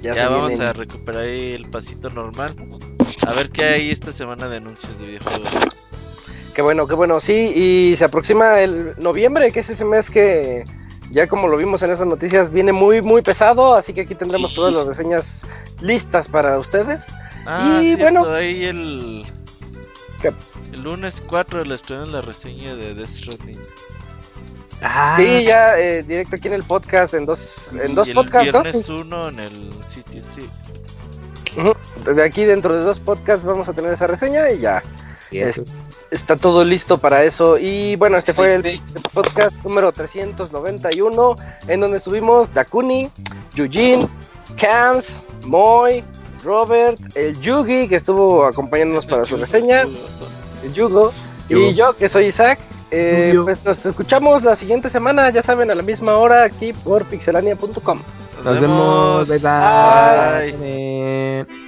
Ya, 0.01 0.29
vamos 0.29 0.49
vienen. 0.49 0.69
a 0.69 0.73
recuperar 0.73 1.25
el 1.25 1.69
pasito 1.69 2.11
normal. 2.11 2.55
A 3.27 3.33
ver 3.33 3.51
qué 3.51 3.65
hay 3.65 3.91
esta 3.91 4.13
semana 4.13 4.49
de 4.49 4.59
anuncios 4.59 4.99
de 4.99 5.07
videojuegos. 5.07 5.91
Qué 6.55 6.63
bueno, 6.63 6.87
qué 6.87 6.95
bueno, 6.95 7.21
sí, 7.21 7.53
y 7.55 7.97
se 7.97 8.05
aproxima 8.05 8.61
el 8.61 8.95
noviembre, 8.99 9.53
que 9.53 9.61
es 9.61 9.71
ese 9.71 9.85
mes 9.85 10.11
que 10.11 10.65
ya 11.11 11.27
como 11.27 11.49
lo 11.49 11.57
vimos 11.57 11.83
en 11.83 11.91
esas 11.91 12.07
noticias 12.07 12.51
viene 12.53 12.73
muy 12.73 13.01
muy 13.01 13.23
pesado, 13.23 13.75
así 13.75 13.95
que 13.95 14.03
aquí 14.03 14.15
tendremos 14.15 14.55
todas 14.55 14.75
las 14.75 14.87
reseñas 14.87 15.47
listas 15.81 16.29
para 16.29 16.59
ustedes. 16.59 17.07
Ah, 17.47 17.81
y 17.83 17.93
sí, 17.93 17.97
bueno, 18.03 18.29
ahí 18.31 18.65
el... 18.65 19.25
¿Qué? 20.21 20.33
El 20.73 20.83
lunes 20.83 21.23
4 21.27 21.65
le 21.65 21.75
estrenan 21.77 22.13
la 22.13 22.21
reseña 22.21 22.75
de 22.75 22.95
Death 22.95 23.09
Stranding. 23.09 23.61
Ah, 24.83 25.17
sí, 25.19 25.45
ya 25.45 25.79
eh, 25.79 26.03
directo 26.05 26.37
aquí 26.37 26.49
en 26.49 26.55
el 26.55 26.63
podcast, 26.63 27.15
en 27.15 27.27
dos, 27.27 27.41
en 27.73 27.95
dos 27.95 28.07
y 28.07 28.11
el 28.11 28.17
podcasts, 28.17 28.53
¿no? 28.53 28.63
viernes 28.63 28.89
1 28.89 29.29
en 29.31 29.39
el 29.41 29.71
sitio, 29.87 30.23
sí. 30.23 30.49
De 32.15 32.23
aquí 32.23 32.45
dentro 32.45 32.75
de 32.77 32.83
dos 32.83 33.01
podcasts 33.01 33.45
vamos 33.45 33.69
a 33.69 33.73
tener 33.73 33.93
esa 33.93 34.07
reseña 34.07 34.51
y 34.51 34.61
ya 34.61 34.83
es- 35.49 35.75
está 36.11 36.37
todo 36.37 36.65
listo 36.65 36.99
para 36.99 37.25
eso. 37.25 37.59
Y 37.59 37.97
bueno, 37.97 38.17
este 38.17 38.33
fue 38.33 38.55
el 38.55 38.81
podcast 39.13 39.57
número 39.65 39.91
391, 39.91 41.35
en 41.67 41.81
donde 41.81 41.97
estuvimos 41.97 42.53
Dakuni, 42.55 43.11
Yujin, 43.55 44.09
Cams, 44.57 45.21
Moy, 45.45 46.05
Robert, 46.45 46.99
el 47.17 47.39
Yugi, 47.41 47.89
que 47.89 47.97
estuvo 47.97 48.45
acompañándonos 48.47 49.05
para 49.07 49.25
su 49.25 49.37
reseña, 49.37 49.83
el 50.63 50.73
Yugo, 50.73 51.13
y 51.49 51.75
yo, 51.75 51.95
que 51.97 52.09
soy 52.09 52.27
Isaac. 52.27 52.59
Eh, 52.91 53.39
pues 53.45 53.65
nos 53.65 53.85
escuchamos 53.85 54.43
la 54.43 54.57
siguiente 54.57 54.89
semana, 54.89 55.31
ya 55.31 55.43
saben, 55.43 55.71
a 55.71 55.75
la 55.75 55.83
misma 55.83 56.15
hora 56.15 56.45
aquí 56.45 56.73
por 56.73 57.05
pixelania.com. 57.05 58.01
Nos 58.45 58.61
vemos. 58.61 59.29
Bye 59.29 59.39
bye. 59.39 60.57
Bye. 60.57 61.45
bye. 61.47 61.68